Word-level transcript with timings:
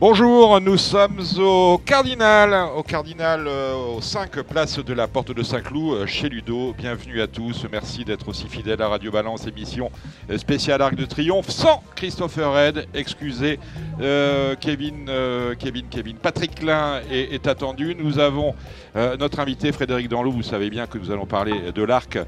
Bonjour, 0.00 0.60
nous 0.60 0.76
sommes 0.76 1.18
au 1.40 1.76
Cardinal, 1.84 2.68
au 2.76 2.84
Cardinal, 2.84 3.48
euh, 3.48 3.96
aux 3.96 4.00
5 4.00 4.42
places 4.42 4.78
de 4.78 4.92
la 4.94 5.08
Porte 5.08 5.32
de 5.32 5.42
Saint-Cloud, 5.42 5.92
euh, 5.92 6.06
chez 6.06 6.28
Ludo. 6.28 6.72
Bienvenue 6.78 7.20
à 7.20 7.26
tous, 7.26 7.66
merci 7.68 8.04
d'être 8.04 8.28
aussi 8.28 8.46
fidèles 8.46 8.80
à 8.80 8.86
Radio 8.86 9.10
Balance, 9.10 9.48
émission 9.48 9.90
euh, 10.30 10.38
spéciale 10.38 10.82
Arc 10.82 10.94
de 10.94 11.04
Triomphe, 11.04 11.50
sans 11.50 11.82
Christopher 11.96 12.52
Red. 12.52 12.86
Excusez, 12.94 13.58
euh, 14.00 14.54
Kevin, 14.60 15.10
Kevin, 15.58 15.88
Kevin. 15.90 16.16
Patrick 16.18 16.54
Klein 16.54 17.00
est, 17.10 17.48
attendu. 17.48 17.96
Nous 17.98 18.20
avons 18.20 18.54
notre 18.94 19.40
invité 19.40 19.72
Frédéric 19.72 20.08
Danlou. 20.08 20.30
Vous 20.30 20.42
savez 20.44 20.70
bien 20.70 20.86
que 20.86 20.98
nous 20.98 21.10
allons 21.10 21.26
parler 21.26 21.72
de 21.72 21.82
l'arc 21.82 22.18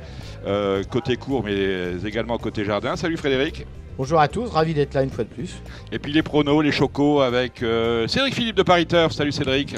côté 0.90 1.16
court, 1.16 1.44
mais 1.44 1.94
également 2.04 2.36
côté 2.38 2.64
jardin. 2.64 2.96
Salut 2.96 3.16
Frédéric. 3.16 3.64
Bonjour 4.00 4.18
à 4.18 4.28
tous, 4.28 4.48
ravi 4.48 4.72
d'être 4.72 4.94
là 4.94 5.02
une 5.02 5.10
fois 5.10 5.24
de 5.24 5.28
plus. 5.28 5.60
Et 5.92 5.98
puis 5.98 6.10
les 6.10 6.22
pronos, 6.22 6.62
les 6.62 6.72
chocos 6.72 7.20
avec 7.20 7.62
euh, 7.62 8.08
Cédric 8.08 8.34
Philippe 8.34 8.56
de 8.56 8.62
Paris 8.62 8.86
Turf. 8.86 9.12
Salut 9.12 9.30
Cédric. 9.30 9.76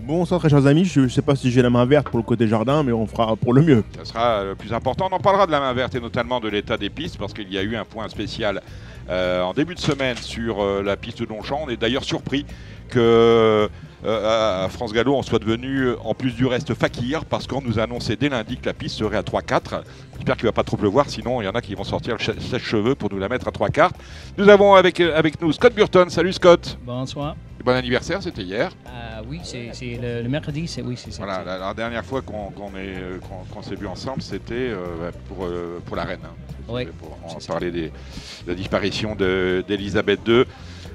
Bonsoir 0.00 0.40
très 0.40 0.48
chers 0.48 0.66
amis, 0.66 0.84
je 0.84 1.02
ne 1.02 1.08
sais 1.08 1.22
pas 1.22 1.36
si 1.36 1.52
j'ai 1.52 1.62
la 1.62 1.70
main 1.70 1.84
verte 1.84 2.08
pour 2.08 2.18
le 2.18 2.24
côté 2.24 2.48
jardin, 2.48 2.82
mais 2.82 2.90
on 2.90 3.06
fera 3.06 3.36
pour 3.36 3.52
le 3.52 3.62
mieux. 3.62 3.84
Ça 3.96 4.04
sera 4.04 4.42
le 4.42 4.56
plus 4.56 4.72
important. 4.72 5.08
On 5.08 5.14
en 5.14 5.20
parlera 5.20 5.46
de 5.46 5.52
la 5.52 5.60
main 5.60 5.72
verte 5.72 5.94
et 5.94 6.00
notamment 6.00 6.40
de 6.40 6.48
l'état 6.48 6.76
des 6.76 6.90
pistes 6.90 7.16
parce 7.16 7.32
qu'il 7.32 7.48
y 7.52 7.56
a 7.56 7.62
eu 7.62 7.76
un 7.76 7.84
point 7.84 8.08
spécial 8.08 8.60
euh, 9.08 9.42
en 9.42 9.52
début 9.52 9.76
de 9.76 9.80
semaine 9.80 10.16
sur 10.16 10.60
euh, 10.60 10.82
la 10.82 10.96
piste 10.96 11.22
de 11.22 11.26
Longchamp. 11.28 11.60
On 11.64 11.70
est 11.70 11.76
d'ailleurs 11.76 12.02
surpris 12.02 12.44
que 12.88 13.68
euh, 14.04 14.64
à 14.64 14.68
France 14.68 14.92
Gallo 14.92 15.14
on 15.14 15.22
soit 15.22 15.38
devenu 15.38 15.90
en 16.04 16.14
plus 16.14 16.32
du 16.32 16.46
reste 16.46 16.74
fakir 16.74 17.24
parce 17.24 17.46
qu'on 17.46 17.60
nous 17.60 17.78
a 17.78 17.82
annoncé 17.82 18.16
dès 18.16 18.28
lundi 18.28 18.56
que 18.56 18.66
la 18.66 18.72
piste 18.74 18.96
serait 18.98 19.16
à 19.16 19.22
3-4. 19.22 19.82
J'espère 20.16 20.36
qu'il 20.36 20.44
ne 20.44 20.48
va 20.48 20.52
pas 20.52 20.62
trop 20.64 20.76
pleuvoir, 20.76 21.08
sinon 21.08 21.40
il 21.40 21.44
y 21.44 21.48
en 21.48 21.52
a 21.52 21.60
qui 21.60 21.74
vont 21.74 21.84
sortir 21.84 22.14
le 22.18 22.20
ch- 22.24 22.38
sèche-cheveux 22.38 22.94
pour 22.94 23.10
nous 23.12 23.18
la 23.18 23.28
mettre 23.28 23.48
à 23.48 23.50
3 23.52 23.68
quarts. 23.70 23.92
Nous 24.36 24.48
avons 24.48 24.74
avec, 24.74 25.00
euh, 25.00 25.16
avec 25.16 25.40
nous 25.40 25.52
Scott 25.52 25.74
Burton. 25.74 26.08
Salut 26.10 26.32
Scott. 26.32 26.78
Bonsoir. 26.82 27.36
Bon 27.64 27.72
anniversaire, 27.72 28.22
c'était 28.22 28.42
hier. 28.42 28.70
Euh, 28.86 29.20
oui, 29.28 29.40
c'est 29.42 29.72
le, 30.00 30.22
le 30.22 30.28
mercredi, 30.28 30.68
c'est 30.68 30.80
oui, 30.80 30.94
c'est 30.96 31.10
ça. 31.10 31.24
Voilà, 31.24 31.42
la, 31.44 31.58
la 31.58 31.74
dernière 31.74 32.04
fois 32.04 32.22
qu'on 32.22 32.52
euh, 32.76 33.18
qu'on- 33.52 33.62
s'est 33.62 33.74
vu 33.74 33.86
ensemble, 33.88 34.22
c'était 34.22 34.54
euh, 34.54 35.10
pour, 35.28 35.44
euh, 35.44 35.80
pour 35.84 35.96
la 35.96 36.04
reine. 36.04 36.20
hein. 36.24 36.34
Oui, 36.68 36.86
pour- 36.98 37.16
ça. 37.40 37.52
parler 37.52 37.70
des- 37.70 37.88
de 37.88 38.48
la 38.48 38.54
disparition 38.54 39.14
de- 39.16 39.64
d'Elisabeth 39.66 40.20
II. 40.28 40.44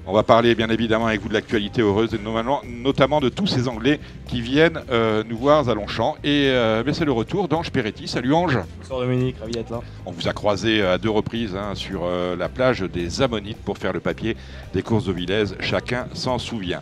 On 0.05 0.11
va 0.11 0.23
parler 0.23 0.53
bien 0.53 0.67
évidemment 0.67 1.07
avec 1.07 1.21
vous 1.21 1.29
de 1.29 1.33
l'actualité 1.33 1.81
heureuse, 1.81 2.13
et 2.13 2.17
notamment, 2.19 2.61
notamment 2.67 3.21
de 3.21 3.29
tous 3.29 3.47
ces 3.47 3.69
Anglais 3.69 4.01
qui 4.27 4.41
viennent 4.41 4.81
euh, 4.91 5.23
nous 5.25 5.37
voir 5.37 5.69
à 5.69 5.73
Longchamp. 5.73 6.17
Et 6.25 6.47
euh, 6.49 6.83
c'est 6.91 7.05
le 7.05 7.13
retour 7.13 7.47
d'Ange 7.47 7.71
Peretti. 7.71 8.09
Salut 8.09 8.33
Ange. 8.33 8.59
Bonsoir 8.79 8.99
Dominique, 8.99 9.37
ravi 9.39 9.53
d'être 9.53 9.69
là. 9.69 9.79
On 10.05 10.11
vous 10.11 10.27
a 10.27 10.33
croisé 10.33 10.81
à 10.85 10.97
deux 10.97 11.09
reprises 11.09 11.55
hein, 11.55 11.73
sur 11.73 12.01
euh, 12.03 12.35
la 12.35 12.49
plage 12.49 12.81
des 12.81 13.21
Ammonites 13.21 13.59
pour 13.59 13.77
faire 13.77 13.93
le 13.93 14.01
papier 14.01 14.35
des 14.73 14.81
courses 14.81 15.05
de 15.05 15.13
Villez. 15.13 15.45
Chacun 15.61 16.07
s'en 16.13 16.37
souvient. 16.37 16.81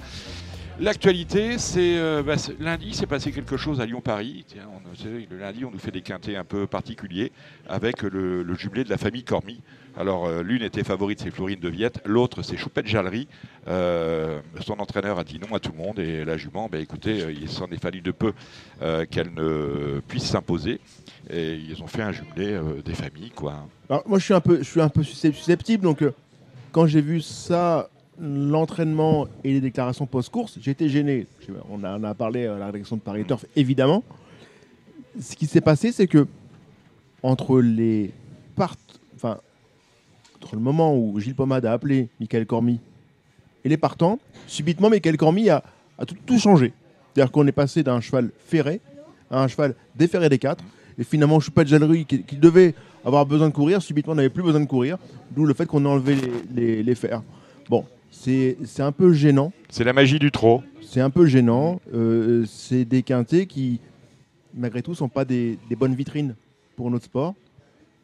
L'actualité, 0.79 1.59
c'est 1.59 1.97
euh, 1.97 2.23
bah, 2.23 2.39
c'est- 2.39 2.59
lundi, 2.59 2.95
s'est 2.95 3.05
passé 3.05 3.31
quelque 3.31 3.55
chose 3.55 3.79
à 3.81 3.85
Lyon-Paris. 3.85 4.45
Le 5.29 5.37
lundi, 5.37 5.63
on 5.63 5.69
nous 5.69 5.77
fait 5.77 5.91
des 5.91 6.01
quintés 6.01 6.35
un 6.35 6.43
peu 6.43 6.65
particuliers 6.65 7.31
avec 7.69 8.01
le, 8.01 8.41
le 8.41 8.55
jumelé 8.55 8.83
de 8.83 8.89
la 8.89 8.97
famille 8.97 9.23
Cormy. 9.23 9.59
Alors, 9.97 10.25
euh, 10.25 10.41
l'une 10.41 10.63
était 10.63 10.83
favorite, 10.83 11.19
c'est 11.21 11.31
Florine 11.31 11.59
de 11.59 11.67
Viette. 11.67 11.99
L'autre, 12.05 12.43
c'est 12.43 12.55
Choupette 12.55 12.87
Jallery. 12.87 13.27
Euh, 13.67 14.39
son 14.61 14.79
entraîneur 14.79 15.19
a 15.19 15.23
dit 15.23 15.37
non 15.37 15.53
à 15.53 15.59
tout 15.59 15.73
le 15.73 15.77
monde. 15.77 15.99
Et 15.99 16.23
la 16.23 16.37
jument, 16.37 16.69
bah, 16.71 16.79
écoutez, 16.79 17.21
euh, 17.21 17.31
il 17.31 17.49
s'en 17.49 17.67
est 17.67 17.81
fallu 17.81 18.01
de 18.01 18.11
peu 18.11 18.33
qu'elle 19.11 19.33
ne 19.33 19.99
puisse 20.07 20.23
s'imposer. 20.23 20.79
Et 21.29 21.55
ils 21.55 21.83
ont 21.83 21.87
fait 21.87 22.01
un 22.01 22.11
jumelé 22.11 22.59
des 22.83 22.93
familles, 22.93 23.31
quoi. 23.31 23.67
Alors, 23.89 24.03
moi 24.07 24.17
je 24.17 24.25
suis 24.25 24.33
un 24.33 24.41
peu, 24.41 24.57
je 24.59 24.63
suis 24.63 24.81
un 24.81 24.89
peu 24.89 25.01
suscep- 25.01 25.33
susceptible, 25.33 25.83
donc 25.83 26.03
quand 26.71 26.87
j'ai 26.87 27.01
vu 27.01 27.21
ça, 27.21 27.89
l'entraînement 28.19 29.27
et 29.43 29.51
les 29.51 29.61
déclarations 29.61 30.07
post-course, 30.07 30.57
été 30.65 30.89
gêné. 30.89 31.27
On 31.69 31.83
a, 31.83 32.09
a 32.09 32.13
parlé 32.15 32.47
à 32.47 32.57
la 32.57 32.67
rédaction 32.67 32.95
de 32.95 33.01
Paris 33.01 33.25
Turf, 33.25 33.45
évidemment. 33.55 34.03
Ce 35.19 35.35
qui 35.35 35.45
s'est 35.45 35.61
passé, 35.61 35.91
c'est 35.91 36.07
que 36.07 36.25
entre 37.21 37.59
les 37.59 38.11
part... 38.55 38.75
entre 40.41 40.55
le 40.55 40.61
moment 40.61 40.97
où 40.97 41.19
Gilles 41.19 41.35
Pomade 41.35 41.65
a 41.67 41.71
appelé 41.71 42.09
Michael 42.19 42.47
Cormy 42.47 42.79
et 43.63 43.69
les 43.69 43.77
partants, 43.77 44.17
subitement 44.47 44.89
Michael 44.89 45.15
Cormy 45.17 45.49
a, 45.51 45.63
a 45.99 46.05
tout, 46.05 46.15
tout 46.25 46.39
changé. 46.39 46.73
C'est-à-dire 47.13 47.31
qu'on 47.31 47.45
est 47.45 47.51
passé 47.51 47.83
d'un 47.83 48.01
cheval 48.01 48.31
ferré 48.47 48.81
à 49.29 49.43
un 49.43 49.47
cheval 49.47 49.75
déferré 49.95 50.29
des 50.29 50.39
quatre. 50.39 50.63
Et 50.97 51.03
finalement, 51.03 51.39
Choupette 51.39 51.67
Jallery, 51.67 52.05
qui, 52.05 52.23
qui 52.23 52.37
devait 52.37 52.73
avoir 53.05 53.25
besoin 53.27 53.49
de 53.49 53.53
courir, 53.53 53.81
subitement 53.83 54.15
n'avait 54.15 54.29
plus 54.29 54.41
besoin 54.43 54.59
de 54.61 54.65
courir. 54.65 54.97
D'où 55.29 55.45
le 55.45 55.53
fait 55.53 55.65
qu'on 55.67 55.85
a 55.85 55.89
enlevé 55.89 56.15
les, 56.15 56.31
les- 56.55 56.83
les 56.83 56.95
fers. 56.95 57.21
Bon, 57.69 57.85
c'est 58.09 58.57
un 58.79 58.91
peu 58.91 59.13
gênant. 59.13 59.53
C'est 59.69 59.83
la 59.83 59.93
magie 59.93 60.17
du 60.19 60.31
trot. 60.31 60.63
C'est 60.81 61.01
un 61.01 61.09
peu 61.11 61.27
gênant. 61.27 61.79
Euh, 61.93 62.45
c'est 62.47 62.83
des 62.83 63.03
quintés 63.03 63.45
qui, 63.45 63.79
malgré 64.55 64.81
tout, 64.81 64.95
sont 64.95 65.07
pas 65.07 65.23
des, 65.23 65.59
des 65.69 65.75
bonnes 65.75 65.95
vitrines 65.95 66.35
pour 66.75 66.89
notre 66.89 67.05
sport. 67.05 67.35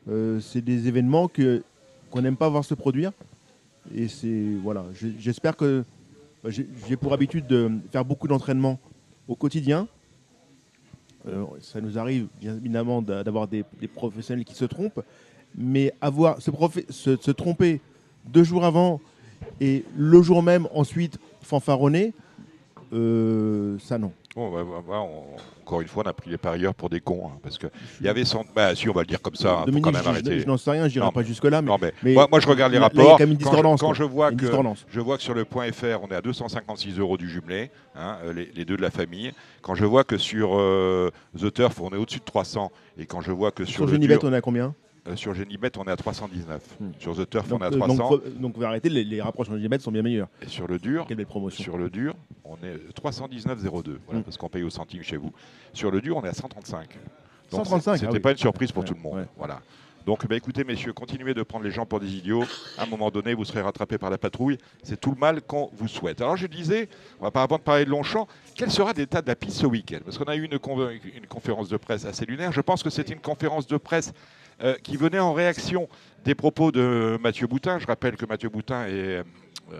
Euh, 0.10 0.40
c'est 0.40 0.62
des 0.64 0.88
événements 0.88 1.28
que 1.28 1.64
qu'on 2.12 2.22
n'aime 2.22 2.38
pas 2.38 2.50
voir 2.50 2.64
se 2.66 2.74
produire. 2.74 3.12
Et 3.96 4.08
c'est 4.08 4.44
voilà. 4.62 4.86
J'espère 5.20 5.56
que 5.56 5.84
bah, 6.44 6.50
j'ai 6.50 6.98
pour 6.98 7.14
habitude 7.14 7.48
de 7.48 7.72
faire 7.92 8.06
beaucoup 8.06 8.28
d'entraînement 8.28 8.80
au 9.28 9.36
quotidien. 9.36 9.88
Euh, 11.28 11.46
ça 11.62 11.82
nous 11.82 11.98
arrive 11.98 12.28
bien 12.40 12.56
évidemment 12.56 13.02
d'a- 13.02 13.24
d'avoir 13.24 13.48
des, 13.48 13.64
professionnels 13.94 14.46
qui 14.46 14.56
se 14.56 14.66
trompent, 14.66 15.04
mais 15.56 15.94
avoir 16.00 16.42
se 16.42 17.32
tromper 17.32 17.82
deux 18.26 18.44
jours 18.44 18.64
avant 18.66 19.02
et 19.60 19.84
le 19.96 20.22
jour 20.22 20.44
même 20.44 20.68
ensuite 20.74 21.20
fanfaronner, 21.42 22.14
euh, 22.94 23.78
ça 23.80 23.98
non. 23.98 24.12
Bon, 24.38 24.52
bah, 24.52 24.62
bah, 24.64 24.84
bah, 24.88 25.00
on- 25.00 25.36
encore 25.64 25.82
une 25.82 25.88
fois, 25.88 26.04
on 26.06 26.10
a 26.10 26.14
pris 26.14 26.30
les 26.30 26.38
parieurs 26.38 26.76
pour 26.76 26.90
des 26.92 27.00
cons. 27.00 27.24
hein, 27.28 27.40
parce 27.42 27.58
que 27.58 27.66
il 28.00 28.06
y 28.06 28.10
avait 28.10 28.24
sans. 28.24 28.46
Bah, 28.56 28.76
si, 28.76 28.88
on 28.88 28.94
va 28.94 29.02
le 29.02 29.08
dire 29.08 29.20
comme 29.20 29.34
ça. 29.34 29.62
Faut 29.62 29.66
Dominique, 29.66 29.84
quand 29.86 29.92
même 29.92 29.98
je- 30.00 30.04
je, 30.04 30.10
arrêter. 30.10 30.40
je 30.42 30.46
n'en 30.46 30.58
sais 30.58 30.70
rien, 30.70 30.88
je 30.88 31.00
n'irai 31.00 31.12
pas 31.12 31.24
jusque-là, 31.24 31.64
mais, 31.64 31.72
mais, 31.82 31.92
mais 32.04 32.14
moi, 32.14 32.28
moi, 32.30 32.40
je 32.40 32.48
regarde 32.48 32.72
les 32.72 32.78
là- 32.78 32.84
là, 32.86 32.92
il 32.94 32.98
y 32.98 33.08
a 33.08 33.12
rapports. 33.14 33.18
quand 33.44 33.52
je, 33.78 33.80
quand 33.80 33.94
je 33.96 34.04
vois 34.04 34.32
que 34.32 34.46
je 34.90 35.00
vois 35.02 35.18
que 35.18 35.24
sur 35.24 35.34
le 35.34 35.44
point 35.44 35.72
.fr, 35.72 36.04
on 36.04 36.08
est 36.10 36.16
à 36.16 36.22
256 36.22 37.00
euros 37.00 37.18
du 37.18 37.28
jumelé, 37.28 37.72
hein, 37.96 38.18
euh, 38.26 38.34
les, 38.34 38.52
les 38.54 38.64
deux 38.64 38.78
de 38.78 38.82
la 38.84 38.92
famille. 38.92 39.34
Quand 39.64 39.74
je 39.74 39.86
vois 39.86 40.04
que 40.04 40.20
sur 40.20 40.52
euh, 40.60 41.10
The 41.36 41.52
Turf, 41.52 41.82
on 41.82 41.90
est 41.90 41.98
au-dessus 41.98 42.20
de 42.20 42.24
300, 42.26 42.72
et 43.00 43.08
quand 43.08 43.22
je 43.22 43.32
vois 43.32 43.50
que 43.50 43.66
sur, 43.66 43.78
sur 43.78 43.86
le 43.88 43.98
dur- 43.98 44.20
on 44.24 44.34
est 44.34 44.38
à 44.38 44.42
combien? 44.42 44.76
Sur 45.16 45.34
Genibet, 45.34 45.72
on 45.78 45.86
est 45.86 45.92
à 45.92 45.96
319. 45.98 46.62
Hmm. 46.80 46.92
Sur 47.00 47.16
The 47.16 47.30
Turf, 47.30 47.48
donc, 47.48 47.62
on 47.62 47.64
est 47.64 47.68
à 47.68 47.72
euh, 47.74 47.78
300. 47.78 47.96
donc, 48.10 48.12
euh, 48.26 48.30
donc, 48.40 48.56
vous 48.58 48.64
arrêtez, 48.64 48.90
les, 48.90 49.04
les 49.04 49.22
rapprochements 49.22 49.54
de 49.56 49.60
Genibet 49.60 49.80
sont 49.80 49.92
bien 49.92 50.02
meilleurs. 50.02 50.28
et 50.42 50.48
sur 50.48 50.68
le 50.68 50.80
dur, 50.80 51.06
Quelle 51.08 51.18
belle 51.18 51.26
promotion. 51.26 51.64
Sur 51.64 51.78
le 51.78 51.90
dur, 51.90 52.14
on 52.44 52.56
est 52.64 52.78
319,02, 52.94 53.98
voilà, 54.06 54.20
Mm. 54.20 54.24
parce 54.24 54.38
qu'on 54.38 54.50
paye 54.50 54.64
au 54.64 54.70
centime 54.70 55.04
chez 55.04 55.18
vous. 55.18 55.32
Sur 55.74 55.92
le 55.92 56.02
dur, 56.02 56.18
on 56.18 56.24
est 56.24 56.30
à 56.30 56.34
135. 56.34 56.90
Donc 57.52 57.66
135, 57.66 57.96
C'était 57.96 58.08
ah 58.08 58.12
oui. 58.14 58.20
pas 58.20 58.32
une 58.32 58.38
surprise 58.38 58.72
pour 58.72 58.84
Ouais, 58.84 58.88
tout 58.90 58.94
le 58.96 59.00
monde. 59.00 59.16
ouais. 59.16 59.26
Voilà. 59.38 59.62
Donc, 60.06 60.26
bah, 60.26 60.38
écoutez, 60.38 60.64
messieurs, 60.64 60.94
continuez 60.94 61.34
de 61.34 61.44
prendre 61.44 61.66
les 61.66 61.72
gens 61.72 61.86
pour 61.86 62.00
des 62.00 62.16
idiots. 62.16 62.44
À 62.78 62.84
un 62.84 62.86
moment 62.86 63.12
donné, 63.12 63.34
vous 63.34 63.44
serez 63.44 63.60
rattrapés 63.60 63.98
par 63.98 64.10
la 64.10 64.18
patrouille. 64.18 64.58
C'est 64.82 64.98
tout 65.00 65.12
le 65.12 65.18
mal 65.18 65.42
qu'on 65.42 65.70
vous 65.74 65.90
souhaite. 65.90 66.22
Alors, 66.22 66.38
je 66.38 66.48
disais, 66.48 66.88
on 67.20 67.26
va 67.26 67.32
pas 67.32 67.44
avant 67.44 67.58
de 67.58 67.62
parler 67.62 67.84
de 67.84 67.90
Longchamp, 67.90 68.26
quel 68.56 68.72
sera 68.72 68.94
l'état 68.94 69.22
de 69.22 69.28
la 69.28 69.36
piste 69.36 69.58
ce 69.58 69.66
week-end? 69.66 70.00
Parce 70.06 70.18
qu'on 70.18 70.24
a 70.26 70.36
eu 70.38 70.44
une, 70.46 70.60
con- 70.60 70.90
une 70.90 71.28
conférence 71.28 71.68
de 71.68 71.76
presse 71.76 72.06
assez 72.06 72.26
lunaire. 72.26 72.54
Je 72.54 72.62
pense 72.62 72.84
que 72.84 72.90
c'était 72.90 73.12
une 73.14 73.20
conférence 73.20 73.68
de 73.68 73.76
presse 73.76 74.14
euh, 74.64 74.74
qui 74.82 74.98
venait 74.98 75.20
en 75.20 75.34
réaction 75.34 75.88
des 76.26 76.34
propos 76.34 76.72
de 76.72 77.20
Mathieu 77.22 77.46
Boutin. 77.46 77.78
Je 77.78 77.86
rappelle 77.86 78.16
que 78.16 78.26
Mathieu 78.26 78.50
Boutin 78.50 78.88
est 78.88 78.92
euh, 78.92 79.24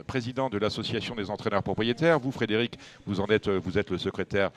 président 0.06 0.52
de 0.52 0.60
l'association 0.60 1.16
des 1.16 1.32
entraîneurs 1.32 1.64
propriétaires. 1.64 2.20
Vous, 2.20 2.32
Frédéric, 2.32 2.78
vous 3.08 3.20
en 3.20 3.26
êtes, 3.26 3.48
euh, 3.48 3.60
vous 3.64 3.80
êtes 3.80 3.90
le 3.90 3.98
secrétaire 3.98 4.52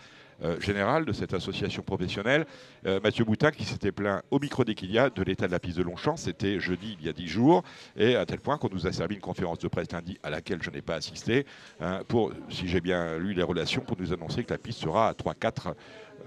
général 0.59 1.05
de 1.05 1.13
cette 1.13 1.35
association 1.35 1.83
professionnelle. 1.83 2.47
Mathieu 3.03 3.27
Boutin 3.27 3.51
qui 3.51 3.67
s'était 3.67 3.93
plaint 3.93 4.23
au 4.31 4.39
micro 4.39 4.65
d'Equilia 4.65 5.11
de 5.11 5.23
l'état 5.23 5.47
de 5.47 5.53
la 5.53 5.59
piste 5.59 5.77
de 5.77 5.83
Longchamp. 5.83 6.17
C'était 6.17 6.59
jeudi 6.59 6.97
il 6.99 7.05
y 7.05 7.11
a 7.11 7.13
dix 7.13 7.29
jours. 7.29 7.63
Et 7.95 8.17
à 8.17 8.25
tel 8.25 8.41
point 8.41 8.57
qu'on 8.57 8.71
nous 8.71 8.87
a 8.87 8.93
servi 8.93 9.17
une 9.17 9.21
conférence 9.21 9.59
de 9.59 9.69
presse 9.69 9.93
lundi 9.93 10.19
à 10.23 10.31
laquelle 10.31 10.63
je 10.63 10.71
n'ai 10.71 10.81
pas 10.81 10.95
assisté, 10.95 11.45
hein, 11.83 12.01
pour, 12.09 12.33
si 12.49 12.69
j'ai 12.69 12.81
bien 12.81 13.19
lu 13.19 13.35
les 13.35 13.43
relations, 13.43 13.83
pour 13.83 13.99
nous 14.01 14.15
annoncer 14.15 14.43
que 14.43 14.55
la 14.55 14.57
piste 14.57 14.81
sera 14.81 15.11
à 15.11 15.13
3-4 15.13 15.75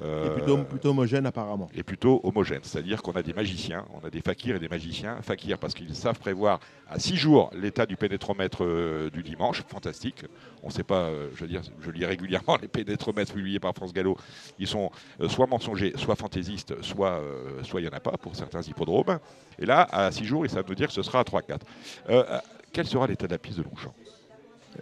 Et 0.01 0.29
plutôt, 0.31 0.57
plutôt 0.63 0.89
homogène 0.89 1.25
apparemment. 1.25 1.69
est 1.75 1.83
plutôt 1.83 2.19
homogène. 2.23 2.59
C'est-à-dire 2.63 3.01
qu'on 3.01 3.13
a 3.13 3.23
des 3.23 3.33
magiciens, 3.33 3.85
on 3.93 4.05
a 4.05 4.09
des 4.09 4.21
fakirs 4.21 4.55
et 4.55 4.59
des 4.59 4.67
magiciens. 4.67 5.21
Fakirs 5.21 5.57
parce 5.57 5.73
qu'ils 5.73 5.95
savent 5.95 6.19
prévoir 6.19 6.59
à 6.89 6.99
six 6.99 7.15
jours 7.15 7.49
l'état 7.53 7.85
du 7.85 7.95
pénétromètre 7.95 8.63
euh, 8.63 9.09
du 9.09 9.23
dimanche. 9.23 9.63
Fantastique. 9.67 10.25
On 10.61 10.67
ne 10.67 10.71
sait 10.71 10.83
pas, 10.83 11.03
euh, 11.03 11.29
je 11.35 11.41
veux 11.41 11.47
dire, 11.47 11.61
je 11.81 11.91
lis 11.91 12.05
régulièrement 12.05 12.57
les 12.61 12.67
pénétromètres 12.67 13.33
publiés 13.33 13.59
par 13.59 13.73
France 13.73 13.93
Gallo. 13.93 14.17
Ils 14.59 14.67
sont 14.67 14.91
euh, 15.21 15.29
soit 15.29 15.47
mensongers, 15.47 15.93
soit 15.95 16.15
fantaisistes, 16.15 16.81
soit 16.81 17.19
euh, 17.19 17.63
soit 17.63 17.81
il 17.81 17.83
n'y 17.83 17.89
en 17.89 17.95
a 17.95 17.99
pas 17.99 18.17
pour 18.17 18.35
certains 18.35 18.61
hippodromes. 18.61 19.19
Et 19.59 19.65
là, 19.65 19.87
à 19.91 20.11
six 20.11 20.25
jours, 20.25 20.45
ils 20.45 20.49
savent 20.49 20.65
nous 20.67 20.75
dire 20.75 20.87
que 20.87 20.93
ce 20.93 21.03
sera 21.03 21.19
à 21.19 21.23
3-4. 21.23 21.59
Euh, 22.09 22.23
euh, 22.29 22.39
quel 22.71 22.87
sera 22.87 23.07
l'état 23.07 23.27
de 23.27 23.31
la 23.31 23.37
piste 23.37 23.57
de 23.57 23.63
Longchamp? 23.63 23.93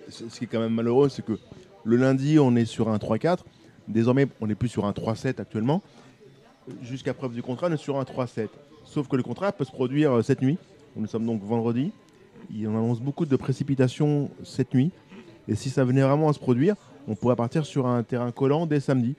Ce 0.10 0.24
qui 0.24 0.46
est 0.46 0.48
quand 0.48 0.60
même 0.60 0.74
malheureux, 0.74 1.10
c'est 1.10 1.26
que 1.26 1.38
le 1.84 1.96
lundi, 1.98 2.40
on 2.40 2.56
est 2.56 2.66
sur 2.66 2.90
un 2.90 2.98
3-4. 2.98 3.40
Désormais, 3.88 4.28
on 4.40 4.48
n'est 4.48 4.56
plus 4.56 4.70
sur 4.70 4.86
un 4.86 4.92
3-7 4.92 5.42
actuellement. 5.42 5.82
Jusqu'à 6.82 7.14
preuve 7.14 7.34
du 7.34 7.42
contrat, 7.42 7.68
on 7.70 7.74
est 7.74 7.78
sur 7.78 8.00
un 8.00 8.04
3-7. 8.04 8.48
Sauf 8.86 9.08
que 9.08 9.16
le 9.16 9.24
contrat 9.24 9.52
peut 9.52 9.66
se 9.66 9.72
produire 9.72 10.18
euh, 10.18 10.22
cette 10.22 10.42
nuit. 10.42 10.58
Nous 10.96 11.08
sommes 11.08 11.26
donc 11.26 11.44
vendredi. 11.44 11.92
Il 12.54 12.68
en 12.68 12.72
annonce 12.72 13.00
beaucoup 13.00 13.26
de 13.26 13.36
précipitations 13.36 14.30
cette 14.44 14.74
nuit. 14.74 14.92
Et 15.48 15.56
si 15.56 15.70
ça 15.70 15.84
venait 15.84 16.02
vraiment 16.02 16.30
à 16.30 16.34
se 16.34 16.40
produire, 16.40 16.76
on 17.08 17.16
pourrait 17.16 17.36
partir 17.36 17.66
sur 17.66 17.88
un 17.88 18.04
terrain 18.04 18.32
collant 18.32 18.66
dès 18.66 18.80
samedi. 18.80 19.16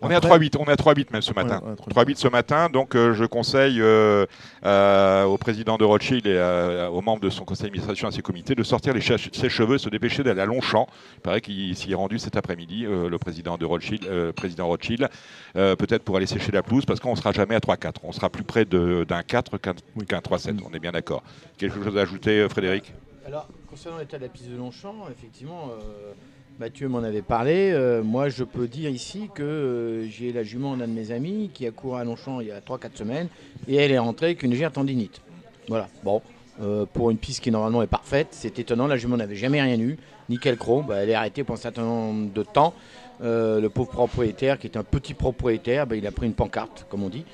On 0.00 0.10
est 0.10 0.14
à 0.14 0.18
Après- 0.18 0.28
3-8, 0.38 0.56
on 0.58 0.64
est 0.66 0.70
à 0.72 0.76
3-8 0.76 1.12
même 1.12 1.22
ce 1.22 1.32
matin. 1.32 1.60
Ouais, 1.64 1.70
ouais, 1.70 1.76
3-8. 1.76 1.90
3-8 2.14 2.16
ce 2.18 2.28
matin, 2.28 2.68
donc 2.68 2.94
euh, 2.94 3.14
je 3.14 3.24
conseille 3.24 3.80
euh, 3.80 4.26
euh, 4.64 5.24
au 5.24 5.36
président 5.38 5.76
de 5.76 5.84
Rothschild 5.84 6.26
et 6.26 6.30
euh, 6.36 6.88
aux 6.88 7.00
membres 7.00 7.20
de 7.22 7.30
son 7.30 7.44
conseil 7.44 7.64
d'administration 7.64 8.08
et 8.08 8.12
à 8.12 8.14
ses 8.14 8.22
comités 8.22 8.54
de 8.54 8.62
sortir 8.62 8.94
les 8.94 9.00
che- 9.00 9.28
ses 9.32 9.48
cheveux, 9.48 9.76
se 9.78 9.88
dépêcher 9.88 10.22
d'aller 10.22 10.40
à 10.40 10.46
Longchamp. 10.46 10.86
Il 11.16 11.20
paraît 11.20 11.40
qu'il 11.40 11.74
s'y 11.76 11.90
est 11.90 11.94
rendu 11.96 12.18
cet 12.20 12.36
après-midi, 12.36 12.86
euh, 12.86 13.08
le 13.08 13.18
président 13.18 13.56
de 13.58 13.64
Rothschild, 13.64 14.04
euh, 14.06 14.32
président 14.32 14.68
Rothschild, 14.68 15.08
euh, 15.56 15.74
peut-être 15.74 16.04
pour 16.04 16.16
aller 16.16 16.26
sécher 16.26 16.52
la 16.52 16.62
pelouse, 16.62 16.84
parce 16.86 17.00
qu'on 17.00 17.12
ne 17.12 17.16
sera 17.16 17.32
jamais 17.32 17.56
à 17.56 17.60
3-4. 17.60 18.00
On 18.04 18.12
sera 18.12 18.28
plus 18.30 18.44
près 18.44 18.64
d'un 18.64 19.22
4 19.26 19.58
qu'un 19.58 19.74
Oui. 19.96 20.06
qu'un 20.06 20.20
3-7, 20.20 20.52
Mm. 20.60 20.64
on 20.70 20.74
est 20.74 20.78
bien 20.80 20.92
d'accord. 20.92 21.22
Quelque 21.56 21.82
chose 21.82 21.96
à 21.98 22.02
ajouter, 22.02 22.46
Frédéric? 22.48 22.92
Alors, 23.26 23.48
concernant 23.68 23.98
l'état 23.98 24.16
de 24.16 24.22
la 24.22 24.28
piste 24.28 24.48
de 24.48 24.56
Longchamp, 24.56 24.94
effectivement, 25.10 25.70
euh, 25.72 26.12
Mathieu 26.58 26.88
m'en 26.88 27.04
avait 27.04 27.22
parlé. 27.22 27.70
Euh, 27.72 28.02
moi, 28.02 28.28
je 28.28 28.42
peux 28.42 28.66
dire 28.66 28.90
ici 28.90 29.30
que 29.32 29.44
euh, 29.44 30.08
j'ai 30.08 30.32
la 30.32 30.42
jument 30.42 30.76
d'un 30.76 30.88
de 30.88 30.92
mes 30.92 31.12
amis 31.12 31.50
qui 31.54 31.64
a 31.68 31.70
couru 31.70 32.00
à 32.00 32.02
Longchamp 32.02 32.40
il 32.40 32.48
y 32.48 32.50
a 32.50 32.58
3-4 32.58 32.96
semaines 32.96 33.28
et 33.68 33.76
elle 33.76 33.92
est 33.92 33.98
rentrée 33.98 34.26
avec 34.26 34.42
une 34.42 34.50
légère 34.50 34.72
tendinite. 34.72 35.20
Voilà, 35.68 35.86
bon. 36.02 36.20
euh, 36.60 36.84
pour 36.92 37.10
une 37.10 37.16
piste 37.16 37.44
qui 37.44 37.52
normalement 37.52 37.80
est 37.82 37.86
parfaite, 37.86 38.28
c'est 38.32 38.58
étonnant. 38.58 38.88
La 38.88 38.96
jument 38.96 39.16
n'avait 39.16 39.36
jamais 39.36 39.62
rien 39.62 39.78
eu. 39.78 39.98
Nickel 40.28 40.56
chrome, 40.56 40.86
bah, 40.88 40.96
elle 40.96 41.10
est 41.10 41.14
arrêtée 41.14 41.44
pour 41.44 41.54
un 41.54 41.58
certain 41.58 41.82
nombre 41.82 42.32
de 42.32 42.42
temps. 42.42 42.74
Le 43.20 43.68
pauvre 43.68 43.90
propriétaire, 43.90 44.58
qui 44.58 44.66
est 44.66 44.76
un 44.76 44.82
petit 44.82 45.14
propriétaire, 45.14 45.86
bah, 45.86 45.94
il 45.94 46.06
a 46.08 46.10
pris 46.10 46.26
une 46.26 46.34
pancarte, 46.34 46.86
comme 46.88 47.04
on 47.04 47.08
dit, 47.08 47.24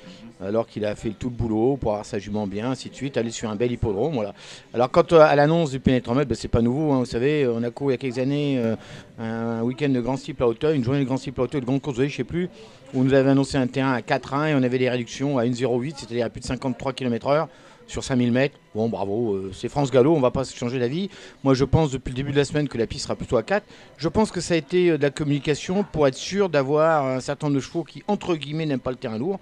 alors 0.43 0.67
qu'il 0.67 0.85
a 0.85 0.95
fait 0.95 1.11
tout 1.11 1.29
le 1.29 1.35
boulot 1.35 1.77
pour 1.77 1.91
avoir 1.91 2.05
sa 2.05 2.19
jument 2.19 2.47
bien, 2.47 2.71
ainsi 2.71 2.89
de 2.89 2.95
suite, 2.95 3.17
aller 3.17 3.31
sur 3.31 3.49
un 3.49 3.55
bel 3.55 3.71
hippodrome. 3.71 4.13
Voilà. 4.15 4.33
Alors, 4.73 4.91
quant 4.91 5.03
à 5.17 5.35
l'annonce 5.35 5.71
du 5.71 5.79
pénétromètre, 5.79 6.27
bah, 6.27 6.35
c'est 6.37 6.47
pas 6.47 6.61
nouveau. 6.61 6.91
hein. 6.91 6.99
vous 6.99 7.05
savez, 7.05 7.47
on 7.47 7.63
a 7.63 7.69
couru 7.69 7.91
il 7.91 7.93
y 7.93 7.95
a 7.95 7.97
quelques 7.97 8.19
années 8.19 8.57
euh, 8.59 8.75
un 9.19 9.61
week-end 9.61 9.89
de 9.89 10.01
grand 10.01 10.17
cycle 10.17 10.43
à 10.43 10.47
hauteur, 10.47 10.71
une 10.71 10.83
journée 10.83 10.99
de 10.99 11.05
grand 11.05 11.17
cycle 11.17 11.39
à 11.39 11.43
hauteur, 11.43 11.61
de 11.61 11.65
grande 11.65 11.81
course, 11.81 12.01
je 12.01 12.15
sais 12.15 12.23
plus, 12.23 12.49
où 12.93 13.01
on 13.01 13.03
nous 13.03 13.13
avait 13.13 13.29
annoncé 13.29 13.57
un 13.57 13.67
terrain 13.67 13.93
à 13.93 14.01
4-1 14.01 14.49
et 14.49 14.55
on 14.55 14.63
avait 14.63 14.77
des 14.79 14.89
réductions 14.89 15.37
à 15.37 15.45
1,08, 15.45 15.93
c'est-à-dire 15.97 16.25
à 16.25 16.29
plus 16.29 16.41
de 16.41 16.45
53 16.45 16.93
km/h 16.93 17.47
sur 17.87 18.03
5000 18.03 18.31
mètres. 18.31 18.57
Bon, 18.73 18.89
bravo, 18.89 19.33
euh, 19.35 19.51
c'est 19.53 19.69
France 19.69 19.91
Gallo, 19.91 20.15
on 20.15 20.19
va 20.19 20.31
pas 20.31 20.43
se 20.43 20.57
changer 20.57 20.79
d'avis. 20.79 21.09
Moi, 21.43 21.53
je 21.53 21.63
pense 21.63 21.91
depuis 21.91 22.09
le 22.09 22.15
début 22.15 22.31
de 22.31 22.37
la 22.37 22.43
semaine 22.43 22.67
que 22.67 22.77
la 22.77 22.87
piste 22.87 23.03
sera 23.03 23.15
plutôt 23.15 23.37
à 23.37 23.43
4. 23.43 23.63
Je 23.97 24.07
pense 24.09 24.31
que 24.31 24.41
ça 24.41 24.55
a 24.55 24.57
été 24.57 24.89
euh, 24.89 24.97
de 24.97 25.03
la 25.03 25.11
communication 25.11 25.85
pour 25.91 26.07
être 26.07 26.15
sûr 26.15 26.49
d'avoir 26.49 27.05
un 27.05 27.19
certain 27.19 27.47
nombre 27.47 27.57
de 27.57 27.61
chevaux 27.61 27.83
qui, 27.83 28.03
entre 28.07 28.35
guillemets, 28.35 28.65
n'aiment 28.65 28.79
pas 28.79 28.89
le 28.89 28.97
terrain 28.97 29.19
lourd. 29.19 29.39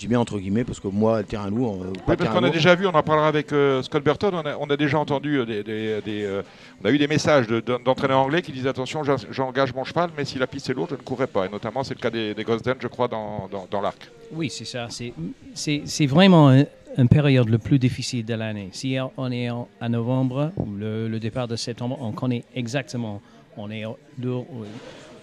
Je 0.00 0.06
dis 0.06 0.08
bien 0.08 0.18
entre 0.20 0.38
guillemets 0.38 0.64
parce 0.64 0.80
que 0.80 0.88
moi, 0.88 1.18
le 1.18 1.24
terrain 1.26 1.50
lourd, 1.50 1.82
euh, 1.82 1.92
pas 2.06 2.12
Oui, 2.12 2.16
parce 2.16 2.30
qu'on 2.30 2.42
a 2.42 2.48
déjà 2.48 2.74
vu, 2.74 2.86
on 2.86 2.94
en 2.94 3.02
parlera 3.02 3.28
avec 3.28 3.52
euh, 3.52 3.82
Scott 3.82 4.02
Burton, 4.02 4.30
on 4.32 4.38
a, 4.48 4.56
on 4.58 4.64
a 4.70 4.76
déjà 4.78 4.98
entendu 4.98 5.36
euh, 5.40 5.44
des, 5.44 5.62
des- 5.62 6.00
des, 6.00 6.24
euh, 6.24 6.40
on 6.82 6.86
a 6.88 6.90
eu 6.90 6.96
des 6.96 7.06
messages 7.06 7.46
de- 7.46 7.60
d'en- 7.60 7.78
d'entraîneurs 7.78 8.20
anglais 8.20 8.40
qui 8.40 8.50
disent 8.50 8.66
attention, 8.66 9.04
j'en- 9.04 9.16
j'engage 9.30 9.74
mon 9.74 9.84
cheval, 9.84 10.08
mais 10.16 10.24
si 10.24 10.38
la 10.38 10.46
piste 10.46 10.70
est 10.70 10.72
lourde, 10.72 10.88
je 10.92 10.94
ne 10.96 11.02
courrai 11.02 11.26
pas. 11.26 11.44
Et 11.44 11.50
notamment, 11.50 11.84
c'est 11.84 11.92
le 11.92 12.00
cas 12.00 12.08
des, 12.08 12.32
des 12.32 12.44
Gosden, 12.44 12.76
je 12.80 12.88
crois, 12.88 13.08
dans, 13.08 13.46
dans- 13.52 13.66
dans 13.70 13.82
l'arc. 13.82 14.10
Oui, 14.32 14.48
c'est 14.48 14.64
ça. 14.64 14.88
C'est- 14.88 16.06
vraiment 16.06 16.48
un- 16.48 16.64
une 16.96 17.08
période 17.10 17.50
le 17.50 17.58
plus 17.58 17.78
difficile 17.78 18.24
de 18.24 18.32
l'année. 18.32 18.70
Si 18.72 18.96
on 19.18 19.30
est 19.30 19.50
en- 19.50 19.68
à 19.82 19.90
novembre 19.90 20.50
ou 20.56 20.64
le, 20.78 21.08
le 21.08 21.20
départ 21.20 21.46
de 21.46 21.56
septembre, 21.56 21.98
on 22.00 22.12
connaît 22.12 22.44
exactement. 22.54 23.20
On 23.58 23.70
est 23.70 23.84
au- 23.84 23.98
le, 24.18 24.32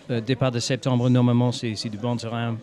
le 0.10 0.22
départ 0.22 0.52
de 0.52 0.60
septembre, 0.60 1.10
normalement, 1.10 1.52
c'est 1.52 1.74
du 1.90 1.98
bon 1.98 2.16
terrain. 2.16 2.58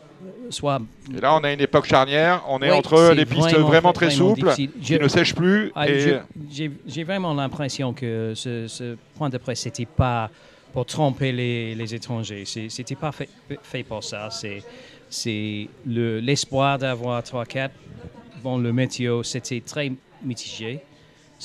Soit 0.50 0.80
Et 1.16 1.20
là, 1.20 1.34
on 1.34 1.44
a 1.44 1.52
une 1.52 1.60
époque 1.60 1.86
charnière, 1.86 2.42
on 2.48 2.60
est 2.60 2.70
Oui, 2.70 2.76
entre 2.76 2.96
c'est 3.08 3.14
les 3.14 3.24
pistes 3.26 3.54
vraiment, 3.56 3.92
très 3.92 4.10
souples, 4.10 4.40
difficile. 4.44 4.70
qui 4.82 4.94
Je- 4.94 4.98
ne 5.02 5.08
sèchent 5.08 5.34
plus. 5.34 5.72
Ah, 5.74 5.88
et- 5.88 6.20
je- 6.52 6.70
J'ai 6.86 7.04
vraiment 7.04 7.32
l'impression 7.34 7.92
que 7.92 8.32
ce, 8.34 8.66
ce 8.68 8.96
point 9.16 9.28
de 9.30 9.38
presse, 9.38 9.60
c'était 9.60 9.86
pas 9.86 10.30
pour 10.72 10.84
tromper 10.86 11.32
les, 11.32 11.74
les 11.74 11.94
étrangers. 11.94 12.44
C'était 12.46 12.94
pas 12.96 13.12
fait, 13.12 13.28
fait 13.62 13.82
pour 13.82 14.02
ça. 14.04 14.28
C'est 14.30 14.62
c'est 15.10 15.68
le- 15.86 16.18
l'espoir 16.20 16.78
d'avoir 16.78 17.22
3-4. 17.22 17.70
Bon, 18.42 18.58
le 18.58 18.72
météo, 18.72 19.22
c'était 19.22 19.60
très 19.60 19.92
mitigé. 20.22 20.80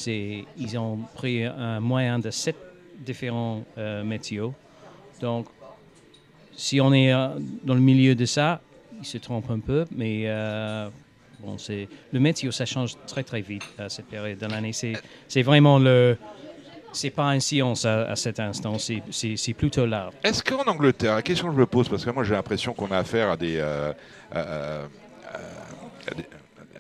Ils 0.07 0.77
ont 0.77 0.97
pris 1.15 1.43
un 1.45 1.79
moyen 1.79 2.19
de 2.19 2.31
sept 2.31 2.55
différents 2.99 3.63
euh, 3.77 4.03
météos. 4.03 4.53
Donc, 5.21 5.45
si 6.55 6.79
on 6.81 6.93
est 6.93 7.13
euh, 7.13 7.27
dans 7.63 7.73
le 7.73 7.79
milieu 7.79 8.15
de 8.15 8.25
ça, 8.25 8.61
ils 8.99 9.05
se 9.05 9.17
trompent 9.17 9.51
un 9.51 9.59
peu, 9.59 9.85
mais 9.95 10.23
euh, 10.25 10.89
bon, 11.39 11.57
c'est 11.57 11.87
le 12.11 12.19
météo, 12.19 12.51
ça 12.51 12.65
change 12.65 12.95
très 13.07 13.23
très 13.23 13.41
vite 13.41 13.63
à 13.77 13.89
cette 13.89 14.07
période 14.07 14.37
de 14.37 14.45
l'année. 14.45 14.73
C'est, 14.73 15.41
vraiment 15.41 15.79
le, 15.79 16.17
c'est 16.91 17.09
pas 17.09 17.33
une 17.33 17.41
science 17.41 17.85
à, 17.85 18.15
cet 18.15 18.39
instant, 18.39 18.77
c'est, 18.77 19.53
plutôt 19.53 19.85
l'art. 19.85 20.11
Est-ce 20.23 20.43
qu'en 20.43 20.63
Angleterre, 20.63 21.15
la 21.15 21.21
question 21.21 21.47
que 21.47 21.53
je 21.53 21.59
me 21.59 21.65
pose, 21.65 21.89
parce 21.89 22.05
que 22.05 22.09
moi 22.09 22.23
j'ai 22.23 22.33
l'impression 22.33 22.73
qu'on 22.73 22.91
a 22.91 22.97
affaire 22.97 23.31
à 23.31 23.37
des, 23.37 23.57
euh, 23.57 23.93
à 24.31 24.87
des, 26.15 26.25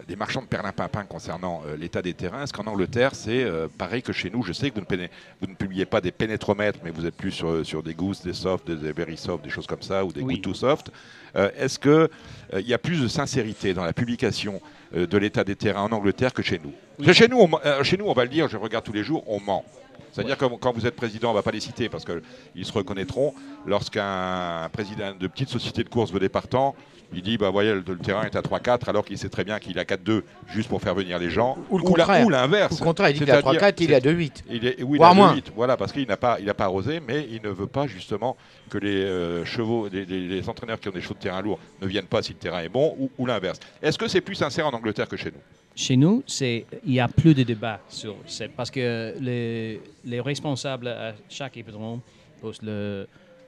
à 0.09 0.11
des 0.11 0.15
marchands 0.15 0.41
de 0.41 0.47
perlimpinpin 0.47 1.03
concernant 1.03 1.61
euh, 1.67 1.77
l'état 1.77 2.01
des 2.01 2.15
terrains, 2.15 2.41
est-ce 2.43 2.51
qu'en 2.53 2.65
Angleterre 2.65 3.11
c'est 3.13 3.43
euh, 3.43 3.67
pareil 3.77 4.01
que 4.01 4.11
chez 4.11 4.31
nous? 4.31 4.41
Je 4.41 4.53
sais 4.53 4.69
que 4.71 4.75
vous 4.75 4.81
ne, 4.81 4.85
péné- 4.85 5.09
vous 5.39 5.47
ne 5.47 5.53
publiez 5.53 5.85
pas 5.85 6.01
des 6.01 6.11
pénétromètres, 6.11 6.79
mais 6.83 6.89
vous 6.89 7.05
êtes 7.05 7.15
plus 7.15 7.31
sur, 7.31 7.63
sur 7.63 7.83
des 7.83 7.93
goose, 7.93 8.21
des 8.23 8.33
soft, 8.33 8.65
des, 8.65 8.75
des 8.75 8.91
very 8.91 9.17
soft, 9.17 9.43
des 9.43 9.51
choses 9.51 9.67
comme 9.67 9.83
ça, 9.83 10.03
ou 10.03 10.11
des 10.11 10.21
Oui. 10.21 10.35
good 10.35 10.43
to 10.43 10.53
soft. 10.55 10.91
Euh, 11.35 11.51
est-ce 11.55 11.77
qu'il 11.77 12.65
y 12.67 12.73
a 12.73 12.79
plus 12.79 13.01
de 13.01 13.07
sincérité 13.07 13.75
dans 13.75 13.85
la 13.85 13.93
publication 13.93 14.59
de 14.91 15.17
l'état 15.19 15.43
des 15.43 15.55
terrains 15.55 15.83
en 15.83 15.91
Angleterre 15.91 16.33
que 16.33 16.41
chez 16.41 16.59
nous? 16.63 17.13
Chez 17.13 17.27
nous, 17.27 17.37
on, 17.39 17.83
chez 17.83 17.95
nous, 17.97 18.05
on 18.07 18.13
va 18.13 18.23
le 18.23 18.29
dire, 18.29 18.47
je 18.47 18.57
regarde 18.57 18.83
tous 18.83 18.93
les 18.93 19.03
jours, 19.03 19.23
on 19.27 19.39
ment. 19.39 19.63
C'est-à-dire 20.11 20.37
que 20.39 20.45
quand 20.45 20.71
vous 20.73 20.87
êtes 20.87 20.95
président, 20.95 21.27
on 21.29 21.33
ne 21.33 21.37
va 21.37 21.43
pas 21.43 21.51
les 21.51 21.59
citer 21.59 21.87
parce 21.87 22.03
qu'ils 22.03 22.65
se 22.65 22.71
reconnaîtront. 22.73 23.35
Lorsqu'un 23.67 24.67
président 24.73 25.13
de 25.13 25.27
petite 25.27 25.49
société 25.49 25.83
de 25.83 25.89
course 25.89 26.11
veut 26.11 26.19
des 26.19 26.29
partants, 26.29 26.75
il 27.13 27.21
dit 27.21 27.37
bah 27.37 27.49
voyez 27.49 27.73
le, 27.73 27.83
le 27.87 27.97
terrain 27.97 28.23
est 28.23 28.35
à 28.35 28.41
3-4 28.41 28.89
alors 28.89 29.03
qu'il 29.05 29.17
sait 29.17 29.29
très 29.29 29.43
bien 29.43 29.57
qu'il 29.59 29.77
a 29.79 29.83
4-2 29.83 30.21
juste 30.47 30.69
pour 30.69 30.81
faire 30.81 30.93
venir 30.95 31.17
les 31.19 31.29
gens. 31.29 31.57
Ou 31.69 31.77
le 31.77 31.83
contraire. 31.83 32.25
ou 32.25 32.29
l'inverse. 32.29 32.79
Au 32.79 32.83
contraire, 32.83 33.09
il 33.09 33.13
dit 33.13 33.19
qu'il 33.19 33.29
est 33.29 33.31
à 33.31 33.41
C'est-à-dire- 33.41 33.61
3-4, 33.61 33.75
il 33.83 33.91
est 33.91 33.95
à 33.95 33.99
2-8. 33.99 34.43
il 34.49 34.65
est, 34.67 34.83
oui, 34.83 34.89
il 34.93 34.97
Voire 34.97 35.11
a 35.11 35.13
moins. 35.13 35.33
2-8, 35.35 35.43
voilà, 35.55 35.75
parce 35.77 35.91
qu'il 35.91 36.07
n'a 36.07 36.17
pas, 36.17 36.37
il 36.39 36.45
n'a 36.45 36.53
pas 36.53 36.65
arrosé, 36.65 36.99
mais 37.05 37.27
il 37.31 37.41
ne 37.41 37.49
veut 37.49 37.67
pas 37.67 37.87
justement 37.87 38.37
que 38.69 38.77
les 38.77 39.03
euh, 39.03 39.43
chevaux, 39.45 39.87
les, 39.91 40.05
les- 40.05 40.27
les 40.27 40.49
entraîneurs 40.49 40.79
qui 40.79 40.87
ont 40.89 40.91
des 40.91 41.01
chevaux 41.01 41.15
de 41.15 41.19
terrain 41.19 41.41
lourd 41.41 41.59
ne 41.81 41.87
viennent 41.87 42.05
pas 42.05 42.21
si 42.21 42.33
le 42.33 42.37
terrain 42.39 42.61
est 42.61 42.69
bon, 42.69 42.95
ou, 42.99 43.09
ou 43.17 43.25
l'inverse. 43.25 43.59
Est-ce 43.81 43.97
que 43.97 44.07
c'est 44.07 44.21
plus 44.21 44.35
sincère 44.35 44.67
en 44.67 44.71
Angleterre 44.71 45.07
que 45.07 45.17
chez 45.17 45.31
nous? 45.31 45.41
Chez 45.75 45.95
nous, 45.95 46.23
c'est, 46.27 46.65
il 46.85 46.93
y 46.93 46.99
a 46.99 47.07
plus 47.07 47.33
de 47.33 47.43
débat 47.43 47.79
sur 47.89 48.15
c'est 48.27 48.49
parce 48.49 48.69
que 48.69 49.13
les, 49.19 49.79
les 50.03 50.19
responsables 50.19 50.87
à 50.89 51.13
chaque 51.29 51.55
hippodrome 51.55 52.01
posent 52.41 52.61
le, 52.61 53.07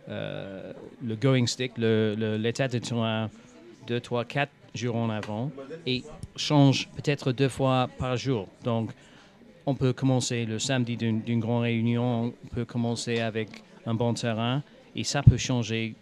euh, 0.09 0.71
le 1.05 1.15
going 1.15 1.45
stick, 1.45 1.73
le- 1.77 2.15
le- 2.17 2.37
l'état 2.37 2.67
de 2.67 2.77
terrain 2.79 3.29
2, 3.87 3.99
3, 3.99 4.25
4 4.25 4.49
jours 4.73 4.95
en 4.95 5.09
avant 5.09 5.51
et 5.85 6.03
change 6.35 6.87
peut-être 6.95 7.31
deux 7.31 7.49
fois 7.49 7.89
par 7.97 8.15
jour. 8.17 8.47
Donc, 8.63 8.91
on 9.65 9.75
peut 9.75 9.93
commencer 9.93 10.45
le 10.45 10.59
samedi 10.59 10.97
d'une, 10.97 11.39
grande 11.39 11.63
réunion, 11.63 12.33
on 12.43 12.47
peut 12.55 12.65
commencer 12.65 13.19
avec 13.19 13.49
un 13.85 13.93
bon 13.93 14.13
terrain 14.13 14.63
et 14.95 15.03
ça 15.03 15.21
peut 15.23 15.37
changer 15.37 15.95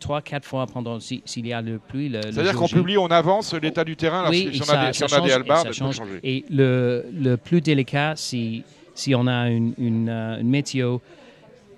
trois, 0.00 0.20
quatre 0.20 0.44
fois 0.46 0.66
pendant 0.66 0.98
si- 1.00 1.22
s'il 1.24 1.46
y 1.46 1.52
a 1.52 1.62
le 1.62 1.78
pluie. 1.78 2.10
C'est-à-dire 2.12 2.54
qu'on 2.54 2.66
publie, 2.68 2.98
on 2.98 3.06
avance 3.06 3.54
l'état 3.54 3.84
du 3.84 3.96
terrain, 3.96 4.28
Oui, 4.30 4.50
si, 4.52 4.62
on 4.62 4.74
a 4.74 4.86
des, 4.86 4.92
si 4.92 4.98
ça 4.98 5.06
on 5.10 5.18
a 5.18 5.20
des 5.20 5.30
ça 5.30 5.72
change. 5.72 5.96
changer. 5.96 6.20
Et 6.22 6.44
le, 6.50 7.06
le 7.12 7.36
plus 7.36 7.60
délicat, 7.60 8.14
si, 8.16 8.64
si 8.94 9.14
on 9.14 9.26
a 9.26 9.48
une, 9.48 9.74
une, 9.78 10.08
euh, 10.08 10.40
une 10.40 10.48
météo 10.50 10.98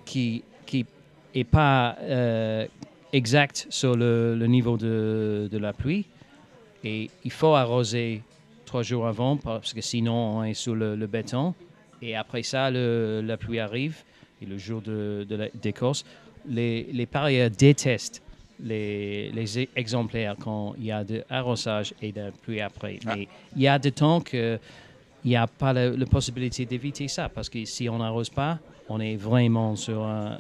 qui 0.04 0.42
qui 0.64 0.84
est 1.34 1.44
pas 1.44 1.96
euh, 2.00 2.66
exacte 3.16 3.66
sur 3.70 3.96
le, 3.96 4.34
le 4.36 4.46
niveau 4.46 4.76
de, 4.76 5.48
de 5.50 5.58
la 5.58 5.72
pluie, 5.72 6.04
et 6.84 7.10
il 7.24 7.30
faut 7.30 7.54
arroser 7.54 8.22
trois 8.64 8.82
jours 8.82 9.06
avant 9.06 9.36
parce 9.36 9.72
que 9.72 9.80
sinon 9.80 10.18
on 10.38 10.44
est 10.44 10.54
sur 10.54 10.74
le, 10.74 10.94
le 10.96 11.06
béton. 11.06 11.54
Et 12.02 12.14
après 12.14 12.42
ça, 12.42 12.70
le- 12.70 13.22
la 13.24 13.36
pluie 13.36 13.58
arrive 13.58 13.96
et 14.42 14.46
le 14.46 14.58
jour 14.58 14.82
de, 14.82 15.24
de 15.28 15.36
la- 15.36 15.48
des 15.62 15.72
courses, 15.72 16.04
les, 16.46 16.84
les 16.92 17.06
parieurs 17.06 17.50
détestent 17.50 18.22
les, 18.60 19.30
les 19.30 19.58
e- 19.64 19.68
exemplaires 19.76 20.36
quand 20.38 20.74
il 20.78 20.84
y 20.86 20.92
a 20.92 21.02
de 21.04 21.24
arrosage 21.30 21.94
et 22.02 22.12
de 22.12 22.30
pluie 22.42 22.60
après. 22.60 22.98
Ah. 23.06 23.14
Mais 23.16 23.28
il 23.56 23.62
y 23.62 23.68
a 23.68 23.78
des 23.78 23.92
temps 23.92 24.20
que 24.20 24.58
il 25.24 25.30
n'y 25.30 25.36
a 25.36 25.46
pas 25.46 25.72
la, 25.72 25.90
la 25.90 26.06
possibilité 26.06 26.66
d'éviter 26.66 27.08
ça 27.08 27.28
parce 27.28 27.48
que 27.48 27.64
si 27.64 27.88
on 27.88 27.98
n'arrose 27.98 28.30
pas, 28.30 28.58
on 28.88 29.00
est 29.00 29.16
vraiment 29.16 29.74
sur 29.74 30.02
un, 30.04 30.38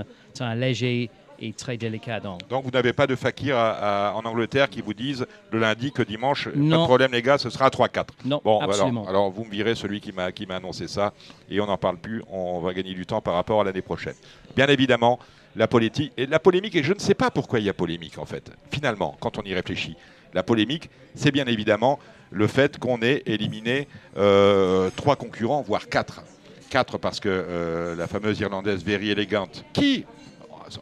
un- 0.00 0.04
un 0.44 0.54
léger 0.54 1.10
est 1.40 1.56
très 1.56 1.76
délicat. 1.76 2.20
Donc, 2.20 2.46
Donc 2.48 2.64
vous 2.64 2.70
n'avez 2.70 2.92
pas 2.92 3.06
de 3.06 3.16
fakir 3.16 3.56
à- 3.56 4.10
à- 4.10 4.12
en 4.14 4.20
Angleterre 4.24 4.68
qui 4.70 4.80
vous 4.82 4.94
disent 4.94 5.26
le 5.50 5.58
lundi 5.58 5.92
que 5.92 6.02
dimanche, 6.02 6.44
pas 6.48 6.56
de 6.56 6.60
Non. 6.60 6.84
problème 6.84 7.12
les 7.12 7.22
gars, 7.22 7.38
ce 7.38 7.50
sera 7.50 7.66
à 7.66 7.70
3-4. 7.70 8.14
non, 8.24 8.40
Bon, 8.44 8.60
absolument. 8.60 9.02
alors, 9.02 9.10
alors 9.10 9.30
vous 9.30 9.44
me 9.44 9.50
virez 9.50 9.74
celui 9.74 10.00
qui 10.00 10.12
m'a 10.12 10.32
qui 10.32 10.46
m'a 10.46 10.56
annoncé 10.56 10.88
ça 10.88 11.12
et 11.50 11.60
on 11.60 11.66
n'en 11.66 11.78
parle 11.78 11.96
plus. 11.98 12.22
On 12.30 12.60
va 12.60 12.72
gagner 12.74 12.94
du 12.94 13.06
temps 13.06 13.20
par 13.20 13.34
rapport 13.34 13.60
à 13.60 13.64
l'année 13.64 13.82
prochaine. 13.82 14.14
Bien 14.56 14.66
évidemment, 14.66 15.18
la 15.56 15.68
politique 15.68 16.12
et 16.16 16.26
la 16.26 16.38
polémique 16.38 16.74
et 16.76 16.82
je 16.82 16.92
ne 16.94 16.98
sais 16.98 17.14
pas 17.14 17.30
pourquoi 17.30 17.58
il 17.58 17.66
y 17.66 17.68
a 17.68 17.74
polémique 17.74 18.18
en 18.18 18.24
fait. 18.24 18.50
Finalement, 18.70 19.16
quand 19.20 19.38
on 19.38 19.42
y 19.42 19.52
réfléchit, 19.54 19.96
la 20.34 20.42
polémique, 20.42 20.88
c'est 21.14 21.30
bien 21.30 21.44
évidemment 21.46 21.98
le 22.30 22.46
fait 22.46 22.78
qu'on 22.78 23.02
ait 23.02 23.22
éliminé 23.26 23.86
euh, 24.16 24.88
trois 24.96 25.16
concurrents, 25.16 25.60
voire 25.62 25.88
quatre. 25.88 26.22
Quatre 26.70 26.96
parce 26.96 27.20
que 27.20 27.28
euh, 27.28 27.94
la 27.96 28.06
fameuse 28.06 28.40
irlandaise 28.40 28.82
Very 28.82 29.10
Elegant, 29.10 29.48
qui 29.74 30.06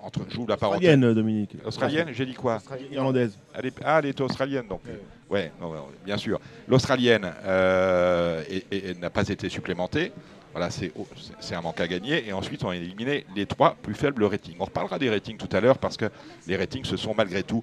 entre, 0.02 0.20
j'ouvre 0.28 0.48
la 0.50 0.56
parenthèse. 0.56 0.88
Australienne, 0.88 1.14
Dominique. 1.14 1.56
Australienne, 1.64 2.08
j'ai 2.12 2.26
dit 2.26 2.34
quoi 2.34 2.58
Irlandaise. 2.90 3.38
elle 3.54 3.66
est, 3.66 3.74
ah, 3.84 3.98
elle 3.98 4.06
est 4.06 4.20
australienne, 4.20 4.66
donc. 4.68 4.82
Ouais, 5.28 5.52
non, 5.60 5.72
non, 5.72 5.86
bien 6.04 6.16
sûr. 6.16 6.40
L'australienne 6.66 7.32
euh, 7.44 8.42
n'a 9.00 9.10
pas 9.10 9.28
été 9.28 9.48
supplémentée. 9.48 10.12
Voilà, 10.52 10.70
c'est 10.70 10.90
oh, 10.98 11.06
c'est 11.38 11.54
un 11.54 11.60
manque 11.60 11.80
à 11.80 11.86
gagner. 11.86 12.26
Et 12.26 12.32
ensuite, 12.32 12.64
on 12.64 12.70
a 12.70 12.76
éliminé 12.76 13.24
les 13.36 13.46
trois 13.46 13.76
plus 13.80 13.94
faibles 13.94 14.24
ratings. 14.24 14.56
On 14.58 14.64
reparlera 14.64 14.98
des 14.98 15.08
ratings 15.08 15.36
tout 15.36 15.54
à 15.56 15.60
l'heure 15.60 15.78
parce 15.78 15.96
que 15.96 16.06
les 16.48 16.56
ratings, 16.56 16.84
ce 16.84 16.96
sont 16.96 17.14
malgré 17.16 17.44
tout 17.44 17.62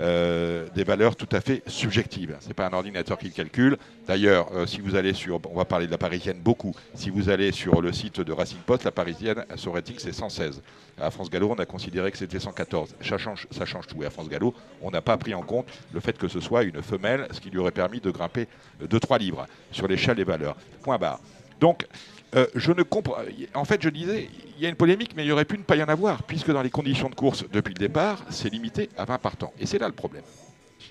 euh, 0.00 0.66
des 0.74 0.84
valeurs 0.84 1.16
tout 1.16 1.28
à 1.32 1.40
fait 1.40 1.62
subjectives. 1.66 2.36
C'est 2.40 2.54
pas 2.54 2.66
un 2.66 2.72
ordinateur 2.72 3.18
qui 3.18 3.26
le 3.26 3.32
calcule. 3.32 3.76
D'ailleurs, 4.06 4.48
euh, 4.54 4.66
si 4.66 4.80
vous 4.80 4.94
allez 4.94 5.12
sur, 5.12 5.40
on 5.50 5.56
va 5.56 5.64
parler 5.64 5.86
de 5.86 5.90
la 5.90 5.98
parisienne 5.98 6.38
beaucoup. 6.40 6.74
Si 6.94 7.10
vous 7.10 7.28
allez 7.28 7.50
sur 7.52 7.82
le 7.82 7.92
site 7.92 8.20
de 8.20 8.32
Racing 8.32 8.60
Post, 8.64 8.84
la 8.84 8.92
parisienne, 8.92 9.44
son 9.56 9.72
rating 9.72 9.96
c'est 9.98 10.12
116. 10.12 10.62
À 11.00 11.10
France 11.10 11.30
Gallo, 11.30 11.50
on 11.50 11.60
a 11.60 11.66
considéré 11.66 12.10
que 12.10 12.18
c'était 12.18 12.38
114. 12.38 12.94
Ça 13.00 13.18
change, 13.18 13.46
ça 13.50 13.64
change 13.64 13.86
tout. 13.86 14.02
Et 14.02 14.06
à 14.06 14.10
France 14.10 14.28
Gallo, 14.28 14.54
on 14.82 14.90
n'a 14.90 15.02
pas 15.02 15.16
pris 15.16 15.34
en 15.34 15.42
compte 15.42 15.66
le 15.92 16.00
fait 16.00 16.16
que 16.16 16.28
ce 16.28 16.40
soit 16.40 16.62
une 16.62 16.82
femelle, 16.82 17.26
ce 17.30 17.40
qui 17.40 17.50
lui 17.50 17.58
aurait 17.58 17.70
permis 17.70 18.00
de 18.00 18.10
grimper 18.10 18.46
de 18.80 18.98
3 18.98 19.18
livres 19.18 19.46
sur 19.72 19.88
l'échelle 19.88 20.16
des 20.16 20.24
valeurs. 20.24 20.56
Point 20.82 20.98
barre. 20.98 21.20
Donc, 21.60 21.86
euh, 22.34 22.46
je 22.54 22.72
ne 22.72 22.82
comprends. 22.82 23.16
En 23.54 23.64
fait, 23.64 23.82
je 23.82 23.88
disais, 23.88 24.28
il 24.56 24.62
y 24.62 24.66
a 24.66 24.68
une 24.68 24.76
polémique, 24.76 25.12
mais 25.16 25.24
il 25.24 25.32
aurait 25.32 25.44
pu 25.44 25.56
ne 25.56 25.62
pas 25.62 25.76
y 25.76 25.82
en 25.82 25.88
avoir, 25.88 26.22
puisque 26.24 26.50
dans 26.50 26.62
les 26.62 26.70
conditions 26.70 27.08
de 27.08 27.14
course 27.14 27.44
depuis 27.52 27.74
le 27.74 27.78
départ, 27.78 28.22
c'est 28.28 28.50
limité 28.50 28.90
à 28.98 29.04
20 29.04 29.18
partants. 29.18 29.52
Et 29.58 29.66
c'est 29.66 29.78
là 29.78 29.86
le 29.86 29.94
problème. 29.94 30.24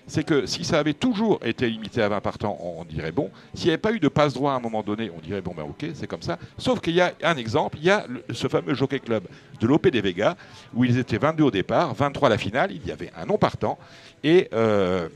C'est 0.09 0.23
que 0.23 0.45
si 0.45 0.63
ça 0.63 0.79
avait 0.79 0.93
toujours 0.93 1.39
été 1.43 1.69
limité 1.69 2.01
à 2.01 2.09
20 2.09 2.21
partants, 2.21 2.57
on, 2.61 2.85
dirait 2.85 3.11
bon. 3.11 3.29
S'il 3.53 3.65
n'y 3.65 3.71
avait 3.71 3.77
pas 3.77 3.91
eu 3.91 3.99
de 3.99 4.07
passe 4.07 4.33
droit 4.33 4.53
à 4.53 4.55
un 4.55 4.59
moment 4.59 4.81
donné, 4.81 5.11
on 5.15 5.19
dirait 5.19 5.41
bon, 5.41 5.53
ben 5.55 5.63
ok, 5.63 5.85
c'est 5.93 6.07
comme 6.07 6.21
ça. 6.21 6.39
Sauf 6.57 6.79
qu'il 6.79 6.95
y 6.95 7.01
a 7.01 7.13
un 7.23 7.35
exemple, 7.37 7.77
il 7.77 7.85
y 7.85 7.89
a 7.89 8.05
ce 8.31 8.47
fameux 8.47 8.73
Jockey 8.73 8.99
Club 8.99 9.23
de 9.59 9.67
l'OP 9.67 9.87
des 9.89 10.01
Vega, 10.01 10.35
où 10.73 10.85
ils 10.85 10.97
étaient 10.97 11.17
22 11.17 11.43
au 11.43 11.51
départ, 11.51 11.93
23 11.93 12.27
à 12.27 12.29
la 12.29 12.37
finale, 12.37 12.71
il 12.71 12.85
y 12.85 12.91
avait 12.91 13.11
un 13.15 13.25
non 13.25 13.37
partant. 13.37 13.77
Et. 14.23 14.49
euh, 14.53 15.09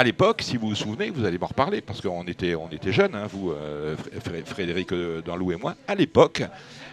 à 0.00 0.02
l'époque, 0.02 0.40
si 0.40 0.56
vous 0.56 0.70
vous 0.70 0.74
souvenez, 0.74 1.10
vous 1.10 1.26
allez 1.26 1.36
m'en 1.36 1.46
reparler, 1.48 1.82
parce 1.82 2.00
qu'on 2.00 2.24
était, 2.24 2.54
on 2.54 2.68
était 2.70 2.90
jeunes, 2.90 3.14
hein, 3.14 3.26
vous, 3.30 3.50
euh, 3.50 3.94
Fr- 3.96 4.18
Fr- 4.30 4.46
Frédéric 4.46 4.92
euh, 4.92 5.20
Danlou 5.20 5.52
et 5.52 5.56
moi, 5.56 5.74
à 5.86 5.94
l'époque, 5.94 6.42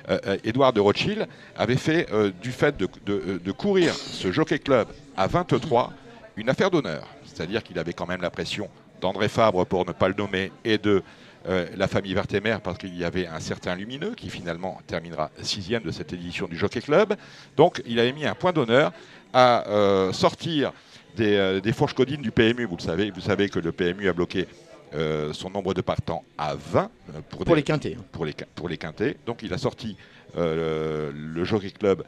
euh, 0.09 0.19
euh, 0.27 0.37
Édouard 0.43 0.73
de 0.73 0.81
Rothschild 0.81 1.25
avait 1.55 1.77
fait 1.77 2.11
euh, 2.11 2.31
du 2.41 2.51
fait 2.51 2.75
de, 2.75 2.89
de- 3.05 3.51
courir 3.53 3.93
ce 3.93 4.29
Jockey 4.33 4.59
Club 4.59 4.89
à 5.15 5.25
23 5.27 5.93
une 6.35 6.49
affaire 6.49 6.69
d'honneur. 6.69 7.07
C'est-à-dire 7.23 7.63
qu'il 7.63 7.79
avait 7.79 7.93
quand 7.93 8.07
même 8.07 8.21
la 8.21 8.29
pression 8.29 8.67
d'André 8.99 9.29
Fabre, 9.29 9.65
pour 9.65 9.85
ne 9.85 9.93
pas 9.93 10.09
le 10.09 10.13
nommer, 10.13 10.51
et 10.65 10.77
de 10.77 11.01
euh, 11.47 11.65
la 11.77 11.87
famille 11.87 12.13
Vertemer, 12.13 12.57
parce 12.61 12.77
qu'il 12.77 12.97
y 12.97 13.05
avait 13.05 13.25
un 13.25 13.39
certain 13.39 13.73
lumineux 13.75 14.15
qui 14.17 14.29
finalement 14.29 14.81
terminera 14.85 15.31
sixième 15.41 15.83
de 15.83 15.91
cette 15.91 16.11
édition 16.11 16.45
du 16.47 16.57
Jockey 16.57 16.81
Club. 16.81 17.15
Donc 17.55 17.81
il 17.85 18.01
avait 18.01 18.11
mis 18.11 18.25
un 18.25 18.35
point 18.35 18.51
d'honneur 18.51 18.91
à 19.33 19.65
euh, 19.69 20.11
sortir 20.11 20.73
des, 21.17 21.35
euh, 21.35 21.59
des 21.59 21.73
fourches 21.73 21.93
codines 21.93 22.21
du 22.21 22.31
PMU. 22.31 22.65
Vous 22.65 22.77
le 22.77 22.81
savez, 22.81 23.11
vous 23.11 23.21
savez 23.21 23.49
que 23.49 23.59
le 23.59 23.71
PMU 23.71 24.07
a 24.07 24.13
bloqué 24.13 24.47
euh, 24.93 25.33
son 25.33 25.49
nombre 25.49 25.73
de 25.73 25.81
partants 25.81 26.23
à 26.37 26.55
20 26.55 26.83
euh, 27.15 27.19
pour, 27.29 27.39
Pour 27.43 27.55
des- 27.55 27.55
les 27.61 27.63
quintés. 27.63 27.97
hein. 27.99 28.03
pour 28.13 28.25
les, 28.25 28.31
quin- 28.33 28.45
pour 28.55 28.69
les 28.69 28.77
quintés. 28.77 29.17
Donc 29.25 29.41
il 29.43 29.53
a 29.53 29.57
sorti 29.57 29.97
euh, 30.37 31.11
le 31.13 31.43
Jockey 31.43 31.71
Club 31.71 32.03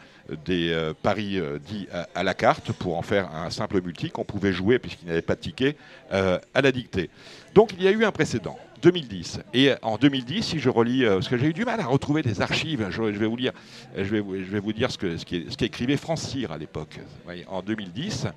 des 0.45 0.69
euh, 0.71 0.93
paris 1.01 1.41
dits 1.67 1.87
à, 1.91 2.07
à 2.15 2.23
la 2.23 2.33
carte 2.33 2.71
pour 2.71 2.97
en 2.97 3.01
faire 3.01 3.33
un 3.35 3.49
simple 3.49 3.81
multi 3.81 4.09
qu'on 4.11 4.23
pouvait 4.23 4.53
jouer 4.53 4.79
puisqu'il 4.79 5.05
n'y 5.05 5.11
avait 5.11 5.21
pas 5.21 5.35
de 5.35 5.41
ticket 5.41 5.75
à 6.11 6.61
la 6.61 6.71
dictée. 6.71 7.09
Donc 7.55 7.71
il 7.77 7.83
y 7.83 7.87
a 7.87 7.91
eu 7.91 8.05
un 8.05 8.11
précédent. 8.11 8.57
2010. 8.81 9.41
Et 9.53 9.71
en 9.81 9.97
2010, 9.97 10.41
si 10.41 10.59
je 10.59 10.69
relis, 10.69 11.03
parce 11.03 11.27
que 11.27 11.37
j'ai 11.37 11.47
eu 11.47 11.53
du 11.53 11.65
mal 11.65 11.81
à 11.81 11.85
retrouver 11.85 12.21
des 12.21 12.41
archives, 12.41 12.87
je, 12.89 12.95
je 13.11 13.19
vais 13.19 13.25
vous 13.27 13.35
lire, 13.35 13.51
je 13.93 14.03
vais, 14.03 14.21
vous- 14.21 14.35
je 14.37 14.43
vais 14.49 14.61
vous 14.61 14.71
dire 14.71 14.89
ce 14.89 14.97
que 14.97 15.17
ce 15.17 15.25
qui- 15.25 15.47
ce 15.49 15.57
qu'écrivait 15.57 15.97
Cyr 16.15 16.53
à 16.53 16.57
l'époque. 16.57 16.97
En 17.49 17.61
2010, 17.61 18.27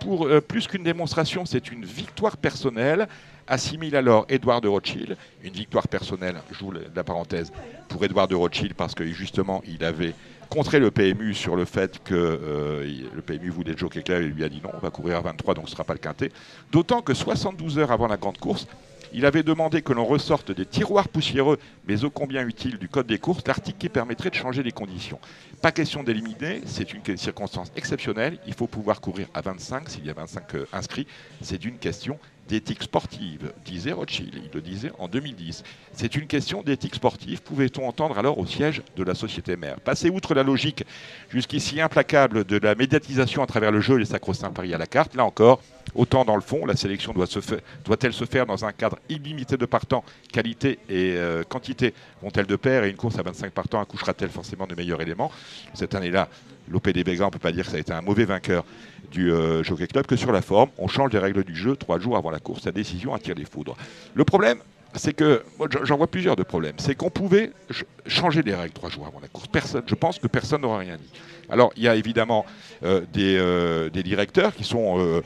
pour 0.00 0.26
euh, 0.26 0.40
plus 0.40 0.66
qu'une 0.66 0.82
démonstration, 0.82 1.44
c'est 1.44 1.70
une 1.70 1.84
victoire 1.84 2.36
personnelle. 2.36 3.06
Assimile 3.46 3.96
alors 3.96 4.26
Édouard 4.28 4.60
de 4.60 4.68
Rothschild, 4.68 5.16
une 5.42 5.52
victoire 5.52 5.88
personnelle, 5.88 6.36
je 6.52 6.64
vous 6.64 6.72
la 6.72 7.02
parenthèse, 7.02 7.50
pour 7.88 8.04
Édouard 8.04 8.28
de 8.28 8.36
Rothschild 8.36 8.74
parce 8.74 8.94
que 8.94 9.04
justement 9.06 9.60
il 9.66 9.84
avait 9.84 10.14
contré 10.48 10.78
le 10.78 10.92
PMU 10.92 11.34
sur 11.34 11.56
le 11.56 11.64
fait 11.64 12.00
que 12.04 12.14
euh, 12.14 12.86
le 13.12 13.22
PMU 13.22 13.50
voulait 13.50 13.76
Jockey 13.76 14.02
Club 14.02 14.22
et 14.22 14.26
lui 14.26 14.44
a 14.44 14.48
dit 14.48 14.60
non, 14.62 14.70
on 14.74 14.78
va 14.78 14.90
courir 14.90 15.16
à 15.16 15.20
23 15.20 15.54
donc 15.54 15.64
ce 15.66 15.72
ne 15.72 15.74
sera 15.74 15.84
pas 15.84 15.94
le 15.94 15.98
quintet. 15.98 16.30
D'autant 16.70 17.02
que 17.02 17.12
72 17.12 17.78
heures 17.78 17.90
avant 17.90 18.06
la 18.06 18.16
grande 18.16 18.38
course, 18.38 18.68
il 19.12 19.26
avait 19.26 19.42
demandé 19.42 19.82
que 19.82 19.92
l'on 19.92 20.04
ressorte 20.04 20.52
des 20.52 20.66
tiroirs 20.66 21.08
poussiéreux, 21.08 21.58
mais 21.86 22.04
ô 22.04 22.10
combien 22.10 22.46
utiles, 22.46 22.78
du 22.78 22.88
code 22.88 23.06
des 23.06 23.18
courses, 23.18 23.42
l'article 23.46 23.78
qui 23.78 23.88
permettrait 23.88 24.30
de 24.30 24.34
changer 24.34 24.62
les 24.62 24.72
conditions. 24.72 25.18
Pas 25.62 25.72
question 25.72 26.02
d'éliminer, 26.02 26.62
c'est 26.66 26.92
une 26.92 27.16
circonstance 27.16 27.72
exceptionnelle. 27.76 28.38
Il 28.46 28.54
faut 28.54 28.66
pouvoir 28.66 29.00
courir 29.00 29.28
à 29.34 29.40
25, 29.40 29.88
s'il 29.88 30.06
y 30.06 30.10
a 30.10 30.14
25 30.14 30.54
euh, 30.54 30.66
inscrits. 30.72 31.06
C'est 31.42 31.64
une 31.64 31.78
question 31.78 32.18
d'éthique 32.50 32.82
sportive, 32.82 33.52
disait 33.64 33.92
Rothschild. 33.92 34.34
Il 34.34 34.50
le 34.52 34.60
disait 34.60 34.90
en 34.98 35.06
2010. 35.06 35.62
C'est 35.92 36.16
une 36.16 36.26
question 36.26 36.62
d'éthique 36.62 36.96
sportive. 36.96 37.42
Pouvait-on 37.42 37.86
entendre 37.86 38.18
alors 38.18 38.38
au 38.38 38.46
siège 38.46 38.82
de 38.96 39.04
la 39.04 39.14
société 39.14 39.56
mère 39.56 39.78
Passer 39.78 40.10
outre 40.10 40.34
la 40.34 40.42
logique 40.42 40.84
jusqu'ici 41.28 41.80
implacable 41.80 42.44
de 42.44 42.58
la 42.58 42.74
médiatisation 42.74 43.44
à 43.44 43.46
travers 43.46 43.70
le 43.70 43.80
jeu 43.80 43.96
et 43.96 43.98
les 44.00 44.04
sacro-saints 44.04 44.50
paris 44.50 44.74
à 44.74 44.78
la 44.78 44.88
carte, 44.88 45.14
là 45.14 45.24
encore, 45.24 45.62
autant 45.94 46.24
dans 46.24 46.34
le 46.34 46.40
fond, 46.42 46.66
la 46.66 46.74
sélection 46.74 47.12
doit-elle 47.12 48.12
se 48.12 48.24
faire 48.24 48.46
dans 48.46 48.64
un 48.64 48.72
cadre 48.72 48.98
illimité 49.08 49.56
de 49.56 49.66
partants 49.66 50.04
Qualité 50.32 50.80
et 50.88 51.14
euh, 51.14 51.44
quantité 51.44 51.94
vont-elles 52.20 52.46
de 52.46 52.56
pair 52.56 52.82
Et 52.82 52.90
une 52.90 52.96
course 52.96 53.18
à 53.18 53.22
25 53.22 53.52
partants 53.52 53.80
accouchera-t-elle 53.80 54.30
forcément 54.30 54.66
de 54.66 54.74
meilleurs 54.74 55.00
éléments? 55.00 55.30
Cette 55.74 55.94
année-là, 55.94 56.28
l'OPD 56.68 57.04
Béga, 57.04 57.24
on 57.24 57.26
ne 57.28 57.32
peut 57.32 57.38
pas 57.38 57.52
dire 57.52 57.64
que 57.64 57.70
ça 57.70 57.76
a 57.76 57.80
été 57.80 57.92
un 57.92 58.02
mauvais 58.02 58.24
vainqueur 58.24 58.64
du 59.10 59.32
euh, 59.32 59.62
Jockey 59.64 59.86
Club 59.86 60.06
que 60.06 60.16
sur 60.16 60.32
la 60.32 60.42
forme. 60.42 60.70
On 60.78 60.88
change 60.88 61.12
les 61.12 61.18
règles 61.18 61.42
du 61.44 61.54
jeu 61.56 61.76
trois 61.76 61.98
jours 61.98 62.16
avant 62.16 62.30
la 62.30 62.38
course. 62.38 62.64
La 62.64 62.72
décision 62.72 63.14
attire 63.14 63.34
les 63.34 63.44
foudres. 63.44 63.76
Le 64.14 64.24
problème, 64.24 64.58
c'est 64.94 65.12
que 65.12 65.42
j'en- 65.84 65.96
vois 65.96 66.06
plusieurs 66.06 66.36
de 66.36 66.42
problèmes. 66.42 66.74
C'est 66.78 66.94
qu'on 66.94 67.10
pouvait 67.10 67.52
ch- 67.70 67.84
changer 68.06 68.42
les 68.42 68.54
règles 68.54 68.72
trois 68.72 68.90
jours 68.90 69.06
avant 69.06 69.20
la 69.20 69.28
course. 69.28 69.46
Je 69.86 69.94
pense 69.94 70.18
que 70.18 70.26
personne 70.26 70.62
n'aura 70.62 70.78
rien 70.78 70.96
dit. 70.96 71.10
Alors, 71.48 71.72
il 71.76 71.82
y 71.82 71.88
a 71.88 71.96
évidemment 71.96 72.44
euh, 72.84 73.00
des, 73.12 73.36
euh, 73.36 73.90
des 73.90 74.02
directeurs 74.04 74.54
qui 74.54 74.62
sont 74.64 75.22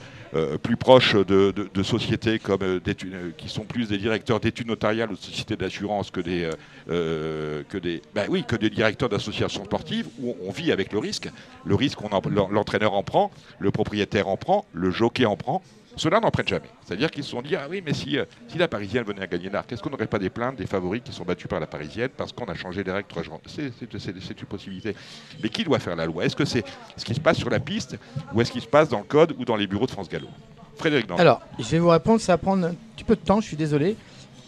plus 0.62 0.76
proches 0.76 1.14
de, 1.14 1.83
sociétés 1.83 2.38
comme 2.38 2.62
euh, 2.62 2.81
euh, 2.87 3.31
qui 3.37 3.49
sont 3.49 3.64
plus 3.64 3.88
des 3.88 3.99
directeurs 3.99 4.41
d'études 4.41 4.67
notariales 4.67 5.11
ou 5.11 5.14
de 5.14 5.21
sociétés 5.21 5.57
d'assurance 5.57 6.11
que 6.11 6.21
des 6.21 6.45
euh, 6.45 6.53
euh, 6.91 7.62
que 7.69 7.79
des 7.79 8.03
ben 8.14 8.29
que 8.43 8.57
des 8.57 8.71
directeurs 8.71 9.09
d'associations 9.09 9.64
sportives 9.64 10.09
où 10.21 10.37
on 10.47 10.50
vit 10.50 10.73
avec 10.73 10.93
le 10.93 10.99
risque. 10.99 11.29
L'entraîneur 11.67 12.95
en 12.95 13.03
prend, 13.03 13.31
le 13.59 13.71
propriétaire 13.71 14.29
en 14.29 14.37
prend, 14.37 14.64
le 14.73 14.91
jockey 14.91 15.25
en 15.25 15.37
prend. 15.37 15.62
Ceux-là 15.97 16.21
n'en 16.21 16.31
prennent 16.31 16.49
jamais. 16.49 16.69
C'est-à-dire 16.85 17.11
qu'ils 17.11 17.25
se 17.25 17.31
sont 17.31 17.43
dit, 17.43 17.57
ah 17.57 17.67
oui, 17.69 17.83
mais 17.85 17.95
si, 17.95 18.19
euh, 18.19 18.25
si 18.49 18.59
la 18.59 18.69
Parisienne 18.69 19.05
venait 19.05 19.23
à 19.23 19.27
gagner 19.27 19.51
l'art, 19.51 19.67
qu'est-ce 19.67 19.83
qu'on 19.83 19.91
n'aurait 19.91 20.07
pas 20.07 20.19
des 20.19 20.31
plaintes 20.31 20.57
des 20.57 20.67
favoris 20.67 21.03
qui 21.05 21.13
sont 21.13 21.25
battus 21.25 21.49
par 21.49 21.61
la 21.61 21.67
Parisienne 21.67 22.11
parce 22.17 22.33
qu'on 22.33 22.47
a 22.47 22.55
changé 22.55 22.83
les 22.83 22.93
règles 22.93 23.09
trois 23.09 23.23
jours 23.23 23.41
C'est 23.47 23.71
une 23.81 24.47
possibilité. 24.47 24.95
Mais 25.43 25.49
qui 25.49 25.65
doit 25.65 25.79
faire 25.79 25.97
la 25.97 26.07
loi? 26.07 26.25
Est-ce 26.25 26.37
que 26.37 26.45
c'est 26.45 26.65
ce 26.97 27.05
qui 27.05 27.15
se 27.15 27.21
passe 27.21 27.39
sur 27.39 27.51
la 27.51 27.61
piste 27.61 27.97
ou 28.33 28.41
est-ce 28.41 28.53
qu'il 28.53 28.63
se 28.63 28.67
passe 28.67 28.89
dans 28.89 28.99
le 28.99 29.05
code 29.05 29.35
ou 29.39 29.45
dans 29.45 29.57
les 29.57 29.67
bureaux 29.67 29.87
de 29.87 29.91
France 29.91 30.09
Gallo? 30.09 30.29
Frédéric 30.77 31.07
Danton. 31.07 31.21
Alors, 31.21 31.41
je 31.59 31.65
vais 31.65 31.79
vous 31.79 31.89
répondre, 31.89 32.21
ça 32.21 32.33
va 32.33 32.39
prendre 32.39 32.67
un 32.67 32.75
petit 32.97 33.05
peu 33.05 33.15
de 33.15 33.21
temps, 33.21 33.41
je 33.41 33.47
suis 33.47 33.57
désolé, 33.57 33.97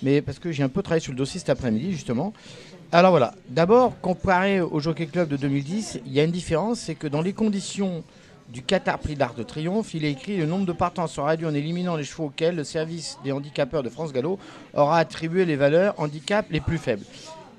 mais 0.03 0.21
parce 0.23 0.39
que 0.39 0.51
j'ai 0.51 0.63
un 0.63 0.69
peu 0.69 0.83
travaillé 0.83 1.01
sur 1.01 1.13
le 1.13 1.19
dossier 1.19 1.39
cet 1.39 1.51
après-midi, 1.51 1.93
justement. 1.93 2.33
Alors 2.93 3.11
voilà, 3.11 3.35
d'abord, 3.49 4.01
comparé 4.01 4.61
au 4.61 4.79
Jockey 4.81 5.07
Club 5.07 5.29
de 5.29 5.37
2010, 5.37 6.01
il 6.07 6.13
y 6.13 6.21
a 6.21 6.25
une 6.25 6.31
différence, 6.31 6.81
c'est 6.81 6.95
que 6.95 7.07
dans 7.07 7.21
les 7.21 7.33
conditions 7.33 8.05
du 8.49 8.63
Qatar 8.63 8.99
Prix 8.99 9.17
d'Arc 9.17 9.37
de 9.37 9.43
Triomphe, 9.43 9.93
il 9.95 10.05
est 10.05 10.13
écrit 10.13 10.37
le 10.37 10.47
nombre 10.47 10.67
de 10.67 10.73
partants 10.73 11.07
sera 11.07 11.29
réduit 11.31 11.47
en 11.47 11.55
éliminant 11.55 11.97
les 11.97 12.05
chevaux 12.05 12.27
auxquels 12.27 12.55
le 12.57 12.65
service 12.65 13.19
des 13.25 13.33
handicapeurs 13.33 13.83
de 13.83 13.89
France 13.89 14.13
Gallo 14.13 14.39
aura 14.75 14.99
attribué 14.99 15.45
les 15.45 15.57
valeurs 15.57 15.95
handicap 15.99 16.47
les 16.51 16.61
plus 16.61 16.79
faibles. 16.79 17.05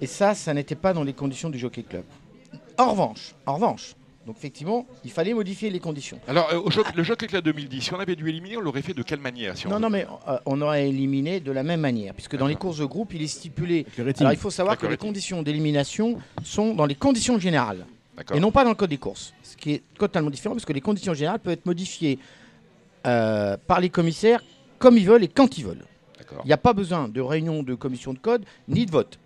Et 0.01 0.07
ça, 0.07 0.33
ça 0.35 0.53
n'était 0.53 0.75
pas 0.75 0.93
dans 0.93 1.03
les 1.03 1.13
conditions 1.13 1.49
du 1.49 1.57
Jockey 1.59 1.83
Club. 1.83 2.03
En 2.77 2.91
revanche, 2.91 3.33
en 3.45 3.55
revanche, 3.55 3.95
donc 4.25 4.35
effectivement, 4.37 4.85
il 5.03 5.11
fallait 5.11 5.33
modifier 5.33 5.69
les 5.69 5.79
conditions. 5.79 6.19
Alors, 6.27 6.49
euh, 6.53 6.59
au 6.59 6.69
Joc- 6.69 6.93
le 6.95 7.03
Jockey 7.03 7.27
Club 7.27 7.43
2010, 7.45 7.81
si 7.81 7.93
on 7.93 7.99
avait 7.99 8.15
dû 8.15 8.27
éliminer, 8.29 8.57
on 8.57 8.61
l'aurait 8.61 8.81
fait 8.81 8.93
de 8.93 9.01
quelle 9.01 9.19
manière 9.21 9.57
si 9.57 9.67
Non, 9.67 9.79
non, 9.79 9.89
mais 9.89 10.05
euh, 10.27 10.37
on 10.45 10.61
aurait 10.61 10.87
éliminé 10.89 11.39
de 11.39 11.51
la 11.51 11.63
même 11.63 11.79
manière, 11.81 12.13
puisque 12.13 12.37
dans 12.37 12.47
les 12.47 12.55
courses 12.55 12.77
de 12.77 12.85
groupe, 12.85 13.13
il 13.13 13.21
est 13.23 13.27
stipulé. 13.27 13.85
Alors 14.19 14.31
il 14.33 14.37
faut 14.37 14.51
savoir 14.51 14.77
que 14.77 14.85
le 14.85 14.91
les 14.91 14.97
conditions 14.97 15.41
d'élimination 15.43 16.17
sont 16.43 16.73
dans 16.73 16.85
les 16.85 16.95
conditions 16.95 17.39
générales. 17.39 17.85
Et 18.33 18.39
non 18.39 18.51
pas 18.51 18.63
dans 18.63 18.71
le 18.71 18.75
code 18.75 18.89
des 18.89 18.97
courses. 18.97 19.33
Ce 19.43 19.55
qui 19.55 19.73
est 19.73 19.83
totalement 19.97 20.29
différent 20.29 20.55
parce 20.55 20.65
que 20.65 20.73
les 20.73 20.81
conditions 20.81 21.13
générales 21.13 21.39
peuvent 21.39 21.53
être 21.53 21.65
modifiées 21.65 22.17
euh, 23.05 23.57
par 23.67 23.79
les 23.79 23.89
commissaires 23.89 24.43
comme 24.79 24.97
ils 24.97 25.05
veulent 25.07 25.23
et 25.23 25.27
quand 25.27 25.57
ils 25.57 25.65
veulent. 25.65 25.85
Il 26.43 26.47
n'y 26.47 26.53
a 26.53 26.57
pas 26.57 26.73
besoin 26.73 27.07
de 27.07 27.21
réunion 27.21 27.63
de 27.63 27.73
commission 27.75 28.13
de 28.13 28.19
code 28.19 28.43
ni 28.67 28.85
de 28.85 28.91
vote. 28.91 29.17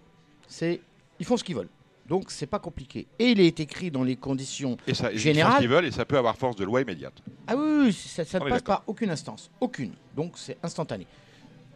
C'est 0.47 0.81
ils 1.19 1.25
font 1.25 1.37
ce 1.37 1.43
qu'ils 1.43 1.55
veulent. 1.55 1.69
Donc 2.07 2.29
c'est 2.29 2.45
pas 2.45 2.59
compliqué. 2.59 3.07
Et 3.17 3.31
il 3.31 3.39
est 3.39 3.59
écrit 3.59 3.89
dans 3.89 4.03
les 4.03 4.15
conditions. 4.17 4.77
Et 4.85 4.93
ça, 4.93 5.11
ils 5.11 5.17
font 5.17 5.23
Général- 5.23 5.53
ce 5.53 5.57
qu'ils 5.59 5.69
veulent 5.69 5.85
et 5.85 5.91
ça 5.91 6.05
peut 6.05 6.17
avoir 6.17 6.35
force 6.35 6.55
de 6.57 6.65
loi 6.65 6.81
immédiate. 6.81 7.13
Ah 7.47 7.55
oui, 7.55 7.85
oui, 7.85 7.93
ça, 7.93 8.25
ça 8.25 8.39
ne 8.39 8.49
passe 8.49 8.61
par 8.61 8.83
aucune 8.87 9.09
instance, 9.09 9.49
aucune. 9.61 9.93
Donc 10.15 10.33
c'est 10.35 10.57
instantané. 10.61 11.07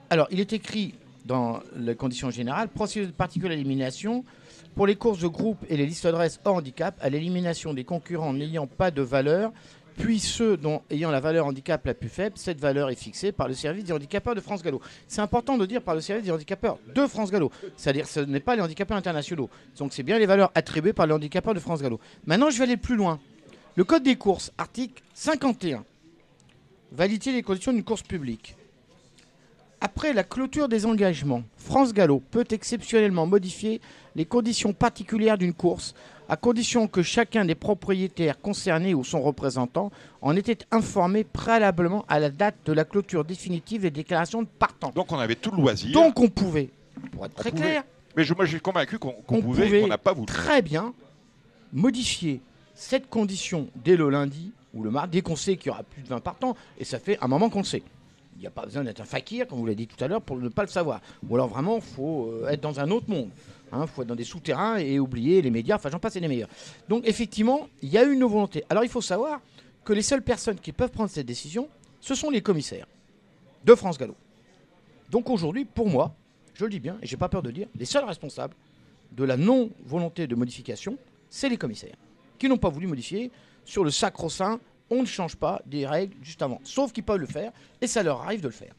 Alors 0.09 0.27
il 0.31 0.39
est 0.39 0.51
écrit 0.53 0.93
dans 1.25 1.59
les 1.75 1.95
conditions 1.95 2.29
générales 2.29 2.67
procédure 2.67 3.07
de 3.07 3.13
particulière 3.13 3.53
élimination 3.53 4.23
pour 4.75 4.87
les 4.87 4.95
courses 4.95 5.19
de 5.19 5.27
groupe 5.27 5.65
et 5.69 5.77
les 5.77 5.85
listes 5.85 6.03
d'adresses 6.03 6.39
hors 6.43 6.55
handicap 6.55 6.95
à 7.01 7.09
l'élimination 7.09 7.73
des 7.73 7.85
concurrents 7.85 8.33
n'ayant 8.33 8.67
pas 8.67 8.91
de 8.91 9.01
valeur. 9.01 9.51
Puis 9.97 10.19
ceux 10.19 10.57
dont 10.57 10.81
ayant 10.89 11.09
la 11.09 11.21
valeur 11.21 11.45
handicap 11.45 11.85
la 11.85 11.93
plus 11.93 12.09
faible, 12.09 12.37
cette 12.37 12.59
valeur 12.59 12.89
est 12.89 12.95
fixée 12.95 13.31
par 13.31 13.47
le 13.47 13.53
service 13.53 13.85
des 13.85 13.93
handicapeurs 13.93 14.35
de 14.35 14.41
France 14.41 14.61
Gallo. 14.61 14.81
C'est 15.07 15.21
important 15.21 15.57
de 15.57 15.65
dire 15.65 15.81
par 15.81 15.95
le 15.95 16.01
service 16.01 16.25
des 16.25 16.31
handicapeurs 16.31 16.77
de 16.93 17.07
France 17.07 17.31
Gallo. 17.31 17.49
C'est-à-dire 17.77 18.05
ce 18.05 18.19
n'est 18.19 18.41
pas 18.41 18.57
les 18.57 18.61
handicapeurs 18.61 18.97
internationaux. 18.97 19.49
Donc 19.77 19.93
c'est 19.93 20.03
bien 20.03 20.19
les 20.19 20.25
valeurs 20.25 20.51
attribuées 20.53 20.91
par 20.91 21.07
les 21.07 21.13
handicapeurs 21.13 21.53
de 21.53 21.61
France 21.61 21.81
Gallo. 21.81 22.01
Maintenant 22.25 22.49
je 22.49 22.57
vais 22.57 22.65
aller 22.65 22.77
plus 22.77 22.97
loin. 22.97 23.21
Le 23.75 23.85
code 23.85 24.03
des 24.03 24.17
courses, 24.17 24.51
article 24.57 25.01
51, 25.13 25.85
valider 26.91 27.31
les 27.31 27.41
conditions 27.41 27.71
d'une 27.71 27.83
course 27.83 28.03
publique. 28.03 28.57
Après 29.85 30.13
la 30.13 30.23
clôture 30.23 30.67
des 30.67 30.87
engagements, 30.87 31.43
France 31.57 31.93
Gallo 31.93 32.19
peut 32.31 32.45
exceptionnellement 32.49 33.27
modifier 33.27 33.81
les 34.15 34.25
conditions 34.25 34.73
particulières 34.73 35.37
d'une 35.37 35.53
course, 35.53 35.93
à 36.27 36.37
condition 36.37 36.87
que 36.87 37.03
chacun 37.03 37.45
des 37.45 37.53
propriétaires 37.53 38.41
concernés 38.41 38.95
ou 38.95 39.03
son 39.03 39.21
représentant 39.21 39.91
en 40.23 40.35
était 40.35 40.57
informé 40.71 41.23
préalablement 41.23 42.03
à 42.07 42.19
la 42.19 42.31
date 42.31 42.55
de 42.65 42.73
la 42.73 42.83
clôture 42.83 43.23
définitive 43.25 43.83
des 43.83 43.91
déclarations 43.91 44.41
de 44.41 44.47
partant. 44.47 44.89
Donc 44.95 45.11
on 45.11 45.19
avait 45.19 45.35
tout 45.35 45.51
le 45.51 45.57
loisir. 45.57 45.91
Donc 45.91 46.19
on 46.19 46.29
pouvait, 46.29 46.71
pour 47.11 47.27
être 47.27 47.35
très 47.35 47.51
pouvait. 47.51 47.61
clair, 47.61 47.83
Mais 48.17 48.23
je, 48.23 48.33
moi 48.33 48.45
je 48.45 48.49
suis 48.53 48.61
convaincu 48.61 48.97
qu'on 48.97 49.11
qu'on 49.11 49.35
on 49.35 49.41
pouvait, 49.43 49.65
pouvait 49.65 49.81
qu'on 49.81 49.87
n'a 49.87 49.99
pas 49.99 50.13
voulu. 50.13 50.25
très 50.25 50.63
bien 50.63 50.95
modifier 51.71 52.41
cette 52.73 53.07
condition 53.07 53.67
dès 53.83 53.95
le 53.95 54.09
lundi 54.09 54.51
ou 54.73 54.81
le 54.81 54.89
mardi, 54.89 55.17
dès 55.17 55.21
qu'on 55.21 55.35
sait 55.35 55.57
qu'il 55.57 55.67
y 55.67 55.69
aura 55.69 55.83
plus 55.83 56.01
de 56.01 56.07
20 56.07 56.21
partants, 56.21 56.55
et 56.79 56.85
ça 56.85 56.97
fait 56.97 57.19
un 57.21 57.27
moment 57.27 57.51
qu'on 57.51 57.59
le 57.59 57.65
sait. 57.65 57.83
Il 58.35 58.41
n'y 58.41 58.47
a 58.47 58.51
pas 58.51 58.65
besoin 58.65 58.83
d'être 58.83 59.01
un 59.01 59.05
fakir, 59.05 59.47
comme 59.47 59.59
vous 59.59 59.65
l'avez 59.65 59.75
dit 59.75 59.87
tout 59.87 60.01
à 60.03 60.07
l'heure, 60.07 60.21
pour 60.21 60.37
ne 60.37 60.49
pas 60.49 60.63
le 60.63 60.67
savoir. 60.67 61.01
Ou 61.27 61.35
alors 61.35 61.47
vraiment, 61.47 61.77
il 61.77 61.81
faut 61.81 62.31
euh, 62.31 62.49
être 62.49 62.61
dans 62.61 62.79
un 62.79 62.91
autre 62.91 63.09
monde. 63.09 63.29
Il 63.73 63.87
faut 63.87 64.03
être 64.03 64.07
dans 64.07 64.15
des 64.15 64.23
souterrains 64.23 64.77
et 64.77 64.99
oublier 64.99 65.41
les 65.41 65.51
médias, 65.51 65.75
enfin 65.75 65.89
j'en 65.89 65.99
passe 65.99 66.15
et 66.15 66.19
les 66.19 66.27
meilleurs. 66.27 66.49
Donc 66.87 67.05
effectivement, 67.05 67.67
il 67.81 67.89
y 67.89 67.97
a 67.97 68.03
eu 68.03 68.13
une 68.13 68.23
volonté. 68.23 68.63
Alors 68.69 68.83
il 68.83 68.89
faut 68.89 69.01
savoir 69.01 69.41
que 69.83 69.93
les 69.93 70.01
seules 70.01 70.21
personnes 70.21 70.59
qui 70.59 70.71
peuvent 70.71 70.91
prendre 70.91 71.09
cette 71.09 71.25
décision, 71.25 71.67
ce 71.99 72.15
sont 72.15 72.29
les 72.29 72.41
commissaires 72.41 72.87
de 73.63 73.75
France 73.75 73.97
Gallo. 73.97 74.15
Donc 75.09 75.29
aujourd'hui, 75.29 75.65
pour 75.65 75.89
moi, 75.89 76.15
je 76.53 76.63
le 76.63 76.69
dis 76.69 76.79
bien, 76.79 76.97
et 77.01 77.07
j'ai 77.07 77.17
pas 77.17 77.29
peur 77.29 77.41
de 77.41 77.49
le 77.49 77.53
dire, 77.53 77.67
les 77.75 77.85
seuls 77.85 78.05
responsables 78.05 78.53
de 79.11 79.23
la 79.23 79.37
non-volonté 79.37 80.27
de 80.27 80.35
modification, 80.35 80.97
c'est 81.29 81.49
les 81.49 81.57
commissaires, 81.57 81.95
qui 82.37 82.47
n'ont 82.47 82.57
pas 82.57 82.69
voulu 82.69 82.87
modifier 82.87 83.31
sur 83.65 83.83
le 83.83 83.91
sacro-saint, 83.91 84.59
on 84.89 85.01
ne 85.01 85.05
change 85.05 85.35
pas 85.35 85.61
des 85.65 85.85
règles 85.87 86.15
juste 86.21 86.41
avant, 86.41 86.59
sauf 86.63 86.91
qu'ils 86.91 87.03
peuvent 87.03 87.19
le 87.19 87.25
faire, 87.25 87.51
et 87.81 87.87
ça 87.87 88.03
leur 88.03 88.21
arrive 88.21 88.41
de 88.41 88.47
le 88.47 88.53
faire. 88.53 88.73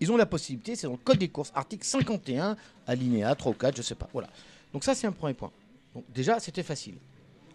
Ils 0.00 0.12
ont 0.12 0.16
la 0.16 0.26
possibilité, 0.26 0.76
c'est 0.76 0.86
dans 0.86 0.92
le 0.92 0.98
Code 0.98 1.18
des 1.18 1.28
courses, 1.28 1.52
article 1.54 1.84
51, 1.84 2.56
alinéa 2.86 3.34
3 3.34 3.52
ou 3.52 3.54
4, 3.54 3.76
je 3.76 3.82
sais 3.82 3.94
pas. 3.94 4.08
Voilà. 4.12 4.28
Donc 4.72 4.84
ça, 4.84 4.94
c'est 4.94 5.06
un 5.06 5.12
premier 5.12 5.34
point. 5.34 5.50
Donc 5.94 6.04
déjà, 6.14 6.38
c'était 6.40 6.62
facile. 6.62 6.94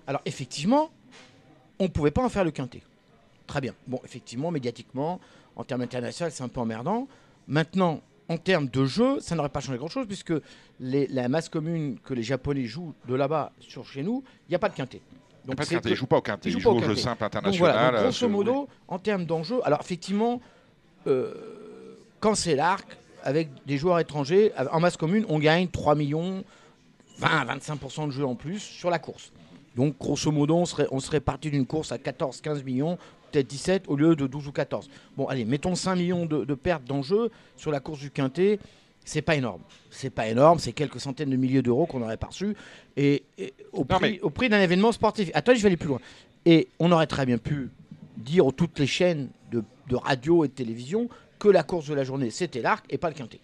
Alors 0.08 0.22
effectivement, 0.26 0.90
on 1.80 1.86
ne 1.86 1.90
pouvait 1.90 2.12
pas 2.12 2.24
en 2.24 2.30
faire 2.30 2.44
le 2.44 2.52
quintet. 2.52 2.82
Très 3.48 3.62
bien. 3.62 3.74
Bon, 3.88 4.00
effectivement, 4.04 4.52
médiatiquement, 4.52 5.20
en 5.56 5.64
termes 5.64 5.82
internationaux, 5.82 6.32
c'est 6.34 6.44
un 6.44 6.50
peu 6.50 6.60
emmerdant. 6.60 7.08
Maintenant, 7.48 8.02
en 8.30 8.38
termes 8.38 8.68
de 8.68 8.86
jeu, 8.86 9.20
ça 9.20 9.36
n'aurait 9.36 9.50
pas 9.50 9.60
changé 9.60 9.78
grand-chose 9.78 10.08
puisque 10.08 10.34
la 10.80 11.30
masse 11.30 11.50
commune 11.50 12.00
que 12.00 12.14
les 12.14 12.24
Japonais 12.24 12.66
jouent 12.66 12.94
de 13.08 13.16
là-bas 13.16 13.52
sur 13.60 13.86
chez 13.86 14.04
nous, 14.04 14.24
il 14.48 14.52
n'y 14.52 14.56
a 14.56 14.60
pas 14.60 14.70
de 14.70 14.76
quintet. 14.76 15.02
Donc, 15.46 15.58
pas 15.58 15.66
de 15.66 15.70
quintet, 15.70 15.96
pas 15.96 16.18
au 16.18 16.22
quintet, 16.22 16.50
jouent 16.50 16.62
pas 16.62 16.70
au 16.70 16.80
jeu 16.82 16.96
simple 16.96 17.20
donc 17.20 17.36
international. 17.36 17.58
voilà, 17.58 17.92
donc, 17.92 18.00
euh, 18.00 18.04
grosso 18.04 18.30
modo, 18.30 18.68
en 18.88 19.00
termes 19.00 19.26
d'enjeu, 19.26 19.60
alors 19.66 19.82
effectivement, 19.82 20.42
euh, 21.08 21.34
quand 22.20 22.36
c'est 22.36 22.56
l'arc, 22.56 22.86
avec 23.24 23.50
des 23.66 23.78
joueurs 23.78 24.00
étrangers, 24.00 24.52
en 24.72 24.80
masse 24.80 24.98
commune, 24.98 25.26
on 25.30 25.40
gagne 25.40 25.68
3 25.68 25.96
millions, 25.96 26.44
20 27.20 27.46
25% 27.58 28.08
de 28.08 28.12
jeu 28.12 28.26
en 28.26 28.36
plus 28.36 28.60
sur 28.60 28.90
la 28.90 29.00
course. 29.00 29.32
Donc 29.76 29.98
grosso 29.98 30.32
modo, 30.32 30.56
on 30.56 30.66
serait, 30.66 30.88
on 30.92 31.00
serait 31.00 31.20
parti 31.20 31.50
d'une 31.50 31.66
course 31.66 31.92
à 31.92 31.98
14-15 31.98 32.64
millions, 32.64 32.98
peut-être 33.32 33.48
17 33.48 33.86
au 33.88 33.96
lieu 33.96 34.16
de 34.16 34.28
12 34.28 34.48
ou 34.48 34.52
14. 34.52 34.90
Bon, 35.18 35.26
allez, 35.28 35.46
mettons 35.46 35.76
5 35.76 35.96
millions 35.96 36.26
de, 36.26 36.46
de 36.46 36.54
pertes 36.54 36.84
d'enjeu 36.84 37.32
sur 37.56 37.72
la 37.72 37.80
course 37.80 38.00
du 38.00 38.12
Quintet. 38.12 38.60
C'est 39.06 39.22
pas 39.22 39.36
énorme. 39.36 39.62
C'est 39.90 40.10
pas 40.10 40.28
énorme, 40.28 40.60
c'est 40.60 40.72
quelques 40.72 41.00
centaines 41.00 41.30
de 41.30 41.36
milliers 41.36 41.62
d'euros 41.62 41.86
qu'on 41.86 42.02
aurait 42.02 42.18
perçus. 42.18 42.56
Et, 42.98 43.24
et 43.38 43.54
au, 43.72 43.84
prix, 43.86 43.98
mais- 44.02 44.20
au 44.22 44.30
prix 44.30 44.50
d'un 44.50 44.62
événement 44.62 44.92
sportif. 44.92 45.30
Attends, 45.34 45.54
je 45.54 45.60
vais 45.62 45.68
aller 45.68 45.78
plus 45.78 45.90
loin. 45.90 46.00
Et 46.46 46.68
on 46.80 46.92
aurait 46.92 47.08
très 47.08 47.26
bien 47.26 47.38
pu 47.38 47.70
dire 48.18 48.46
aux 48.46 48.52
toutes 48.52 48.80
les 48.80 48.88
chaînes 48.88 49.30
de, 49.52 49.64
de 49.90 49.96
radio 49.96 50.46
et 50.46 50.48
de 50.48 50.54
télévision 50.54 51.10
que 51.40 51.48
la 51.50 51.64
course 51.64 51.88
de 51.88 51.94
la 51.94 52.04
journée, 52.04 52.30
c'était 52.30 52.62
l'arc 52.62 52.86
et 52.90 52.98
pas 52.98 53.10
le 53.10 53.16
quintet. 53.16 53.40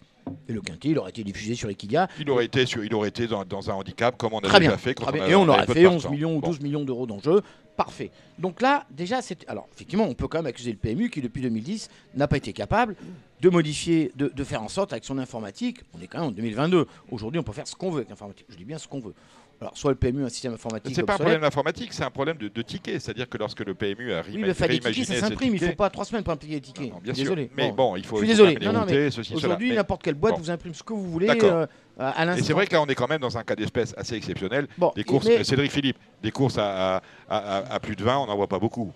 Et 0.48 0.52
le 0.52 0.60
quintet, 0.60 0.88
il 0.90 0.98
aurait 0.98 1.10
été 1.10 1.24
diffusé 1.24 1.54
sur 1.54 1.68
Equidia. 1.70 2.08
Il 2.20 2.30
aurait 2.30 2.44
été, 2.44 2.64
sur, 2.64 2.84
il 2.84 2.94
aurait 2.94 3.08
été 3.08 3.26
dans, 3.26 3.44
dans 3.44 3.68
un 3.70 3.74
handicap 3.74 4.16
comme 4.16 4.32
on 4.34 4.38
a 4.38 4.42
Très 4.42 4.58
déjà 4.60 4.70
bien. 4.70 4.78
fait. 4.78 4.94
Quand 4.94 5.10
bien. 5.10 5.24
a- 5.24 5.28
Et 5.28 5.34
on 5.34 5.48
aurait 5.48 5.66
fait 5.66 5.86
11 5.86 6.02
partants. 6.02 6.10
millions 6.14 6.36
ou 6.36 6.40
Bon. 6.40 6.48
12 6.48 6.60
millions 6.60 6.84
d'euros 6.84 7.06
d'enjeu. 7.06 7.40
Parfait. 7.76 8.10
Donc 8.38 8.60
là, 8.60 8.86
déjà, 8.90 9.22
c'est. 9.22 9.48
Alors, 9.48 9.66
effectivement, 9.74 10.04
on 10.04 10.14
peut 10.14 10.28
quand 10.28 10.38
même 10.38 10.46
accuser 10.46 10.70
le 10.70 10.76
PMU 10.76 11.08
qui, 11.10 11.20
depuis 11.20 11.42
2010, 11.42 11.88
n'a 12.14 12.28
pas 12.28 12.36
été 12.36 12.52
capable 12.52 12.94
de 13.40 13.48
modifier, 13.48 14.12
de, 14.16 14.28
de 14.28 14.44
faire 14.44 14.62
en 14.62 14.68
sorte 14.68 14.92
avec 14.92 15.04
son 15.04 15.18
informatique. 15.18 15.80
On 15.98 16.02
est 16.02 16.06
quand 16.06 16.18
même 16.18 16.28
en 16.28 16.32
2022. 16.32 16.86
Aujourd'hui, 17.10 17.40
on 17.40 17.42
peut 17.42 17.52
faire 17.52 17.66
ce 17.66 17.74
qu'on 17.74 17.90
veut 17.90 17.98
avec 17.98 18.10
l'informatique. 18.10 18.46
Je 18.48 18.56
dis 18.56 18.64
bien 18.64 18.78
ce 18.78 18.86
qu'on 18.88 19.00
veut. 19.00 19.14
Alors, 19.62 19.76
soit 19.76 19.90
le 19.90 19.96
PMU 19.96 20.22
a 20.22 20.26
un 20.26 20.28
système 20.30 20.54
informatique. 20.54 20.94
C'est 20.94 21.02
pas 21.02 21.14
un 21.14 21.18
problème 21.18 21.44
informatique, 21.44 21.92
c'est 21.92 22.02
un 22.02 22.10
problème 22.10 22.38
de, 22.38 22.48
de 22.48 22.62
ticket. 22.62 22.98
C'est-à-dire 22.98 23.28
que 23.28 23.36
lorsque 23.36 23.60
le 23.60 23.74
PMU 23.74 24.10
a 24.14 24.22
Oui, 24.26 24.38
le 24.38 24.54
fait 24.54 24.68
des 24.68 24.78
tickets, 24.80 25.04
ça 25.06 25.16
s'imprime. 25.28 25.50
Il 25.50 25.52
ne 25.54 25.58
faut 25.58 25.64
tickets- 25.66 25.76
pas 25.76 25.90
trois 25.90 26.06
semaines 26.06 26.22
pour 26.24 26.32
imprimer 26.32 26.54
les 26.54 26.60
tickets. 26.62 26.90
Non, 26.90 26.98
bien 27.02 27.12
sûr. 27.12 27.24
désolé. 27.24 27.50
Mais 27.54 27.70
bon, 27.70 27.94
il 27.96 28.04
faut. 28.06 28.16
je 28.16 28.20
suis 28.20 28.28
désolé. 28.28 28.56
Non, 28.62 28.72
non. 28.72 28.86
Aujourd'hui, 29.34 29.68
Mais- 29.70 29.74
n'importe 29.76 30.02
quelle 30.02 30.14
boîte 30.14 30.34
bon. 30.36 30.40
vous 30.40 30.50
imprime 30.50 30.72
ce 30.72 30.82
que 30.82 30.94
vous 30.94 31.10
voulez 31.10 31.26
D'accord. 31.26 31.50
euh, 31.52 31.66
à 31.98 32.24
l'instant. 32.24 32.42
Et 32.42 32.46
c'est 32.46 32.54
vrai 32.54 32.66
que 32.66 32.72
là, 32.72 32.80
on 32.80 32.86
est 32.86 32.94
quand 32.94 33.08
même 33.08 33.20
dans 33.20 33.36
un 33.36 33.42
cas 33.42 33.54
d'espèce 33.54 33.92
assez 33.98 34.14
exceptionnel. 34.14 34.66
Bon, 34.78 34.92
Des 34.96 35.04
courses, 35.04 35.26
mais- 35.26 35.40
euh, 35.40 35.44
Cédric 35.44 35.70
Philippe, 35.72 35.98
des 36.22 36.30
courses 36.30 36.56
à, 36.56 36.96
à- 36.96 37.02
à- 37.28 37.74
à 37.74 37.80
plus 37.80 37.96
de 37.96 38.02
20, 38.02 38.16
on 38.16 38.26
n'en 38.28 38.36
voit 38.36 38.48
pas 38.48 38.58
beaucoup. 38.58 38.92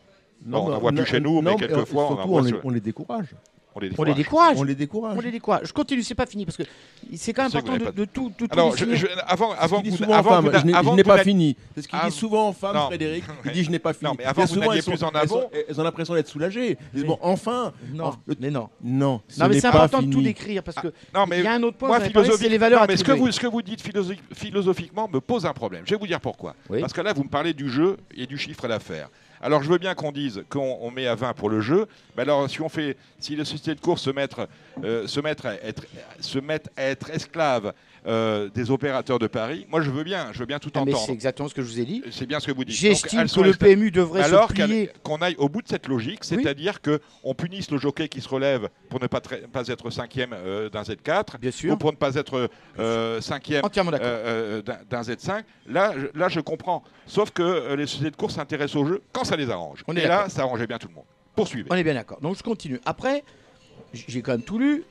Non, 0.46 0.64
on 0.64 0.68
mais 0.70 0.74
en 0.76 0.80
voit 0.80 0.92
plus 0.92 1.04
chez 1.07 1.20
nous, 1.20 1.42
mais 1.42 1.50
non, 1.50 1.57
quelquefois, 1.59 2.11
on 2.11 2.18
en 2.20 2.26
voit 2.26 2.42
on, 2.42 2.61
on 2.64 2.70
les 2.70 2.80
décourage. 2.80 3.28
On 3.77 3.81
les 3.81 3.91
on 3.99 4.05
les 4.05 4.15
décourage. 4.15 4.57
On 4.57 4.63
les 4.63 4.75
décourage. 4.75 5.17
On 5.17 5.21
les 5.21 5.31
décourage. 5.33 5.67
Je 5.67 5.73
continue, 5.73 6.03
c'est 6.03 6.15
pas 6.15 6.27
fini 6.27 6.45
parce 6.45 6.57
que 6.57 6.63
c'est 7.17 7.33
quand 7.33 7.43
même 7.43 7.51
que 7.53 7.57
important 7.59 7.77
de, 7.87 7.91
de 7.91 8.05
tout, 8.05 8.33
tout, 8.39 8.47
tout 8.47 8.53
Alors, 8.53 8.77
je- 8.77 8.95
je- 8.95 9.07
avant, 9.27 9.53
avant 9.59 9.83
Ce 9.83 9.99
que 9.99 10.05
vous- 10.05 10.13
avant 10.13 10.31
femme, 10.31 10.45
que 10.51 10.57
vous- 10.59 10.75
avant 10.77 10.91
je 10.93 10.97
n'ai 10.97 11.03
que 11.03 11.09
pas 11.09 11.19
fini. 11.25 11.57
C'est 11.75 11.83
ce 11.83 11.89
qu'il 11.89 11.99
Ah, 12.01 12.09
dit 12.09 12.15
souvent 12.17 12.49
en 12.49 12.53
femme, 12.53 12.77
non. 12.77 12.87
Frédéric. 12.87 13.25
Il 13.45 13.51
dit 13.53 13.65
je 13.65 13.71
n'ai 13.71 13.79
pas 13.81 13.93
fini. 13.93 14.09
Non, 14.11 14.15
mais 14.17 14.25
avant 14.25 14.43
que 14.43 14.49
vous 14.49 14.55
souvent, 14.55 14.73
elles 14.73 14.83
sont- 14.83 14.91
plus 14.93 15.03
en 15.03 15.09
avant- 15.09 15.51
Elles 15.69 15.81
ont 15.81 15.83
l'impression 15.83 16.15
d'être 16.15 16.29
soulagées. 16.29 16.71
Ils 16.71 16.77
disent 16.95 17.03
Oui. 17.03 17.09
bon, 17.09 17.19
enfin. 17.21 17.73
Non, 17.93 18.05
enfin, 18.07 18.19
le- 18.27 18.37
mais 18.39 18.51
non. 18.51 18.69
Non, 18.83 19.21
ce 19.29 19.41
Non, 19.41 19.49
mais 19.49 19.61
c'est 19.61 19.67
important 19.67 20.03
de 20.03 20.13
tout 20.13 20.23
décrire 20.23 20.63
parce 20.63 20.77
que 20.79 20.93
Non, 21.13 21.27
mais 21.27 21.39
il 21.41 21.45
y 21.45 21.49
a 21.49 21.53
un 21.55 21.63
autre 21.65 21.77
point. 21.77 21.99
c'est 22.01 22.49
les 22.49 22.59
valeurs 22.59 22.85
mais 22.87 22.97
ce 22.97 23.03
que, 23.05 23.13
vous, 23.13 23.31
ce 23.33 23.41
que 23.41 23.47
vous 23.47 23.63
dites 23.63 23.83
philosophi- 23.83 24.21
philosophiquement 24.35 25.09
me 25.13 25.21
pose 25.21 25.47
un 25.47 25.53
problème. 25.53 25.83
Je 25.85 25.91
vais 25.95 25.99
vous 25.99 26.07
dire 26.07 26.21
pourquoi. 26.21 26.55
Parce 26.81 26.93
que 26.93 27.01
là, 27.01 27.13
vous 27.13 27.25
me 27.25 27.29
parlez 27.29 27.53
du 27.55 27.69
jeu 27.69 27.97
et 28.17 28.27
du 28.27 28.39
chiffre 28.39 28.69
d'affaires. 28.69 29.09
Alors, 29.44 29.62
je 29.62 29.68
veux 29.68 29.76
bien 29.76 29.94
qu'on 29.94 30.11
dise 30.11 30.42
qu'on 30.48 30.78
on 30.80 30.90
met 30.90 31.07
à 31.07 31.14
20 31.14 31.35
pour 31.35 31.50
le 31.50 31.61
jeu. 31.61 31.87
Mais 32.16 32.22
alors, 32.22 32.48
si 32.48 32.62
on 32.62 32.70
fait, 32.70 32.96
si 33.18 33.37
les 33.37 33.44
sociétés 33.44 33.74
de 33.74 33.80
course 33.80 34.00
se 34.00 34.09
mettent, 34.09 34.35
euh, 34.83 35.07
se 35.07 35.20
à, 35.20 35.54
être, 35.62 35.85
se 36.18 36.38
mettent 36.38 36.70
à 36.78 36.85
être 36.85 37.11
esclaves 37.11 37.74
euh, 38.07 38.51
des 38.51 38.71
opérateurs 38.71 39.19
de 39.19 39.27
Paris, 39.27 39.67
moi, 39.71 39.81
je 39.81 39.90
veux 39.90 40.05
bien, 40.05 40.29
je 40.33 40.38
veux 40.40 40.47
bien 40.47 40.59
tout 40.59 40.71
Ah, 40.75 40.83
mais 40.85 40.93
entendre. 40.93 41.07
c'est 41.07 41.12
exactement 41.12 41.49
ce 41.49 41.55
que 41.55 41.62
je 41.62 41.67
vous 41.69 41.81
ai 41.81 41.85
dit. 41.85 42.03
C'est 42.11 42.27
bien 42.27 42.38
ce 42.40 42.47
que 42.47 42.53
vous 42.53 42.64
dites. 42.64 42.77
J'estime 42.77 43.27
que 43.27 43.40
le. 43.40 43.53
PMU 43.55 43.90
devrait 43.90 44.23
Alors 44.23 44.51
se 44.51 44.88
qu'on 45.03 45.17
aille 45.23 45.37
au 45.38 45.49
bout 45.49 45.62
de 45.62 45.69
cette 45.69 45.87
logique, 45.88 46.21
Oui. 46.31 46.37
c'est-à-dire 46.43 46.81
que 46.83 47.01
on 47.23 47.35
punisse 47.35 47.71
le 47.71 47.79
jockey 47.79 48.09
qui 48.09 48.21
se 48.21 48.29
relève 48.29 48.69
pour 48.90 49.01
ne 49.01 49.07
pas, 49.07 49.21
être 49.69 49.90
cinquième 49.90 50.33
euh, 50.35 50.69
d'un 50.69 50.83
Z4, 50.83 51.38
Bien 51.38 51.51
ou 51.73 51.77
pour 51.77 51.93
ne 51.93 51.97
pas 51.97 52.14
être 52.17 52.51
euh, 52.79 53.21
cinquième 53.21 53.62
d'un- 53.62 54.79
d'un 54.90 55.01
Z5. 55.03 55.43
Là, 55.69 55.95
je, 55.97 56.19
là, 56.19 56.29
je 56.29 56.40
comprends. 56.40 56.83
Sauf 57.07 57.31
que 57.31 57.75
les 57.75 57.87
sociétés 57.87 58.11
de 58.11 58.17
course 58.17 58.35
s'intéressent 58.35 58.77
au 58.77 58.87
jeu 58.87 59.03
quand 59.12 59.25
ça 59.25 59.37
les 59.37 59.51
arrange. 59.51 59.83
On 59.87 59.97
est 59.97 60.03
Et 60.05 60.09
là, 60.09 60.29
ça 60.29 60.43
arrangeait 60.43 60.67
bien 60.67 60.79
tout 60.79 60.88
le 60.88 60.95
monde. 60.95 61.05
Poursuivez. 61.35 61.69
On 61.71 61.75
est 61.75 61.85
bien 61.85 61.95
d'accord. 61.95 62.21
Donc 62.21 62.37
je 62.37 62.43
continue. 62.43 62.81
Après, 62.85 63.25
j'ai 63.93 64.23
quand 64.23 64.33
même 64.33 64.43
tout 64.43 64.59
lu. 64.59 64.85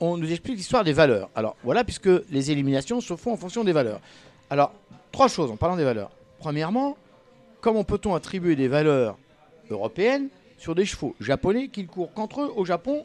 On 0.00 0.16
nous 0.16 0.30
explique 0.30 0.56
l'histoire 0.56 0.84
des 0.84 0.92
valeurs. 0.92 1.28
Alors 1.34 1.56
voilà, 1.64 1.82
puisque 1.84 2.08
les 2.30 2.50
éliminations 2.50 3.00
se 3.00 3.16
font 3.16 3.32
en 3.32 3.36
fonction 3.36 3.64
des 3.64 3.72
valeurs. 3.72 4.00
Alors, 4.50 4.72
trois 5.12 5.28
choses 5.28 5.50
en 5.50 5.56
parlant 5.56 5.76
des 5.76 5.84
valeurs. 5.84 6.10
Premièrement, 6.38 6.96
comment 7.60 7.82
peut-on 7.84 8.14
attribuer 8.14 8.54
des 8.54 8.68
valeurs 8.68 9.16
européennes 9.70 10.28
sur 10.58 10.74
des 10.74 10.84
chevaux 10.84 11.14
japonais 11.20 11.68
qui 11.68 11.82
ne 11.82 11.88
courent 11.88 12.12
qu'entre 12.12 12.42
eux 12.42 12.52
au 12.56 12.64
Japon 12.64 13.04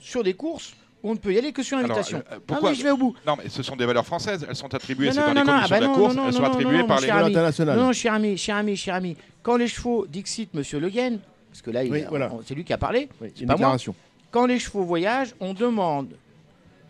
sur 0.00 0.22
des 0.24 0.34
courses 0.34 0.74
on 1.04 1.14
ne 1.14 1.18
peut 1.18 1.32
y 1.34 1.38
aller 1.38 1.50
que 1.50 1.64
sur 1.64 1.76
Alors, 1.78 1.90
invitation. 1.90 2.18
euh, 2.30 2.36
Non, 2.36 2.40
pourquoi 2.46 2.70
mais 2.70 2.76
je 2.76 2.84
vais 2.84 2.92
au 2.92 2.96
bout. 2.96 3.16
Non, 3.26 3.34
mais 3.36 3.48
ce 3.48 3.64
sont 3.64 3.74
des 3.74 3.86
valeurs 3.86 4.06
françaises. 4.06 4.46
Elles 4.48 4.54
sont 4.54 4.72
attribuées, 4.72 5.08
Non, 5.08 5.12
c'est 5.14 5.20
non, 5.20 5.26
dans 5.26 5.34
non, 5.34 5.40
les 5.40 5.46
non, 5.46 5.52
conditions 5.54 5.66
ah 5.66 5.68
bah 5.68 5.76
de 5.78 5.82
la 5.82 5.88
non, 5.88 5.94
course. 5.96 6.14
non, 6.14 6.22
elles 6.22 6.26
non, 6.30 6.36
sont 6.36 6.42
non, 6.42 6.48
attribuées 6.48 6.78
non, 6.78 6.86
par 6.86 7.00
les. 7.00 7.06
Valeurs 7.08 7.26
internationales. 7.26 7.76
Non, 7.80 7.92
cher 7.92 8.12
ami, 8.14 8.38
cher 8.38 8.54
ami, 8.54 8.76
cher 8.76 8.94
ami. 8.94 9.16
Quand 9.42 9.56
les 9.56 9.66
chevaux, 9.66 10.06
Dixit, 10.08 10.54
monsieur 10.54 10.78
Le 10.78 10.88
Guen, 10.90 11.18
parce 11.50 11.60
que 11.60 11.72
là, 11.72 11.82
il 11.82 11.90
Oui, 11.90 12.02
a- 12.04 12.08
voilà. 12.08 12.30
on- 12.32 12.40
c'est 12.46 12.54
lui 12.54 12.62
qui 12.62 12.72
a 12.72 12.78
parlé. 12.78 13.08
Oui, 13.20 13.32
c'est 13.34 13.40
une 13.40 13.48
pas 13.48 13.56
moi. 13.56 13.76
Quand 14.30 14.46
les 14.46 14.60
chevaux 14.60 14.84
voyagent, 14.84 15.34
on 15.40 15.54
demande 15.54 16.06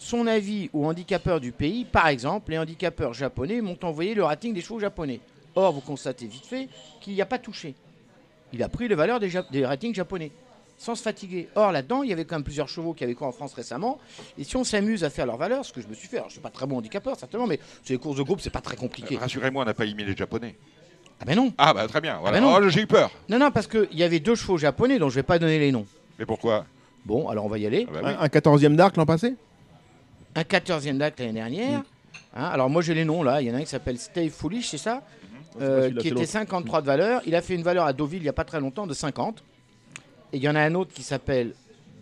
son 0.02 0.26
avis 0.26 0.68
aux 0.72 0.84
handicapeurs 0.86 1.40
du 1.40 1.52
pays. 1.52 1.84
Par 1.84 2.08
exemple, 2.08 2.50
les 2.50 2.58
handicapeurs 2.58 3.14
japonais 3.14 3.60
m'ont 3.60 3.78
envoyé 3.82 4.14
le 4.14 4.24
rating 4.24 4.52
des 4.52 4.60
chevaux 4.60 4.80
japonais. 4.80 5.20
Or, 5.54 5.72
vous 5.72 5.80
constatez 5.80 6.26
vite 6.26 6.46
fait 6.46 6.68
qu'il 7.00 7.14
n'y 7.14 7.22
a 7.22 7.26
pas 7.26 7.38
touché. 7.38 7.74
Il 8.52 8.62
a 8.62 8.68
pris 8.68 8.88
les 8.88 8.94
valeurs 8.94 9.20
des, 9.20 9.30
Ja- 9.30 9.46
des 9.50 9.64
ratings 9.64 9.94
japonais, 9.94 10.30
sans 10.78 10.94
se 10.94 11.02
fatiguer. 11.02 11.48
Or, 11.54 11.72
là-dedans, 11.72 12.02
il 12.02 12.10
y 12.10 12.12
avait 12.12 12.24
quand 12.24 12.36
même 12.36 12.44
plusieurs 12.44 12.68
chevaux 12.68 12.92
qui 12.94 13.04
avaient 13.04 13.14
quoi 13.14 13.28
en 13.28 13.32
France 13.32 13.54
récemment. 13.54 13.98
Et 14.38 14.44
si 14.44 14.56
on 14.56 14.64
s'amuse 14.64 15.04
à 15.04 15.10
faire 15.10 15.26
leurs 15.26 15.36
valeurs, 15.36 15.64
ce 15.64 15.72
que 15.72 15.80
je 15.80 15.86
me 15.88 15.94
suis 15.94 16.08
fait, 16.08 16.16
alors 16.16 16.28
je 16.28 16.32
suis 16.34 16.40
pas 16.42 16.50
très 16.50 16.66
bon 16.66 16.78
handicapeur, 16.78 17.16
certainement, 17.16 17.46
mais 17.46 17.60
c'est 17.84 17.94
les 17.94 17.98
courses 17.98 18.16
de 18.16 18.22
groupe, 18.22 18.40
c'est 18.40 18.50
pas 18.50 18.60
très 18.60 18.76
compliqué. 18.76 19.16
Euh, 19.16 19.20
Rassurez-moi, 19.20 19.62
on 19.62 19.66
n'a 19.66 19.74
pas 19.74 19.84
imité 19.84 20.10
les 20.10 20.16
Japonais. 20.16 20.56
Ah 21.20 21.24
ben 21.24 21.36
non. 21.36 21.52
Ah, 21.56 21.72
bah 21.72 21.86
très 21.86 22.00
bien. 22.00 22.18
Voilà. 22.20 22.40
bah 22.40 22.44
non. 22.46 22.54
oh, 22.58 22.68
j'ai 22.68 22.80
eu 22.82 22.86
peur. 22.86 23.10
Non, 23.28 23.38
non, 23.38 23.50
parce 23.52 23.68
qu'il 23.68 23.86
y 23.92 24.02
avait 24.02 24.18
deux 24.20 24.34
chevaux 24.34 24.58
japonais 24.58 24.98
dont 24.98 25.08
je 25.08 25.14
vais 25.14 25.22
pas 25.22 25.38
donner 25.38 25.58
les 25.60 25.70
noms. 25.70 25.86
Mais 26.18 26.26
pourquoi? 26.26 26.66
Bon, 27.04 27.28
alors 27.28 27.44
on 27.44 27.48
va 27.48 27.58
y 27.58 27.66
aller. 27.66 27.86
Ah 27.94 27.98
oui. 28.02 28.10
Un, 28.10 28.20
un 28.20 28.26
14e 28.26 28.74
d'arc 28.74 28.96
l'an 28.96 29.06
passé? 29.06 29.34
Un 30.34 30.42
14e 30.42 30.98
d'acte 30.98 31.20
l'année 31.20 31.32
dernière. 31.32 31.82
Hein, 32.34 32.44
alors 32.46 32.70
moi 32.70 32.82
j'ai 32.82 32.94
les 32.94 33.04
noms 33.04 33.22
là, 33.22 33.42
il 33.42 33.48
y 33.48 33.50
en 33.50 33.54
a 33.54 33.58
un 33.58 33.62
qui 33.62 33.66
s'appelle 33.68 33.98
Stay 33.98 34.28
Foolish, 34.28 34.68
c'est 34.70 34.78
ça? 34.78 35.02
Euh, 35.60 35.90
Qui 35.90 36.08
était 36.08 36.10
l'autre. 36.10 36.26
53 36.26 36.80
de 36.80 36.86
valeur. 36.86 37.20
Il 37.26 37.34
a 37.34 37.42
fait 37.42 37.54
une 37.54 37.62
valeur 37.62 37.84
à 37.84 37.92
Deauville 37.92 38.20
il 38.20 38.22
n'y 38.22 38.28
a 38.28 38.32
pas 38.32 38.44
très 38.44 38.58
longtemps 38.58 38.86
de 38.86 38.94
50. 38.94 39.42
Et 40.32 40.38
il 40.38 40.42
y 40.42 40.48
en 40.48 40.54
a 40.54 40.60
un 40.60 40.74
autre 40.74 40.94
qui 40.94 41.02
s'appelle 41.02 41.52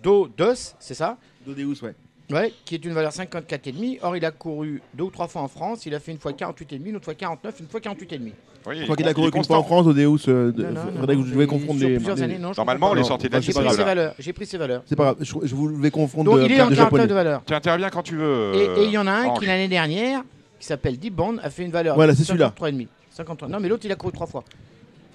Do 0.03 0.29
Dos, 0.29 0.75
c'est 0.79 0.95
ça? 0.95 1.17
Dodeus, 1.45 1.83
ouais. 1.83 1.95
Ouais, 2.31 2.53
qui 2.65 2.75
est 2.75 2.85
une 2.85 2.93
valeur 2.93 3.13
54,5. 3.13 3.99
Or 4.03 4.17
il 4.17 4.25
a 4.25 4.31
couru 4.31 4.81
deux 4.95 5.05
ou 5.05 5.11
trois 5.11 5.27
fois 5.29 5.43
en 5.43 5.49
France. 5.49 5.87
Il 5.87 5.95
a 5.95 6.01
fait 6.01 6.13
une 6.13 6.19
fois 6.19 6.33
48,5, 6.33 6.81
une 6.87 6.97
autre 6.97 7.05
fois 7.07 7.15
49, 7.15 7.61
une 7.61 7.67
fois 7.67 7.81
48,5. 7.81 8.33
Oui, 8.67 8.77
Je 8.79 8.85
crois 8.85 8.97
qu'il 8.97 9.09
a 9.09 9.15
couru 9.15 9.31
qu'une 9.31 9.45
fois 9.45 9.59
en. 9.59 9.63
France, 9.63 9.85
Dodeus. 9.87 10.19
Euh, 10.29 10.53
de- 10.53 10.65
Non, 10.65 11.47
confondre 11.47 11.79
sur 11.81 11.89
les. 11.89 11.95
plusieurs 11.97 12.17
les- 12.17 12.23
années, 12.23 12.39
non, 12.39 12.53
Normalement, 12.57 12.91
on 12.91 12.97
est 12.97 13.05
sorti 13.05 13.29
de 13.29 13.41
J'ai 13.41 13.53
pris 13.53 13.63
pas 13.65 13.71
ses 13.71 13.77
grave. 13.77 13.87
valeurs. 13.87 14.15
J'ai 14.19 14.33
pris 14.33 14.47
ses 14.47 14.59
valeurs. 14.59 14.83
C'est 14.87 14.97
pas 14.97 15.05
grave, 15.05 15.17
je, 15.21 15.33
je 15.45 15.55
vous 15.55 15.75
vais 15.77 15.91
confondre 15.91 16.31
Donc 16.31 16.41
de 16.41 16.45
il 16.45 16.53
est 16.53 16.61
en 16.61 16.69
de 16.71 16.75
49 16.75 16.77
japonais. 16.85 17.07
de 17.07 17.15
valeur. 17.15 17.43
Tu 17.47 17.55
interviens 17.55 17.89
quand 17.91 18.03
tu 18.03 18.17
veux. 18.17 18.53
Et 18.55 18.85
il 18.85 18.91
y 18.91 18.99
en 18.99 19.07
a 19.07 19.13
un 19.13 19.35
qui 19.35 19.47
l'année 19.47 19.69
dernière, 19.69 20.23
qui 20.59 20.67
s'appelle 20.67 20.99
Deep 20.99 21.15
Bond, 21.15 21.37
a 21.43 21.49
fait 21.51 21.65
une 21.65 21.71
valeur 21.71 21.95
Voilà, 21.97 22.13
de 22.13 22.19
c'est 22.19 22.25
celui-là. 22.25 22.53
53,5. 22.61 22.87
53. 23.11 23.49
Non, 23.49 23.59
mais 23.61 23.69
l'autre 23.69 23.85
il 23.87 23.93
a 23.93 23.97
couru 23.97 24.13
trois 24.13 24.27
fois. 24.27 24.45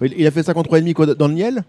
Il, 0.02 0.26
a 0.26 0.30
fait 0.30 0.42
53,5 0.42 0.92
quoi 0.92 1.06
dans 1.06 1.28
le 1.28 1.34
Niel 1.34 1.64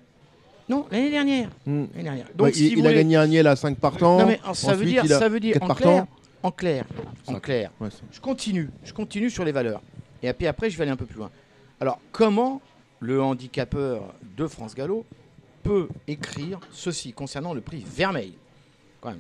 Non, 0.70 0.86
l'année 0.92 1.10
dernière. 1.12 1.50
Hmm. 1.66 1.86
L'année 1.94 2.04
dernière. 2.04 2.26
Donc 2.36 2.48
Ouais, 2.48 2.54
si 2.54 2.68
il, 2.68 2.74
vous 2.76 2.80
il 2.82 2.86
a 2.86 2.90
voulez- 2.90 2.96
gagné 3.02 3.16
un 3.16 3.28
Niel 3.28 3.48
à 3.48 3.56
5 3.56 3.78
partants. 3.78 4.20
Non 4.20 4.26
mais 4.26 4.40
ça 4.54 4.74
veut 4.74 4.82
Ensuite, 4.82 4.90
dire, 4.90 5.06
il 5.06 5.14
a 5.14 5.20
ça 5.20 5.30
veut 5.30 5.40
dire 5.40 5.54
quatre 5.54 5.64
en 5.64 5.68
partants. 5.68 5.84
clair, 5.94 6.06
en 6.44 6.52
clair, 6.52 6.86
en 7.28 7.40
clair. 7.40 7.72
Ouais, 7.80 7.90
c'est- 7.90 8.04
Je 8.12 8.20
continue, 8.20 8.70
je 8.84 8.94
continue 8.94 9.30
sur 9.30 9.46
les 9.46 9.52
valeurs. 9.52 9.82
Et 10.22 10.32
puis 10.34 10.48
après, 10.48 10.70
je 10.70 10.78
vais 10.78 10.84
aller 10.84 10.92
un 10.92 10.96
peu 10.98 11.06
plus 11.06 11.18
loin. 11.18 11.32
Alors, 11.80 12.00
comment 12.12 12.62
le 13.00 13.22
handicapeur 13.22 14.14
de 14.36 14.48
France 14.48 14.74
Gallo 14.76 15.06
peut 15.64 15.88
écrire 16.08 16.60
ceci 16.72 17.14
concernant 17.14 17.54
le 17.54 17.62
prix 17.62 17.84
vermeil? 17.88 18.34
Quand 19.00 19.10
même, 19.10 19.20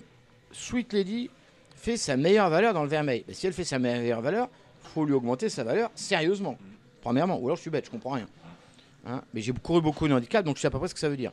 Sweet 0.52 0.92
Lady 0.94 1.30
fait 1.76 1.98
sa 1.98 2.18
meilleure 2.18 2.50
valeur 2.50 2.74
dans 2.74 2.84
le 2.84 2.90
vermeil. 2.90 3.24
Mais 3.28 3.34
si 3.34 3.46
elle 3.48 3.54
fait 3.54 3.64
sa 3.64 3.78
meilleure 3.80 4.22
valeur, 4.22 4.50
faut 4.82 5.06
lui 5.06 5.14
augmenter 5.14 5.50
sa 5.50 5.64
valeur 5.64 5.92
sérieusement. 5.96 6.58
Premièrement, 7.02 7.38
ou 7.40 7.46
alors 7.46 7.56
je 7.58 7.62
suis 7.62 7.70
bête, 7.70 7.86
je 7.86 7.92
comprends 7.92 8.12
rien. 8.12 8.26
Hein, 9.08 9.22
mais 9.34 9.42
j'ai 9.42 9.54
couru 9.54 9.82
beaucoup 9.82 10.08
de 10.08 10.14
handicap, 10.14 10.44
donc 10.46 10.58
je 10.58 10.62
sais 10.62 10.68
à 10.68 10.72
peu 10.72 10.80
près 10.80 10.88
ce 10.90 10.94
que 10.94 11.00
ça 11.00 11.08
veut 11.10 11.18
dire. 11.18 11.32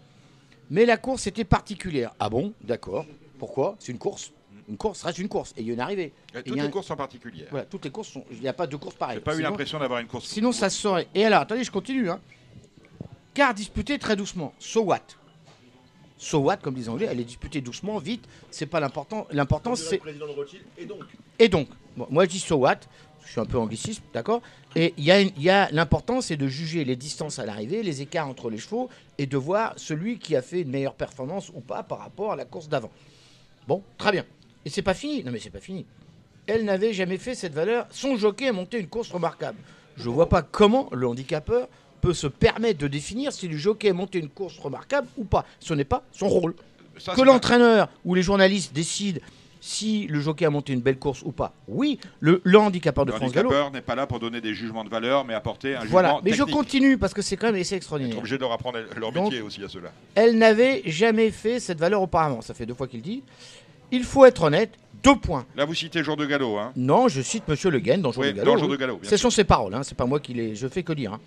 Mais 0.71 0.87
la 0.87 0.97
course 0.97 1.27
était 1.27 1.45
particulière. 1.45 2.13
Ah 2.21 2.31
bon? 2.31 2.53
D'accord. 2.63 3.05
Pourquoi? 3.39 3.77
C'est 3.81 3.91
une 3.93 3.99
course. 3.99 4.31
Une 4.69 4.77
course 4.79 5.03
reste 5.03 5.19
une 5.19 5.29
course. 5.29 5.53
Et 5.57 5.61
il 5.61 5.67
y 5.67 5.71
a 5.71 5.75
une 5.75 5.81
arrivée. 5.81 6.13
Et 6.35 6.39
Et 6.39 6.43
Toutes 6.43 6.47
il 6.47 6.57
y 6.57 6.61
a 6.61 6.63
les 6.63 6.69
un- 6.69 6.71
courses 6.71 6.91
en 6.91 6.97
particulier. 6.97 7.47
Voilà, 7.51 7.67
toutes 7.67 7.85
les 7.85 7.91
courses 7.91 8.09
sont. 8.09 8.25
Il 8.31 8.41
n'y 8.41 8.49
a 8.49 8.53
pas 8.55 8.67
de 8.67 8.77
course 8.77 8.95
pareille. 8.95 9.17
J'ai 9.17 9.23
pas 9.23 9.33
eu 9.33 9.37
Sinon- 9.39 9.51
l'impression 9.51 9.79
d'avoir 9.79 9.99
une 10.01 10.07
course. 10.07 10.25
Sinon, 10.27 10.53
ça 10.53 10.71
se 10.71 10.81
saurait. 10.81 11.09
Et 11.15 11.25
alors, 11.27 11.41
attendez, 11.43 11.65
je 11.65 11.71
continue. 11.71 12.09
Hein. 12.09 12.21
Car 13.35 13.53
disputée 13.53 13.99
très 13.99 14.17
doucement. 14.17 14.55
So 14.59 14.83
what? 14.83 15.01
So 16.17 16.39
what, 16.39 16.59
comme 16.59 16.75
disent 16.75 16.85
les 16.85 16.91
Anglais, 16.91 17.09
elle 17.11 17.21
est 17.21 17.25
disputée 17.25 17.61
doucement, 17.61 17.99
vite. 17.99 18.25
C'est 18.51 18.67
pas 18.67 18.81
l'important. 18.81 19.27
L'important, 19.33 19.75
c'est. 19.75 20.01
Et 21.39 21.49
donc, 21.49 21.69
bon, 21.97 22.07
moi 22.09 22.25
je 22.25 22.31
dis 22.31 22.39
so 22.39 22.57
what, 22.57 22.77
je 23.25 23.33
suis 23.33 23.41
un 23.41 23.47
peu 23.47 23.59
anglicisme, 23.59 24.03
d'accord? 24.13 24.43
Et 24.77 24.95
il 24.97 25.05
y 25.05 25.11
a, 25.11 25.21
y 25.21 25.75
l'important, 25.75 26.21
c'est 26.21 26.37
de 26.37 26.49
juger 26.49 26.85
les 26.85 26.97
distances 26.97 27.39
à 27.39 27.47
l'arrivée, 27.47 27.83
les 27.83 28.03
écarts 28.03 28.29
entre 28.29 28.51
les 28.51 28.59
chevaux, 28.59 28.89
et 29.19 29.27
de 29.27 29.37
voir 29.37 29.75
celui 29.77 30.19
qui 30.19 30.37
a 30.37 30.43
fait 30.43 30.63
une 30.63 30.71
meilleure 30.71 30.95
performance 30.95 31.51
ou 31.55 31.61
pas 31.61 31.83
par 31.83 31.99
rapport 31.99 32.33
à 32.33 32.37
la 32.37 32.45
course 32.45 32.69
d'avant. 32.69 32.91
Bon, 33.67 33.83
très 33.99 34.13
bien. 34.13 34.25
Et 34.65 34.71
c'est 34.71 34.83
pas 34.83 34.95
fini. 34.95 35.23
Non, 35.25 35.33
mais 35.33 35.39
c'est 35.39 35.51
pas 35.51 35.61
fini. 35.61 35.87
Elle 36.47 36.65
n'avait 36.65 36.93
jamais 36.93 37.19
fait 37.19 37.35
cette 37.35 37.55
valeur. 37.55 37.87
Son 37.91 38.17
jockey 38.17 38.49
a 38.49 38.53
monté 38.53 38.79
une 38.79 38.89
course 38.89 39.11
remarquable. 39.11 39.59
Je 39.97 40.09
vois 40.09 40.29
pas 40.29 40.43
comment 40.43 40.89
le 40.93 41.07
handicapeur 41.07 41.69
peut 42.01 42.15
se 42.15 42.27
permettre 42.27 42.79
de 42.81 42.89
définir 42.89 43.33
si 43.33 43.49
le 43.49 43.57
jockey 43.57 43.89
a 43.91 43.95
monté 43.95 44.19
une 44.19 44.29
course 44.29 44.59
remarquable 44.59 45.09
ou 45.17 45.25
pas. 45.25 45.47
Ce 45.61 45.73
n'est 45.73 45.85
pas 45.85 46.03
son 46.13 46.29
rôle 46.29 46.55
Ça, 46.99 47.15
que 47.15 47.23
l'entraîneur 47.23 47.89
ou 48.05 48.15
les 48.15 48.23
journalistes 48.23 48.75
décident 48.75 49.21
si 49.67 50.07
le 50.09 50.21
jockey 50.21 50.45
a 50.45 50.51
monté 50.51 50.75
une 50.75 50.83
belle 50.83 50.99
course 50.99 51.23
ou 51.25 51.33
pas. 51.33 51.55
Oui, 51.69 51.99
le, 52.21 52.43
le 52.45 52.59
handicapeur 52.59 53.07
de 53.07 53.13
Le 53.13 53.17
France 53.17 53.33
Gallo. 53.33 53.49
handicapeur 53.49 53.71
n'est 53.73 53.81
pas 53.81 53.95
là 53.95 54.07
pour 54.07 54.21
donner 54.21 54.43
des 54.43 54.53
jugements 54.53 54.85
de 54.85 54.91
valeur, 54.91 55.25
mais 55.25 55.33
apporter 55.33 55.75
un 55.75 55.85
Voilà, 55.87 56.09
jugement 56.11 56.21
mais 56.23 56.33
je 56.35 56.43
continue 56.43 56.99
parce 56.99 57.15
que 57.15 57.23
c'est 57.23 57.39
quand 57.39 57.51
même 57.51 57.59
assez 57.59 57.75
extraordinaire. 57.75 58.19
obligé 58.19 58.37
de 58.37 58.43
leur 58.43 58.53
apprendre 58.53 58.79
leur 58.99 59.11
Donc- 59.11 59.25
métier 59.25 59.41
aussi 59.41 59.65
à 59.65 59.69
ceux-là. 59.71 59.91
Elle 60.17 60.37
n'avait 60.37 60.83
jamais 60.85 61.31
fait 61.31 61.61
cette 61.61 61.79
valeur 61.79 62.03
auparavant. 62.03 62.43
Ça 62.43 62.53
fait 62.53 62.67
deux 62.67 62.75
fois 62.75 62.87
qu'il 62.89 63.01
dit. 63.01 63.23
Il 63.91 64.05
faut 64.05 64.27
être 64.27 64.43
honnête. 64.43 64.73
Deux 65.03 65.17
points. 65.17 65.47
Là, 65.57 65.65
vous 65.65 65.75
citez 65.75 66.03
Jour 66.05 66.17
de 66.19 66.27
Galop, 66.27 66.59
hein 66.59 66.73
Non, 66.77 67.09
je 67.09 67.23
cite 67.23 67.49
Monsieur 67.49 67.71
Le 67.71 67.79
Guen 67.79 68.03
dans 68.03 68.13
Jour 68.13 68.23
Oui, 68.25 68.33
de 68.35 68.41
oui. 68.43 68.77
bien 68.77 68.99
Ce 69.11 69.17
sont 69.17 69.31
ses 69.31 69.45
paroles, 69.45 69.75
hein, 69.75 69.83
c'est 69.83 69.97
pas 69.97 70.05
moi 70.07 70.21
qui 70.21 70.35
les. 70.35 70.55
Je 70.55 70.69
fais 70.69 70.83
que 70.83 70.93
dire. 70.93 71.15
hein. 71.15 71.21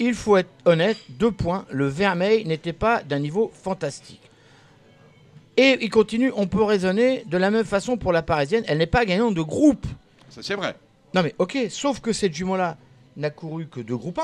Il 0.00 0.14
faut 0.14 0.36
être 0.36 0.50
honnête, 0.64 0.96
deux 1.08 1.30
points. 1.30 1.64
Le 1.70 1.86
Vermeil 1.86 2.44
n'était 2.46 2.72
pas 2.72 3.02
d'un 3.04 3.20
niveau 3.20 3.52
fantastique. 3.54 4.20
Et 5.56 5.78
il 5.80 5.90
continue, 5.90 6.32
on 6.34 6.46
peut 6.46 6.62
raisonner 6.62 7.24
de 7.26 7.36
la 7.36 7.50
même 7.50 7.64
façon 7.64 7.96
pour 7.96 8.12
la 8.12 8.22
Parisienne. 8.22 8.64
Elle 8.66 8.78
n'est 8.78 8.86
pas 8.86 9.04
gagnante 9.04 9.34
de 9.34 9.42
groupe. 9.42 9.86
Ça, 10.30 10.42
c'est 10.42 10.54
vrai. 10.54 10.74
Non 11.14 11.22
mais 11.22 11.34
ok, 11.38 11.58
sauf 11.68 12.00
que 12.00 12.12
cette 12.12 12.34
jument-là 12.34 12.78
n'a 13.18 13.28
couru 13.28 13.66
que 13.66 13.80
deux 13.80 13.96
groupes 13.96 14.18
1, 14.18 14.22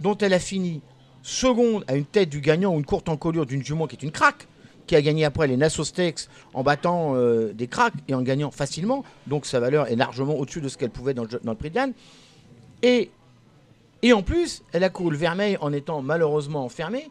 dont 0.00 0.18
elle 0.18 0.32
a 0.32 0.40
fini 0.40 0.80
seconde 1.22 1.84
à 1.86 1.94
une 1.94 2.04
tête 2.04 2.28
du 2.28 2.40
gagnant 2.40 2.74
ou 2.74 2.78
une 2.78 2.84
courte 2.84 3.08
encolure 3.08 3.46
d'une 3.46 3.64
jument 3.64 3.86
qui 3.86 3.94
est 3.94 4.02
une 4.02 4.10
craque, 4.10 4.48
qui 4.88 4.96
a 4.96 5.02
gagné 5.02 5.24
après 5.24 5.46
les 5.46 5.56
Nassau 5.56 5.84
Stakes 5.84 6.28
en 6.54 6.64
battant 6.64 7.14
euh, 7.14 7.52
des 7.52 7.68
cracks 7.68 7.94
et 8.08 8.14
en 8.14 8.22
gagnant 8.22 8.50
facilement. 8.50 9.04
Donc 9.28 9.46
sa 9.46 9.60
valeur 9.60 9.86
est 9.86 9.96
largement 9.96 10.34
au-dessus 10.34 10.60
de 10.60 10.68
ce 10.68 10.76
qu'elle 10.76 10.90
pouvait 10.90 11.14
dans 11.14 11.22
le, 11.22 11.40
dans 11.44 11.52
le 11.52 11.56
prix 11.56 11.68
de 11.68 11.74
Diane. 11.74 11.92
Et, 12.82 13.10
et 14.02 14.12
en 14.12 14.22
plus, 14.22 14.62
elle 14.72 14.82
a 14.82 14.88
couru 14.88 15.12
le 15.12 15.18
vermeil 15.18 15.56
en 15.60 15.72
étant 15.72 16.02
malheureusement 16.02 16.64
enfermée. 16.64 17.08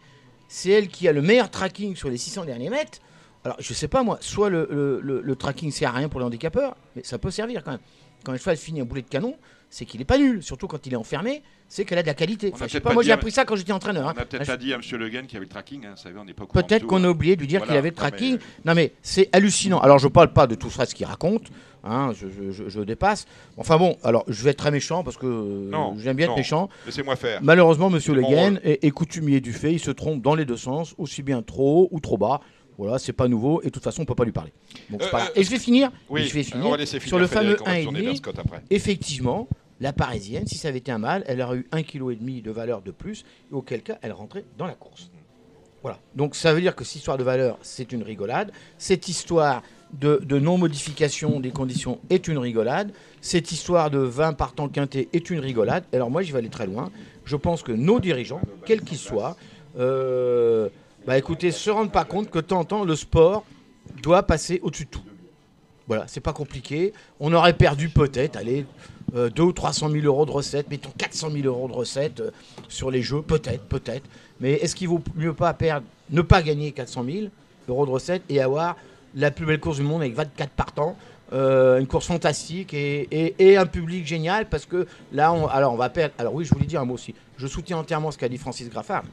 C'est 0.50 0.72
elle 0.72 0.88
qui 0.90 1.08
a 1.08 1.14
le 1.14 1.22
meilleur 1.22 1.50
tracking 1.50 1.96
sur 1.96 2.10
les 2.10 2.18
600 2.18 2.46
derniers 2.46 2.70
mètres. 2.70 3.00
Alors, 3.48 3.58
je 3.62 3.74
sais 3.74 3.88
pas 3.88 4.04
moi, 4.04 4.18
soit 4.20 4.50
le, 4.50 4.68
le- 4.70 5.00
le- 5.02 5.22
le 5.22 5.36
tracking 5.38 5.72
sert 5.72 5.90
à 5.90 5.98
rien 5.98 6.10
pour 6.10 6.20
les 6.20 6.26
handicapeurs, 6.26 6.76
mais 6.98 7.04
ça 7.06 7.18
peut 7.18 7.32
servir 7.32 7.64
quand 7.64 7.72
même. 7.72 7.80
Quand 8.26 8.34
un 8.34 8.38
cheval 8.38 8.58
finit 8.58 8.82
un 8.82 8.84
boulet 8.84 9.04
de 9.04 9.08
canon, 9.08 9.36
c'est 9.70 9.86
qu'il 9.86 10.02
est 10.02 10.06
pas 10.06 10.18
nul. 10.18 10.44
Surtout 10.44 10.68
quand 10.68 10.86
il 10.86 10.92
est 10.92 10.98
enfermé, 10.98 11.44
c'est 11.70 11.86
qu'elle 11.86 11.98
a 11.98 12.02
de 12.02 12.08
la 12.08 12.14
qualité. 12.14 12.48
On 12.48 12.52
a 12.52 12.56
Enfin, 12.56 12.66
je 12.66 12.72
sais 12.72 12.74
peut-être 12.74 12.84
pas, 12.84 12.90
pas 12.90 12.94
moi 12.96 13.04
j'ai 13.04 13.12
appris 13.14 13.32
ça 13.32 13.46
quand 13.46 13.56
j'étais 13.56 13.72
entraîneur. 13.72 14.06
On 14.06 14.10
hein. 14.10 14.14
n'a 14.18 14.26
peut-être 14.26 14.46
pas 14.48 14.58
dit 14.58 14.74
à 14.74 14.76
M. 14.76 14.82
Le 15.00 15.08
Guen 15.10 15.26
qu'il 15.28 15.36
y 15.36 15.38
avait 15.38 15.46
le 15.46 15.50
tracking, 15.50 15.86
hein, 15.86 15.94
vous 15.96 16.02
savez, 16.04 16.20
on 16.20 16.26
n'est 16.26 16.34
pas 16.34 16.46
Peut-être 16.46 16.86
qu'on 16.86 17.04
a 17.06 17.08
hein. 17.08 17.12
oublié 17.12 17.36
de 17.38 17.42
lui 17.42 17.48
dire 17.48 17.60
Voilà. 17.62 17.72
qu'il 17.72 17.78
avait 17.78 17.90
le 17.92 17.96
Non, 17.96 18.02
mais- 18.04 18.10
tracking. 18.10 18.38
Non 18.66 18.74
mais 18.76 18.92
c'est 19.02 19.30
hallucinant. 19.32 19.80
Alors 19.80 19.98
je 20.00 20.10
parle 20.10 20.34
pas 20.34 20.46
de 20.46 20.56
tout 20.56 20.70
ça 20.70 20.86
ce 20.86 20.94
qu'il 20.94 21.06
raconte. 21.06 21.44
hein, 21.86 22.12
je, 22.20 22.28
je- 22.28 22.52
je- 22.52 22.68
je 22.70 22.82
dépasse. 22.82 23.28
Enfin 23.56 23.78
bon, 23.78 23.96
alors 24.04 24.26
je 24.28 24.44
vais 24.44 24.50
être 24.50 24.58
très 24.58 24.72
méchant 24.72 25.04
parce 25.06 25.16
que 25.16 25.26
euh, 25.28 25.72
j'aime 26.00 26.18
bien 26.18 26.26
non. 26.28 26.34
être 26.34 26.38
méchant. 26.38 26.70
Laissez-moi 26.86 27.16
faire. 27.16 27.40
Malheureusement, 27.44 27.90
Monsieur 27.90 28.12
C'est 28.12 28.16
Le 28.18 28.22
mon 28.24 28.30
Guen 28.30 28.54
rôle. 28.56 28.62
est, 28.64 28.84
est 28.84 28.92
coutumier 28.92 29.40
du 29.40 29.54
fait. 29.54 29.72
Il 29.72 29.80
se 29.80 29.92
trompe 29.92 30.22
dans 30.22 30.36
les 30.36 30.44
deux 30.44 30.58
sens, 30.58 30.96
aussi 30.98 31.22
bien 31.24 31.42
trop 31.44 31.84
haut 31.84 31.88
ou 31.92 32.00
trop 32.02 32.18
bas. 32.18 32.42
Voilà, 32.78 33.00
c'est 33.00 33.14
pas 33.14 33.28
nouveau 33.28 33.62
et 33.62 33.66
de 33.66 33.70
toute 33.72 33.84
façon 33.84 34.04
on 34.04 34.06
peut 34.06 34.16
pas 34.16 34.26
lui 34.26 34.32
parler. 34.32 34.54
Donc 34.90 35.02
Euh, 35.02 35.10
pas 35.10 35.26
euh, 35.26 35.30
Et 35.36 35.44
je 35.44 35.50
vais 35.50 35.60
finir. 35.60 35.92
Oui, 36.10 36.26
je 36.26 36.34
vais 36.34 36.42
on 36.42 36.44
finir 36.44 36.70
va 36.70 36.78
laisser 36.78 37.00
sur 37.00 37.18
le 37.18 37.28
fameux 37.28 37.58
on 37.62 37.66
va 37.66 37.78
se 37.80 37.84
tourner 37.84 38.02
vers 38.02 38.14
1,5. 38.14 38.18
Scott 38.18 38.40
après. 38.40 38.62
Effectivement, 38.70 39.48
la 39.80 39.94
Parisienne, 39.94 40.48
si 40.48 40.58
ça 40.58 40.68
avait 40.68 40.78
été 40.80 40.92
un 40.92 40.98
mâle, 40.98 41.24
elle 41.28 41.42
aurait 41.42 41.58
eu 41.58 41.68
1,5 41.72 41.84
kg 41.86 42.42
de 42.42 42.52
valeur 42.52 42.82
de 42.82 42.92
plus, 42.92 43.26
et 43.52 43.54
auquel 43.54 43.82
cas 43.82 43.98
elle 44.02 44.12
rentrait 44.12 44.46
dans 44.58 44.68
la 44.68 44.74
course. 44.76 45.10
Voilà. 45.82 46.00
Donc 46.16 46.36
ça 46.36 46.54
veut 46.54 46.62
dire 46.62 46.76
que 46.76 46.84
cette 46.84 46.98
histoire 46.98 47.18
de 47.18 47.24
valeur, 47.24 47.58
c'est 47.62 47.92
une 47.92 48.04
rigolade. 48.04 48.52
Cette 48.78 49.08
histoire 49.08 49.64
de, 49.94 50.20
de 50.24 50.40
non-modification 50.40 51.40
des 51.40 51.52
conditions 51.52 52.00
est 52.10 52.28
une 52.28 52.38
rigolade. 52.38 52.92
Cette 53.22 53.52
histoire 53.52 53.90
de 53.90 54.00
20 54.00 54.34
partants 54.34 54.70
quintés 54.70 55.08
est 55.14 55.30
une 55.30 55.40
rigolade. 55.40 55.84
Alors 55.94 56.10
moi, 56.10 56.24
j'y 56.24 56.32
vais 56.32 56.40
aller 56.40 56.50
très 56.50 56.66
loin. 56.66 56.92
Je 57.26 57.36
pense 57.36 57.62
que 57.62 57.72
nos 57.72 58.00
dirigeants, 58.00 58.42
quels 58.66 58.82
qu'ils 58.82 58.98
soient, 58.98 59.38
euh, 59.78 60.70
bah 61.08 61.18
écoutez, 61.18 61.52
se 61.52 61.70
rendent 61.70 61.94
pas 61.94 62.04
compte 62.04 62.30
que 62.30 62.40
de 62.40 62.44
temps 62.44 62.60
en 62.60 62.66
temps, 62.66 62.84
le 62.84 62.96
sport 62.98 63.46
doit 64.04 64.24
passer 64.24 64.60
au-dessus 64.62 64.84
de 64.84 64.90
tout. 64.90 65.02
Voilà, 65.88 66.04
c'est 66.08 66.20
pas 66.20 66.34
compliqué. 66.34 66.92
On 67.22 67.32
aurait 67.32 67.54
perdu 67.54 67.88
peut-être, 67.88 68.36
allez, 68.36 68.66
euh, 69.16 69.30
2 69.30 69.42
ou 69.42 69.54
300 69.54 69.90
000 69.90 70.04
euros 70.04 70.26
de 70.26 70.32
recettes, 70.32 70.70
mettons 70.70 70.92
400 70.98 71.30
000 71.32 71.46
euros 71.46 71.70
de 71.70 71.74
recettes 71.74 72.20
euh, 72.20 72.32
sur 72.68 72.92
les 72.92 73.02
jeux, 73.02 73.22
peut-être, 73.22 73.64
peut-être. 73.64 74.04
Mais 74.42 74.56
est-ce 74.56 74.76
qu'il 74.76 74.90
vaut 74.90 75.02
mieux 75.16 75.32
pas 75.32 75.54
perdre, 75.54 75.88
ne 76.10 76.22
pas 76.22 76.42
gagner 76.42 76.74
400 76.74 77.06
000 77.06 77.28
euros 77.70 77.86
de 77.86 77.92
recettes 77.92 78.24
et 78.28 78.42
avoir 78.42 78.76
la 79.16 79.32
plus 79.32 79.46
belle 79.46 79.62
course 79.62 79.78
du 79.78 79.84
monde 79.84 80.02
avec 80.02 80.14
24 80.14 80.50
partants. 80.50 80.98
Euh, 81.32 81.80
une 81.80 81.88
course 81.88 82.08
fantastique 82.08 82.74
et 82.74 83.58
un 83.58 83.66
public 83.66 84.06
génial? 84.06 84.50
Parce 84.50 84.66
que 84.66 84.86
là, 85.14 85.32
on, 85.32 85.48
alors 85.48 85.72
on 85.72 85.78
va 85.78 85.88
perdre. 85.88 86.14
Alors 86.18 86.34
oui, 86.34 86.44
je 86.44 86.54
voulais 86.54 86.66
dire 86.66 86.82
un 86.82 86.86
mot 86.86 86.96
aussi. 86.96 87.16
Je 87.38 87.48
soutiens 87.48 87.78
entièrement 87.78 88.12
ce 88.12 88.18
qu'a 88.18 88.28
dit 88.28 88.38
Francis 88.38 88.70
Graffard. 88.70 89.04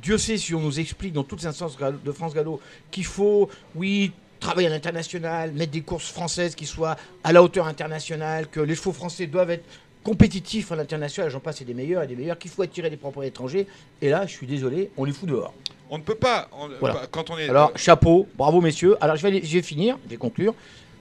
Dieu 0.00 0.18
sait 0.18 0.36
si 0.38 0.54
on 0.54 0.60
nous 0.60 0.80
explique 0.80 1.12
dans 1.12 1.24
toutes 1.24 1.40
les 1.40 1.46
instances 1.46 1.76
de 1.76 2.12
France 2.12 2.34
Gallo 2.34 2.60
qu'il 2.90 3.04
faut, 3.04 3.48
oui, 3.74 4.12
travailler 4.40 4.66
à 4.68 4.70
l'international, 4.70 5.52
mettre 5.52 5.72
des 5.72 5.82
courses 5.82 6.10
françaises 6.10 6.54
qui 6.54 6.66
soient 6.66 6.96
à 7.22 7.32
la 7.32 7.42
hauteur 7.42 7.66
internationale, 7.66 8.48
que 8.48 8.60
les 8.60 8.74
chevaux 8.74 8.92
français 8.92 9.26
doivent 9.26 9.50
être 9.50 9.64
compétitifs 10.02 10.72
à 10.72 10.76
l'international, 10.76 11.30
j'en 11.30 11.38
passe, 11.38 11.58
c'est 11.58 11.64
des 11.64 11.74
meilleurs 11.74 12.02
et 12.02 12.06
des 12.08 12.16
meilleurs, 12.16 12.36
qu'il 12.38 12.50
faut 12.50 12.62
attirer 12.62 12.90
des 12.90 12.96
propres 12.96 13.22
étrangers. 13.22 13.68
Et 14.00 14.08
là, 14.10 14.26
je 14.26 14.32
suis 14.32 14.46
désolé, 14.48 14.90
on 14.96 15.04
les 15.04 15.12
fout 15.12 15.28
dehors. 15.28 15.54
On 15.90 15.98
ne 15.98 16.02
peut 16.02 16.16
pas. 16.16 16.48
on- 16.52 16.68
Voilà. 16.80 16.94
bah, 16.94 17.06
Quand 17.10 17.30
on 17.30 17.38
est. 17.38 17.48
Alors, 17.48 17.70
chapeau, 17.76 18.26
bravo 18.36 18.60
messieurs. 18.60 18.96
Alors, 19.00 19.14
je 19.14 19.22
vais, 19.22 19.28
aller- 19.28 19.44
je 19.44 19.52
vais 19.52 19.62
finir, 19.62 19.96
je 20.04 20.10
vais 20.10 20.16
conclure. 20.16 20.54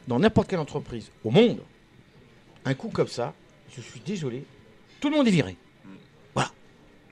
Dans 0.08 0.20
n'importe 0.20 0.50
quelle 0.50 0.60
entreprise 0.60 1.10
au 1.24 1.32
monde, 1.32 1.60
un 2.66 2.74
coup 2.74 2.90
comme 2.90 3.08
ça, 3.08 3.34
je 3.76 3.82
suis 3.82 4.02
désolé, 4.02 4.44
tout 5.00 5.10
le 5.10 5.16
monde 5.16 5.28
est 5.28 5.32
viré. 5.32 5.56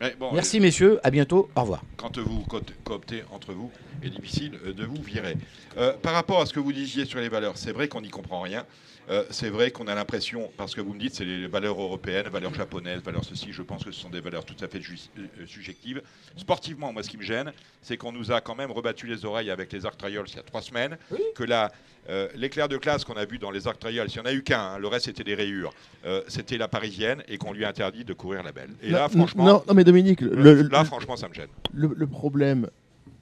Ouais, 0.02 0.16
bon, 0.18 0.32
Merci 0.32 0.60
messieurs, 0.62 1.00
à 1.04 1.12
bientôt, 1.12 1.50
au 1.56 1.62
revoir. 1.62 1.84
quand 1.98 2.18
vous 2.20 2.42
co- 2.46 2.62
cooptez 2.86 3.24
entre 3.32 3.52
vous, 3.54 3.70
il 4.02 4.08
est 4.08 4.12
difficile 4.12 4.58
euh, 4.66 4.74
de 4.74 4.86
vous 4.86 5.02
virer. 5.02 5.36
Euh, 5.78 5.92
par 6.02 6.14
rapport 6.14 6.40
à 6.42 6.46
ce 6.46 6.54
que 6.54 6.60
vous 6.62 6.72
disiez 6.72 7.04
sur 7.06 7.20
les 7.20 7.28
valeurs, 7.28 7.58
c'est 7.58 7.74
vrai 7.74 7.90
qu'on 7.90 8.02
n'y 8.02 8.10
comprend 8.10 8.40
rien. 8.42 8.66
Euh, 9.10 9.24
c'est 9.32 9.50
vrai 9.50 9.72
qu'on 9.72 9.88
a 9.88 9.96
l'impression, 9.96 10.52
parce 10.56 10.76
que 10.76 10.82
vous 10.82 10.94
me 10.94 11.00
dites, 11.00 11.16
c'est 11.16 11.26
les 11.26 11.48
valeurs 11.48 11.82
européennes, 11.82 12.28
valeurs 12.32 12.54
japonaises, 12.54 13.02
valeurs 13.02 13.26
ceci, 13.26 13.52
je 13.52 13.64
pense 13.64 13.84
que 13.84 13.92
ce 13.92 14.00
sont 14.00 14.10
des 14.10 14.22
valeurs 14.22 14.46
tout 14.46 14.56
à 14.64 14.68
fait 14.68 14.78
euh, 14.80 15.46
subjectives. 15.48 16.02
Sportivement, 16.38 16.94
moi, 16.94 17.02
ce 17.04 17.10
qui 17.10 17.18
me 17.18 17.24
gêne, 17.24 17.52
c'est 17.82 17.98
qu'on 17.98 18.12
nous 18.12 18.32
a 18.32 18.40
quand 18.40 18.56
même 18.56 18.72
rebattu 18.72 19.08
les 19.08 19.26
oreilles 19.26 19.50
avec 19.50 19.74
les 19.74 19.86
Arc 19.86 19.98
Trials 19.98 20.26
il 20.28 20.36
y 20.36 20.40
a 20.40 20.44
trois 20.44 20.62
semaines, 20.62 20.98
que 21.36 21.44
là, 21.44 21.72
euh, 22.08 22.28
l'éclair 22.36 22.70
de 22.70 22.78
classe 22.78 23.04
qu'on 23.04 23.16
a 23.18 23.26
vu 23.26 23.40
dans 23.40 23.50
les 23.52 23.68
Arc 23.68 23.80
Trials, 23.80 24.08
il 24.10 24.14
n'y 24.14 24.20
en 24.22 24.26
a 24.30 24.34
eu 24.34 24.44
qu'un, 24.44 24.60
hein, 24.60 24.78
le 24.78 24.88
reste 24.88 25.06
c'était 25.06 25.24
des 25.24 25.36
rayures, 25.36 25.74
euh, 26.06 26.22
c'était 26.28 26.58
la 26.60 26.68
parisienne 26.68 27.24
et 27.28 27.38
qu'on 27.40 27.52
lui 27.52 27.66
a 27.66 27.70
interdit 27.70 28.06
de 28.06 28.14
courir 28.14 28.44
la 28.44 28.52
belle. 28.52 28.70
Et 28.84 28.90
là, 28.92 29.10
franchement, 29.10 29.44
non, 29.44 29.64
non, 29.68 29.74
mais 29.74 29.84
Dominique, 29.92 30.22
le, 30.22 30.32
euh, 30.38 30.64
le- 30.64 30.70
là, 30.70 30.84
franchement, 30.86 31.16
ça 31.18 31.28
me 31.28 31.34
gêne. 31.34 31.48
le- 31.74 31.94
le 31.96 32.08
problème, 32.08 32.70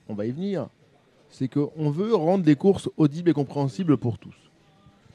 on 0.09 0.13
va 0.13 0.25
y 0.25 0.31
venir, 0.31 0.67
c'est 1.29 1.47
qu'on 1.47 1.89
veut 1.89 2.13
rendre 2.15 2.45
les 2.45 2.55
courses 2.55 2.89
audibles 2.97 3.29
et 3.29 3.33
compréhensibles 3.33 3.97
pour 3.97 4.17
tous. 4.17 4.35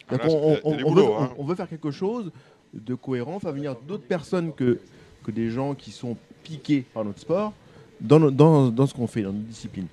Ah, 0.09 0.17
là, 0.17 0.19
Donc, 0.19 0.27
on, 0.27 0.55
c'est- 0.55 0.61
on- 0.65 0.71
c'est 0.71 0.77
des 0.79 0.85
on 0.85 0.89
boulots, 0.91 1.07
veut, 1.07 1.13
hein. 1.23 1.31
on- 1.39 1.43
on 1.43 1.45
veut 1.45 1.55
faire 1.55 1.69
quelque 1.69 1.91
chose 1.91 2.31
de 2.75 2.95
cohérent, 2.95 3.39
faire 3.41 3.53
venir 3.53 3.77
d'autres 3.87 4.07
personnes 4.07 4.53
que, 4.53 4.79
que 5.25 5.31
des 5.31 5.51
gens 5.51 5.75
qui 5.75 5.91
sont 5.91 6.17
piqués 6.43 6.85
par 6.95 7.05
notre 7.05 7.21
sport 7.21 7.53
dans, 8.01 8.19
no- 8.19 8.31
dans, 8.31 8.69
dans 8.71 8.87
ce 8.87 8.95
qu'on 8.95 9.07
fait, 9.07 9.23
dans 9.23 9.33
notre 9.33 9.45
discipline. 9.47 9.87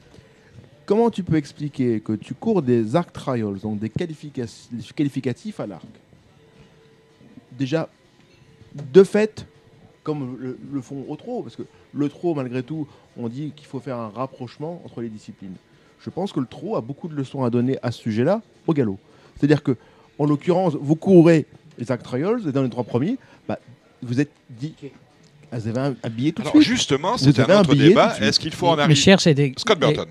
Comment 0.85 1.09
tu 1.11 1.23
peux 1.23 1.35
expliquer 1.35 1.99
que 1.99 2.13
tu 2.13 2.33
cours 2.33 2.61
des 2.63 2.95
arc 2.95 3.13
trials, 3.13 3.59
donc 3.59 3.79
des, 3.79 3.89
qualifica- 3.89 4.47
des 4.71 4.83
qualificatifs 4.95 5.59
à 5.59 5.67
l'arc? 5.67 5.85
Déjà, 7.51 7.89
de 8.73 9.03
fait, 9.03 9.45
comme 10.09 10.37
le, 10.39 10.57
le 10.71 10.81
font 10.81 11.05
au 11.07 11.15
trot, 11.15 11.41
parce 11.43 11.55
que 11.55 11.63
le 11.93 12.09
trot, 12.09 12.33
malgré 12.35 12.63
tout, 12.63 12.87
on 13.17 13.27
dit 13.29 13.53
qu'il 13.55 13.67
faut 13.67 13.79
faire 13.79 13.97
un 13.97 14.09
rapprochement 14.09 14.81
entre 14.85 15.01
les 15.01 15.09
disciplines. 15.09 15.53
Je 16.03 16.09
pense 16.09 16.31
que 16.31 16.39
le 16.39 16.45
trot 16.45 16.75
a 16.75 16.81
beaucoup 16.81 17.07
de 17.07 17.15
leçons 17.15 17.43
à 17.43 17.49
donner 17.49 17.77
à 17.83 17.91
ce 17.91 18.01
sujet-là 18.01 18.41
au 18.67 18.73
galop. 18.73 18.97
C'est-à-dire 19.37 19.61
que, 19.63 19.75
en 20.17 20.25
l'occurrence, 20.25 20.75
vous 20.79 20.95
courez 20.95 21.45
les 21.77 21.91
Act 21.91 22.03
Trials, 22.03 22.41
et 22.47 22.51
dans 22.51 22.63
les 22.63 22.69
trois 22.69 22.83
premiers, 22.83 23.17
bah, 23.47 23.59
vous 24.01 24.19
êtes 24.19 24.31
dit. 24.49 24.73
ah, 25.51 25.59
Vous 25.59 25.67
avez 25.67 25.79
un, 25.79 25.95
un 26.03 26.09
billet 26.09 26.31
tout 26.31 26.41
de 26.41 26.47
Alors 26.47 26.61
suite. 26.61 26.67
justement, 26.67 27.17
c'est 27.17 27.37
un 27.39 27.49
un 27.49 27.61
autre 27.61 27.75
débat. 27.75 28.17
de. 28.19 28.23
Est-ce 28.25 28.39
qu'il 28.39 28.53
faut 28.53 28.67
en 28.67 28.77
arriver? 28.79 29.53
Scott 29.57 29.79
Burton. 29.79 30.07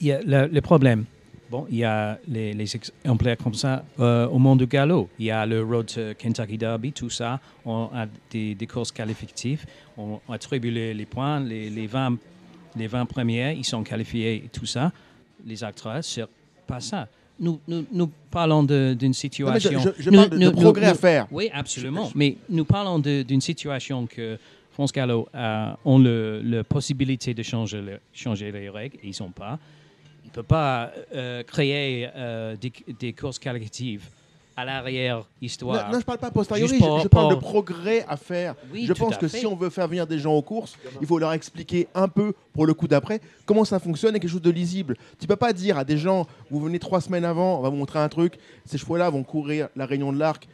Il 0.00 0.06
y 0.06 0.12
a 0.12 0.20
le, 0.22 0.46
le 0.46 0.60
problème. 0.60 1.04
Bon, 1.50 1.66
il 1.68 1.78
y 1.78 1.84
a 1.84 2.16
les, 2.28 2.52
les 2.52 2.76
exemplaires 2.76 3.36
comme 3.36 3.54
ça 3.54 3.84
euh, 3.98 4.28
au 4.28 4.38
monde 4.38 4.60
du 4.60 4.66
galop. 4.66 5.08
Il 5.18 5.26
y 5.26 5.30
a 5.32 5.44
le 5.44 5.62
Road 5.64 5.90
Kentucky 6.16 6.56
Derby, 6.56 6.92
tout 6.92 7.10
ça. 7.10 7.40
On 7.64 7.88
a 7.92 8.06
des, 8.30 8.54
des 8.54 8.66
courses 8.68 8.92
qualificatives. 8.92 9.64
On 9.98 10.20
attribue 10.30 10.70
les, 10.70 10.94
les 10.94 11.06
points. 11.06 11.40
Les, 11.40 11.68
les, 11.68 11.86
20, 11.88 12.16
les 12.76 12.86
20 12.86 13.04
premiers, 13.06 13.54
ils 13.54 13.64
sont 13.64 13.82
qualifiés 13.82 14.36
et 14.44 14.48
tout 14.52 14.66
ça. 14.66 14.92
Les 15.44 15.64
acteurs, 15.64 16.04
c'est 16.04 16.24
pas 16.68 16.78
ça. 16.78 17.08
Nous, 17.40 17.58
nous, 17.66 17.84
nous 17.90 18.10
parlons 18.30 18.62
d'une 18.62 18.96
Non, 19.02 19.12
situation. 19.12 19.80
je, 19.80 19.88
je- 19.98 20.02
je 20.04 20.10
Nous- 20.10 20.16
parle 20.18 20.30
de, 20.30 20.38
de 20.38 20.44
nous- 20.44 20.52
progrès 20.52 20.86
nous- 20.86 20.92
à 20.92 20.94
faire. 20.94 21.26
oui, 21.32 21.50
absolument. 21.52 22.10
Mais 22.14 22.36
nous 22.48 22.64
parlons 22.66 22.98
d'une 23.00 23.40
situation 23.40 24.06
que 24.06 24.38
France 24.70 24.92
Gallo 24.92 25.26
a, 25.34 25.76
ont 25.84 25.98
le, 25.98 26.42
la 26.44 26.62
possibilité 26.62 27.34
de 27.34 27.42
changer, 27.42 27.80
le- 27.80 27.98
changer 28.12 28.52
les 28.52 28.68
règles 28.68 28.98
ils 29.02 29.16
n'ont 29.20 29.30
pas. 29.30 29.58
Ne 30.30 30.34
peuvent 30.36 30.44
pas 30.44 30.92
euh, 31.14 31.42
créer 31.42 32.08
euh, 32.14 32.56
des, 32.56 32.72
des 32.98 33.12
courses 33.12 33.38
qualificatives 33.38 34.08
à 34.56 34.64
l'arrière 34.64 35.24
histoire. 35.40 35.86
Non, 35.86 35.94
non, 35.94 36.00
je 36.00 36.04
parle 36.04 36.18
pas 36.18 36.30
posteriori, 36.30 36.78
je, 36.78 37.02
je 37.02 37.08
parle 37.08 37.34
de 37.34 37.40
progrès 37.40 38.04
à 38.08 38.16
faire. 38.16 38.54
Oui, 38.72 38.84
je 38.86 38.92
pense 38.92 39.16
que 39.16 39.26
fait. 39.26 39.38
si 39.38 39.46
on 39.46 39.56
veut 39.56 39.70
faire 39.70 39.88
venir 39.88 40.06
des 40.06 40.18
gens 40.18 40.34
aux 40.34 40.42
courses, 40.42 40.76
il 41.00 41.06
faut 41.06 41.18
leur 41.18 41.32
expliquer 41.32 41.88
un 41.94 42.08
peu 42.08 42.34
pour 42.52 42.66
le 42.66 42.74
coup 42.74 42.86
d'après 42.86 43.20
comment 43.46 43.64
ça 43.64 43.78
fonctionne 43.78 44.14
et 44.16 44.20
quelque 44.20 44.30
chose 44.30 44.42
de 44.42 44.50
lisible. 44.50 44.96
Tu 45.18 45.26
peux 45.26 45.36
pas 45.36 45.52
dire 45.52 45.78
à 45.78 45.84
des 45.84 45.96
gens, 45.96 46.26
vous 46.50 46.60
venez 46.60 46.78
trois 46.78 47.00
semaines 47.00 47.24
avant, 47.24 47.58
on 47.58 47.62
va 47.62 47.70
vous 47.70 47.76
montrer 47.76 48.00
un 48.00 48.08
truc, 48.08 48.34
ces 48.66 48.76
chevaux-là 48.76 49.08
vont 49.08 49.22
courir 49.22 49.68
la 49.76 49.86
réunion 49.86 50.12
de 50.12 50.18
l'arc 50.18 50.46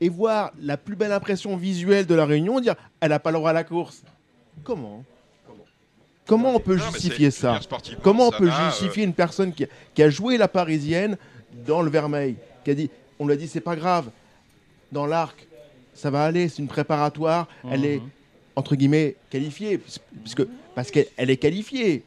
et 0.00 0.08
voir 0.08 0.52
la 0.62 0.76
plus 0.76 0.96
belle 0.96 1.12
impression 1.12 1.56
visuelle 1.56 2.06
de 2.06 2.14
la 2.14 2.24
réunion, 2.24 2.60
dire 2.60 2.74
elle 3.00 3.10
n'a 3.10 3.18
pas 3.18 3.32
le 3.32 3.38
droit 3.38 3.50
à 3.50 3.54
la 3.54 3.64
course. 3.64 4.02
Comment? 4.62 5.04
Comment 6.30 6.54
on 6.54 6.60
peut 6.60 6.76
Non, 6.76 6.84
justifier 6.92 7.30
ça 7.32 7.58
Comment 8.02 8.28
on 8.28 8.30
ça 8.30 8.38
peut 8.38 8.48
euh, 8.48 8.66
justifier 8.70 9.02
une 9.04 9.12
personne 9.14 9.52
qui 9.52 9.64
a, 9.64 9.66
qui 9.94 10.02
a 10.02 10.10
joué 10.10 10.36
la 10.38 10.46
parisienne 10.46 11.16
dans 11.66 11.82
le 11.82 11.90
Vermeil, 11.90 12.36
qui 12.64 12.70
a 12.70 12.74
dit, 12.74 12.88
on 13.18 13.26
lui 13.26 13.32
a 13.32 13.36
dit 13.36 13.48
c'est 13.48 13.60
pas 13.60 13.74
grave, 13.74 14.10
dans 14.92 15.06
l'arc, 15.06 15.46
ça 15.92 16.08
va 16.10 16.22
aller, 16.24 16.48
c'est 16.48 16.62
une 16.62 16.68
préparatoire, 16.68 17.48
elle 17.68 17.84
est 17.84 17.96
Mhm. 17.98 18.08
entre 18.54 18.76
guillemets 18.76 19.16
qualifiée, 19.28 19.78
puisque 20.22 20.44
parce 20.76 20.92
qu'elle 20.92 21.06
elle 21.16 21.30
est 21.30 21.36
qualifiée 21.36 22.04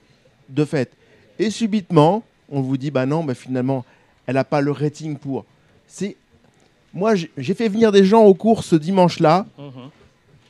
de 0.48 0.64
fait. 0.64 0.90
Et 1.38 1.50
subitement, 1.50 2.24
on 2.50 2.62
vous 2.62 2.78
dit 2.78 2.92
bah 2.92 3.06
non, 3.06 3.26
bah 3.26 3.34
finalement, 3.36 3.84
elle 4.26 4.36
n'a 4.36 4.46
pas 4.46 4.62
le 4.62 4.72
rating 4.72 5.18
pour. 5.18 5.44
C'est 5.86 6.16
moi 6.94 7.14
j'ai 7.16 7.54
fait 7.54 7.68
venir 7.68 7.92
des 7.92 8.06
gens 8.06 8.24
aux 8.24 8.34
courses 8.36 8.68
ce 8.68 8.76
dimanche-là 8.78 9.46
Mhm. 9.58 9.90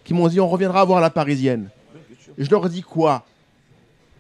qui 0.04 0.14
m'ont 0.14 0.28
dit 0.28 0.40
on 0.40 0.48
reviendra 0.48 0.86
voir 0.86 1.02
la 1.02 1.10
parisienne. 1.10 1.70
Et 2.38 2.44
je 2.46 2.52
leur 2.52 2.70
dis 2.70 2.82
quoi? 2.84 3.26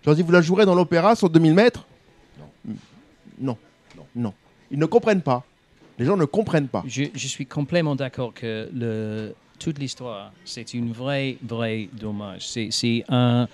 Je 0.03 0.09
leur 0.09 0.15
dis 0.15 0.21
vous 0.21 0.31
la 0.31 0.41
jouerez 0.41 0.65
dans 0.65 0.75
l'opéra 0.75 1.15
sur 1.15 1.29
2000 1.29 1.53
mètres 1.53 1.87
non. 2.65 2.77
non. 3.39 3.57
Non. 4.15 4.33
Ils 4.69 4.79
ne 4.79 4.85
comprennent 4.85 5.21
pas. 5.21 5.43
Les 5.97 6.05
gens 6.05 6.17
ne 6.17 6.25
comprennent 6.25 6.67
pas. 6.67 6.83
Je, 6.87 7.05
je 7.13 7.27
suis 7.27 7.45
complètement 7.45 7.95
d'accord 7.95 8.33
que 8.33 8.69
le, 8.73 9.33
toute 9.59 9.79
l'histoire, 9.79 10.31
c'est 10.43 10.73
une 10.73 10.91
vraie, 10.91 11.37
vraie 11.41 11.87
dommage. 11.93 12.47
C'est, 12.47 13.05
un. 13.07 13.47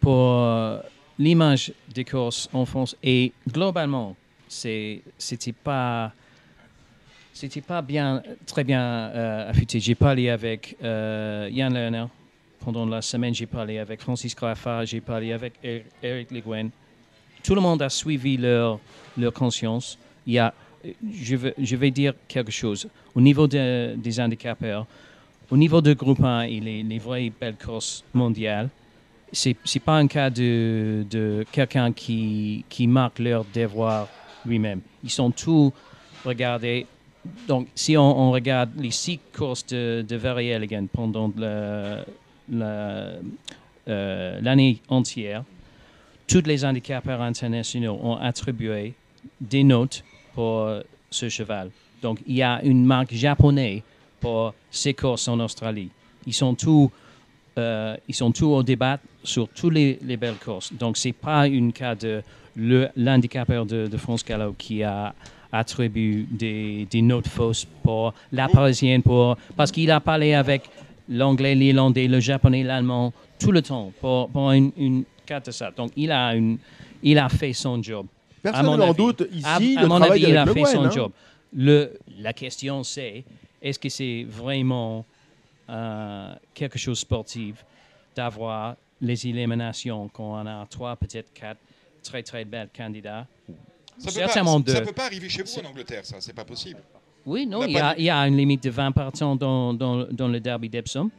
pour 0.00 0.40
euh, 0.40 0.80
l'image 1.18 1.72
des 1.94 2.04
courses 2.04 2.48
en 2.52 2.66
France 2.66 2.96
et 3.02 3.32
globalement, 3.48 4.16
c'était 4.48 5.02
pas. 5.64 6.12
C'était 7.32 7.62
pas 7.62 7.80
bien, 7.80 8.22
très 8.44 8.64
bien 8.64 8.82
euh, 8.82 9.50
affûté. 9.50 9.80
J'ai 9.80 9.94
parlé 9.94 10.28
avec 10.28 10.76
euh, 10.82 11.48
Yann 11.50 11.72
Lerner 11.72 12.04
pendant 12.60 12.86
la 12.86 13.02
semaine. 13.02 13.34
J'ai 13.34 13.46
parlé 13.46 13.78
avec 13.78 14.00
Francis 14.00 14.34
Graffard. 14.34 14.86
J'ai 14.86 15.00
parlé 15.00 15.32
avec 15.32 15.54
Er- 15.62 15.84
Eric 16.02 16.30
Le 16.30 16.40
Guin. 16.40 16.68
Tout 17.42 17.54
le 17.54 17.60
monde 17.60 17.82
a 17.82 17.88
suivi 17.88 18.36
leur, 18.36 18.78
leur 19.16 19.32
conscience. 19.32 19.98
Il 20.26 20.34
y 20.34 20.38
a 20.38 20.52
je 21.12 21.36
je 21.58 21.76
vais 21.76 21.90
dire 21.90 22.14
quelque 22.28 22.52
chose. 22.52 22.88
Au 23.14 23.20
niveau 23.20 23.46
de- 23.46 23.94
des 23.96 24.18
handicapeurs, 24.20 24.86
au 25.50 25.56
niveau 25.56 25.80
de 25.80 25.92
groupe 25.92 26.22
1 26.22 26.42
et 26.42 26.60
les, 26.60 26.82
les 26.82 26.98
vraies 26.98 27.30
belles 27.38 27.56
courses 27.62 28.02
mondiales, 28.14 28.68
c'est 29.32 29.56
n'est 29.74 29.80
pas 29.80 29.96
un 29.98 30.06
cas 30.06 30.30
de, 30.30 31.04
de 31.10 31.44
quelqu'un 31.52 31.92
qui, 31.92 32.64
qui 32.68 32.86
marque 32.86 33.18
leur 33.18 33.44
devoir 33.54 34.08
lui-même. 34.46 34.80
Ils 35.04 35.10
sont 35.10 35.30
tous 35.30 35.72
regardés. 36.24 36.86
Donc, 37.46 37.68
si 37.74 37.96
on, 37.98 38.18
on 38.18 38.30
regarde 38.30 38.70
les 38.78 38.90
six 38.90 39.20
courses 39.36 39.66
de, 39.66 40.02
de 40.08 40.16
Very 40.16 40.48
Elegant 40.48 40.86
pendant 40.90 41.30
le- 41.36 41.98
euh, 42.52 43.20
l'année 44.40 44.80
entière, 44.88 45.44
tous 46.26 46.42
les 46.46 46.64
handicapeurs 46.64 47.20
internationaux 47.22 47.98
ont 48.02 48.16
attribué 48.16 48.94
des 49.40 49.64
notes 49.64 50.04
pour 50.34 50.68
ce 51.10 51.28
cheval. 51.28 51.70
Donc, 52.00 52.20
il 52.26 52.36
y 52.36 52.42
a 52.42 52.62
une 52.62 52.84
marque 52.84 53.12
japonaise 53.12 53.82
pour 54.20 54.54
ces 54.70 54.94
courses 54.94 55.26
en 55.28 55.40
Australie. 55.40 55.90
Ils 56.26 56.32
sont 56.34 56.54
tous, 56.54 56.90
euh, 57.58 57.96
ils 58.08 58.14
sont 58.14 58.30
tous 58.30 58.46
au 58.46 58.62
débat 58.62 58.98
sur 59.24 59.48
toutes 59.48 59.74
les, 59.74 59.98
les 60.02 60.16
belles 60.16 60.36
courses. 60.36 60.72
Donc, 60.72 60.96
ce 60.96 61.08
n'est 61.08 61.12
pas 61.12 61.42
un 61.42 61.70
cas 61.70 61.94
de 61.94 62.22
l'handicapeur 62.96 63.66
de, 63.66 63.86
de 63.86 63.96
France 63.96 64.24
Gallo 64.24 64.54
qui 64.56 64.82
a 64.82 65.14
attribué 65.52 66.26
des, 66.30 66.86
des 66.90 67.02
notes 67.02 67.28
fausses 67.28 67.66
pour 67.82 68.14
la 68.32 68.48
parisienne, 68.48 69.02
pour, 69.02 69.36
parce 69.56 69.72
qu'il 69.72 69.90
a 69.90 70.00
parlé 70.00 70.34
avec 70.34 70.62
l'anglais, 71.10 71.54
l'irlandais, 71.54 72.06
le 72.08 72.20
japonais, 72.20 72.62
l'allemand 72.62 73.12
tout 73.38 73.52
le 73.52 73.60
temps 73.60 73.92
pour, 74.00 74.30
pour 74.30 74.52
une, 74.52 74.72
une 74.76 75.04
cas 75.26 75.40
de 75.40 75.50
ça. 75.50 75.70
Donc, 75.70 75.90
il 75.96 76.10
a, 76.10 76.34
une, 76.34 76.58
il 77.02 77.18
a 77.18 77.28
fait 77.28 77.52
son 77.52 77.82
job. 77.82 78.06
Personne 78.42 78.64
mon 78.64 78.76
n'en 78.78 78.94
doute 78.94 79.22
ici 79.32 79.44
À, 79.44 79.56
à 79.56 79.82
le 79.82 79.88
mon 79.88 79.98
travail 79.98 80.24
avis, 80.24 80.32
il 80.32 80.36
a 80.38 80.46
fait 80.46 80.64
son 80.64 80.84
hein. 80.84 80.90
job. 80.90 81.12
Le, 81.54 81.98
la 82.18 82.32
question, 82.32 82.82
c'est 82.84 83.24
est-ce 83.60 83.78
que 83.78 83.88
c'est 83.88 84.24
vraiment 84.28 85.04
euh, 85.68 86.32
quelque 86.54 86.78
chose 86.78 86.98
de 86.98 87.00
sportif 87.00 87.64
d'avoir 88.16 88.76
les 89.00 89.26
éliminations 89.26 90.08
quand 90.08 90.40
on 90.40 90.46
a 90.46 90.66
trois, 90.70 90.96
peut-être 90.96 91.32
quatre 91.32 91.60
très 92.02 92.22
très 92.22 92.44
belles 92.44 92.70
candidats? 92.74 93.26
Ça 93.98 94.06
peut, 94.06 94.10
Certainement 94.12 94.60
pas, 94.62 94.72
ça 94.72 94.80
deux. 94.80 94.86
peut 94.86 94.92
pas 94.92 95.06
arriver 95.06 95.28
chez 95.28 95.42
vous 95.42 95.58
en 95.58 95.68
Angleterre, 95.68 96.06
ça, 96.06 96.16
c'est 96.20 96.32
pas 96.32 96.44
possible. 96.44 96.80
Oui, 97.26 97.44
On 97.46 97.50
non, 97.50 97.60
n'a 97.60 97.66
il 97.66 97.70
y, 97.72 97.74
pas 97.74 97.88
a, 97.90 97.96
il 97.96 98.04
y 98.04 98.10
a 98.10 98.26
une 98.26 98.36
limite 98.36 98.64
de 98.64 98.70
20 98.70 98.92
partants 98.92 99.36
dans, 99.36 99.74
dans, 99.74 100.06
dans 100.10 100.28
le 100.28 100.40
derby 100.40 100.68
d'Epsom. 100.68 101.10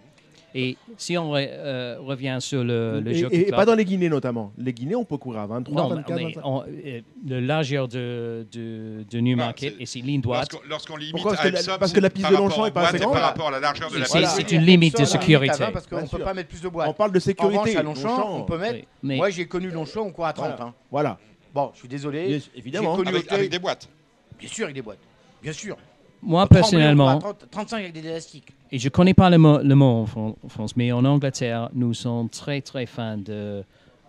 Et 0.54 0.76
si 0.98 1.18
on 1.18 1.32
re- 1.34 1.48
euh, 1.50 1.96
revient 2.02 2.38
sur 2.42 2.62
le, 2.62 3.00
le 3.00 3.12
Et, 3.12 3.16
Jockey 3.16 3.36
et 3.38 3.44
Club- 3.46 3.56
pas 3.56 3.64
dans 3.66 3.74
les 3.76 3.86
Guinées 3.86 4.10
notamment. 4.10 4.52
Les 4.58 4.74
Guinées, 4.74 4.96
on 4.98 5.06
peut 5.06 5.16
courir 5.16 5.40
à 5.40 5.48
23, 5.48 5.82
Non, 5.82 5.88
24, 5.96 6.14
mais 6.18 6.24
25. 6.26 6.42
on- 6.44 6.64
euh, 6.68 7.00
le 7.26 7.40
largeur 7.40 7.88
de, 7.88 8.46
de, 8.52 9.06
de 9.10 9.20
Newmarket, 9.20 9.76
c'est- 9.78 9.82
et 9.82 9.86
c'est 9.86 10.00
ligne 10.00 10.20
droite, 10.20 10.50
Lorsqu'on 10.68 10.98
limite 10.98 11.14
Pourquoi? 11.14 11.32
Parce 11.36 11.46
à 11.46 11.48
que 11.50 11.54
la- 11.54 11.60
Epsom, 11.62 11.78
parce 11.80 11.94
que 11.94 12.00
la 12.02 12.10
piste 12.10 12.30
de 12.30 12.36
Longchamp 12.36 12.64
aux 12.64 12.66
est 12.66 12.72
pas 12.72 12.88
assez 12.90 12.98
grande. 13.00 13.14
Par 13.14 13.22
rapport 13.22 13.48
à 13.48 13.52
la 13.52 13.60
largeur 13.62 13.90
de 13.92 13.98
la 14.00 14.06
C'est- 14.06 14.20
piste. 14.20 14.32
c'est 14.36 14.52
une 14.52 14.64
limite 14.64 15.00
de 15.00 15.06
sécurité. 15.06 15.46
limite 15.54 15.62
à 15.62 15.66
20 15.68 15.72
Parce 15.72 15.88
qu'on 15.88 15.96
Bien 15.96 16.04
ne 16.06 16.10
peut 16.10 16.20
pas 16.20 16.34
mettre 16.34 16.50
plus 16.50 16.62
de 16.62 16.68
On 16.68 16.72
boîtes. 16.72 16.98
parle 16.98 17.12
de 17.14 17.18
En 17.18 17.22
sécurité. 17.22 17.58
revanche, 17.58 17.76
à 17.78 17.84
Longchamp, 17.84 18.10
Longchamp, 18.10 18.36
on 18.40 18.44
peut 18.44 18.58
mettre. 18.58 18.74
Oui, 18.76 18.86
mais 19.04 19.16
Moi, 19.16 19.30
j'ai 19.30 19.46
connu 19.46 19.70
Longchamp, 19.70 20.02
on 20.02 20.12
court 20.12 20.26
à 20.26 20.34
30. 20.34 20.48
Voilà. 20.58 20.66
hein. 20.66 20.74
Voilà. 20.92 21.18
Bon, 21.56 21.72
je 21.76 21.80
suis 21.80 21.88
désolé. 21.88 22.42
Évidemment. 22.58 22.98
J'ai 22.98 23.04
connu 23.06 23.18
avec 23.30 23.50
des 23.50 23.60
boîtes. 23.60 23.88
Bien 24.38 24.50
sûr, 24.50 24.66
avec 24.66 24.76
des 24.76 24.82
boîtes. 24.82 25.00
Bien 25.42 25.54
sûr. 25.54 25.78
Moi 26.22 26.48
personnellement, 26.48 27.20
court 27.20 27.30
à 27.30 27.34
30 27.34 27.50
35 27.52 27.80
avec 27.80 27.94
des 27.94 28.06
élastiques. 28.08 28.52
et 28.72 28.78
je 28.80 28.86
ne 28.88 28.90
connais 28.90 29.14
pas 29.14 29.30
le 29.30 29.38
mot, 29.38 29.60
le 29.60 29.76
mot 29.76 29.86
en, 30.02 30.06
Fran- 30.06 30.36
en 30.44 30.50
France, 30.50 30.76
mais 30.76 30.92
en 30.92 31.04
Angleterre, 31.06 31.70
nous 31.74 31.94
sommes 31.94 32.30
très 32.30 32.62
très 32.62 32.86
fans 32.86 33.18
de. 33.18 33.64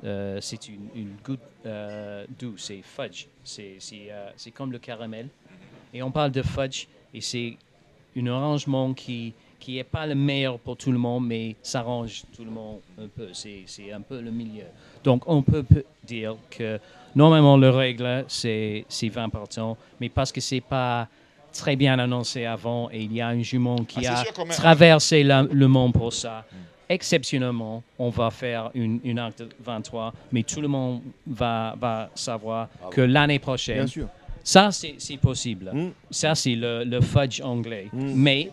euh, 0.04 0.38
c'est 0.40 0.68
une, 0.68 0.88
une 0.94 1.12
goutte 1.24 1.40
euh, 1.66 2.24
douce, 2.38 2.64
c'est 2.64 2.82
fudge. 2.82 3.26
C'est 3.44 3.76
c'est, 3.78 4.08
euh, 4.10 4.30
c'est 4.36 4.50
comme 4.50 4.72
le 4.72 4.78
caramel. 4.78 5.28
Et 5.94 6.02
on 6.02 6.10
parle 6.10 6.30
de 6.32 6.42
fudge, 6.42 6.86
et 7.14 7.20
c'est 7.20 7.56
un 8.16 8.26
arrangement 8.26 8.92
qui 8.94 9.32
qui 9.58 9.76
n'est 9.76 9.84
pas 9.84 10.06
le 10.08 10.16
meilleur 10.16 10.58
pour 10.58 10.76
tout 10.76 10.90
le 10.90 10.98
monde, 10.98 11.24
mais 11.26 11.54
ça 11.62 11.80
arrange 11.80 12.24
tout 12.34 12.44
le 12.44 12.50
monde 12.50 12.80
un 13.00 13.06
peu. 13.06 13.28
C'est 13.32 13.62
c'est 13.66 13.92
un 13.92 14.00
peu 14.00 14.20
le 14.20 14.30
milieu. 14.32 14.64
Donc 15.04 15.22
on 15.26 15.40
peut 15.42 15.64
dire 16.04 16.34
que 16.50 16.80
normalement 17.14 17.56
le 17.56 17.70
règle, 17.70 18.24
c'est 18.28 18.84
c'est 18.88 19.08
20 19.08 19.28
partants, 19.28 19.76
mais 20.00 20.08
parce 20.08 20.32
que 20.32 20.40
c'est 20.40 20.60
pas 20.60 21.08
très 21.52 21.76
bien 21.76 21.98
annoncé 21.98 22.44
avant 22.44 22.88
et 22.90 23.02
il 23.02 23.12
y 23.12 23.20
a 23.20 23.28
un 23.28 23.42
jument 23.42 23.76
qui 23.84 24.06
Ah, 24.06 24.20
a 24.20 24.24
sûr 24.24 24.32
traversé 24.48 25.22
la- 25.22 25.42
le 25.50 25.68
monde 25.68 25.92
pour 25.92 26.12
ça. 26.12 26.44
Exceptionnellement, 26.88 27.82
on 27.98 28.10
va 28.10 28.30
faire 28.30 28.70
une, 28.74 29.00
une 29.02 29.18
acte 29.18 29.40
de 29.42 29.48
23, 29.64 30.12
mais 30.30 30.42
tout 30.42 30.60
le 30.60 30.68
monde 30.68 31.00
va, 31.26 31.74
va 31.80 32.10
savoir 32.14 32.68
que 32.90 33.00
l'année 33.00 33.38
prochaine, 33.38 33.76
Bien 33.78 33.86
sûr. 33.86 34.08
ça 34.44 34.70
c'est 34.72 35.16
possible. 35.16 35.70
Mm. 35.72 35.88
Ça 36.10 36.34
c'est 36.34 36.54
le, 36.54 36.84
le 36.84 37.00
fudge 37.00 37.40
anglais. 37.40 37.88
Mm. 37.92 38.12
Mais 38.14 38.50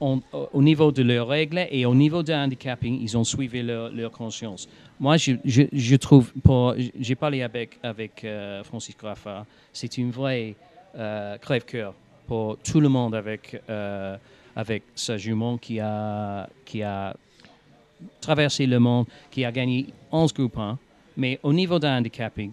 on- 0.00 0.20
au- 0.32 0.48
au 0.52 0.62
niveau 0.62 0.92
de 0.92 1.02
leurs 1.02 1.26
règles 1.26 1.66
et 1.70 1.84
au 1.84 1.94
niveau 1.94 2.22
de 2.22 2.32
handicapping, 2.32 3.00
ils 3.02 3.16
ont 3.18 3.24
suivi 3.24 3.62
leur, 3.62 3.90
leur 3.90 4.12
conscience. 4.12 4.68
Moi, 5.00 5.16
je, 5.16 5.32
je, 5.44 5.62
je 5.72 5.96
trouve, 5.96 6.32
j'ai 6.98 7.14
parlé 7.16 7.42
avec, 7.42 7.78
avec 7.82 8.24
euh, 8.24 8.62
Francis 8.64 8.96
Graffard, 8.96 9.44
c'est 9.72 9.96
une 9.98 10.10
vraie 10.10 10.54
euh, 10.96 11.36
crève-cœur 11.38 11.94
pour 12.28 12.58
tout 12.58 12.78
le 12.80 12.88
monde 12.88 13.14
avec, 13.16 13.60
euh, 13.70 14.16
avec 14.54 14.82
ce 14.94 15.16
jument 15.16 15.56
qui 15.58 15.80
a, 15.80 16.48
qui 16.64 16.82
a 16.82 17.16
traversé 18.20 18.66
le 18.66 18.78
monde, 18.78 19.06
qui 19.30 19.44
a 19.44 19.50
gagné 19.50 19.86
11 20.12 20.32
groupes 20.34 20.58
1. 20.58 20.78
Mais 21.16 21.40
au 21.42 21.52
niveau 21.52 21.78
de 21.80 21.86
handicapping, 21.88 22.52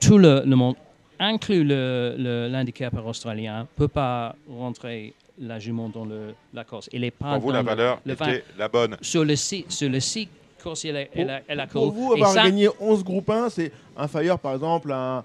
tout 0.00 0.18
le, 0.18 0.42
le 0.44 0.56
monde, 0.56 0.74
inclus 1.20 1.62
le- 1.62 2.16
le- 2.18 2.48
l'handicapeur 2.48 3.06
australien, 3.06 3.60
ne 3.60 3.66
peut 3.76 3.88
pas 3.88 4.34
rentrer 4.50 5.14
la 5.38 5.58
jument 5.58 5.88
dans 5.88 6.04
le, 6.04 6.34
la 6.52 6.64
course. 6.64 6.88
Elle 6.92 7.04
est 7.04 7.10
pas 7.12 7.34
Pour 7.34 7.42
vous, 7.42 7.52
la 7.52 7.60
le- 7.60 7.66
valeur 7.66 8.00
le 8.04 8.14
était 8.14 8.42
la 8.58 8.68
bonne. 8.68 8.96
Sur 9.00 9.24
le 9.24 9.36
site, 9.36 9.70
sur 9.70 9.88
le 9.90 10.00
site 10.00 10.30
coursier, 10.62 10.90
elle, 10.90 10.96
a- 10.96 11.06
elle, 11.14 11.30
a- 11.30 11.40
elle 11.46 11.60
a 11.60 11.66
Pour 11.66 11.92
couru. 11.92 11.94
vous, 12.06 12.12
Et 12.14 12.16
avoir 12.16 12.32
ça, 12.32 12.44
gagné 12.44 12.68
11 12.80 13.04
groupes 13.04 13.30
1, 13.30 13.48
c'est 13.50 13.70
inférieur 13.96 14.38
par 14.38 14.54
exemple 14.54 14.90
à 14.92 15.18
un. 15.18 15.24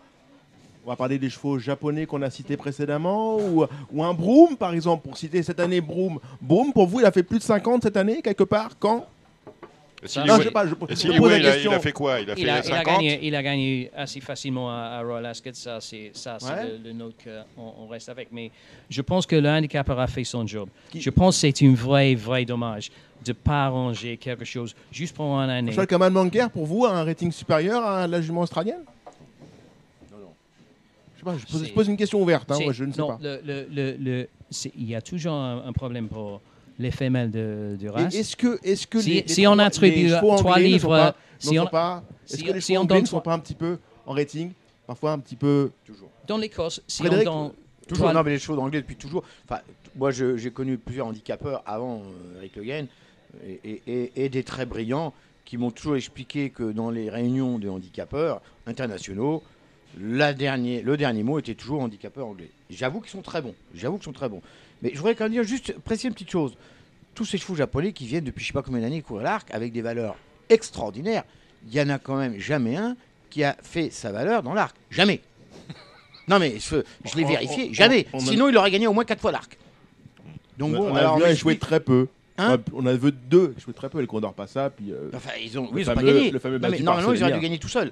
On 0.86 0.90
va 0.90 0.96
parler 0.96 1.20
des 1.20 1.30
chevaux 1.30 1.60
japonais 1.60 2.06
qu'on 2.06 2.22
a 2.22 2.30
cités 2.30 2.58
précédemment, 2.58 3.38
ou, 3.38 3.66
ou 3.92 4.04
un 4.04 4.14
Broom 4.14 4.56
par 4.58 4.74
exemple, 4.74 5.04
pour 5.08 5.18
citer 5.18 5.44
cette 5.44 5.60
année 5.60 5.82
Broom. 5.82 6.20
Broom, 6.42 6.72
pour 6.74 6.88
vous, 6.88 7.00
il 7.02 7.06
a 7.06 7.12
fait 7.12 7.24
plus 7.24 7.38
de 7.38 7.44
50 7.44 7.84
cette 7.84 7.98
année, 7.98 8.22
quelque 8.22 8.44
part 8.44 8.72
Quand? 8.80 9.06
Silly 10.06 10.26
Non, 10.28 10.38
je 10.38 10.44
sais 10.44 10.52
pas, 10.52 10.66
je, 10.66 10.70
je 10.70 10.76
pose 11.18 11.30
la 11.30 11.38
il 11.38 11.46
a, 11.46 11.52
question. 11.52 11.72
il 11.72 11.76
a 11.76 11.80
fait 11.82 11.92
quoi? 11.92 12.22
Il 12.22 12.32
a 12.32 12.36
fait 12.36 12.42
il 12.42 12.50
a, 12.50 12.54
il 12.66 12.72
a 12.72 12.78
50 12.78 12.86
gagné, 12.96 13.20
il 13.22 13.36
a 13.36 13.44
gagné 13.44 13.92
assez 13.94 14.22
facilement 14.22 14.72
à, 14.72 14.76
à 14.98 15.02
Royal 15.04 15.26
Ascot. 15.26 15.50
Ça, 15.52 15.80
c'est 15.82 16.12
ça, 16.14 16.38
c'est 16.40 16.46
Ouais. 16.48 16.72
le, 16.82 16.88
le 16.88 16.94
note 16.94 17.16
qu'on 17.22 17.84
on 17.84 17.88
reste 17.88 18.08
avec. 18.08 18.30
Mais 18.32 18.50
je 18.90 19.02
pense 19.02 19.26
que 19.26 19.36
le 19.36 19.50
handicapeur 19.50 20.00
a 20.00 20.08
fait 20.08 20.24
son 20.24 20.48
job. 20.48 20.70
Qui- 20.90 21.02
Je 21.02 21.10
pense 21.10 21.36
que 21.36 21.42
c'est 21.54 21.66
un 21.66 21.74
vrai, 21.74 22.16
vrai 22.16 22.46
dommage 22.46 22.90
de 23.26 23.32
ne 23.32 23.34
pas 23.34 23.66
arranger 23.66 24.16
quelque 24.16 24.46
chose 24.46 24.74
juste 24.90 25.14
pour 25.14 25.26
une 25.38 25.50
année. 25.50 25.74
Charles 25.74 25.88
Kamal 25.88 26.14
Manker, 26.14 26.50
pour 26.50 26.66
vous, 26.66 26.86
a 26.86 26.92
un 26.92 27.04
rating 27.04 27.34
supérieur 27.34 27.86
à 27.86 28.08
la 28.08 28.22
jument 28.22 28.42
australienne 28.42 28.80
Je 31.20 31.26
sais 31.26 31.26
pas, 31.26 31.38
je 31.38 31.46
pose, 31.52 31.62
je 31.62 31.66
C'est- 31.68 31.74
pose 31.74 31.88
une 31.90 31.98
question 31.98 32.22
ouverte, 32.22 32.50
hein, 32.52 32.58
moi 32.64 32.72
je 32.72 32.86
ne 32.86 32.94
sais 32.94 33.02
non, 33.02 33.08
pas. 33.10 33.20
le- 33.22 33.42
le- 33.44 33.68
le- 33.72 33.98
le- 34.00 34.28
c'est- 34.50 34.72
il 34.78 34.90
y 34.90 34.96
a 34.96 35.02
toujours 35.02 35.34
un, 35.34 35.64
un 35.66 35.74
problème 35.74 36.08
pour 36.08 36.40
les 36.78 36.92
femelles 36.92 37.30
de, 37.30 37.76
de 37.80 37.90
race. 37.90 38.16
Est-ce 38.16 38.38
que, 38.38 38.58
est-ce 38.64 38.88
que 38.88 39.02
Si- 39.02 39.10
les, 39.16 39.22
les 39.24 39.28
si 39.28 39.46
on 39.46 39.52
trois- 39.54 39.66
attribue 39.66 40.08
les 40.08 40.10
trois 40.18 40.60
livres, 40.60 40.82
sont 40.84 40.88
pas, 40.90 41.16
si 41.38 41.54
ne 41.56 41.60
on- 41.60 41.64
sont 41.66 41.70
pas- 41.70 42.04
est-ce 42.26 42.38
si- 42.38 42.44
que 42.46 42.52
les 42.54 42.62
si 42.62 42.74
chevaux 42.74 42.84
on 42.84 42.86
donne 42.86 43.02
ne 43.02 43.06
sont 43.06 43.20
pas 43.20 43.34
un 43.34 43.40
petit 43.40 43.54
peu 43.56 43.78
en 44.06 44.14
rating, 44.14 44.52
parfois 44.88 45.12
un 45.12 45.20
petit 45.20 45.36
peu 45.36 45.72
Toujours. 45.86 46.10
Dans 46.26 46.38
l'Écosse, 46.38 46.82
si 46.88 47.02
Frédéric, 47.04 47.28
on 47.30 47.44
donne 47.48 47.52
Toujours, 47.86 48.06
trois- 48.06 48.14
non, 48.14 48.24
mais 48.24 48.32
les 48.32 48.40
chevaux 48.40 48.56
d'anglais 48.56 48.80
depuis 48.82 48.96
toujours. 48.96 49.24
Enfin, 49.44 49.60
moi, 49.98 50.12
je- 50.12 50.38
j'ai 50.38 50.52
connu 50.52 50.78
plusieurs 50.78 51.08
handicapeurs 51.08 51.64
avant 51.66 51.98
euh, 52.04 52.38
Eric 52.38 52.56
Le 52.56 52.64
Guen 52.64 52.88
et, 53.46 53.60
et- 53.66 53.82
et- 53.88 54.12
et 54.26 54.30
des 54.30 54.44
très 54.44 54.66
brillants 54.66 55.12
qui 55.44 55.58
m'ont 55.58 55.72
toujours 55.72 55.98
expliqué 55.98 56.50
que 56.52 56.72
dans 56.72 56.92
les 56.92 57.10
réunions 57.10 57.60
de 57.60 57.68
handicapeurs 57.68 58.42
internationaux, 58.68 59.44
la 60.00 60.34
dernier, 60.34 60.82
le 60.82 60.98
dernier 60.98 61.24
mot 61.24 61.40
était 61.40 61.56
toujours 61.56 61.82
handicapeur 61.82 62.28
anglais. 62.28 62.50
J'avoue 62.70 63.02
qu'ils 63.02 63.12
sont 63.12 63.22
très 63.22 63.42
bons. 63.42 63.56
J'avoue 63.74 63.98
qu'ils 63.98 64.06
sont 64.06 64.12
très 64.14 64.30
bons. 64.30 64.42
Mais 64.82 64.92
je 64.94 64.98
voudrais 64.98 65.16
quand 65.16 65.26
même 65.26 65.34
dire 65.34 65.44
juste 65.44 65.74
préciser 65.80 66.08
une 66.10 66.14
petite 66.14 66.30
chose. 66.32 66.56
Tous 67.16 67.26
ces 67.26 67.38
chevaux 67.38 67.56
japonais 67.56 67.92
qui 67.92 68.06
viennent 68.06 68.24
depuis 68.24 68.42
je 68.44 68.48
sais 68.48 68.54
pas 68.54 68.62
combien 68.62 68.82
d'années 68.82 69.02
courir 69.02 69.24
l'arc 69.24 69.50
avec 69.52 69.74
des 69.74 69.82
valeurs 69.82 70.16
extraordinaires, 70.50 71.24
il 71.68 71.74
y 71.74 71.82
en 71.82 71.90
a 71.90 72.00
quand 72.00 72.16
même 72.18 72.40
jamais 72.40 72.76
un 72.78 72.96
qui 73.30 73.44
a 73.44 73.58
fait 73.62 73.90
sa 73.90 74.12
valeur 74.12 74.44
dans 74.44 74.54
l'arc. 74.54 74.76
Jamais. 74.90 75.22
Non 76.28 76.40
mais 76.40 76.60
je, 76.60 76.78
je 77.06 77.16
l'ai 77.18 77.24
vérifié, 77.26 77.68
on- 77.70 77.74
jamais. 77.74 78.08
on 78.14 78.20
a- 78.20 78.22
Sinon 78.22 78.50
il 78.50 78.58
aurait 78.58 78.72
gagné 78.72 78.88
au 78.88 78.94
moins 78.94 79.04
4 79.06 79.20
fois 79.20 79.32
l'arc. 79.32 79.58
Donc 80.58 80.74
bon, 80.76 80.92
on 80.92 80.96
a 80.96 81.00
alors 81.00 81.18
vu 81.18 81.24
un 81.52 81.56
très 81.56 81.80
peu. 81.80 82.08
Hein 82.38 82.58
on 82.74 82.86
a 82.86 82.94
vu 82.94 83.12
deux 83.12 83.54
échouer 83.58 83.74
très 83.74 83.90
peu, 83.90 84.00
le 84.00 84.08
Condor 84.08 84.34
pas 84.34 84.48
ça, 84.48 84.70
puis 84.70 84.94
euh, 84.94 85.10
Enfin, 85.14 85.32
ils 85.44 85.60
ont, 85.60 85.68
oui, 85.74 85.82
ils 85.82 85.90
ont 85.90 85.94
pas 85.94 86.02
gagné. 86.04 86.32
le 86.32 86.40
fameux 86.40 86.58
Non, 86.58 86.70
mais 86.70 86.80
normalement, 86.80 87.12
ils 87.12 87.22
auraient 87.22 87.34
dû 87.34 87.40
gagner 87.40 87.58
tout 87.60 87.68
seuls. 87.68 87.92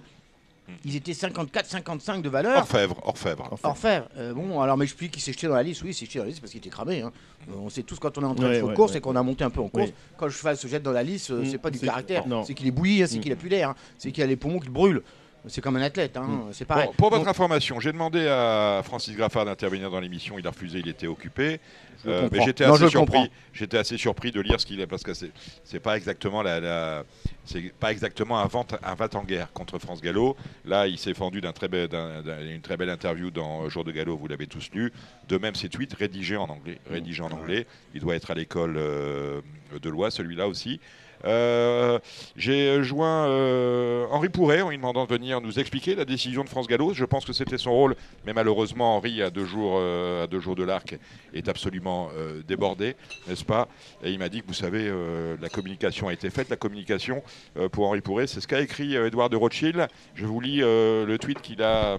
Ils 0.86 0.96
étaient 0.96 1.14
54-55 1.14 2.22
de 2.22 2.30
valeur. 2.30 2.58
Orfèvre, 2.58 3.00
orfèvre. 3.06 3.58
Orfèvre. 3.64 4.08
Euh, 4.18 4.34
bon, 4.34 4.60
alors 4.62 4.76
m'explique 4.78 5.12
qu'il 5.12 5.22
s'est 5.22 5.32
jeté 5.34 5.48
dans 5.48 5.56
la 5.56 5.64
liste. 5.64 5.82
Oui, 5.84 5.90
il 5.90 5.94
s'est 5.94 6.06
jeté 6.06 6.20
dans 6.20 6.26
la 6.26 6.30
liste 6.30 6.42
parce 6.42 6.52
qu'il 6.52 6.60
était 6.60 6.70
cramé. 6.70 7.02
hein. 7.02 7.12
Euh, 7.50 7.54
on 7.58 7.70
sait 7.70 7.84
tous 7.84 8.00
quand 8.00 8.18
on 8.18 8.22
est 8.22 8.26
en 8.26 8.36
train 8.36 8.50
de 8.50 8.56
de 8.68 8.74
course 8.74 8.92
ouais. 8.92 8.98
et 8.98 9.02
qu'on 9.02 9.16
a 9.16 9.24
monté 9.24 9.44
un 9.44 9.50
peu 9.50 9.62
en 9.62 9.70
course. 9.70 9.88
Oui. 9.88 9.94
Quand 10.18 10.26
le 10.26 10.32
cheval 10.32 10.58
se 10.58 10.68
jette 10.68 10.84
dans 10.84 10.92
la 10.92 11.04
liste, 11.04 11.32
euh, 11.32 11.42
Mm, 11.42 11.46
c'est 11.46 11.58
pas 11.58 11.70
du 11.72 11.80
caractère. 11.80 12.26
C'est 12.46 12.54
qu'il 12.54 12.68
est 12.68 12.72
bouilli, 12.72 13.02
hein, 13.04 13.08
c'est 13.08 13.18
Mm. 13.18 13.22
qu'il 13.22 13.32
a 13.32 13.36
plus 13.38 13.50
l'air. 13.50 13.70
hein. 13.70 13.76
C'est 13.98 14.12
qu'il 14.12 14.24
a 14.24 14.28
les 14.28 14.36
poumons 14.36 14.60
qui 14.60 14.68
le 14.68 14.74
brûlent. 14.74 15.04
C'est 15.50 15.62
comme 15.62 15.76
un 15.78 15.82
athlète. 15.82 16.18
hein. 16.18 16.46
C'est 16.52 16.66
pareil. 16.66 16.88
Bon, 16.88 16.94
pour 16.94 17.10
votre 17.10 17.24
Donc, 17.24 17.30
information, 17.30 17.80
j'ai 17.80 17.92
demandé 17.92 18.28
à 18.28 18.82
Francis 18.84 19.16
Graffard 19.16 19.46
d'intervenir 19.46 19.90
dans 19.92 20.00
l'émission. 20.00 20.38
Il 20.40 20.46
a 20.48 20.50
refusé, 20.52 20.80
il 20.80 20.88
était 20.90 21.08
occupé. 21.08 21.60
Euh, 22.06 22.30
mais 22.32 22.42
j'étais 22.46 22.64
assez 22.64 22.90
surpris. 22.90 23.18
comprends. 23.18 23.28
J'étais 23.54 23.78
assez 23.78 23.98
surpris 23.98 24.32
de 24.32 24.40
lire 24.40 24.62
ce 24.62 24.68
qu'il 24.68 24.80
est 24.80 24.86
parce 24.86 25.02
que 25.02 25.14
c'est 25.16 25.80
pas 25.80 25.98
exactement 25.98 26.44
la, 26.44 26.60
la- 26.60 27.04
c'est 27.44 27.74
pas 27.74 27.92
exactement 27.92 28.38
un 28.40 28.46
vent 28.46 28.68
un 28.84 28.94
vent 28.94 29.08
en 29.16 29.24
guerre 29.24 29.52
contre 29.52 29.80
France 29.80 30.00
Gallo. 30.02 30.38
Là, 30.64 30.86
il 30.86 31.00
s'est 31.00 31.16
fendu 31.16 31.42
d'un 31.42 31.54
très 31.54 31.68
bel- 31.68 31.88
d'un- 31.88 32.22
d'un- 32.22 32.40
une 32.48 32.62
très 32.62 32.78
belle 32.78 32.92
interview 32.92 33.32
dans 33.32 33.68
Jour 33.68 33.84
de 33.84 33.92
Gallo. 33.92 34.16
Vous 34.16 34.28
l'avez 34.28 34.46
tous 34.46 34.70
lu. 34.74 34.94
De 35.28 35.38
même, 35.40 35.56
ses 35.56 35.70
tweets 35.70 35.96
rédigés 35.96 36.38
en 36.38 36.46
anglais. 36.50 36.80
Rédigés 36.90 37.24
en 37.24 37.32
anglais. 37.32 37.66
Il 37.96 38.02
doit 38.02 38.16
être 38.16 38.30
à 38.30 38.36
l'école 38.36 38.76
euh, 38.78 39.42
de 39.82 39.90
loi, 39.90 40.12
celui-là 40.12 40.48
aussi. 40.48 40.80
Euh, 41.26 42.00
J'ai 42.36 42.84
joint 42.84 43.28
euh, 43.28 44.06
Henri 44.12 44.30
Pourret 44.30 44.62
en 44.62 44.70
lui 44.70 44.78
demandant 44.78 45.06
de 45.06 45.14
venir 45.14 45.42
nous 45.42 45.60
expliquer 45.60 45.96
la 45.96 46.06
décision 46.06 46.44
de 46.44 46.50
France 46.50 46.68
Gallo. 46.68 46.94
Je 46.94 47.06
pense 47.06 47.26
que 47.26 47.34
c'était 47.34 47.58
son 47.58 47.72
rôle, 47.72 47.96
mais 48.26 48.34
malheureusement 48.34 48.96
Henri 48.98 49.22
à 49.22 49.30
deux 49.30 49.46
jours, 49.46 49.78
euh, 49.80 50.24
à 50.24 50.28
deux 50.28 50.40
jours 50.40 50.56
de 50.56 50.64
l'arc 50.64 50.98
est 51.34 51.48
absolument 51.50 52.10
euh, 52.16 52.42
débordé, 52.48 52.96
n'est-ce 53.28 53.46
pas? 53.46 53.68
Et 54.04 54.12
il 54.12 54.20
m'a 54.20 54.30
dit 54.30 54.42
que 54.42 54.48
vous 54.48 54.54
savez, 54.54 54.88
euh, 54.88 55.36
la 55.42 55.50
communication 55.50 56.08
a 56.08 56.14
été 56.14 56.30
faite. 56.30 56.50
La 56.50 56.56
communication 56.56 57.24
euh, 57.58 57.70
pour 57.70 57.88
Henri 57.88 58.02
Pourret, 58.02 58.28
c'est 58.28 58.42
ce 58.42 58.48
qu'a 58.48 58.62
écrit 58.62 58.96
euh, 58.96 59.08
Edouard 59.08 59.30
de 59.30 59.36
Rothschild. 59.38 59.88
Je 60.16 60.26
vous 60.26 60.40
lis 60.40 60.62
euh, 60.62 61.06
le 61.06 61.18
tweet 61.18 61.42
qu'il 61.42 61.62
a 61.64 61.98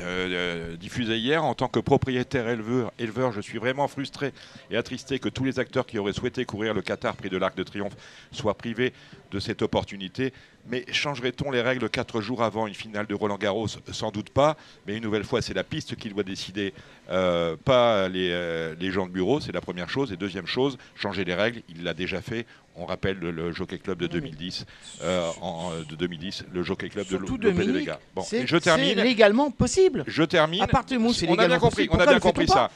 euh, 0.00 0.76
diffusé 0.76 1.18
hier. 1.18 1.44
En 1.44 1.54
tant 1.54 1.68
que 1.68 1.80
propriétaire 1.80 2.48
éleveur, 2.48 3.32
je 3.32 3.40
suis 3.40 3.58
vraiment 3.58 3.88
frustré 3.88 4.32
et 4.70 4.76
attristé 4.76 5.18
que 5.18 5.28
tous 5.28 5.44
les 5.44 5.58
acteurs 5.58 5.86
qui 5.86 5.98
auraient 5.98 6.12
souhaité 6.12 6.44
courir 6.44 6.74
le 6.74 6.82
Qatar 6.82 7.16
prix 7.16 7.30
de 7.30 7.36
l'Arc 7.36 7.56
de 7.56 7.62
Triomphe 7.62 7.96
soient 8.30 8.56
privés 8.56 8.92
de 9.30 9.38
cette 9.40 9.62
opportunité. 9.62 10.32
Mais 10.70 10.84
changerait-on 10.92 11.50
les 11.50 11.62
règles 11.62 11.88
quatre 11.88 12.20
jours 12.20 12.42
avant 12.42 12.66
une 12.66 12.74
finale 12.74 13.06
de 13.06 13.14
Roland 13.14 13.38
Garros? 13.38 13.68
Sans 13.90 14.10
doute 14.10 14.28
pas. 14.30 14.56
Mais 14.86 14.96
une 14.96 15.02
nouvelle 15.02 15.24
fois, 15.24 15.40
c'est 15.40 15.54
la 15.54 15.64
piste 15.64 15.96
qui 15.96 16.10
doit 16.10 16.22
décider, 16.22 16.74
euh, 17.10 17.56
pas 17.56 18.08
euh, 18.08 18.74
les 18.78 18.90
gens 18.90 19.06
de 19.06 19.12
bureau. 19.12 19.40
C'est 19.40 19.52
la 19.52 19.62
première 19.62 19.88
chose. 19.88 20.12
Et 20.12 20.16
deuxième 20.16 20.46
chose, 20.46 20.76
changer 20.94 21.24
les 21.24 21.34
règles. 21.34 21.62
Il 21.70 21.84
l'a 21.84 21.94
déjà 21.94 22.20
fait. 22.20 22.46
On 22.78 22.86
rappelle 22.86 23.18
le, 23.18 23.52
Jockey 23.52 23.78
Club 23.78 23.98
de 23.98 24.06
2010, 24.06 24.64
euh, 25.02 25.28
en, 25.40 25.70
de 25.88 25.96
2010, 25.96 26.44
le 26.52 26.62
Jockey 26.62 26.88
Club 26.88 27.06
Surtout, 27.06 27.36
de 27.36 27.48
Lopé 27.48 27.66
de 27.66 27.72
Vega. 27.72 28.00
Bon, 28.14 28.22
je 28.22 28.56
termine. 28.56 29.00
légalement 29.00 29.50
possible. 29.50 30.04
Je 30.06 30.22
termine. 30.22 30.62
À 30.62 30.68
partir 30.68 30.96
du 30.96 30.98
moment 30.98 31.10
où 31.10 31.14
c'est 31.14 31.28
on 31.28 31.32
a 31.32 31.36
bien 31.36 31.44
légalement 31.44 31.60
compris, 31.60 31.86
possible, 31.86 32.02
on 32.02 32.06
a 32.06 32.10
bien 32.10 32.20
compris 32.20 32.46
ça. 32.46 32.70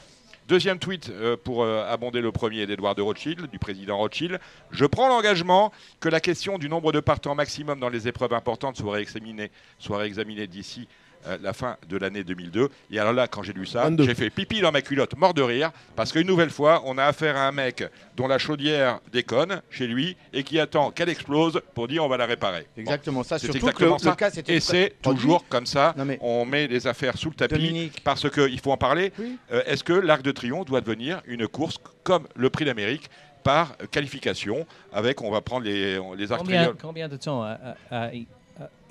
Deuxième 0.48 0.80
tweet 0.80 1.08
euh, 1.08 1.36
pour 1.36 1.62
euh, 1.62 1.84
abonder 1.88 2.20
le 2.20 2.32
premier 2.32 2.66
d'Edouard 2.66 2.96
de 2.96 3.02
Rothschild, 3.02 3.48
du 3.50 3.58
président 3.60 3.96
Rothschild. 3.98 4.40
Je 4.72 4.84
prends 4.84 5.08
l'engagement 5.08 5.72
que 6.00 6.08
la 6.08 6.20
question 6.20 6.58
du 6.58 6.68
nombre 6.68 6.90
de 6.90 6.98
partants 6.98 7.36
maximum 7.36 7.78
dans 7.78 7.88
les 7.88 8.08
épreuves 8.08 8.34
importantes 8.34 8.76
soit 8.76 8.94
réexaminée, 8.94 9.52
soit 9.78 9.98
réexaminée 9.98 10.48
d'ici 10.48 10.88
euh, 11.26 11.38
la 11.42 11.52
fin 11.52 11.76
de 11.88 11.96
l'année 11.96 12.24
2002. 12.24 12.68
Et 12.90 12.98
alors 12.98 13.12
là, 13.12 13.26
quand 13.28 13.42
j'ai 13.42 13.52
lu 13.52 13.66
ça, 13.66 13.82
22. 13.84 14.04
j'ai 14.04 14.14
fait 14.14 14.30
pipi 14.30 14.60
dans 14.60 14.72
ma 14.72 14.82
culotte, 14.82 15.16
mort 15.16 15.34
de 15.34 15.42
rire, 15.42 15.70
parce 15.96 16.12
qu'une 16.12 16.26
nouvelle 16.26 16.50
fois, 16.50 16.82
on 16.84 16.98
a 16.98 17.04
affaire 17.04 17.36
à 17.36 17.46
un 17.48 17.52
mec 17.52 17.84
dont 18.16 18.26
la 18.26 18.38
chaudière 18.38 19.00
déconne 19.12 19.62
chez 19.70 19.86
lui 19.86 20.16
et 20.32 20.42
qui 20.42 20.58
attend 20.58 20.90
qu'elle 20.90 21.08
explose 21.08 21.60
pour 21.74 21.88
dire 21.88 22.04
on 22.04 22.08
va 22.08 22.16
la 22.16 22.26
réparer. 22.26 22.66
Bon. 22.76 22.82
Exactement 22.82 23.22
ça. 23.22 23.38
C'est 23.38 23.48
que 23.48 23.56
exactement 23.56 23.94
le, 23.94 23.98
ça. 24.00 24.10
le 24.10 24.16
cas, 24.16 24.30
c'était 24.30 24.54
Et 24.56 24.60
c'est 24.60 24.94
toujours 25.02 25.46
comme 25.48 25.66
ça. 25.66 25.94
Non, 25.96 26.04
mais- 26.04 26.18
On 26.20 26.44
met 26.44 26.66
les 26.66 26.86
affaires 26.86 27.16
sous 27.16 27.30
le 27.30 27.34
tapis 27.36 27.54
Dominique. 27.54 28.02
parce 28.04 28.28
qu'il 28.30 28.60
faut 28.60 28.72
en 28.72 28.76
parler. 28.76 29.12
Oui. 29.18 29.38
Euh, 29.52 29.62
Est-ce 29.66 29.84
que 29.84 29.92
l'Arc 29.92 30.22
de 30.22 30.32
Triomphe 30.32 30.66
doit 30.66 30.80
devenir 30.80 31.22
une 31.26 31.46
course 31.48 31.78
comme 32.02 32.26
le 32.36 32.50
Prix 32.50 32.64
d'Amérique 32.64 33.08
par 33.44 33.76
qualification 33.90 34.66
avec, 34.92 35.20
on 35.20 35.30
va 35.30 35.40
prendre 35.40 35.64
les, 35.64 35.98
les 36.16 36.32
arcs 36.32 36.42
Combien, 36.42 36.72
combien 36.80 37.08
de 37.08 37.16
temps 37.16 37.44
euh, 37.44 38.08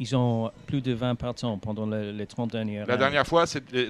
ils- 0.02 0.16
ont 0.16 0.52
plus 0.68 0.82
de 0.82 0.93
20 0.93 1.16
partants 1.16 1.58
pendant 1.58 1.86
le- 1.86 2.12
les 2.12 2.26
30 2.26 2.52
dernières 2.52 2.86
La 2.88 2.93
années. 2.95 2.99
dernière 2.99 3.26
fois, 3.28 3.45
c'était 3.45 3.89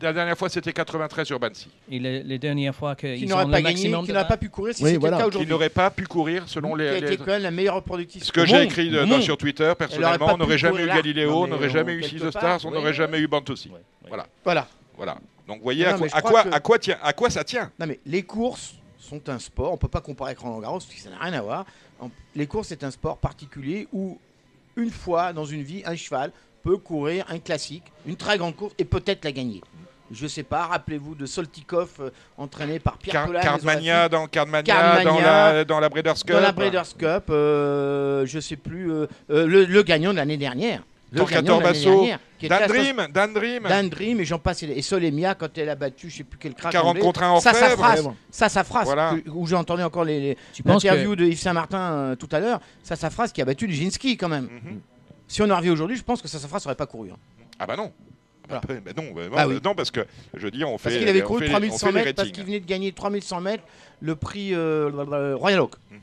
la 0.00 0.12
dernière 0.12 0.38
fois, 0.38 0.48
c'était 0.48 0.72
93 0.72 1.26
sur 1.26 1.40
Bansi. 1.40 1.68
Et 1.90 1.98
les, 1.98 2.22
les 2.22 2.38
dernières 2.38 2.74
fois 2.74 2.94
Qui 2.94 3.16
qu'ils 3.16 3.28
n'aurait 3.28 3.44
ont 3.44 3.50
pas 3.50 3.56
le 3.58 3.62
gagné, 3.64 3.74
maximum 3.74 4.02
qui 4.02 4.08
de 4.08 4.12
n'a 4.12 4.22
20, 4.22 4.28
pas 4.28 4.36
pu 4.36 4.48
courir 4.48 4.74
si 4.74 4.82
Oui, 4.84 4.90
c'était 4.90 5.00
voilà. 5.00 5.16
le 5.16 5.20
cas 5.20 5.24
Qui 5.24 5.28
aujourd'hui. 5.30 5.50
n'aurait 5.50 5.68
pas 5.70 5.90
pu 5.90 6.06
courir 6.06 6.44
selon 6.46 6.76
Qui 6.76 6.82
a 6.82 6.92
les, 6.92 6.98
été 6.98 7.06
les- 7.10 7.16
quand 7.16 7.26
même 7.26 7.42
la 7.42 7.50
meilleure 7.50 7.82
productrice. 7.82 8.24
ce 8.24 8.32
que 8.32 8.46
j'ai 8.46 8.62
écrit 8.62 8.90
de- 8.90 9.04
dans- 9.04 9.20
sur 9.20 9.36
Twitter. 9.36 9.72
Personnellement, 9.76 10.34
on 10.34 10.36
n'aurait 10.36 10.58
jamais 10.58 10.84
eu 10.84 10.86
Non, 11.26 11.42
on 11.42 11.46
n'aurait 11.48 11.68
jamais 11.70 11.94
eu 11.94 12.02
Six 12.04 12.20
Stars, 12.30 12.60
on 12.64 12.70
n'aurait 12.70 12.94
jamais 12.94 13.18
eu 13.18 13.26
Bantossi. 13.26 13.70
Voilà, 14.08 14.26
Voilà. 14.44 14.68
voilà. 14.96 15.16
Donc, 15.48 15.58
vous 15.58 15.64
voyez 15.64 15.84
Non, 15.84 15.90
à, 15.92 15.98
quoi, 15.98 16.06
à 16.12 16.22
quoi, 16.22 16.42
que- 16.44 16.54
à 16.54 16.60
quoi 16.60 16.78
tient, 16.78 16.98
à 17.02 17.12
quoi 17.12 17.28
ça 17.30 17.42
tient? 17.42 17.70
Non 17.80 17.86
mais 17.86 17.98
les 18.06 18.22
courses 18.22 18.74
sont 19.00 19.28
un 19.28 19.38
sport, 19.40 19.72
on 19.72 19.76
peut 19.76 19.88
pas 19.88 20.00
comparer 20.00 20.30
avec 20.30 20.38
Roland 20.38 20.60
Garros 20.60 20.78
parce 20.78 20.86
que 20.86 21.00
ça 21.00 21.10
n'a 21.10 21.18
rien 21.18 21.32
à 21.32 21.42
voir. 21.42 21.66
Les 22.36 22.46
courses 22.46 22.68
c'est 22.68 22.84
un 22.84 22.90
sport 22.92 23.18
particulier 23.18 23.88
où 23.92 24.18
une 24.76 24.90
fois 24.90 25.32
dans 25.32 25.44
une 25.44 25.62
vie 25.62 25.82
un 25.84 25.96
cheval 25.96 26.32
peut 26.62 26.76
courir 26.76 27.24
un 27.28 27.38
classique, 27.38 27.84
une 28.06 28.16
très 28.16 28.38
grande 28.38 28.54
course 28.56 28.72
et 28.78 28.84
peut-être 28.84 29.24
la 29.24 29.32
gagner. 29.32 29.60
Je 30.10 30.26
sais 30.26 30.42
pas, 30.42 30.66
rappelez-vous 30.66 31.14
de 31.14 31.24
Soltikov 31.24 31.88
euh, 32.00 32.10
entraîné 32.36 32.78
par 32.78 32.98
Pierre 32.98 33.14
Car- 33.14 33.26
Collat 33.28 33.40
Cardmania 33.40 34.08
dans, 34.10 34.26
Cardmania, 34.26 34.62
Cardmania, 34.62 35.04
dans, 35.10 35.20
la, 35.20 35.64
dans 35.64 35.80
la 35.80 35.88
Breeders' 35.88 36.18
Cup. 36.22 36.32
dans 36.32 36.40
la 36.40 36.52
Breeders' 36.52 36.96
Cup, 36.98 37.24
euh, 37.30 38.26
je 38.26 38.38
sais 38.38 38.56
plus 38.56 38.92
euh, 38.92 39.06
euh, 39.30 39.46
le, 39.46 39.64
le 39.64 39.82
gagnant 39.82 40.10
de 40.12 40.16
l'année 40.18 40.36
dernière. 40.36 40.82
Le 41.12 41.18
Torquator 41.18 41.60
l'année 41.60 41.72
Basso, 41.72 41.90
dernière, 41.90 42.18
qui 42.38 42.46
était 42.46 42.58
Dan 42.58 42.68
Dream, 42.68 43.06
Dan 43.12 43.32
Dream. 43.34 43.62
Dan 43.68 43.88
Dream 43.90 44.20
et 44.20 44.24
j'en 44.24 44.38
passe 44.38 44.62
et 44.62 44.80
Solemia 44.82 45.34
quand 45.34 45.56
elle 45.58 45.68
a 45.68 45.74
battu 45.74 46.08
je 46.10 46.16
sais 46.18 46.24
plus 46.24 46.38
quel 46.40 46.54
crack 46.54 46.72
40 46.72 46.88
anglais. 46.90 47.00
contre 47.02 47.22
1 47.22 47.28
en 47.30 47.40
ça 47.40 47.52
ça 47.52 48.48
sa 48.48 48.64
phrase 48.64 48.84
Voilà. 48.86 49.14
que- 49.24 49.28
où 49.30 49.46
j'ai 49.46 49.54
entendu 49.56 49.82
encore 49.82 50.04
les, 50.04 50.18
les- 50.20 50.36
l'interview 50.64 51.14
de 51.14 51.26
Yves 51.26 51.38
Saint-Martin 51.38 51.78
euh, 51.92 52.16
tout 52.16 52.28
à 52.32 52.40
l'heure 52.40 52.60
ça 52.82 52.96
sa 52.96 53.10
phrase 53.10 53.30
qui 53.32 53.42
a 53.42 53.44
battu 53.44 53.66
Liginski 53.66 54.16
quand 54.16 54.28
même 54.30 54.44
Mhm. 54.44 54.80
si 55.28 55.42
on 55.42 55.50
en 55.50 55.56
revient 55.56 55.70
aujourd'hui 55.70 55.96
je 55.98 56.02
pense 56.02 56.22
que 56.22 56.28
ça 56.28 56.38
sa 56.38 56.48
phrase 56.48 56.64
n'aurait 56.64 56.74
pas 56.76 56.86
couru 56.86 57.10
hein. 57.12 57.16
Ah 57.58 57.66
bah 57.66 57.76
non. 57.76 57.92
Voilà. 58.48 58.60
Bah 58.66 58.74
non, 58.96 59.12
bah 59.14 59.22
non, 59.30 59.36
Bah 59.36 59.46
oui. 59.46 59.60
non, 59.64 59.74
parce 59.74 59.90
que 59.92 60.00
je 60.34 60.48
dire, 60.48 60.68
on 60.68 60.76
fait. 60.76 60.88
parce 60.90 60.96
qu'il 60.98 61.08
avait 61.08 61.22
couru 61.22 61.38
fait 61.40 61.44
les- 61.46 61.54
on 61.54 61.58
3100 61.58 61.86
fait 61.86 61.92
les 61.92 62.04
mètres 62.06 62.16
parce 62.16 62.30
qu'il 62.32 62.44
venait 62.44 62.58
de 62.60 62.66
gagner 62.66 62.90
3100 62.92 63.40
mètres 63.40 63.62
le 64.00 64.16
prix 64.16 64.52
euh, 64.54 64.90
Royal 65.38 65.60
Oak 65.60 65.74
Mhm. 65.90 65.98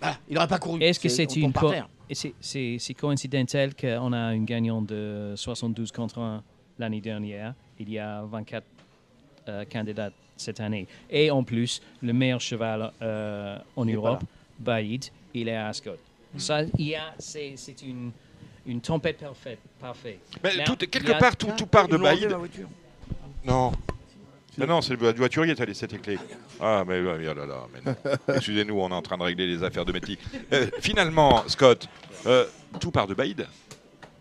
voilà 0.00 0.16
il 0.28 0.34
n'aurait 0.34 0.48
pas 0.48 0.58
couru 0.58 0.82
Est-ce 0.82 0.98
que 0.98 1.08
c'est 1.10 1.36
une 1.36 1.52
par 1.52 1.62
co- 1.64 1.70
terre. 1.70 1.88
Et 2.10 2.14
c'est- 2.40 2.94
coïncidentel 2.94 3.74
qu'on 3.74 4.12
a 4.12 4.34
une 4.34 4.44
gagnante 4.44 4.86
de 4.86 5.34
72 5.36 5.92
contre 5.92 6.18
1 6.18 6.42
l'année 6.78 7.00
dernière. 7.00 7.54
Il 7.78 7.88
y 7.90 7.98
a 7.98 8.22
24 8.24 8.64
euh, 9.48 9.64
candidats 9.64 10.10
cette 10.36 10.60
année. 10.60 10.86
Et 11.08 11.30
en 11.30 11.42
plus, 11.44 11.80
le 12.02 12.12
meilleur 12.12 12.40
cheval 12.40 12.92
euh, 13.00 13.56
en 13.76 13.86
Il 13.86 13.94
Europe, 13.94 14.22
Baïd, 14.58 15.04
il 15.34 15.48
est 15.48 15.56
à 15.56 15.68
Ascot. 15.68 15.96
Ça, 16.36 16.62
il 16.78 16.88
y 16.88 16.94
a, 16.94 17.14
c'est 17.18 17.54
une, 17.82 18.10
une 18.66 18.80
tempête 18.80 19.18
parfaite. 19.18 19.58
parfaite. 19.80 20.20
Mais 20.44 20.56
Là, 20.56 20.64
tout- 20.64 20.76
quelque 20.76 21.12
a- 21.12 21.18
part, 21.18 21.36
tout, 21.36 21.50
tout 21.56 21.66
part 21.66 21.88
de 21.88 21.96
Baïd. 21.96 22.28
voiture. 22.32 22.68
Non. 24.58 24.80
C'est 24.82 25.00
le 25.00 25.12
voiturier 25.12 25.54
a 25.58 25.64
laissé 25.64 25.86
tes 25.86 25.98
clés. 25.98 26.18
Ah, 26.60 26.84
mais, 26.86 27.00
oh 27.00 27.16
là 27.16 27.46
là, 27.46 27.66
mais 27.72 27.80
non. 27.84 27.96
Excusez-nous, 28.34 28.78
on 28.78 28.90
est 28.90 28.94
en 28.94 29.02
train 29.02 29.16
de 29.18 29.22
régler 29.22 29.46
les 29.46 29.62
affaires 29.62 29.84
de 29.84 29.92
métier. 29.92 30.18
Euh, 30.52 30.66
finalement, 30.80 31.44
Scott, 31.48 31.88
euh, 32.26 32.44
tout 32.80 32.90
part 32.90 33.06
de 33.06 33.14
Baïd. 33.14 33.46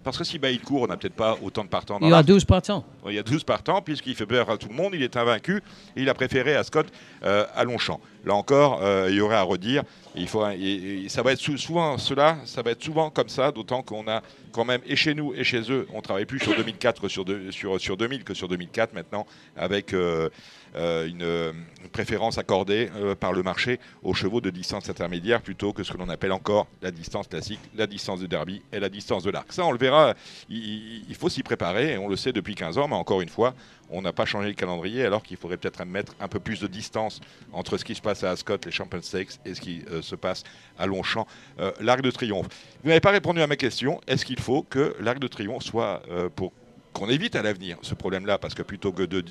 Parce 0.03 0.17
que 0.17 0.23
si 0.23 0.39
Baïd 0.39 0.61
court, 0.61 0.83
on 0.83 0.87
n'a 0.87 0.95
peut-être 0.95 1.13
pas 1.15 1.37
autant 1.43 1.63
de 1.63 1.69
partants 1.69 1.99
dans 1.99 2.07
Il 2.07 2.09
y 2.09 2.13
a 2.13 2.17
l'arc. 2.17 2.25
12 2.25 2.45
partants. 2.45 2.85
Il 3.07 3.13
y 3.13 3.19
a 3.19 3.23
12 3.23 3.43
partants, 3.43 3.81
puisqu'il 3.81 4.15
fait 4.15 4.25
peur 4.25 4.49
à 4.49 4.57
tout 4.57 4.69
le 4.69 4.73
monde, 4.73 4.93
il 4.95 5.03
est 5.03 5.17
invaincu, 5.17 5.57
et 5.95 6.01
il 6.01 6.09
a 6.09 6.13
préféré 6.13 6.55
à 6.55 6.63
Scott 6.63 6.87
euh, 7.25 7.45
à 7.53 7.63
Longchamp. 7.65 7.99
Là 8.25 8.33
encore, 8.33 8.79
euh, 8.81 9.07
il 9.09 9.15
y 9.17 9.21
aurait 9.21 9.35
à 9.35 9.41
redire, 9.41 9.83
il 10.15 10.27
faut, 10.27 10.47
et- 10.49 11.03
et 11.05 11.09
ça 11.09 11.21
va 11.21 11.33
être 11.33 11.39
sou- 11.39 11.57
souvent 11.57 11.97
cela, 11.97 12.37
ça 12.45 12.61
va 12.61 12.71
être 12.71 12.83
souvent 12.83 13.09
comme 13.09 13.29
ça, 13.29 13.51
d'autant 13.51 13.81
qu'on 13.81 14.07
a 14.07 14.21
quand 14.53 14.65
même, 14.65 14.81
et 14.87 14.95
chez 14.95 15.13
nous 15.13 15.33
et 15.35 15.43
chez 15.43 15.69
eux, 15.71 15.85
on 15.93 16.01
travaille 16.01 16.25
plus 16.25 16.39
sur 16.39 16.55
2004 16.55 17.01
que 17.01 17.07
sur, 17.09 17.25
sur, 17.51 17.79
sur 17.79 17.97
2000 17.97 18.23
que 18.23 18.33
sur 18.33 18.47
2004 18.47 18.93
maintenant, 18.93 19.25
avec 19.57 19.93
euh, 19.93 20.29
une, 20.75 21.23
euh, 21.23 21.51
une 21.83 21.89
préférence 21.89 22.37
accordée 22.37 22.89
euh, 22.95 23.15
par 23.15 23.33
le 23.33 23.43
marché 23.43 23.79
aux 24.03 24.13
chevaux 24.13 24.41
de 24.41 24.49
distance 24.49 24.89
intermédiaire 24.89 25.41
plutôt 25.41 25.73
que 25.73 25.83
ce 25.83 25.91
que 25.91 25.97
l'on 25.97 26.09
appelle 26.09 26.31
encore 26.31 26.67
la 26.81 26.91
distance 26.91 27.27
classique, 27.27 27.59
la 27.75 27.87
distance 27.87 28.19
de 28.19 28.27
derby 28.27 28.61
et 28.71 28.79
la 28.79 28.89
distance 28.89 29.23
de 29.23 29.31
l'arc. 29.31 29.51
Ça, 29.51 29.65
on 29.65 29.71
le 29.71 29.77
verra, 29.77 30.13
il, 30.49 31.15
faut 31.19 31.29
s'y 31.29 31.43
préparer, 31.43 31.93
et 31.93 31.97
on 31.97 32.07
le 32.07 32.15
sait 32.15 32.31
depuis 32.33 32.55
15 32.55 32.77
ans, 32.77 32.87
mais 32.87 32.95
encore 32.95 33.21
une 33.21 33.29
fois, 33.29 33.53
on 33.89 34.01
n'a 34.01 34.13
pas 34.13 34.25
changé 34.25 34.49
le 34.49 34.53
calendrier, 34.53 35.05
alors 35.05 35.23
qu'il 35.23 35.37
faudrait 35.37 35.57
peut-être 35.57 35.83
mettre 35.85 36.13
un 36.19 36.27
peu 36.27 36.39
plus 36.39 36.59
de 36.59 36.67
distance 36.67 37.21
entre 37.53 37.77
ce 37.77 37.85
qui 37.85 37.95
se 37.95 38.01
passe 38.01 38.23
à 38.23 38.31
Ascot, 38.31 38.57
les 38.65 38.71
Champions 38.71 39.01
Stakes, 39.01 39.39
et 39.45 39.53
ce 39.55 39.61
qui 39.61 39.83
euh, 39.91 40.01
se 40.01 40.15
passe 40.15 40.43
à 40.77 40.85
Longchamp, 40.85 41.27
euh, 41.59 41.71
l'Arc 41.79 42.01
de 42.01 42.11
Triomphe. 42.11 42.47
Vous 42.83 42.89
n'avez 42.89 43.01
pas 43.01 43.11
répondu 43.11 43.41
à 43.41 43.47
ma 43.47 43.55
question. 43.55 43.99
Est-ce 44.07 44.25
qu'il 44.25 44.39
faut 44.39 44.61
que 44.63 44.95
l'Arc 44.99 45.19
de 45.19 45.27
Triomphe 45.27 45.63
soit, 45.63 46.03
euh, 46.09 46.29
pour 46.29 46.53
qu'on 46.93 47.09
évite 47.09 47.35
à 47.35 47.41
l'avenir 47.41 47.77
ce 47.81 47.95
problème-là, 47.95 48.37
parce 48.37 48.53
que 48.53 48.63
plutôt 48.63 48.91
que 48.91 49.03
de- 49.03 49.23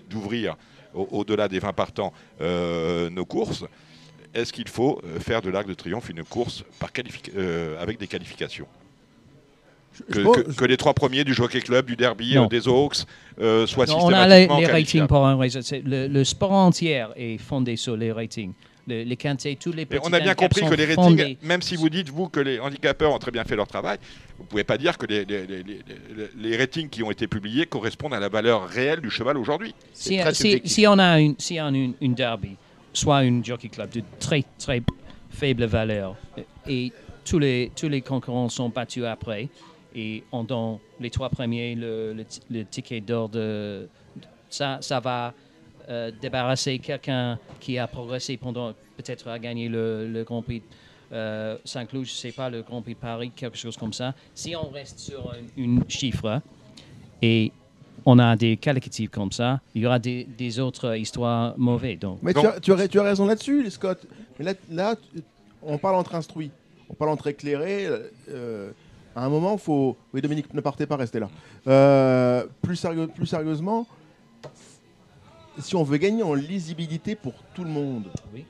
au- 0.95 1.09
au-delà 1.13 1.49
des 1.49 1.59
20 1.59 1.73
partants 1.73 2.13
euh, 2.41 3.11
nos 3.11 3.25
courses, 3.25 3.65
est-ce 4.35 4.53
qu'il 4.53 4.69
faut 4.69 5.01
euh, 5.05 5.19
faire 5.21 5.43
de 5.43 5.51
l'Arc 5.51 5.67
de 5.67 5.75
Triomphe 5.75 6.09
une 6.11 6.23
course 6.25 6.65
par 6.79 6.91
euh, 7.37 7.81
avec 7.83 7.99
des 7.99 8.07
qualifications? 8.07 8.67
Que, 10.13 10.21
Je 10.21 10.21
pense- 10.21 10.37
que- 10.37 10.53
que 10.53 10.65
les 10.65 10.77
trois 10.77 10.95
premiers 10.95 11.25
du 11.25 11.35
Jockey 11.35 11.61
Club, 11.61 11.87
du 11.87 11.97
Derby, 11.97 12.37
euh, 12.37 12.47
des 12.47 12.69
Hawks 12.69 12.99
euh, 13.41 13.67
soient 13.67 13.87
Non, 13.87 13.99
on 14.05 14.09
a 14.13 14.29
les, 14.29 14.43
systématiquement 14.43 14.59
les 14.61 14.67
ratings 14.67 15.07
pour 15.09 15.27
un 15.27 15.37
raison. 15.37 15.61
Le 15.85 16.25
sport 16.25 16.53
entier 16.53 17.05
est 17.17 17.39
fondé 17.39 17.75
sur 17.77 17.97
les 17.97 18.13
ratings. 18.13 18.53
Le- 18.89 19.03
les 19.03 19.17
quintés, 19.17 19.55
tous 19.57 19.71
les 19.71 19.83
Mais 19.83 19.87
petits 19.87 20.01
on 20.05 20.13
a 20.15 20.21
bien 20.21 20.35
compris 20.35 20.63
que 20.63 20.75
les 20.75 20.87
ratings, 20.87 20.97
fondés. 21.19 21.39
même 21.43 21.61
si 21.61 21.77
vous 21.77 21.91
dites, 21.91 22.09
vous, 22.09 22.29
que 22.29 22.41
les 22.41 22.59
handicapeurs 22.59 23.13
ont 23.13 23.19
très 23.19 23.31
bien 23.31 23.45
fait 23.45 23.55
leur 23.57 23.67
travail, 23.67 23.99
vous 24.39 24.45
ne 24.45 24.49
pouvez 24.49 24.65
pas 24.65 24.79
dire 24.79 24.97
que 24.97 25.05
les, 25.07 25.25
les- 25.27 25.47
les- 26.37 26.57
ratings 26.57 26.89
qui 26.89 27.03
ont 27.03 27.11
été 27.11 27.27
publiés 27.27 27.67
correspondent 27.67 28.15
à 28.15 28.21
la 28.21 28.29
valeur 28.31 28.67
réelle 28.67 29.01
du 29.01 29.11
cheval 29.11 29.37
aujourd'hui. 29.37 29.75
Si, 29.93 30.19
on 30.19 30.99
a 30.99 31.21
une, 31.21 31.35
si 31.39 31.59
on 31.61 31.67
a 31.67 31.71
une, 31.77 31.95
une 32.01 32.15
derby, 32.15 32.57
soit 32.95 33.25
une 33.25 33.45
jockey 33.45 33.69
club 33.69 33.91
de 33.91 34.03
très 34.19 34.43
très 34.59 34.83
faible 35.31 35.65
valeur, 35.67 36.17
et 36.67 36.91
tous 37.25 37.39
les, 37.39 37.71
tous 37.77 37.89
les 37.89 38.01
concurrents 38.01 38.49
sont 38.49 38.71
battus 38.71 39.05
après, 39.05 39.49
et 39.95 40.23
on 40.33 40.45
donne 40.45 40.79
les 40.99 41.11
trois 41.11 41.29
premiers 41.29 41.75
le, 41.75 42.15
le, 42.15 42.25
le 42.51 42.65
ticket 42.65 43.01
d'or 43.03 43.29
de, 43.29 43.87
ça, 44.49 44.79
ça 44.81 44.99
va 45.01 45.35
euh, 45.89 46.11
débarrasser 46.21 46.79
quelqu'un 46.79 47.39
qui 47.61 47.79
a 47.79 47.87
progressé 47.87 48.37
pendant, 48.37 48.73
peut-être 48.97 49.29
a 49.29 49.39
gagné 49.39 49.69
le, 49.69 50.07
le 50.09 50.25
Grand 50.25 50.43
Prix 50.43 50.63
euh, 51.13 51.57
Saint-Cloud, 51.65 52.05
je 52.05 52.11
ne 52.13 52.17
sais 52.17 52.33
pas, 52.33 52.51
le 52.51 52.63
Grand 52.63 52.83
Prix 52.83 52.95
de 52.95 52.99
Paris, 52.99 53.31
quelque 53.35 53.57
chose 53.57 53.77
comme 53.77 53.93
ça. 53.93 54.15
Si 54.35 54.55
on 54.55 54.69
reste 54.69 54.99
sur 54.99 55.31
un 55.31 55.37
une 55.57 55.83
chiffre 55.89 56.41
et 57.23 57.51
on 58.05 58.19
a 58.19 58.37
des 58.37 58.57
qualificatifs 58.57 59.11
comme 59.11 59.33
ça, 59.33 59.61
il 59.75 59.83
y 59.83 59.87
aura 59.87 59.99
des, 59.99 60.25
des 60.25 60.59
autres 60.61 60.97
histoires 60.97 61.55
mauvaises. 61.59 61.99
Donc, 61.99 62.19
Mais 62.23 62.33
Donc- 62.33 62.45
tu, 62.45 62.49
as, 62.51 62.61
tu 62.61 62.73
as- 62.83 62.89
tu 62.89 63.01
as 63.01 63.03
raison 63.03 63.27
là-dessus, 63.27 63.69
Scott. 63.71 64.07
Mais 64.39 64.55
là, 64.71 64.95
on 65.63 65.79
parle 65.79 65.97
entre 65.97 66.15
instruits, 66.15 66.51
on 66.89 66.95
parle 66.95 67.11
entre 67.11 67.27
éclairés. 67.29 67.87
euh, 68.29 68.71
À 69.17 69.25
un 69.25 69.29
moment, 69.29 69.59
faut. 69.59 69.97
Oui, 70.15 70.21
Dominique, 70.21 70.55
ne 70.55 70.61
partez 70.61 70.87
pas, 70.87 70.97
restez 70.97 71.19
là. 71.19 71.29
Euh, 71.67 72.45
plus, 72.63 72.77
sérieux- 72.77 73.09
plus 73.09 73.27
sérieusement, 73.27 73.87
si 75.59 75.77
on 75.77 75.83
veut 75.83 75.97
gagner 75.99 76.23
en 76.23 76.35
lisibilité 76.35 77.15
pour 77.15 77.35
tout 77.55 77.65
le 77.65 77.71
monde, 77.71 78.11
Oui. 78.35 78.45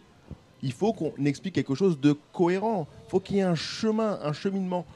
il 0.62 0.72
faut 0.72 0.92
qu'on 0.92 1.12
explique 1.24 1.54
quelque 1.54 1.74
chose 1.74 1.98
de 2.00 2.16
cohérent. 2.32 2.86
Il 3.06 3.10
faut 3.10 3.20
qu'il 3.20 3.36
y 3.36 3.38
ait 3.40 3.42
un 3.42 3.54
chemin, 3.54 4.18
un 4.22 4.32
cheminement. 4.32 4.86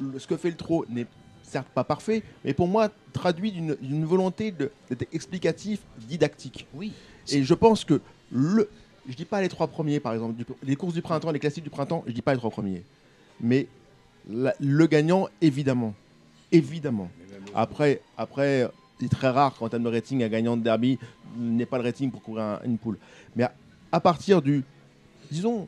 Le- 0.00 0.18
ce 0.18 0.26
que 0.26 0.36
fait 0.36 0.50
le 0.50 0.56
trop 0.56 0.84
n'est 0.88 1.06
certes 1.42 1.68
pas 1.74 1.84
parfait, 1.84 2.22
mais 2.44 2.54
pour 2.54 2.68
moi, 2.68 2.90
traduit 3.12 3.50
d'une 3.52 4.04
volonté 4.04 4.52
d'être 4.52 5.06
explicatif, 5.12 5.80
didactique. 6.06 6.66
Oui. 6.74 6.92
Et 7.30 7.42
je 7.42 7.54
pense 7.54 7.84
que 7.84 8.00
le. 8.30 8.68
Je 9.08 9.14
dis 9.14 9.24
pas 9.24 9.40
les 9.40 9.48
trois 9.48 9.68
premiers, 9.68 10.00
par 10.00 10.12
exemple. 10.12 10.34
du- 10.34 10.44
les 10.62 10.76
courses 10.76 10.92
du 10.92 11.00
printemps, 11.02 11.30
les 11.30 11.38
classiques 11.38 11.64
du 11.64 11.70
printemps, 11.70 12.04
je 12.06 12.12
dis 12.12 12.20
pas 12.22 12.32
les 12.34 12.38
trois 12.38 12.50
premiers. 12.50 12.82
Mais 13.40 13.66
la- 14.30 14.54
le 14.60 14.86
gagnant, 14.86 15.28
évidemment. 15.40 15.94
Évidemment. 16.52 17.10
Après, 17.54 18.02
après 18.18 18.68
c'est 19.00 19.08
très 19.08 19.28
rare 19.30 19.54
qu'en 19.54 19.68
termes 19.68 19.84
de 19.84 19.88
rating, 19.90 20.22
un 20.22 20.28
gagnant 20.28 20.56
de 20.56 20.62
derby 20.62 20.98
n'ait 21.36 21.66
pas 21.66 21.78
le 21.78 21.84
rating 21.84 22.10
pour 22.10 22.22
courir 22.22 22.42
un- 22.44 22.60
une 22.64 22.78
poule. 22.78 22.98
Mais 23.36 23.44
à, 23.44 23.52
à 23.92 24.00
partir 24.00 24.42
du. 24.42 24.64
Disons, 25.30 25.66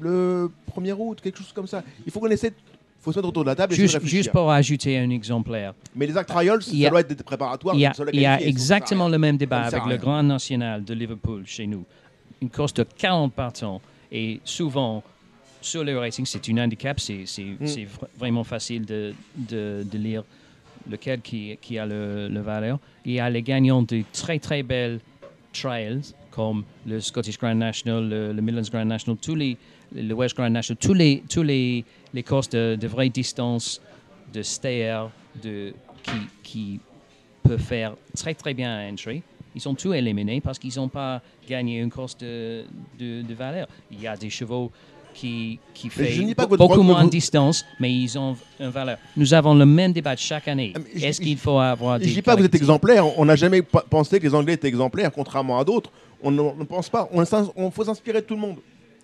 le 0.00 0.50
1er 0.74 0.92
août, 0.98 1.20
quelque 1.22 1.38
chose 1.38 1.52
comme 1.52 1.66
ça, 1.66 1.82
il 2.04 2.12
faut 2.12 2.20
qu'on 2.20 2.28
essaie. 2.28 2.48
Il 2.56 3.02
faut 3.06 3.12
se 3.12 3.18
mettre 3.18 3.28
autour 3.28 3.44
de 3.44 3.48
la 3.50 3.54
table 3.54 3.72
et 3.72 3.76
de 3.76 3.86
Juste, 4.00 4.32
pour 4.32 4.50
ajouter 4.50 4.98
un 4.98 5.10
exemplaire, 5.10 5.74
Mais 5.94 6.06
les 6.08 6.16
Act 6.16 6.28
Trials, 6.28 6.60
ça 6.62 6.90
doit 6.90 7.00
être 7.00 7.08
des 7.14 7.22
préparatoires. 7.22 7.74
il 7.76 7.80
y 7.80 7.86
a, 7.86 7.92
il 8.12 8.20
y 8.20 8.48
exactement 8.48 9.08
le 9.08 9.16
même 9.18 9.36
débat 9.36 9.62
avec 9.62 9.84
le. 9.86 9.96
Grand 9.96 10.22
National 10.24 10.82
de 10.84 10.92
Liverpool 10.92 11.42
chez 11.46 11.66
nous. 11.68 11.84
Une 12.42 12.50
course 12.50 12.74
de 12.74 12.82
40 12.82 13.32
partants 13.32 13.80
et 14.10 14.40
souvent 14.44 15.04
sur 15.60 15.84
le 15.84 15.96
rating, 15.98 16.26
c'est 16.26 16.48
un 16.50 16.58
handicap, 16.58 16.98
c'est 16.98 17.24
Mm. 17.38 17.66
vraiment 18.18 18.42
facile 18.44 18.84
de, 18.84 19.14
de, 19.36 19.84
de 19.90 19.98
lire 19.98 20.24
lequel 20.90 21.20
qui, 21.20 21.58
qui 21.60 21.78
a 21.78 21.86
le, 21.86 22.28
le 22.28 22.40
valeur. 22.40 22.78
Il 23.04 23.12
y 23.12 23.20
a 23.20 23.28
les 23.30 23.42
gagnants 23.42 23.82
de 23.82 24.02
très 24.12 24.38
très 24.38 24.62
belles 24.62 25.00
trials 25.52 26.02
comme 26.30 26.64
le 26.86 27.00
Scottish 27.00 27.38
Grand 27.38 27.54
National, 27.54 28.08
le, 28.08 28.42
Midlands 28.42 28.68
Grand 28.70 28.84
National, 28.84 29.16
tous 29.18 29.34
les, 29.34 29.56
le 29.94 30.12
West 30.12 30.36
Grand 30.36 30.50
National, 30.50 30.78
tous 30.78 30.92
les, 30.92 31.22
tous 31.28 31.42
les, 31.42 31.84
les 32.12 32.22
courses 32.22 32.50
de, 32.50 32.76
de 32.78 32.86
vraie 32.86 33.08
distance, 33.08 33.80
de 34.34 34.42
stayer, 34.42 35.06
de, 35.42 35.72
qui, 36.02 36.12
qui 36.42 36.80
peuvent 37.42 37.58
faire 37.58 37.96
très 38.14 38.34
très 38.34 38.52
bien 38.52 38.70
un 38.70 38.92
entry. 38.92 39.22
Ils 39.54 39.62
sont 39.62 39.74
tous 39.74 39.94
éliminés 39.94 40.42
parce 40.42 40.58
qu'ils 40.58 40.76
n'ont 40.76 40.88
pas 40.88 41.22
gagné 41.48 41.80
une 41.80 41.90
course 41.90 42.18
de, 42.18 42.64
de 42.98 43.34
valeur. 43.34 43.66
Il 43.90 43.98
y 43.98 44.06
a 44.06 44.14
des 44.14 44.28
chevaux 44.28 44.70
qui, 45.16 45.58
qui 45.74 45.88
ne 45.88 46.34
votre 46.34 46.56
beaucoup 46.58 46.74
droit- 46.74 46.84
moins 46.84 47.00
vous- 47.00 47.06
de 47.06 47.10
distance, 47.10 47.64
mais 47.80 47.90
ils 47.92 48.18
ont 48.18 48.36
une 48.60 48.68
valeur. 48.68 48.98
Nous 49.16 49.32
avons 49.32 49.54
le 49.54 49.64
même 49.64 49.92
débat 49.92 50.14
chaque 50.16 50.46
année. 50.46 50.72
Ah, 50.76 50.80
Est-ce 50.94 51.20
qu'il 51.20 51.38
faut 51.38 51.58
avoir 51.58 51.98
Je 51.98 52.04
des 52.04 52.10
dis 52.12 52.22
pas 52.22 52.34
que 52.34 52.40
vous 52.40 52.46
êtes 52.46 52.54
exemplaire. 52.54 53.18
On 53.18 53.24
n'a 53.24 53.34
jamais 53.36 53.62
pensé 53.62 54.18
que 54.20 54.24
les 54.24 54.34
Anglais 54.34 54.52
étaient 54.54 54.68
exemplaires, 54.68 55.10
contrairement 55.10 55.58
à 55.58 55.64
d'autres. 55.64 55.90
On 56.22 56.30
ne 56.30 56.42
ne 56.42 56.64
pense 56.64 56.88
pas. 56.90 57.08
On, 57.12 57.70
faut 57.70 57.84
s'inspirer 57.84 58.20
de 58.20 58.26
tout 58.26 58.34
le 58.34 58.40
monde. 58.40 58.56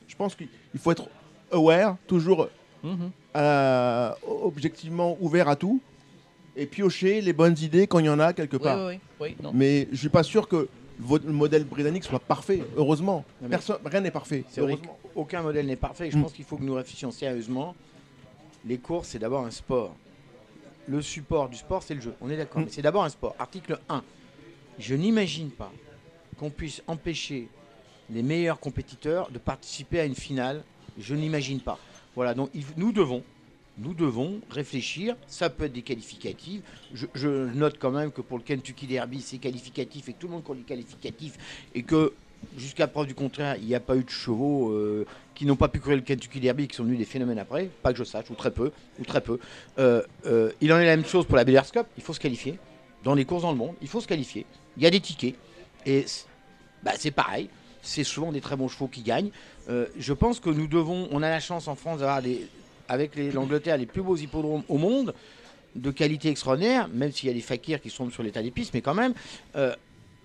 Je 0.07 0.15
pense 0.15 0.35
qu'il 0.35 0.49
il 0.75 0.81
faut 0.81 0.93
être 0.93 1.07
aware, 1.51 1.97
toujours 2.07 2.49
Mhm. 2.83 3.11
euh, 3.37 4.11
objectivement 4.45 5.17
ouvert 5.21 5.49
à 5.49 5.57
tout, 5.57 5.81
et 6.57 6.67
piocher 6.67 7.21
les 7.23 7.33
bonnes 7.33 7.57
idées 7.63 7.87
quand 7.87 8.01
il 8.01 8.07
y 8.07 8.11
en 8.11 8.19
a 8.21 8.33
quelque 8.35 8.57
part. 8.59 8.87
oui, 8.87 8.95
oui, 9.21 9.29
oui, 9.31 9.37
non. 9.43 9.51
Mais 9.55 9.89
je 9.93 9.97
suis 9.97 10.09
pas 10.11 10.23
sûr 10.23 10.47
que 10.49 10.69
votre 10.99 11.27
le 11.27 11.33
modèle 11.33 11.65
britannique 11.65 12.05
soit 12.05 12.19
parfait. 12.21 12.63
Heureusement, 12.77 13.25
Personne, 13.49 13.77
rien 13.85 14.01
n'est 14.01 14.11
parfait. 14.11 14.45
C'est 14.51 14.61
vrai 14.61 14.73
Heureusement. 14.75 14.99
Qu'aucun 15.15 15.43
modèle 15.43 15.67
n'est 15.67 15.77
parfait. 15.77 16.09
et 16.09 16.11
Je 16.11 16.17
Mm. 16.19 16.23
pense 16.23 16.33
qu'il 16.33 16.45
faut 16.45 16.57
que 16.57 16.63
nous 16.63 16.75
réfléchissions 16.75 17.11
sérieusement. 17.11 17.75
Les 18.65 18.79
courses, 18.79 19.09
c'est 19.09 19.19
d'abord 19.19 19.45
un 19.45 19.51
sport. 19.51 19.95
Le 20.89 21.01
support 21.03 21.49
du 21.49 21.57
sport, 21.57 21.83
c'est 21.83 21.95
le 21.95 22.01
jeu. 22.01 22.15
On 22.21 22.31
est 22.31 22.37
d'accord. 22.37 22.63
Mm. 22.63 22.67
C'est 22.71 22.83
d'abord 22.83 23.05
un 23.05 23.09
sport. 23.09 23.35
Article 23.39 23.79
1. 23.89 24.03
Je 24.79 24.95
n'imagine 24.95 25.51
pas 25.51 25.73
qu'on 26.39 26.51
puisse 26.51 26.83
empêcher 26.87 27.49
les 28.11 28.23
meilleurs 28.23 28.59
compétiteurs 28.59 29.31
de 29.31 29.39
participer 29.39 30.01
à 30.01 30.05
une 30.05 30.15
finale. 30.15 30.65
Je 30.99 31.15
n'imagine 31.15 31.61
pas. 31.61 31.79
Voilà, 32.15 32.35
donc 32.35 32.51
nous 32.77 32.93
devons, 32.93 33.23
nous 33.79 33.95
devons 33.95 34.41
réfléchir. 34.51 35.17
Ça 35.27 35.49
peut 35.51 35.65
être 35.65 35.73
des 35.73 35.83
qualificatifs. 35.83 36.63
Je, 36.93 37.07
je 37.15 37.29
note 37.55 37.77
quand 37.79 37.91
même 37.91 38.11
que 38.13 38.21
pour 38.21 38.39
le 38.39 38.45
Kentucky 38.45 38.87
Derby, 38.87 39.21
c'est 39.23 39.39
qualificatif 39.39 40.09
et 40.09 40.13
que 40.13 40.19
tout 40.19 40.27
le 40.27 40.33
monde 40.35 40.45
connaît 40.45 40.61
les 40.61 40.67
qualificatifs 40.67 41.39
et 41.75 41.83
que 41.83 42.13
jusqu'à 42.57 42.86
preuve 42.86 43.07
du 43.07 43.14
contraire, 43.14 43.57
il 43.59 43.66
n'y 43.66 43.74
a 43.74 43.80
pas 43.80 43.97
eu 43.97 44.05
de 44.05 44.11
chevaux 44.11 44.70
euh, 44.70 45.07
qui 45.34 45.47
n'ont 45.47 45.57
pas 45.57 45.68
pu 45.68 45.80
courir 45.80 45.97
le 45.97 46.03
Kentucky 46.03 46.40
Derby 46.40 46.68
qui 46.68 46.76
sont 46.76 46.84
venus 46.84 46.99
des 46.99 47.05
phénomènes 47.05 47.38
après, 47.38 47.68
pas 47.82 47.93
que 47.93 47.99
je 47.99 48.05
sache, 48.05 48.30
ou 48.30 48.34
très 48.34 48.51
peu, 48.51 48.72
ou 48.99 49.05
très 49.05 49.20
peu. 49.20 49.38
Euh, 49.78 50.03
euh, 50.26 50.53
il 50.61 50.72
en 50.72 50.78
est 50.78 50.86
la 50.86 50.97
même 50.97 51.07
chose 51.07 51.26
pour 51.26 51.36
la 51.36 51.49
Air 51.49 51.70
Cup, 51.70 51.86
il 51.97 52.03
faut 52.03 52.12
se 52.12 52.20
qualifier. 52.20 52.59
Dans 53.05 53.14
les 53.14 53.24
courses 53.24 53.43
dans 53.43 53.53
le 53.53 53.59
monde, 53.59 53.74
il 53.82 53.88
faut 53.88 54.01
se 54.01 54.07
qualifier. 54.07 54.47
Il 54.76 54.82
y 54.82 54.86
a 54.86 54.90
des 54.90 55.01
tickets. 55.01 55.34
Et 55.86 56.05
bah, 56.82 56.93
c'est 56.97 57.11
pareil, 57.11 57.49
c'est 57.82 58.05
souvent 58.05 58.30
des 58.30 58.40
très 58.40 58.57
bons 58.57 58.68
chevaux 58.68 58.88
qui 58.88 59.03
gagnent. 59.03 59.30
Je 59.68 60.12
pense 60.12 60.38
que 60.38 60.51
nous 60.51 60.68
devons, 60.68 61.09
on 61.11 61.22
a 61.22 61.28
la 61.28 61.40
chance 61.40 61.66
en 61.66 61.74
France 61.74 61.99
d'avoir 61.99 62.22
des, 62.22 62.47
avec 62.88 63.16
l'Angleterre 63.16 63.76
les 63.76 63.86
plus 63.86 64.03
beaux 64.03 64.16
hippodromes 64.16 64.62
au 64.68 64.78
monde, 64.78 65.14
de 65.74 65.90
qualité 65.90 66.28
extraordinaire, 66.28 66.86
même 66.88 67.11
s'il 67.11 67.28
y 67.28 67.32
a 67.32 67.34
des 67.34 67.40
fakirs 67.40 67.80
qui 67.80 67.90
sont 67.90 68.09
sur 68.11 68.22
l'état 68.22 68.43
des 68.43 68.53
pistes, 68.53 68.72
mais 68.74 68.82
quand 68.82 68.95
même, 68.95 69.14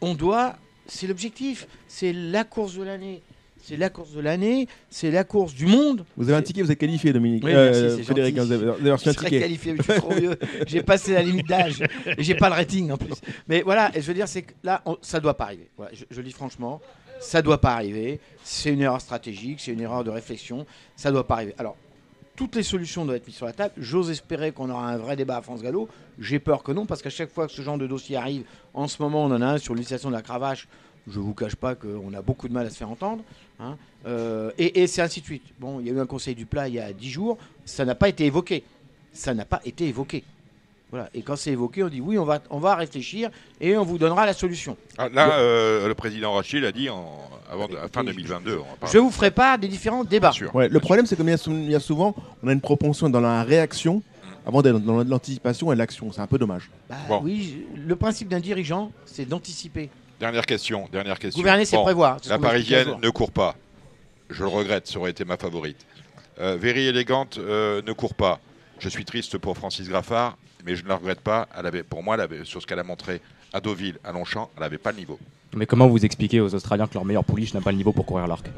on 0.01 0.13
doit, 0.13 0.55
c'est 0.88 1.08
l'objectif, 1.08 1.68
c'est 1.88 2.14
la 2.14 2.44
course 2.44 2.76
de 2.76 2.84
l'année. 2.84 3.22
C'est 3.64 3.76
la 3.76 3.90
course 3.90 4.12
de 4.14 4.22
l'année, 4.22 4.68
c'est 4.90 5.10
la 5.12 5.24
course 5.24 5.54
du 5.54 5.66
monde. 5.66 6.06
Vous 6.16 6.30
avez 6.30 6.38
un 6.38 6.42
ticket, 6.42 6.62
vous 6.62 6.72
êtes 6.72 6.78
qualifié, 6.78 7.12
Dominique. 7.12 7.44
Oui, 7.44 7.52
Euh, 7.54 7.98
Frédéric, 8.04 8.38
gentil. 8.38 8.48
vous 8.50 8.54
avez 8.54 8.92
reçu 8.92 9.06
Je 9.06 9.10
un 9.10 9.14
serais 9.14 9.26
ticket. 9.26 9.40
qualifié, 9.42 9.74
mais 9.74 9.80
je 9.86 9.92
suis 9.92 10.00
trop 10.02 10.14
vieux. 10.14 10.38
J'ai 10.68 10.84
passé 10.84 11.14
la 11.14 11.24
limite 11.24 11.48
d'âge. 11.48 11.82
Et 12.18 12.24
j'ai 12.24 12.36
pas 12.36 12.50
le 12.50 12.56
rating 12.56 12.92
en 12.92 12.98
plus. 12.98 13.16
Mais 13.48 13.64
voilà, 13.64 13.92
et 13.96 14.02
je 14.02 14.08
veux 14.08 14.14
dire, 14.14 14.28
c'est 14.28 14.44
que 14.44 14.54
là, 14.64 14.82
on- 14.86 14.98
ça 15.02 15.20
doit 15.20 15.36
pas 15.36 15.46
arriver. 15.46 15.70
Voilà, 15.76 15.92
je, 15.94 16.06
je 16.10 16.18
le 16.18 16.24
dis 16.24 16.32
franchement, 16.32 16.80
ça 17.20 17.42
doit 17.42 17.60
pas 17.60 17.74
arriver. 17.74 18.20
C'est 18.44 18.72
une 18.72 18.82
erreur 18.82 19.02
stratégique, 19.02 19.60
c'est 19.60 19.72
une 19.74 19.82
erreur 19.82 20.04
de 20.04 20.12
réflexion. 20.12 20.66
Ça 20.96 21.12
doit 21.12 21.26
pas 21.28 21.34
arriver. 21.36 21.56
Alors, 21.58 21.76
toutes 22.38 22.56
les 22.56 22.64
solutions 22.64 23.04
doivent 23.04 23.18
être 23.18 23.28
mises 23.28 23.36
sur 23.36 23.46
la 23.48 23.52
table. 23.52 23.74
J'ose 23.78 24.10
espérer 24.10 24.54
qu'on 24.54 24.70
aura 24.70 24.88
un 24.90 24.98
vrai 24.98 25.18
débat 25.18 25.36
à 25.38 25.42
France 25.42 25.62
Gallo. 25.62 25.90
J'ai 26.20 26.40
peur 26.40 26.64
que 26.64 26.72
non, 26.72 26.86
parce 26.86 27.02
qu'à 27.02 27.10
chaque 27.10 27.30
fois 27.32 27.48
que 27.48 27.52
ce 27.52 27.62
genre 27.62 27.78
de 27.78 27.88
dossier 27.88 28.16
arrive, 28.16 28.44
en 28.74 28.88
ce 28.88 29.02
moment, 29.02 29.26
on 29.26 29.32
en 29.32 29.42
a 29.42 29.48
un 29.48 29.58
sur 29.58 29.74
l'utilisation 29.74 30.10
de 30.10 30.16
la 30.16 30.22
cravache. 30.22 30.68
Je 31.10 31.20
vous 31.20 31.34
cache 31.34 31.56
pas 31.56 31.74
qu'on 31.76 32.14
a 32.14 32.22
beaucoup 32.22 32.48
de 32.48 32.54
mal 32.54 32.66
à 32.66 32.70
se 32.70 32.78
faire 32.78 32.90
entendre. 32.92 33.24
hein. 33.60 33.76
Euh, 34.06 34.52
et 34.58 34.84
et 34.84 34.88
c'est 34.88 35.02
ainsi 35.02 35.20
de 35.22 35.26
suite. 35.26 35.44
Bon, 35.60 35.80
il 35.80 35.88
y 35.88 35.90
a 35.90 35.94
eu 35.94 36.00
un 36.00 36.06
conseil 36.06 36.36
du 36.36 36.46
plat 36.46 36.68
il 36.68 36.76
y 36.76 36.80
a 36.80 36.94
10 36.94 37.10
jours. 37.10 37.38
Ça 37.66 37.84
n'a 37.86 37.96
pas 37.96 38.08
été 38.08 38.26
évoqué. 38.26 38.64
Ça 39.14 39.34
n'a 39.34 39.46
pas 39.46 39.62
été 39.66 39.88
évoqué. 39.88 40.24
Voilà. 40.92 41.10
Et 41.14 41.22
quand 41.22 41.36
c'est 41.36 41.52
évoqué, 41.52 41.84
on 41.84 41.90
dit 41.90 42.00
oui, 42.02 42.18
on 42.18 42.24
va, 42.24 42.40
on 42.50 42.60
va 42.60 42.76
réfléchir 42.76 43.30
et 43.60 43.76
on 43.78 43.84
vous 43.84 43.98
donnera 43.98 44.26
la 44.26 44.34
solution. 44.34 44.78
Ah, 44.98 45.10
là, 45.10 45.38
euh, 45.40 45.88
le 45.88 45.94
président 45.94 46.34
Rachid 46.34 46.64
a 46.64 46.72
dit 46.72 46.90
en, 46.90 47.06
avant 47.52 47.68
de, 47.68 47.76
à 47.76 47.88
fin 47.94 48.04
Et- 48.04 48.06
2022. 48.06 48.54
On 48.54 48.60
va 48.60 48.64
pas- 48.80 48.88
Je 48.88 48.98
vous 48.98 49.12
ferai 49.12 49.32
pas 49.32 49.58
des 49.58 49.68
différents 49.68 50.04
débats. 50.06 50.30
Bien 50.30 50.38
sûr. 50.38 50.56
Ouais, 50.56 50.70
le 50.70 50.80
problème, 50.80 51.06
c'est 51.06 51.18
que 51.18 51.24
il 51.24 51.70
y 51.72 51.76
a 51.76 51.80
souvent, 51.82 52.16
on 52.42 52.48
a 52.48 52.54
une 52.54 52.62
propension 52.62 53.10
dans 53.10 53.20
la 53.20 53.44
réaction 53.44 54.02
avant 54.46 54.62
d'être 54.62 54.80
dans 54.80 55.04
l'anticipation 55.04 55.74
et 55.74 55.76
l'action. 55.76 56.10
C'est 56.14 56.22
un 56.22 56.28
peu 56.28 56.38
dommage. 56.38 56.70
Bah 56.90 56.96
Bon. 57.10 57.20
oui, 57.22 57.66
je- 57.76 57.82
le 57.82 57.96
principe 57.98 58.30
d'un 58.30 58.40
dirigeant, 58.40 58.92
c'est 59.06 59.26
d'anticiper. 59.26 59.90
Dernière 60.22 60.46
question. 60.46 60.88
Dernière 60.92 61.20
question. 61.20 61.40
Gouverner, 61.42 61.66
c'est 61.66 61.76
Bon, 61.76 61.84
prévoir. 61.84 62.18
Ce 62.22 62.30
La 62.30 62.40
parisienne 62.40 62.96
ne 63.04 63.10
court 63.10 63.32
pas. 63.32 63.56
Je 64.30 64.42
le 64.44 64.48
regrette, 64.50 64.88
ça 64.88 65.00
aurait 65.00 65.12
été 65.12 65.26
ma 65.26 65.36
favorite. 65.38 65.86
Euh, 66.40 66.56
Very 66.60 66.88
élégante 66.88 67.38
euh, 67.40 67.82
ne 67.86 67.92
court 67.94 68.14
pas. 68.14 68.40
Je 68.80 68.89
suis 68.89 69.05
triste 69.05 69.38
pour 69.38 69.57
Francis 69.57 69.88
Graffard, 69.89 70.38
mais 70.65 70.75
je 70.75 70.84
ne 70.84 70.89
la 70.89 70.95
regrette 70.95 71.21
pas. 71.21 71.47
Elle 71.57 71.65
avait, 71.65 71.84
pour 71.84 72.03
moi, 72.03 72.15
elle 72.15 72.21
avait- 72.21 72.45
sur 72.45 72.61
ce 72.61 72.67
qu'elle 72.67 72.80
a 72.80 72.84
montré 72.84 73.21
à 73.53 73.59
Deauville, 73.59 73.97
à 74.03 74.11
Longchamp, 74.11 74.49
elle 74.55 74.61
n'avait 74.63 74.78
pas 74.78 74.91
le 74.91 74.97
niveau. 74.97 75.19
Mais 75.55 75.65
comment 75.65 75.88
vous 75.88 76.03
expliquez 76.05 76.41
aux 76.41 76.53
Australiens 76.53 76.88
que 76.88 76.93
leur 76.93 77.05
meilleur 77.05 77.23
pouliche 77.23 77.53
n'a 77.53 77.61
pas 77.61 77.71
le 77.71 77.78
niveau 77.78 77.91
pour 77.93 78.05
courir 78.05 78.28
l'arc 78.28 78.45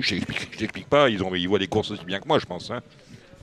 J'explique 0.00 0.48
j'explique 0.58 0.86
pas, 0.88 1.08
ils, 1.08 1.22
ont, 1.22 1.34
ils 1.34 1.48
voient 1.48 1.58
les 1.58 1.66
courses 1.66 1.90
aussi 1.90 2.04
bien 2.04 2.20
que 2.20 2.28
moi, 2.28 2.38
je 2.38 2.46
pense. 2.46 2.70
hein. 2.70 2.80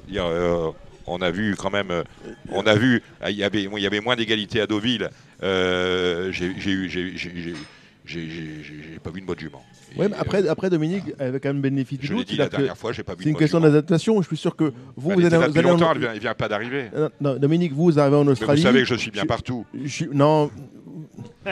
Dire, 0.07 0.25
euh, 0.25 0.71
on 1.07 1.21
a 1.21 1.31
vu 1.31 1.55
quand 1.55 1.69
même, 1.71 1.91
euh, 1.91 2.03
on 2.49 2.65
a 2.65 2.75
vu, 2.75 3.01
il 3.27 3.35
y 3.35 3.43
avait, 3.43 3.63
il 3.63 3.79
y 3.79 3.85
avait 3.87 3.99
moins 3.99 4.15
d'égalité 4.15 4.61
à 4.61 4.67
Deauville. 4.67 5.09
Euh, 5.43 6.31
j'ai 6.31 6.53
j'ai 6.57 6.71
eu, 6.71 7.55
j'ai- 8.05 8.99
pas 9.03 9.09
vu 9.11 9.19
une 9.19 9.25
bonne 9.25 9.39
jument. 9.39 9.63
Ouais, 9.97 10.07
mais 10.09 10.15
après, 10.17 10.47
après, 10.47 10.69
Dominique, 10.69 11.03
avec 11.19 11.41
quand 11.43 11.49
même 11.49 11.61
bénéfice 11.61 11.99
du 11.99 12.07
je 12.07 12.13
l'ai 12.13 12.23
dit 12.23 12.35
la 12.37 12.47
que- 12.47 12.57
dernière 12.57 12.77
fois, 12.77 12.91
j'ai 12.91 13.03
pas 13.03 13.13
vu 13.15 13.23
c'est 13.23 13.29
une 13.29 13.35
question 13.37 13.59
d'adaptation. 13.59 14.21
Je 14.21 14.27
suis 14.27 14.37
sûr 14.37 14.55
que 14.55 14.65
vous, 14.95 15.11
Elle 15.11 15.19
vous 15.19 15.25
allez, 15.25 15.37
vous 15.37 15.57
allez 15.57 15.69
en- 15.71 15.91
elle 15.91 15.99
vient, 15.99 16.11
elle 16.13 16.19
vient 16.19 16.33
pas 16.33 16.47
d'arriver. 16.47 16.89
Euh, 16.95 17.09
non, 17.21 17.35
Dominique, 17.37 17.73
vous 17.73 17.97
arrivez 17.99 18.15
en 18.15 18.19
Mais 18.19 18.25
vous 18.25 18.31
Australie. 18.31 18.61
savez 18.61 18.79
que 18.81 18.85
je 18.87 18.95
suis 18.95 19.11
bien 19.11 19.23
je- 19.23 19.27
partout. 19.27 19.65
Je 19.83 20.05
non, 20.11 20.49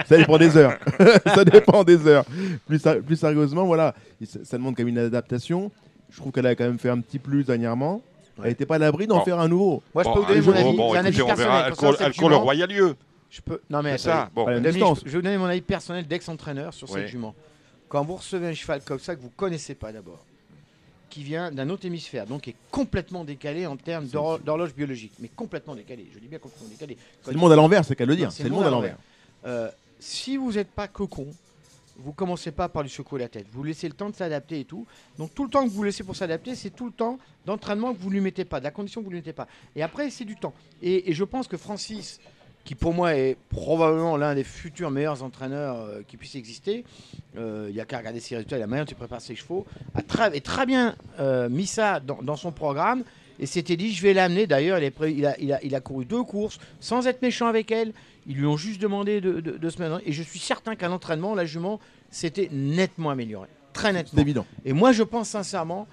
ça 0.07 0.17
dépend 0.17 0.37
des 0.37 0.57
heures. 0.57 0.77
ça 1.25 1.45
dépend 1.45 1.83
des 1.83 2.07
heures. 2.07 2.25
Plus, 2.67 3.15
sérieusement, 3.15 3.65
voilà, 3.65 3.93
ça, 4.25 4.39
ça 4.43 4.57
demande 4.57 4.75
quand 4.75 4.83
même 4.83 4.89
une 4.89 4.97
adaptation. 4.99 5.71
Je 6.09 6.17
trouve 6.17 6.31
qu'elle 6.31 6.45
a 6.47 6.55
quand 6.55 6.65
même 6.65 6.79
fait 6.79 6.89
un 6.89 6.99
petit 6.99 7.19
plus 7.19 7.43
dernièrement. 7.43 8.01
Elle 8.39 8.49
n'était 8.49 8.65
pas 8.65 8.75
à 8.75 8.79
l'abri 8.79 9.05
d'en 9.07 9.19
Bon. 9.19 9.25
faire 9.25 9.39
un 9.39 9.47
nouveau. 9.47 9.83
Moi, 9.93 10.03
je 10.03 10.09
Bon, 10.09 10.15
peux 10.15 10.19
vous 10.21 10.27
donner 10.27 10.39
un 10.39 10.63
mon 10.63 10.69
avis. 10.69 10.77
bon, 10.77 10.93
un 10.95 11.03
écoutez, 11.05 11.21
on 11.21 11.25
personnel. 11.27 11.51
verra. 11.51 11.67
Elle 11.67 11.73
court, 11.75 11.91
le 11.99 12.13
jument. 12.13 12.39
Royal-Lieu. 12.41 12.95
Je 13.33 13.41
peux. 13.41 13.59
Non 13.67 13.81
mais 13.81 13.97
ça. 13.97 14.29
Bon. 14.35 14.45
Distance. 14.61 14.99
je 14.99 15.05
je 15.07 15.11
vais 15.13 15.17
vous 15.17 15.21
donner 15.23 15.37
mon 15.39 15.45
avis 15.45 15.61
personnel 15.61 16.07
d'ex-entraîneur 16.07 16.71
sur 16.71 16.87
Oui. 16.91 16.99
cette 16.99 17.07
jument. 17.07 17.33
Quand 17.89 18.03
vous 18.03 18.15
recevez 18.17 18.47
un 18.49 18.53
cheval 18.53 18.81
comme 18.83 18.99
ça 18.99 19.15
que 19.15 19.21
vous 19.21 19.31
connaissez 19.35 19.73
pas 19.73 19.91
d'abord, 19.91 20.23
qui 21.09 21.23
vient 21.23 21.51
d'un 21.51 21.69
autre 21.71 21.85
hémisphère, 21.85 22.27
donc 22.27 22.47
est 22.47 22.55
complètement 22.69 23.23
décalé 23.23 23.65
en 23.65 23.75
termes 23.75 24.05
d'hor- 24.05 24.37
d'horloge 24.39 24.75
biologique, 24.75 25.13
mais 25.19 25.29
complètement 25.29 25.73
décalé. 25.73 26.07
Je 26.13 26.19
dis 26.19 26.27
bien 26.27 26.37
complètement 26.37 26.69
décalé. 26.69 26.95
C'est 27.23 27.31
le 27.31 27.39
monde 27.39 27.51
à 27.51 27.55
l'envers, 27.55 27.83
c'est 27.85 27.95
qu'à 27.95 28.05
le 28.05 28.15
dire. 28.15 28.31
C'est 28.31 28.43
le 28.43 28.49
monde 28.51 28.65
à 28.65 28.69
l'envers. 28.69 28.97
Euh, 29.45 29.69
si 29.99 30.37
vous 30.37 30.53
n'êtes 30.53 30.69
pas 30.71 30.87
cocon, 30.87 31.27
vous 31.97 32.13
commencez 32.13 32.51
pas 32.51 32.69
par 32.69 32.83
lui 32.83 32.89
secouer 32.89 33.19
la 33.19 33.29
tête. 33.29 33.45
Vous 33.51 33.63
laissez 33.63 33.87
le 33.87 33.93
temps 33.95 34.09
de 34.09 34.15
s'adapter 34.15 34.59
et 34.61 34.65
tout. 34.65 34.85
Donc 35.17 35.33
tout 35.33 35.43
le 35.43 35.49
temps 35.49 35.63
que 35.63 35.69
vous 35.69 35.83
laissez 35.83 36.03
pour 36.03 36.15
s'adapter, 36.15 36.55
c'est 36.55 36.71
tout 36.71 36.85
le 36.87 36.91
temps 36.91 37.17
d'entraînement 37.45 37.93
que 37.93 37.99
vous 37.99 38.09
ne 38.09 38.13
lui 38.15 38.21
mettez 38.21 38.45
pas, 38.45 38.59
de 38.59 38.63
la 38.63 38.71
condition 38.71 39.01
que 39.01 39.05
vous 39.05 39.11
ne 39.11 39.15
lui 39.17 39.21
mettez 39.21 39.33
pas. 39.33 39.47
Et 39.75 39.83
après, 39.83 40.09
c'est 40.09 40.25
du 40.25 40.35
temps. 40.35 40.53
Et, 40.81 41.09
et 41.11 41.13
je 41.13 41.23
pense 41.23 41.47
que 41.47 41.57
Francis, 41.57 42.19
qui 42.63 42.75
pour 42.75 42.93
moi 42.93 43.15
est 43.15 43.37
probablement 43.49 44.15
l'un 44.15 44.35
des 44.35 44.43
futurs 44.43 44.89
meilleurs 44.89 45.21
entraîneurs 45.23 45.77
euh, 45.81 46.01
qui 46.07 46.15
puisse 46.17 46.35
exister, 46.35 46.85
euh, 47.37 47.65
il 47.69 47.75
n'y 47.75 47.81
a 47.81 47.85
qu'à 47.85 47.97
regarder 47.97 48.19
ses 48.21 48.35
résultats, 48.35 48.57
la 48.57 48.67
manière 48.67 48.85
dont 48.85 48.91
il 48.91 48.95
prépare 48.95 49.21
ses 49.21 49.35
chevaux, 49.35 49.65
a 49.95 50.01
très, 50.01 50.35
est 50.37 50.45
très 50.45 50.65
bien 50.65 50.95
euh, 51.19 51.49
mis 51.49 51.67
ça 51.67 51.99
dans, 51.99 52.21
dans 52.21 52.37
son 52.37 52.51
programme. 52.51 53.03
Et 53.39 53.47
s'était 53.47 53.75
dit, 53.75 53.91
je 53.91 54.01
vais 54.03 54.13
l'amener. 54.13 54.45
D'ailleurs, 54.45 54.77
il, 54.79 55.25
a, 55.25 55.37
il, 55.39 55.51
a, 55.51 55.63
il 55.63 55.75
a 55.75 55.81
couru 55.81 56.05
deux 56.05 56.23
courses 56.23 56.59
sans 56.79 57.07
être 57.07 57.21
méchant 57.23 57.47
avec 57.47 57.71
elle. 57.71 57.91
Ils 58.27 58.37
lui 58.37 58.45
ont 58.45 58.57
juste 58.57 58.79
demandé 58.79 59.21
de, 59.21 59.41
de, 59.41 59.57
de 59.57 59.69
se 59.69 59.81
mettre. 59.81 60.01
Et 60.05 60.11
je 60.13 60.21
suis 60.21 60.37
certain 60.39 60.75
qu'à 60.75 60.87
l'entraînement, 60.87 61.33
la 61.33 61.43
jument 61.43 61.79
s'était 62.11 62.47
nettement 62.51 63.09
améliorée. 63.09 63.49
Très 63.73 63.87
C'est 63.89 63.93
nettement. 63.93 64.21
évident. 64.21 64.45
Et 64.63 64.71
moi, 64.71 64.91
je 64.91 65.01
pense 65.01 65.29
sincèrement, 65.29 65.87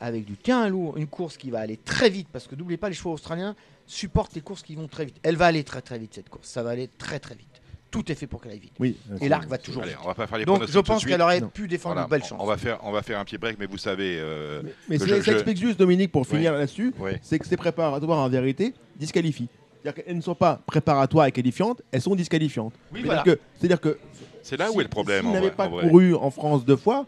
avec 0.00 0.24
du 0.24 0.36
terrain 0.36 0.68
lourd, 0.68 0.96
une 0.98 1.06
course 1.06 1.36
qui 1.36 1.50
va 1.50 1.60
aller 1.60 1.76
très 1.76 2.10
vite, 2.10 2.26
parce 2.32 2.48
que 2.48 2.56
n'oubliez 2.56 2.76
pas, 2.76 2.88
les 2.88 2.94
chevaux 2.96 3.12
australiens 3.12 3.54
supportent 3.90 4.34
les 4.34 4.40
courses 4.40 4.62
qui 4.62 4.74
vont 4.76 4.86
très 4.88 5.04
vite. 5.04 5.16
Elle 5.22 5.36
va 5.36 5.46
aller 5.46 5.64
très 5.64 5.82
très 5.82 5.98
vite, 5.98 6.14
cette 6.14 6.28
course. 6.28 6.46
Ça 6.48 6.62
va 6.62 6.70
aller 6.70 6.88
très 6.98 7.18
très 7.18 7.34
vite. 7.34 7.46
Tout 7.90 8.10
est 8.12 8.14
fait 8.14 8.28
pour 8.28 8.40
qu'elle 8.40 8.52
aille 8.52 8.60
vite. 8.60 8.72
Oui. 8.78 8.96
Et 9.20 9.28
l'arc 9.28 9.48
va 9.48 9.58
toujours 9.58 9.82
Allez, 9.82 9.90
vite. 9.92 10.00
on 10.04 10.06
va 10.06 10.14
pas 10.14 10.28
faire 10.28 10.38
les 10.38 10.44
Donc 10.44 10.64
je 10.68 10.78
pense 10.78 11.04
qu'elle 11.04 11.20
aurait 11.20 11.40
Non. 11.40 11.48
pu 11.48 11.66
défendre 11.66 11.94
Voilà, 11.96 12.06
une 12.06 12.10
belle 12.10 12.20
on- 12.22 12.28
chance. 12.28 12.38
On 12.40 12.46
va, 12.46 12.56
faire, 12.56 12.78
on 12.84 12.92
va 12.92 13.02
faire 13.02 13.18
un 13.18 13.24
petit 13.24 13.36
break, 13.36 13.56
mais 13.58 13.66
vous 13.66 13.78
savez. 13.78 14.16
euh, 14.20 14.62
Mais 14.88 14.96
que 14.96 15.02
c'est- 15.04 15.10
je- 15.10 15.14
ça 15.16 15.22
je- 15.22 15.30
explique 15.32 15.56
juste, 15.58 15.76
Dominique, 15.78 16.12
pour 16.12 16.22
Oui. 16.22 16.28
finir 16.28 16.52
là-dessus, 16.52 16.94
Oui. 17.00 17.10
c'est 17.20 17.40
que 17.40 17.46
ces 17.48 17.56
préparatoires, 17.56 18.18
en 18.18 18.28
vérité, 18.28 18.74
disqualifient. 18.94 19.48
C'est-à-dire 19.82 20.04
qu'elles 20.04 20.16
ne 20.16 20.20
sont 20.20 20.36
pas 20.36 20.60
préparatoires 20.66 21.26
et 21.26 21.32
qualifiantes, 21.32 21.82
elles 21.90 22.02
sont 22.02 22.14
disqualifiantes. 22.14 22.74
Voilà. 22.92 23.22
que, 23.24 23.40
c'est-à-dire 23.58 23.80
que 23.80 23.98
C'est 24.44 24.56
là 24.56 24.68
si- 24.68 24.76
où 24.76 24.80
est 24.80 24.84
le 24.84 24.90
problème. 24.90 25.22
S'il 25.22 25.30
en 25.30 25.32
n'avait 25.32 25.50
pas 25.50 25.66
en 25.66 25.70
vrai. 25.70 25.88
couru 25.88 26.14
en 26.14 26.30
France 26.30 26.64
deux 26.64 26.76
fois, 26.76 27.06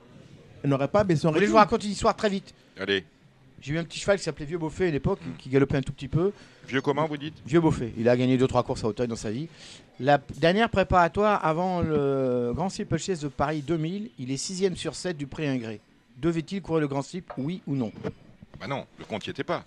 elle 0.64 0.70
n'aurait 0.70 0.88
pas 0.88 1.04
baissé 1.04 1.26
en 1.26 1.30
Vous 1.30 1.34
voulez 1.34 1.44
que 1.44 1.48
je 1.48 1.52
vous 1.52 1.58
raconte 1.58 1.84
une 1.84 1.90
histoire 1.92 2.16
très 2.16 2.28
vite 2.28 2.52
Allez, 2.80 3.04
J'ai 3.62 3.74
eu 3.74 3.78
un 3.78 3.84
petit 3.84 4.00
cheval 4.00 4.18
qui 4.18 4.24
s'appelait 4.24 4.44
Vieux 4.44 4.58
Beaufait 4.58 4.88
à 4.88 4.90
l'époque, 4.90 5.20
qui 5.38 5.48
galopait 5.48 5.76
un 5.76 5.82
tout 5.82 5.92
petit 5.92 6.08
peu. 6.08 6.32
vieux 6.66 6.80
comment 6.80 7.06
vous 7.06 7.16
dites? 7.16 7.36
Vieux 7.46 7.60
Beaufait. 7.60 7.92
Il 7.96 8.08
a 8.08 8.16
gagné 8.16 8.36
2-3 8.36 8.64
courses 8.64 8.82
à 8.82 8.88
Hauteuil 8.88 9.06
dans 9.06 9.14
sa 9.14 9.30
vie. 9.30 9.48
La 10.00 10.18
dernière 10.36 10.68
préparatoire 10.68 11.44
avant 11.46 11.80
le 11.80 12.52
Grand 12.56 12.68
Steeple 12.68 12.98
Chase 12.98 13.20
de 13.20 13.28
Paris 13.28 13.62
2000, 13.62 14.10
il 14.18 14.32
est 14.32 14.36
6 14.36 14.74
sur 14.74 14.96
7 14.96 15.16
du 15.16 15.28
prix 15.28 15.46
Ingré. 15.46 15.80
Devait-il 16.16 16.60
courir 16.60 16.80
le 16.80 16.88
Grand 16.88 17.02
Steeple 17.02 17.32
Oui 17.38 17.62
ou 17.68 17.76
non? 17.76 17.92
Bah 18.58 18.66
non, 18.66 18.84
le 18.98 19.04
compte 19.04 19.24
n'y 19.24 19.30
était 19.30 19.44
pas. 19.44 19.64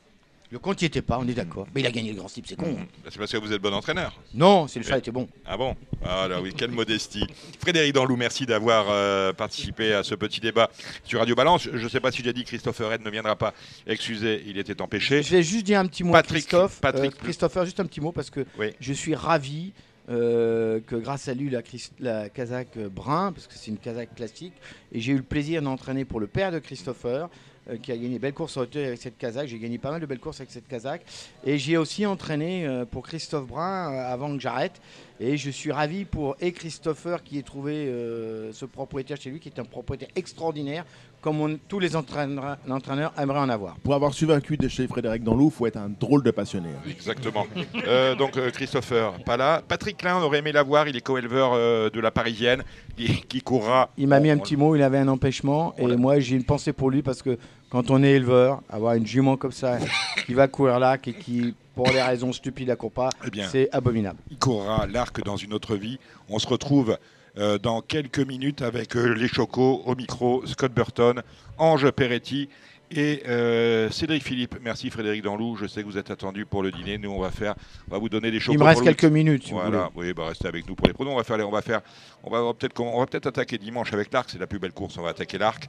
Le 0.55 0.59
compte 0.59 0.79
n'y 0.81 0.85
était 0.87 1.01
pas, 1.01 1.19
on 1.19 1.27
est 1.27 1.33
d'accord. 1.33 1.67
Mais 1.75 1.81
il 1.81 1.85
a 1.85 1.91
gagné 1.91 2.11
le 2.13 2.15
Grand 2.17 2.29
Steeple, 2.29 2.47
c'est 2.47 2.55
con. 2.55 2.77
hein. 2.79 2.85
Bah, 3.03 3.09
C'est 3.11 3.19
parce 3.19 3.29
que 3.29 3.35
vous 3.35 3.51
êtes 3.51 3.61
bon 3.61 3.73
entraîneur. 3.73 4.17
Non, 4.33 4.69
c'est 4.69 4.79
le 4.79 4.85
cheval 4.85 4.99
était 4.99 5.11
bon. 5.11 5.27
Ah 5.45 5.57
bon? 5.57 5.75
Ah 6.01 6.29
là 6.29 6.39
oui, 6.41 6.53
quelle 6.55 6.71
modestie. 6.71 7.27
Frédéric 7.59 7.91
Danlou, 7.91 8.15
merci 8.15 8.45
d'avoir 8.45 8.85
euh, 8.89 9.33
participé 9.33 9.93
à 9.93 10.01
ce 10.01 10.15
petit 10.15 10.39
débat 10.39 10.69
sur 11.03 11.19
Radio 11.19 11.35
Balance. 11.35 11.67
Je 11.73 11.83
ne 11.83 11.89
sais 11.89 11.99
pas 11.99 12.09
si 12.09 12.23
j'ai 12.23 12.31
dit 12.31 12.45
Christopher 12.45 12.89
Red 12.89 13.01
ne 13.01 13.09
viendra 13.09 13.35
pas. 13.35 13.53
Excusez, 13.85 14.43
il 14.47 14.57
était 14.57 14.81
empêché. 14.81 15.23
Je 15.23 15.31
vais 15.35 15.43
juste 15.43 15.65
dire 15.65 15.77
un 15.77 15.87
petit 15.87 16.05
mot 16.05 16.13
Patrick- 16.13 16.45
à 16.45 16.47
Christophe. 16.47 16.79
Patrick- 16.79 17.15
Euh, 17.15 17.23
Christopher, 17.25 17.65
juste 17.65 17.81
un 17.81 17.85
petit 17.85 17.99
mot 17.99 18.13
parce 18.13 18.29
que 18.29 18.45
Oui. 18.57 18.71
je 18.79 18.93
suis 18.93 19.13
ravi 19.13 19.73
euh, 20.09 20.79
que 20.87 20.95
grâce 20.95 21.27
à 21.27 21.33
lui, 21.33 21.49
la, 21.49 21.63
la 21.99 22.29
Kazakh 22.29 22.77
brun, 22.77 23.33
parce 23.33 23.47
que 23.47 23.55
c'est 23.55 23.71
une 23.71 23.77
Kazakh 23.77 24.15
classique, 24.15 24.53
et 24.93 25.01
j'ai 25.01 25.11
eu 25.11 25.17
le 25.17 25.23
plaisir 25.23 25.61
d'entraîner 25.61 26.05
pour 26.05 26.21
le 26.21 26.27
père 26.27 26.53
de 26.53 26.59
Christopher. 26.59 27.27
Euh, 27.69 27.77
qui 27.77 27.91
a 27.91 27.97
gagné 27.97 28.19
belle 28.19 28.33
course 28.33 28.57
à 28.57 28.61
hauteur 28.61 28.87
avec 28.87 29.01
cette 29.01 29.17
Kazakh. 29.17 29.47
J'ai 29.47 29.59
gagné 29.59 29.77
pas 29.77 29.91
mal 29.91 30.01
de 30.01 30.05
belles 30.05 30.19
courses 30.19 30.39
avec 30.39 30.51
cette 30.51 30.67
Kazakh. 30.67 31.01
Et 31.45 31.57
j'ai 31.57 31.77
aussi 31.77 32.05
entraîné 32.05 32.65
euh, 32.65 32.85
pour 32.85 33.03
Christophe 33.03 33.47
Brun 33.47 33.91
euh, 33.93 34.13
avant 34.13 34.33
que 34.35 34.41
j'arrête. 34.41 34.81
Et 35.19 35.37
je 35.37 35.49
suis 35.49 35.71
ravi 35.71 36.03
pour 36.03 36.35
et 36.41 36.51
Christopher 36.51 37.23
qui 37.23 37.39
ait 37.39 37.43
trouvé 37.43 37.73
euh, 37.87 38.51
ce 38.51 38.65
propriétaire 38.65 39.15
chez 39.19 39.29
lui, 39.29 39.39
qui 39.39 39.47
est 39.47 39.59
un 39.59 39.63
propriétaire 39.63 40.09
extraordinaire, 40.13 40.83
comme 41.21 41.39
on- 41.39 41.57
tous 41.69 41.79
les 41.79 41.95
entraîneurs, 41.95 42.57
entraîneurs 42.69 43.13
aimeraient 43.17 43.39
en 43.39 43.47
avoir. 43.47 43.75
Pour 43.77 43.93
avoir 43.95 44.13
su 44.13 44.25
vaincu 44.25 44.57
de 44.57 44.67
chez 44.67 44.85
Frédéric 44.87 45.23
Danlou, 45.23 45.45
il 45.47 45.51
faut 45.57 45.65
être 45.67 45.77
un 45.77 45.87
drôle 45.89 46.21
de 46.21 46.31
passionné. 46.31 46.67
hein. 46.67 46.89
Exactement. 46.89 47.47
Euh, 47.87 48.13
donc 48.15 48.33
Christopher, 48.51 49.13
pas 49.23 49.37
là. 49.37 49.61
Patrick 49.65 49.95
Klein, 49.97 50.17
on 50.17 50.21
aurait 50.21 50.39
aimé 50.39 50.51
l'avoir. 50.51 50.89
Il 50.89 50.97
est 50.97 51.01
co-éleveur 51.01 51.51
euh, 51.53 51.89
de 51.89 51.99
la 52.01 52.11
Parisienne 52.11 52.63
qui, 52.97 53.21
qui 53.21 53.39
courra. 53.41 53.89
Il 53.97 54.07
m'a 54.09 54.19
mis 54.19 54.29
un 54.31 54.35
On- 54.37 54.39
petit 54.41 54.57
mot, 54.57 54.75
il 54.75 54.81
avait 54.81 54.97
un 54.97 55.07
empêchement. 55.07 55.73
On 55.77 55.89
Et 55.89 55.95
moi, 55.95 56.19
j'ai 56.19 56.35
une 56.35 56.43
pensée 56.43 56.73
pour 56.73 56.89
lui 56.91 57.01
parce 57.01 57.21
que 57.21 57.37
quand 57.69 57.91
on 57.91 58.03
est 58.03 58.11
éleveur, 58.11 58.61
avoir 58.69 58.93
une 58.93 59.05
jument 59.05 59.37
comme 59.37 59.51
ça 59.51 59.77
qui 60.25 60.33
va 60.33 60.47
courir 60.47 60.79
là, 60.79 60.97
qui, 60.97 61.13
qui 61.13 61.53
pour 61.75 61.89
des 61.91 62.01
raisons 62.01 62.31
stupides, 62.31 62.67
la 62.69 62.75
court 62.77 62.91
pas, 62.91 63.09
Eh 63.25 63.41
c'est 63.51 63.69
abominable. 63.73 64.19
il 64.31 64.37
courra 64.37 64.87
l'arc 64.87 65.21
dans 65.23 65.35
une 65.35 65.53
autre 65.53 65.75
vie. 65.75 65.99
On 66.29 66.39
se 66.39 66.47
retrouve 66.47 66.97
euh, 67.37 67.57
dans 67.57 67.81
quelques 67.81 68.19
minutes 68.25 68.61
avec 68.61 68.95
euh, 68.95 69.13
les 69.13 69.27
Chocos 69.27 69.83
au 69.85 69.93
micro, 69.95 70.45
Scott 70.45 70.71
Burton, 70.71 71.21
Ange 71.57 71.91
Peretti 71.91 72.47
et 72.91 73.23
euh, 73.27 73.89
Cédric 73.89 74.23
Philippe. 74.23 74.55
Merci 74.61 74.89
Frédéric 74.89 75.21
Danlou. 75.23 75.55
Je 75.57 75.65
sais 75.67 75.81
que 75.81 75.85
vous 75.87 75.97
êtes 75.97 76.11
attendu 76.11 76.45
pour 76.45 76.63
le 76.63 76.71
dîner. 76.71 76.97
Nous, 76.97 77.09
on 77.11 77.19
va 77.19 77.31
faire, 77.31 77.55
on 77.87 77.91
va 77.91 77.97
vous 77.97 78.09
donner 78.09 78.31
des 78.31 78.39
Chocos. 78.39 78.53
Il 78.55 78.59
me 78.59 78.65
reste 78.65 78.83
quelques 78.83 79.05
minutes, 79.05 79.43
si 79.45 79.51
vous 79.51 79.57
voulez. 79.59 79.69
Voilà, 79.71 79.89
oui, 79.95 80.13
bah 80.13 80.27
restez 80.27 80.47
avec 80.47 80.67
nous 80.67 80.75
pour 80.75 80.87
les 80.87 80.93
pronos. 80.93 81.13
On 81.13 81.17
va 81.17 81.23
faire, 81.23 81.47
on 81.47 81.51
va 81.51 81.61
faire, 81.61 81.81
on 82.23 82.29
va 82.29 82.53
peut-être, 82.53 82.79
on 82.79 82.99
va 82.99 83.05
peut-être 83.05 83.27
attaquer 83.27 83.57
dimanche 83.57 83.93
avec 83.93 84.11
l'arc. 84.13 84.29
C'est 84.29 84.39
la 84.39 84.47
plus 84.47 84.59
belle 84.59 84.73
course. 84.73 84.97
On 84.97 85.01
va 85.03 85.09
attaquer 85.09 85.37
l'arc. 85.37 85.67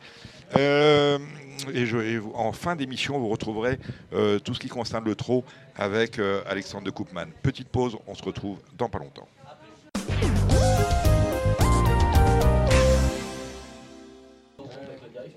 Euh, 0.56 1.18
et, 1.72 1.86
je- 1.86 1.96
et 1.98 2.18
vous- 2.18 2.32
en 2.34 2.52
fin 2.52 2.76
d'émission, 2.76 3.18
vous 3.18 3.28
retrouverez 3.28 3.78
euh, 4.12 4.38
tout 4.38 4.54
ce 4.54 4.60
qui 4.60 4.68
concerne 4.68 5.04
le 5.04 5.14
trot 5.14 5.44
avec 5.76 6.18
Alexandre 6.48 6.84
de 6.84 6.90
Koopman. 6.90 7.26
Petite 7.42 7.68
pause. 7.68 7.96
On 8.06 8.14
se 8.14 8.22
retrouve 8.22 8.58
dans 8.78 8.88
pas 8.88 8.98
longtemps. 8.98 9.28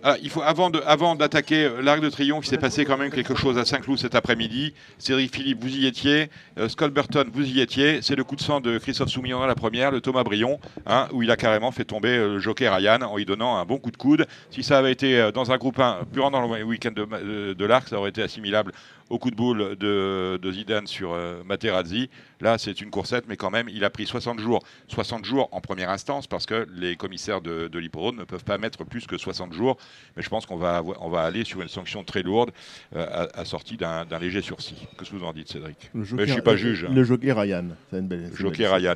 Ah, 0.01 0.15
il 0.23 0.29
faut 0.29 0.41
avant 0.41 0.69
de, 0.69 0.81
avant 0.85 1.15
d'attaquer 1.15 1.65
euh, 1.65 1.81
l'Arc 1.81 1.99
de 1.99 2.09
Triomphe, 2.09 2.45
il 2.45 2.49
s'est 2.49 2.57
passé 2.57 2.85
quand 2.85 2.97
même 2.97 3.11
quelque 3.11 3.35
chose 3.35 3.57
à 3.57 3.65
Saint-Cloud 3.65 3.99
cet 3.99 4.15
après-midi. 4.15 4.73
Cédric 4.97 5.35
Philippe, 5.35 5.61
vous 5.61 5.75
y 5.75 5.87
étiez. 5.87 6.29
Euh, 6.57 6.69
Scott 6.69 6.93
Burton, 6.93 7.29
vous 7.33 7.45
y 7.45 7.59
étiez. 7.59 8.01
C'est 8.01 8.15
le 8.15 8.23
coup 8.23 8.37
de 8.37 8.41
sang 8.41 8.61
de 8.61 8.77
Christophe 8.77 9.09
Soumillon 9.09 9.41
à 9.41 9.47
la 9.47 9.55
première, 9.55 9.91
le 9.91 9.99
Thomas 9.99 10.23
Brion, 10.23 10.57
hein, 10.85 11.09
où 11.11 11.21
il 11.21 11.29
a 11.31 11.35
carrément 11.35 11.73
fait 11.73 11.83
tomber 11.83 12.15
euh, 12.15 12.35
le 12.35 12.39
jockey 12.39 12.69
Ryan 12.69 13.01
en 13.01 13.17
lui 13.17 13.25
donnant 13.25 13.57
un 13.57 13.65
bon 13.65 13.77
coup 13.77 13.91
de 13.91 13.97
coude. 13.97 14.25
Si 14.51 14.63
ça 14.63 14.77
avait 14.77 14.93
été 14.93 15.31
dans 15.33 15.51
un 15.51 15.57
groupe 15.57 15.77
1, 15.77 16.05
purement 16.13 16.31
dans 16.31 16.47
le 16.47 16.63
week-end 16.63 16.91
de 16.93 17.65
l'Arc, 17.65 17.89
ça 17.89 17.97
aurait 17.97 18.11
été 18.11 18.21
assimilable 18.21 18.71
au 19.09 19.17
coup 19.19 19.31
de 19.31 19.35
boule 19.35 19.75
de, 19.77 20.37
de 20.41 20.51
Zidane 20.51 20.87
sur 20.87 21.13
euh, 21.13 21.41
Materazzi. 21.45 22.09
Là, 22.41 22.57
c'est 22.57 22.79
une 22.81 22.89
coursette, 22.89 23.25
mais 23.27 23.37
quand 23.37 23.49
même, 23.49 23.67
il 23.69 23.83
a 23.83 23.89
pris 23.89 24.05
60 24.05 24.39
jours. 24.39 24.63
60 24.87 25.25
jours 25.25 25.49
en 25.51 25.61
première 25.61 25.89
instance, 25.89 26.27
parce 26.27 26.45
que 26.45 26.67
les 26.75 26.95
commissaires 26.95 27.41
de, 27.41 27.67
de 27.67 27.79
l'hippodrome 27.79 28.17
ne 28.17 28.23
peuvent 28.23 28.43
pas 28.43 28.57
mettre 28.57 28.83
plus 28.85 29.07
que 29.07 29.17
60 29.17 29.51
jours. 29.53 29.77
Mais 30.15 30.23
je 30.23 30.29
pense 30.29 30.45
qu'on 30.45 30.57
va, 30.57 30.83
on 31.01 31.09
va 31.09 31.21
aller 31.23 31.43
sur 31.43 31.61
une 31.61 31.67
sanction 31.67 32.03
très 32.03 32.23
lourde, 32.23 32.51
euh, 32.95 33.27
assortie 33.33 33.77
d'un 33.77 34.05
d'un 34.05 34.19
léger 34.19 34.41
sursis. 34.41 34.87
Qu'est-ce 34.97 35.09
que 35.11 35.15
vous 35.15 35.25
en 35.25 35.33
dites, 35.33 35.49
Cédric? 35.49 35.89
Mais 35.93 36.27
je 36.27 36.33
suis 36.33 36.41
pas 36.41 36.55
juge, 36.55 36.85
hein. 36.85 36.91
Le 36.93 37.03
jockey 37.03 37.31
Ryan. 37.31 37.65
C'est 37.91 37.99
une 37.99 38.07
belle. 38.07 38.29
belle- 38.67 38.73
Ryan, 38.73 38.95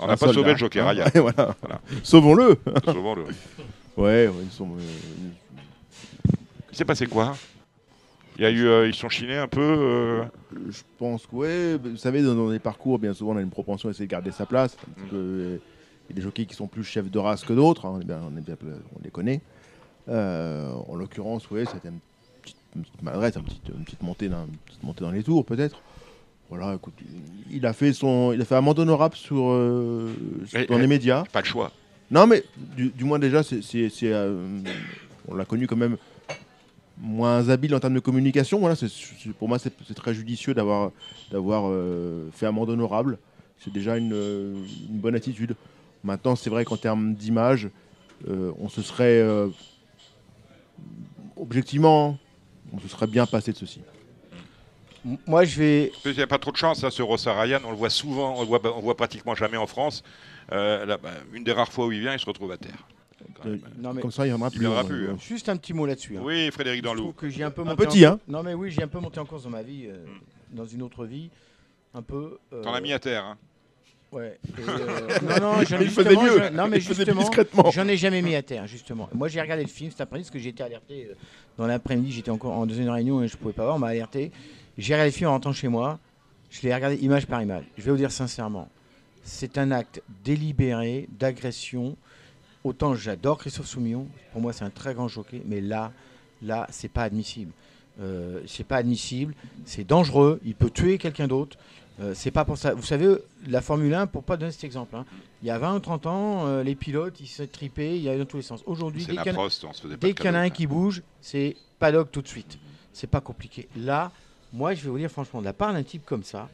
On 0.00 0.06
n'a 0.06 0.12
pas 0.16 0.26
soldat, 0.26 0.32
sauvé 0.34 0.52
le 0.52 0.58
jockey 0.58 0.80
hein. 0.80 0.88
Ryan. 0.88 1.04
Ouais, 1.14 1.20
voilà. 1.20 1.54
Voilà. 1.60 1.80
Sauvons-le. 2.02 2.58
Sauvons-le. 2.84 3.24
Ouais, 3.96 4.28
ouais, 4.28 4.32
ils 4.44 4.50
sont. 4.50 4.68
euh, 4.76 6.30
Il 6.72 6.76
s'est 6.76 6.84
passé 6.84 7.06
quoi? 7.06 7.36
Il 8.40 8.44
y 8.44 8.46
a 8.46 8.50
eu, 8.50 8.66
euh, 8.66 8.88
Ils 8.88 8.94
sont 8.94 9.10
chinés 9.10 9.36
un 9.36 9.46
peu 9.48 9.60
euh, 9.60 10.24
Je 10.70 10.80
pense 10.98 11.26
que, 11.26 11.36
ouais, 11.36 11.76
vous 11.76 11.98
savez, 11.98 12.22
dans, 12.22 12.48
les 12.48 12.58
parcours, 12.58 12.98
bien 12.98 13.12
souvent, 13.12 13.32
on 13.32 13.36
a 13.36 13.42
une 13.42 13.50
propension 13.50 13.90
à 13.90 13.92
essayer 13.92 14.06
de 14.06 14.10
garder 14.10 14.30
sa 14.30 14.46
place. 14.46 14.78
un 14.98 15.04
Mm. 15.04 15.08
peu, 15.08 15.16
euh, 15.16 15.56
Il 16.08 16.12
y 16.12 16.14
a 16.14 16.16
des 16.16 16.22
jockeys 16.22 16.46
qui 16.46 16.54
sont 16.54 16.66
plus 16.66 16.82
chefs 16.82 17.10
de 17.10 17.18
race 17.18 17.44
que 17.44 17.52
d'autres, 17.52 17.84
hein, 17.86 18.00
on, 18.08 19.00
les 19.04 19.10
connaît. 19.10 19.42
Euh, 20.08 20.72
en 20.88 20.94
l'occurrence, 20.96 21.48
ouais, 21.50 21.66
c'était 21.66 21.88
une 21.88 22.00
petite, 22.42 22.56
une 22.74 22.82
petite 22.82 23.02
maladresse, 23.02 23.36
une 23.36 23.42
petite, 23.44 23.68
une 23.76 23.84
petite 23.84 24.02
montée 24.02 24.28
dans, 24.30 24.46
une 24.46 24.56
petite 24.56 24.82
montée 24.82 25.04
dans 25.04 25.10
les 25.12 25.22
tours, 25.22 25.44
peut-être. 25.44 25.82
Voilà, 26.48 26.74
écoute, 26.74 26.94
il- 27.50 27.64
a 27.66 27.72
fait 27.74 27.92
son, 27.92 28.32
il 28.32 28.40
a 28.40 28.44
fait 28.46 28.54
amende 28.56 28.78
honorable 28.78 29.14
sur, 29.16 29.36
sur- 30.46 30.58
Mais- 30.58 30.66
dans 30.66 30.78
les 30.78 30.86
médias. 30.88 31.24
pas 31.30 31.42
le 31.42 31.46
choix. 31.46 31.70
Non, 32.10 32.26
mais 32.26 32.42
du, 32.74 32.88
du 32.88 33.04
moins 33.04 33.18
déjà, 33.20 33.42
c'est, 33.42 33.60
on 35.28 35.34
l'a 35.36 35.44
connu 35.44 35.66
quand 35.68 35.76
même 35.76 35.96
moins 37.00 37.48
habile 37.48 37.74
en 37.74 37.80
termes 37.80 37.94
de 37.94 38.00
communication. 38.00 38.58
Voilà, 38.58 38.76
pour 39.38 39.48
moi, 39.48 39.58
c'est, 39.58 39.94
très 39.94 40.14
judicieux 40.14 40.54
d'avoir, 40.54 40.92
euh, 41.32 42.28
fait 42.32 42.46
amende 42.46 42.70
honorable. 42.70 43.18
C'est 43.58 43.72
déjà 43.72 43.96
une, 43.96 44.14
une 44.88 44.98
bonne 44.98 45.14
attitude. 45.14 45.54
Maintenant, 46.02 46.36
c'est 46.36 46.50
vrai 46.50 46.64
qu'en 46.64 46.76
termes 46.76 47.14
d'image, 47.14 47.68
euh, 48.28 48.52
on 48.58 48.68
se 48.68 48.82
serait 48.82 49.20
euh, 49.20 49.48
objectivement, 51.36 52.18
on 52.72 52.78
se 52.78 52.88
serait 52.88 53.06
bien 53.06 53.26
passé 53.26 53.52
de 53.52 53.56
ceci. 53.56 53.80
Moi, 55.26 55.44
je 55.44 55.58
vais. 55.58 55.92
Il 56.04 56.12
n'y 56.12 56.22
a 56.22 56.26
pas 56.26 56.38
trop 56.38 56.52
de 56.52 56.56
chance, 56.56 56.84
hein, 56.84 56.90
ce 56.90 57.02
Rossa 57.02 57.38
Ryan. 57.38 57.60
On 57.64 57.70
le 57.70 57.76
voit 57.76 57.90
souvent, 57.90 58.36
on 58.36 58.42
le 58.42 58.46
voit, 58.46 58.60
on 58.64 58.76
le 58.76 58.82
voit 58.82 58.96
pratiquement 58.96 59.34
jamais 59.34 59.56
en 59.56 59.66
France. 59.66 60.02
Euh, 60.52 60.84
là, 60.84 60.98
bah, 60.98 61.10
une 61.32 61.44
des 61.44 61.52
rares 61.52 61.72
fois 61.72 61.86
où 61.86 61.92
il 61.92 62.00
vient, 62.00 62.12
il 62.12 62.18
se 62.18 62.26
retrouve 62.26 62.52
à 62.52 62.58
terre. 62.58 62.86
Quand 63.34 63.44
même. 63.48 63.60
Non, 63.78 63.92
mais 63.94 64.02
Comme 64.02 64.10
ça, 64.10 64.24
il 64.26 64.30
viendra 64.30 64.48
Il 64.48 64.52
plus. 64.52 64.60
viendra 64.60 64.80
hein. 64.80 64.84
plus, 64.84 65.08
hein. 65.10 65.16
juste 65.20 65.48
un 65.48 65.56
petit 65.56 65.72
mot 65.72 65.86
là-dessus. 65.86 66.16
hein. 66.16 66.22
Oui, 66.24 66.50
Frédéric 66.50 66.80
Je 66.82 66.86
trouve 66.86 66.96
Danlou. 66.98 67.12
que 67.12 67.28
j'ai 67.28 67.42
un 67.44 67.50
peu 67.50 67.62
Un 67.62 67.64
monté 67.66 67.86
petit, 67.86 68.06
en... 68.06 68.12
hein. 68.14 68.20
Non 68.28 68.42
mais 68.42 68.54
oui, 68.54 68.70
j'ai 68.70 68.82
un 68.82 68.88
peu 68.88 68.98
monté 69.00 69.20
en 69.20 69.24
course 69.24 69.44
dans 69.44 69.50
ma 69.50 69.62
vie, 69.62 69.86
euh, 69.86 70.04
dans 70.52 70.64
une 70.66 70.82
autre 70.82 71.04
vie, 71.06 71.30
un 71.94 72.02
peu. 72.02 72.38
euh, 72.52 72.62
T'en 72.62 72.72
as 72.74 72.80
mis 72.80 72.92
à 72.92 72.98
terre. 72.98 73.24
Hein. 73.24 73.38
Ouais. 74.12 74.38
et, 74.58 74.60
euh, 74.68 75.08
non 75.22 75.40
non, 75.40 75.62
j'en 75.62 75.78
ai 75.78 75.84
Il 75.84 75.90
faisait 75.90 76.10
justement, 76.10 76.22
mieux. 76.24 76.42
je- 76.48 76.52
Non 76.52 76.66
mais 76.66 76.78
Il 76.78 76.82
faisait 76.82 77.04
plus 77.04 77.12
justement, 77.12 77.20
discrètement. 77.20 77.70
j'en 77.70 77.86
ai 77.86 77.96
jamais 77.96 78.22
mis 78.22 78.34
à 78.34 78.42
terre 78.42 78.66
justement. 78.66 79.08
Moi 79.14 79.28
j'ai 79.28 79.40
regardé 79.40 79.62
le 79.62 79.68
film 79.68 79.90
cet 79.92 80.00
après-midi 80.00 80.28
parce 80.28 80.32
que 80.34 80.42
j'étais 80.42 80.64
alerté 80.64 81.08
euh, 81.10 81.14
dans 81.58 81.66
l'après-midi, 81.68 82.10
j'étais 82.10 82.30
encore 82.32 82.52
en 82.52 82.66
deuxième 82.66 82.88
réunion 82.90 83.22
et 83.22 83.28
je 83.28 83.36
pouvais 83.36 83.52
pas 83.52 83.62
voir, 83.64 83.76
on 83.76 83.78
m'a 83.78 83.88
alerté. 83.88 84.32
J'ai 84.78 84.94
regardé 84.94 85.10
le 85.10 85.16
film 85.16 85.28
en 85.30 85.32
rentrant 85.34 85.52
chez 85.52 85.68
moi. 85.68 85.98
Je 86.50 86.62
l'ai 86.62 86.74
regardé 86.74 86.96
image 86.96 87.26
par 87.28 87.40
image. 87.40 87.62
Je 87.78 87.84
vais 87.84 87.92
vous 87.92 87.96
dire 87.98 88.10
sincèrement, 88.10 88.68
c'est 89.22 89.56
un 89.58 89.70
acte 89.70 90.02
délibéré 90.24 91.08
d'agression. 91.16 91.96
Autant 92.62 92.94
j'adore 92.94 93.38
Christophe 93.38 93.66
Soumillon, 93.66 94.06
pour 94.32 94.40
moi 94.42 94.52
c'est 94.52 94.64
un 94.64 94.70
très 94.70 94.92
grand 94.94 95.08
jockey, 95.08 95.42
mais 95.46 95.60
là, 95.60 95.92
là, 96.42 96.66
c'est 96.70 96.88
pas 96.90 97.02
admissible. 97.04 97.52
Euh, 98.00 98.40
c'est 98.46 98.64
pas 98.64 98.76
admissible, 98.76 99.34
c'est 99.64 99.84
dangereux, 99.84 100.40
il 100.44 100.54
peut 100.54 100.70
tuer 100.70 100.98
quelqu'un 100.98 101.26
d'autre. 101.26 101.56
Euh, 102.00 102.12
c'est 102.14 102.30
pas 102.30 102.44
pour 102.46 102.56
ça. 102.56 102.72
Vous 102.72 102.82
savez, 102.84 103.14
la 103.46 103.60
Formule 103.60 103.92
1, 103.92 104.06
pour 104.06 104.22
pas 104.22 104.36
donner 104.38 104.52
cet 104.52 104.64
exemple, 104.64 104.96
hein, 104.96 105.04
il 105.42 105.48
y 105.48 105.50
a 105.50 105.58
20 105.58 105.76
ou 105.76 105.80
30 105.80 106.06
ans, 106.06 106.46
euh, 106.46 106.62
les 106.62 106.74
pilotes, 106.74 107.18
ils 107.20 107.26
se 107.26 107.42
tripaient, 107.42 107.96
il 107.96 108.02
y 108.02 108.08
avait 108.08 108.18
dans 108.18 108.24
tous 108.24 108.38
les 108.38 108.42
sens. 108.42 108.62
Aujourd'hui, 108.66 109.02
C'est 109.02 109.08
dès 109.08 109.16
qu'il 109.18 109.26
y 109.26 110.28
en 110.30 110.34
a- 110.34 110.38
a 110.38 110.40
un 110.42 110.50
qui 110.50 110.66
bouge, 110.66 111.02
c'est 111.20 111.56
paddock 111.78 112.10
tout 112.10 112.22
de 112.22 112.28
suite. 112.28 112.58
C'est 112.94 113.06
pas 113.06 113.20
compliqué. 113.20 113.68
Là, 113.76 114.12
moi, 114.52 114.72
je 114.74 114.82
vais 114.82 114.90
vous 114.90 114.98
dire 114.98 115.10
franchement, 115.10 115.40
de 115.40 115.44
la 115.46 115.52
part 115.52 115.72
d'un 115.74 115.82
type 115.82 116.04
comme 116.06 116.24
ça, 116.24 116.48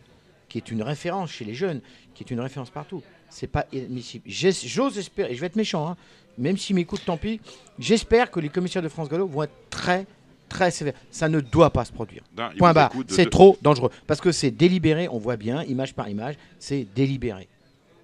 qui 0.48 0.58
est 0.58 0.70
une 0.70 0.82
référence 0.82 1.30
chez 1.30 1.44
les 1.44 1.54
jeunes, 1.54 1.80
qui 2.14 2.24
est 2.24 2.30
une 2.30 2.40
référence 2.40 2.70
partout, 2.70 3.02
c'est 3.28 3.46
pas 3.46 3.66
admissible. 3.72 4.24
J'ose 4.28 4.98
espérer, 4.98 5.32
et 5.32 5.34
je 5.34 5.40
vais 5.40 5.46
être 5.46 5.56
méchant, 5.56 5.88
hein, 5.88 5.96
même 6.38 6.56
s'il 6.56 6.76
m'écoute, 6.76 7.02
tant 7.04 7.16
pis, 7.16 7.40
j'espère 7.78 8.30
que 8.30 8.40
les 8.40 8.48
commissaires 8.48 8.82
de 8.82 8.88
France 8.88 9.08
Gallo 9.08 9.26
vont 9.26 9.42
être 9.44 9.54
très, 9.70 10.06
très 10.48 10.70
sévères. 10.70 10.94
Ça 11.10 11.28
ne 11.28 11.40
doit 11.40 11.70
pas 11.70 11.84
se 11.84 11.92
produire. 11.92 12.22
Non, 12.36 12.48
Point 12.58 12.72
barre. 12.72 12.92
C'est 13.08 13.24
de- 13.24 13.30
trop 13.30 13.56
dangereux. 13.62 13.90
Parce 14.06 14.20
que 14.20 14.32
c'est 14.32 14.50
délibéré, 14.50 15.08
on 15.08 15.18
voit 15.18 15.36
bien, 15.36 15.62
image 15.64 15.94
par 15.94 16.08
image, 16.08 16.34
c'est 16.58 16.86
délibéré. 16.94 17.48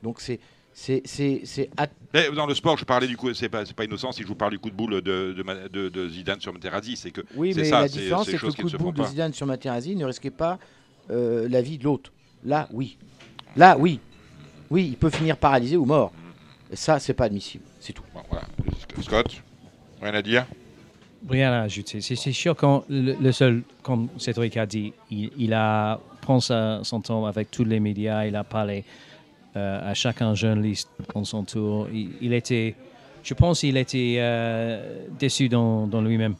Donc 0.02 0.20
c'est. 0.20 0.40
C'est, 0.74 1.02
dans 2.34 2.46
le 2.46 2.54
sport, 2.54 2.78
je 2.78 2.84
parlais 2.86 3.06
du 3.06 3.16
coup, 3.16 3.32
c'est 3.34 3.50
pas, 3.50 3.66
c'est 3.66 3.74
pas 3.76 3.84
innocent 3.84 4.12
si 4.12 4.22
je 4.22 4.26
vous 4.26 4.34
parle 4.34 4.52
du 4.52 4.58
coup 4.58 4.70
de 4.70 4.74
boule 4.74 5.02
de, 5.02 5.34
de, 5.36 5.42
Ma- 5.42 5.68
de- 5.68 5.90
de 5.90 6.08
Zidane 6.08 6.40
sur 6.40 6.52
Materazzi, 6.52 6.96
c'est 6.96 7.10
que 7.10 7.20
Oui, 7.36 7.52
mais 7.54 7.64
ça, 7.64 7.80
la 7.82 7.88
différence, 7.88 8.26
c'est 8.26 8.38
que 8.38 8.46
le 8.46 8.52
coup 8.52 8.70
de 8.70 8.76
boule 8.78 8.94
de. 8.94 9.04
Zidane 9.04 9.34
sur 9.34 9.46
Materazzi 9.46 9.94
ne 9.96 10.04
risquait 10.06 10.30
pas 10.30 10.58
euh, 11.10 11.46
la 11.48 11.60
vie 11.60 11.76
de 11.78 11.84
l'autre. 11.84 12.10
Là, 12.44 12.68
oui. 12.72 12.96
Là, 13.56 13.76
oui. 13.78 14.00
Oui, 14.72 14.88
il 14.92 14.96
peut 14.96 15.10
finir 15.10 15.36
paralysé 15.36 15.76
ou 15.76 15.84
mort. 15.84 16.10
Et 16.72 16.76
ça, 16.76 16.98
c'est 16.98 17.12
pas 17.12 17.24
admissible. 17.26 17.64
C'est 17.78 17.92
tout. 17.92 18.02
Bon, 18.14 18.22
voilà. 18.30 18.46
Scott, 19.02 19.42
rien 20.00 20.14
à 20.14 20.22
dire? 20.22 20.46
Rien 21.28 21.52
à 21.52 21.60
ajouter. 21.62 22.00
C'est 22.00 22.16
c'est 22.16 22.32
sûr 22.32 22.56
quand 22.56 22.84
le, 22.88 23.12
le 23.20 23.32
seul, 23.32 23.62
comme 23.82 24.08
Cédric 24.16 24.56
a 24.56 24.64
dit, 24.66 24.92
il, 25.10 25.30
il 25.36 25.52
a 25.52 26.00
prend 26.22 26.40
sa- 26.40 26.80
son 26.84 27.00
temps 27.02 27.26
avec 27.26 27.50
tous 27.50 27.64
les 27.64 27.80
médias, 27.80 28.24
il 28.24 28.34
a 28.34 28.44
parlé 28.44 28.84
euh, 29.56 29.90
à 29.90 29.92
chacun 29.92 30.34
journaliste 30.34 30.88
en 31.14 31.24
son 31.24 31.44
tour. 31.44 31.88
Il, 31.92 32.12
il 32.22 32.32
était, 32.32 32.74
je 33.22 33.34
pense, 33.34 33.60
qu'il 33.60 33.76
était 33.76 34.16
euh, 34.20 35.04
déçu 35.18 35.48
dans, 35.50 35.86
dans 35.86 36.00
lui-même. 36.00 36.34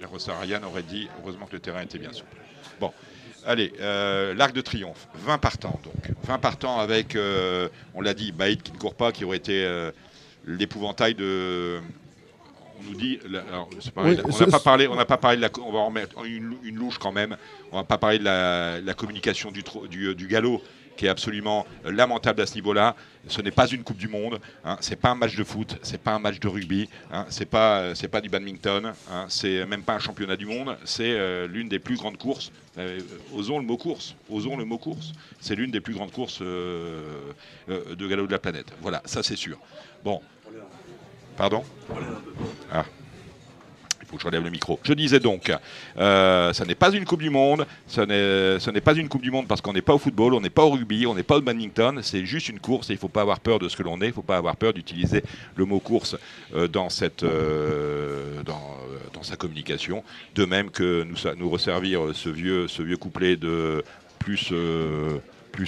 Et 0.00 0.04
Rossa 0.04 0.32
Ryan 0.40 0.60
aurait 0.64 0.84
dit 0.84 1.08
heureusement 1.20 1.46
que 1.46 1.54
le 1.54 1.60
terrain 1.60 1.82
était 1.82 1.98
bien 1.98 2.12
souple. 2.12 2.36
Bon, 2.80 2.92
allez, 3.46 3.72
euh, 3.80 4.34
l'Arc 4.34 4.52
de 4.52 4.60
Triomphe, 4.60 5.08
20 5.14 5.38
partants 5.38 5.80
donc. 5.84 6.16
20 6.24 6.38
partants 6.38 6.78
avec, 6.78 7.16
euh, 7.16 7.68
on 7.94 8.00
l'a 8.00 8.14
dit, 8.14 8.32
Baïd 8.32 8.62
qui 8.62 8.72
ne 8.72 8.78
court 8.78 8.94
pas, 8.94 9.12
qui 9.12 9.24
aurait 9.24 9.36
été 9.38 9.64
euh, 9.64 9.90
l'épouvantail 10.46 11.14
de. 11.14 11.80
On 12.80 12.90
nous 12.90 12.94
dit, 12.96 13.18
alors, 13.48 13.68
pareil, 13.92 14.20
Oui, 14.24 14.32
on 14.32 14.38
n'a 14.38 14.46
pas 14.46 14.60
parlé, 14.60 14.86
on 14.86 14.94
n'a 14.94 15.04
pas 15.04 15.16
parlé 15.16 15.36
de 15.36 15.42
la, 15.42 15.50
on 15.64 15.72
va 15.72 15.80
en 15.80 15.90
mettre 15.90 16.24
une, 16.24 16.56
une 16.62 16.76
louche 16.76 16.98
quand 16.98 17.10
même. 17.10 17.36
On 17.72 17.76
va 17.76 17.84
pas 17.84 17.98
parler 17.98 18.20
de 18.20 18.24
la, 18.24 18.80
la 18.80 18.94
communication 18.94 19.50
du, 19.50 19.64
du, 19.90 20.14
du 20.14 20.26
galop 20.28 20.62
qui 20.98 21.06
est 21.06 21.08
absolument 21.08 21.64
lamentable 21.84 22.42
à 22.42 22.46
ce 22.46 22.56
niveau-là. 22.56 22.94
Ce 23.28 23.40
n'est 23.40 23.50
pas 23.50 23.66
une 23.68 23.84
Coupe 23.84 23.96
du 23.98 24.08
Monde, 24.08 24.40
hein, 24.64 24.76
c'est 24.80 24.96
pas 24.96 25.10
un 25.10 25.14
match 25.14 25.36
de 25.36 25.44
foot, 25.44 25.78
c'est 25.82 26.00
pas 26.00 26.12
un 26.12 26.18
match 26.18 26.40
de 26.40 26.48
rugby, 26.48 26.88
hein, 27.12 27.26
pas 27.50 27.94
c'est 27.94 28.08
pas 28.08 28.20
du 28.20 28.28
badminton, 28.28 28.92
hein, 29.10 29.26
c'est 29.28 29.64
même 29.66 29.82
pas 29.82 29.94
un 29.94 29.98
championnat 29.98 30.36
du 30.36 30.46
monde, 30.46 30.76
c'est 30.84 31.12
euh, 31.12 31.46
l'une 31.46 31.68
des 31.68 31.78
plus 31.78 31.96
grandes 31.96 32.16
courses. 32.16 32.50
euh, 32.78 33.00
osons 33.34 33.58
le 33.58 33.64
mot 33.64 33.76
course, 33.76 34.14
osons 34.30 34.56
le 34.56 34.64
mot 34.64 34.78
course. 34.78 35.12
C'est 35.40 35.54
l'une 35.54 35.70
des 35.70 35.80
plus 35.80 35.94
grandes 35.94 36.12
courses 36.12 36.40
euh, 36.42 37.32
euh, 37.68 37.94
de 37.94 38.06
galop 38.08 38.26
de 38.26 38.32
la 38.32 38.38
planète. 38.38 38.72
Voilà, 38.80 39.02
ça 39.04 39.22
c'est 39.22 39.36
sûr. 39.36 39.58
Bon, 40.04 40.20
pardon? 41.36 41.62
Ah. 42.72 42.84
Faut 44.08 44.16
que 44.16 44.22
je 44.22 44.26
relève 44.26 44.42
le 44.42 44.50
micro. 44.50 44.80
Je 44.84 44.94
disais 44.94 45.20
donc, 45.20 45.52
euh, 45.98 46.52
ça 46.54 46.64
n'est 46.64 46.74
pas 46.74 46.90
une 46.90 47.04
Coupe 47.04 47.20
du 47.20 47.28
Monde, 47.28 47.66
ce 47.86 48.70
n'est 48.70 48.80
pas 48.80 48.94
une 48.94 49.08
Coupe 49.08 49.20
du 49.22 49.30
Monde 49.30 49.46
parce 49.46 49.60
qu'on 49.60 49.74
n'est 49.74 49.82
pas 49.82 49.94
au 49.94 49.98
football, 49.98 50.32
on 50.32 50.40
n'est 50.40 50.48
pas 50.48 50.64
au 50.64 50.70
rugby, 50.70 51.06
on 51.06 51.14
n'est 51.14 51.22
pas 51.22 51.36
au 51.36 51.42
badminton, 51.42 52.00
c'est 52.02 52.24
juste 52.24 52.48
une 52.48 52.58
course 52.58 52.88
et 52.88 52.94
il 52.94 52.96
ne 52.96 53.00
faut 53.00 53.08
pas 53.08 53.20
avoir 53.20 53.40
peur 53.40 53.58
de 53.58 53.68
ce 53.68 53.76
que 53.76 53.82
l'on 53.82 54.00
est, 54.00 54.06
il 54.06 54.08
ne 54.08 54.14
faut 54.14 54.22
pas 54.22 54.38
avoir 54.38 54.56
peur 54.56 54.72
d'utiliser 54.72 55.22
le 55.56 55.64
mot 55.66 55.78
course 55.78 56.16
euh, 56.54 56.68
euh, 57.22 58.42
dans, 58.44 59.22
sa 59.22 59.36
communication. 59.36 60.02
De 60.34 60.44
même 60.46 60.70
que 60.70 61.04
nous, 61.36 61.50
resservir 61.50 62.00
ce 62.14 62.30
vieux, 62.30 62.66
couplet 62.96 63.36
de 63.36 63.84
plus, 64.18 64.54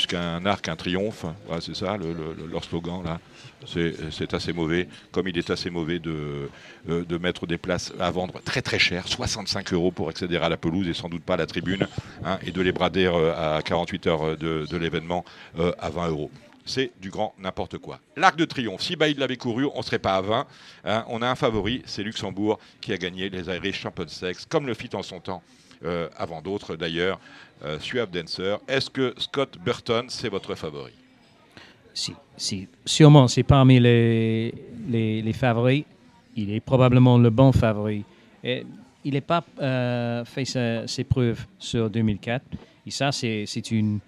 qu'un 0.06 0.46
arc, 0.46 0.68
un 0.68 0.76
triomphe, 0.76 1.26
Voilà, 1.46 1.60
c'est 1.60 1.76
ça 1.76 1.96
le- 1.98 2.14
leur 2.50 2.64
slogan 2.64 3.02
là. 3.04 3.18
C'est 3.66 4.34
assez 4.34 4.52
mauvais, 4.52 4.88
comme 5.12 5.28
il 5.28 5.36
est 5.36 5.50
assez 5.50 5.70
mauvais 5.70 5.98
de, 5.98 6.48
euh, 6.88 7.04
de 7.04 7.18
mettre 7.18 7.46
des 7.46 7.58
places 7.58 7.92
à 8.00 8.10
vendre 8.10 8.40
très 8.44 8.62
très 8.62 8.78
cher, 8.78 9.06
65 9.06 9.72
euros 9.72 9.90
pour 9.90 10.08
accéder 10.08 10.36
à 10.36 10.48
la 10.48 10.56
pelouse 10.56 10.88
et 10.88 10.94
sans 10.94 11.08
doute 11.08 11.22
pas 11.22 11.34
à 11.34 11.36
la 11.38 11.46
tribune, 11.46 11.86
hein, 12.24 12.38
et 12.46 12.52
de 12.52 12.60
les 12.62 12.72
brader 12.72 13.06
euh, 13.12 13.56
à 13.58 13.62
48 13.62 14.06
heures 14.06 14.36
de, 14.38 14.66
de 14.68 14.76
l'événement 14.76 15.24
euh, 15.58 15.72
à 15.78 15.90
20 15.90 16.08
euros. 16.08 16.30
C'est 16.64 16.92
du 17.00 17.10
grand 17.10 17.34
n'importe 17.38 17.78
quoi. 17.78 18.00
L'Arc 18.16 18.36
de 18.36 18.44
Triomphe, 18.44 18.82
si 18.82 18.94
Baïd 18.94 19.18
l'avait 19.18 19.36
couru, 19.36 19.66
on 19.74 19.78
ne 19.78 19.82
serait 19.82 19.98
pas 19.98 20.14
à 20.16 20.20
20. 20.20 20.46
hein. 20.84 21.04
on 21.08 21.20
a 21.22 21.28
un 21.28 21.34
favori, 21.34 21.82
c'est 21.86 22.02
Luxembourg 22.02 22.58
qui 22.80 22.92
a 22.92 22.96
gagné 22.96 23.28
les 23.28 23.48
Irish 23.48 23.80
Champions 23.80 24.08
Sex, 24.08 24.46
comme 24.46 24.66
le 24.66 24.74
fit 24.74 24.90
en 24.94 25.02
son 25.02 25.20
temps, 25.20 25.42
euh, 25.84 26.08
avant 26.16 26.42
d'autres 26.42 26.76
d'ailleurs, 26.76 27.18
euh, 27.64 27.80
Suave 27.80 28.10
Dancer. 28.10 28.56
Est-ce 28.68 28.88
que 28.90 29.14
Scott 29.18 29.58
Burton, 29.58 30.06
c'est 30.08 30.28
votre 30.28 30.54
favori? 30.54 30.92
Si, 32.00 32.14
si, 32.34 32.66
sûrement, 32.86 33.28
c'est 33.28 33.42
parmi 33.42 33.78
les, 33.78 34.54
les, 34.88 35.32
favoris. 35.34 35.84
Il 36.34 36.50
est 36.50 36.60
probablement 36.60 37.18
le 37.18 37.28
bon 37.28 37.52
favori. 37.52 38.04
Et 38.42 38.64
il 39.04 39.12
n'a 39.12 39.20
pas 39.20 39.44
euh, 39.60 40.24
fait 40.24 40.46
ses 40.46 41.04
preuves 41.04 41.44
sur 41.58 41.90
2004. 41.90 42.42
Et 42.86 42.90
ça, 42.90 43.12
c'est 43.12 43.70
une. 43.70 43.98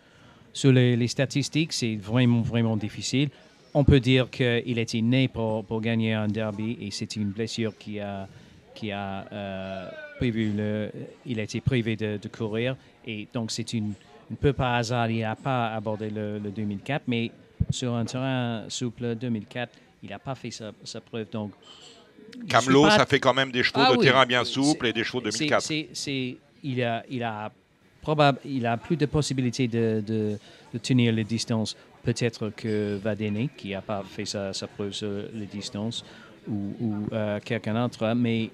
Sur 0.55 0.72
les, 0.72 1.07
statistiques, 1.07 1.74
c'est 1.74 1.97
vraiment, 1.97 2.40
vraiment 2.40 2.78
difficile. 2.78 3.28
On 3.74 3.84
peut 3.84 4.01
dire 4.01 4.30
qu'il 4.30 4.78
était 4.78 5.03
né 5.03 5.28
pour, 5.28 5.62
pour 5.62 5.82
gagner 5.82 6.14
un 6.14 6.28
derby 6.28 6.78
et 6.80 6.90
c'est 6.90 7.16
une 7.16 7.28
blessure 7.28 7.76
qui 7.76 8.01
a, 8.01 8.26
qui 8.74 8.90
a 8.90 9.26
euh, 9.30 9.88
prévu 10.16 10.51
le. 10.57 10.90
Il 11.26 11.38
a 11.40 11.43
été 11.43 11.61
privé 11.61 11.97
de, 11.97 12.16
de 12.16 12.28
courir. 12.28 12.74
Et 13.07 13.28
donc, 13.34 13.51
c'est 13.51 13.74
une, 13.74 13.93
un 14.32 14.36
peu 14.40 14.55
par 14.55 14.76
hasard, 14.76 15.11
il 15.11 15.20
n'a 15.20 15.36
pas 15.36 15.74
abordé 15.74 16.09
le, 16.09 16.38
le 16.38 16.51
2004, 16.51 17.03
mais 17.07 17.30
sur 17.73 17.95
un 17.95 18.05
terrain 18.05 18.64
souple 18.68 19.14
2004, 19.16 19.73
il 20.03 20.11
n'a 20.11 20.18
pas 20.18 20.35
fait 20.35 20.51
sa, 20.51 20.73
sa 20.85 21.01
preuve. 21.01 21.27
Donc, 21.31 21.53
je 22.41 22.47
Camelot, 22.47 22.85
pas- 22.85 22.99
ça 22.99 23.07
fait 23.07 23.20
quand 23.20 23.35
même 23.35 23.51
des 23.53 23.62
chevaux 23.62 23.81
Ah 23.85 23.93
de 23.93 23.99
oui. 23.99 24.05
terrain 24.05 24.27
bien 24.27 24.45
souples 24.45 24.87
et 24.87 24.93
des 24.93 25.05
chevaux 25.05 25.20
de 25.20 25.31
c'est- 25.31 25.39
2004. 25.41 25.62
c'est- 25.62 25.89
c'est- 25.93 26.37
il 26.62 26.83
a, 26.83 27.03
il 27.11 27.23
a 27.23 27.51
probable, 28.01 28.39
il 28.45 28.66
a 28.66 28.77
plus 28.77 28.97
de 28.97 29.07
possibilités 29.07 29.68
de, 29.68 30.03
de, 30.07 30.39
de 30.73 30.79
tenir 30.79 31.12
les 31.12 31.25
distances. 31.25 31.77
Peut-être 32.03 32.51
que 32.51 32.97
Vadene, 32.97 33.49
qui 33.57 33.70
n'a 33.70 33.81
pas 33.83 34.03
fait 34.03 34.25
sa, 34.25 34.53
sa 34.53 34.66
preuve 34.66 34.93
sur 34.93 35.09
les 35.35 35.47
distances, 35.47 36.05
ou, 36.49 36.75
ou, 36.81 37.07
euh, 37.12 37.39
quelqu'un 37.45 37.75
d'autre, 37.75 38.12
mais 38.14 38.51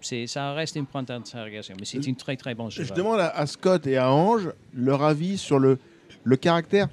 c'est, 0.00 0.26
ça 0.26 0.52
reste 0.54 0.76
une 0.76 0.86
pointe 0.86 1.08
d'interrogation. 1.08 1.74
Mais 1.78 1.84
c'est 1.84 2.06
une 2.06 2.16
très 2.16 2.36
très 2.36 2.54
bonne 2.54 2.70
Je 2.70 2.82
cheval. 2.84 2.96
demande 2.96 3.20
à, 3.20 3.28
à 3.36 3.46
Scott 3.46 3.86
et 3.86 3.98
à 3.98 4.10
Ange 4.10 4.48
leur 4.74 5.02
avis 5.02 5.36
sur 5.36 5.58
le, 5.58 5.78
le 6.24 6.36
caractère 6.36 6.88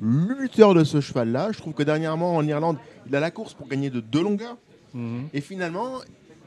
lutteur 0.00 0.74
de 0.74 0.84
ce 0.84 1.00
cheval-là. 1.00 1.52
Je 1.52 1.58
trouve 1.58 1.74
que 1.74 1.82
dernièrement, 1.82 2.36
en 2.36 2.46
Irlande, 2.46 2.78
il 3.06 3.14
a 3.14 3.20
la 3.20 3.30
course 3.30 3.54
pour 3.54 3.68
gagner 3.68 3.90
de 3.90 4.00
deux 4.00 4.22
longueurs. 4.22 4.56
Mhm. 4.94 5.28
Et 5.34 5.40
finalement, 5.40 5.98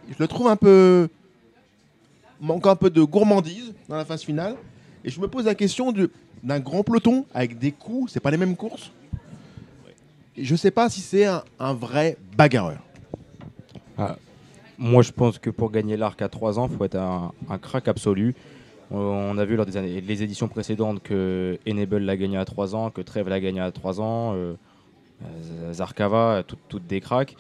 je 0.10 0.16
le 0.20 0.28
trouve 0.28 0.48
un 0.48 0.56
peu. 0.56 1.08
manque 2.42 2.68
un 2.68 2.76
peu 2.76 2.90
de 2.90 3.02
gourmandise 3.04 3.74
dans 3.88 3.96
la 3.96 4.04
phase 4.06 4.24
finale. 4.24 4.56
Et 5.06 5.10
je 5.10 5.20
me 5.22 5.28
pose 5.28 5.46
la 5.46 5.56
question 5.56 5.92
du- 5.94 6.10
d'un 6.44 6.60
grand 6.60 6.84
peloton 6.84 7.26
avec 7.34 7.58
des 7.58 7.72
coups, 7.72 8.12
c'est 8.12 8.20
pas 8.20 8.32
les 8.32 8.38
mêmes 8.38 8.56
courses? 8.58 8.92
Et 10.36 10.44
je 10.44 10.56
sais 10.56 10.72
pas 10.72 10.90
si 10.90 11.00
c'est 11.00 11.26
un, 11.26 11.44
un 11.60 11.74
vrai 11.74 12.18
bagarreur. 12.36 12.80
Moi, 14.78 15.04
je 15.04 15.12
pense 15.12 15.38
que 15.38 15.50
pour 15.52 15.72
gagner 15.72 15.96
l'arc 15.96 16.22
à 16.22 16.28
3 16.28 16.58
ans, 16.60 16.68
il 16.70 16.76
faut 16.76 16.84
être 16.84 16.96
un, 16.98 17.32
un 17.50 17.58
crack 17.60 17.88
absolu. 17.88 18.36
On- 18.94 19.34
On 19.34 19.38
a 19.38 19.46
vu 19.46 19.56
lors 19.56 19.66
des 19.66 19.76
années, 19.78 20.02
éditions 20.22 20.48
précédentes 20.48 21.02
que 21.02 21.58
Enable 21.68 21.98
l'a 21.98 22.16
gagné 22.18 22.38
à 22.38 22.46
3 22.46 22.76
ans, 22.76 22.90
que 22.92 23.02
Trev 23.02 23.28
l'a 23.28 23.40
gagné 23.40 23.60
à 23.60 23.72
3 23.72 24.00
ans, 24.00 24.34
euh, 24.36 24.54
euh, 25.24 25.74
Zarkava, 25.74 26.44
tout- 26.48 26.58
toutes 26.70 26.86
des 26.88 27.02
cracks. 27.02 27.36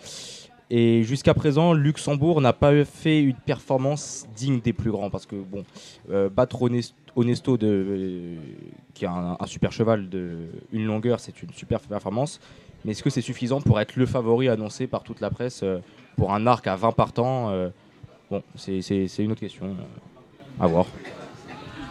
Et 0.71 1.03
jusqu'à 1.03 1.35
présent, 1.35 1.73
Luxembourg 1.73 2.41
n'a 2.41 2.53
pas 2.53 2.83
fait 2.85 3.21
une 3.21 3.35
performance 3.35 4.25
digne 4.35 4.59
des 4.61 4.73
plus 4.73 4.89
grands. 4.89 5.11
Parce 5.11 5.27
que, 5.27 5.35
bon, 5.35 5.63
euh, 6.09 6.29
battre 6.29 6.63
de, 7.57 7.67
euh, 7.67 8.35
qui 8.95 9.05
a 9.05 9.11
un, 9.39 9.45
super 9.45 9.71
cheval 9.71 10.09
de 10.09 10.37
une 10.71 10.85
longueur, 10.85 11.19
c'est 11.19 11.43
une 11.43 11.51
super 11.53 11.79
performance. 11.81 12.39
Mais 12.85 12.91
est-ce 12.93 13.03
que 13.03 13.11
c'est 13.11 13.21
suffisant 13.21 13.61
pour 13.61 13.79
être 13.79 13.95
le 13.97 14.07
favori 14.07 14.49
annoncé 14.49 14.87
par 14.87 15.03
toute 15.03 15.21
la 15.21 15.29
presse 15.29 15.61
euh, 15.61 15.77
pour 16.17 16.33
un 16.33 16.47
arc 16.47 16.65
à 16.65 16.75
20 16.75 16.91
partants 16.91 17.51
euh, 17.51 17.69
Bon, 18.31 18.41
c'est 18.55 18.79
une 19.19 19.31
autre 19.33 19.41
question. 19.41 19.65
euh, 19.67 20.59
à 20.59 20.65
voir. 20.65 20.87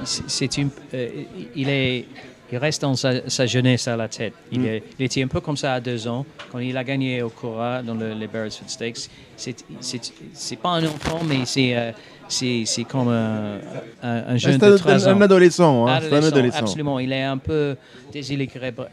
C'est 0.05 0.29
c'est 0.29 0.57
une, 0.59 0.71
euh, 0.95 1.09
il, 1.55 1.69
est, 1.69 2.07
il 2.51 2.59
reste 2.59 2.83
dans 2.83 2.95
sa, 2.95 3.29
sa 3.31 3.47
jeunesse 3.47 3.87
à 3.89 3.97
la 3.97 4.09
tête. 4.09 4.35
Il, 4.51 4.61
Mm. 4.61 4.67
est- 4.67 4.83
il 4.99 5.05
était 5.07 5.23
un 5.23 5.29
peu 5.29 5.41
comme 5.41 5.57
ça 5.57 5.75
à 5.75 5.81
deux 5.81 6.07
ans, 6.09 6.25
quand 6.51 6.59
il 6.59 6.77
a 6.77 6.85
gagné 6.85 7.23
au 7.23 7.29
Cora 7.31 7.83
dans 7.83 7.95
le- 7.95 8.13
les 8.15 8.27
Beresford 8.27 8.69
Stakes. 8.69 9.09
C'est- 9.37 10.57
pas 10.61 10.71
un 10.71 10.85
enfant, 10.85 11.21
mais 11.27 11.45
c'est 11.45 11.77
euh, 11.77 11.93
c'est 12.29 12.85
comme 12.89 13.09
un, 13.09 13.59
un, 14.03 14.25
un 14.29 14.37
jeune 14.37 14.59
de 14.59 14.73
un, 14.73 14.77
13 14.77 15.09
un 15.09 15.17
ans. 15.17 15.21
adolescent. 15.21 15.87
hein, 15.87 15.99
c'est 16.01 16.05
un 16.07 16.09
Adolescent, 16.09 16.29
adolescent. 16.37 16.59
Absolument, 16.59 16.99
il 16.99 17.13
est 17.13 17.23
un 17.25 17.39
peu 17.39 17.77
déséquilibré 18.13 18.87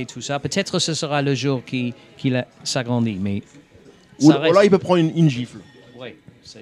et 0.00 0.06
tout 0.06 0.20
ça. 0.20 0.38
Peut-être 0.38 0.78
ce 0.78 0.94
sera 0.94 1.22
le 1.22 1.34
jour 1.34 1.62
qu'il 1.64 2.36
a- 2.36 2.46
s'agrandit, 2.64 3.18
mais 3.20 3.42
Ou, 4.20 4.28
reste- 4.28 4.54
là, 4.54 4.64
il 4.64 4.70
peut 4.70 4.78
prendre 4.78 4.98
une, 5.00 5.12
une 5.16 5.28
gifle. 5.30 5.58
Oui, 5.98 6.08
c'est- 6.42 6.60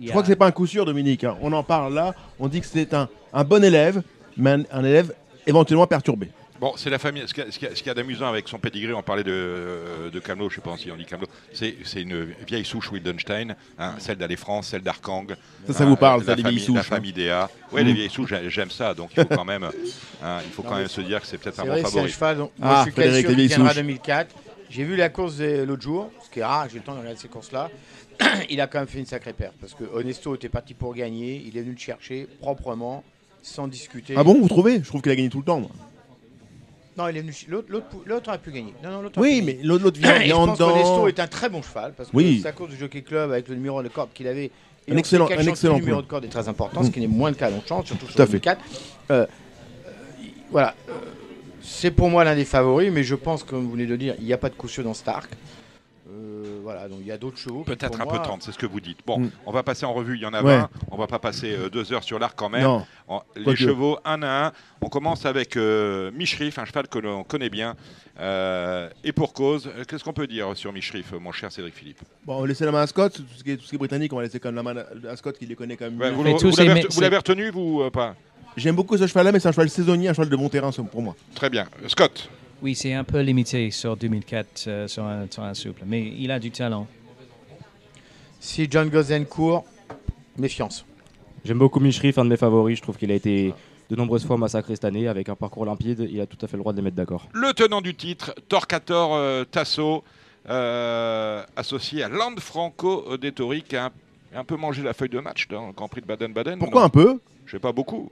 Je 0.00 0.06
a- 0.06 0.10
crois 0.10 0.22
que 0.22 0.28
c'est 0.28 0.36
pas 0.36 0.46
un 0.46 0.52
coup 0.52 0.66
sûr, 0.66 0.84
Dominique. 0.84 1.24
hein. 1.24 1.36
On 1.42 1.52
en 1.52 1.62
parle 1.62 1.92
là. 1.94 2.14
On 2.38 2.46
dit 2.48 2.60
que 2.60 2.66
c'est 2.66 2.94
un, 2.94 3.08
un 3.32 3.44
bon 3.44 3.62
élève, 3.64 4.02
mais 4.36 4.50
un, 4.50 4.62
un 4.70 4.84
élève 4.84 5.12
éventuellement 5.46 5.86
perturbé. 5.86 6.28
Bon, 6.60 6.72
c'est 6.76 6.90
la 6.90 6.98
famille. 6.98 7.22
Ce 7.26 7.32
qu'il 7.32 7.44
y 7.44 7.66
a, 7.66 7.70
y 7.86 7.88
a- 7.90 7.94
d'amusant 7.94 8.26
avec 8.26 8.48
son 8.48 8.58
pedigree, 8.58 8.92
on 8.92 9.00
parlait 9.02 9.22
de, 9.22 9.30
euh, 9.32 10.10
de 10.10 10.18
Camelot, 10.18 10.50
je 10.50 10.56
sais 10.56 10.60
pas 10.60 10.76
si 10.76 10.90
on 10.90 10.96
dit 10.96 11.04
Camelot, 11.04 11.28
c'est 11.52 11.76
c'est 11.84 12.02
une 12.02 12.34
vieille 12.48 12.64
souche 12.64 12.90
Wildenstein, 12.90 13.54
hein, 13.78 13.94
celle 13.98 14.16
d'Aller 14.16 14.34
France, 14.34 14.66
celle 14.66 14.82
d'Arkang. 14.82 15.36
Ça, 15.68 15.72
ça 15.72 15.84
hein, 15.84 15.86
vous 15.86 15.94
parle, 15.96 16.22
ça, 16.24 16.30
la 16.30 16.34
les 16.34 16.42
famille, 16.42 16.58
vieilles 16.58 16.74
La 16.74 16.80
souches, 16.82 16.92
hein. 16.92 16.96
famille 16.96 17.12
Déa. 17.12 17.48
Oui, 17.70 17.82
Mm. 17.82 17.86
les 17.86 17.92
vieilles 17.92 18.10
souches, 18.10 18.30
j'ai- 18.30 18.50
j'aime 18.50 18.70
ça, 18.72 18.92
donc 18.92 19.10
il 19.16 19.22
faut 19.22 19.28
quand 19.36 19.44
même, 19.44 19.62
hein, 20.22 20.38
il 20.44 20.50
faut 20.50 20.64
Non, 20.64 20.70
quand 20.70 20.76
même 20.78 20.88
se 20.88 21.00
dire 21.00 21.20
que 21.20 21.28
c'est 21.28 21.38
peut-être 21.38 21.60
un 21.60 21.64
vrai 21.64 21.80
bon 21.82 21.88
favori. 21.88 22.10
cheval. 22.10 22.36
dont- 22.38 22.50
Ah, 22.60 22.64
moi, 22.66 22.76
je 22.78 22.82
suis 22.82 22.92
quasi 22.92 23.08
Frédéric, 23.08 23.20
sûr 23.20 23.28
les 23.30 23.34
qu'il 23.34 23.36
vieilles 23.36 23.48
viendra 23.48 23.68
souches. 23.68 23.76
2004. 23.82 24.34
J'ai 24.70 24.82
vu 24.84 24.96
la 24.96 25.08
course 25.10 25.38
l'autre 25.38 25.82
jour, 25.82 26.10
ce 26.24 26.28
qui 26.28 26.40
est 26.40 26.44
rare, 26.44 26.68
j'ai 26.68 26.78
le 26.78 26.82
temps 26.84 26.94
de 26.94 26.98
regarder 26.98 27.18
ces 27.20 27.28
courses-là. 27.28 27.70
il 28.50 28.60
a 28.60 28.66
quand 28.66 28.80
même 28.80 28.88
fait 28.88 28.98
une 28.98 29.06
sacrée 29.06 29.32
perte 29.32 29.54
parce 29.60 29.74
que 29.74 29.84
Honesto 29.84 30.34
était 30.34 30.48
parti 30.48 30.74
pour 30.74 30.92
gagner. 30.92 31.40
Il 31.46 31.56
est 31.56 31.60
venu 31.62 31.72
le 31.74 31.78
chercher 31.78 32.26
proprement, 32.40 33.04
sans 33.42 33.68
discuter. 33.68 34.14
Ah 34.16 34.24
bon, 34.24 34.40
vous 34.40 34.48
trouvez? 34.48 34.78
Je 34.82 34.86
trouve 34.88 35.02
qu'il 35.02 35.12
a 35.12 35.16
gagné 35.16 35.28
tout 35.28 35.38
le 35.38 35.44
temps. 35.44 35.60
moi. 35.60 35.70
Non, 36.96 37.06
il 37.08 37.16
est 37.16 37.20
venu. 37.20 37.32
L'autre, 37.48 37.68
l'autre, 37.70 37.86
l'autre 38.06 38.28
aurait 38.28 38.38
pu 38.38 38.50
gagner. 38.50 38.74
Non, 38.82 38.90
non, 38.90 39.02
l'autre 39.02 39.20
Oui, 39.20 39.38
pu 39.40 39.46
mais 39.46 39.52
gagner. 39.54 39.66
l'autre 39.66 39.84
l'autre 39.84 40.00
vient, 40.00 40.14
Et 40.16 40.20
je 40.20 40.24
vient 40.24 40.34
pense 40.46 40.58
dedans. 40.58 41.06
est 41.06 41.20
un 41.20 41.26
très 41.28 41.48
bon 41.48 41.62
cheval 41.62 41.94
parce 41.96 42.10
que 42.10 42.16
Oui. 42.16 42.40
sa 42.42 42.52
course 42.52 42.70
du 42.70 42.76
Jockey 42.76 43.02
Club 43.02 43.30
avec 43.30 43.48
le 43.48 43.54
numéro 43.54 43.82
de 43.82 43.88
corde 43.88 44.10
qu'il 44.12 44.26
avait. 44.26 44.46
Et 44.46 44.50
Un 44.90 44.92
on 44.92 44.94
sait 44.94 44.98
excellent- 45.00 45.26
qu'à 45.26 45.34
un 45.34 45.36
Chantilly, 45.36 45.50
excellent 45.50 45.74
Le 45.74 45.80
numéro 45.80 46.02
de 46.02 46.06
corde 46.06 46.24
est 46.24 46.28
très 46.28 46.48
important, 46.48 46.82
ce 46.82 46.90
qui 46.90 46.98
n'est 47.00 47.06
moins 47.06 47.30
le 47.30 47.36
cas 47.36 47.46
à 47.46 47.50
Longchamp, 47.50 47.84
surtout 47.84 48.06
Tout 48.06 48.12
sur 48.12 48.20
à 48.20 48.24
le 48.24 48.30
fait. 48.30 48.40
4. 48.40 48.60
Euh, 49.10 49.26
voilà. 50.50 50.74
euh, 50.88 50.92
c'est 51.62 51.90
pour 51.90 52.08
moi 52.08 52.24
l'un 52.24 52.34
des 52.34 52.44
favoris, 52.46 52.90
mais 52.90 53.04
je 53.04 53.14
pense, 53.14 53.44
comme 53.44 53.62
vous 53.64 53.70
venez 53.72 53.86
de 53.86 53.94
dire, 53.96 54.14
il 54.18 54.24
n'y 54.24 54.32
a 54.32 54.38
pas 54.38 54.48
de 54.48 54.54
coup 54.54 54.66
sûr 54.68 54.82
dans 54.82 54.94
Stark. 54.94 55.30
Euh, 56.10 56.60
voilà, 56.62 56.88
donc 56.88 56.98
il 57.02 57.06
y 57.06 57.12
a 57.12 57.18
d'autres 57.18 57.36
chevaux. 57.38 57.60
qui, 57.64 57.66
Peut-être 57.66 58.00
un 58.00 58.04
peu 58.06 58.14
moi, 58.14 58.18
tendre, 58.20 58.42
c'est 58.42 58.52
ce 58.52 58.58
que 58.58 58.64
vous 58.66 58.80
dites. 58.80 58.98
Bon, 59.06 59.18
Mm. 59.18 59.30
on 59.46 59.52
va 59.52 59.62
passer 59.62 59.84
en 59.84 59.92
revue, 59.92 60.16
il 60.16 60.22
y 60.22 60.26
en 60.26 60.32
a 60.32 60.42
Ouais. 60.42 60.56
20. 60.58 60.70
On 60.90 60.96
va 60.96 61.06
pas 61.06 61.18
passer 61.18 61.52
euh, 61.54 61.68
deux 61.68 61.92
heures 61.92 62.02
sur 62.02 62.18
l'arc 62.18 62.34
quand 62.36 62.48
même. 62.48 62.62
Non, 62.62 62.84
les 63.36 63.56
chevaux, 63.56 63.98
un 64.04 64.22
à 64.22 64.46
un. 64.46 64.52
On 64.80 64.88
commence 64.88 65.26
avec 65.26 65.56
euh, 65.56 66.10
Mishrif, 66.12 66.58
un 66.58 66.64
cheval 66.64 66.88
que 66.88 66.98
l'on 66.98 67.24
connaît 67.24 67.50
bien. 67.50 67.76
Euh, 68.20 68.88
et 69.04 69.12
pour 69.12 69.32
cause, 69.32 69.70
qu'est-ce 69.86 70.02
qu'on 70.02 70.12
peut 70.12 70.26
dire 70.26 70.56
sur 70.56 70.72
Mishrif, 70.72 71.12
mon 71.12 71.30
cher 71.32 71.52
Cédric 71.52 71.74
Philippe? 71.74 72.00
Bon, 72.24 72.36
on 72.38 72.40
va 72.42 72.46
laisser 72.46 72.64
la 72.64 72.72
main 72.72 72.82
à 72.82 72.86
Scott. 72.86 73.12
Tout 73.14 73.22
ce 73.36 73.44
qui 73.44 73.50
est, 73.52 73.56
tout 73.56 73.64
ce 73.64 73.68
qui 73.68 73.74
est 73.74 73.78
britannique, 73.78 74.12
on 74.12 74.16
va 74.16 74.22
laisser 74.22 74.40
quand 74.40 74.50
même 74.50 74.64
la 74.64 74.74
main 74.74 74.84
à 75.10 75.16
Scott 75.16 75.38
qui 75.38 75.46
les 75.46 75.54
connaît 75.54 75.76
quand 75.76 75.84
même. 75.84 76.00
Ouais, 76.00 76.10
mieux. 76.10 76.16
Vous, 76.16 76.22
l'avez 77.00 77.10
vous 77.10 77.16
retenu, 77.16 77.50
vous 77.50 77.82
euh, 77.82 77.90
pas? 77.90 78.14
J'aime 78.56 78.74
beaucoup 78.74 78.96
ce 78.96 79.06
cheval-là, 79.06 79.30
mais 79.30 79.40
c'est 79.40 79.48
un 79.48 79.52
cheval 79.52 79.68
saisonnier, 79.68 80.08
un 80.08 80.14
cheval 80.14 80.28
de 80.30 80.36
bon 80.36 80.48
terrain 80.48 80.70
pour 80.72 81.02
moi. 81.02 81.14
Très 81.34 81.50
bien. 81.50 81.66
Scott 81.86 82.28
Oui, 82.60 82.74
c'est 82.74 82.92
un 82.92 83.04
peu 83.04 83.20
limité 83.20 83.70
sur 83.70 83.96
2004 83.96 84.64
euh, 84.66 84.88
sur, 84.88 85.04
un, 85.04 85.26
sur 85.30 85.42
un 85.44 85.54
souple, 85.54 85.82
mais 85.86 86.12
il 86.18 86.30
a 86.30 86.40
du 86.40 86.50
talent. 86.50 86.86
Si 88.40 88.66
John 88.70 88.88
Gozen 88.88 89.26
court, 89.26 89.64
méfiance. 90.36 90.84
J'aime 91.44 91.58
beaucoup 91.58 91.78
Mishrif, 91.80 92.18
un 92.18 92.24
de 92.24 92.30
mes 92.30 92.36
favoris. 92.36 92.78
Je 92.78 92.82
trouve 92.82 92.96
qu'il 92.96 93.12
a 93.12 93.14
été 93.14 93.54
de 93.90 93.96
nombreuses 93.96 94.26
fois 94.26 94.36
massacré 94.36 94.74
cette 94.74 94.84
année 94.84 95.06
avec 95.06 95.28
un 95.28 95.36
parcours 95.36 95.64
limpide. 95.64 96.08
Il 96.10 96.20
a 96.20 96.26
tout 96.26 96.36
à 96.42 96.48
fait 96.48 96.56
le 96.56 96.62
droit 96.62 96.72
de 96.72 96.78
les 96.78 96.82
mettre 96.82 96.96
d'accord. 96.96 97.28
Le 97.32 97.52
tenant 97.52 97.80
du 97.80 97.94
titre, 97.94 98.34
Torquator 98.48 99.14
euh, 99.14 99.44
Tasso, 99.44 100.02
euh, 100.48 101.44
associé 101.54 102.02
à 102.02 102.08
Landfranco 102.08 103.16
Dettori, 103.18 103.62
qui 103.62 103.76
a 103.76 103.86
un, 103.86 103.90
un 104.40 104.44
peu 104.44 104.56
mangé 104.56 104.82
la 104.82 104.94
feuille 104.94 105.08
de 105.08 105.20
match 105.20 105.46
dans 105.48 105.68
le 105.68 105.72
Grand 105.72 105.88
Prix 105.88 106.00
de 106.00 106.06
Baden-Baden. 106.06 106.56
ou 106.56 106.58
Pourquoi 106.58 106.80
non 106.80 106.86
un 106.86 106.90
peu? 106.90 107.20
Je 107.46 107.52
sais 107.52 107.60
pas 107.60 107.72
beaucoup. 107.72 108.10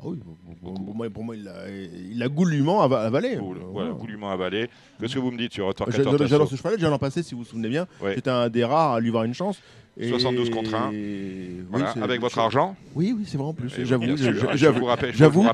Ah 0.00 0.04
oui, 0.06 0.18
pour, 0.62 0.74
pour 0.74 0.94
moi, 0.94 1.10
pour 1.10 1.24
moi, 1.24 1.34
il 1.36 1.48
a, 1.48 1.68
il 1.68 2.22
a 2.22 2.28
goulûment 2.28 2.82
ava- 2.82 3.00
avalé. 3.04 3.36
Euh, 3.36 3.40
voilà, 3.40 3.60
voilà. 3.64 3.90
goulûment 3.92 4.30
avalé. 4.30 4.68
Qu'est-ce 5.00 5.14
que 5.14 5.18
vous 5.18 5.30
me 5.32 5.38
dites 5.38 5.52
sur 5.52 5.74
Torquator 5.74 5.96
J'adore 6.04 6.12
Tasso 6.18 6.28
j'adore 6.30 6.48
ce 6.48 6.56
cheval, 6.56 6.76
déjà 6.76 6.88
l'an 6.88 6.98
passé, 6.98 7.22
si 7.22 7.34
vous 7.34 7.40
vous 7.42 7.46
souvenez 7.46 7.68
bien. 7.68 7.86
Ouais. 8.00 8.14
J'étais 8.14 8.30
un 8.30 8.48
des 8.48 8.64
rares 8.64 8.92
à 8.94 9.00
lui 9.00 9.10
voir 9.10 9.24
une 9.24 9.34
chance. 9.34 9.60
Et- 10.00 10.08
72 10.08 10.50
contre 10.50 10.74
un. 10.76 10.90
Oui, 10.90 11.64
Voilà, 11.70 11.92
c'est- 11.92 12.00
avec 12.02 12.20
votre 12.20 12.38
argent 12.38 12.76
Oui, 12.94 13.14
oui, 13.18 13.24
c'est 13.26 13.36
vrai 13.36 13.48
en 13.48 13.52
plus. 13.52 13.68
J'avoue, 13.84 14.04
j'avoue, 14.16 14.16
je 14.16 15.12
j'avoue. 15.12 15.44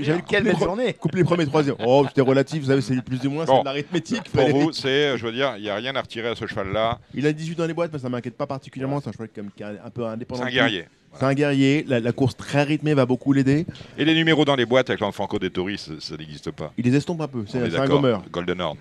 j'avais 0.00 0.22
Quelle 0.22 0.22
coupé 0.22 0.36
les 0.38 0.42
belle 0.42 0.58
journée 0.58 0.92
Coupe 0.94 1.14
les 1.14 1.24
premiers 1.24 1.46
troisième. 1.46 1.76
Oh, 1.84 2.04
c'était 2.08 2.22
relatif, 2.22 2.62
vous 2.62 2.68
savez, 2.68 2.80
c'est 2.80 3.00
plus 3.02 3.20
du 3.20 3.28
moins, 3.28 3.44
Bon. 3.44 3.56
c'est 3.56 3.60
de 3.60 3.64
l'arithmétique. 3.66 4.22
Pour 4.32 4.48
vous, 4.48 4.72
c'est, 4.72 5.16
je 5.18 5.26
veux 5.26 5.32
dire, 5.32 5.54
il 5.58 5.62
n'y 5.62 5.68
a 5.68 5.74
rien 5.74 5.94
à 5.94 6.00
retirer 6.00 6.28
à 6.28 6.34
ce 6.34 6.46
cheval-là. 6.46 6.98
Il 7.14 7.26
a 7.26 7.32
18 7.32 7.56
dans 7.56 7.66
les 7.66 7.74
boîtes, 7.74 7.92
mais 7.92 7.98
ça 7.98 8.08
m'inquiète 8.08 8.36
pas 8.36 8.46
particulièrement. 8.46 9.00
C'est 9.00 9.10
un 9.10 9.12
cheval 9.12 9.28
qui 9.28 9.40
est 9.62 9.64
un 9.84 9.90
peu 9.90 10.06
indépendant. 10.06 10.42
C'est 10.42 10.48
un 10.48 10.52
guerrier. 10.52 10.84
C'est 11.14 11.24
un 11.26 11.34
guerrier. 11.34 11.84
La, 11.86 12.00
la 12.00 12.12
course 12.12 12.34
très 12.36 12.62
rythmée 12.62 12.94
va 12.94 13.04
beaucoup 13.04 13.34
l'aider. 13.34 13.66
Et 13.98 14.06
les 14.06 14.14
numéros 14.14 14.46
dans 14.46 14.56
les 14.56 14.64
boîtes 14.64 14.88
avec 14.88 15.00
Landfranco 15.00 15.38
Dettori, 15.38 15.76
ça, 15.76 15.92
ça 16.00 16.16
n'existe 16.16 16.50
pas. 16.50 16.72
Il 16.78 16.86
les 16.86 16.96
estompe 16.96 17.20
un 17.20 17.28
peu. 17.28 17.44
C'est 17.46 17.58
est 17.58 17.70
c'est 17.70 17.76
un 17.78 17.86
gommeur. 17.86 18.22
Golden 18.32 18.58
Horn. 18.62 18.78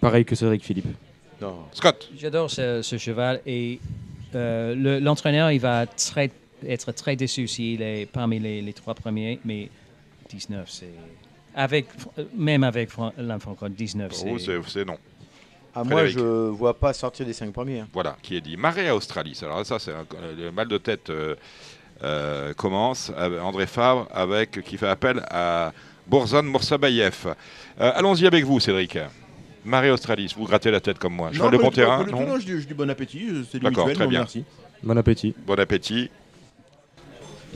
Pareil 0.00 0.24
que 0.24 0.34
Cédric 0.34 0.64
Philippe. 0.64 0.88
Scott, 1.72 2.10
J'adore 2.16 2.50
ce, 2.50 2.82
ce 2.82 2.96
cheval 2.98 3.40
et 3.46 3.78
euh, 4.34 4.74
le- 4.74 4.98
l'entraîneur, 5.00 5.50
il 5.50 5.60
va 5.60 5.86
très- 5.86 6.30
être 6.66 6.92
très 6.92 7.16
déçu 7.16 7.46
s'il 7.48 7.82
est 7.82 8.06
parmi 8.06 8.38
les, 8.38 8.62
les 8.62 8.72
trois 8.72 8.94
premiers, 8.94 9.38
mais 9.44 9.68
19, 10.30 10.68
c'est. 10.70 10.88
Avec, 11.56 11.86
même 12.36 12.64
avec 12.64 12.90
l'Infrancon, 13.18 13.68
19, 13.68 14.10
pour 14.10 14.28
vous, 14.28 14.38
c'est. 14.38 14.84
non. 14.84 14.96
À 15.76 15.82
moi, 15.84 16.06
je 16.06 16.20
vois 16.20 16.74
pas 16.74 16.92
sortir 16.92 17.26
des 17.26 17.32
5 17.32 17.52
premiers. 17.52 17.80
hein. 17.80 17.88
Voilà, 17.92 18.16
qui 18.22 18.36
est 18.36 18.40
dit. 18.40 18.56
Marais 18.56 18.90
Australis. 18.90 19.40
Alors 19.42 19.64
ça, 19.66 19.78
c'est 19.78 19.92
un- 19.92 20.06
le 20.36 20.50
mal 20.52 20.68
de 20.68 20.78
tête 20.78 21.10
euh, 21.10 21.34
euh, 22.02 22.54
commence. 22.54 23.10
André 23.42 23.66
Favre 23.66 24.08
avec 24.12 24.62
qui 24.62 24.76
fait 24.76 24.88
appel 24.88 25.22
à 25.30 25.72
Borzan 26.06 26.42
Morsabayev. 26.44 27.26
Euh, 27.80 27.92
allons-y 27.94 28.26
avec 28.26 28.44
vous, 28.44 28.58
Cédric. 28.60 28.98
Marais 29.64 29.90
Australis, 29.90 30.34
vous 30.36 30.44
grattez 30.46 30.70
la 30.70 30.80
tête 30.80 30.98
comme 30.98 31.14
moi. 31.14 31.30
Cheval 31.32 31.50
de 31.50 31.56
pas 31.56 31.62
bon 31.62 31.68
du 31.70 31.74
tout, 31.74 31.80
pas 31.80 31.86
terrain, 31.86 32.04
tout, 32.04 32.10
non 32.10 32.26
non, 32.26 32.38
je, 32.38 32.44
dis, 32.46 32.60
je 32.60 32.66
dis 32.66 32.74
bon 32.74 32.88
appétit. 32.90 33.26
euh, 33.30 33.42
C'est 33.50 33.58
du 33.58 33.64
D'accord, 33.64 33.84
très 33.90 34.04
non, 34.04 34.10
bien. 34.10 34.20
merci. 34.20 34.44
Bon 34.82 34.96
appétit. 34.98 35.34
Bon 35.46 35.58
appétit. 35.58 36.10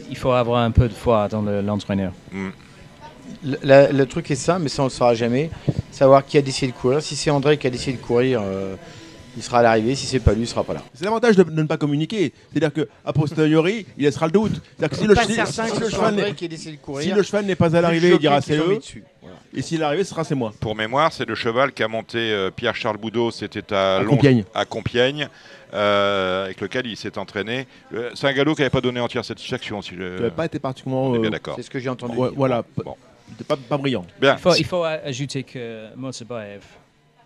Il 0.08 0.16
faut 0.16 0.30
avoir 0.32 0.62
un 0.62 0.70
peu 0.70 0.88
de 0.88 0.94
foi 0.94 1.28
dans 1.28 1.42
le- 1.42 1.60
l'entraîneur. 1.60 2.12
Hmm. 2.32 2.48
Le, 3.44 3.58
la- 3.62 3.92
le 3.92 4.06
truc 4.06 4.30
est 4.30 4.34
simple, 4.36 4.62
mais 4.62 4.68
ça 4.68 4.82
on 4.82 4.86
ne 4.86 4.90
le 4.90 4.94
saura 4.94 5.14
jamais. 5.14 5.50
Savoir 5.90 6.24
qui 6.24 6.38
a 6.38 6.42
décidé 6.42 6.72
de 6.72 6.76
courir. 6.76 7.02
Si 7.02 7.14
c'est 7.16 7.30
André 7.30 7.58
qui 7.58 7.66
a 7.66 7.70
décidé 7.70 7.96
de 7.98 8.02
courir, 8.02 8.40
euh, 8.42 8.74
il 9.38 9.42
sera 9.42 9.60
à 9.60 9.62
l'arrivée. 9.62 9.94
Si 9.94 10.06
c'est 10.06 10.20
pas 10.20 10.32
lui, 10.34 10.42
il 10.42 10.46
sera 10.46 10.64
pas 10.64 10.74
là. 10.74 10.82
C'est 10.92 11.04
l'avantage 11.04 11.36
de, 11.36 11.42
de 11.44 11.62
ne 11.62 11.66
pas 11.66 11.76
communiquer. 11.78 12.32
C'est-à-dire 12.52 12.72
qu'à 12.72 13.12
posteriori, 13.12 13.86
il 13.96 14.04
laissera 14.04 14.26
le 14.26 14.32
doute. 14.32 14.60
C'est-à-dire 14.76 14.90
que 14.90 14.96
si 14.96 15.06
le, 15.06 15.14
si- 15.16 15.22
si 15.22 15.80
que 15.80 15.88
cheval 15.88 16.14
n'est- 16.16 16.22
a 16.22 16.26
si 16.58 17.54
pas 17.54 17.76
à 17.76 17.80
l'arrivée, 17.80 18.10
il 18.10 18.18
dira 18.18 18.40
c'est 18.40 18.56
eux. 18.58 18.78
Voilà. 19.22 19.36
Et 19.54 19.62
s'il 19.62 19.80
est 19.80 19.84
arrivé, 19.84 20.04
ce 20.04 20.10
sera 20.10 20.24
c'est 20.24 20.34
moi. 20.34 20.52
Pour 20.60 20.74
mémoire, 20.76 21.12
c'est 21.12 21.26
le 21.26 21.34
cheval 21.34 21.72
qui 21.72 21.82
a 21.82 21.88
monté 21.88 22.18
euh, 22.18 22.50
Pierre-Charles 22.50 22.98
Boudot, 22.98 23.30
c'était 23.30 23.72
à, 23.74 24.02
Compiègne. 24.06 24.44
à 24.54 24.64
Compiègne, 24.64 25.28
euh, 25.74 26.44
avec 26.46 26.60
lequel 26.60 26.86
il 26.86 26.96
s'est 26.96 27.16
entraîné. 27.18 27.66
Euh, 27.94 28.10
c'est 28.14 28.26
un 28.26 28.32
galop 28.32 28.54
qui 28.54 28.60
n'avait 28.62 28.70
pas 28.70 28.80
donné 28.80 29.00
entière 29.00 29.24
satisfaction. 29.24 29.80
Si 29.82 29.90
je... 29.90 29.94
Tu 29.96 30.22
n'avais 30.22 30.30
pas 30.30 30.46
été 30.46 30.58
particulièrement. 30.58 31.14
Euh, 31.14 31.30
d'accord. 31.30 31.54
C'est 31.56 31.62
ce 31.62 31.70
que 31.70 31.78
j'ai 31.78 31.88
entendu. 31.88 32.16
ouais, 32.16 32.30
voilà, 32.34 32.64
Bon. 32.84 32.94
pas, 33.46 33.56
pas 33.56 33.76
brillant. 33.78 34.04
Bien. 34.20 34.34
Il 34.36 34.40
faut, 34.40 34.54
il 34.54 34.64
faut 34.64 34.82
a- 34.84 35.00
ajouter 35.04 35.42
que 35.42 35.94
Motsabaev, 35.96 36.60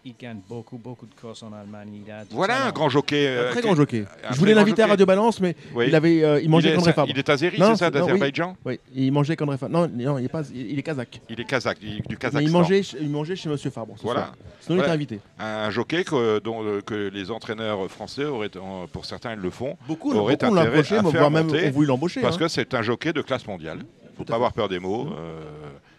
il 0.04 0.14
gagne 0.18 0.40
beaucoup, 0.48 0.78
beaucoup 0.78 1.06
de 1.06 1.14
courses 1.14 1.42
en 1.44 1.52
Allemagne. 1.52 2.02
Il 2.04 2.10
a 2.10 2.24
Voilà 2.30 2.66
un 2.66 2.72
grand 2.72 2.88
jockey. 2.88 3.26
Un 3.28 3.30
euh, 3.30 3.50
très 3.52 3.60
grand 3.60 3.76
jockey. 3.76 4.04
un 4.28 4.32
Je 4.32 4.38
voulais 4.38 4.52
l'inviter 4.54 4.82
à. 4.82 4.88
Radio 4.88 5.06
Balance, 5.06 5.40
mais 5.40 5.54
Oui. 5.74 5.84
il, 5.88 5.94
avait, 5.94 6.24
euh, 6.24 6.40
il 6.40 6.50
mangeait 6.50 6.74
il, 6.74 6.80
est, 6.88 6.92
Fabre. 6.92 7.08
il 7.08 7.16
est 7.18 7.28
azéri, 7.28 7.56
c'est 7.56 7.76
ça, 7.76 7.86
oui. 7.86 7.92
d'Azerbaïdjan 7.92 8.56
Oui, 8.64 8.80
il 8.94 9.12
mangeait 9.12 9.36
qu'André 9.36 9.56
Fabre. 9.58 9.72
Non, 9.72 9.88
non, 9.94 10.18
il 10.18 10.24
est, 10.24 10.28
pas, 10.28 10.42
il 10.52 10.76
est 10.78 10.82
kazakh. 10.82 11.20
Il 11.28 11.40
est 11.40 11.44
kazakh, 11.44 11.78
il- 11.82 11.96
du 12.02 12.02
Mais 12.10 12.16
Kazakhstan. 12.16 12.40
il 12.40 12.50
mangeait, 12.50 12.80
il 13.00 13.10
mangeait 13.10 13.36
chez 13.36 13.48
Monsieur 13.48 13.70
Fabre. 13.70 13.94
ce 13.96 14.02
Voilà. 14.02 14.20
soir. 14.22 14.34
Sinon, 14.60 14.74
il 14.76 14.78
Voilà. 14.80 14.84
était 14.84 15.14
invité. 15.14 15.20
Un 15.38 15.70
jockey 15.70 16.02
que, 16.04 16.40
dont, 16.40 16.64
euh, 16.64 16.80
que 16.80 17.08
les 17.08 17.30
entraîneurs 17.30 17.88
français, 17.90 18.24
auraient, 18.24 18.56
en- 18.56 18.88
pour 18.88 19.04
certains, 19.04 19.34
ils 19.34 19.38
le 19.40 19.50
font, 19.50 19.76
Beaucoup, 19.86 20.12
Aurait 20.14 20.36
beaucoup 20.36 20.54
l'ont 20.54 20.60
intérêt 20.62 20.78
à 20.80 20.82
faire 20.82 21.02
voire 21.02 21.30
même 21.30 21.48
ont 21.48 21.70
voulu 21.70 21.86
l'embaucher. 21.86 22.20
parce 22.20 22.36
hein. 22.36 22.38
que 22.40 22.48
c'est 22.48 22.74
un 22.74 22.82
jockey 22.82 23.12
de 23.12 23.22
classe 23.22 23.46
mondiale. 23.46 23.78
Il 24.04 24.10
ne 24.10 24.16
faut 24.16 24.24
pas 24.24 24.34
avoir 24.34 24.52
peur 24.52 24.68
des 24.68 24.78
mots. 24.80 25.08
euh, 25.16 25.40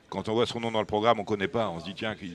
quand 0.10 0.30
on 0.30 0.34
voit 0.34 0.46
son 0.46 0.60
nom 0.60 0.72
dans 0.72 0.80
le 0.82 0.86
programme, 0.86 1.18
on 1.20 1.24
ne 1.24 1.28
connaît 1.28 1.48
pas. 1.48 1.70
On 1.70 1.80
se 1.80 1.86
dit, 1.86 1.94
tiens, 1.96 2.14
qui- 2.16 2.34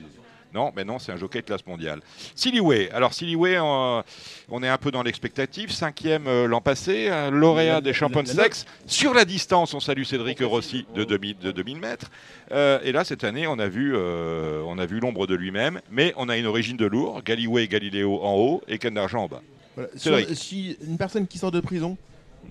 Non, 0.53 0.71
mais 0.75 0.83
non, 0.83 0.97
c'est 0.99 1.11
un 1.11 1.17
jockey 1.17 1.41
de 1.41 1.45
classe 1.45 1.65
mondiale. 1.65 1.99
Silly 2.35 2.59
Alors 2.91 3.13
Silly 3.13 3.35
on, 3.35 4.03
on 4.49 4.63
est 4.63 4.67
un 4.67 4.77
peu 4.77 4.91
dans 4.91 5.03
l'expectative. 5.03 5.71
Cinquième 5.71 6.27
euh, 6.27 6.47
l'an 6.47 6.61
passé, 6.61 7.09
lauréat 7.31 7.81
des 7.81 7.93
Champions 7.93 8.23
de 8.23 8.27
sexe. 8.27 8.65
Sur 8.85 9.13
la 9.13 9.25
distance, 9.25 9.73
on 9.73 9.79
salue 9.79 10.03
Cédric 10.03 10.39
Rossi 10.41 10.85
de 10.95 11.03
2000, 11.03 11.37
de 11.37 11.51
2000 11.51 11.77
mètres. 11.79 12.09
Euh, 12.51 12.79
et 12.83 12.91
là, 12.91 13.03
cette 13.03 13.23
année, 13.23 13.47
on 13.47 13.59
a 13.59 13.67
vu, 13.67 13.93
euh, 13.95 14.61
on 14.65 14.79
a 14.79 14.85
vu 14.85 14.99
l'ombre 14.99 15.27
de 15.27 15.35
lui-même. 15.35 15.81
Mais 15.91 16.13
on 16.17 16.29
a 16.29 16.37
une 16.37 16.45
origine 16.45 16.77
de 16.77 16.85
lourd. 16.85 17.21
Galiway 17.23 17.63
et 17.65 17.67
Galiléo 17.67 18.19
en 18.23 18.35
haut 18.35 18.61
et 18.67 18.77
Ken 18.79 18.93
d'Argent 18.93 19.23
en 19.23 19.27
bas. 19.27 19.41
Voilà. 19.75 19.89
Sur- 19.95 20.19
si 20.35 20.77
une 20.85 20.97
personne 20.97 21.27
qui 21.27 21.37
sort 21.37 21.51
de 21.51 21.59
prison, 21.59 21.97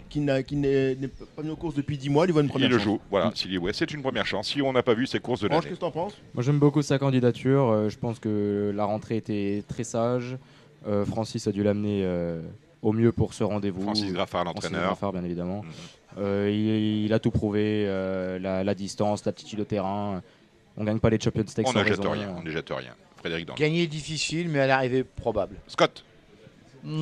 qui 0.08 0.20
n'a- 0.20 0.42
qui 0.42 0.56
n'est 0.56 0.94
n'est 0.94 1.08
pas 1.08 1.42
mis 1.42 1.50
aux 1.50 1.56
courses 1.56 1.74
depuis 1.74 1.96
10 1.98 2.08
mois, 2.10 2.24
lui 2.26 2.32
voit 2.32 2.42
une 2.42 2.48
Il 2.48 2.50
première 2.50 2.68
le 2.70 2.76
chance. 2.78 2.84
joue. 2.84 3.00
Voilà, 3.10 3.30
Silly 3.34 3.58
c'est 3.72 3.90
une 3.92 4.02
première 4.02 4.26
chance. 4.26 4.48
Si 4.48 4.62
on 4.62 4.72
n'a 4.72 4.82
pas 4.82 4.94
vu 4.94 5.06
ses 5.06 5.20
courses 5.20 5.40
de 5.40 5.46
Ange, 5.46 5.52
l'année. 5.52 5.62
qu'est-ce 5.68 5.74
que 5.74 5.80
t'en 5.80 5.90
penses? 5.90 6.14
Moi 6.34 6.42
j'aime 6.42 6.58
beaucoup 6.58 6.82
sa 6.82 6.98
candidature. 6.98 7.68
euh, 7.70 7.88
je 7.88 7.98
pense 7.98 8.18
que 8.18 8.72
la 8.74 8.84
rentrée 8.84 9.16
était 9.16 9.62
très 9.68 9.84
sage. 9.84 10.36
Euh, 10.86 11.04
Francis 11.04 11.46
a 11.46 11.52
dû 11.52 11.62
l'amener 11.62 12.02
euh, 12.04 12.40
au 12.82 12.92
mieux 12.92 13.12
pour 13.12 13.34
ce 13.34 13.44
rendez-vous. 13.44 13.82
Francis 13.82 14.12
Graffard, 14.12 14.44
Francis 14.44 14.64
l'entraîneur. 14.64 14.86
Graffard, 14.88 15.12
bien 15.12 15.24
évidemment. 15.24 15.64
Euh, 16.18 16.48
il, 16.50 17.04
il 17.04 17.12
a 17.12 17.18
tout 17.18 17.30
prouvé, 17.30 17.84
euh, 17.86 18.38
la, 18.38 18.64
la 18.64 18.74
distance, 18.74 19.24
l'aptitude 19.24 19.60
au 19.60 19.64
terrain. 19.64 20.22
On 20.76 20.84
gagne 20.84 20.98
pas 21.00 21.10
les 21.10 21.20
Champions 21.20 21.44
Stakes 21.46 21.66
On 21.68 21.72
ne 21.78 21.84
jette 21.84 22.04
rien. 22.04 22.34
On 22.38 22.42
ne 22.42 22.50
jette 22.50 22.70
rien. 22.70 22.94
Frédéric. 23.16 23.48
Gagner 23.56 23.82
est 23.82 23.86
difficile, 23.88 24.48
mais 24.48 24.60
à 24.60 24.66
l'arrivée 24.68 25.02
probable. 25.02 25.56
Scott. 25.66 26.04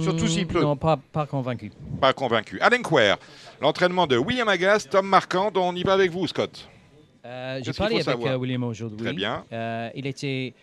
Surtout 0.02 0.26
s'il 0.26 0.44
Mm, 0.44 0.48
pleut. 0.48 0.62
Non, 0.62 0.76
pas, 0.76 0.96
pas 1.12 1.26
convaincu. 1.26 1.70
Pas 2.00 2.12
convaincu. 2.12 2.58
Alain 2.60 2.82
Quer, 2.82 3.16
l'entraînement 3.60 4.06
de 4.06 4.16
William 4.16 4.48
Agas, 4.48 4.86
Tom 4.90 5.06
Marquand, 5.06 5.50
on 5.56 5.74
y 5.74 5.82
va 5.82 5.92
avec 5.94 6.10
vous, 6.10 6.26
Scott. 6.26 6.68
Euh, 7.24 7.60
J'ai 7.62 7.72
parlé 7.72 8.00
avec 8.00 8.26
euh, 8.26 8.36
William 8.36 8.62
aujourd'hui. 8.64 8.98
Très 8.98 9.12
bien. 9.12 9.44
Euh, 9.52 9.90
il 9.94 10.06
était 10.06 10.54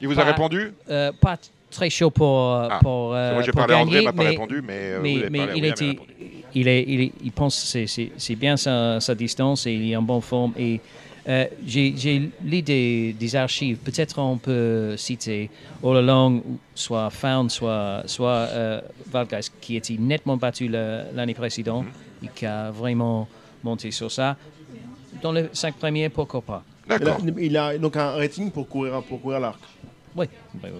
Il 0.00 0.08
vous 0.08 0.18
a 0.20 0.24
répondu 0.24 0.72
euh, 0.90 1.10
pas 1.20 1.36
très 1.70 1.88
chaud 1.90 2.10
pour, 2.10 2.50
Ah, 2.52 2.78
pour, 2.82 3.10
Moi, 3.10 3.42
j'ai 3.42 3.52
parlé 3.52 3.74
à 3.74 3.78
André, 3.78 3.98
il 4.00 4.04
m'a 4.04 4.12
pas 4.12 4.22
mais, 4.24 4.28
répondu, 4.30 4.62
mais, 4.62 4.96
vous 4.96 5.02
mais, 5.02 5.16
avez 5.16 5.30
mais 5.30 5.38
parlé 5.38 5.52
à 5.52 5.56
il, 5.56 5.64
était, 5.64 5.98
il 6.54 6.68
est, 6.68 6.84
il, 6.86 7.00
est- 7.00 7.12
il 7.24 7.32
pense 7.32 7.72
que 7.72 7.86
c'est 7.86 8.36
bien 8.36 8.56
sa, 8.58 9.00
sa 9.00 9.14
distance 9.14 9.66
et 9.66 9.72
il 9.72 9.90
est 9.90 9.96
en 9.96 10.02
bonne 10.02 10.20
forme. 10.20 10.52
Et 10.58 10.80
euh, 11.28 11.46
j'ai 11.66 12.30
lu 12.42 12.62
des, 12.62 13.12
des 13.12 13.36
archives. 13.36 13.76
Peut-être 13.78 14.18
on 14.18 14.38
peut 14.38 14.96
citer 14.96 15.50
All 15.84 15.96
Along, 15.98 16.42
soit 16.74 17.10
Found, 17.10 17.50
soit, 17.50 18.02
soit 18.06 18.30
euh, 18.50 18.80
Valgeist, 19.10 19.52
qui 19.60 19.76
était 19.76 19.96
nettement 19.98 20.36
battu 20.36 20.68
l'année 20.68 21.34
précédente 21.34 21.86
Mhm. 21.86 22.26
et 22.28 22.30
qui 22.34 22.46
a 22.46 22.70
vraiment 22.70 23.28
monté 23.62 23.90
sur 23.90 24.10
ça. 24.10 24.36
Dans 25.22 25.32
les 25.32 25.48
cinq 25.52 25.74
premiers, 25.76 26.08
pourquoi 26.08 26.40
pas? 26.42 26.62
Il 26.88 26.92
a, 26.94 26.98
D'accord. 26.98 27.18
il 27.38 27.56
a 27.56 27.78
donc 27.78 27.96
un 27.96 28.10
rating 28.12 28.50
pour 28.50 28.68
courir, 28.68 29.00
pour 29.02 29.20
courir 29.22 29.38
l'arc. 29.40 29.60
Oui. 30.16 30.26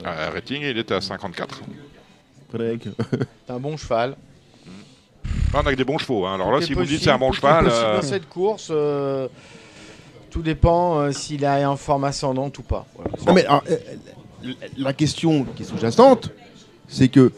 Ah, 0.05 0.30
rating, 0.30 0.62
il 0.62 0.76
est 0.76 0.90
à 0.90 1.01
54. 1.01 1.61
Frédéric. 2.49 2.88
C'est 3.47 3.53
un 3.53 3.61
bon 3.61 3.76
cheval. 3.76 4.16
On 5.55 5.59
a 5.59 5.70
que 5.70 5.76
des 5.76 5.84
bons 5.84 5.99
chevaux. 5.99 6.26
hein. 6.26 6.34
Alors 6.34 6.51
là, 6.53 6.61
si 6.61 6.72
vous 6.74 6.80
me 6.80 6.86
dites 6.86 7.03
c'est 7.03 7.11
un 7.11 7.18
bon 7.18 7.30
cheval, 7.32 7.66
euh, 7.70 7.97
dans 7.97 8.03
cette 8.03 8.28
course, 8.28 8.68
euh, 8.70 9.28
tout 10.33 10.43
dépend 10.43 10.99
euh, 10.99 11.12
s'il 11.12 11.45
est 11.45 11.64
en 11.64 11.76
forme 11.76 12.05
ascendante 12.05 12.59
ou 12.59 12.62
pas. 12.62 12.87
Voilà. 12.97 13.11
Non, 13.26 13.33
mais 13.35 13.45
alors, 13.45 13.62
euh, 13.70 13.76
euh, 14.47 14.53
la 14.78 14.93
question 14.95 15.45
qui 15.45 15.62
est 15.62 15.66
sous-jacente, 15.66 16.30
c'est 16.89 17.09
que 17.09 17.30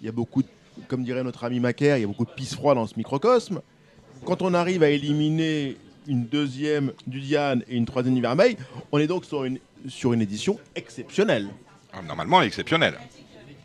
il 0.00 0.06
y 0.06 0.08
a 0.08 0.12
beaucoup, 0.12 0.42
de- 0.42 0.48
comme 0.88 1.04
dirait 1.04 1.22
notre 1.22 1.44
ami 1.44 1.60
Macaire, 1.60 1.96
il 1.96 2.00
y 2.00 2.04
a 2.04 2.06
beaucoup 2.08 2.24
de 2.24 2.30
pisse 2.30 2.54
froid 2.54 2.74
dans 2.74 2.86
ce 2.86 2.94
microcosme. 2.96 3.60
Quand 4.26 4.42
on 4.42 4.52
arrive 4.52 4.82
à 4.82 4.90
éliminer 4.90 5.76
une 6.08 6.24
deuxième 6.26 6.92
du 7.06 7.20
Diane 7.20 7.62
et 7.68 7.76
une 7.76 7.86
troisième 7.86 8.14
du 8.16 8.20
Vermeil, 8.20 8.56
on 8.92 8.98
est 8.98 9.06
donc 9.06 9.24
sur 9.24 9.44
une, 9.44 9.58
sur 9.88 10.12
une 10.12 10.20
édition 10.22 10.58
exceptionnelle. 10.74 11.46
ah, 11.92 12.02
normalement, 12.02 12.42
exceptionnel. 12.42 12.94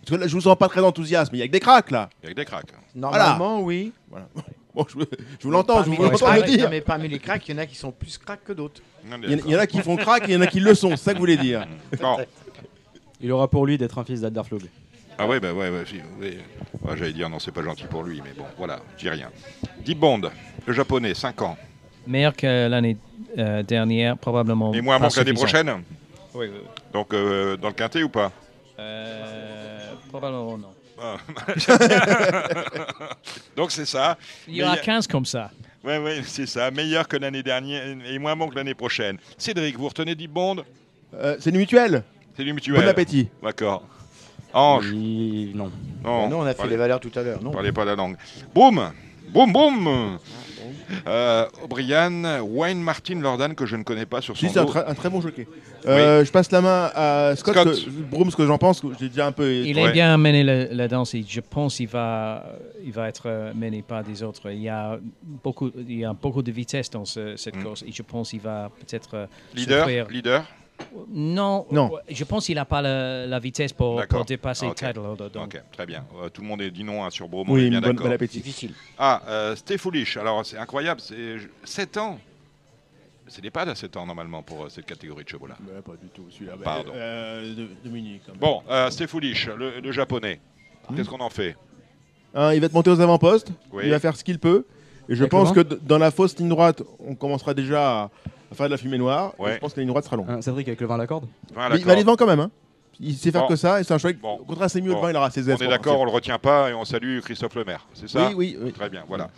Parce 0.06 0.12
que 0.12 0.16
là, 0.16 0.28
je 0.28 0.34
vous 0.36 0.42
sens 0.42 0.58
pas 0.58 0.68
très 0.68 0.82
enthousiaste, 0.82 1.32
mais 1.32 1.40
il 1.40 1.42
y 1.42 1.44
a 1.44 1.48
que 1.48 1.52
des 1.54 1.60
cracks 1.60 1.90
là. 1.90 2.10
Avec 2.24 2.36
des 2.36 2.46
cracks. 2.46 2.68
Normalement, 2.94 3.62
oui. 3.62 3.94
Voilà. 4.12 4.28
Bon, 4.76 4.86
je, 4.90 4.98
je 5.40 5.44
vous 5.44 5.52
l'entends, 5.52 5.84
je 5.84 5.90
Parmi 5.90 5.96
vous 5.98 6.04
les 6.04 6.10
l'entends 6.10 6.34
le 6.34 6.42
dire. 6.44 6.64
non, 6.64 6.70
mais 6.72 6.82
parmi 6.82 7.08
les 7.08 7.20
cracks, 7.20 7.48
il 7.48 7.52
y 7.52 7.56
en 7.56 7.60
a 7.62 7.66
qui 7.68 7.76
sont 7.76 7.92
plus 7.92 8.18
cracks 8.18 8.44
que 8.44 8.54
d'autres. 8.54 8.82
Il 9.06 9.30
y, 9.52 9.56
en- 9.56 9.60
a 9.60 9.68
qui 9.68 9.80
font 9.82 9.96
crack 9.98 10.24
et 10.24 10.32
il 10.32 10.34
y 10.34 10.38
en 10.38 10.42
a 10.42 10.48
qui 10.48 10.60
le 10.60 10.74
sont, 10.74 10.90
c'est 10.92 10.98
ça 10.98 11.12
que 11.12 11.18
vous 11.18 11.22
voulez 11.22 11.38
dire. 11.38 11.68
Bon. 12.02 12.18
Il 13.22 13.32
aura 13.32 13.48
pour 13.48 13.66
lui 13.66 13.78
d'être 13.78 13.98
un 14.00 14.04
fils 14.04 14.22
d'Adderflog. 14.22 14.64
Ah 15.18 15.28
ouais, 15.28 15.40
bah 15.40 15.54
ouais, 15.54 15.70
ouais, 15.70 15.84
si, 15.86 15.98
oui. 16.20 16.38
Ouais, 16.82 16.98
J'allais 16.98 17.14
dire 17.14 17.30
non, 17.30 17.38
c'est 17.40 17.52
pas 17.52 17.62
gentil 17.64 17.86
pour 17.86 18.04
lui, 18.04 18.20
mais 18.24 18.32
bon, 18.36 18.46
voilà, 18.58 18.80
je 18.98 19.04
dis 19.04 19.10
rien. 19.10 19.30
Deep 19.86 20.00
Bond, 20.00 20.22
le 20.66 20.74
japonais, 20.74 21.14
5 21.14 21.42
ans. 21.44 21.56
Meilleur 22.08 22.36
que 22.36 22.68
l'année 22.68 22.98
euh, 23.38 23.62
dernière, 23.64 24.18
probablement. 24.18 24.74
Et 24.74 24.82
moins 24.82 24.96
avant 24.96 25.08
que 25.10 25.18
l'année 25.20 25.34
prochaine 25.34 25.70
Oui, 26.34 26.48
oui, 26.48 26.50
oui. 26.52 26.68
Donc 26.92 27.14
euh, 27.14 27.56
dans 27.58 27.68
le 27.70 27.74
quintet 27.76 28.02
ou 28.04 28.10
pas? 28.10 28.32
Euh, 28.80 29.94
probablement 30.10 30.58
non. 30.58 30.70
Ah, 31.02 31.18
Donc 33.56 33.72
c'est 33.72 33.86
ça. 33.86 34.18
Il 34.48 34.56
y 34.56 34.64
aura 34.64 34.74
Mais 34.74 34.78
il 34.78 34.84
y 34.84 34.86
15 34.86 35.08
comme 35.08 35.26
ça. 35.26 35.52
Ouais, 35.84 35.98
ouais, 35.98 36.22
c'est 36.26 36.46
ça. 36.46 36.72
Meilleur 36.72 37.08
que 37.08 37.18
l'année 37.18 37.44
dernière 37.44 37.84
et 38.06 38.20
moins 38.20 38.36
bon 38.36 38.48
que 38.48 38.56
l'année 38.56 38.74
prochaine. 38.74 39.18
Cédric, 39.38 39.78
vous 39.78 39.88
retenez 39.88 40.16
Deep 40.16 40.32
Bond? 40.32 40.64
Euh, 41.16 41.36
c'est 41.40 41.50
une 41.50 41.58
mutuelle. 41.58 42.04
C'est 42.36 42.44
du 42.44 42.54
mutuel. 42.54 42.82
Bon 42.82 42.88
appétit. 42.88 43.30
D'accord. 43.42 43.84
Ange 44.54 44.92
Non. 44.94 45.72
Non, 46.04 46.30
non, 46.30 46.40
on 46.40 46.44
a 46.44 46.50
fait 46.50 46.56
parlez, 46.56 46.72
les 46.72 46.78
valeurs 46.78 47.00
tout 47.00 47.12
à 47.16 47.22
l'heure. 47.24 47.42
Non. 47.42 47.52
parlez 47.52 47.72
pas 47.72 47.86
la 47.86 47.96
langue. 47.96 48.18
Boum 48.54 48.92
Boum, 49.30 49.52
boum 49.52 50.20
euh, 51.08 51.46
O'Brien, 51.64 52.42
Wayne 52.42 52.82
Martin 52.82 53.20
Lordan, 53.20 53.54
que 53.56 53.66
je 53.66 53.76
ne 53.76 53.84
connais 53.84 54.06
pas 54.06 54.22
sur 54.22 54.36
son 54.38 54.48
Si, 54.48 54.54
c'est 54.54 54.60
un, 54.60 54.66
dos. 54.66 54.72
tra- 54.74 54.86
un 54.88 54.94
très 54.94 55.10
bon 55.10 55.22
jockey. 55.22 55.48
Euh, 55.86 56.24
Je 56.24 56.32
passe 56.32 56.52
la 56.52 56.62
main 56.62 56.92
à 56.96 57.34
Scott, 57.36 57.56
Scott. 57.56 57.86
que- 57.86 57.90
Broom, 57.90 58.32
ce 58.32 58.36
que 58.36 58.46
j'en 58.46 58.58
pense, 58.58 58.80
que 58.82 58.88
j'ai 59.00 59.10
déjà 59.10 59.28
un 59.28 59.32
peu. 59.32 59.52
Il 59.54 59.76
Ouais. 59.78 59.90
est 59.90 59.92
bien 59.92 60.18
mené 60.18 60.44
la, 60.44 60.66
la 60.74 60.88
danse 60.88 61.14
et 61.16 61.24
je 61.28 61.42
pense 61.42 61.76
qu'il 61.78 61.88
va, 61.88 62.46
il 62.86 62.92
va 62.92 63.08
être 63.10 63.24
euh, 63.26 63.52
mené 63.56 63.82
par 63.82 64.04
des 64.04 64.24
autres. 64.24 64.50
Il 64.52 64.62
y 64.62 64.70
a 64.70 64.98
beaucoup, 65.22 65.72
il 65.78 66.00
y 66.00 66.06
a 66.06 66.14
beaucoup 66.14 66.42
de 66.42 66.52
vitesse 66.52 66.90
dans 66.90 67.06
ce- 67.06 67.36
cette 67.36 67.56
Mm. 67.58 67.64
course 67.64 67.84
et 67.84 67.92
je 67.92 68.02
pense 68.02 68.30
qu'il 68.30 68.40
va 68.42 68.70
peut-être 68.80 69.10
euh, 69.16 69.26
Leader 69.56 69.80
souffrir. 69.80 70.08
Leader 70.10 70.44
Non, 71.10 71.66
Non. 71.72 71.92
je 72.10 72.24
pense 72.24 72.46
qu'il 72.46 72.56
n'a 72.56 72.66
pas 72.66 72.82
la, 72.82 73.26
la 73.26 73.40
vitesse 73.40 73.74
pour, 73.74 74.02
dépasser 74.26 74.66
Ok. 74.68 74.76
Tidal 74.76 75.00
Holder. 75.00 75.28
Donc, 75.34 75.56
Ok, 75.56 75.62
très 75.72 75.86
bien. 75.86 76.06
Euh, 76.22 76.30
tout 76.30 76.42
le 76.42 76.48
monde 76.48 76.62
est 76.62 76.72
dit 76.72 76.84
non 76.84 77.04
hein, 77.04 77.10
sur 77.10 77.28
est 77.28 77.52
Oui, 77.52 77.70
bien 77.70 77.82
bon, 77.82 77.88
d'accord. 77.88 78.08
bon 78.08 78.14
appétit. 78.14 78.38
Difficile. 78.40 78.74
Ah, 78.98 79.22
euh, 79.28 79.56
Stay 79.56 79.78
Foolish. 79.78 80.18
Alors, 80.18 80.46
c'est 80.46 80.58
incroyable. 80.58 81.02
C'est 81.02 81.38
7 81.64 81.98
ans. 81.98 82.20
C'est 83.28 83.42
des 83.42 83.50
pads 83.52 83.70
à 83.70 83.76
7 83.76 83.96
ans, 83.98 84.06
normalement, 84.06 84.44
pour 84.44 84.66
euh, 84.66 84.70
cette 84.70 84.86
catégorie 84.86 85.24
de 85.24 85.30
chevaux-là. 85.30 85.56
Ouais, 85.62 85.82
pas 85.82 85.94
du 86.02 86.10
tout, 86.10 86.26
celui-là. 86.30 86.54
Pardon. 86.64 86.92
Euh, 86.94 87.56
de- 87.56 87.68
Dominique. 87.84 88.22
quand 88.26 88.34
même. 88.34 88.40
Bon, 88.42 88.62
euh, 88.70 88.90
Stay 88.92 89.08
Foolish, 89.08 89.48
le, 89.48 89.80
le 89.80 89.92
japonais. 89.92 90.40
Qu'est-ce 90.96 91.10
qu'on 91.10 91.22
en 91.22 91.30
fait? 91.30 91.56
Hein, 92.36 92.54
il 92.54 92.60
va 92.62 92.68
te 92.68 92.74
monter 92.74 92.90
aux 92.90 93.00
avant-postes, 93.00 93.50
Oui. 93.72 93.84
il 93.86 93.92
va 93.92 94.00
faire 94.00 94.16
ce 94.16 94.24
qu'il 94.24 94.40
peut. 94.40 94.66
Et 95.10 95.16
je 95.16 95.26
pense 95.26 95.52
que 95.52 95.60
d- 95.62 95.78
dans 95.82 95.98
la 95.98 96.12
fausse 96.12 96.38
ligne 96.38 96.50
droite, 96.50 96.82
on 97.06 97.16
commencera 97.16 97.54
déjà 97.54 98.04
à, 98.04 98.04
à 98.52 98.56
faire 98.56 98.68
de 98.68 98.72
la 98.72 98.78
fumée 98.78 98.98
noire. 98.98 99.34
Et 99.48 99.54
je 99.54 99.58
pense 99.60 99.74
que 99.74 99.80
la 99.80 99.82
ligne 99.82 99.90
droite 99.90 100.06
sera 100.06 100.16
longue. 100.16 100.28
Hein, 100.30 100.42
Cédric 100.42 100.68
avec 100.68 100.80
le 100.82 100.88
vin 100.88 100.96
à 100.96 101.00
la 101.00 101.08
corde? 101.08 101.26
Mais 101.56 101.78
il 101.80 101.86
va 101.86 101.92
aller 101.94 102.02
devant 102.04 102.16
quand 102.16 102.28
même. 102.28 102.40
Hein. 102.40 102.52
Il 103.00 103.16
sait 103.16 103.32
faire 103.32 103.42
Bon. 103.42 103.48
que 103.48 103.56
ça, 103.56 103.82
et 103.82 103.84
c'est 103.84 103.94
un 103.94 103.98
choix. 103.98 104.14
Bon. 104.14 104.36
Au 104.36 104.44
contraire, 104.46 104.70
c'est 104.70 104.80
mieux 104.80 104.92
Bon. 104.92 104.98
devant, 104.98 105.10
il 105.10 105.16
aura 105.18 105.30
ses 105.32 105.50
On 105.50 105.56
aises. 105.56 105.62
est 105.62 105.68
d'accord, 105.68 106.00
on 106.00 106.06
le 106.06 106.12
retient 106.12 106.38
pas 106.40 106.70
et 106.70 106.74
on 106.74 106.86
salue 106.86 107.20
Christophe 107.22 107.56
Lemaire. 107.56 107.86
C'est 107.94 108.08
ça? 108.08 108.28
Oui, 108.30 108.34
oui, 108.38 108.58
oui. 108.62 108.72
Très 108.72 108.90
bien, 108.90 109.04
voilà. 109.08 109.30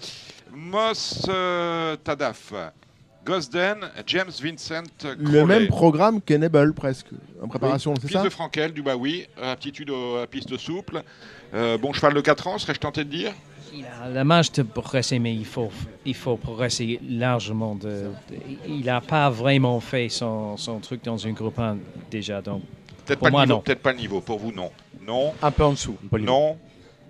Moss 0.54 1.26
euh, 1.30 1.96
Tadaf, 2.04 2.54
Gosden, 3.26 3.78
James 4.08 4.30
Vincent 4.42 4.84
Le 5.04 5.16
Crowley. 5.16 5.46
même 5.46 5.68
programme 5.68 6.22
qu'Enable, 6.22 6.74
presque, 6.74 7.08
en 7.42 7.48
préparation, 7.48 7.94
c'est 8.00 8.08
Fils 8.08 8.18
ça? 8.18 8.24
de 8.24 8.30
Frankel, 8.30 8.72
du 8.72 8.82
Baoui, 8.84 9.26
aptitude 9.42 9.90
au- 9.90 10.18
à 10.18 10.28
piste 10.28 10.56
souple. 10.58 11.02
Euh, 11.54 11.78
bon 11.78 11.92
cheval 11.94 12.14
de 12.14 12.22
4 12.22 12.48
ans, 12.48 12.58
serais-je 12.58 12.80
tenté 12.80 13.04
de 13.04 13.10
dire? 13.10 13.32
La 14.14 14.24
marge 14.24 14.52
de 14.54 14.64
progresser, 14.64 15.20
mais 15.20 15.34
il 15.34 15.46
faut, 15.46 15.70
il 16.06 16.14
faut 16.16 16.38
progresser 16.38 17.00
largement. 17.10 17.76
De, 17.76 17.88
de- 17.90 18.12
il 18.68 18.86
n'a 18.86 19.02
pas 19.02 19.30
vraiment 19.30 19.80
fait 19.80 20.10
son, 20.10 20.58
son 20.58 20.80
truc 20.80 21.04
dans 21.04 21.18
une 21.18 21.34
groupe 21.34 21.60
1 21.60 21.78
déjà. 22.12 22.42
Donc, 22.42 22.62
Peut-être 23.06 23.20
Pour 23.20 23.28
pas, 23.28 23.32
moi, 23.32 23.42
le 23.42 23.46
niveau, 23.48 23.58
non. 23.58 23.62
peut-être 23.62 23.82
pas 23.82 23.92
le 23.92 23.98
niveau. 24.00 24.22
Pour 24.22 24.40
vous, 24.40 24.52
non. 24.52 24.72
Non, 25.06 25.34
Un 25.42 25.52
peu 25.52 25.64
en 25.64 25.72
dessous. 25.74 25.96
Le 26.12 26.20
non, 26.22 26.58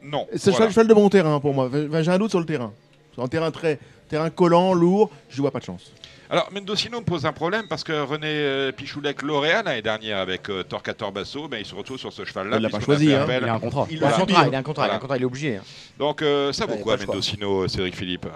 non. 0.03 0.27
C'est 0.33 0.47
le 0.47 0.51
Voilà. 0.51 0.57
cheval- 0.57 0.71
cheval 0.71 0.87
de 0.87 0.93
bon 0.93 1.07
terrain 1.09 1.39
pour 1.39 1.53
moi. 1.53 1.67
Enfin, 1.67 2.01
J'ai 2.01 2.11
un 2.11 2.17
doute 2.17 2.31
sur 2.31 2.39
le 2.41 2.45
terrain. 2.45 2.73
Sur 3.13 3.23
un 3.23 3.27
terrain 3.29 3.49
très 3.51 3.79
terrain 4.09 4.29
collant, 4.29 4.73
lourd, 4.73 5.09
je 5.29 5.41
vois 5.41 5.51
pas 5.51 5.59
de 5.59 5.63
chance. 5.65 5.91
Alors, 6.29 6.49
Mendocino 6.51 6.99
me 6.99 7.05
pose 7.05 7.25
un 7.25 7.33
problème 7.33 7.65
parce 7.69 7.83
que 7.83 7.93
René 7.93 8.27
euh, 8.27 8.71
Pichoulec, 8.71 9.21
lauréat 9.21 9.61
l'année 9.61 9.81
dernière 9.83 10.17
avec 10.17 10.49
euh, 10.49 10.63
Torquator 10.63 11.11
Basso, 11.11 11.47
ben, 11.47 11.59
il 11.59 11.65
se 11.65 11.75
retrouve 11.75 11.99
sur 11.99 12.11
ce 12.11 12.25
cheval-là. 12.25 12.57
Il 12.57 12.63
l'a 12.63 12.69
pas 12.69 12.79
choisi, 12.79 13.13
hein. 13.13 13.25
Il 13.29 13.47
a 13.47 13.53
un 13.53 13.59
contrat. 13.59 13.87
Il 13.91 13.97
Il 13.97 14.03
a 14.03 14.07
un 14.07 14.09
l'a 14.09 14.17
contrat, 14.17 14.47
il 14.47 14.55
a 14.55 14.57
un 14.57 14.63
contrat, 14.63 14.87
il 14.87 14.91
a 14.91 14.95
un 14.95 14.99
contrat, 14.99 15.17
il 15.17 15.21
est 15.21 15.25
obligé. 15.25 15.55
hein. 15.57 15.61
Donc, 15.99 16.21
euh, 16.23 16.51
ça 16.51 16.65
vaut 16.65 16.77
quoi. 16.77 16.97
Mendocino, 16.97 17.67
Cédric 17.67 17.95
Philippe 17.95 18.27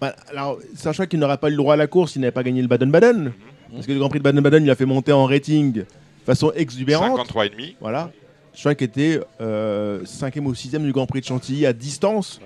Bah, 0.00 0.16
alors, 0.30 0.58
sachant 0.74 1.04
qu'il 1.06 1.18
n'aurait 1.18 1.36
pas 1.36 1.48
eu 1.48 1.52
le 1.52 1.56
droit 1.58 1.74
à 1.74 1.76
la 1.76 1.86
course, 1.86 2.16
il 2.16 2.20
n'avait 2.20 2.30
pas 2.32 2.42
gagné 2.42 2.62
le 2.62 2.68
Baden-Baden. 2.68 3.24
Mhm. 3.24 3.32
Parce 3.74 3.86
que 3.86 3.92
le 3.92 3.98
Grand 3.98 4.08
Prix 4.08 4.20
de 4.20 4.24
Baden-Baden, 4.24 4.64
il 4.64 4.70
a 4.70 4.74
fait 4.76 4.86
monter 4.86 5.12
en 5.12 5.26
rating 5.26 5.72
de 5.72 5.86
façon 6.24 6.50
exubérante. 6.54 7.18
53,5. 7.28 7.76
Voilà. 7.80 8.10
Sachant 8.54 8.74
qu'il 8.74 8.86
était 8.86 9.20
euh, 9.42 10.00
cinquième 10.06 10.46
ou 10.46 10.54
sixième 10.54 10.84
du 10.84 10.92
Grand 10.92 11.06
Prix 11.06 11.20
de 11.20 11.26
Chantilly 11.26 11.66
à 11.66 11.72
distance. 11.74 12.40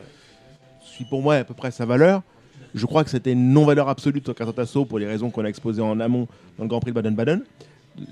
Ce 0.83 0.97
qui 0.97 1.05
pour 1.05 1.23
moi 1.23 1.37
est 1.37 1.41
à 1.41 1.45
peu 1.45 1.55
près 1.55 1.71
sa 1.71 1.85
valeur. 1.85 2.23
Je 2.79 2.87
crois 2.87 3.05
que 3.05 3.11
c'était 3.11 3.33
une 3.33 3.53
non-valeur 3.53 3.89
absolue 3.89 4.21
de 4.21 4.25
Torquator 4.25 4.55
Tasso 4.55 4.85
pour 4.85 4.99
les 4.99 5.07
raisons 5.07 5.31
qu'on 5.31 5.45
a 5.45 5.49
exposées 5.49 5.83
en 5.83 5.99
amont 6.01 6.27
dans 6.57 6.65
le 6.65 6.69
Grand 6.69 6.81
Prix 6.81 6.93
de 6.93 6.95
Baden-Baden. 6.97 7.43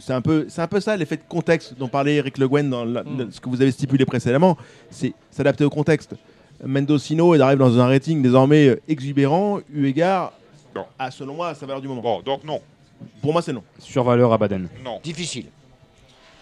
c'est 0.01 0.13
un 0.13 0.21
peu, 0.21 0.47
c'est 0.49 0.61
un 0.63 0.67
peu 0.67 0.81
ça 0.81 0.97
l'effet 0.97 1.17
de 1.17 1.23
contexte 1.29 1.75
dont 1.79 1.87
parlait 1.89 2.17
Eric 2.17 2.39
Le 2.39 2.49
Guen 2.49 2.69
dans 2.69 2.85
la- 2.85 3.05
Mm. 3.05 3.29
ce 3.31 3.41
que 3.41 3.49
vous 3.49 3.63
avez 3.63 3.71
stipulé 3.71 4.05
précédemment. 4.05 4.57
C'est 4.91 5.15
s'adapter 5.31 5.65
au 5.65 5.71
contexte. 5.71 6.15
Mendocino, 6.65 7.35
il 7.37 7.43
arrive 7.43 7.59
dans 7.59 7.79
un 7.79 7.87
rating 7.87 8.21
désormais 8.21 8.67
euh, 8.69 8.81
exubérant, 8.89 9.61
eu 9.73 9.87
égard 9.87 10.33
à, 10.99 11.11
selon 11.11 11.35
moi, 11.35 11.49
à 11.51 11.55
sa 11.55 11.67
valeur 11.67 11.81
du 11.81 11.87
moment. 11.89 12.03
Bon, 12.03 12.21
donc 12.23 12.43
non. 12.45 12.61
Pour 13.23 13.33
moi, 13.33 13.43
c'est 13.43 13.53
non. 13.53 13.63
Survaleur 13.79 14.33
à 14.33 14.39
Baden. 14.39 14.69
Non. 14.85 14.99
Difficile. 15.05 15.47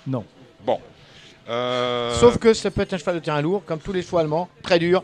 Non. 0.06 0.24
Bon. 0.64 0.78
Euh, 1.48 2.14
Sauf 2.14 2.38
que 2.38 2.54
ça 2.54 2.70
peut 2.70 2.80
être 2.80 2.94
un 2.94 2.98
cheval 2.98 3.16
de 3.16 3.20
terrain 3.20 3.42
lourd, 3.42 3.62
comme 3.66 3.78
tous 3.78 3.92
les 3.92 4.00
chevaux 4.02 4.18
allemands, 4.18 4.48
très 4.62 4.78
dur. 4.78 5.02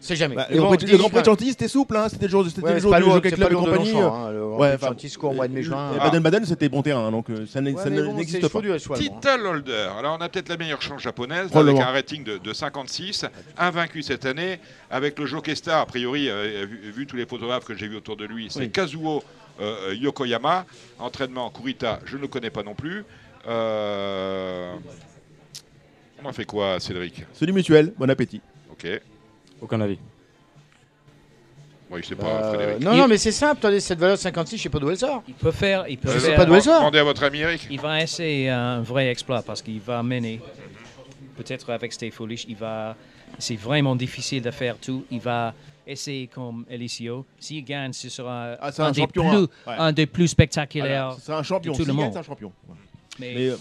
C'est 0.00 0.16
jamais. 0.16 0.34
Bah, 0.36 0.46
le, 0.50 0.58
Grand 0.58 0.70
le 0.70 0.96
Grand 0.96 1.08
Prix 1.10 1.20
de 1.20 1.24
Chantilly, 1.24 1.50
c'était 1.50 1.68
souple, 1.68 1.96
hein, 1.96 2.08
c'était 2.08 2.26
le 2.26 2.30
jour, 2.30 2.44
c'était 2.46 2.62
Ouais, 2.62 2.74
le 2.74 2.80
jour 2.80 2.90
pas 2.90 3.00
du 3.00 3.06
Jockey 3.06 3.30
Club 3.32 3.52
et 3.52 3.54
compagnie. 3.54 3.96
Hein, 3.96 4.30
le 4.32 4.44
Ouais, 4.46 4.72
enfin, 4.74 4.88
Chantilly 4.88 5.10
se 5.10 5.18
court 5.18 5.30
au 5.30 5.34
mois 5.34 5.48
de 5.48 5.52
mai 5.54 5.62
juin. 5.62 5.92
Et 5.94 5.98
Ah. 6.00 6.04
Baden-Baden, 6.04 6.44
c'était 6.44 6.68
bon 6.68 6.82
terrain, 6.82 7.10
donc 7.10 7.30
euh, 7.30 7.46
ça 7.46 7.60
n'existe 7.60 8.48
pas. 8.48 8.60
Title 8.96 9.46
Holder. 9.46 9.88
Alors, 9.98 10.16
on 10.18 10.22
a 10.22 10.28
peut-être 10.28 10.48
la 10.48 10.56
meilleure 10.56 10.82
chance 10.82 11.02
japonaise, 11.02 11.54
avec 11.54 11.78
un 11.78 11.84
rating 11.86 12.24
de, 12.24 12.38
de 12.38 12.52
56, 12.52 13.26
invaincu 13.56 14.02
cette 14.02 14.26
année, 14.26 14.60
avec 14.90 15.18
le 15.18 15.26
Jockey 15.26 15.54
Star, 15.54 15.80
a 15.80 15.86
priori, 15.86 16.28
euh, 16.28 16.66
vu, 16.94 17.06
tous 17.06 17.16
les 17.16 17.26
photographes 17.26 17.64
que 17.64 17.76
j'ai 17.76 17.88
vus 17.88 17.96
autour 17.96 18.16
de 18.16 18.24
lui, 18.24 18.48
c'est. 18.50 18.68
Kazuo 18.68 19.22
euh, 19.60 19.94
Yokoyama. 19.98 20.64
Entraînement 20.98 21.50
Kurita, 21.50 21.98
je 22.04 22.16
ne 22.16 22.22
le 22.22 22.28
connais 22.28 22.50
pas 22.50 22.62
non 22.62 22.74
plus. 22.74 23.04
Euh... 23.46 24.74
On 26.22 26.28
a 26.28 26.32
fait 26.32 26.44
quoi, 26.44 26.80
Cédric? 26.80 27.24
Celui 27.32 27.52
mutuel, 27.52 27.92
bon 27.96 28.08
appétit. 28.10 28.40
Ok. 28.70 28.86
Aucun 29.60 29.80
avis. 29.80 29.98
Oui, 31.90 32.00
je 32.02 32.08
sais 32.08 32.16
pas, 32.16 32.26
Euh, 32.26 32.48
Frédéric. 32.54 32.84
non, 32.84 32.92
Il- 32.92 32.98
non, 32.98 33.08
mais 33.08 33.16
c'est 33.16 33.32
simple. 33.32 33.58
Attendez, 33.60 33.80
cette 33.80 33.98
valeur 33.98 34.16
de 34.16 34.20
56, 34.20 34.58
je 34.58 34.62
sais 34.64 34.68
pas 34.68 34.78
d'où 34.78 34.90
elle 34.90 34.98
sort. 34.98 35.22
Il 35.26 35.32
peut 35.34 35.50
faire. 35.50 35.88
Il 35.88 35.96
peut 35.96 36.10
Je 36.12 36.18
sais 36.18 36.26
faire- 36.28 36.36
pas 36.36 36.44
d'où 36.44 36.54
elle 36.54 36.62
sort. 36.62 36.80
Demandez 36.80 36.98
à 36.98 37.04
votre 37.04 37.22
ami 37.22 37.38
Eric. 37.38 37.66
Il 37.70 37.80
va 37.80 38.02
essayer 38.02 38.50
un 38.50 38.82
vrai 38.82 39.08
exploit 39.08 39.40
parce 39.42 39.62
qu'il 39.62 39.80
va 39.80 40.02
mener. 40.02 40.40
Peut-être 41.36 41.70
avec 41.70 41.92
Stay 41.92 42.10
Foolish, 42.10 42.44
il 42.48 42.56
va. 42.56 42.94
C'est 43.38 43.56
vraiment 43.56 43.96
difficile 43.96 44.42
de 44.42 44.50
faire 44.50 44.76
tout. 44.78 45.04
Il 45.10 45.20
va 45.20 45.54
essayer 45.86 46.26
comme 46.26 46.66
Elicio. 46.68 47.24
S'il 47.38 47.64
gagne, 47.64 47.92
ce 47.94 48.10
sera 48.10 48.56
Ah, 48.60 48.70
c'est 48.70 48.82
un, 48.82 48.86
un 48.86 48.90
des 48.92 49.00
champion, 49.00 49.28
plus, 49.30 49.38
hein. 49.38 49.48
Ouais. 49.66 49.74
un 49.78 49.92
des 49.92 50.06
plus 50.06 50.28
spectaculaires. 50.28 51.16
C'est 51.22 51.32
un 51.32 51.42
champion. 51.42 51.72
tout 51.72 51.78
le 51.80 51.84
S'il 51.86 51.94
gagne, 51.94 52.04
monde. 52.04 52.12
c'est 52.12 52.18
un 52.18 52.22
champion. 52.22 52.52
mais 53.18 53.32
Mais 53.34 53.46
euh, 53.48 53.56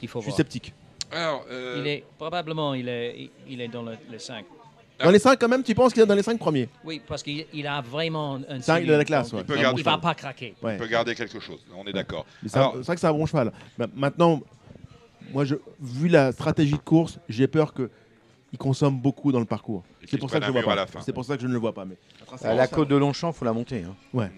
il 0.00 0.08
faut 0.08 0.20
je 0.20 0.24
suis 0.24 0.30
voir. 0.30 0.36
sceptique. 0.36 0.72
Alors, 1.12 1.44
euh, 1.50 1.76
Il 1.80 1.86
est 1.86 2.04
probablement 2.16 2.72
il 2.74 2.88
est 2.88 3.16
il- 3.18 3.30
il 3.50 3.60
est 3.60 3.68
dans 3.68 3.82
le, 3.82 3.92
le 4.10 4.18
5. 4.18 4.44
Dans 4.98 5.10
les 5.10 5.18
5, 5.18 5.38
quand 5.38 5.48
même, 5.48 5.62
tu 5.62 5.74
penses 5.74 5.92
qu'il 5.92 6.02
est 6.02 6.06
dans 6.06 6.14
les 6.14 6.22
5 6.22 6.38
premiers 6.38 6.68
Oui, 6.84 7.02
parce 7.06 7.22
qu'il 7.22 7.44
il 7.52 7.66
a 7.66 7.80
vraiment 7.82 8.36
un. 8.48 8.58
Il 8.80 8.90
a 8.92 8.96
la 8.96 9.04
classe. 9.04 9.32
ouais. 9.32 9.44
peut 9.44 9.54
C'est 9.54 9.58
un 9.60 9.62
garder- 9.62 9.80
Il 9.80 9.84
va 9.84 9.98
pas 9.98 10.14
craquer. 10.14 10.54
Ouais. 10.62 10.74
on 10.74 10.78
peut 10.78 10.86
garder 10.86 11.14
quelque 11.14 11.38
chose, 11.40 11.58
on 11.76 11.84
est 11.86 11.92
d'accord. 11.92 12.24
C'est 12.46 12.58
vrai 12.58 12.94
que 12.94 13.00
c'est 13.00 13.06
un 13.06 13.12
bon 13.12 13.26
cheval. 13.26 13.52
Ma- 13.76 13.86
Maintenant, 13.94 14.40
moi, 15.32 15.44
je, 15.44 15.56
vu 15.80 16.08
la 16.08 16.32
stratégie 16.32 16.72
de 16.72 16.76
course, 16.78 17.18
j'ai 17.28 17.46
peur 17.46 17.74
que 17.74 17.90
il 18.52 18.58
consomme 18.58 18.98
beaucoup 18.98 19.32
dans 19.32 19.40
le 19.40 19.44
parcours. 19.44 19.84
C'est 20.08 20.16
pour 20.18 20.30
ça 20.30 20.38
que 20.40 20.46
je 20.46 20.50
vois 20.52 20.60
à 20.60 20.64
pas. 20.64 20.74
la 20.76 20.86
fin. 20.86 21.00
C'est 21.02 21.12
pour 21.12 21.24
ça 21.24 21.36
que 21.36 21.42
je 21.42 21.48
ne 21.48 21.52
le 21.52 21.58
vois 21.58 21.74
pas. 21.74 21.84
Mais 21.84 21.96
Euh, 22.44 22.54
la 22.54 22.66
côte 22.68 22.88
de 22.88 22.96
Longchamp, 22.96 23.32
faut 23.32 23.44
la 23.44 23.52
monter. 23.52 23.84
hein. 23.84 24.28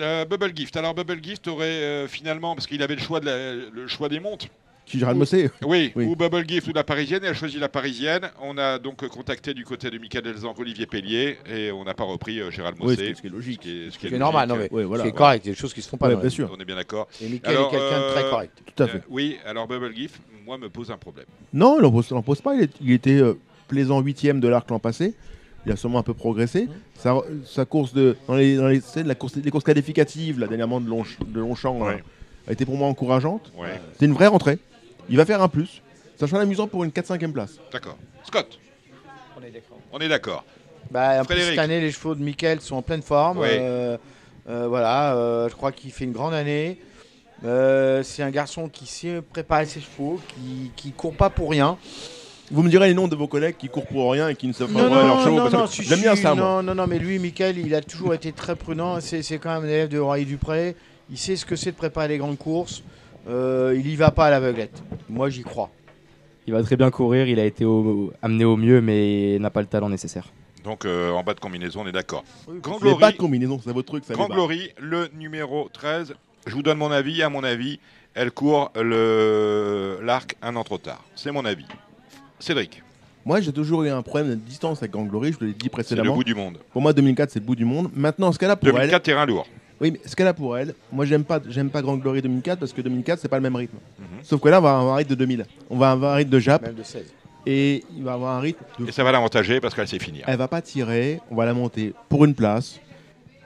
Euh, 0.00 0.24
Bubble 0.24 0.52
Gift. 0.56 0.76
Alors, 0.76 0.94
Bubble 0.94 1.22
Gift 1.22 1.46
aurait 1.48 1.64
euh, 1.66 2.08
finalement, 2.08 2.54
parce 2.54 2.66
qu'il 2.66 2.82
avait 2.82 2.94
le 2.94 3.00
choix, 3.00 3.20
de 3.20 3.26
la- 3.26 3.52
le 3.54 3.86
choix 3.88 4.08
des 4.08 4.20
montres, 4.20 4.46
Gérald 4.98 5.18
Mossé 5.18 5.50
Oui, 5.64 5.92
Oui. 5.96 6.04
ou 6.06 6.16
Bubble 6.16 6.44
Gift 6.48 6.68
ou 6.68 6.72
la 6.72 6.84
parisienne. 6.84 7.20
Elle 7.22 7.30
a 7.30 7.34
choisi 7.34 7.58
la 7.58 7.68
parisienne. 7.68 8.30
On 8.42 8.56
a 8.58 8.78
donc 8.78 9.06
contacté 9.08 9.54
du 9.54 9.64
côté 9.64 9.90
de 9.90 9.98
Michael 9.98 10.22
Delzang, 10.24 10.54
Olivier 10.58 10.86
Pellier, 10.86 11.38
et 11.46 11.70
on 11.72 11.84
n'a 11.84 11.94
pas 11.94 12.04
repris 12.04 12.40
euh, 12.40 12.50
Gérald 12.50 12.76
Oui, 12.80 12.90
Mossé. 12.96 13.14
ce 13.14 13.20
qui 13.20 13.26
est 13.26 13.30
logique. 13.30 13.60
Ce 13.62 13.68
qui 13.68 13.70
est, 13.86 13.90
ce 13.90 13.98
qui 13.98 14.06
est 14.06 14.10
C'est 14.10 14.18
normal, 14.18 14.48
non, 14.48 14.56
logique. 14.56 14.72
mais 14.72 14.78
Ouais, 14.78 14.84
voilà. 14.84 15.04
c'est 15.04 15.12
correct. 15.12 15.44
Il 15.44 15.48
y 15.48 15.50
a 15.50 15.54
des 15.54 15.60
choses 15.60 15.74
qui 15.74 15.82
se 15.82 15.88
font 15.88 15.96
pas. 15.96 16.08
Ouais, 16.08 16.16
bien 16.16 16.30
sûr. 16.30 16.50
On 16.56 16.60
est 16.60 16.64
bien 16.64 16.76
d'accord. 16.76 17.08
Et 17.20 17.28
Michael 17.28 17.56
Alors, 17.56 17.68
est 17.68 17.78
quelqu'un 17.78 18.00
de 18.00 18.12
très 18.12 18.24
euh, 18.24 18.30
correct. 18.30 18.62
Tout 18.74 18.82
à 18.82 18.86
fait. 18.88 18.98
Euh, 18.98 19.08
oui, 19.10 19.36
alors 19.46 19.66
Bubble 19.68 19.94
Gift, 19.94 20.20
moi, 20.46 20.58
me 20.58 20.68
pose 20.68 20.90
un 20.90 20.96
problème. 20.98 21.26
Non, 21.52 21.76
il 21.78 21.82
n'en 22.14 22.22
pose, 22.22 22.40
pas. 22.40 22.54
Il, 22.54 22.62
est- 22.62 22.74
il 22.80 22.92
était 22.92 23.20
euh, 23.20 23.34
plaisant 23.68 24.00
huitième 24.00 24.40
de 24.40 24.48
l'arc 24.48 24.68
l'an 24.70 24.78
passé. 24.78 25.14
Il 25.64 25.70
a 25.70 25.76
sûrement 25.76 26.00
un 26.00 26.02
peu 26.02 26.14
progressé. 26.14 26.68
Sa, 26.98 27.20
sa 27.44 27.64
course 27.64 27.92
de 27.92 28.16
dans 28.26 28.34
les, 28.34 28.56
dans 28.56 28.66
la 28.66 29.14
course, 29.14 29.36
les 29.36 29.50
courses 29.50 29.62
qualificatives, 29.64 30.40
là, 30.40 30.48
dernièrement 30.48 30.80
de, 30.80 30.88
Longch- 30.90 31.18
de 31.24 31.38
Longchamp, 31.38 31.78
là, 31.78 31.84
Ouais. 31.94 32.02
a 32.48 32.52
été 32.52 32.64
pour 32.64 32.76
moi 32.76 32.88
encourageante. 32.88 33.52
Ouais, 33.56 33.80
C'est 33.98 34.06
une 34.06 34.12
vraie 34.12 34.26
rentrée. 34.26 34.58
Il 35.08 35.16
va 35.16 35.24
faire 35.26 35.42
un 35.42 35.48
plus. 35.48 35.82
Ça 36.18 36.26
sera 36.26 36.40
amusant 36.40 36.66
pour 36.68 36.84
une 36.84 36.90
4-5e 36.90 37.32
place. 37.32 37.52
d'accord. 37.72 37.96
Scott, 38.24 38.58
On 39.36 39.42
est 39.44 39.50
d'accord. 39.50 39.78
on 39.92 39.98
est 39.98 40.08
d'accord. 40.08 40.44
Bah, 40.90 41.20
en 41.20 41.24
plus, 41.24 41.34
Frédéric. 41.34 41.50
cette 41.50 41.58
année, 41.58 41.80
les 41.80 41.90
chevaux 41.90 42.14
de 42.14 42.22
Michael 42.22 42.60
sont 42.60 42.76
en 42.76 42.82
pleine 42.82 43.02
forme. 43.02 43.38
Oui. 43.38 43.48
Euh, 43.50 43.96
euh, 44.48 44.66
voilà, 44.68 45.14
euh, 45.16 45.48
je 45.48 45.54
crois 45.54 45.72
qu'il 45.72 45.90
fait 45.92 46.04
une 46.04 46.12
grande 46.12 46.34
année. 46.34 46.78
Euh, 47.44 48.02
c'est 48.04 48.22
un 48.22 48.30
garçon 48.30 48.68
qui 48.68 48.86
sait 48.86 49.20
préparer 49.22 49.66
ses 49.66 49.80
chevaux, 49.80 50.20
qui, 50.28 50.70
qui 50.76 50.92
court 50.92 51.14
pas 51.14 51.30
pour 51.30 51.50
rien. 51.50 51.76
Vous 52.50 52.62
me 52.62 52.68
direz 52.68 52.88
les 52.88 52.94
noms 52.94 53.08
de 53.08 53.16
vos 53.16 53.26
collègues 53.26 53.56
qui 53.56 53.68
courent 53.68 53.86
pour 53.86 54.12
rien 54.12 54.28
et 54.28 54.36
qui 54.36 54.46
ne 54.46 54.52
savent 54.52 54.72
pas 54.72 54.82
Non, 54.82 54.86
préparer 54.88 55.02
non, 55.08 55.14
leur 55.14 55.24
show. 55.24 55.30
non, 55.30 55.36
parce 55.38 55.50
que 55.52 55.56
non, 55.56 55.66
si, 55.66 55.82
J'aime 55.84 56.00
bien 56.00 56.14
si, 56.14 56.22
ça, 56.22 56.34
moi. 56.34 56.44
non, 56.44 56.62
non, 56.62 56.74
non, 56.74 56.86
mais 56.86 56.98
lui, 56.98 57.18
Michael, 57.18 57.58
il 57.58 57.74
a 57.74 57.80
toujours 57.80 58.14
été 58.14 58.30
très 58.32 58.54
prudent. 58.54 59.00
C'est 59.00 59.22
c'est 59.22 59.38
quand 59.38 59.54
même 59.54 59.64
un 59.64 59.72
élève 59.72 59.88
de 59.88 59.98
Roy 59.98 60.20
Dupré. 60.20 60.76
Il 61.10 61.18
sait 61.18 61.34
ce 61.36 61.44
que 61.46 61.56
c'est 61.56 61.70
de 61.72 61.76
préparer 61.76 62.08
les 62.08 62.18
grandes 62.18 62.38
courses. 62.38 62.82
Euh, 63.28 63.74
il 63.76 63.86
y 63.88 63.96
va 63.96 64.10
pas 64.10 64.26
à 64.26 64.30
l'aveuglette. 64.30 64.82
Moi, 65.08 65.30
j'y 65.30 65.42
crois. 65.42 65.70
Il 66.46 66.52
va 66.52 66.62
très 66.62 66.76
bien 66.76 66.90
courir, 66.90 67.28
il 67.28 67.38
a 67.38 67.44
été 67.44 67.64
au- 67.64 68.12
amené 68.20 68.44
au 68.44 68.56
mieux, 68.56 68.80
mais 68.80 69.38
n'a 69.38 69.50
pas 69.50 69.60
le 69.60 69.66
talent 69.68 69.88
nécessaire. 69.88 70.26
Donc, 70.64 70.84
euh, 70.84 71.10
en 71.10 71.22
bas 71.22 71.34
de 71.34 71.40
combinaison, 71.40 71.82
on 71.82 71.86
est 71.86 71.92
d'accord. 71.92 72.24
Grand 72.60 72.78
Il 72.80 72.84
n'y 72.86 72.90
a 72.90 72.94
pas 72.94 72.98
Glory, 72.98 73.12
de 73.12 73.18
combinaison, 73.18 73.60
c'est 73.64 73.72
votre 73.72 73.88
truc. 73.88 74.04
Ça 74.04 74.14
Grand. 74.14 74.26
Glory, 74.28 74.70
le 74.80 75.08
numéro 75.16 75.68
13. 75.72 76.14
Je 76.46 76.54
vous 76.54 76.62
donne 76.62 76.78
mon 76.78 76.90
avis. 76.90 77.22
À 77.22 77.28
mon 77.28 77.44
avis, 77.44 77.78
elle 78.14 78.30
court 78.32 78.72
le- 78.74 79.98
l'arc 80.02 80.36
un 80.42 80.54
an 80.56 80.64
trop 80.64 80.78
tard. 80.78 81.02
C'est 81.14 81.30
mon 81.32 81.44
avis. 81.44 81.66
Cédric, 82.38 82.82
Moi, 83.24 83.40
j'ai 83.40 83.52
toujours 83.52 83.84
eu 83.84 83.88
un 83.88 84.02
problème 84.02 84.30
de 84.30 84.34
distance 84.34 84.78
avec 84.78 84.90
Grand 84.90 85.04
Glory, 85.04 85.32
je 85.32 85.38
vous 85.38 85.44
l'ai 85.44 85.52
dit 85.52 85.58
c'est 85.60 85.66
le 85.66 85.70
précédemment. 85.70 86.14
bout 86.14 86.24
du 86.24 86.34
monde. 86.34 86.58
Pour 86.72 86.82
moi, 86.82 86.92
2004, 86.92 87.30
c'est 87.30 87.38
le 87.38 87.44
bout 87.46 87.54
du 87.54 87.64
monde. 87.64 87.88
Maintenant, 87.94 88.32
ce 88.32 88.38
qu'elle 88.38 88.50
a 88.50 88.56
pour 88.56 88.66
2004, 88.72 89.04
terrain 89.04 89.26
lourd. 89.26 89.46
Elle. 89.82 89.90
Oui, 89.92 89.98
mais 90.02 90.08
ce 90.08 90.14
qu'elle 90.16 90.26
a 90.26 90.34
pour 90.34 90.56
elle, 90.56 90.74
moi, 90.92 91.04
j'aime 91.04 91.24
pas, 91.24 91.40
j'aime 91.48 91.70
pas 91.70 91.82
Grand 91.82 91.96
Glory 91.96 92.22
2004 92.22 92.58
parce 92.58 92.72
que 92.72 92.80
2004, 92.80 93.20
c'est 93.20 93.28
pas 93.28 93.36
le 93.38 93.42
même 93.42 93.56
rythme. 93.56 93.76
Mhm. 93.98 94.06
Sauf 94.22 94.40
que 94.40 94.48
là, 94.48 94.58
on 94.58 94.62
va 94.62 94.78
avoir 94.78 94.94
un 94.94 94.96
rythme 94.96 95.10
de 95.10 95.14
2000. 95.16 95.46
On 95.70 95.76
va 95.78 95.90
avoir 95.92 96.12
un 96.12 96.16
rythme 96.16 96.30
de 96.30 96.38
Jap 96.38 96.62
Même 96.62 96.74
de 96.74 96.82
16. 96.82 97.12
et 97.46 97.84
il 97.96 98.02
va 98.04 98.14
avoir 98.14 98.36
un 98.36 98.40
rythme 98.40 98.64
de. 98.78 98.88
Et 98.88 98.92
ça 98.92 99.04
va 99.04 99.12
l'avantager 99.12 99.60
parce 99.60 99.74
qu'elle 99.74 99.88
sait 99.88 99.98
finir. 99.98 100.24
Elle 100.26 100.36
va 100.38 100.48
pas 100.48 100.62
tirer, 100.62 101.20
on 101.30 101.34
va 101.36 101.44
la 101.46 101.54
monter 101.54 101.94
pour 102.08 102.24
une 102.24 102.34
place 102.34 102.80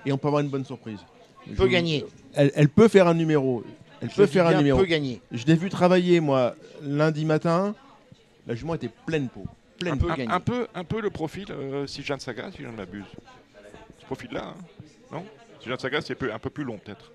et 0.05 0.13
on 0.13 0.19
peut 0.19 0.29
avoir 0.29 0.43
une 0.43 0.49
bonne 0.51 0.65
surprise. 0.65 0.99
Il 1.47 1.55
peut 1.55 1.65
Je- 1.67 1.71
gagner. 1.73 2.05
Elle, 2.35 2.51
elle 2.55 2.69
peut 2.69 2.89
faire 2.89 3.07
un 3.09 3.15
numéro. 3.15 3.65
Elle 4.03 4.11
Je 4.11 4.15
peut 4.17 4.27
faire 4.27 4.47
un 4.47 4.55
numéro. 4.59 4.79
peut 4.79 4.85
gagner. 4.87 5.21
Je 5.33 5.47
l'ai 5.47 5.55
vu 5.55 5.71
travailler, 5.71 6.21
moi, 6.21 6.55
lundi 6.83 7.25
matin. 7.25 7.75
La 8.47 8.55
jument 8.55 8.75
était 8.75 8.91
pleine 9.07 9.29
peau. 9.29 9.45
Pleine 9.79 9.95
Un 9.95 9.97
peau. 9.97 10.07
peu 10.07 10.23
un 10.29 10.41
peu, 10.41 10.67
un 10.75 10.85
peu 10.85 11.01
le 11.01 11.11
profil 11.11 11.47
euh, 11.51 11.87
si 11.87 12.03
Jeanne 12.03 12.21
Saga, 12.21 12.51
si 12.55 12.63
je 12.63 12.69
ne 12.69 12.73
m'abuse. 12.77 13.05
Ce 14.01 14.05
profil-là, 14.07 14.45
hein 14.49 14.55
Jeanne 15.67 15.79
Saga, 15.79 16.01
c'est 16.01 16.15
peu- 16.15 16.33
un 16.33 16.39
peu 16.39 16.51
plus 16.51 16.65
long 16.65 16.79
peut-être. 16.83 17.11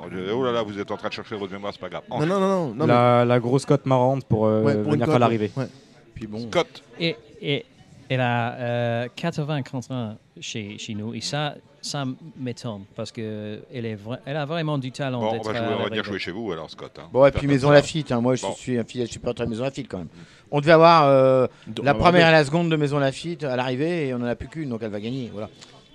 Oh 0.00 0.44
là 0.44 0.52
là, 0.52 0.62
vous 0.62 0.78
êtes 0.78 0.90
en 0.92 0.96
train 0.96 1.08
de 1.08 1.12
chercher 1.14 1.34
votre 1.36 1.52
mémoire, 1.52 1.72
c'est 1.72 1.80
pas 1.80 1.88
grave. 1.88 2.02
Non, 2.10 2.20
non, 2.24 2.38
non, 2.38 2.38
non. 2.38 2.66
non, 2.74 2.86
mais- 2.86 2.92
la, 2.92 3.24
la 3.24 3.40
grosse 3.40 3.66
cote 3.66 3.84
marrante 3.86 4.24
pour, 4.26 4.46
euh, 4.46 4.62
ouais, 4.62 4.74
pour 4.74 4.84
une 4.84 4.90
venir 4.92 5.06
cote, 5.06 5.12
faire 5.12 5.18
l'arrivée. 5.18 5.50
ouais. 5.56 5.66
Puis 6.14 6.26
bon. 6.28 6.40
Scott, 6.50 6.82
Et, 7.00 7.16
et 7.42 7.64
elle 8.08 8.20
a 8.20 8.52
euh, 8.54 9.08
80 9.16 9.62
contre 9.62 9.90
1 9.92 10.16
chez, 10.40 10.78
chez 10.78 10.94
nous. 10.94 11.14
Et 11.14 11.20
ça, 11.20 11.54
ça 11.82 12.04
m'étonne 12.38 12.84
parce 12.94 13.10
qu'elle 13.10 13.62
elle 13.72 14.36
a 14.36 14.44
vraiment 14.46 14.78
du 14.78 14.92
talent 14.92 15.20
bon, 15.20 15.38
on 15.40 15.42
va, 15.42 15.52
jouer, 15.54 15.74
on 15.80 15.82
va 15.84 15.90
dire 15.90 16.04
jouer 16.04 16.18
chez 16.20 16.30
vous 16.30 16.52
alors, 16.52 16.70
Scott. 16.70 16.96
hein. 17.00 17.08
Bon, 17.12 17.26
et 17.26 17.32
puis 17.32 17.46
Maison. 17.48 17.70
Lafitte. 17.70 18.12
hein. 18.12 18.20
Moi, 18.20 18.36
je 18.36 18.42
Bon. 18.42 18.52
suis 18.54 18.78
un 18.78 18.84
fidèle 18.84 19.08
supporter 19.08 19.44
de 19.46 19.50
Maison 19.50 19.64
Lafitte 19.64 19.88
quand 19.88 19.98
même. 19.98 20.08
On 20.52 20.60
devait 20.60 20.72
avoir 20.72 21.06
euh, 21.06 21.46
Donc, 21.66 21.84
la 21.84 21.94
première 21.94 22.28
et 22.28 22.32
la 22.32 22.44
seconde 22.44 22.70
de 22.70 22.76
Maison 22.76 22.98
Lafitte 22.98 23.42
à 23.44 23.56
l'arrivée 23.56 24.08
et 24.08 24.14
on 24.14 24.18
en 24.18 24.24
a 24.24 24.36
plus 24.36 24.48
qu'une, 24.48 24.68
donc 24.70 24.80
elle 24.82 24.90
va 24.90 25.00
gagner. 25.00 25.28
Voilà. 25.32 25.48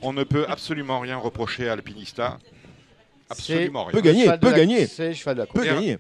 On 0.04 0.14
ne 0.14 0.24
peut 0.24 0.46
absolument 0.48 1.00
rien 1.00 1.18
reprocher 1.18 1.70
à 1.70 1.74
Alpinista. 1.74 2.38
Absolument 3.30 3.86
Peut 3.86 4.00
rien. 4.00 4.02
gagner, 4.02 4.38
peut 4.40 4.52
gagner. 4.54 4.86
C'est 4.88 5.10
le 5.10 5.14
cheval 5.14 5.36
de 5.36 5.40
la 5.42 5.46
Peut 5.48 5.54
course. 5.54 5.66
Et- 5.66 5.70
gagner. 5.70 5.98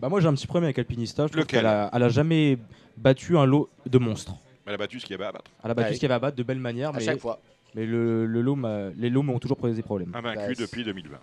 Bah 0.00 0.08
moi 0.08 0.20
j'ai 0.20 0.28
un 0.28 0.34
petit 0.34 0.46
problème 0.46 0.66
avec 0.66 0.78
Alpinista, 0.78 1.24
je 1.24 1.32
trouve 1.32 1.40
Lequel 1.42 1.58
qu'elle 1.60 1.66
a, 1.66 1.90
elle 1.92 2.02
a 2.04 2.08
jamais 2.08 2.56
battu 2.96 3.36
un 3.36 3.44
lot 3.46 3.68
de 3.84 3.98
monstres. 3.98 4.32
Elle 4.64 4.74
a 4.74 4.76
battu 4.76 5.00
ce 5.00 5.06
qu'il 5.06 5.12
y 5.12 5.18
avait 5.18 5.24
à 5.26 5.32
battre. 5.32 5.50
Elle 5.64 5.70
a 5.70 5.74
battu 5.74 5.88
Ouais. 5.88 5.94
ce 5.94 5.98
qu'il 5.98 6.08
y 6.08 6.12
avait 6.12 6.14
à 6.14 6.18
battre 6.20 6.36
de 6.36 6.42
belle 6.44 6.58
manière, 6.60 6.90
À 6.90 6.92
mais, 6.98 7.04
chaque 7.04 7.18
fois. 7.18 7.40
mais 7.74 7.84
le, 7.84 8.24
le 8.26 8.40
lot 8.42 8.54
m'a- 8.54 8.90
les 8.96 9.10
lots 9.10 9.22
m'ont 9.22 9.38
toujours 9.40 9.56
posé 9.56 9.74
des 9.74 9.82
problèmes. 9.82 10.12
Invaincu 10.14 10.36
Bah, 10.38 10.44
c'est- 10.54 10.60
depuis 10.62 10.84
2020. 10.84 11.16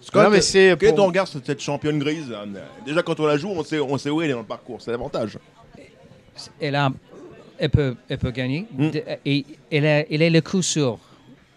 Scott, 0.00 0.22
non, 0.24 0.30
mais 0.30 0.40
c'est 0.42 0.76
quel 0.78 0.90
est 0.90 0.92
pour- 0.92 0.98
ton 0.98 1.06
regard 1.06 1.26
sur 1.26 1.40
cette 1.44 1.60
championne 1.60 1.98
grise 1.98 2.30
là 2.30 2.44
Déjà, 2.84 3.02
quand 3.02 3.18
on 3.18 3.26
la 3.26 3.36
joue, 3.36 3.48
on 3.50 3.64
sait, 3.64 3.80
on 3.80 3.98
sait 3.98 4.10
où 4.10 4.22
elle 4.22 4.30
est 4.30 4.34
dans 4.34 4.40
le 4.40 4.44
parcours. 4.46 4.80
C'est 4.80 4.92
l'avantage. 4.92 5.36
Elle, 6.60 6.76
a, 6.76 6.92
elle, 7.58 7.70
peut, 7.70 7.96
elle 8.08 8.18
peut 8.18 8.30
gagner. 8.30 8.66
Mm. 8.70 8.90
De- 8.90 9.02
et 9.24 9.44
elle, 9.72 9.86
a- 9.86 10.06
elle 10.08 10.22
est 10.22 10.30
le 10.30 10.40
coup 10.40 10.62
sûr. 10.62 11.00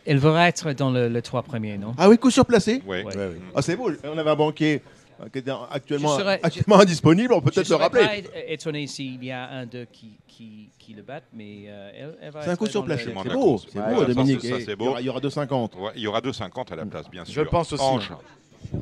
Elle 0.10 0.18
va 0.18 0.48
être 0.48 0.72
dans 0.73 0.90
le, 0.90 1.07
le 1.07 1.22
trois 1.22 1.44
premiers, 1.44 1.77
non? 1.77 1.94
Ah 1.98 2.10
oui, 2.10 2.18
coup 2.18 2.31
sur 2.31 2.45
placé. 2.45 2.81
Ouais. 2.88 3.03
Ouais. 3.03 3.15
Ouais, 3.15 3.27
ouais. 3.27 3.40
Ah, 3.56 3.61
c'est 3.61 3.76
beau. 3.76 3.91
On 4.03 4.18
avait 4.18 4.30
un 4.31 4.36
banquier 4.36 4.81
euh, 5.22 5.26
qui 5.31 5.38
était 5.40 5.52
actuellement, 5.72 6.15
Je 6.18 6.22
serais- 6.23 6.40
actuellement 6.41 6.80
indisponible. 6.80 7.31
On 7.34 7.41
peut 7.41 7.52
Je 7.52 7.56
peut-être 7.56 7.68
le 7.69 7.76
serais 7.76 7.84
rappeler. 7.84 8.06
pas 8.23 8.38
é- 8.40 8.53
étonné 8.53 8.88
s'il 8.88 9.23
y 9.23 9.31
a 9.31 9.48
un 9.49 9.65
d'eux 9.68 9.86
qui, 9.91 10.14
qui, 10.27 10.69
qui 10.80 10.94
le 10.94 11.03
battent, 11.03 11.27
mais 11.34 11.65
euh, 11.68 11.91
elle, 11.95 12.18
elle 12.23 12.31
va 12.31 12.41
C'est 12.41 12.49
un 12.49 12.56
coup 12.56 12.65
sur 12.65 12.84
placé. 12.84 13.03
C'est 13.06 13.30
beau. 13.31 13.57
C'est 13.72 13.80
beau, 13.80 14.03
Dominique. 14.06 14.41
ça, 14.41 14.57
il 14.60 14.69
y 14.69 14.76
beau. 14.76 14.88
aura- 14.88 15.02
Il 15.02 15.06
y 15.06 15.10
aura 15.10 15.19
2,50. 15.19 15.77
Ouais, 15.77 15.91
il 15.95 16.02
y 16.02 16.07
aura 16.07 16.22
2,50 16.22 16.72
à 16.73 16.76
la 16.76 16.86
place, 16.86 17.10
bien 17.11 17.23
Je 17.26 17.31
sûr. 17.31 17.44
le 17.44 17.49
pense 17.49 17.72
aussi, 17.72 17.84
Ange. 17.84 18.11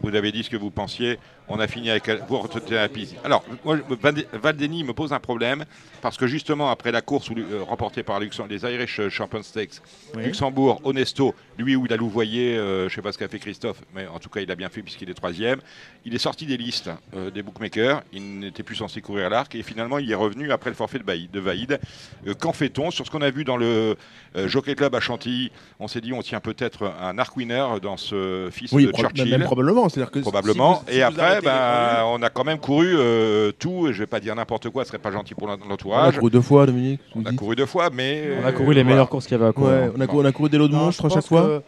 Vous 0.02 0.16
avez 0.16 0.32
dit 0.32 0.44
ce 0.44 0.50
que 0.50 0.58
vous 0.58 0.72
pensiez. 0.72 1.20
On 1.50 1.60
a 1.60 1.68
fini 1.68 1.90
avec 1.90 2.10
vous 2.28 2.40
retenez 2.40 2.76
la 2.76 2.90
piste. 2.90 3.16
Alors, 3.24 3.44
moi, 3.64 3.78
Valdeni 4.34 4.84
me 4.84 4.94
pose 4.94 5.14
un 5.14 5.20
problème 5.20 5.64
parce 6.02 6.18
que 6.18 6.28
justement 6.28 6.70
après 6.70 6.92
la 6.92 7.02
course 7.02 7.30
où, 7.30 7.36
euh, 7.38 7.64
remportée 7.64 8.04
par 8.04 8.20
les 8.20 8.30
Irish 8.66 9.08
Champion 9.10 9.42
Stakes, 9.42 9.82
Luxembourg, 10.16 10.82
Honesto, 10.84 11.34
lui 11.58 11.76
où 11.76 11.86
il 11.86 11.94
a 11.94 11.98
louvoyé, 11.98 12.58
euh, 12.58 12.82
je 12.82 12.84
ne 12.86 12.90
sais 12.90 13.02
pas 13.02 13.14
ce 13.14 13.18
qu'a 13.18 13.30
fait 13.30 13.40
Christophe, 13.40 13.82
mais 13.96 14.08
en 14.08 14.20
tout 14.20 14.30
cas 14.30 14.42
il 14.42 14.52
a 14.52 14.56
bien 14.56 14.70
fait 14.70 14.82
puisqu'il 14.82 15.10
est 15.10 15.14
troisième. 15.14 15.60
Il 16.04 16.14
est 16.14 16.20
sorti 16.20 16.46
des 16.46 16.58
listes 16.58 16.90
euh, 17.16 17.32
des 17.32 17.42
bookmakers. 17.42 18.04
Il 18.12 18.40
n'était 18.40 18.64
plus 18.64 18.76
censé 18.76 19.00
courir 19.02 19.28
à 19.28 19.30
l'arc 19.30 19.56
et 19.56 19.64
finalement 19.64 20.00
il 20.00 20.12
est 20.12 20.16
revenu 20.16 20.52
après 20.52 20.70
le 20.70 20.76
forfait 20.76 21.00
de 21.00 21.06
Vaïd. 21.06 21.32
De 21.32 21.40
Vaïd. 21.40 21.80
Qu'en 22.40 22.54
fait-on 22.54 22.92
sur 22.92 23.06
ce 23.06 23.12
qu'on 23.12 23.22
a 23.22 23.30
vu 23.30 23.46
dans 23.46 23.58
le 23.58 23.96
Jockey 24.48 24.76
Club 24.76 24.96
à 24.96 25.00
Chantilly? 25.00 25.52
On 25.80 25.88
s'est 25.88 26.02
dit 26.02 26.12
on 26.12 26.22
tient 26.22 26.42
peut-être 26.42 26.94
un 27.02 27.18
arc 27.18 27.38
winner 27.38 27.66
dans 27.82 27.96
ce 27.96 28.50
fils 28.52 28.74
de 28.74 28.92
Churchill. 28.92 29.30
Même 29.30 29.44
probablement, 29.68 29.90
c'est-à-dire 29.90 30.12
que 30.12 30.20
probablement. 30.20 30.84
et 30.88 31.02
après 31.02 31.42
ben, 31.42 32.04
on 32.06 32.22
a 32.22 32.30
quand 32.30 32.44
même 32.44 32.60
couru 32.60 32.96
euh, 32.96 33.52
tout, 33.58 33.88
et 33.88 33.94
je 33.94 34.00
vais 34.00 34.08
pas 34.08 34.20
dire 34.20 34.36
n'importe 34.36 34.70
quoi, 34.70 34.84
ce 34.84 34.90
serait 34.90 34.98
pas 34.98 35.12
gentil 35.12 35.36
pour 35.36 35.48
l'entourage. 35.48 36.16
On 36.16 36.18
a 36.18 36.20
couru 36.20 36.32
deux 36.32 36.42
fois, 36.42 36.66
Dominique. 36.66 37.02
On 37.16 37.26
a 37.26 37.34
couru 37.34 37.56
deux 37.56 37.66
fois, 37.66 37.90
mais. 37.94 38.38
On 38.42 38.46
a 38.46 38.52
couru 38.52 38.74
les 38.74 38.84
meilleures 38.84 39.10
courses 39.10 39.26
qu'il 39.26 39.38
y 39.38 39.42
avait 39.42 39.50
à 39.50 39.54
courir. 39.54 39.92
on, 39.96 40.02
a 40.02 40.08
couru, 40.08 40.24
on 40.24 40.26
a 40.26 40.32
couru 40.32 40.50
des 40.50 40.58
lots 40.58 40.68
de 40.68 40.76
monstres 40.76 41.06
à 41.06 41.10
chaque 41.10 41.28
fois. 41.28 41.62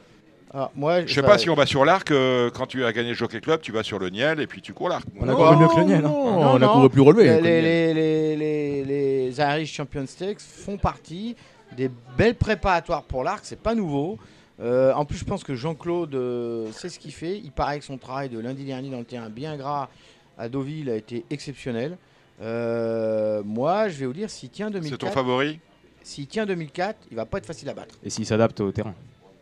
Ah, 0.52 0.72
moi, 0.76 1.06
je 1.06 1.14
sais 1.14 1.22
pas 1.22 1.38
si 1.38 1.48
on 1.50 1.54
va 1.54 1.68
sur 1.68 1.86
l'arc, 1.86 2.10
euh, 2.10 2.50
quand 2.50 2.66
tu 2.66 2.84
as 2.84 2.92
gagné 2.92 3.10
le 3.10 3.16
Jockey 3.16 3.40
Club, 3.40 3.62
tu 3.62 3.72
vas 3.72 3.84
sur 3.84 4.00
le 4.00 4.10
Niel 4.10 4.40
et 4.40 4.48
puis 4.48 4.62
tu 4.62 4.74
cours 4.74 4.90
l'arc. 4.90 5.06
On 5.20 5.30
a 5.30 5.36
couru 5.36 5.58
mieux 5.58 5.68
que 5.68 5.78
le 5.78 5.84
Niel. 5.84 6.06
Hein. 6.06 6.10
on 6.12 6.62
a 6.62 6.68
couru 6.68 6.90
plus 6.90 7.02
relevé. 7.02 7.40
Les, 7.40 7.62
les, 7.62 7.94
les, 7.94 8.84
les, 8.84 9.40
Irish 9.40 9.74
Champion 9.74 10.06
Stakes 10.08 10.42
font 10.42 10.78
partie 10.78 11.36
des 11.78 11.92
belles 12.18 12.36
préparatoires 12.36 13.04
pour 13.04 13.24
l'arc, 13.24 13.42
c'est 13.44 13.62
pas 13.62 13.76
nouveau. 13.76 14.18
Euh, 14.62 14.94
en 14.94 15.06
plus, 15.06 15.18
je 15.18 15.26
pense 15.26 15.44
que 15.44 15.56
Jean-Claude 15.56 16.14
euh, 16.16 16.72
sait 16.72 16.90
ce 16.90 17.00
qu'il 17.00 17.14
fait. 17.14 17.38
Il 17.38 17.52
paraît 17.52 17.80
que 17.80 17.86
son 17.86 17.98
travail 17.98 18.30
de 18.30 18.40
lundi 18.40 18.66
dernier 18.66 18.90
dans 18.90 19.00
le 19.00 19.06
terrain 19.06 19.30
bien 19.30 19.56
gras 19.56 19.90
à 20.38 20.50
Deauville 20.50 20.90
a 20.90 20.96
été 20.96 21.24
exceptionnel. 21.30 21.98
Euh, 22.42 23.42
moi, 23.46 23.90
je 23.90 23.98
vais 23.98 24.06
vous 24.06 24.14
dire, 24.14 24.30
s'il 24.30 24.50
tient 24.50 24.70
2004. 24.70 24.92
C'est 24.92 25.08
ton 25.08 25.14
favori 25.14 25.60
S'il 26.04 26.28
tient 26.28 26.46
2004, 26.46 26.98
il 27.12 27.18
va 27.18 27.26
pas 27.26 27.38
être 27.38 27.46
facile 27.46 27.70
à 27.70 27.74
battre. 27.74 27.96
Et 28.04 28.10
s'il 28.10 28.26
s'adapte 28.26 28.60
au 28.62 28.72
terrain 28.72 28.94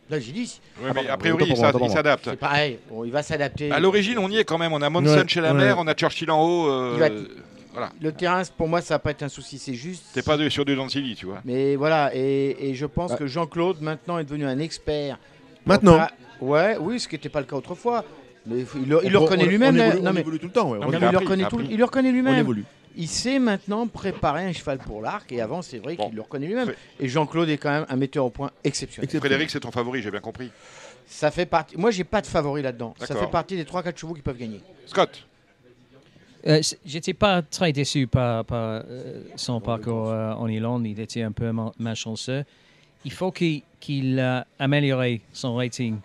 Là, 0.10 0.20
j'ai 0.20 0.32
dit. 0.32 0.62
Oui, 0.82 0.90
mais 0.96 1.10
a 1.10 1.18
priori, 1.18 1.46
il 1.50 1.58
s'adapte. 1.58 2.30
C'est 2.30 2.38
pareil, 2.38 2.80
il 3.04 3.12
va 3.12 3.24
s'adapter. 3.24 3.72
À 3.72 3.80
l'origine, 3.80 4.18
on 4.20 4.30
y 4.30 4.38
est 4.38 4.46
quand 4.46 4.58
même. 4.58 4.72
On 4.72 4.82
a 4.82 4.90
Monson 4.90 5.26
chez 5.28 5.42
la 5.42 5.54
mer, 5.54 5.78
on 5.80 5.88
a 5.88 5.94
Churchill 5.94 6.32
en 6.32 6.44
haut. 6.44 6.98
Le 8.02 8.12
terrain, 8.12 8.42
pour 8.58 8.68
moi, 8.68 8.82
ça 8.82 8.96
va 8.96 9.00
pas 9.00 9.12
être 9.12 9.24
un 9.24 9.30
souci. 9.30 9.60
C'est 9.60 9.74
juste. 9.74 10.06
T'es 10.14 10.22
pas 10.22 10.38
sur 10.50 10.66
du 10.66 10.76
Dancili, 10.76 11.16
tu 11.16 11.26
vois. 11.26 11.42
Mais 11.46 11.76
voilà, 11.76 12.12
et, 12.14 12.74
je 12.74 12.86
pense 12.86 13.16
que 13.16 13.28
Jean-Claude, 13.28 13.82
maintenant, 13.82 14.18
est 14.18 14.24
devenu 14.24 14.46
un 14.46 14.60
expert. 14.60 15.18
Maintenant 15.66 16.08
Ouais, 16.40 16.78
oui, 16.80 17.00
ce 17.00 17.08
qui 17.08 17.16
n'était 17.16 17.30
pas 17.30 17.40
le 17.40 17.46
cas 17.46 17.56
autrefois. 17.56 18.06
Mais 18.46 18.64
il, 18.76 18.88
le 18.88 19.18
reconnaît 19.18 19.46
lui-même. 19.46 19.76
On, 20.04 20.16
évolue 20.16 20.40
tout 20.40 20.48
le 20.48 20.52
temps. 20.52 20.76
il, 20.76 20.82
le 20.82 21.18
reconnaît 21.18 21.46
il 21.70 21.78
le 21.78 21.84
reconnaît 21.84 22.12
lui-même. 22.12 22.64
Il 22.96 23.08
sait 23.08 23.38
maintenant 23.38 23.86
préparer 23.88 24.46
un 24.46 24.54
cheval 24.54 24.80
pour 24.80 25.02
l'arc 25.02 25.32
et 25.32 25.40
avant 25.40 25.62
c'est 25.62 25.78
vrai 25.78 25.98
qu'il 25.98 26.16
le 26.16 26.22
reconnaît 26.22 26.48
lui-même. 26.48 26.74
Et 27.00 27.08
Jean-Claude 27.08 27.50
est 27.50 27.58
quand 27.58 27.72
même 27.72 27.86
un 27.90 27.96
metteur 27.96 28.26
au 28.26 28.30
point 28.30 28.52
exceptionnel. 28.64 29.10
Frédéric, 29.20 29.50
c'est 29.50 29.60
ton 29.60 29.72
favori, 29.72 30.02
j'ai 30.02 30.12
bien 30.12 30.20
compris. 30.20 30.52
Ça 31.06 31.32
fait 31.32 31.46
partie. 31.46 31.78
Moi, 31.78 31.92
j'ai 31.92 32.04
pas 32.04 32.22
de 32.22 32.28
favori 32.28 32.62
là-dedans. 32.62 32.94
Ça 33.00 33.16
fait 33.16 33.28
partie 33.28 33.56
des 33.56 33.64
3-4 33.64 33.98
chevaux 33.98 34.14
qui 34.14 34.22
peuvent 34.22 34.38
gagner. 34.38 34.62
Scott. 34.86 35.26
Euh, 36.48 36.62
J'étais 36.86 37.14
pas 37.14 37.42
très 37.42 37.74
déçu 37.74 38.08
par, 38.08 38.46
par 38.46 38.84
euh, 38.88 39.24
son 39.36 39.60
parcours 39.60 40.10
euh, 40.10 40.34
en 40.34 40.48
Irlande. 40.48 40.88
Il 40.88 41.00
était 41.00 41.22
un 41.22 41.32
peu 41.32 41.52
malchanceux. 41.78 42.46
Il 43.04 43.12
faut 43.12 43.32
qu'il 43.32 43.62
qu 43.80 44.20
améliore 44.60 45.04
son 45.34 45.56
rating 45.56 45.98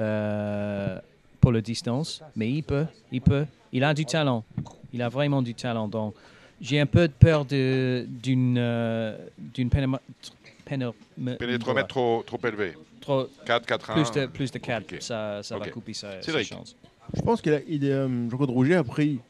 euh, 0.00 0.98
pour 1.40 1.52
la 1.52 1.60
distance, 1.60 2.22
mais 2.34 2.50
il 2.50 2.62
peut, 2.62 2.86
il 3.12 3.20
peut. 3.20 3.46
Il 3.72 3.84
a 3.84 3.94
du 3.94 4.06
talent. 4.06 4.44
Il 4.92 5.02
a 5.02 5.08
vraiment 5.08 5.42
du 5.42 5.54
talent. 5.54 5.88
Donc, 5.88 6.14
j'ai 6.60 6.80
un 6.80 6.86
peu 6.86 7.08
peur 7.08 7.44
d'une 7.44 8.54
d'une 9.38 9.70
pénétromètre 10.64 11.88
trop, 11.88 12.22
trop 12.26 12.38
élevé. 12.44 12.74
Trop, 13.00 13.28
4, 13.44 13.66
4, 13.66 13.90
1. 13.90 13.94
Plus 13.94 14.10
de, 14.12 14.26
plus 14.26 14.50
de 14.50 14.58
4, 14.58 15.02
ça, 15.02 15.42
ça 15.42 15.58
va 15.58 15.68
couper 15.68 15.92
sa, 15.92 16.22
sa 16.22 16.42
chance. 16.42 16.74
Je 17.14 17.20
pense 17.20 17.42
qu'il 17.42 17.52
a, 17.52 17.60
il 17.68 17.84
est, 17.84 18.08
Jean-Claude 18.30 18.50
Rouget 18.50 18.76
a 18.76 18.84
pris 18.84 19.20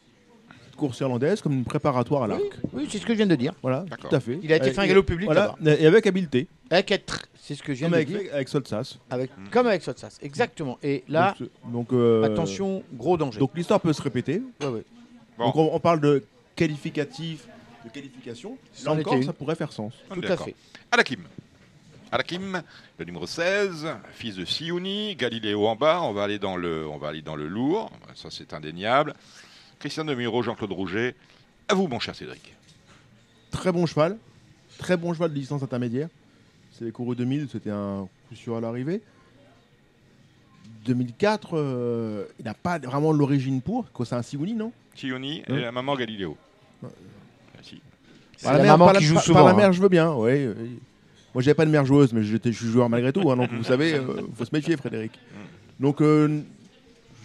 course 0.75 1.01
irlandaise 1.01 1.41
comme 1.41 1.53
une 1.53 1.65
préparatoire 1.65 2.25
à 2.25 2.27
l'arc. 2.27 2.43
Oui, 2.73 2.87
c'est 2.91 2.99
ce 2.99 3.07
que 3.07 3.13
je 3.13 3.19
viens 3.19 3.27
de 3.27 3.35
dire. 3.35 3.53
Voilà, 3.63 3.85
tout 4.01 4.15
à 4.15 4.21
fait. 4.21 4.39
Il 4.43 4.53
a 4.53 4.57
été 4.57 4.73
fait 4.73 4.81
un 4.81 4.87
galop 4.87 5.03
public. 5.03 5.27
Voilà, 5.27 5.55
et 5.65 5.87
avec 5.87 6.07
habileté. 6.07 6.49
Avec 6.71 6.91
être, 6.91 7.29
c'est 7.41 7.55
ce 7.55 7.63
que 7.63 7.75
je 7.75 7.81
viens 7.81 7.91
de 7.91 7.95
avec, 7.95 8.09
dire. 8.09 8.21
Avec 8.33 8.49
Solsas. 8.49 8.99
Avec, 9.11 9.31
Comme 9.51 9.67
avec 9.67 9.83
Solsas, 9.83 10.19
exactement. 10.23 10.79
Et 10.83 11.05
là, 11.09 11.35
donc, 11.67 11.93
euh, 11.93 12.25
attention, 12.25 12.83
gros 12.95 13.17
danger. 13.17 13.39
Donc 13.39 13.53
l'histoire 13.55 13.81
peut 13.81 13.93
se 13.93 14.03
répéter. 14.03 14.43
Ouais, 14.61 14.69
ouais. 14.69 14.85
Donc 15.39 15.57
on, 15.57 15.81
parle 15.81 16.01
de 16.01 16.25
qualificatif, 16.55 17.47
de 17.85 17.91
qualification. 17.91 18.57
Là 18.85 18.93
encore, 18.93 19.23
ça 19.23 19.33
pourrait 19.33 19.57
faire 19.57 19.73
sens. 19.73 19.93
Tout 20.13 20.23
à 20.29 20.37
fait. 20.37 20.55
Alakim. 20.91 21.21
Alakim, 22.13 22.63
le 22.97 23.05
numéro 23.05 23.27
16, 23.27 23.89
fils 24.13 24.37
de 24.37 24.45
Siouni, 24.45 25.17
Galiléo 25.17 25.67
en 25.67 25.75
bas, 25.75 26.01
on 26.03 26.13
va 26.13 26.23
aller 26.23 26.39
dans 26.39 26.57
le, 26.57 26.87
on 26.87 26.97
va 26.97 27.09
aller 27.09 27.23
dans 27.23 27.35
le 27.35 27.49
lourd, 27.49 27.91
ça 28.15 28.29
c'est 28.31 28.55
indéniable. 28.55 29.15
Christian 29.85 30.07
Demiro, 30.07 30.43
Jean-Claude 30.43 30.73
Rouget. 30.73 31.15
À 31.69 31.75
vous, 31.75 31.89
mon 31.89 32.01
cher 32.01 32.15
Cédric. 32.15 32.55
Très 33.51 33.71
bon 33.71 33.85
cheval. 33.85 34.17
Très 34.79 34.97
bon 34.97 35.13
cheval 35.13 35.29
de 35.29 35.35
distance 35.35 35.63
intermédiaire. 35.63 36.09
C'est 36.73 36.87
les 36.87 36.91
courus 36.91 37.19
2000, 37.19 37.51
c'était 37.53 37.69
un 37.69 38.09
coup 38.27 38.35
sûr 38.35 38.57
à 38.57 38.63
l'arrivée. 38.63 39.03
2004, 40.87 41.51
euh, 41.53 42.25
il 42.39 42.47
n'a 42.47 42.55
pas 42.55 42.79
vraiment 42.79 43.13
l'origine 43.13 43.61
pour. 43.61 43.85
C'est 44.07 44.15
un 44.15 44.23
Sioni, 44.23 44.55
non? 44.55 44.73
Sioni 44.95 45.43
et 45.47 45.61
la 45.61 45.71
maman 45.71 45.97
Galiléo. 45.97 46.39
Ah, 48.43 48.57
la, 48.57 48.65
maman 48.65 48.91
qui 48.95 49.05
joue 49.05 49.19
souvent. 49.19 49.41
Par 49.41 49.49
la 49.49 49.53
mère, 49.53 49.69
hein. 49.69 49.73
je 49.73 49.83
veux 49.83 49.91
bien. 49.91 50.15
Ouais, 50.15 50.47
Moi, 51.35 51.43
j'avais 51.43 51.55
pas 51.55 51.67
de 51.67 51.71
mère 51.71 51.85
joueuse, 51.85 52.15
mais 52.15 52.23
je 52.23 52.39
suis 52.39 52.69
joueur 52.69 52.89
malgré 52.89 53.13
tout. 53.13 53.31
Hein, 53.31 53.37
donc, 53.37 53.53
vous 53.53 53.65
savez, 53.65 53.91
il 53.91 53.97
euh, 53.97 54.23
faut 54.35 54.47
se 54.47 54.55
méfier, 54.55 54.79
Frédéric. 54.79 55.13
Mm. 55.13 55.83
Donc, 55.83 56.01
euh, 56.01 56.41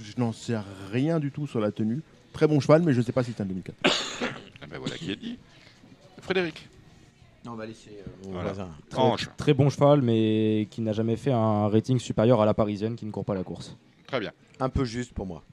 je 0.04 0.20
n'en 0.20 0.34
sais 0.34 0.58
rien 0.92 1.22
du 1.22 1.32
tout 1.32 1.48
sur 1.48 1.62
la 1.62 1.72
tenue. 1.72 2.02
Très 2.40 2.48
bon 2.48 2.62
cheval, 2.62 2.84
mais 2.84 2.94
je 2.94 3.00
ne 3.00 3.04
sais 3.04 3.12
pas 3.12 3.22
si 3.22 3.34
c'est 3.36 3.44
un 3.44 3.46
2004. 3.46 3.76
ah 3.84 4.66
ben 4.72 4.80
voilà 4.80 4.96
qui 4.96 5.12
est 5.12 5.18
dit. 5.18 5.38
Frédéric. 6.22 6.70
on 7.46 7.56
va 7.56 7.66
laisser 7.66 8.00
euh, 8.34 9.26
Très, 9.36 9.54
bon 9.54 9.70
cheval, 9.70 10.02
mais 10.02 10.66
qui 10.72 10.80
n'a 10.80 10.94
jamais 10.94 11.18
fait 11.18 11.34
un 11.34 11.68
rating 11.68 12.00
supérieur 12.00 12.40
à 12.40 12.46
la 12.46 12.54
parisienne 12.54 12.96
qui 12.96 13.06
ne 13.06 13.12
court 13.12 13.26
pas 13.26 13.34
la 13.34 13.44
course. 13.44 13.76
Très 14.08 14.22
bien. 14.22 14.32
Un 14.62 14.70
peu 14.70 14.86
juste 14.86 15.12
pour 15.12 15.26
moi. 15.26 15.44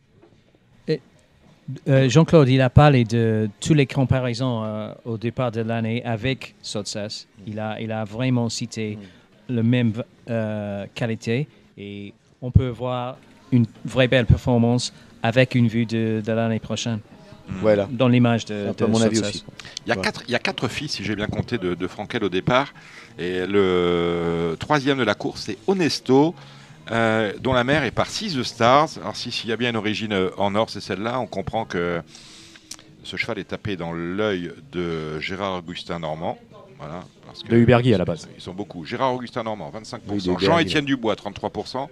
Euh, 1.88 2.08
Jean-Claude, 2.08 2.48
il 2.48 2.60
a 2.60 2.70
parlé 2.70 3.02
de 3.02 3.50
toutes 3.58 3.76
les 3.76 3.86
comparaisons 3.86 4.62
euh, 4.62 4.94
au 5.04 5.18
départ 5.18 5.50
de 5.50 5.62
l'année 5.62 6.04
avec 6.04 6.54
Sotsas. 6.62 7.26
Il 7.48 7.58
a, 7.58 7.80
il 7.80 7.90
a 7.90 8.04
vraiment 8.04 8.48
cité 8.48 8.96
mm. 9.48 9.56
la 9.56 9.62
même 9.64 9.92
qualité 10.94 11.48
et 11.76 12.14
on 12.40 12.52
peut 12.52 12.68
voir 12.68 13.16
une 13.50 13.66
vraie 13.84 14.06
belle 14.06 14.26
performance 14.26 14.92
avec 15.26 15.56
une 15.56 15.66
vue 15.66 15.86
de, 15.86 16.22
l'année 16.24 16.60
prochaine. 16.60 17.00
Voilà. 17.48 17.88
Dans 17.90 18.08
l'image 18.08 18.44
de, 18.44 18.72
de, 18.76 18.84
mon 18.86 19.00
avis 19.00 19.20
aussi. 19.20 19.44
Il 19.86 19.90
y, 19.90 19.92
a 19.92 19.96
quatre, 19.96 20.22
il 20.26 20.32
y 20.32 20.34
a 20.34 20.38
quatre 20.38 20.68
filles, 20.68 20.88
si 20.88 21.04
j'ai 21.04 21.16
bien 21.16 21.26
compté, 21.26 21.58
de, 21.58 21.74
de 21.74 21.86
Frankel 21.86 22.22
au 22.24 22.28
départ. 22.28 22.72
Et 23.18 23.46
le 23.46 24.56
troisième 24.58 24.98
de 24.98 25.04
la 25.04 25.14
course, 25.14 25.42
c'est 25.42 25.58
Honesto, 25.66 26.34
euh, 26.90 27.32
dont 27.40 27.52
la 27.52 27.64
mère 27.64 27.82
est 27.82 27.90
par 27.90 28.08
6 28.08 28.42
Stars. 28.42 28.98
Alors, 29.00 29.16
s'il 29.16 29.48
y 29.48 29.52
a 29.52 29.56
bien 29.56 29.70
une 29.70 29.76
origine 29.76 30.12
euh, 30.12 30.30
en 30.38 30.54
or, 30.54 30.70
c'est 30.70 30.80
celle-là. 30.80 31.18
On 31.18 31.26
comprend 31.26 31.64
que 31.64 32.00
ce 33.02 33.16
cheval 33.16 33.38
est 33.38 33.44
tapé 33.44 33.76
dans 33.76 33.92
l'œil 33.92 34.52
de 34.70 35.18
Gérard 35.18 35.58
Augustin 35.58 35.98
Normand. 35.98 36.38
Voilà, 36.78 37.00
parce 37.24 37.42
que 37.42 37.48
de 37.48 37.56
Hubergui 37.56 37.94
à 37.94 37.98
la 37.98 38.04
base. 38.04 38.28
Ils 38.36 38.42
sont 38.42 38.54
beaucoup. 38.54 38.84
Gérard 38.84 39.14
Augustin 39.14 39.42
Normand, 39.42 39.72
25%. 39.72 40.38
Jean-Étienne 40.38 40.84
Dubois, 40.84 41.14
33%. 41.14 41.88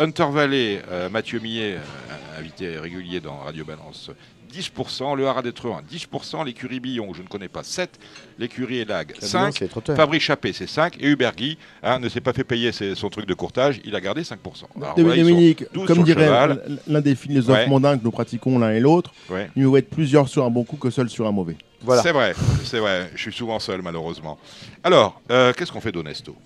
Hunter 0.00 0.28
Valley, 0.32 0.80
euh, 0.90 1.10
Mathieu 1.10 1.40
Millet, 1.40 1.74
euh, 1.74 2.38
invité 2.38 2.78
régulier 2.78 3.20
dans 3.20 3.36
Radio 3.40 3.66
Balance, 3.66 4.10
10%, 4.50 5.14
le 5.14 5.26
Haras 5.26 5.42
d'être 5.42 5.70
1, 5.70 5.82
10%, 5.82 6.42
l'écurie 6.46 6.80
Billon, 6.80 7.12
je 7.12 7.20
ne 7.20 7.28
connais 7.28 7.48
pas, 7.48 7.62
7, 7.62 8.00
l'écurie 8.38 8.78
Elag, 8.78 9.12
5, 9.20 9.62
Fabrice 9.94 10.22
Chappé, 10.22 10.54
c'est 10.54 10.66
5, 10.66 10.96
et 11.00 11.06
Hubert 11.06 11.36
Guy 11.36 11.58
hein, 11.82 11.98
ne 11.98 12.08
s'est 12.08 12.22
pas 12.22 12.32
fait 12.32 12.44
payer 12.44 12.72
son 12.72 13.10
truc 13.10 13.26
de 13.26 13.34
courtage, 13.34 13.78
il 13.84 13.94
a 13.94 14.00
gardé 14.00 14.22
5%. 14.22 14.36
Alors, 14.74 14.94
Dominique, 14.94 15.66
comme 15.86 16.02
dirait 16.02 16.48
l'un 16.86 17.00
des 17.02 17.14
philosophes 17.14 17.68
mondains 17.68 17.98
que 17.98 18.02
nous 18.02 18.10
pratiquons 18.10 18.58
l'un 18.58 18.70
et 18.70 18.80
l'autre, 18.80 19.12
il 19.54 19.66
vaut 19.66 19.76
être 19.76 19.90
plusieurs 19.90 20.28
sur 20.28 20.46
un 20.46 20.50
bon 20.50 20.64
coup 20.64 20.76
que 20.76 20.88
seul 20.88 21.10
sur 21.10 21.26
un 21.26 21.32
mauvais. 21.32 21.56
Voilà. 21.82 22.02
C'est 22.02 22.12
vrai, 22.12 22.34
c'est 22.64 22.78
vrai, 22.78 23.10
je 23.14 23.20
suis 23.20 23.32
souvent 23.32 23.58
seul 23.58 23.82
malheureusement. 23.82 24.38
Alors, 24.82 25.20
euh, 25.30 25.52
qu'est-ce 25.52 25.72
qu'on 25.72 25.80
fait 25.80 25.92
d'Onesto? 25.92 26.36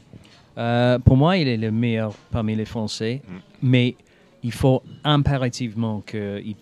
Euh, 0.56 0.98
pour 0.98 1.16
moi, 1.16 1.36
il 1.36 1.48
est 1.48 1.56
le 1.56 1.70
meilleur 1.70 2.14
parmi 2.30 2.54
les 2.54 2.64
Français, 2.64 3.22
mm. 3.26 3.32
mais 3.62 3.96
il 4.42 4.52
faut 4.52 4.82
impérativement 5.02 6.02
qu'il 6.06 6.54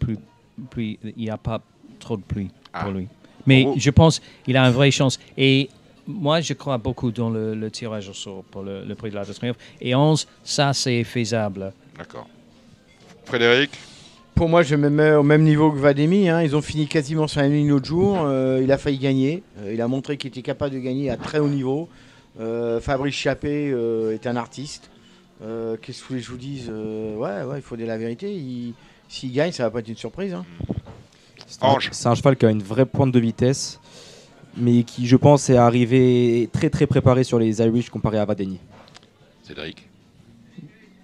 n'y 1.17 1.27
ait 1.27 1.31
a 1.31 1.37
pas 1.37 1.61
trop 1.99 2.17
de 2.17 2.23
pluie 2.23 2.51
pour 2.73 2.89
ah. 2.89 2.91
lui. 2.91 3.09
Mais 3.47 3.67
je 3.77 3.91
pense 3.91 4.21
qu'il 4.45 4.57
a 4.57 4.65
une 4.65 4.73
vraie 4.73 4.91
chance. 4.91 5.19
Et 5.37 5.69
moi, 6.07 6.41
je 6.41 6.53
crois 6.55 6.79
beaucoup 6.79 7.11
dans 7.11 7.31
le, 7.31 7.71
tirage 7.71 8.09
au 8.09 8.13
sort 8.13 8.45
pour 8.45 8.63
le, 8.63 8.95
prix 8.95 9.11
de 9.11 9.17
la 9.17 9.25
Triomphe. 9.25 9.57
Et 9.81 9.95
11, 9.95 10.27
ça, 10.45 10.73
c'est 10.73 11.05
faisable. 11.05 11.73
D'accord. 11.97 12.29
Frédéric? 13.25 13.71
Pour 14.35 14.49
moi, 14.49 14.63
je 14.63 14.75
me 14.77 14.89
mets 14.89 15.13
au 15.13 15.23
même 15.23 15.43
niveau 15.43 15.71
que 15.71 15.79
Vademi. 15.79 16.29
hein. 16.29 16.43
Ils 16.43 16.57
ont 16.57 16.63
fini 16.63 16.87
quasiment 16.87 17.29
sur 17.29 17.41
la 17.41 17.49
même 17.49 17.59
ligne 17.59 17.69
l'autre 17.69 17.87
jour. 17.87 18.19
Euh, 18.23 18.61
il 18.63 18.73
a 18.73 18.79
failli 18.79 18.99
gagner. 18.99 19.43
Euh, 19.59 19.73
il 19.73 19.81
a 19.81 19.89
montré 19.89 20.17
qu'il 20.17 20.29
était 20.29 20.43
capable 20.43 20.75
de 20.75 20.81
gagner 20.81 21.11
à 21.11 21.17
très 21.17 21.39
haut 21.39 21.49
niveau. 21.49 21.89
Euh, 22.41 22.81
Fabrice 22.81 23.15
Chappé 23.15 23.71
euh, 23.73 24.15
est 24.15 24.27
un 24.27 24.37
artiste. 24.37 24.91
Euh, 25.43 25.77
Qu'est-ce 25.81 25.99
que 25.99 26.03
vous 26.05 26.09
voulez 26.11 26.21
que 26.21 26.27
je 26.27 26.31
vous 26.33 26.39
dise 26.39 26.69
Euh, 26.71 27.15
Ouais, 27.17 27.43
ouais, 27.51 27.59
il 27.59 27.63
faut 27.63 27.77
dire 27.77 27.87
la 27.87 27.99
vérité. 27.99 28.33
Il- 28.35 28.75
S'il 29.09 29.33
gagne, 29.33 29.53
ça 29.53 29.65
va 29.65 29.71
pas 29.71 29.81
être 29.81 29.89
une 29.89 29.97
surprise. 29.97 30.33
hein. 30.33 30.45
C'est 31.47 31.63
un- 31.63 31.67
Ange. 31.69 31.91
C'est 31.93 32.09
un 32.09 32.15
cheval 32.15 32.37
qui 32.37 32.47
a 32.47 32.51
une 32.51 32.63
vraie 32.63 32.87
pointe 32.87 33.13
de 33.13 33.21
vitesse, 33.21 33.79
mais 34.57 34.85
qui, 34.85 35.07
je 35.07 35.17
pense, 35.17 35.51
est 35.51 35.57
arrivé 35.59 36.49
très 36.53 36.71
très 36.71 36.87
préparé 36.87 37.23
sur 37.25 37.39
les 37.39 37.61
Irish 37.61 37.91
comparé 37.91 38.19
à 38.19 38.25
Vadeni. 38.25 38.59
Cédric. 39.43 39.87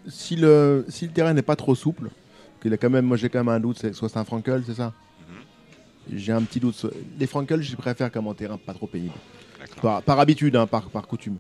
Si 0.08 0.36
le, 0.36 0.86
si 0.88 1.06
le 1.06 1.12
terrain 1.12 1.34
n'est 1.34 1.42
pas 1.42 1.56
trop 1.56 1.74
souple, 1.74 2.08
qu'il 2.62 2.72
a 2.72 2.78
quand 2.78 2.88
même, 2.88 3.04
moi 3.04 3.18
j'ai 3.18 3.28
quand 3.28 3.40
même 3.40 3.48
un 3.54 3.60
doute, 3.60 3.76
c'est 3.78 3.92
soit 3.94 4.08
c'est 4.08 4.18
un 4.18 4.24
Frankel, 4.24 4.62
c'est 4.66 4.74
ça? 4.74 4.94
J'ai 6.10 6.32
un 6.32 6.40
petit 6.42 6.60
doute. 6.60 6.86
Les 7.20 7.26
Frankel, 7.26 7.60
je 7.60 7.76
préfère 7.76 8.10
comme 8.10 8.26
en 8.28 8.32
terrain 8.32 8.56
pas 8.56 8.72
trop 8.72 8.86
pénible. 8.86 9.12
Par, 9.82 10.02
par 10.02 10.20
habitude, 10.20 10.56
hein, 10.56 10.66
par, 10.66 10.88
par 10.90 11.06
coutume. 11.06 11.36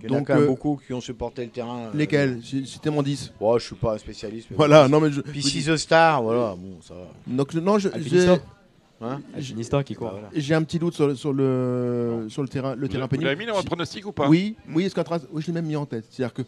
Il 0.00 0.06
y 0.06 0.10
en 0.10 0.14
a 0.14 0.18
Donc, 0.18 0.26
quand 0.28 0.34
même 0.34 0.44
euh, 0.44 0.46
beaucoup 0.46 0.80
qui 0.86 0.92
ont 0.92 1.00
supporté 1.00 1.42
le 1.44 1.50
terrain. 1.50 1.86
euh, 1.86 1.90
Lesquels? 1.94 2.40
C'était 2.66 2.90
mon 2.90 3.02
10. 3.02 3.32
Ouais, 3.40 3.58
je 3.58 3.64
suis 3.66 3.74
pas 3.74 3.94
un 3.94 3.98
spécialiste. 3.98 4.46
mais 4.50 4.56
Voilà, 4.56 4.84
bon. 4.84 4.90
non 4.90 5.00
mais 5.00 5.10
je. 5.12 5.20
Puis 5.20 5.40
je- 5.42 5.72
The 5.72 5.76
Star, 5.76 6.22
voilà, 6.22 6.54
bon, 6.56 6.78
ça 6.82 6.94
va. 6.94 7.00
Donc, 7.26 7.52
non, 7.54 7.78
je- 7.78 7.88
Alpinista. 7.88 8.34
j'ai 8.36 8.40
Hein? 9.00 9.20
Alpinista 9.36 9.82
qui 9.84 9.94
court. 9.94 10.08
Bah, 10.08 10.12
voilà. 10.20 10.28
j'ai 10.34 10.54
un 10.54 10.62
petit 10.62 10.78
doute 10.78 10.94
sur, 10.94 11.16
sur 11.16 11.32
le, 11.32 12.26
sur 12.28 12.42
le 12.42 12.48
terrain, 12.48 12.74
le 12.74 12.82
Vous, 12.82 12.88
terrain 12.88 13.02
vous 13.04 13.08
pénible. 13.08 13.26
l'avez 13.28 13.38
mis 13.38 13.46
dans 13.46 13.54
votre 13.54 13.66
pronostic 13.66 14.06
ou 14.06 14.12
pas? 14.12 14.28
Oui, 14.28 14.56
oui, 14.72 14.84
est-ce 14.84 14.94
qu'en 14.94 15.04
train- 15.04 15.20
oui, 15.32 15.40
je 15.42 15.46
l'ai 15.48 15.52
même 15.52 15.66
mis 15.66 15.76
en 15.76 15.86
tête. 15.86 16.04
C'est-à-dire 16.10 16.34
que. 16.34 16.42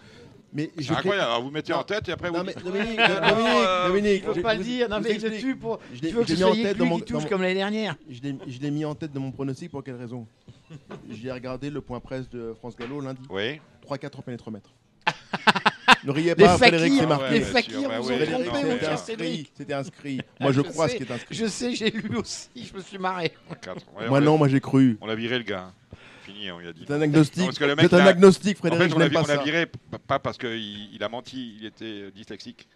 Mais 0.53 0.69
incroyable. 0.79 1.29
Alors, 1.29 1.43
vous 1.43 1.51
mettez 1.51 1.73
Non. 1.73 1.79
en 1.79 1.85
tête 1.85 2.09
et 2.09 2.13
après 2.13 2.29
vous 2.29 2.37
Non, 2.39 2.43
mais 2.45 2.55
Dominique, 2.55 2.99
euh, 2.99 3.87
Dominique, 3.89 4.25
je- 4.35 4.41
pas 4.41 4.55
je 4.55 4.59
le 4.59 4.65
dire, 4.65 4.89
non 4.89 4.97
je 4.99 5.09
mais 5.27 5.39
tue 5.39 5.55
pour. 5.57 5.79
Je 5.95 6.03
l'ai 6.03 6.11
faut 6.11 6.23
que 6.23 6.27
je 6.29 6.35
ce 6.35 6.39
l'ai 6.41 6.45
mis 6.45 6.51
en 6.51 6.55
soit 6.55 6.63
tête 6.65 6.79
mon. 6.81 6.97
qui 6.97 7.03
touche 7.03 7.13
dans 7.19 7.21
mon- 7.23 7.29
comme 7.29 7.43
l'année 7.43 7.55
dernière. 7.55 7.97
Je 8.11 8.21
l'ai- 8.21 8.37
je 8.49 8.59
l'ai 8.61 8.71
mis 8.73 8.85
en 8.85 8.95
tête 8.97 9.13
de 9.13 9.19
mon 9.21 9.31
pronostic 9.31 9.71
pour 9.71 9.85
quelle 9.85 9.95
raison? 9.97 10.27
J'ai 11.11 11.33
regardé 11.33 11.71
le 11.71 11.81
point 11.81 12.01
presse 12.01 12.29
de 12.31 12.55
France 12.59 12.77
Gallo 12.77 13.01
lundi. 13.01 13.23
Oui. 13.29 13.61
3-4 13.89 14.19
au 14.19 14.23
pénétromètre. 14.23 14.71
ne 16.05 16.11
riez 16.11 16.35
pas, 16.35 16.57
Frédéric, 16.59 16.93
c'est 16.99 17.07
marqué. 17.07 17.35
Les 17.35 17.41
fakirs 17.41 17.89
bah 17.89 18.01
vous 18.01 18.09
oui, 18.11 18.15
ont 18.35 18.43
trompé, 18.45 18.61
C'était 18.61 18.87
inscrit. 18.87 19.07
Cédric. 19.07 19.53
C'était 19.57 19.75
inscrit. 19.75 20.21
Moi, 20.39 20.53
je 20.53 20.57
Je 20.57 20.61
crois 20.63 20.89
sais. 20.89 20.99
ce 20.99 21.05
qui 21.05 21.11
est 21.11 21.15
inscrit. 21.15 21.35
Je 21.35 21.47
sais, 21.47 21.75
j'ai 21.75 21.91
lu 21.91 22.17
aussi, 22.17 22.49
je 22.57 22.75
me 22.77 22.81
suis 22.83 22.99
marré. 22.99 23.33
Moi, 24.09 24.19
on 24.19 24.21
non, 24.21 24.39
moi, 24.39 24.49
j'ai 24.49 24.61
cru. 24.61 24.99
On 25.01 25.07
l'a 25.07 25.15
viré 25.15 25.39
le 25.39 25.45
gars. 25.45 25.73
Fini, 26.23 26.51
on 26.53 26.59
lui 26.59 26.69
a 26.69 26.73
dit. 26.73 26.85
C'est 26.87 26.93
un 26.95 27.01
agnostique. 27.01 27.45
parce 27.47 27.59
que 27.59 27.65
le 27.65 27.77
mec, 27.77 27.87
C'est 27.89 27.97
un 27.97 28.07
agnostique, 28.07 28.59
En 28.59 28.61
Frédéric, 28.61 28.85
fait, 28.85 28.91
je 28.91 29.19
on 29.19 29.27
l'a 29.27 29.43
viré 29.43 29.67
pas 30.07 30.19
parce 30.19 30.39
qu'il 30.39 30.95
il 30.95 31.03
a 31.03 31.09
menti, 31.09 31.57
il 31.59 31.67
était 31.67 32.11
dyslexique. 32.13 32.69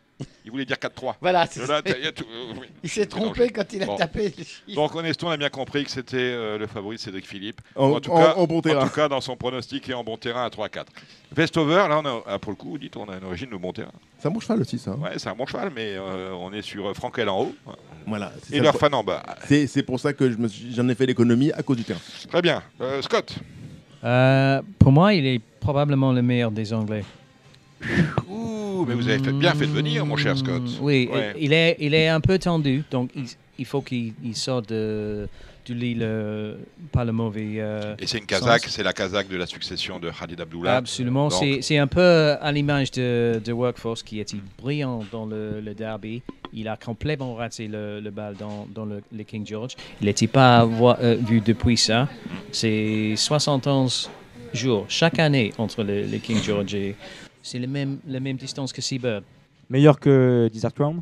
Il 0.45 0.51
voulait 0.53 0.65
dire 0.65 0.77
4-3. 0.77 1.15
Voilà, 1.21 1.47
c'est 1.47 1.67
ça. 1.67 1.81
il 1.85 2.13
tout- 2.13 2.25
euh, 2.33 2.53
oui. 2.61 2.67
Il 2.85 2.89
s'est 2.89 3.07
trompé 3.07 3.51
quand 3.51 3.65
il 3.73 3.83
a 3.83 3.87
Bon. 3.87 3.97
tapé. 3.97 4.33
Donc, 4.75 4.95
Honeston 4.95 5.29
a 5.29 5.37
bien 5.37 5.49
compris 5.49 5.85
que 5.85 5.91
c'était 5.91 6.17
euh, 6.19 6.57
le 6.57 6.67
favori 6.69 6.97
de 6.97 7.01
Cédric 7.01 7.27
Philippe. 7.27 7.61
En, 7.75 7.91
En 7.95 8.01
tout 8.01 8.13
en- 8.13 8.19
cas- 8.23 8.35
en 8.37 8.45
bon 8.47 8.59
En 8.59 8.63
terrain. 8.63 8.87
tout 8.87 8.95
cas, 8.95 9.09
dans 9.09 9.21
son 9.21 9.37
pronostic 9.37 9.89
et 9.89 9.95
en 9.95 10.05
bon 10.05 10.17
terrain 10.17 10.45
à 10.45 10.51
3-4. 10.51 10.87
Vestover, 11.35 11.87
là, 11.89 11.99
on 11.99 12.07
a, 12.07 12.23
ah, 12.27 12.39
pour 12.39 12.53
le 12.53 12.57
coup, 12.57 12.71
vous 12.71 12.79
dites, 12.79 12.97
on 12.97 13.09
a 13.09 13.17
une 13.17 13.25
origine 13.25 13.51
de 13.51 13.57
bon 13.57 13.73
terrain. 13.73 13.91
C'est 14.21 14.29
un 14.29 14.31
bon 14.31 14.39
cheval 14.41 14.61
aussi, 14.61 14.79
ça. 14.79 14.93
hein. 14.93 14.99
Ouais, 15.03 15.19
c'est 15.19 15.29
un 15.29 15.35
bon 15.35 15.47
cheval, 15.47 15.73
mais 15.75 15.95
euh, 15.97 16.33
on 16.39 16.53
est 16.53 16.63
sur 16.63 16.95
Frankel 16.95 17.29
en 17.29 17.41
haut 17.43 17.55
Voilà. 18.07 18.33
c'est 18.45 18.57
et 18.57 18.61
leur 18.61 18.75
le- 18.75 18.79
fan 18.79 18.95
en 18.95 19.03
bas. 19.03 19.23
C'est 19.49 19.67
c'est 19.67 19.83
pour 19.83 19.99
ça 19.99 20.13
que 20.13 20.31
je 20.31 20.37
j'en 20.77 20.89
ai 20.89 20.95
fait 20.95 21.07
l'économie 21.07 21.51
à 21.53 21.63
cause 21.65 21.77
du 21.79 21.85
terrain. 21.85 22.01
Très 22.31 22.41
bien. 22.43 22.63
Euh, 22.81 23.03
Scott 23.03 23.35
Euh, 24.05 24.63
pour 24.79 24.93
moi, 24.93 25.13
il 25.15 25.27
est 25.27 25.41
probablement 25.61 26.13
le 26.13 26.23
meilleur 26.23 26.51
des 26.53 26.73
Anglais. 26.73 27.05
Mais 28.87 28.95
vous 28.95 29.09
avez 29.09 29.23
fait- 29.23 29.33
bien 29.33 29.55
fait 29.55 29.67
de 29.67 29.73
venir, 29.73 30.05
mon 30.07 30.17
cher 30.17 30.37
Scott. 30.37 30.63
Mm, 30.63 30.83
Oui, 30.83 31.09
Ouais. 31.13 31.35
il, 31.39 31.53
est, 31.53 31.77
il 31.81 31.95
est 31.95 32.09
un 32.09 32.21
peu 32.21 32.39
tendu, 32.39 32.83
donc 32.91 33.11
il, 33.15 33.25
il 33.59 33.65
faut 33.65 33.81
qu'il 33.83 34.13
il 34.25 34.35
sorte 34.37 34.69
de, 34.69 35.29
du 35.65 35.75
lit 35.75 35.95
le, 35.95 36.57
pas 36.93 37.05
le 37.05 37.13
mauvais. 37.13 37.55
euh, 37.57 37.95
Et 37.99 38.07
c'est 38.07 38.19
une 38.19 38.27
Kazakh, 38.27 38.65
c'est 38.69 38.83
la 38.83 38.93
Kazakh 38.93 39.29
de 39.29 39.37
la 39.37 39.47
succession 39.47 39.99
de 39.99 40.11
Khalid 40.11 40.41
Abdullah. 40.41 40.77
Absolument, 40.77 41.31
c'est 41.31 41.79
un 41.79 41.87
peu 41.87 42.35
à 42.41 42.53
l'image 42.53 42.91
de, 42.93 43.41
de 43.45 43.53
Workforce 43.53 44.03
qui 44.03 44.21
était 44.21 44.37
brillant 44.61 45.03
dans 45.11 45.25
le, 45.27 45.61
le 45.61 45.75
derby. 45.75 46.23
Il 46.57 46.69
a 46.69 46.77
complètement 46.77 47.35
raté 47.35 47.67
le, 47.67 47.99
le 48.01 48.11
bal 48.11 48.37
dans, 48.39 48.67
dans 48.73 48.85
le, 48.85 49.03
King 49.25 49.45
George. 49.47 49.73
Il 50.01 50.07
n'était 50.07 50.29
pas 50.29 50.65
euh, 50.65 51.17
vu 51.17 51.41
depuis 51.41 51.77
ça? 51.77 52.09
C'est 52.53 53.15
71 53.17 54.09
jours 54.53 54.85
chaque 54.89 55.19
année 55.19 55.53
entre 55.59 55.83
le, 55.83 56.03
le 56.03 56.19
King 56.19 56.41
George 56.43 56.75
et 56.77 56.95
c'est 57.45 57.59
le 57.59 57.67
même, 57.69 57.99
la 58.09 58.19
même 58.21 58.37
distance 58.37 58.73
que 58.73 58.81
Seabird. 58.83 59.23
Meilleur 59.71 60.01
que 60.01 60.51
Desert 60.53 60.75
Crown 60.75 61.01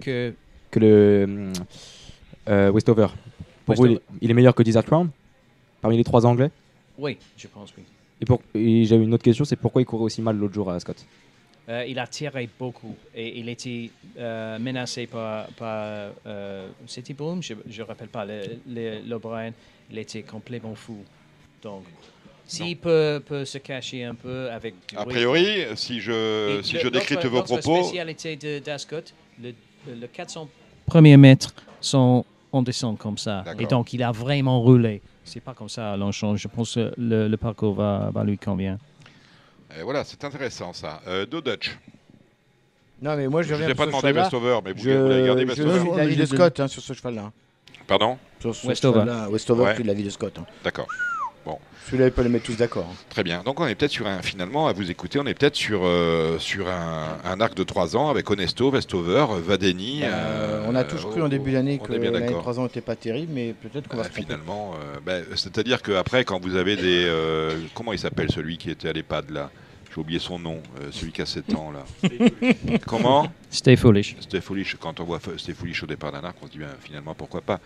Que, 0.00 0.34
Que 0.70 0.78
le 0.80 1.52
euh, 2.48 2.70
Westover. 2.72 3.06
Pour 3.64 3.74
vous, 3.76 3.98
il 4.20 4.30
est, 4.30 4.34
meilleur 4.34 4.54
que 4.54 4.62
Desert 4.62 4.84
Crown 4.84 5.08
Parmi 5.80 5.96
les 5.96 6.04
trois 6.04 6.26
Anglais? 6.26 6.50
Oui, 6.98 7.16
je 7.36 7.46
pense, 7.48 7.72
oui. 7.76 7.84
Et, 8.20 8.24
pour- 8.24 8.42
et 8.54 8.84
j'avais 8.84 9.04
une 9.04 9.14
autre 9.14 9.22
question, 9.24 9.44
c'est 9.44 9.56
pourquoi 9.56 9.80
il 9.82 9.84
courait 9.84 10.04
aussi 10.04 10.20
mal 10.22 10.36
l'autre 10.36 10.54
jour 10.54 10.70
à 10.70 10.78
Scott 10.80 11.04
Euh, 11.68 11.84
il 11.86 11.98
a 11.98 12.06
tiré 12.06 12.48
beaucoup 12.58 12.94
et 13.14 13.38
il 13.40 13.48
était 13.48 13.90
euh, 14.18 14.58
menacé 14.58 15.06
par, 15.06 15.46
par 15.56 16.10
euh, 16.26 16.68
c'était 16.86 17.14
Broom, 17.14 17.42
je 17.42 17.54
ne 17.54 17.82
rappelle 17.86 18.08
pas, 18.08 18.24
le, 18.24 18.42
le, 18.68 19.00
l'O'Brien, 19.08 19.52
il 19.90 19.98
était 19.98 20.22
complètement 20.22 20.74
fou. 20.74 20.98
Donc, 21.62 21.84
s'il 22.46 22.76
peut, 22.76 23.22
peut 23.24 23.44
se 23.44 23.58
cacher 23.58 24.04
un 24.04 24.14
peu 24.14 24.50
avec 24.50 24.74
du 24.88 24.96
A 24.96 25.04
bruit- 25.04 25.14
priori, 25.14 25.48
si 25.76 26.00
je, 26.00 26.58
Et 26.58 26.62
si 26.62 26.74
le- 26.74 26.80
je 26.80 26.88
décrypte 26.88 27.24
vos 27.26 27.42
propos, 27.42 27.82
spécialité 27.82 28.36
de 28.36 28.58
d'Ascot, 28.58 28.96
le, 29.42 29.52
le 29.88 30.06
400 30.06 30.48
premiers 30.86 31.16
mètres 31.16 31.54
sont 31.80 32.24
en 32.52 32.62
descente 32.62 32.98
comme 32.98 33.18
ça. 33.18 33.44
Et 33.58 33.66
donc, 33.66 33.92
il 33.92 34.02
a 34.02 34.12
vraiment 34.12 34.60
roulé. 34.60 35.00
C'est 35.24 35.40
pas 35.40 35.54
comme 35.54 35.68
ça 35.70 35.92
à 35.92 35.96
Longchamp. 35.96 36.36
Je 36.36 36.48
pense 36.48 36.74
que 36.74 36.92
le, 36.98 37.28
le 37.28 37.36
parcours 37.36 37.74
va, 37.74 38.10
va 38.12 38.24
lui 38.24 38.36
convient. 38.38 38.78
euh, 39.72 39.82
voilà, 39.82 40.04
c'est 40.04 40.22
intéressant 40.24 40.72
ça. 40.72 41.00
Euh, 41.08 41.24
Do 41.26 41.40
Dutch. 41.40 41.76
Non, 43.02 43.16
mais 43.16 43.26
moi 43.26 43.42
je 43.42 43.48
Je 43.48 43.54
ne 43.54 43.64
vous 43.64 43.70
ai 43.70 43.74
pas 43.74 43.86
demandé. 43.86 44.12
Westover, 44.12 44.58
mais 44.64 44.72
vous, 44.72 44.82
Je, 44.84 44.90
vous 44.90 45.08
l'avez 45.08 45.26
gardé 45.26 45.42
je 45.42 45.46
Westover. 45.48 45.80
suis 45.80 45.88
Ouais, 45.88 45.96
l'avis 45.96 46.10
je 46.12 46.16
de 46.16 46.20
l'ai 46.22 46.26
Scott 46.26 46.60
hein, 46.60 46.68
sur 46.68 46.82
ce 46.82 46.92
cheval-là. 46.92 47.32
Pardon 47.86 48.18
Sur 48.40 48.54
ce 48.54 48.66
Westover. 48.66 49.00
cheval-là, 49.00 49.28
Westover, 49.30 49.62
Ouais. 49.64 49.70
je 49.70 49.74
suis 49.76 49.84
l'avis 49.84 50.04
de 50.04 50.10
Scott. 50.10 50.34
hein. 50.38 50.46
D'accord. 50.62 50.86
Celui-là, 51.86 52.06
il 52.06 52.12
peut 52.12 52.22
les 52.22 52.28
mettre 52.30 52.46
tous 52.46 52.56
d'accord. 52.56 52.86
hein. 52.90 52.96
Très 53.10 53.22
bien. 53.22 53.42
Donc 53.42 53.60
on 53.60 53.66
est 53.66 53.74
peut-être 53.74 53.90
sur 53.92 54.06
un, 54.06 54.22
finalement, 54.22 54.66
à 54.68 54.72
vous 54.72 54.90
écouter, 54.90 55.18
on 55.18 55.26
est 55.26 55.34
peut-être 55.34 55.54
sur, 55.56 55.82
euh, 55.84 56.38
sur 56.38 56.68
un, 56.68 57.18
un 57.24 57.40
arc 57.40 57.54
de 57.54 57.62
3 57.62 57.96
ans 57.96 58.08
avec 58.08 58.30
Honesto, 58.30 58.70
Vestover, 58.70 59.26
Vadeni. 59.44 60.00
Euh, 60.02 60.06
euh, 60.08 60.64
on 60.66 60.74
a 60.74 60.84
tous 60.84 61.04
cru 61.04 61.20
en 61.22 61.28
début 61.28 61.52
d'année 61.52 61.78
on 61.82 61.84
que 61.84 61.92
bien 61.98 62.10
l'année 62.10 62.26
d'accord. 62.26 62.42
3 62.42 62.60
ans 62.60 62.62
n'était 62.62 62.80
pas 62.80 62.96
terrible, 62.96 63.32
mais 63.34 63.52
peut-être 63.52 63.88
qu'on 63.88 63.98
va 63.98 64.04
Euh, 64.04 64.06
se 64.06 64.12
finalement, 64.12 64.74
euh, 64.74 64.98
ben, 65.04 65.24
c'est-à-dire 65.36 65.82
qu'après, 65.82 66.24
quand 66.24 66.40
vous 66.42 66.56
avez 66.56 66.76
des. 66.76 67.04
euh, 67.06 67.58
comment 67.74 67.92
il 67.92 67.98
s'appelle 67.98 68.30
celui 68.32 68.56
qui 68.56 68.70
était 68.70 68.88
à 68.88 68.92
l'EHPAD 68.92 69.30
là? 69.30 69.50
J'ai 69.94 70.00
oublié 70.00 70.18
son 70.18 70.40
nom, 70.40 70.60
euh, 70.80 70.88
celui 70.90 71.12
qui 71.12 71.22
a 71.22 71.26
7 71.26 71.54
ans 71.54 71.70
là. 71.70 71.84
comment? 72.86 73.28
Stay 73.50 73.76
foolish. 73.76 74.16
C'était 74.18 74.40
foolish. 74.40 74.76
Quand 74.80 74.98
on 74.98 75.04
voit 75.04 75.20
C'était 75.38 75.54
foolish 75.54 75.82
au 75.84 75.86
départ 75.86 76.10
d'un 76.10 76.24
arc, 76.24 76.36
on 76.42 76.46
se 76.46 76.52
dit 76.52 76.58
ben, 76.58 76.66
finalement 76.80 77.14
pourquoi 77.14 77.42
pas. 77.42 77.60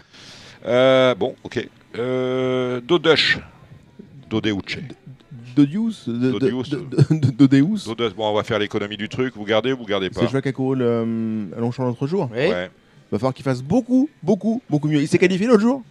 Euh, 0.66 1.14
bon, 1.14 1.36
ok. 1.44 1.66
Euh, 1.96 2.80
Dodush. 2.82 3.38
Dodeuche. 4.28 4.78
Dodius 5.56 6.08
Dodius. 6.08 6.70
de- 6.70 6.78
de- 6.78 7.18
de- 7.18 7.30
Dodeus 7.30 8.14
bon, 8.16 8.28
on 8.30 8.34
va 8.34 8.42
faire 8.44 8.58
l'économie 8.58 8.96
du 8.96 9.08
truc. 9.08 9.34
Vous 9.34 9.44
gardez 9.44 9.72
ou 9.72 9.78
vous 9.78 9.84
gardez 9.84 10.06
C'est 10.12 10.14
pas 10.14 10.22
le 10.22 10.28
cheval 10.28 10.42
qui 10.42 10.48
a 10.48 10.52
couru 10.52 10.76
le, 10.76 10.84
euh, 10.86 11.56
à 11.56 11.60
Longchamp 11.60 11.84
l'autre 11.84 12.06
jour. 12.06 12.28
Oui. 12.32 12.38
Ouais. 12.38 12.70
Il 13.10 13.12
va 13.12 13.18
falloir 13.18 13.34
qu'il 13.34 13.44
fasse 13.44 13.62
beaucoup, 13.62 14.08
beaucoup, 14.22 14.62
beaucoup 14.68 14.88
mieux. 14.88 15.00
Il 15.00 15.08
s'est 15.08 15.18
qualifié 15.18 15.46
l'autre 15.46 15.62
jour 15.62 15.82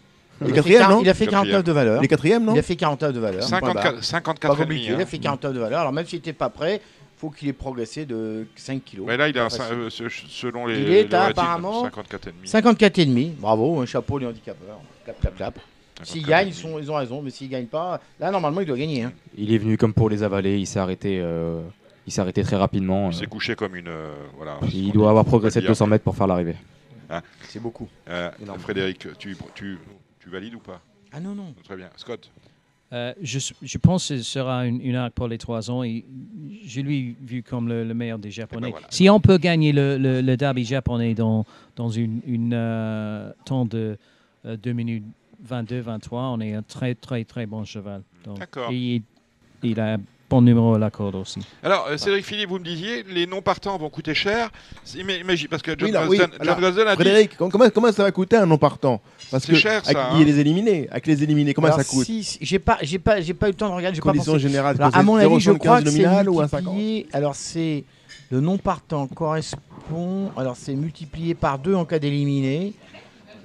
Il 0.42 0.48
est 0.48 0.52
Il, 0.52 0.60
a 0.60 0.64
fait 0.64 0.80
non 0.88 1.02
il 1.02 1.10
a 1.10 1.14
fait 1.14 1.26
Quatrième. 1.26 1.32
49 1.46 1.64
de 1.64 1.72
valeur. 1.72 2.02
Il 2.02 2.06
est 2.06 2.08
quatrième, 2.08 2.46
non 2.46 2.54
Il 2.54 2.60
a 2.60 2.62
fait 2.62 2.76
49 2.76 3.14
de 3.14 3.20
valeur. 3.20 3.40
Point 3.50 3.60
barre. 3.60 3.74
54, 3.74 3.96
Pas 3.96 4.02
54 4.04 4.54
et 4.54 4.58
compliqué. 4.64 4.86
demi. 4.86 4.96
Il 4.96 5.02
hein. 5.02 5.04
a 5.04 5.06
fait 5.08 5.18
49 5.18 5.54
de 5.54 5.60
valeur. 5.60 5.80
Alors 5.80 5.92
même 5.94 6.06
s'il 6.06 6.20
n'était 6.20 6.34
pas 6.34 6.50
prêt, 6.50 6.80
faut 7.18 7.32
qu'il 7.32 7.48
ait 7.50 7.54
progressé 7.54 8.06
de 8.06 8.46
5 8.56 8.84
kilos. 8.86 9.08
Ouais, 9.08 9.18
là, 9.18 9.28
il 9.28 9.38
a 9.38 9.46
euh, 9.48 9.90
selon 9.90 10.68
les. 10.68 10.80
Il 10.80 10.92
est 10.92 11.10
les 11.10 11.16
à, 11.16 11.24
apparemment, 11.26 11.84
54 11.86 12.28
et 12.28 12.32
demi. 12.32 12.48
54 12.48 13.00
et 13.00 13.06
demi. 13.06 13.34
Bravo, 13.40 13.82
un 13.82 13.86
chapeau 13.88 14.20
les 14.20 14.28
handicapeurs. 14.28 14.80
Clap, 15.04 15.20
clap, 15.20 15.36
clap. 15.36 15.60
S'ils 16.03 16.22
54 16.22 16.28
gagnent, 16.30 16.48
ils, 16.48 16.52
demi. 16.52 16.61
sont, 16.74 16.80
ils 16.80 16.91
ont 16.91 16.95
raison, 16.95 17.22
mais 17.22 17.30
s'ils 17.30 17.49
gagnent 17.49 17.65
pas, 17.68 17.99
là 18.19 18.32
normalement 18.32 18.61
il 18.61 18.68
doit 18.68 18.78
gagner. 18.78 19.03
hein. 19.03 19.14
Il 19.38 19.53
est 19.53 19.57
venu 19.57 19.78
comme 19.78 19.94
pour 19.94 20.10
les 20.10 20.24
avaler, 20.24 20.57
il 20.60 20.65
s'est 20.68 20.80
arrêté, 20.80 21.19
euh, 21.22 21.61
il 22.06 22.11
s'est 22.14 22.22
arrêté 22.22 22.44
très 22.44 22.56
rapidement. 22.56 23.10
Il 23.11 23.15
euh, 23.15 23.19
s'est 23.19 23.26
couché 23.28 23.56
comme 23.56 23.76
une. 23.76 23.88
euh, 23.88 24.14
voilà. 24.38 24.60
il 24.74 24.91
doit 24.91 25.10
avoir 25.10 25.26
progressé 25.26 25.60
de 25.60 25.65
dire. 25.65 25.72
200 25.72 25.88
mètres 25.88 26.03
pour 26.03 26.15
faire 26.15 26.28
l'arrivée. 26.28 26.56
C'est 27.48 27.61
beaucoup. 27.61 27.88
Euh, 28.10 28.30
Énorme. 28.41 28.60
Frédéric, 28.60 29.07
tu, 29.18 29.36
tu, 29.56 29.78
tu 30.19 30.30
valides 30.30 30.56
ou 30.56 30.60
pas? 30.60 30.82
Ah 31.14 31.19
non, 31.22 31.34
non. 31.34 31.53
Très 31.64 31.78
bien. 31.78 31.90
Scott? 31.95 32.30
Euh, 32.94 33.14
je, 33.22 33.40
je 33.61 33.78
pense 33.78 34.07
que 34.10 34.18
ce 34.18 34.24
sera 34.24 34.65
une, 34.65 34.82
une 34.82 34.95
arc 34.95 35.14
pour 35.14 35.28
les 35.28 35.38
trois 35.38 35.72
ans. 35.72 35.84
Et 35.84 36.06
je 36.65 36.82
lui 36.82 37.15
vu 37.22 37.44
comme 37.44 37.68
le, 37.69 37.84
le 37.86 37.94
meilleur 37.94 38.19
des 38.19 38.30
Japonais. 38.32 38.68
Eh 38.68 38.72
ben 38.72 38.78
voilà. 38.80 38.88
Si 38.90 39.10
on 39.10 39.19
peut 39.22 39.38
gagner 39.38 39.72
le, 39.72 39.98
le, 39.98 40.22
le 40.22 40.38
derby 40.38 40.64
japonais 40.65 41.14
dans, 41.14 41.45
dans 41.78 41.90
une, 41.90 42.19
une 42.26 42.52
euh, 42.53 43.32
temps 43.45 43.65
de 43.65 43.98
euh, 44.45 44.57
2 44.57 44.72
minutes 44.74 45.03
22, 45.48 45.80
23, 45.82 46.22
on 46.24 46.40
est 46.41 46.53
un 46.53 46.61
très, 46.61 46.95
très, 46.95 47.24
très 47.24 47.45
bon 47.45 47.64
cheval. 47.65 48.02
D'accord. 48.38 48.72
il, 48.72 49.02
il 49.64 49.80
a 49.80 49.98
bon 50.30 50.41
numéro 50.41 50.74
à 50.76 50.80
la 50.80 50.90
corde 50.91 51.15
aussi. 51.15 51.40
Alors, 51.64 51.88
euh, 51.90 51.95
Cédric 51.95 52.26
Philippe, 52.26 52.49
vous 52.49 52.60
me 52.60 52.64
disiez, 52.65 53.03
les 53.03 53.26
non 53.26 53.41
partants 53.41 53.78
vont 53.78 53.90
coûter 53.90 54.14
cher. 54.14 54.49
Imagine, 54.98 55.48
parce 55.48 55.61
que 55.64 55.72
John 55.72 55.88
Oui, 55.88 55.91
là, 55.94 56.02
oui, 56.07 56.18
Gosden, 56.18 56.32
John 56.34 56.41
alors, 56.49 56.60
Gosden 56.60 56.88
a 56.88 56.95
dit. 56.98 57.02
Frédéric, 57.02 57.38
com- 57.38 57.49
comment, 57.49 57.69
comment 57.69 57.91
ça 57.94 58.03
va 58.03 58.11
coûter 58.11 58.36
un 58.36 58.45
non 58.45 58.57
partant? 58.57 58.99
Parce 59.32 59.45
C'est 59.45 59.53
que 59.53 59.57
cher, 59.57 59.86
ça, 59.86 59.91
avec- 59.91 60.22
hein. 60.22 60.24
les 60.26 60.40
éliminés. 60.40 60.88
Avec 60.91 61.07
les 61.07 61.24
éliminés, 61.24 61.53
comment 61.53 61.68
Alors, 61.68 61.80
ça 61.80 61.86
coûte? 61.86 62.06
si- 62.06 62.24
si- 62.26 62.38
J'ai 62.41 62.60
pas, 62.60 62.78
j'ai 62.82 62.99
pas, 62.99 63.22
j'ai 63.22 63.34
pas 63.34 63.48
eu 63.48 63.52
le 63.52 63.56
temps 63.56 63.69
de 63.69 63.76
regarder. 63.76 63.98
Pas 63.99 64.03
Conditions 64.11 64.34
pensé. 64.34 64.48
générales, 64.48 64.76
Alors, 64.80 64.94
à 64.95 65.03
mon 65.03 65.15
avis, 65.15 65.40
je 65.40 65.52
0,75 65.52 65.57
crois 65.60 65.82
que 65.82 65.90
c'est 65.90 66.28
ou 66.28 66.41
un 66.41 66.48
50 66.49 66.74
multiplié. 66.74 67.07
Alors 67.14 67.36
c'est 67.36 67.86
le 68.30 68.41
non 68.41 68.57
partant 68.57 69.07
correspond. 69.07 70.32
Alors 70.36 70.57
c'est 70.57 70.76
multiplié 70.76 71.36
par 71.36 71.57
deux 71.60 71.74
en 71.76 71.86
cas 71.86 71.99
d'éliminer. 71.99 72.74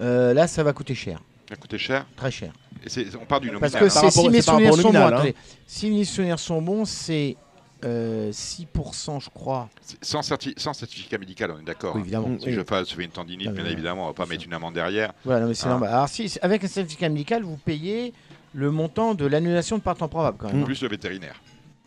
Euh, 0.01 0.35
là, 0.35 0.49
ça 0.49 0.65
va 0.65 0.73
coûter 0.73 0.95
cher, 0.97 1.21
Ça 1.53 1.59
a 1.59 1.61
coûté 1.61 1.77
cher. 1.77 2.07
très 2.17 2.31
cher. 2.31 2.51
Et 2.83 2.89
c'est- 2.89 3.15
on 3.15 3.27
part 3.27 3.39
du 3.41 3.49
nominal. 3.49 3.71
Parce 3.71 3.75
que 3.75 3.85
hein. 3.85 4.11
c'est 4.11 4.11
si 4.11 4.29
mes 4.31 4.41
c'est 4.41 4.47
par 4.47 4.55
souvenirs 4.55 4.71
rapport 4.73 4.79
au 4.79 4.83
sont 4.83 4.89
bons. 4.89 4.93
nominal, 4.95 5.13
hein. 5.13 5.17
attendez. 5.19 5.35
Si 5.67 5.91
mes 5.91 6.05
souvenirs 6.07 6.39
sont 6.39 6.63
bons, 6.63 6.85
c'est 6.87 7.37
euh, 7.85 8.31
6%, 8.33 9.21
je 9.21 9.29
crois. 9.29 9.69
C'est 9.83 10.03
Sans, 10.03 10.21
certi- 10.23 10.55
sans 10.57 10.73
certificat 10.73 11.19
médical, 11.19 11.51
on 11.51 11.59
est 11.61 11.65
d'accord. 11.65 11.95
Oui, 11.95 12.01
hein. 12.01 12.05
évidemment. 12.05 12.29
Mm. 12.29 12.41
Si 12.41 12.53
je 12.53 12.63
fasse 12.63 12.89
je 12.89 12.95
fais 12.95 13.05
une 13.05 13.11
tendinite, 13.11 13.49
Ah, 13.51 13.53
bien 13.55 13.65
oui. 13.65 13.73
évidemment, 13.73 14.05
on 14.05 14.07
va 14.07 14.13
pas 14.15 14.25
mettre 14.25 14.45
une 14.47 14.55
amende 14.55 14.73
derrière. 14.75 15.13
Voilà, 15.25 15.41
non, 15.41 15.49
mais 15.49 15.55
c'est 15.55 15.67
Ah. 15.67 15.71
normal. 15.71 15.91
Alors 15.91 16.09
si 16.09 16.33
avec 16.41 16.65
un 16.65 16.69
certificat 16.69 17.09
médical, 17.11 17.43
vous 17.43 17.57
payez 17.59 18.15
le 18.55 18.71
montant 18.71 19.15
de 19.15 19.27
l'annulation 19.27 19.77
de 19.77 19.83
partant 19.83 20.09
probable 20.09 20.39
quand 20.39 20.47
même. 20.53 20.63
hein. 20.63 20.65
Plus 20.65 20.81
le 20.81 20.89
vétérinaire. 20.89 21.39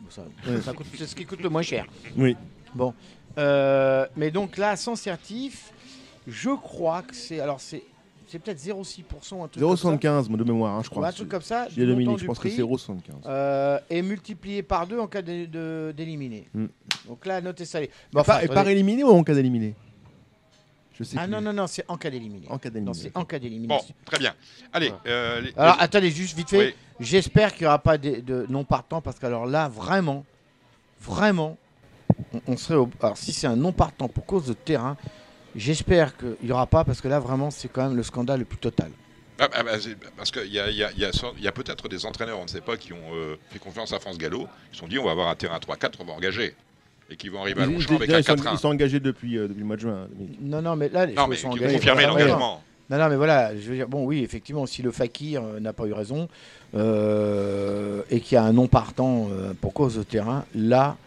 Ça, 0.09 0.21
ça 0.63 0.73
coûte- 0.73 0.85
c'est 0.95 1.07
ce 1.07 1.15
qui 1.15 1.25
coûte 1.25 1.41
le 1.41 1.49
moins 1.49 1.61
cher. 1.63 1.87
Oui. 2.15 2.35
Bon. 2.75 2.93
Euh, 3.39 4.05
mais 4.15 4.29
donc 4.31 4.57
là, 4.57 4.75
sans 4.75 4.95
certif, 4.95 5.71
je 6.27 6.51
crois 6.51 7.01
que 7.01 7.15
c'est. 7.15 7.39
Alors 7.39 7.59
c'est. 7.59 7.83
C'est 8.35 8.39
peut-être 8.39 8.59
0,6%, 8.59 9.45
un 9.45 9.47
truc 9.47 9.63
comme 9.63 9.77
ça. 9.77 9.89
0,75 9.89 10.27
moi, 10.27 10.37
de 10.37 10.43
mémoire, 10.43 10.75
hein, 10.75 10.81
je 10.83 10.89
crois. 10.89 11.07
un 11.07 11.11
truc 11.13 11.29
comme 11.29 11.41
ça. 11.41 11.67
J'ai 11.73 11.85
Dominique, 11.85 12.19
je 12.19 12.25
pense 12.25 12.37
que 12.37 12.49
c'est 12.49 12.61
0,75. 12.61 12.99
euh, 13.25 13.79
et 13.89 14.01
multiplié 14.01 14.61
par 14.61 14.85
deux 14.85 14.99
en 14.99 15.07
cas 15.07 15.21
d'éliminer. 15.21 16.49
Mm. 16.53 16.65
Donc 17.07 17.25
là, 17.25 17.39
notez 17.39 17.63
ça. 17.63 17.79
Bon, 17.79 17.85
Et 17.85 17.89
enfin, 18.15 18.33
par- 18.33 18.43
et 18.43 18.47
par 18.47 18.67
éliminé 18.67 19.05
ou 19.05 19.07
en 19.09 19.23
cas 19.23 19.33
d'éliminer 19.33 19.73
Je 20.99 21.05
sais 21.05 21.15
ah 21.17 21.23
plus. 21.23 21.31
non, 21.31 21.39
non, 21.39 21.53
non, 21.53 21.65
c'est 21.67 21.85
en 21.87 21.95
cas 21.95 22.09
d'éliminer. 22.09 22.47
En 22.49 22.57
cas 22.57 22.69
c'est 22.93 23.15
en 23.15 23.23
cas 23.23 23.39
Bon, 23.39 23.79
très 24.03 24.19
bien. 24.19 24.33
Allez. 24.73 24.91
Euh, 25.07 25.39
les- 25.39 25.53
Alors 25.55 25.77
attendez, 25.79 26.11
juste 26.11 26.35
vite 26.35 26.49
fait. 26.49 26.57
Oui. 26.67 26.73
J'espère 26.99 27.53
qu'il 27.53 27.61
n'y 27.61 27.67
aura 27.67 27.79
pas 27.79 27.97
de, 27.97 28.19
de 28.19 28.45
non 28.49 28.65
partant 28.65 28.99
parce 28.99 29.17
que 29.17 29.25
alors 29.25 29.45
là, 29.45 29.69
vraiment, 29.69 30.25
vraiment, 30.99 31.55
on, 32.33 32.41
on 32.47 32.57
serait. 32.57 32.75
au- 32.75 32.89
alors 33.01 33.15
si 33.15 33.31
c'est 33.31 33.47
un 33.47 33.55
non 33.55 33.71
partant 33.71 34.09
pour 34.09 34.25
cause 34.25 34.45
de 34.47 34.53
terrain, 34.53 34.97
j'espère 35.56 36.15
qu'il 36.18 36.36
n'y 36.44 36.52
aura 36.52 36.68
pas 36.68 36.84
parce 36.84 37.02
que 37.02 37.07
là, 37.07 37.19
vraiment, 37.19 37.52
c'est 37.52 37.68
quand 37.68 37.84
même 37.88 37.95
le 37.98 38.03
scandale 38.03 38.40
le 38.40 38.45
plus 38.45 38.57
total. 38.57 38.91
Ah, 39.40 39.49
ah, 39.53 39.64
bah, 39.64 39.72
parce 40.15 40.32
qu'il 40.32 40.52
y 40.53 40.60
a, 40.60 40.69
il 40.69 40.77
y 40.77 40.84
a- 40.84 40.91
il 40.94 40.99
y 40.99 41.06
a 41.06 41.11
sans- 41.11 41.34
il 41.38 41.44
y 41.44 41.48
a 41.48 41.52
peut-être 41.52 41.90
des 41.90 42.06
entraîneurs, 42.06 42.40
on 42.40 42.44
ne 42.44 42.48
sait 42.49 42.61
pas, 42.61 42.77
qui 42.77 42.94
ont 42.94 43.14
euh, 43.14 43.36
fait 43.49 43.60
confiance 43.60 43.91
à 43.91 43.99
France 43.99 44.18
Gallo. 44.18 44.48
Ils 44.72 44.76
se 44.76 44.80
sont 44.82 44.88
dit, 44.88 44.98
on 44.98 45.03
va 45.06 45.11
avoir 45.11 45.27
un 45.27 45.36
terrain 45.36 45.60
3-4, 45.60 45.98
on 45.99 46.06
va 46.06 46.14
engager. 46.14 46.56
Et 47.10 47.18
qui 47.18 47.30
vont 47.30 47.41
arriver 47.41 47.61
à 47.61 47.65
Longchamp 47.65 47.95
avec 47.98 48.10
un 48.10 48.18
ils 48.19 48.23
sont, 48.23 48.34
4-1. 48.36 48.53
ils 48.53 48.57
sont 48.60 48.68
engagés 48.69 48.99
depuis, 48.99 49.38
euh, 49.38 49.48
depuis 49.48 49.60
le 49.60 49.65
mois 49.65 49.76
de 49.76 49.82
juin. 49.82 50.07
Dominique. 50.10 50.40
Non, 50.41 50.61
non, 50.61 50.76
mais 50.76 50.90
là, 50.90 51.06
les 51.06 51.14
Non, 51.14 51.23
choses 51.23 51.30
mais 51.30 51.36
sont 51.36 51.49
confirmé 51.73 52.06
l'engagement. 52.06 52.64
Non, 52.90 52.98
non, 52.98 53.10
mais 53.10 53.15
voilà, 53.15 53.56
je 53.56 53.61
veux 53.69 53.76
dire, 53.76 53.88
bon, 53.88 54.06
oui, 54.06 54.23
effectivement, 54.23 54.65
si 54.65 54.82
le 54.82 54.91
fakir 54.91 55.44
euh, 55.44 55.60
n'a 55.60 55.73
pas 55.73 55.86
eu 55.86 55.94
raison 55.94 56.30
euh, 56.76 58.02
et 58.10 58.19
qu'il 58.22 58.36
y 58.36 58.38
a 58.38 58.44
un 58.44 58.53
non 58.53 58.68
partant 58.68 59.27
euh, 59.32 59.53
pour 59.60 59.73
cause 59.73 59.98
de 59.98 60.03
terrain, 60.03 60.45
là, 60.56 60.98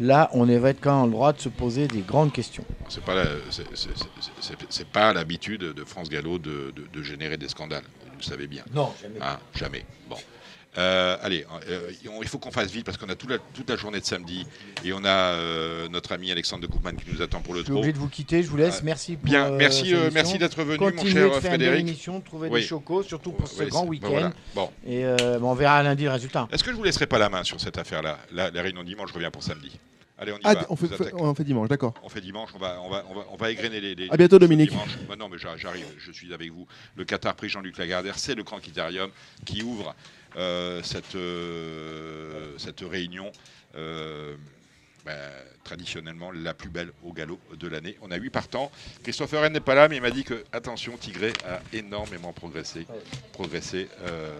là, 0.00 0.30
on 0.32 0.44
être 0.68 0.80
quand 0.80 0.94
même 0.94 1.04
en 1.04 1.08
droit 1.08 1.32
de 1.32 1.40
se 1.40 1.48
poser 1.48 1.88
des 1.88 2.02
grandes 2.02 2.32
questions. 2.32 2.64
C'est 2.88 3.04
pas 3.04 3.14
la- 3.14 3.24
c'est- 3.50 3.64
c'est- 3.74 3.88
c'est- 3.96 4.32
c'est- 4.40 4.66
c'est 4.70 4.88
pas 4.88 5.12
l'habitude 5.12 5.60
de 5.62 5.84
France 5.84 6.08
Gallo 6.08 6.38
de, 6.38 6.72
de- 6.74 6.86
de 6.92 7.02
générer 7.02 7.36
des 7.36 7.48
scandales. 7.48 7.84
Vous 8.12 8.18
le 8.18 8.22
savez 8.22 8.46
bien. 8.46 8.64
Non, 8.72 8.92
jamais. 9.00 9.18
Hein, 9.20 9.38
jamais. 9.54 9.84
Bon. 10.08 10.16
Euh, 10.78 11.16
allez, 11.22 11.44
euh, 11.68 11.90
il 12.22 12.28
faut 12.28 12.38
qu'on 12.38 12.52
fasse 12.52 12.70
vite 12.70 12.86
parce 12.86 12.96
qu'on 12.96 13.08
a 13.08 13.16
toute 13.16 13.30
la, 13.30 13.38
toute 13.38 13.68
la 13.68 13.76
journée 13.76 13.98
de 14.00 14.04
samedi 14.04 14.46
et 14.84 14.92
on 14.92 15.04
a 15.04 15.08
euh, 15.08 15.88
notre 15.88 16.12
ami 16.12 16.30
Alexandre 16.30 16.62
de 16.62 16.68
Koopman 16.68 16.92
qui 16.94 17.10
nous 17.12 17.20
attend 17.20 17.40
pour 17.40 17.52
le 17.54 17.60
Je 17.60 17.64
suis 17.64 17.70
trop. 17.72 17.78
obligé 17.80 17.92
de 17.92 17.98
vous 17.98 18.08
quitter, 18.08 18.42
je 18.42 18.48
vous 18.48 18.56
laisse. 18.56 18.76
Ah, 18.78 18.84
Merci 18.84 19.16
pour 19.16 19.24
Bien, 19.24 19.50
merci, 19.50 19.92
euh, 19.94 20.10
merci 20.12 20.38
d'être 20.38 20.62
venu, 20.62 20.78
mon 20.78 20.90
Continuez 20.90 21.12
cher 21.12 21.26
de 21.28 21.40
faire 21.40 21.50
Frédéric. 21.50 21.80
émission, 21.80 22.20
trouver 22.20 22.48
Oui. 22.48 22.60
des 22.60 22.66
chocos, 22.66 23.02
surtout 23.02 23.32
pour 23.32 23.48
ce 23.48 23.64
grand 23.64 23.84
week-end. 23.86 24.06
ben 24.06 24.12
voilà. 24.12 24.32
Bon. 24.54 24.70
Et 24.86 25.04
euh, 25.04 25.38
bon, 25.40 25.50
on 25.50 25.54
verra 25.54 25.82
lundi 25.82 26.04
le 26.04 26.10
résultat. 26.10 26.48
Est-ce 26.52 26.62
que 26.62 26.70
je 26.70 26.76
vous 26.76 26.84
laisserai 26.84 27.06
pas 27.06 27.18
la 27.18 27.28
main 27.28 27.42
sur 27.42 27.60
cette 27.60 27.76
affaire-là 27.78 28.18
la, 28.32 28.50
la 28.50 28.62
réunion 28.62 28.82
de 28.82 28.86
dimanche, 28.88 29.08
je 29.10 29.14
reviens 29.14 29.30
pour 29.32 29.42
samedi. 29.42 29.76
Allez, 30.20 30.32
on 30.32 30.36
y 30.36 30.40
Ah, 30.44 30.54
va. 30.54 30.66
on 30.68 30.74
fait, 30.76 30.86
Vous 30.86 30.96
fait- 30.96 31.02
attaquez. 31.08 31.22
on 31.22 31.34
fait 31.34 31.44
dimanche, 31.44 31.68
d'accord. 31.68 31.94
On 32.02 32.08
fait 32.08 32.20
dimanche, 32.20 32.50
on 32.54 32.58
va, 32.58 32.80
on 32.84 32.88
va, 32.90 33.04
on 33.08 33.14
va, 33.14 33.20
on 33.32 33.36
va 33.36 33.50
égrener 33.52 33.80
les. 33.80 33.94
les 33.94 34.08
À 34.10 34.16
bientôt, 34.16 34.38
Dominique. 34.40 34.70
dimanche. 34.70 34.98
Bah 35.08 35.14
non, 35.16 35.28
mais 35.28 35.38
j'a- 35.38 35.56
j'arrive, 35.56 35.84
je 35.98 36.10
suis 36.12 36.32
avec 36.34 36.50
vous. 36.52 36.66
Le 36.96 37.04
Qatar 37.04 37.34
prix 37.36 37.48
Jean-Luc 37.48 37.78
Lagardère, 37.78 38.18
c'est 38.18 38.34
le 38.34 38.42
Grand 38.42 38.58
Quitarium 38.58 39.10
qui 39.44 39.62
ouvre 39.62 39.94
cette, 40.82 41.14
euh, 41.14 42.52
cette 42.58 42.80
réunion. 42.80 43.30
euh, 43.76 44.36
bah, 45.04 45.12
traditionnellement 45.64 46.32
la 46.32 46.52
plus 46.54 46.68
belle 46.68 46.90
au 47.04 47.12
galop 47.12 47.38
de 47.58 47.68
l'année. 47.68 47.96
On 48.02 48.10
a 48.10 48.16
8 48.16 48.28
partants. 48.30 48.70
Christopher 49.02 49.42
Rennes 49.42 49.52
n'est 49.54 49.60
pas 49.60 49.74
là, 49.74 49.88
mais 49.88 49.96
il 49.96 50.02
m'a 50.02 50.10
dit 50.10 50.24
que, 50.24 50.44
attention, 50.52 50.96
Tigré 50.98 51.32
a 51.46 51.60
énormément 51.72 52.32
progressé, 52.32 52.86
progressé 53.32 53.88
euh, 54.02 54.30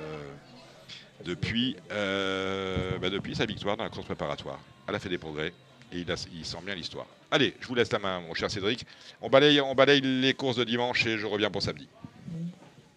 depuis, 1.24 1.77
euh, 1.90 2.98
bah, 2.98 3.09
depuis 3.09 3.35
sa 3.36 3.47
victoire 3.47 3.77
dans 3.77 3.85
la 3.85 3.90
course 3.90 4.06
préparatoire. 4.06 4.59
Elle 4.89 4.94
a 4.94 4.98
fait 4.98 5.09
des 5.09 5.19
progrès 5.19 5.52
et 5.93 6.01
il, 6.01 6.10
a- 6.10 6.27
il 6.35 6.44
sent 6.44 6.59
bien 6.65 6.74
l'histoire. 6.74 7.06
Allez, 7.31 7.55
je 7.60 7.66
vous 7.66 7.74
laisse 7.74 7.93
la 7.93 7.98
main, 7.98 8.20
mon 8.20 8.35
cher 8.35 8.51
Cédric. 8.51 8.85
On 9.23 9.28
balaye, 9.31 9.60
on 9.60 9.74
balaye 9.74 10.01
les 10.01 10.35
courses 10.35 10.56
de 10.56 10.65
dimanche 10.65 11.06
et 11.06 11.16
je 11.19 11.27
reviens 11.27 11.51
pour 11.51 11.62
samedi. 11.62 11.89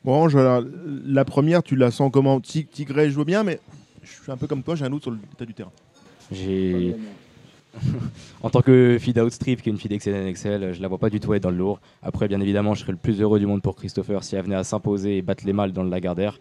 Bon, 0.03 0.27
alors, 0.27 0.63
la 1.05 1.25
première, 1.25 1.61
tu 1.61 1.75
la 1.75 1.91
sens 1.91 2.09
comment? 2.11 2.39
Ti- 2.39 2.65
Tigré 2.65 3.09
joue 3.11 3.23
bien, 3.25 3.43
mais 3.43 3.59
je 4.03 4.09
suis 4.23 4.31
un 4.31 4.37
peu 4.37 4.47
comme 4.47 4.63
toi, 4.63 4.75
j'ai 4.75 4.85
un 4.85 4.89
doute 4.89 5.03
sur 5.03 5.11
l'état 5.11 5.45
du 5.45 5.53
terrain. 5.53 5.71
J'ai. 6.31 6.95
en 8.43 8.49
tant 8.49 8.61
que 8.61 8.97
fille 8.99 9.13
d'Outstrip, 9.13 9.61
qui 9.61 9.69
est 9.69 9.71
une 9.71 9.77
fille 9.77 9.89
d'Excel 9.89 10.27
Excel, 10.27 10.73
je 10.73 10.81
la 10.81 10.87
vois 10.87 10.97
pas 10.97 11.09
du 11.09 11.19
tout 11.19 11.33
être 11.33 11.43
dans 11.43 11.51
le 11.51 11.57
lourd. 11.57 11.79
Après, 12.01 12.27
bien 12.27 12.41
évidemment, 12.41 12.73
je 12.73 12.81
serais 12.81 12.91
le 12.91 12.97
plus 12.97 13.21
heureux 13.21 13.39
du 13.39 13.45
monde 13.45 13.61
pour 13.61 13.75
Christopher 13.75 14.23
si 14.23 14.35
elle 14.35 14.43
venait 14.43 14.55
à 14.55 14.63
s'imposer 14.63 15.17
et 15.17 15.21
battre 15.21 15.45
les 15.45 15.53
mâles 15.53 15.71
dans 15.71 15.83
le 15.83 15.89
Lagardère. 15.89 16.37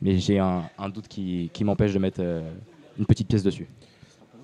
Mais 0.00 0.18
j'ai 0.18 0.38
un, 0.38 0.62
doute 0.94 1.08
qui, 1.08 1.50
qui 1.52 1.64
m'empêche 1.64 1.92
de 1.92 1.98
mettre 1.98 2.20
euh, 2.22 2.40
une 2.98 3.04
petite 3.04 3.28
pièce 3.28 3.42
dessus. 3.42 3.66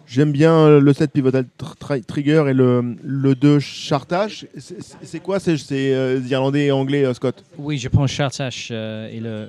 J'aime 0.06 0.30
bien 0.32 0.52
euh, 0.54 0.80
le 0.80 0.92
7 0.92 1.10
Pivotal 1.12 1.46
tr- 1.58 1.76
Tri- 1.78 2.02
Trigger 2.02 2.44
et 2.48 2.54
le, 2.54 2.96
le 3.02 3.34
2 3.34 3.58
Chartage. 3.58 4.46
C'est- 4.56 5.20
quoi 5.20 5.40
c'est, 5.40 5.56
euh, 5.72 6.20
Irlandais 6.28 6.66
et 6.66 6.70
Anglais, 6.72 7.04
euh, 7.04 7.12
Scott? 7.14 7.42
Oui, 7.58 7.76
je 7.78 7.88
pense 7.88 8.10
Chartache 8.10 8.68
euh, 8.70 9.08
est 9.10 9.20
le, 9.20 9.48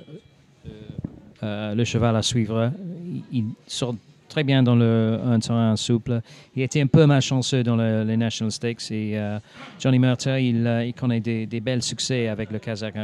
le 1.42 1.84
cheval 1.84 2.16
à 2.16 2.22
suivre. 2.22 2.72
Il, 3.32 3.44
sort 3.66 3.94
très 4.28 4.44
bien 4.44 4.62
dans 4.62 4.74
le 4.76 5.18
un 5.24 5.38
terrain 5.38 5.74
souple. 5.76 6.20
Il 6.54 6.62
était 6.62 6.82
un 6.82 6.86
peu 6.86 7.06
malchanceux 7.06 7.62
dans 7.62 7.76
le- 7.76 8.02
les 8.04 8.16
National 8.16 8.50
Stakes 8.52 8.90
et 8.90 9.16
Johnny 9.80 9.98
Murta, 9.98 10.38
il, 10.40 10.66
il 10.86 10.92
connaît 10.92 11.20
des, 11.20 11.46
des 11.46 11.60
bels 11.60 11.82
succès 11.82 12.28
avec 12.28 12.50
le 12.50 12.58
Kazakh 12.58 12.94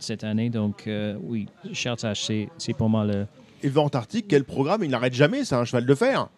cette 0.00 0.24
année. 0.24 0.48
Donc 0.50 0.84
euh, 0.86 1.14
oui, 1.22 1.46
Chartache, 1.72 2.24
c'est 2.24 2.48
c'est 2.58 2.72
pour 2.74 2.88
moi 2.88 3.04
le... 3.04 3.26
Et 3.64 3.68
Vent 3.70 3.84
Antarctique, 3.84 4.26
quel 4.28 4.44
programme 4.44 4.84
Il 4.84 4.90
n'arrête 4.90 5.14
jamais, 5.14 5.42
c'est 5.44 5.54
un 5.54 5.64
cheval 5.64 5.86
de 5.86 5.94
fer. 5.94 6.28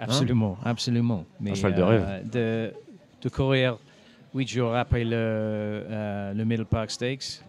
Absolument, 0.00 0.58
absolument. 0.64 1.24
Mais, 1.40 1.52
Un 1.52 1.54
cheval 1.54 1.74
de 1.76 1.82
euh, 1.82 1.86
rêve. 1.86 2.30
De, 2.30 2.72
de 3.22 3.28
courir 3.28 3.78
huit 4.34 4.48
jours 4.48 4.74
après 4.74 5.04
le, 5.04 5.12
euh, 5.14 6.34
le 6.34 6.44
Middle 6.44 6.64
Park 6.64 6.90
Stakes, 6.90 7.42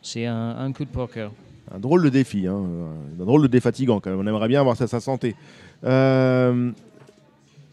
c'est 0.00 0.24
un, 0.24 0.56
un 0.58 0.72
coup 0.72 0.86
de 0.86 0.90
poker. 0.90 1.30
Un 1.70 1.78
drôle 1.78 2.02
de 2.02 2.08
défi, 2.08 2.46
hein, 2.46 2.64
un 3.20 3.24
drôle 3.24 3.42
de 3.42 3.46
défatigant 3.46 4.00
quand 4.00 4.08
même. 4.08 4.18
On 4.18 4.26
aimerait 4.26 4.48
bien 4.48 4.62
voir 4.62 4.74
ça, 4.74 4.86
sa 4.86 5.00
santé. 5.00 5.36
Euh, 5.84 6.72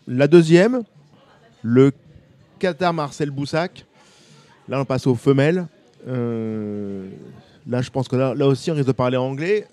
la 0.06 0.28
deuxième, 0.28 0.84
le 1.62 1.94
Qatar 2.60 2.94
Marcel 2.94 3.32
Boussac. 3.32 3.86
Là, 4.68 4.82
on 4.82 4.86
passe 4.86 5.08
aux 5.08 5.16
femelles. 5.16 5.66
Euh, 6.10 7.10
là, 7.66 7.82
je 7.82 7.90
pense 7.90 8.10
que 8.10 8.18
là, 8.18 8.36
là 8.36 8.48
aussi, 8.48 8.70
on 8.70 8.74
risque 8.74 8.88
de 8.88 8.92
parler 8.92 9.16
anglais. 9.16 9.66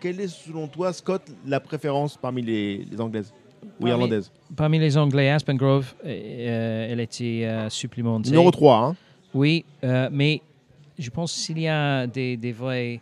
Quelle 0.00 0.20
est, 0.20 0.28
selon 0.28 0.68
toi, 0.68 0.92
Scott, 0.92 1.22
la 1.46 1.60
préférence 1.60 2.16
parmi 2.16 2.42
les, 2.42 2.78
les 2.90 3.00
anglaises 3.00 3.32
ou 3.80 3.86
irlandaises 3.86 4.30
Parmi 4.56 4.78
les 4.78 4.96
Anglais, 4.96 5.30
Aspen 5.30 5.56
Grove, 5.56 5.94
euh, 6.04 6.88
elle 6.90 7.00
était 7.00 7.42
euh, 7.44 7.68
supplémentée. 7.70 8.30
Numéro 8.30 8.50
3. 8.50 8.76
Hein. 8.76 8.96
Oui, 9.34 9.64
euh, 9.84 10.08
mais 10.12 10.40
je 10.98 11.10
pense 11.10 11.32
s'il 11.32 11.58
y 11.60 11.68
a 11.68 12.06
des, 12.06 12.36
des 12.36 12.52
vraies 12.52 13.00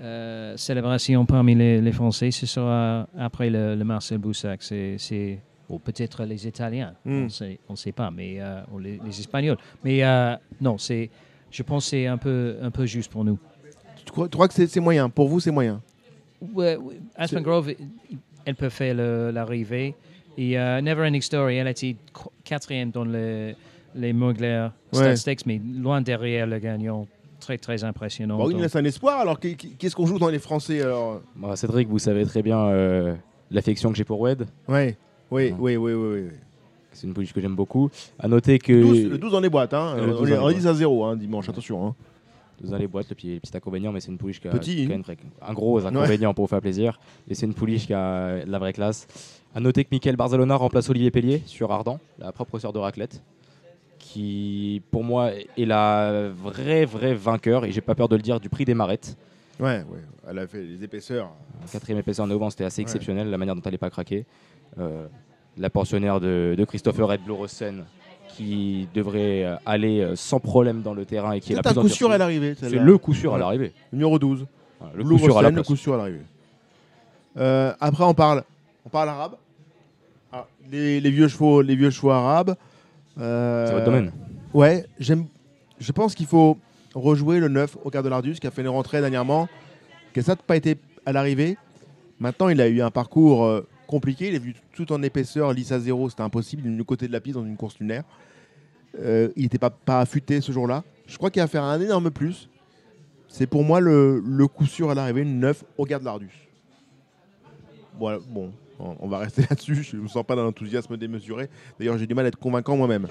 euh, 0.00 0.56
célébrations 0.56 1.24
parmi 1.26 1.54
les, 1.54 1.80
les 1.80 1.92
Français, 1.92 2.30
ce 2.30 2.46
sera 2.46 3.08
après 3.18 3.50
le, 3.50 3.74
le 3.74 3.84
Marcel 3.84 4.18
Boussac. 4.18 4.62
C'est, 4.62 5.38
ou 5.68 5.78
peut-être 5.78 6.24
les 6.24 6.46
Italiens, 6.46 6.94
Hmm. 7.04 7.26
on 7.68 7.72
ne 7.72 7.76
sait 7.76 7.92
pas, 7.92 8.10
mais 8.10 8.36
euh, 8.38 8.60
ou 8.72 8.78
les, 8.78 9.00
les 9.04 9.20
Espagnols. 9.20 9.56
Mais 9.82 10.04
euh, 10.04 10.36
non, 10.60 10.76
c'est, 10.78 11.08
je 11.50 11.62
pense 11.62 11.84
que 11.86 11.90
c'est 11.90 12.06
un 12.06 12.18
peu, 12.18 12.56
un 12.60 12.70
peu 12.70 12.84
juste 12.86 13.10
pour 13.10 13.24
nous. 13.24 13.38
Tu 14.04 14.12
crois, 14.12 14.28
tu 14.28 14.36
crois 14.36 14.46
que 14.48 14.54
c'est 14.66 14.80
moyen? 14.80 15.08
Pour 15.08 15.28
vous, 15.28 15.40
c'est 15.40 15.50
moyen? 15.50 15.80
Ouais, 16.52 16.76
ouais, 16.76 17.00
Aspen 17.16 17.42
Grove, 17.42 17.72
elle 18.44 18.54
peut 18.54 18.68
faire 18.68 18.94
le- 18.94 19.30
l'arrivée. 19.30 19.94
Et 20.36 20.58
euh, 20.58 20.80
Never 20.80 21.06
Ending 21.06 21.22
Story, 21.22 21.56
elle 21.56 21.68
a 21.68 21.70
été 21.70 21.94
qu- 22.12 22.28
quatrième 22.44 22.90
dans 22.90 23.04
le- 23.04 23.54
les 23.94 24.12
Mugler 24.12 24.68
Ouais. 24.92 25.14
Stakes, 25.16 25.46
mais 25.46 25.60
loin 25.80 26.00
derrière 26.00 26.46
le 26.46 26.58
gagnant. 26.58 27.06
Très, 27.40 27.58
très 27.58 27.84
impressionnant. 27.84 28.38
Bon, 28.38 28.50
il 28.50 28.56
laisse 28.58 28.74
un 28.74 28.84
espoir. 28.84 29.20
Alors, 29.20 29.38
qu'est- 29.38 29.54
qu'est-ce 29.54 29.94
qu'on 29.94 30.06
joue 30.06 30.18
dans 30.18 30.30
les 30.30 30.38
Français 30.38 30.80
alors? 30.82 31.20
Bah, 31.36 31.54
Cédric, 31.56 31.88
vous 31.88 31.98
savez 31.98 32.24
très 32.24 32.42
bien 32.42 32.58
euh, 32.68 33.14
l'affection 33.50 33.90
que 33.90 33.96
j'ai 33.96 34.04
pour 34.04 34.18
Wed. 34.20 34.46
Ouais. 34.66 34.96
Oui, 35.30 35.50
Ouais. 35.50 35.54
oui, 35.58 35.76
oui, 35.76 35.92
oui, 35.92 36.20
oui. 36.22 36.28
C'est 36.92 37.06
une 37.06 37.12
pouliche 37.12 37.32
que 37.32 37.40
j'aime 37.40 37.54
beaucoup. 37.56 37.90
À 38.18 38.28
noter 38.28 38.58
que 38.58 38.72
12, 38.80 39.04
le 39.06 39.18
12 39.18 39.32
dans 39.32 39.40
les 39.40 39.48
boîtes, 39.50 39.74
hein. 39.74 39.96
Le 39.96 40.06
12 40.12 40.20
on 40.20 40.24
les 40.24 40.38
on 40.38 40.48
est 40.50 40.54
10 40.54 40.66
à 40.68 40.74
0 40.74 41.04
hein, 41.04 41.16
dimanche, 41.16 41.48
attention. 41.48 41.86
Hein. 41.88 41.94
Dans 42.62 42.76
les 42.78 42.86
boîtes, 42.86 43.08
le 43.10 43.14
petit, 43.14 43.38
petit 43.40 43.56
inconvénient, 43.56 43.92
mais 43.92 44.00
c'est 44.00 44.10
une 44.12 44.18
pouliche 44.18 44.40
qui 44.40 44.48
a, 44.48 44.50
Petit, 44.50 44.76
qui 44.76 44.82
a 44.90 44.94
hein. 44.94 44.96
une 44.96 45.02
vraie- 45.02 45.16
un 45.42 45.52
gros 45.52 45.84
inconvénient 45.84 46.32
pour 46.34 46.44
vous 46.44 46.48
faire 46.50 46.60
plaisir. 46.60 46.98
Et 47.28 47.34
c'est 47.34 47.46
une 47.46 47.54
pouliche 47.54 47.86
qui 47.86 47.94
a 47.94 48.44
de 48.44 48.50
la 48.50 48.58
vraie 48.58 48.72
classe. 48.72 49.06
À 49.54 49.60
noter 49.60 49.84
que 49.84 49.88
Michael 49.92 50.16
Barzalona 50.16 50.56
remplace 50.56 50.88
Olivier 50.90 51.10
Pellier 51.10 51.42
sur 51.46 51.70
Ardent, 51.72 52.00
la 52.18 52.32
propre 52.32 52.58
sœur 52.58 52.72
de 52.72 52.78
raclette, 52.78 53.22
qui 53.98 54.82
pour 54.90 55.04
moi 55.04 55.30
est 55.32 55.64
la 55.64 56.30
vraie, 56.30 56.84
vraie 56.84 57.14
vainqueur, 57.14 57.64
et 57.64 57.72
j'ai 57.72 57.80
pas 57.80 57.94
peur 57.94 58.08
de 58.08 58.16
le 58.16 58.22
dire, 58.22 58.40
du 58.40 58.48
prix 58.48 58.64
des 58.64 58.74
marettes. 58.74 59.16
Ouais, 59.60 59.78
ouais. 59.88 60.00
Elle 60.28 60.38
a 60.40 60.46
fait 60.46 60.62
les 60.62 60.82
épaisseurs. 60.82 61.30
En 61.62 61.66
quatrième 61.70 61.98
épaisseur 62.00 62.26
néo 62.26 62.40
c'était 62.50 62.64
assez 62.64 62.80
Ouais. 62.80 62.82
exceptionnel, 62.82 63.30
la 63.30 63.38
manière 63.38 63.54
dont 63.54 63.62
elle 63.64 63.72
n'est 63.72 63.78
pas 63.78 63.90
craquée. 63.90 64.26
Euh, 64.78 65.06
la 65.56 65.70
pensionnaire 65.70 66.18
de, 66.20 66.54
de 66.58 66.64
Christopher 66.64 67.06
Red 67.06 67.20
Rosen 67.28 67.84
qui 68.36 68.88
devrait 68.94 69.44
euh, 69.44 69.56
aller 69.64 70.00
euh, 70.00 70.16
sans 70.16 70.40
problème 70.40 70.82
dans 70.82 70.94
le 70.94 71.04
terrain 71.04 71.32
et 71.32 71.40
qui 71.40 71.52
est 71.52 71.56
la 71.56 71.62
plus 71.62 71.74
coup 71.74 71.88
sûr 71.88 72.10
à 72.10 72.18
l'arrivée. 72.18 72.54
C'est 72.58 72.70
le 72.70 72.98
coup 72.98 73.14
sûr 73.14 73.34
à 73.34 73.38
l'arrivée. 73.38 73.72
Numéro 73.92 74.18
12. 74.18 74.46
Voilà, 74.80 74.94
le 74.96 75.04
coup 75.04 75.18
sûr 75.18 75.38
à 75.38 75.42
la 75.42 75.48
Rosen, 75.48 75.48
le 75.50 75.54
place. 75.54 75.66
coup 75.66 75.76
sûr 75.76 75.94
à 75.94 75.96
l'arrivée. 75.98 76.20
Euh, 77.36 77.72
après, 77.80 78.04
on 78.04 78.14
parle, 78.14 78.42
on 78.84 78.88
parle 78.88 79.08
arabe. 79.08 79.36
Ah, 80.32 80.46
les, 80.70 81.00
les 81.00 81.10
vieux 81.10 81.28
chevaux, 81.28 81.62
les 81.62 81.76
vieux 81.76 81.90
chevaux 81.90 82.10
arabes. 82.10 82.56
Euh, 83.20 83.66
C'est 83.66 83.72
votre 83.72 83.84
domaine. 83.84 84.12
Ouais, 84.52 84.84
j'aime. 84.98 85.26
Je 85.78 85.92
pense 85.92 86.14
qu'il 86.14 86.26
faut 86.26 86.58
rejouer 86.94 87.40
le 87.40 87.48
9 87.48 87.76
au 87.84 87.90
quart 87.90 88.02
de 88.02 88.08
l'Ardus 88.08 88.34
qui 88.34 88.46
a 88.46 88.50
fait 88.50 88.62
une 88.62 88.68
rentrée 88.68 89.00
dernièrement, 89.00 89.48
qui 90.12 90.20
n'a 90.26 90.36
pas 90.36 90.56
été 90.56 90.76
à 91.06 91.12
l'arrivée. 91.12 91.56
Maintenant, 92.20 92.48
il 92.48 92.60
a 92.60 92.68
eu 92.68 92.80
un 92.80 92.90
parcours 92.90 93.44
euh, 93.44 93.66
compliqué. 93.86 94.28
Il 94.28 94.34
est 94.34 94.38
vu 94.38 94.54
tout 94.72 94.92
en 94.92 95.02
épaisseur, 95.02 95.52
lisse 95.52 95.72
à 95.72 95.80
zéro, 95.80 96.08
c'était 96.10 96.22
impossible. 96.22 96.62
Il 96.64 96.72
est 96.72 96.76
du 96.76 96.84
côté 96.84 97.06
de 97.06 97.12
la 97.12 97.20
piste 97.20 97.36
dans 97.36 97.44
une 97.44 97.56
course 97.56 97.78
lunaire. 97.78 98.04
Euh, 99.00 99.28
il 99.36 99.42
n'était 99.42 99.58
pas, 99.58 99.70
pas 99.70 100.00
affûté 100.00 100.40
ce 100.40 100.52
jour-là. 100.52 100.84
Je 101.06 101.16
crois 101.16 101.30
qu'il 101.30 101.42
va 101.42 101.48
faire 101.48 101.64
un 101.64 101.80
énorme 101.80 102.10
plus. 102.10 102.48
C'est 103.28 103.46
pour 103.46 103.64
moi 103.64 103.80
le, 103.80 104.22
le 104.24 104.46
coup 104.46 104.66
sûr 104.66 104.90
à 104.90 104.94
l'arrivée, 104.94 105.24
9 105.24 105.64
au 105.76 105.84
quart 105.84 106.00
de 106.00 106.04
l'Ardus. 106.04 106.48
Voilà, 107.98 108.18
bon, 108.28 108.52
on 108.78 108.96
on 109.00 109.08
va 109.08 109.18
rester 109.18 109.42
là-dessus. 109.50 109.82
Je 109.82 109.96
ne 109.96 110.02
me 110.02 110.08
sens 110.08 110.24
pas 110.24 110.36
d'un 110.36 110.44
enthousiasme 110.44 110.96
démesuré. 110.96 111.48
D'ailleurs, 111.78 111.98
j'ai 111.98 112.06
du 112.06 112.14
mal 112.14 112.24
à 112.24 112.28
être 112.28 112.38
convaincant 112.38 112.76
moi-même. 112.76 113.08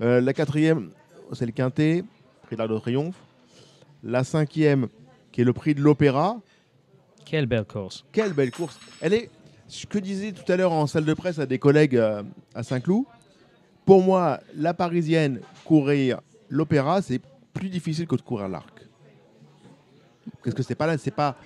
Euh, 0.00 0.20
la 0.20 0.32
quatrième, 0.32 0.90
c'est 1.32 1.46
le 1.46 1.52
Quintet, 1.52 2.04
prix 2.42 2.56
de 2.56 2.58
l'Arc 2.58 2.70
de 2.70 2.78
Triomphe. 2.78 3.16
La 4.02 4.22
cinquième, 4.22 4.88
qui 5.32 5.40
est 5.40 5.44
le 5.44 5.52
prix 5.52 5.74
de 5.74 5.80
l'Opéra. 5.80 6.40
Quelle 7.24 7.46
belle 7.46 7.64
course. 7.64 8.04
Quelle 8.12 8.32
belle 8.32 8.50
course. 8.50 8.78
Elle 9.00 9.14
est, 9.14 9.30
ce 9.68 9.86
que 9.86 9.98
disais 9.98 10.32
tout 10.32 10.50
à 10.50 10.56
l'heure 10.56 10.72
en 10.72 10.86
salle 10.86 11.04
de 11.04 11.14
presse 11.14 11.38
à 11.38 11.46
des 11.46 11.58
collègues 11.58 11.96
euh, 11.96 12.22
à 12.54 12.62
Saint-Cloud, 12.62 13.04
pour 13.84 14.02
moi, 14.02 14.40
la 14.56 14.72
parisienne, 14.74 15.40
courir 15.64 16.20
l'Opéra, 16.48 17.02
c'est 17.02 17.20
plus 17.52 17.68
difficile 17.68 18.06
que 18.06 18.16
de 18.16 18.22
courir 18.22 18.48
l'Arc. 18.48 18.80
Parce 20.42 20.54
que 20.54 20.62
c'est 20.62 20.74
pas 20.74 20.86
là, 20.86 20.96
c'est 20.98 21.10
pas 21.14 21.36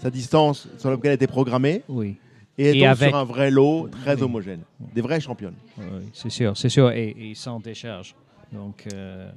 sa 0.00 0.10
distance 0.10 0.68
sur 0.78 0.90
laquelle 0.90 1.06
elle 1.10 1.14
était 1.14 1.26
programmée, 1.26 1.82
Oui, 1.88 2.16
et 2.58 2.66
elle 2.66 2.76
Et 2.76 2.80
tombe 2.80 2.88
avec- 2.90 3.08
sur 3.10 3.16
un 3.18 3.24
vrai 3.24 3.50
lot 3.50 3.88
très 3.88 4.16
Oui. 4.16 4.22
homogène. 4.22 4.60
Des 4.94 5.00
vraies 5.00 5.20
championnes. 5.20 5.54
oui, 5.78 5.86
c'est 6.12 6.30
sûr, 6.30 6.56
c'est 6.56 6.68
sûr, 6.68 6.90
et, 6.92 7.14
et 7.18 7.34
sans 7.34 7.58
décharge. 7.60 8.14
Donc, 8.52 8.84
euh, 8.92 9.30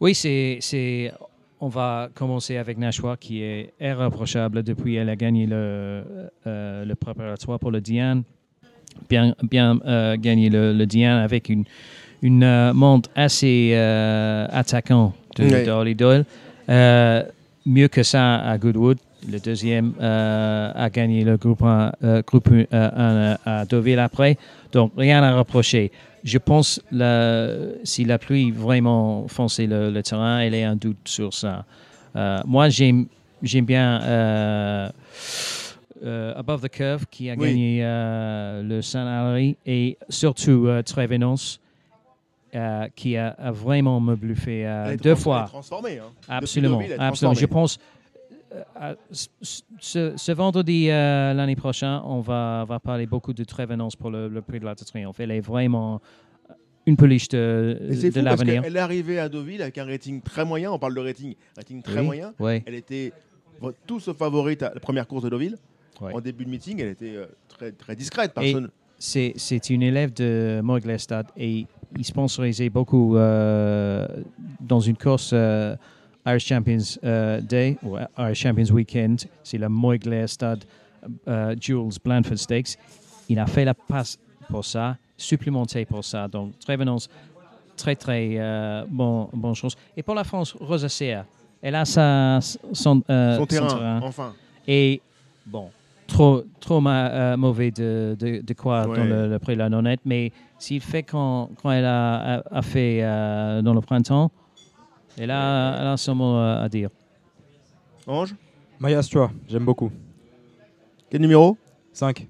oui, 0.00 0.14
c'est, 0.14 1.12
on 1.60 1.68
va 1.68 2.08
commencer 2.14 2.56
avec 2.56 2.78
Nashua, 2.78 3.16
qui 3.16 3.42
est 3.42 3.72
irréprochable 3.80 4.62
depuis 4.62 4.96
elle 4.96 5.08
a 5.08 5.16
gagné 5.16 5.46
le, 5.46 6.04
euh, 6.46 6.84
le 6.84 6.94
préparatoire 6.94 7.58
pour 7.58 7.70
le 7.70 7.80
Diane. 7.80 8.22
Bien, 9.08 9.34
bien 9.42 9.78
euh, 9.86 10.16
gagné 10.16 10.50
le, 10.50 10.72
le 10.72 10.86
Diane 10.86 11.18
avec 11.18 11.48
une, 11.48 11.64
une 12.22 12.42
euh, 12.42 12.72
monte 12.72 13.10
assez 13.14 13.72
euh, 13.74 14.46
attaquant 14.50 15.14
de, 15.36 15.44
Oui. 15.44 15.68
Holly 15.68 15.94
Doyle. 15.94 16.24
Euh, 16.68 17.22
mieux 17.64 17.88
que 17.88 18.02
ça 18.02 18.36
à 18.36 18.58
Goodwood. 18.58 18.98
Le 19.30 19.38
deuxième 19.40 19.92
euh, 20.00 20.72
a 20.74 20.88
gagné 20.90 21.22
le 21.24 21.36
groupe 21.36 21.62
1 21.62 21.92
groupe 22.26 22.48
un, 22.48 22.64
euh, 22.74 23.36
à 23.44 23.64
Deauville 23.66 23.98
après. 23.98 24.38
Donc, 24.72 24.92
rien 24.96 25.22
à 25.22 25.36
reprocher. 25.36 25.92
Je 26.24 26.38
pense 26.38 26.80
la, 26.90 27.48
si 27.84 28.04
la 28.04 28.18
pluie 28.18 28.50
vraiment 28.50 29.28
fonçait 29.28 29.66
le, 29.66 29.90
le 29.90 30.02
terrain, 30.02 30.40
elle 30.40 30.54
est 30.54 30.64
un 30.64 30.76
doute 30.76 30.96
sur 31.04 31.32
ça. 31.34 31.64
Euh, 32.16 32.38
moi, 32.46 32.68
j'aime, 32.70 33.06
bien 33.42 34.00
euh, 34.02 34.88
euh, 36.04 36.32
Above 36.36 36.62
the 36.62 36.68
Curve 36.70 37.04
qui 37.10 37.30
a 37.30 37.34
Oui. 37.34 37.48
gagné 37.48 37.80
euh, 37.82 38.62
le 38.62 38.82
Saint-Henri 38.82 39.56
et 39.66 39.98
surtout 40.08 40.66
euh, 40.66 40.82
Trévenance 40.82 41.60
euh, 42.54 42.86
qui 42.96 43.16
a, 43.16 43.28
a 43.38 43.50
vraiment 43.52 44.00
me 44.00 44.16
bluffé 44.16 44.66
euh, 44.66 44.96
deux 44.96 45.14
fois. 45.14 45.50
Hein. 45.54 45.60
Absolument, 46.28 46.80
absolument. 46.98 47.34
Je 47.34 47.46
pense 47.46 47.78
euh, 47.78 47.97
ce- 49.10 50.14
ce, 50.16 50.32
vendredi 50.32 50.90
euh, 50.90 51.34
l'année 51.34 51.56
prochaine, 51.56 52.00
on 52.04 52.20
va, 52.20 52.64
va 52.66 52.78
parler 52.80 53.06
beaucoup 53.06 53.32
de 53.32 53.44
Trévenance 53.44 53.96
pour 53.96 54.10
le, 54.10 54.28
le 54.28 54.42
prix 54.42 54.60
de 54.60 54.64
la 54.64 54.74
Triomphe. 54.74 55.20
Elle 55.20 55.30
est 55.30 55.40
vraiment 55.40 56.00
une 56.86 56.96
pouliche 56.96 57.28
de, 57.28 57.78
l'avenir. 58.20 58.62
qu'elle 58.62 58.76
est 58.76 58.80
arrivée 58.80 59.18
à 59.18 59.28
Deauville 59.28 59.60
avec 59.60 59.76
un 59.76 59.84
rating 59.84 60.22
très 60.22 60.44
moyen. 60.44 60.72
On 60.72 60.78
parle 60.78 60.94
de 60.94 61.00
rating, 61.00 61.34
rating 61.56 61.82
très 61.82 62.00
Oui, 62.00 62.06
moyen. 62.06 62.34
Elle 62.66 62.74
était 62.74 63.12
tout 63.86 64.00
sauf 64.00 64.16
favorite 64.16 64.62
à 64.62 64.72
la 64.72 64.80
première 64.80 65.06
course 65.06 65.24
de 65.24 65.28
Deauville. 65.28 65.56
Ouais. 66.00 66.14
En 66.14 66.20
début 66.20 66.44
de 66.44 66.50
meeting, 66.50 66.80
elle 66.80 66.88
était 66.88 67.16
euh, 67.16 67.26
très, 67.48 67.72
très 67.72 67.96
discrète. 67.96 68.32
Personne... 68.32 68.70
c'est 68.98 69.70
une 69.70 69.82
élève 69.82 70.12
de 70.14 70.60
Moiglestad 70.62 71.26
et 71.36 71.66
il 71.96 72.04
sponsorisait 72.04 72.70
beaucoup 72.70 73.16
euh, 73.16 74.06
dans 74.60 74.80
une 74.80 74.96
course 74.96 75.30
euh, 75.32 75.74
Irish 76.28 76.46
Champions 76.46 76.98
euh, 77.04 77.40
Day 77.40 77.76
ou 77.82 77.96
Irish 78.18 78.40
Champions 78.40 78.70
Weekend. 78.72 79.18
C'est 79.42 79.58
le 79.58 79.68
Moiglestad 79.68 80.64
euh, 81.26 81.54
Jules 81.60 81.90
Blandford 82.04 82.38
Stakes. 82.38 82.76
Il 83.28 83.38
a 83.38 83.46
fait 83.46 83.64
la 83.64 83.74
passe 83.74 84.18
pour 84.48 84.64
ça, 84.64 84.96
supplémenté 85.16 85.84
pour 85.84 86.04
ça. 86.04 86.28
Donc, 86.28 86.58
Trévenance, 86.58 87.08
très, 87.76 87.94
très 87.96 88.30
euh, 88.36 88.84
bon, 88.88 89.28
bonne 89.32 89.54
chose. 89.54 89.74
Et 89.96 90.02
pour 90.02 90.14
la 90.14 90.24
France, 90.24 90.54
Rosacea, 90.58 91.24
elle 91.62 91.74
a 91.74 91.84
sa, 91.84 92.40
son, 92.72 93.02
euh, 93.10 93.36
Son 93.36 93.46
terrain, 93.46 93.66
terrain. 93.68 94.00
enfin. 94.02 94.34
Et 94.66 95.00
bon, 95.46 95.68
trop, 96.06 96.42
trop 96.60 96.80
ma- 96.80 97.08
euh, 97.10 97.36
mauvais 97.36 97.70
de, 97.70 98.16
de, 98.18 98.40
de 98.42 98.52
croire 98.54 98.88
Ouais. 98.88 98.96
dans 98.98 99.04
le, 99.04 99.28
le 99.28 99.38
prix 99.38 99.54
de 99.54 99.58
la 99.58 99.68
nonnette, 99.68 100.00
mais 100.04 100.32
s'il 100.58 100.80
fait 100.80 101.02
quand, 101.02 101.50
quand 101.60 101.70
elle 101.70 101.84
a, 101.84 102.36
a- 102.38 102.42
a 102.58 102.62
fait 102.62 103.00
dans 103.62 103.74
le 103.74 103.80
printemps, 103.80 104.30
elle 105.18 105.30
a, 105.30 105.78
elle 105.80 105.86
a 105.88 105.96
son 105.96 106.14
mot 106.14 106.36
euh, 106.36 106.62
à 106.64 106.68
dire. 106.68 106.90
Ange, 108.06 108.34
Maya 108.78 109.02
Stua, 109.02 109.30
j'aime 109.48 109.64
beaucoup. 109.64 109.90
quel 111.10 111.20
numéro 111.20 111.56
5. 111.92 112.26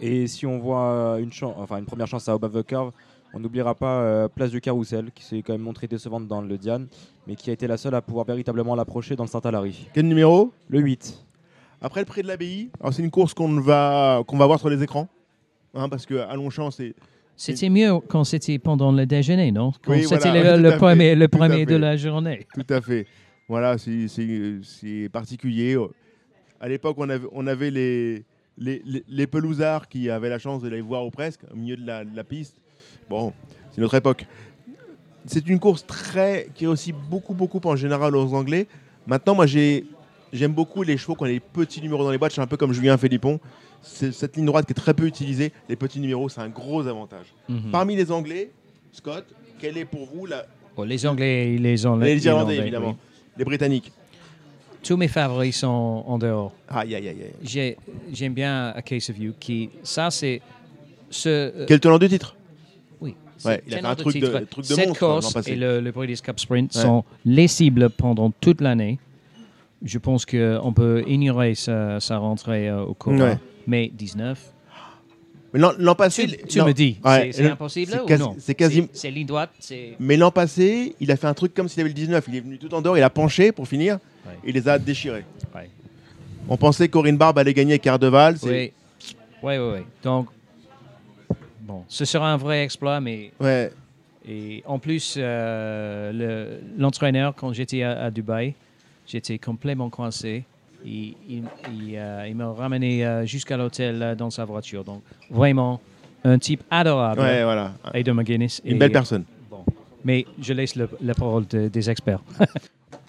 Et 0.00 0.26
si 0.26 0.46
on 0.46 0.58
voit 0.58 1.18
une, 1.20 1.32
chan- 1.32 1.54
enfin, 1.58 1.78
une 1.78 1.86
première 1.86 2.06
chance 2.06 2.28
à 2.28 2.32
Above 2.32 2.62
the 2.62 2.66
Curve, 2.66 2.92
on 3.32 3.40
n'oubliera 3.40 3.74
pas 3.74 4.00
euh, 4.00 4.28
Place 4.28 4.50
du 4.50 4.60
Carrousel, 4.60 5.10
qui 5.14 5.24
s'est 5.24 5.42
quand 5.42 5.52
même 5.52 5.62
montrée 5.62 5.86
décevante 5.86 6.26
dans 6.26 6.40
le 6.42 6.58
Diane, 6.58 6.86
mais 7.26 7.34
qui 7.34 7.50
a 7.50 7.52
été 7.52 7.66
la 7.66 7.76
seule 7.76 7.94
à 7.94 8.02
pouvoir 8.02 8.26
véritablement 8.26 8.74
l'approcher 8.74 9.16
dans 9.16 9.24
le 9.24 9.28
Saint-Alary. 9.28 9.88
Quel 9.94 10.06
numéro 10.06 10.52
Le 10.68 10.80
8. 10.80 11.24
Après 11.82 12.00
le 12.00 12.06
prix 12.06 12.22
de 12.22 12.28
l'abbaye, 12.28 12.70
alors 12.80 12.92
c'est 12.94 13.02
une 13.02 13.10
course 13.10 13.34
qu'on 13.34 13.60
va, 13.60 14.22
qu'on 14.26 14.38
va 14.38 14.46
voir 14.46 14.58
sur 14.58 14.68
les 14.70 14.82
écrans. 14.82 15.08
Hein, 15.74 15.88
parce 15.88 16.06
qu'à 16.06 16.34
Longchamp, 16.34 16.70
c'est. 16.70 16.94
C'était 17.36 17.68
mieux 17.68 17.98
quand 18.08 18.24
c'était 18.24 18.58
pendant 18.58 18.92
le 18.92 19.04
déjeuner, 19.06 19.52
non? 19.52 19.72
Quand 19.84 19.92
Oui, 19.92 20.04
c'était 20.04 20.30
voilà, 20.30 20.56
le, 20.56 20.76
premier, 20.78 21.14
le 21.14 21.28
tout 21.28 21.38
premier 21.38 21.66
de 21.66 21.76
la 21.76 21.96
journée. 21.96 22.46
Tout 22.54 22.72
à 22.72 22.80
fait. 22.80 23.06
Voilà, 23.48 23.76
c'est- 23.78 25.08
particulier. 25.12 25.76
À 26.60 26.68
l'époque, 26.68 26.96
on 26.98 27.08
avait, 27.08 27.26
on 27.32 27.46
avait 27.46 27.70
les, 27.70 28.24
les, 28.58 28.82
les, 28.86 29.04
les 29.06 29.26
pelousards 29.26 29.88
qui 29.88 30.08
avaient 30.08 30.30
la 30.30 30.38
chance 30.38 30.62
de 30.62 30.68
les 30.68 30.80
voir 30.80 31.04
ou 31.06 31.10
presque, 31.10 31.40
au 31.52 31.56
milieu 31.56 31.76
de 31.76 31.86
la, 31.86 32.04
de 32.04 32.16
la 32.16 32.24
piste. 32.24 32.56
Bon, 33.10 33.32
c'est 33.72 33.80
notre 33.80 33.94
époque. 33.94 34.26
C'est 35.26 35.46
une 35.48 35.58
course 35.58 35.84
très 35.86 36.48
qui 36.54 36.66
réussit 36.66 36.94
beaucoup, 37.10 37.34
beaucoup 37.34 37.60
en 37.64 37.76
général 37.76 38.16
aux 38.16 38.32
Anglais. 38.32 38.66
Maintenant, 39.06 39.34
moi, 39.34 39.46
j'ai 39.46 39.84
j'aime 40.32 40.52
beaucoup 40.52 40.82
les 40.82 40.96
chevaux 40.96 41.14
qui 41.14 41.22
ont 41.22 41.26
les 41.26 41.40
petits 41.40 41.80
numéros 41.82 42.04
dans 42.04 42.10
les 42.10 42.18
boîtes. 42.18 42.30
Je 42.32 42.34
suis 42.34 42.42
un 42.42 42.46
peu 42.46 42.56
comme 42.56 42.72
Julien 42.72 42.96
Philippon. 42.96 43.38
Cette 43.82 44.36
ligne 44.36 44.46
droite 44.46 44.66
qui 44.66 44.72
est 44.72 44.74
très 44.74 44.94
peu 44.94 45.06
utilisée. 45.06 45.52
Les 45.68 45.76
petits 45.76 46.00
numéros, 46.00 46.28
c'est 46.28 46.40
un 46.40 46.48
gros 46.48 46.86
avantage. 46.86 47.26
Mhm. 47.48 47.70
Parmi 47.70 47.96
les 47.96 48.10
Anglais, 48.10 48.50
Scott, 48.92 49.24
quelle 49.58 49.78
est 49.78 49.84
pour 49.84 50.06
vous 50.06 50.26
la... 50.26 50.44
Bon, 50.76 50.82
les 50.82 51.06
Anglais 51.06 51.56
les 51.58 51.86
Anglais. 51.86 52.14
les 52.14 52.26
Irlandais, 52.26 52.56
évidemment, 52.58 52.90
oui. 52.90 52.96
les 53.38 53.44
Britanniques 53.44 53.92
Tous 54.82 54.96
mes 54.96 55.08
favoris 55.08 55.56
sont 55.56 56.04
en 56.06 56.18
dehors. 56.18 56.52
Aïe, 56.68 56.94
aïe, 56.94 57.08
aïe, 57.08 57.22
aïe. 57.22 57.32
J'ai- 57.42 57.76
J'aime 58.12 58.34
bien 58.34 58.68
A 58.76 58.82
Case 58.82 59.08
of 59.10 59.18
You, 59.18 59.32
qui, 59.40 59.70
ça 59.82 60.10
c'est 60.10 60.40
ce, 61.08 61.28
euh, 61.28 61.64
Quel 61.66 61.80
tenant 61.80 61.98
du 61.98 62.08
titre 62.08 62.36
Oui. 63.00 63.14
Ouais, 63.44 63.62
il 63.66 63.74
a 63.74 63.78
fait 63.78 63.84
un 63.86 63.94
truc 63.94 64.16
de- 64.16 64.26
titre. 64.26 64.40
truc 64.50 64.64
de 64.68 64.74
Cette 64.74 64.88
monstre, 64.88 65.04
l'an 65.06 65.20
course 65.20 65.46
et 65.48 65.56
le, 65.56 65.80
le 65.80 65.90
British 65.92 66.20
Cup 66.20 66.38
Sprint 66.38 66.74
Ouais. 66.74 66.82
sont 66.82 67.04
les 67.24 67.48
cibles 67.48 67.88
pendant 67.90 68.30
toute 68.30 68.60
l'année 68.60 68.98
je 69.82 69.98
pense 69.98 70.24
qu'on 70.26 70.72
peut 70.74 71.04
ignorer 71.06 71.54
sa, 71.54 72.00
sa 72.00 72.18
rentrée 72.18 72.68
euh, 72.68 72.82
au 72.82 72.94
Cora. 72.94 73.16
Ouais. 73.16 73.38
Mais 73.66 73.88
19, 73.92 74.52
Mais 75.52 75.60
l'an 75.60 75.72
l'an 75.78 75.94
passé, 75.94 76.26
tu, 76.48 76.60
me 76.62 76.72
dis, 76.72 76.98
Ouais, 77.04 77.30
c'est- 77.30 77.32
c'est 77.32 77.42
le- 77.44 77.50
impossible 77.52 77.92
c'est 77.92 78.06
quasi- 78.06 78.22
non? 78.22 78.36
c'est 78.38 78.54
quasi- 78.54 78.88
C'est 78.92 79.10
ligne 79.10 79.26
droite. 79.26 79.50
Mais 79.98 80.16
l'an 80.16 80.30
passé, 80.30 80.94
il 81.00 81.10
a 81.10 81.16
fait 81.16 81.26
un 81.26 81.34
truc 81.34 81.54
comme 81.54 81.68
s'il 81.68 81.80
avait 81.80 81.88
le 81.90 81.94
19. 81.94 82.24
Il 82.28 82.36
est 82.36 82.40
venu 82.40 82.58
tout 82.58 82.72
en 82.74 82.80
dehors, 82.82 82.96
il 82.98 83.02
a 83.02 83.10
penché 83.10 83.52
pour 83.52 83.66
finir, 83.66 83.98
Ouais. 84.26 84.32
et 84.44 84.48
il 84.50 84.54
les 84.54 84.68
a 84.68 84.78
déchirés. 84.78 85.24
On 86.48 86.56
pensait 86.56 86.88
qu'Aurine 86.88 87.16
Barbe 87.16 87.38
allait 87.38 87.54
gagner 87.54 87.76
Cardeval. 87.80 88.36
Oui, 88.44 88.50
oui, 88.50 88.70
oui. 89.42 89.56
oui. 89.58 89.80
Donc, 90.04 90.28
bon, 91.62 91.82
ce 91.88 92.04
sera 92.04 92.32
un 92.32 92.36
vrai 92.36 92.62
exploit, 92.62 93.00
mais 93.00 93.32
Ouais. 93.40 93.72
et 94.28 94.62
en 94.66 94.78
plus, 94.78 95.14
euh, 95.16 96.12
le- 96.12 96.60
l'entraîneur, 96.80 97.34
quand 97.34 97.52
j'étais 97.52 97.82
à, 97.82 98.04
à 98.04 98.10
Dubaï, 98.12 98.54
j'étais 99.06 99.38
complètement 99.38 99.90
coincé. 99.90 100.44
Il, 100.84 101.14
il, 101.28 101.42
il, 101.72 101.96
euh, 101.96 102.26
il 102.28 102.36
m'a 102.36 102.52
ramené 102.52 103.04
euh, 103.04 103.24
jusqu'à 103.26 103.56
l'hôtel 103.56 104.00
euh, 104.02 104.14
dans 104.14 104.30
sa 104.30 104.44
voiture. 104.44 104.84
Donc, 104.84 105.02
vraiment, 105.30 105.80
un 106.24 106.38
type 106.38 106.62
adorable. 106.70 107.20
Ouais, 107.20 107.42
voilà. 107.42 107.72
Aidan 107.94 108.14
McGuinness. 108.14 108.60
Une 108.64 108.76
Et- 108.76 108.78
belle 108.78 108.92
personne. 108.92 109.24
Bon. 109.50 109.64
Mais 110.04 110.26
je 110.40 110.52
laisse 110.52 110.76
le- 110.76 110.88
la 111.00 111.14
parole 111.14 111.46
de- 111.48 111.68
des 111.68 111.90
experts. 111.90 112.20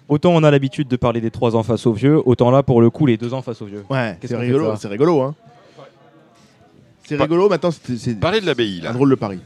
Autant 0.10 0.32
on 0.34 0.44
a 0.44 0.50
l'habitude 0.50 0.88
de 0.88 0.96
parler 0.96 1.20
des 1.20 1.32
trois 1.32 1.54
ans 1.58 1.64
face 1.64 1.86
aux 1.86 1.92
vieux, 1.92 2.22
autant 2.26 2.50
là 2.50 2.64
pour 2.64 2.80
le 2.80 2.90
coup 2.90 3.06
les 3.06 3.18
deux 3.18 3.34
ans 3.34 3.42
face 3.42 3.62
aux 3.62 3.66
vieux. 3.66 3.84
Ouais, 3.90 4.18
c'est 4.24 4.38
rigolo, 4.38 4.74
c'est 4.78 4.88
rigolo, 4.88 5.22
hein. 5.22 5.36
C'est 7.04 7.18
rigolo, 7.22 7.50
maintenant 7.50 7.72
c'est 7.72 8.18
Parlez 8.20 8.40
de 8.40 8.46
l'abbaye, 8.46 8.80
là. 8.80 8.92
un 8.92 8.94
drôle 8.94 9.10
de 9.10 9.16
pari. 9.16 9.40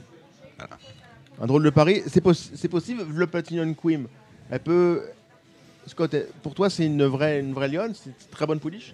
Un 1.41 1.47
drôle 1.47 1.63
de 1.63 1.69
pari, 1.71 2.03
c'est 2.05 2.21
possible, 2.69 3.03
le 3.11 3.25
Platinum 3.27 3.73
Queen, 3.75 4.05
elle 4.51 4.59
peut... 4.59 5.01
Scott, 5.87 6.15
pour 6.43 6.53
toi 6.53 6.69
c'est 6.69 6.85
une 6.85 7.03
vraie, 7.05 7.39
une 7.39 7.53
vraie 7.53 7.67
lionne, 7.67 7.93
c'est 7.93 8.09
une 8.11 8.15
très 8.31 8.45
bonne 8.45 8.59
pouliche? 8.59 8.93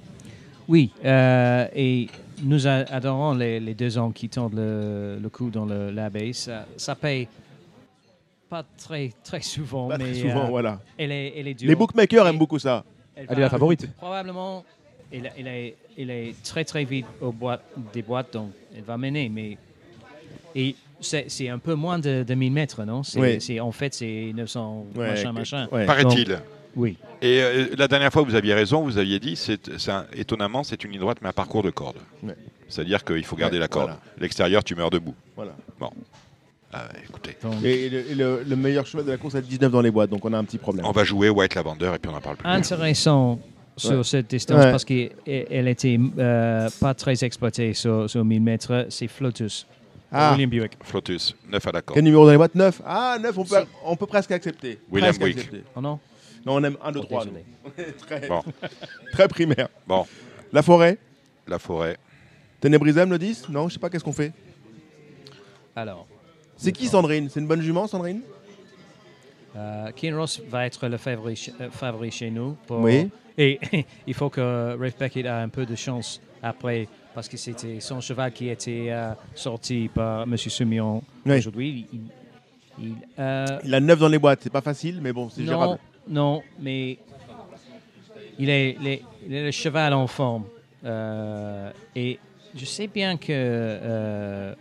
Oui, 0.68 0.92
euh, 1.06 1.66
et 1.76 2.08
nous 2.44 2.68
a- 2.68 2.84
adorons 2.92 3.34
les, 3.34 3.60
les 3.60 3.74
deux 3.74 3.98
ans 3.98 4.12
qui 4.12 4.28
tendent 4.30 4.56
le, 4.56 5.18
le 5.22 5.30
coup 5.30 5.50
dans 5.50 5.66
l'abeille. 5.66 6.34
Ça, 6.34 6.66
ça 6.76 6.94
paye 6.96 7.28
pas 8.50 8.64
très, 8.78 9.12
très 9.24 9.42
souvent, 9.42 9.88
Pas 9.88 9.98
mais 9.98 10.12
très 10.12 10.22
souvent, 10.22 10.46
euh, 10.46 10.50
voilà. 10.50 10.80
elle, 10.98 11.12
est, 11.12 11.34
elle 11.38 11.48
est 11.48 11.54
dure. 11.54 11.70
Les 11.70 11.76
bookmakers 11.76 12.26
Et- 12.26 12.30
aiment 12.30 12.38
beaucoup 12.38 12.60
ça. 12.60 12.84
Elle, 13.16 13.28
Elle 13.30 13.38
est 13.38 13.42
la 13.42 13.50
favorite. 13.50 13.88
Probablement, 13.98 14.64
elle, 15.12 15.32
elle 15.38 15.48
est, 15.48 15.76
elle 15.98 16.10
est 16.12 16.44
très 16.44 16.64
très 16.66 16.84
vite 16.84 17.06
aux 17.22 17.32
boîtes, 17.32 17.64
des 17.94 18.02
boîtes, 18.02 18.34
donc 18.34 18.52
elle 18.76 18.84
va 18.84 18.98
mener. 18.98 19.30
Mais 19.30 19.58
et 20.56 20.76
c'est 21.00 21.48
un 21.50 21.60
peu 21.60 21.76
moins 21.76 21.98
de, 22.00 22.24
de 22.24 22.34
1000 22.36 22.52
mètres, 22.52 22.84
non? 22.84 23.02
Oui. 23.16 23.40
c'est- 23.40 23.60
En 23.62 23.72
fait, 23.72 23.94
c'est 23.94 24.32
900 24.36 24.86
Ouais, 24.96 25.08
machin, 25.12 25.32
machin. 25.32 25.68
ouais. 25.72 25.86
Paraît-il. 25.86 26.40
Oui, 26.78 26.96
Et 27.22 27.42
euh, 27.42 27.66
la 27.78 27.88
dernière 27.88 28.14
fois, 28.14 28.22
vous 28.22 28.36
aviez 28.36 28.54
raison, 28.54 28.84
vous 28.84 28.98
aviez 29.00 29.20
dit, 29.20 29.36
c'est, 29.36 29.70
étonnamment, 30.14 30.64
c'est 30.64 30.84
une 30.84 30.92
ligne 30.92 31.00
droite, 31.02 31.18
mais 31.22 31.28
un 31.30 31.34
parcours 31.34 31.64
de 31.64 31.72
corde. 31.72 31.98
Ouais. 32.24 32.36
C'est-à-dire 32.70 33.04
qu'il 33.04 33.24
faut 33.26 33.36
garder 33.36 33.56
Ouais, 33.58 33.62
la 33.62 33.68
corde. 33.68 33.86
voilà. 33.88 34.00
L'extérieur, 34.20 34.64
tu 34.64 34.76
meurs 34.76 34.90
debout. 34.92 35.16
Voilà. 35.36 35.54
Ah, 36.74 36.90
écoutez, 37.08 37.36
donc, 37.42 37.64
Et, 37.64 37.90
le, 37.90 38.12
et 38.12 38.16
le- 38.16 38.44
le 38.48 38.56
meilleur 38.56 38.86
cheval 38.86 39.06
de 39.06 39.12
la 39.12 39.18
course 39.18 39.36
a 39.36 39.42
19 39.42 39.72
dans 39.72 39.82
les 39.82 39.90
boîtes, 39.90 40.10
donc 40.10 40.24
on 40.26 40.34
a 40.34 40.38
un 40.38 40.44
petit 40.44 40.58
problème. 40.58 40.86
on 40.86 40.92
va 40.92 41.04
jouer 41.06 41.30
White 41.30 41.56
Lavender 41.56 41.92
et 41.96 41.98
puis 42.00 42.10
on 42.10 42.14
n'en 42.14 42.20
parle 42.22 42.36
plus. 42.36 42.48
intéressant 42.48 43.40
sur 43.78 43.98
Ouais. 44.00 44.04
cette 44.04 44.30
distance 44.30 44.58
Ouais. 44.66 44.72
parce 44.72 44.84
qu'elle 44.84 45.12
elle 45.26 45.68
était 45.70 45.98
euh, 46.20 46.70
pas 46.82 46.94
très 46.94 47.24
exploitée 47.24 47.74
sur, 47.74 48.10
sur 48.10 48.24
1000 48.26 48.42
mètres. 48.42 48.86
C'est 48.90 49.08
Flotus, 49.08 49.66
Ah, 50.12 50.32
William 50.34 50.50
Buick. 50.50 50.74
Flotus, 50.84 51.36
9 51.50 51.66
à 51.68 51.72
la 51.72 51.82
corde. 51.82 51.96
quel 51.96 52.04
numéro 52.04 52.26
dans 52.26 52.32
les 52.32 52.38
boîtes? 52.38 52.56
9 52.56 52.82
Ah, 52.86 53.18
9, 53.22 53.38
on 53.38 53.46
peut, 53.46 53.56
on 53.86 53.96
peut 53.96 54.06
presque 54.08 54.32
accepter. 54.32 54.78
William 54.92 55.10
Presque 55.16 55.22
Buick. 55.24 55.38
accepter. 55.38 55.64
Oh 55.76 55.80
non 55.82 56.00
Non, 56.46 56.56
on 56.56 56.64
aime 56.64 56.78
1, 56.84 56.92
2, 56.92 57.00
Oh, 57.00 57.04
3. 57.04 57.26
désolé. 57.26 57.46
très, 57.98 58.28
Bon. 58.28 58.44
très 59.12 59.28
primaire. 59.28 59.70
Bon. 59.88 60.06
La 60.54 60.62
forêt? 60.62 60.98
La 61.48 61.60
forêt. 61.60 61.98
Ténébrisem 62.62 63.10
le 63.10 63.18
10 63.20 63.50
Non, 63.50 63.68
je 63.68 63.74
sais 63.74 63.80
pas, 63.80 63.90
qu'est-ce 63.90 64.04
qu'on 64.04 64.14
fait? 64.14 64.32
Alors, 65.76 66.08
C'est 66.56 66.72
qui 66.72 66.88
Sandrine? 66.88 67.30
C'est 67.30 67.40
une 67.40 67.48
bonne 67.48 67.62
jument, 67.62 67.86
Sandrine? 67.88 68.22
Euh, 69.56 69.92
Kinross 69.92 70.42
va 70.50 70.66
être 70.66 70.88
le 70.88 70.98
favori, 70.98 71.52
euh, 71.62 71.70
favori 71.70 72.12
chez 72.12 72.30
nous. 72.32 72.56
pour- 72.68 72.80
Oui. 72.80 73.10
Et 73.38 73.60
il 74.08 74.14
faut 74.16 74.30
que 74.30 74.76
Rafe 74.80 74.98
Beckett 74.98 75.26
a 75.28 75.40
un 75.42 75.50
peu 75.50 75.66
de 75.66 75.76
chance 75.76 76.20
après, 76.42 76.88
parce 77.14 77.28
que 77.30 77.38
c'était 77.38 77.80
son 77.80 78.02
cheval 78.02 78.32
qui 78.32 78.50
était 78.50 78.88
euh, 78.90 79.12
sorti 79.36 79.90
par 79.94 80.24
M. 80.24 80.36
Sumion 80.38 81.04
Oui. 81.26 81.38
aujourd'hui. 81.38 81.86
Il, 81.94 82.00
il- 82.80 82.96
euh, 83.20 83.60
Il 83.64 83.74
a 83.76 83.80
9 83.80 84.00
dans 84.00 84.08
les 84.10 84.18
boîtes, 84.20 84.40
c'est 84.42 84.50
pas 84.52 84.62
facile, 84.62 85.00
mais 85.02 85.14
bon, 85.14 85.30
c'est 85.30 85.46
gérable. 85.46 85.78
Non, 86.10 86.42
mais 86.60 86.98
il 88.40 88.50
est, 88.50 88.78
il 88.80 88.88
est- 88.88 89.02
il 89.28 89.34
est 89.34 89.44
le 89.46 89.52
cheval 89.52 89.94
en 89.94 90.08
forme. 90.08 90.46
Euh, 90.86 91.72
et 91.96 92.20
je 92.56 92.66
sais 92.66 92.88
bien 92.88 93.18
que 93.18 93.28
euh, 93.32 94.54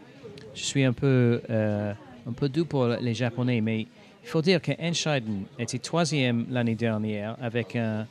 je 0.55 0.63
suis 0.63 0.83
un 0.85 0.93
peu, 0.93 1.41
euh, 1.51 1.93
un 2.29 2.33
peu 2.33 2.49
doux 2.49 2.65
pour 2.65 2.87
les 2.87 3.15
Japonais, 3.15 3.61
mais 3.61 3.81
il 3.83 4.29
faut 4.29 4.43
dire 4.43 4.61
que 4.61 4.73
Enscheiden 4.81 5.45
était 5.59 5.79
troisième 5.79 6.47
l'année 6.51 6.75
dernière 6.75 7.37
avec 7.41 7.77
un, 7.77 8.07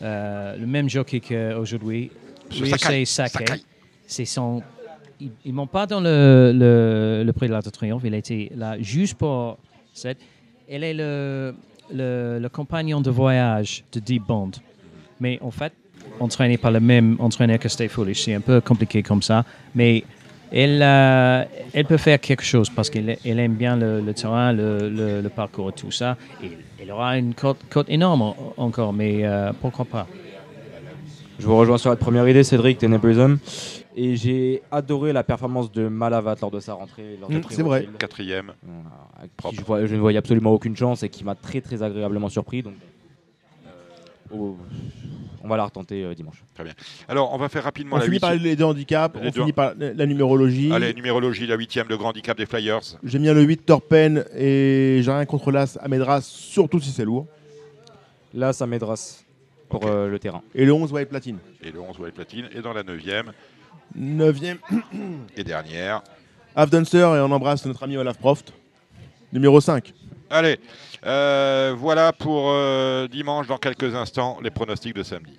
le 0.00 0.66
même 0.66 0.88
jockey 0.88 1.20
qu'aujourd'hui, 1.20 2.10
Ryusei 2.50 3.04
Sakai. 3.04 3.54
Sakai. 4.06 4.24
Son. 4.26 4.62
Ils 5.20 5.32
ne 5.46 5.52
montent 5.52 5.72
pas 5.72 5.86
dans 5.86 6.00
le, 6.00 6.52
le, 6.54 7.24
le 7.26 7.32
prix 7.32 7.48
de 7.48 7.52
l'Arc 7.52 7.64
de 7.64 7.70
Triomphe. 7.70 8.02
Il 8.04 8.14
a 8.14 8.18
été 8.18 8.52
là 8.54 8.76
juste 8.80 9.18
pour 9.18 9.58
cette. 9.92 10.18
Elle 10.68 10.84
est 10.84 10.94
le, 10.94 11.54
le, 11.94 12.48
compagnon 12.48 13.00
de 13.00 13.10
voyage 13.10 13.84
de 13.92 14.00
Deep 14.00 14.24
Bond. 14.26 14.52
Mais 15.20 15.38
en 15.42 15.50
fait, 15.50 15.72
entraîné 16.20 16.56
par 16.58 16.70
le 16.70 16.80
même 16.80 17.16
entraîneur 17.18 17.58
que 17.58 17.68
Stay 17.68 17.88
Foolish. 17.88 18.22
C'est 18.24 18.34
un 18.34 18.40
peu 18.40 18.60
compliqué 18.60 19.02
comme 19.02 19.22
ça. 19.22 19.44
Mais 19.74 20.04
elle, 20.52 20.80
euh, 20.82 21.44
elle 21.74 21.84
peut 21.84 21.96
faire 21.96 22.20
quelque 22.20 22.42
chose 22.44 22.70
parce 22.70 22.88
qu'elle 22.90 23.18
elle 23.24 23.38
aime 23.38 23.54
bien 23.54 23.76
le, 23.76 24.12
terrain, 24.14 24.52
le, 24.52 24.88
le- 24.88 25.20
le 25.20 25.28
parcours 25.28 25.72
tout 25.72 25.90
ça. 25.90 26.16
Elle 26.80 26.90
aura 26.90 27.18
une 27.18 27.34
cote, 27.34 27.58
cote 27.68 27.88
énorme 27.90 28.22
en- 28.22 28.36
encore, 28.56 28.92
mais 28.92 29.24
euh, 29.24 29.52
pourquoi 29.60 29.84
pas? 29.84 30.06
Je 31.38 31.46
vous 31.46 31.56
rejoins 31.56 31.78
sur 31.78 31.90
la 31.90 31.96
première 31.96 32.28
idée, 32.28 32.42
Cédric 32.42 32.78
Tenebrism. 32.78 33.36
Et 33.96 34.16
j'ai 34.16 34.62
adoré 34.70 35.12
la 35.12 35.24
performance 35.24 35.72
de 35.72 35.88
Malavat 35.88 36.36
lors 36.40 36.50
de 36.50 36.60
sa 36.60 36.74
rentrée. 36.74 37.16
lors 37.20 37.30
de 37.30 37.36
Mm, 37.38 37.40
Tree 37.40 37.54
c'est 37.54 37.62
vrai. 37.62 37.88
Quatrième. 37.98 38.52
Je, 39.52 39.60
vois- 39.62 39.86
je 39.86 39.94
ne 39.94 40.00
voyais 40.00 40.18
absolument 40.18 40.52
aucune 40.52 40.76
chance 40.76 41.02
et 41.02 41.08
qui 41.08 41.24
m'a 41.24 41.34
très 41.34 41.60
très 41.60 41.82
agréablement 41.82 42.28
surpris. 42.28 42.62
Donc, 42.62 42.74
euh, 43.66 43.70
oh, 44.32 44.56
on 45.42 45.48
va 45.48 45.56
la 45.56 45.64
retenter 45.64 46.04
euh, 46.04 46.14
dimanche. 46.14 46.44
Alors, 47.08 47.32
on 47.32 47.38
va 47.38 47.48
faire 47.48 47.64
rapidement 47.64 47.96
On 47.96 47.98
la 47.98 48.04
finit 48.04 48.18
par 48.20 48.34
les 48.34 48.54
deux 48.56 48.64
handicaps, 48.64 49.16
Les 49.16 49.28
on 49.28 49.30
deux- 49.30 49.40
finit 49.40 49.52
par 49.52 49.72
la 49.78 50.06
numérologie. 50.06 50.70
Allez, 50.72 50.92
numérologie, 50.94 51.46
la 51.46 51.56
huitième, 51.56 51.88
le 51.88 51.96
grand 51.96 52.10
handicap 52.10 52.36
des 52.36 52.46
Flyers. 52.46 52.80
J'aime 53.02 53.22
bien 53.22 53.34
le 53.34 53.42
8 53.42 53.64
Torpen 53.66 54.24
et 54.36 55.00
j'ai 55.02 55.10
rien 55.10 55.24
contre 55.26 55.50
l'As 55.50 55.78
à 55.80 55.88
Medras, 55.88 56.20
surtout 56.22 56.78
si 56.80 56.90
c'est 56.90 57.04
lourd. 57.04 57.26
Là, 58.34 58.52
ça 58.52 58.66
m'aidera 58.66 58.94
pour 59.70 59.86
euh, 59.86 60.08
le 60.08 60.18
terrain. 60.18 60.42
Et 60.54 60.64
le 60.64 60.72
11 60.72 60.92
White 60.92 61.08
Platine. 61.08 61.38
Et 61.62 61.70
le 61.72 61.80
11 61.80 61.98
White 61.98 62.14
Platine. 62.14 62.48
Et 62.54 62.60
dans 62.60 62.72
la 62.74 62.82
neuvième 62.82 63.32
9e, 63.96 64.58
et 65.36 65.44
dernière. 65.44 66.02
Avdunster 66.56 66.98
et 66.98 67.20
on 67.20 67.30
embrasse 67.30 67.64
notre 67.66 67.84
ami 67.84 67.96
Olaf 67.96 68.18
Proft. 68.18 68.52
Numéro 69.32 69.60
5. 69.60 69.92
Allez, 70.30 70.58
euh, 71.06 71.74
voilà 71.78 72.12
pour 72.12 72.50
euh, 72.50 73.08
dimanche, 73.08 73.46
dans 73.46 73.58
quelques 73.58 73.94
instants, 73.94 74.38
les 74.42 74.50
pronostics 74.50 74.94
de 74.94 75.02
samedi. 75.02 75.38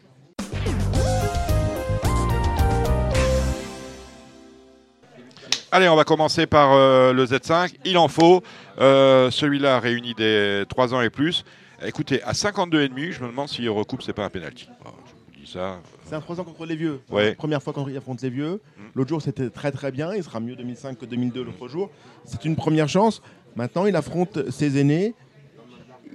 Allez, 5.71 5.87
on 5.87 5.95
va 5.95 6.03
commencer 6.03 6.47
par 6.47 6.73
euh, 6.73 7.13
le 7.13 7.25
Z5. 7.25 7.75
Il 7.85 7.97
en 7.97 8.07
faut. 8.07 8.41
Celui-là 8.77 9.79
réunit 9.79 10.15
des 10.15 10.63
3 10.69 10.93
ans 10.93 11.01
et 11.01 11.09
plus. 11.09 11.43
Écoutez, 11.85 12.23
à 12.23 12.31
52,5, 12.31 13.11
je 13.11 13.21
me 13.21 13.27
demande 13.27 13.47
s'il 13.47 13.69
recoupe, 13.69 14.01
c'est 14.01 14.13
pas 14.13 14.25
un 14.25 14.29
penalty. 14.29 14.67
Oh, 14.85 14.89
je 15.05 15.11
vous 15.11 15.45
dis 15.45 15.51
ça. 15.51 15.79
C'est 16.09 16.15
un 16.15 16.21
3 16.21 16.39
ans 16.39 16.43
contre 16.43 16.65
les 16.65 16.75
vieux. 16.75 17.01
Ouais. 17.11 17.35
Première 17.35 17.61
fois 17.61 17.71
quand 17.71 17.87
il 17.87 17.95
affronte 17.95 18.19
les 18.23 18.31
vieux. 18.31 18.53
Mm. 18.77 18.81
L'autre 18.95 19.09
jour, 19.09 19.21
c'était 19.21 19.49
très 19.51 19.71
très 19.71 19.91
bien. 19.91 20.13
Il 20.15 20.23
sera 20.23 20.39
mieux 20.39 20.55
2005 20.55 20.97
que 20.97 21.05
2002 21.05 21.43
l'autre 21.43 21.67
jour. 21.67 21.91
C'est 22.25 22.45
une 22.45 22.55
première 22.55 22.89
chance. 22.89 23.21
Maintenant, 23.55 23.85
il 23.85 23.95
affronte 23.95 24.49
ses 24.49 24.79
aînés. 24.79 25.13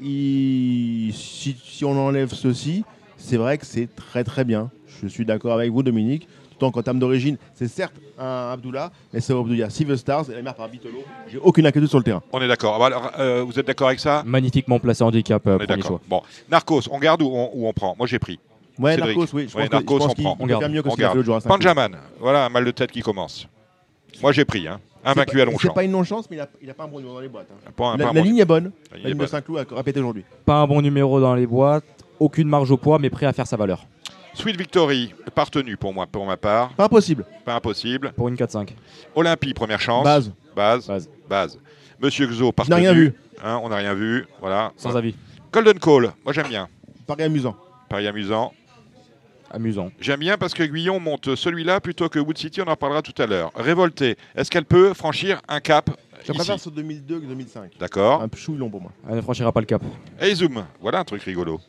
Il- 0.02 1.12
Si, 1.14 1.56
si 1.64 1.84
on 1.84 1.92
enlève 1.96 2.32
ceci, 2.32 2.84
c'est 3.16 3.36
vrai 3.36 3.56
que 3.58 3.66
c'est 3.66 3.86
très 3.94 4.24
très 4.24 4.44
bien. 4.44 4.70
Je 5.00 5.06
suis 5.06 5.24
d'accord 5.24 5.52
avec 5.54 5.70
vous, 5.70 5.82
Dominique. 5.82 6.26
Tant 6.58 6.70
qu'en 6.70 6.82
termes 6.82 6.98
d'origine, 7.00 7.36
c'est 7.54 7.66
certes 7.68 7.94
un 8.18 8.50
Abdullah, 8.52 8.90
mais 9.12 9.20
c'est 9.20 9.32
Abdullah. 9.32 9.70
Silver 9.70 9.96
Stars 9.96 10.30
et 10.30 10.34
la 10.34 10.42
mère 10.42 10.54
par 10.54 10.68
Bitolo. 10.68 11.02
J'ai 11.28 11.38
aucune 11.38 11.66
inquiétude 11.66 11.88
sur 11.88 11.98
le 11.98 12.04
terrain. 12.04 12.22
On 12.32 12.40
est 12.40 12.46
d'accord. 12.48 12.74
Ah 12.76 12.78
bah 12.78 12.86
alors, 12.86 13.10
euh, 13.18 13.42
vous 13.42 13.58
êtes 13.58 13.66
d'accord 13.66 13.88
avec 13.88 13.98
ça? 14.00 14.22
Magnifiquement 14.24 14.78
placé 14.78 15.02
handicap, 15.02 15.44
euh, 15.46 15.56
On 15.58 15.62
est 15.62 15.66
d'accord. 15.66 15.86
choix. 15.86 16.00
Bon, 16.08 16.22
Narcos, 16.48 16.82
on 16.92 16.98
garde 17.00 17.22
ou 17.22 17.26
on, 17.26 17.50
ou 17.54 17.66
on 17.68 17.72
prend? 17.72 17.94
Moi, 17.98 18.06
j'ai 18.06 18.18
pris. 18.20 18.38
Ouais, 18.78 18.94
Cédric. 18.96 19.16
Narcos, 19.16 19.36
oui. 19.36 19.46
Je 19.48 19.56
Ouais, 19.56 19.62
pense 19.62 19.68
que- 19.70 19.74
Narcos, 19.76 19.94
je 20.01 20.05
pense 20.06 20.14
on 20.18 20.22
prend. 20.22 20.36
On 20.40 20.46
garde. 20.46 20.70
mieux 20.70 20.82
que 20.82 20.88
On 20.88 20.94
garde. 20.94 21.22
jour 21.22 21.36
à. 21.36 21.40
Panjaman, 21.40 21.96
voilà 22.18 22.46
un 22.46 22.48
mal 22.48 22.64
de 22.64 22.70
tête 22.70 22.90
qui 22.90 23.01
commence. 23.02 23.46
Moi, 24.22 24.32
j'ai 24.32 24.44
pris. 24.44 24.66
Hein. 24.68 24.80
Un 25.05 25.12
vaincu 25.12 25.40
à 25.40 25.44
Longchamp. 25.44 25.59
C'est 25.68 25.74
pas 25.74 25.84
une 25.84 25.90
non-chance, 25.90 26.26
mais 26.30 26.36
il 26.36 26.40
a, 26.40 26.48
il 26.62 26.70
a 26.70 26.74
pas 26.74 26.84
un 26.84 26.88
bon 26.88 26.96
numéro 26.98 27.14
dans 27.14 27.20
les 27.20 27.28
boîtes. 27.28 27.48
hein. 27.52 27.70
Pas 27.76 27.88
un- 27.88 27.96
La, 27.96 28.05
pas 28.05 28.10
un 28.10 28.14
la 28.14 28.20
bon- 28.20 28.26
ligne 28.26 28.38
est 28.38 28.44
bonne. 28.46 28.64
La 28.90 28.96
ligne 28.96 29.05
La 29.05 29.10
est 29.10 29.12
ligne 29.12 29.22
de. 29.22 29.26
Saint-Cloud 29.26 29.66
a 29.70 29.74
répété 29.76 30.01
aujourd'hui. 30.01 30.24
Pas 30.46 30.55
un 30.62 30.66
bon 30.66 30.80
numéro 30.80 31.20
dans 31.20 31.34
les 31.34 31.46
boîtes. 31.46 31.84
aucune 32.20 32.48
marge 32.48 32.70
au 32.70 32.76
poids, 32.76 32.98
mais 33.01 33.10
prêt 33.10 33.26
à 33.26 33.32
faire 33.32 33.46
sa 33.46 33.56
valeur. 33.56 33.84
Sweet 34.34 34.56
Victory, 34.56 35.12
partenu 35.34 35.76
pour 35.76 35.92
moi, 35.92 36.06
pour 36.06 36.24
ma 36.24 36.36
part. 36.36 36.70
Pas 36.74 36.88
possible. 36.88 37.24
Pas 37.44 37.55
impossible. 37.56 38.12
Pour 38.16 38.28
une 38.28 38.36
4-5. 38.36 38.72
Olympie, 39.14 39.52
première 39.52 39.80
chance. 39.80 40.05
Base. 40.05 40.32
Base. 40.56 40.86
Base. 40.86 41.10
Base. 41.28 41.59
Monsieur 42.01 42.26
Xo, 42.28 42.51
partenu. 42.52 42.76
n'ai 42.76 42.82
rien 42.82 42.92
vu. 42.94 43.14
Hein, 43.44 43.60
on 43.62 43.68
n'a 43.68 43.76
rien 43.76 43.94
vu. 43.94 44.26
Voilà. 44.40 44.72
Sans 44.76 44.96
avis. 44.96 45.14
Golden 45.52 45.78
Call, 45.78 46.12
moi 46.24 46.32
j'aime 46.32 46.48
bien. 46.48 46.68
Paris 47.06 47.24
amusant. 47.24 47.55
Paris 47.88 48.06
amusant. 48.06 48.52
Amusant. 49.55 49.90
J'aime 50.01 50.18
bien 50.20 50.36
parce 50.36 50.52
que 50.52 50.64
Guyon 50.64 50.98
monte 50.98 51.36
celui-là 51.36 51.81
plutôt 51.81 52.09
que 52.09 52.18
Wood 52.18 52.36
City, 52.36 52.60
on 52.60 52.66
en 52.68 52.74
parlera 52.76 53.02
tout 53.02 53.14
à 53.22 53.26
l'heure. 53.26 53.52
Révolté, 53.55 54.16
est-ce 54.35 54.51
qu'elle 54.51 54.64
peut 54.64 54.93
franchir 54.94 55.40
un 55.48 55.60
cap 55.60 55.90
Je 56.26 56.32
préfère 56.32 56.59
sur 56.59 56.72
2002 56.72 57.20
que 57.20 57.26
2005. 57.26 57.72
D'accord. 57.78 58.22
Un 58.22 58.28
chouille 58.36 58.56
long 58.59 58.68
pour 58.68 58.81
moi. 58.82 58.90
Elle 59.09 59.16
ne 59.16 59.20
franchira 59.20 59.52
pas 59.52 59.60
le 59.60 59.66
cap. 59.66 59.82
Et 60.20 60.35
zoom, 60.35 60.64
voilà 60.81 60.98
un 61.01 61.05
truc 61.05 61.22
rigolo. 61.22 61.60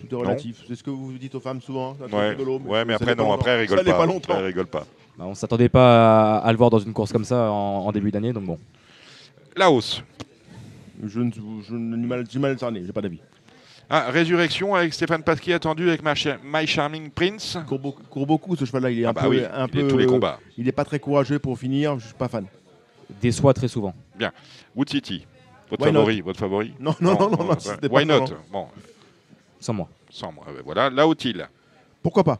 Tout 0.00 0.14
est 0.14 0.18
relatif. 0.20 0.62
C'est 0.68 0.76
ce 0.76 0.84
que 0.84 0.90
vous 0.90 1.12
dites 1.18 1.34
aux 1.34 1.40
femmes 1.40 1.60
souvent. 1.60 1.94
c'est 1.98 2.04
un 2.04 2.08
truc 2.08 2.18
Ouais, 2.18 2.28
rigolo, 2.30 2.58
ouais 2.60 2.84
mais 2.84 2.92
ça 2.92 2.98
après 3.02 3.14
non, 3.16 3.32
après 3.32 3.50
elle 3.50 3.60
rigole 3.62 3.78
Ça 3.78 3.84
pas. 3.84 3.90
pas 3.90 3.96
Après, 4.02 4.06
longtemps. 4.06 4.34
elle 4.38 4.44
rigole 4.44 4.66
pas. 4.66 4.86
Bah, 5.18 5.24
on 5.26 5.34
s'attendait 5.34 5.68
pas 5.68 6.36
à, 6.38 6.46
à 6.46 6.52
le 6.52 6.58
voir 6.58 6.70
dans 6.70 6.78
une 6.78 6.92
course 6.92 7.10
comme 7.12 7.24
ça 7.24 7.50
en, 7.50 7.86
en 7.86 7.92
début 7.92 8.10
d'année, 8.12 8.32
donc 8.32 8.44
bon. 8.44 8.58
La 9.56 9.70
hausse. 9.70 10.02
Je 11.04 11.20
ne 11.20 11.30
je 11.32 11.74
n'ai 11.74 11.96
du 11.96 12.06
mal, 12.06 12.24
j'ai 12.30 12.38
mal 12.38 12.58
cerné, 12.58 12.82
j'ai 12.86 12.92
pas 12.92 13.00
d'avis. 13.02 13.20
Ah, 13.90 14.10
résurrection 14.10 14.74
avec 14.74 14.94
Stéphane 14.94 15.22
Pasquier 15.22 15.54
attendu 15.54 15.88
avec 15.88 16.02
My 16.02 16.66
Charming 16.66 17.10
Prince. 17.10 17.56
Il 17.60 17.64
court 17.66 17.78
beaucoup, 17.78 18.02
court 18.04 18.26
beaucoup, 18.26 18.56
ce 18.56 18.64
cheval-là. 18.64 18.90
Il 18.90 19.00
est 19.00 19.04
Ah 19.04 19.10
un 19.10 19.12
bah 19.12 19.22
peu, 19.22 19.28
oui, 19.28 19.40
un 19.44 19.66
il 19.72 19.78
est 19.78 19.82
peu, 19.82 19.88
tous 19.88 19.98
les 19.98 20.06
combats. 20.06 20.40
Il 20.56 20.66
est 20.68 20.72
pas 20.72 20.84
très 20.84 20.98
courageux 20.98 21.38
pour 21.38 21.58
finir. 21.58 21.98
Je 21.98 22.06
suis 22.06 22.14
pas 22.14 22.28
fan. 22.28 22.46
Déçoit 23.20 23.52
très 23.54 23.68
souvent. 23.68 23.94
Wood 24.74 24.88
City. 24.88 25.26
Votre 25.70 25.84
Why 25.86 25.92
not? 25.92 25.98
favori, 26.00 26.20
votre 26.20 26.38
favori 26.40 26.74
Non, 26.80 26.94
non, 27.00 27.12
non, 27.18 27.30
non, 27.30 27.36
non, 27.44 27.48
ouais. 27.50 27.56
c'était 27.58 27.88
pas 27.88 27.96
Why 27.96 28.06
not? 28.06 28.20
Vraiment. 28.26 28.40
Bon, 28.52 28.66
Sans 29.60 29.72
moi. 29.72 29.88
sans 30.10 30.32
moi. 30.32 30.44
Voilà, 30.64 30.90
là 30.90 31.06
où-il 31.08 31.46
Pourquoi 32.02 32.22
pas 32.24 32.38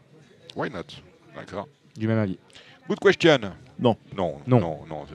Why 0.55 0.69
not? 0.69 0.81
D'accord. 1.35 1.67
Du 1.97 2.07
même 2.07 2.19
avis. 2.19 2.37
Good 2.87 2.99
question. 2.99 3.39
Non. 3.79 3.97
Non, 4.15 4.37
Non. 4.47 4.59
non, 4.59 4.79
non. 4.89 5.05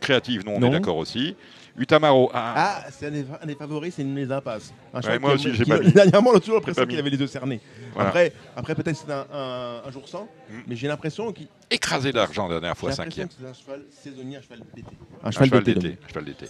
Créative, 0.00 0.44
non, 0.44 0.54
on 0.56 0.60
Non. 0.60 0.68
est 0.68 0.70
d'accord 0.70 0.96
aussi. 0.96 1.36
Utamaro, 1.80 2.30
ah, 2.34 2.54
Ah, 2.56 2.84
c'est 2.90 3.06
un, 3.06 3.10
des, 3.10 3.24
un 3.42 3.46
des 3.46 3.54
favoris, 3.54 3.94
c'est 3.94 4.02
une 4.02 4.14
des 4.14 4.30
impasses. 4.30 4.72
Un 4.94 5.18
moi 5.18 5.32
aussi, 5.34 5.54
j'ai 5.54 5.64
pas 5.64 5.78
mis. 5.78 5.90
Dernièrement, 5.92 6.30
l'autre 6.32 6.44
jour, 6.46 6.56
l'impression 6.56 6.82
pas 6.82 6.86
qu'il 6.88 6.98
avait 6.98 7.10
les 7.10 7.16
deux 7.16 7.26
cernés. 7.26 7.60
Voilà. 7.94 8.08
Après, 8.10 8.32
après 8.56 8.74
peut-être 8.74 8.96
c'est 8.96 9.10
un, 9.12 9.26
un, 9.32 9.80
un 9.86 9.90
jour 9.90 10.06
sans, 10.08 10.28
Mm. 10.50 10.60
mais 10.66 10.76
j'ai 10.76 10.88
l'impression 10.88 11.32
qu'il. 11.32 11.46
écrasé 11.70 12.12
d'argent 12.12 12.48
la 12.48 12.60
dernière 12.60 12.76
fois, 12.76 12.90
l'impression 12.90 13.04
cinquième. 13.10 13.28
c'est 13.40 13.46
un 13.48 13.52
cheval 13.52 13.82
saisonnier, 13.90 14.36
un 14.36 14.42
cheval 14.42 14.58
d'été. 14.74 14.88
Un 15.22 15.30
cheval 15.30 15.48
cheval 15.48 15.62
d'été. 15.64 15.80
d'été. 15.80 15.98
un 16.04 16.08
cheval 16.08 16.24
d'été. 16.24 16.46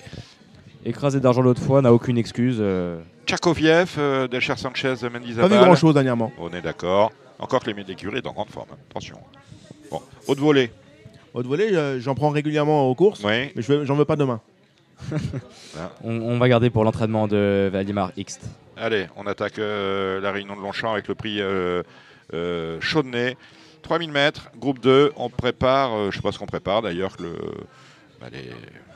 Écrasé 0.85 1.21
d'argent 1.21 1.43
l'autre 1.43 1.63
fois, 1.63 1.83
n'a 1.83 1.93
aucune 1.93 2.17
excuse. 2.19 2.57
euh, 2.59 3.01
Tchakoviev, 3.27 3.95
euh, 3.99 4.27
Delcher 4.27 4.57
Sanchez, 4.57 4.95
Pas 5.01 5.09
vu 5.09 5.13
Mendizábal. 5.13 5.65
grand 5.65 5.77
chose 5.77 5.95
dernièrement. 5.95 6.33
On 6.39 6.51
est 6.51 6.63
d'accord. 6.63 7.13
Encore 7.39 7.63
que 7.63 7.71
les 7.71 7.85
l'écurie 7.85 8.19
est 8.19 8.27
en 8.27 8.33
grande 8.33 8.49
forme. 8.51 8.69
hein. 8.73 8.77
Attention. 8.91 9.19
Bon, 9.91 10.01
haute 10.27 10.39
volée. 10.39 10.71
Haute 11.35 11.47
volée, 11.47 11.69
euh, 11.75 12.01
j'en 12.01 12.15
prends 12.15 12.31
régulièrement 12.31 12.89
aux 12.89 12.95
courses, 12.95 13.23
Oui. 13.23 13.53
mais 13.55 13.63
j'en 13.85 13.95
veux 13.95 14.05
pas 14.07 14.17
demain. 14.17 14.41
On, 16.05 16.11
on 16.21 16.39
va 16.39 16.49
garder 16.49 16.71
pour 16.71 16.85
l'entraînement 16.85 17.27
de 17.29 17.69
Valdemar 17.73 18.13
X. 18.17 18.39
Allez, 18.77 19.07
on 19.17 19.27
attaque 19.27 19.59
euh, 19.59 20.21
la 20.21 20.33
réunion 20.33 20.57
de 20.57 20.61
Longchamp 20.61 20.93
avec 20.93 21.09
le 21.09 21.15
prix 21.15 21.41
euh, 21.41 21.83
euh, 22.35 22.79
Chaudenay. 22.81 23.37
3000 23.83 24.11
mètres, 24.13 24.51
groupe 24.59 24.79
2. 24.81 25.13
On 25.17 25.29
prépare, 25.31 25.93
euh, 25.95 26.11
je 26.11 26.17
sais 26.17 26.23
pas 26.23 26.33
ce 26.33 26.39
qu'on 26.39 26.47
prépare 26.47 26.83
d'ailleurs, 26.83 27.17
que 27.17 27.23
le, 27.25 27.33
bah, 28.21 28.27
les 28.33 28.51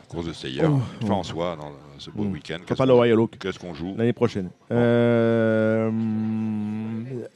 courses 0.08 0.26
de 0.26 0.32
Seyeur. 0.32 0.70
Oh, 0.72 0.80
oh. 1.08 1.10
en 1.12 1.22
soi 1.22 1.56
dans 1.58 1.72
ce 1.98 2.10
beau 2.10 2.24
Mm. 2.24 2.32
week-end. 2.32 2.58
Qu'est-ce 2.66 2.76
pas 2.78 2.84
le 2.86 2.90
qu'on- 2.92 2.96
Royal 2.96 3.18
Oak 3.20 3.38
Qu'est-ce 3.38 3.58
qu'on 3.58 3.72
joue 3.74 3.94
l'année 3.96 4.12
prochaine. 4.12 4.50
Euh, 4.70 5.90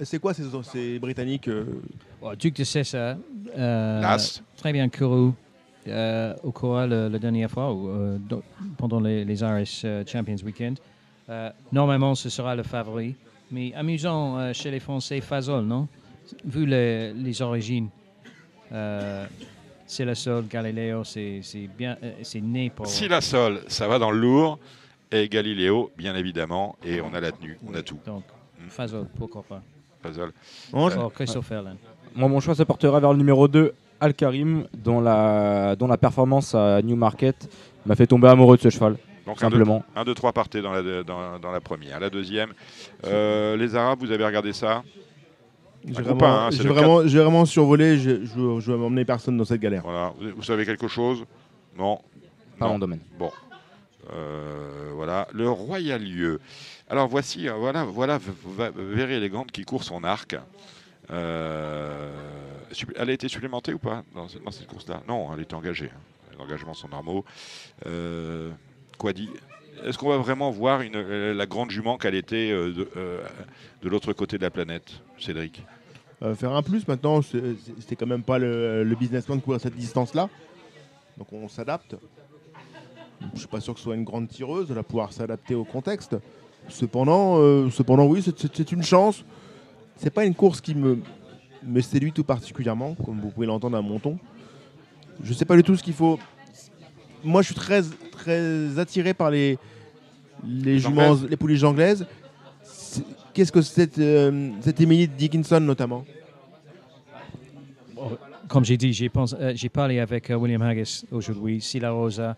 c'est 0.03 0.19
quoi 0.19 0.35
ces, 0.35 0.45
ces 0.73 0.99
Britanniques 0.99 1.49
euh, 1.49 1.65
Bon, 2.21 2.35
Duc 2.39 2.55
de 2.57 2.65
César, 2.65 3.17
euh, 3.57 4.01
Las. 4.01 4.43
très 4.57 4.73
bien 4.73 4.89
couru 4.89 5.33
euh, 5.89 6.35
au 6.43 6.53
Cora 6.53 6.87
le- 6.87 7.09
la 7.09 7.19
dernière 7.19 7.51
fois, 7.51 7.73
ou, 7.73 7.89
euh, 7.89 8.19
pendant 8.77 9.01
les, 9.01 9.25
les 9.25 9.41
Irish 9.41 9.83
euh, 9.85 10.05
Champions 10.07 10.37
Weekend. 10.45 10.79
Euh, 11.29 11.51
normalement, 11.73 12.15
ce 12.15 12.29
sera 12.29 12.55
le 12.57 12.63
favori. 12.63 13.15
Mais 13.51 13.73
amusant 13.75 14.39
euh, 14.39 14.53
chez 14.53 14.71
les 14.71 14.81
Français, 14.81 15.21
Fazol, 15.21 15.65
non? 15.65 15.89
Vu 16.45 16.67
les, 16.67 17.13
les 17.15 17.41
origines, 17.43 17.89
euh, 18.73 19.27
c'est 19.87 20.05
la 20.05 20.15
seule, 20.15 20.47
Galileo, 20.47 21.03
c'est 21.05 21.41
c'est 21.43 21.67
bien, 21.67 21.97
euh, 22.03 22.13
c'est 22.23 22.41
né 22.43 22.69
pour. 22.71 22.87
Si 22.87 23.09
la 23.09 23.21
Sol, 23.23 23.61
ça 23.69 23.89
va 23.89 23.99
dans 23.99 24.11
le 24.11 24.19
lourd. 24.19 24.59
Et 25.11 25.27
Galiléo, 25.31 25.91
bien 25.97 26.15
évidemment. 26.15 26.77
Et 26.85 27.01
on 27.01 27.15
a 27.15 27.21
la 27.21 27.33
tenue, 27.33 27.59
on 27.67 27.75
a 27.75 27.83
tout. 27.83 27.99
Donc, 28.07 28.25
Mm. 28.61 28.71
Fazol, 28.71 29.07
pourquoi 29.17 29.43
pas? 29.45 29.63
Fazol. 30.03 30.33
Ange 30.73 30.97
Or, 30.97 31.13
Christophe 31.13 31.51
Erlen. 31.53 31.77
Moi, 32.17 32.29
mon 32.29 32.41
choix 32.41 32.57
se 32.57 32.65
portera 32.65 32.99
vers 32.99 33.13
le 33.13 33.17
numéro 33.19 33.47
2, 33.47 33.73
Al 34.01 34.15
Karim, 34.15 34.67
dont 34.77 35.01
la, 35.01 35.75
dont 35.77 35.87
la 35.89 35.97
performance 35.99 36.55
à 36.55 36.81
Newmarket 36.83 37.49
m'a 37.87 37.95
fait 37.97 38.07
tomber 38.07 38.29
amoureux 38.29 38.57
de 38.57 38.63
ce 38.63 38.71
cheval, 38.71 38.97
Donc 39.27 39.43
un, 39.43 39.49
deux, 39.51 39.57
simplement. 39.57 39.85
un, 39.97 40.05
deux, 40.05 40.15
trois 40.15 40.33
partaient 40.33 40.63
dans 40.63 40.73
la, 40.73 41.03
dans, 41.03 41.39
dans 41.39 41.51
la 41.51 41.61
première. 41.61 41.99
La 41.99 42.11
deuxième, 42.11 42.51
euh, 43.07 43.57
les 43.57 43.75
Arabes, 43.75 43.99
vous 44.01 44.13
avez 44.13 44.25
regardé 44.25 44.53
ça? 44.53 44.83
J'ai 45.85 45.93
vraiment, 46.03 46.47
hein, 46.47 47.05
vraiment, 47.05 47.45
survolé, 47.45 47.99
je, 47.99 48.25
je 48.25 48.73
vais 48.73 48.79
m'emmener 48.79 49.05
personne 49.05 49.37
dans 49.37 49.45
cette 49.45 49.61
galère. 49.61 49.83
Voilà. 49.85 50.13
Vous, 50.21 50.31
vous 50.37 50.43
savez 50.43 50.65
quelque 50.67 50.89
chose? 50.89 51.25
Non 51.77 51.99
Pas 52.59 52.67
Non. 52.67 52.73
mon 52.73 52.79
domaine. 52.81 53.01
Bon. 53.19 53.31
Euh, 54.13 54.91
voilà. 54.95 55.29
Le 55.33 55.49
Royal 55.49 56.03
Lieu. 56.03 56.41
Alors 56.91 57.07
voici, 57.09 57.49
euh, 57.49 57.53
voilà, 57.55 57.85
voilà 57.85 58.19
v- 58.19 58.33
v- 58.59 58.71
Very 58.95 59.15
élégante 59.15 59.53
qui 59.53 59.65
court 59.65 59.85
son 59.85 60.03
arc. 60.05 60.37
Euh, 61.11 62.11
elle 62.97 63.11
a 63.11 63.13
été 63.13 63.29
supplémentée 63.29 63.73
ou 63.73 63.79
pas 63.79 64.05
dans, 64.15 64.29
ce- 64.29 64.39
dans 64.39 64.51
cette 64.51 64.67
course-là? 64.67 65.03
Non, 65.09 65.29
elle 65.35 65.43
était 65.43 65.55
engagée. 65.55 65.91
hein. 65.95 66.01
Les 66.33 66.41
engagements 66.45 66.75
sont 66.75 66.89
normaux. 66.89 67.25
Euh, 67.87 68.51
quoi 68.97 69.13
dit 69.13 69.29
Est-ce 69.85 69.99
qu'on 69.99 70.09
va 70.09 70.19
vraiment 70.19 70.51
voir 70.51 70.81
euh, 70.83 71.35
la 71.35 71.47
grande 71.47 71.71
jument 71.71 71.99
qu'elle 71.99 72.15
était 72.15 72.51
euh, 72.53 72.73
de, 73.83 73.89
l'autre 73.89 74.13
côté 74.13 74.39
de 74.39 74.43
la 74.43 74.51
planète, 74.51 75.01
Cédric? 75.19 75.65
Faire 76.35 76.53
un 76.53 76.63
plus 76.63 76.87
maintenant, 76.89 77.23
c'était 77.23 77.95
quand 77.97 78.07
même 78.07 78.25
pas 78.25 78.39
le, 78.39 78.83
le 78.83 78.95
businessman 78.97 79.39
de 79.39 79.43
courir 79.45 79.61
cette 79.61 79.77
distance-là. 79.77 80.29
Donc 81.17 81.33
on 81.33 81.49
s'adapte. 81.49 81.95
Je 83.35 83.39
suis 83.39 83.49
pas 83.49 83.61
sûr 83.61 83.73
que 83.75 83.79
ce 83.81 83.85
soit 83.85 83.95
une 83.95 84.05
grande 84.05 84.29
tireuse, 84.29 84.67
elle 84.69 84.77
va 84.77 84.83
pouvoir 84.83 85.13
s'adapter 85.13 85.55
au 85.55 85.65
contexte. 85.65 86.17
Cependant, 86.69 87.71
cependant 87.71 88.07
oui, 88.07 88.23
c'est 88.23 88.73
une 88.73 88.83
chance. 88.83 89.25
C'est 89.97 90.11
pas 90.11 90.25
une 90.25 90.35
course 90.35 90.61
qui 90.61 90.75
me, 90.75 90.99
me 91.69 91.81
séduit 91.81 92.13
tout 92.13 92.25
particulièrement, 92.25 92.95
comme 92.95 93.21
vous 93.21 93.31
pouvez 93.31 93.47
l'entendre 93.47 93.77
à 93.77 93.83
mon 93.83 93.99
ton. 93.99 94.19
Je 95.23 95.33
sais 95.33 95.45
pas 95.45 95.57
du 95.57 95.63
tout 95.63 95.77
ce 95.77 95.83
qu'il 95.83 95.95
faut. 95.95 96.19
Moi, 97.25 97.43
je 97.43 97.47
suis 97.47 97.55
très, 97.55 97.83
très 98.13 98.79
attiré 98.79 99.15
par 99.15 99.31
les, 99.31 99.59
les 100.45 100.79
juments, 100.79 101.17
les 101.29 101.37
pouliches 101.37 101.65
anglaises. 101.65 102.07
Qu'est-ce 103.35 103.53
que 103.53 103.63
cette, 103.63 103.99
euh, 103.99 104.51
cette 104.61 104.81
Emily 104.81 105.07
Dickinson 105.07 105.61
notamment? 105.61 106.05
Comme 108.49 108.65
j'ai 108.65 108.77
dit, 108.77 108.93
j'ai 108.93 109.11
euh, 109.15 109.55
parlé 109.73 109.99
avec 110.01 110.31
euh, 110.31 110.37
William 110.37 110.63
Haggis 110.63 111.05
aujourd'hui, 111.11 111.61
Sila 111.61 111.91
Rosa. 111.91 112.37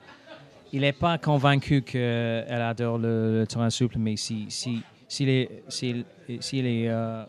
Il 0.73 0.81
n'est 0.81 0.93
pas 0.93 1.19
convaincu 1.19 1.83
qu'elle 1.83 2.63
adore 2.63 2.99
le, 2.99 3.41
le 3.41 3.47
terrain 3.47 3.71
souple, 3.71 3.99
mais 3.99 4.17
si, 4.17 4.47
si, 4.49 4.83
s'il 5.09 5.29
est, 5.29 5.63
s'il, 5.69 6.05
s'il 6.41 6.67
est 6.67 6.89
euh, 6.89 7.25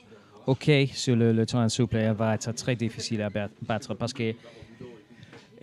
OK 0.48 0.70
sur 0.94 1.16
le, 1.16 1.32
le 1.34 1.46
terrain 1.46 1.70
souple, 1.70 1.98
elle 1.98 2.14
va 2.14 2.36
être 2.36 2.52
très 2.54 2.76
difficile 2.76 3.22
à 3.22 3.30
bat- 3.30 3.50
battre 3.62 3.94
parce 3.94 4.14
qu'elle 4.14 4.36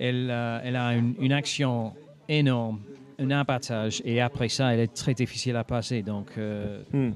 euh, 0.00 0.60
elle 0.62 0.76
a 0.76 0.94
une, 0.94 1.14
une 1.20 1.32
action 1.32 1.92
énorme, 2.28 2.80
un 3.18 3.30
abattage, 3.30 4.00
et 4.04 4.20
après 4.20 4.48
ça, 4.48 4.72
elle 4.72 4.80
est 4.80 4.94
très 4.94 5.14
difficile 5.14 5.56
à 5.56 5.64
passer. 5.64 6.02
Donc, 6.02 6.28
euh, 6.38 6.82
Hmm. 6.92 7.10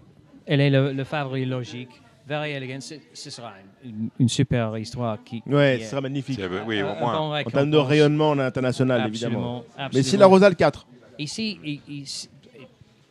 elle 0.47 0.61
est 0.61 0.71
le, 0.71 0.93
le 0.93 1.05
favori 1.05 1.45
logique. 1.45 1.91
Very 2.27 2.53
Elegant, 2.53 2.81
ce, 2.81 3.31
sera 3.31 3.53
une, 3.85 4.09
une 4.19 4.29
super 4.29 4.79
histoire 4.79 5.19
qui, 5.25 5.43
Ouais, 5.47 5.79
qui 5.79 5.85
ce 5.85 5.91
sera 5.91 6.01
magnifique. 6.01 6.41
Oui, 6.67 6.81
au 6.81 6.87
moins. 6.87 7.13
bon 7.19 7.35
En 7.35 7.51
termes 7.51 7.71
de 7.71 7.77
rayonnement 7.77 8.33
international, 8.39 9.09
évidemment. 9.09 9.65
Absolument, 9.77 9.91
Mais 9.93 10.03
si 10.03 10.17
la 10.17 10.27
Rosal 10.27 10.55
4. 10.55 10.87
Ici, 11.19 11.59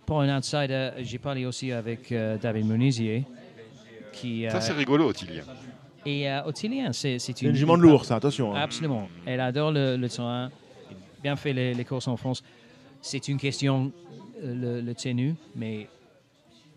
pour 0.06 0.22
un 0.22 0.38
outsider, 0.38 0.91
j'ai 1.02 1.18
parlé 1.18 1.45
aussi 1.45 1.72
avec 1.73 2.11
euh, 2.11 2.38
David 2.41 2.68
Munizier, 2.68 3.26
qui 4.12 4.46
Ça, 4.50 4.58
euh, 4.58 4.62
c'est 4.62 4.74
rigolo, 4.74 5.08
Ottilien. 5.10 5.44
et 6.06 6.30
euh, 6.30 6.44
Ottilien, 6.46 6.92
c'est 6.94 7.20
c'est 7.20 7.38
C'est 7.38 7.46
une 7.46 7.52
une 7.52 7.56
jument 7.56 7.78
de 7.78 7.84
lourd, 7.84 8.06
ça, 8.06 8.16
attention. 8.16 8.54
hein. 8.56 8.62
Absolument. 8.62 9.08
Elle 9.26 9.40
adore 9.40 9.72
le, 9.72 9.96
le 9.98 10.10
terrain, 10.10 10.50
bien 11.24 11.36
fait 11.36 11.54
les, 11.54 11.74
les 11.74 11.86
courses 11.86 12.08
en 12.08 12.18
France. 12.18 12.44
C'est 13.02 13.28
une 13.28 13.38
question, 13.38 13.92
euh, 14.44 14.54
le, 14.54 14.82
le 14.82 14.94
tenue, 14.96 15.36
mais 15.56 15.88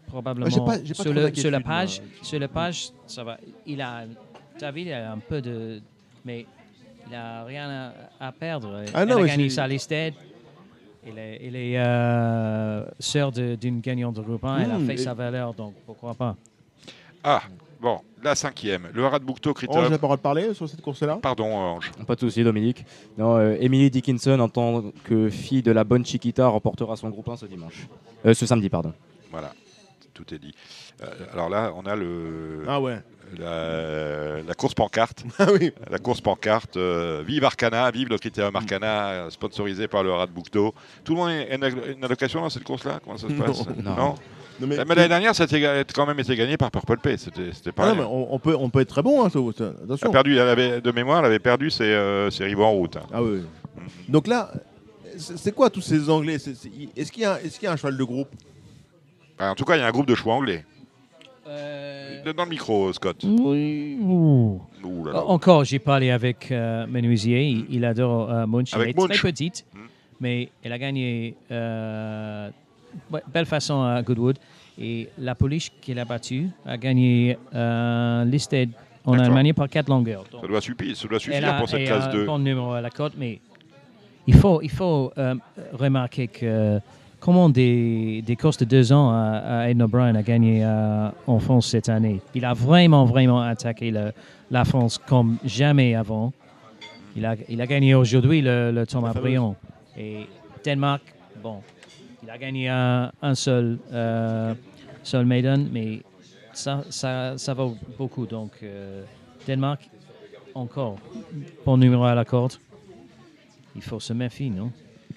probablement 0.07 0.47
Ouais, 0.47 0.53
j'ai 0.53 0.61
pas- 0.61 0.83
j'ai 0.85 0.95
pas 0.95 1.03
sur, 1.03 1.13
trop 1.15 1.21
le, 1.29 1.35
sur 1.35 1.51
la 1.51 1.61
page, 1.61 2.01
moi. 2.01 2.09
sur 2.23 2.39
la 2.39 2.49
page, 2.49 2.89
ça 3.07 3.25
va. 3.25 3.39
Il 3.67 3.81
a, 3.83 4.05
David 4.59 4.91
a 4.93 5.13
un 5.13 5.19
peu 5.19 5.43
de, 5.43 5.81
mais 6.25 6.47
il 7.09 7.15
a 7.15 7.45
rien 7.45 7.93
à, 8.21 8.27
à 8.29 8.33
perdre. 8.33 8.85
Ah 8.95 9.03
Elle 9.03 9.09
non, 9.09 9.23
a 9.23 9.27
gagné 9.27 9.49
c'est- 9.51 9.57
sa 9.57 9.67
listed. 9.67 10.15
Elle 11.07 11.19
est, 11.55 11.75
euh, 11.79 12.83
sœur 12.99 13.31
de- 13.31 13.57
d'une 13.57 13.81
gagnante 13.81 14.17
de 14.17 14.23
groupe 14.23 14.43
1. 14.45 14.59
Elle 14.61 14.71
a 14.71 14.79
Mmh, 14.79 14.87
fait 14.87 14.95
et- 14.95 14.99
sa 14.99 15.13
valeur, 15.13 15.53
donc 15.53 15.75
pourquoi 15.85 16.15
pas. 16.15 16.35
Ah, 17.27 17.43
bon, 17.81 18.01
la 18.23 18.35
cinquième. 18.35 18.89
Le 18.93 19.03
de 19.19 19.25
Boucteau, 19.25 19.51
Ange, 19.51 19.57
Critop. 19.57 19.77
n'a 19.77 19.83
pas 19.89 19.93
le 19.93 19.99
droit 19.99 20.17
de 20.17 20.23
parler 20.23 20.53
sur 20.55 20.69
cette 20.69 20.83
course-là? 20.83 21.19
Pardon, 21.23 21.47
Ange. 21.57 21.91
Pas 22.07 22.15
de 22.15 22.21
souci, 22.21 22.45
Dominique. 22.45 22.85
Non, 23.17 23.37
euh, 23.39 23.57
Emily 23.61 23.91
Dickinson, 23.91 24.39
en 24.41 24.49
tant 24.51 24.85
que 25.05 25.31
fille 25.31 25.63
de 25.63 25.73
la 25.73 25.85
bonne 25.85 26.05
Chiquita, 26.05 26.47
remportera 26.47 26.97
son 26.97 27.09
groupe 27.09 27.29
1 27.31 27.37
ce 27.37 27.47
dimanche. 27.47 27.89
Euh, 28.27 28.35
ce 28.35 28.45
samedi, 28.45 28.69
pardon. 28.69 28.93
Voilà, 29.31 29.53
tout 30.13 30.35
est 30.35 30.39
dit. 30.39 30.55
Euh, 31.03 31.07
alors 31.33 31.49
là, 31.49 31.73
on 31.75 31.87
a 31.87 31.97
le, 31.97 32.63
Ah 32.69 32.81
ouais. 32.81 32.99
la, 33.39 34.43
la 34.43 34.55
course 34.55 34.75
pancarte. 34.75 35.25
Ah 35.39 35.47
oui. 35.53 35.73
La 35.91 35.99
course 35.99 36.21
pancarte. 36.21 36.77
euh, 36.77 37.23
vive 37.27 37.45
Arcana, 37.45 37.91
vive 37.91 38.09
le 38.11 38.19
Critérium 38.19 38.55
Arcana, 38.55 39.29
sponsorisé 39.31 39.89
par 39.89 40.03
le 40.05 40.13
Boucteau. 40.27 40.75
Tout 41.05 41.15
le 41.15 41.19
monde 41.21 41.31
a 41.31 41.55
une, 41.55 42.05
allocation 42.05 42.43
dans 42.43 42.51
cette 42.51 42.65
course-là? 42.65 43.01
Comment 43.03 43.17
ça 43.17 43.29
se 43.29 43.33
Non. 43.33 43.45
passe? 43.45 43.67
Non. 43.83 43.97
Non, 43.97 44.15
mais, 44.61 44.77
La 44.77 44.85
médaille 44.85 45.09
dernière, 45.09 45.35
ça 45.35 45.45
a 45.45 45.85
quand 45.85 46.07
même 46.07 46.19
été 46.21 46.37
gagné 46.37 46.57
par 46.57 46.71
Purple 46.71 46.99
Pay. 46.99 47.17
C'était 47.19 47.73
pas 47.73 47.85
Ah 47.85 47.89
non, 47.91 47.95
mais 47.97 48.03
on, 48.03 48.35
on 48.35 48.39
peut, 48.39 48.57
on 48.59 48.71
peut 48.71 48.81
être 48.81 48.89
très 48.89 49.03
bon. 49.03 49.25
Hein, 49.25 49.29
ça- 49.31 49.39
ça- 49.57 49.65
Elle 49.65 49.81
a 49.81 49.85
attention. 49.85 50.11
perdu, 50.11 50.35
elle 50.39 50.49
avait, 50.49 50.81
de 50.81 50.91
mémoire, 50.93 51.21
elle 51.21 51.27
avait 51.27 51.39
perdu 51.39 51.71
ses, 51.71 51.85
euh, 51.85 52.31
ses 52.31 52.45
rivaux 52.45 52.65
en 52.65 52.73
route. 52.73 52.97
hein. 52.97 53.07
Ah 53.13 53.23
oui. 53.23 53.41
Donc 54.09 54.27
là, 54.27 54.51
c'est 55.17 55.53
quoi 55.55 55.71
tous 55.71 55.81
ces 55.81 56.09
Anglais? 56.09 56.35
Est-ce 56.37 57.13
qu'il 57.13 57.23
y, 57.23 57.25
a- 57.27 57.39
y 57.43 57.67
un 57.67 57.77
cheval 57.77 57.97
de 57.97 58.05
groupe? 58.05 58.29
Ah, 59.39 59.51
en 59.51 59.55
tout 59.55 59.65
cas, 59.65 59.77
il 59.77 59.81
y 59.81 59.83
a 59.83 59.87
un 59.87 59.91
groupe 59.93 60.07
de 60.07 60.15
choix 60.15 60.35
anglais. 60.35 60.65
Euh, 61.47 62.33
Dans 62.33 62.45
le 62.45 62.51
micro, 62.51 62.93
Scott. 62.93 63.23
oui, 63.25 63.99
ouh. 64.01 64.61
Ouh 64.83 65.05
là 65.07 65.13
là. 65.13 65.25
Encore, 65.27 65.65
j'ai 65.65 65.79
parlé 65.79 66.11
avec 66.11 66.51
euh, 66.51 66.87
Menuisier. 66.87 67.43
Il, 67.49 67.67
il 67.71 67.85
adore 67.85 68.31
euh, 68.31 68.47
Munch. 68.47 68.73
Avec 68.75 68.89
elle 68.89 68.91
est 68.95 69.09
Munch. 69.09 69.19
très 69.19 69.29
petite, 69.31 69.67
Mm. 69.75 69.79
mais 70.21 70.49
elle 70.63 70.73
a 70.73 70.79
gagné 70.79 71.35
euh, 71.51 72.49
ouais, 73.11 73.23
belle 73.33 73.47
façon 73.47 73.83
à 73.83 74.03
Goodwood. 74.03 74.39
Et 74.79 75.09
la 75.19 75.35
police 75.35 75.71
qu'elle 75.81 75.99
a 76.01 76.05
battue 76.05 76.49
a 76.67 76.77
gagné 76.77 77.39
euh, 77.55 78.25
Listed 78.25 78.71
en. 79.05 79.19
Allemagne 79.19 79.53
par 79.53 79.69
quatre 79.69 79.89
longueurs. 79.89 80.25
Donc, 80.33 80.41
Ça 80.43 80.47
doit 80.49 80.61
suffire, 80.61 80.97
ça 80.97 81.07
doit 81.09 81.17
elle 81.17 81.21
suffire 81.21 81.49
a, 81.49 81.59
pour 81.59 81.69
cette 81.69 81.85
classe 81.85 82.07
a 82.07 82.13
2. 82.13 82.23
un 82.23 82.27
bon 82.27 82.39
numéro 82.41 82.73
à 82.73 82.81
la 82.81 82.91
côte, 82.91 83.13
mais 83.17 83.41
il 84.27 84.35
faut, 84.35 84.61
il 84.63 84.71
faut 84.71 85.13
euh, 85.19 85.35
remarquer 85.75 86.27
que 86.29 86.81
comment 87.21 87.49
des, 87.49 88.23
des 88.23 88.37
courses 88.37 88.57
de 88.59 88.65
deux 88.65 88.93
ans 88.93 89.11
à, 89.11 89.61
à 89.61 89.69
Ed 89.69 89.81
O'Brien 89.81 90.15
a 90.17 90.23
gagné 90.23 90.65
euh, 90.65 91.09
en 91.27 91.39
France 91.39 91.69
cette 91.69 91.89
année. 91.89 92.21
Il 92.35 92.45
a 92.45 92.53
vraiment, 92.55 93.05
vraiment 93.05 93.41
attaqué 93.43 93.91
le- 93.91 94.13
la 94.51 94.65
France 94.65 94.99
comme 95.07 95.37
jamais 95.45 95.95
avant. 95.95 96.33
Il 97.17 97.25
a, 97.27 97.37
il 97.49 97.61
a 97.61 97.67
gagné 97.67 97.95
aujourd'hui 97.95 98.41
le, 98.43 98.73
le 98.73 98.87
Thomas. 98.87 99.13
Briand. 99.13 99.55
Et 99.97 100.27
Danemark, 100.65 101.03
bon, 101.43 101.61
il 102.25 102.31
a 102.31 102.39
gagné 102.39 102.69
un, 102.69 103.13
un 103.23 103.35
seul, 103.35 103.79
euh, 103.93 104.55
seul 105.03 105.27
maiden, 105.27 105.69
mais 105.71 106.01
ça, 106.55 106.83
ça, 106.91 107.37
ça 107.37 107.55
vaut 107.55 107.77
beaucoup. 107.99 108.27
Donc, 108.27 108.53
euh, 108.63 109.05
Danemark, 109.47 109.89
encore, 110.55 110.97
bon 111.67 111.77
numéro 111.77 112.05
à 112.05 112.15
la 112.15 112.25
corde. 112.25 112.55
Il 113.77 113.83
faut 113.83 114.01
se 114.01 114.13
méfier, 114.13 114.49
non? 114.51 114.71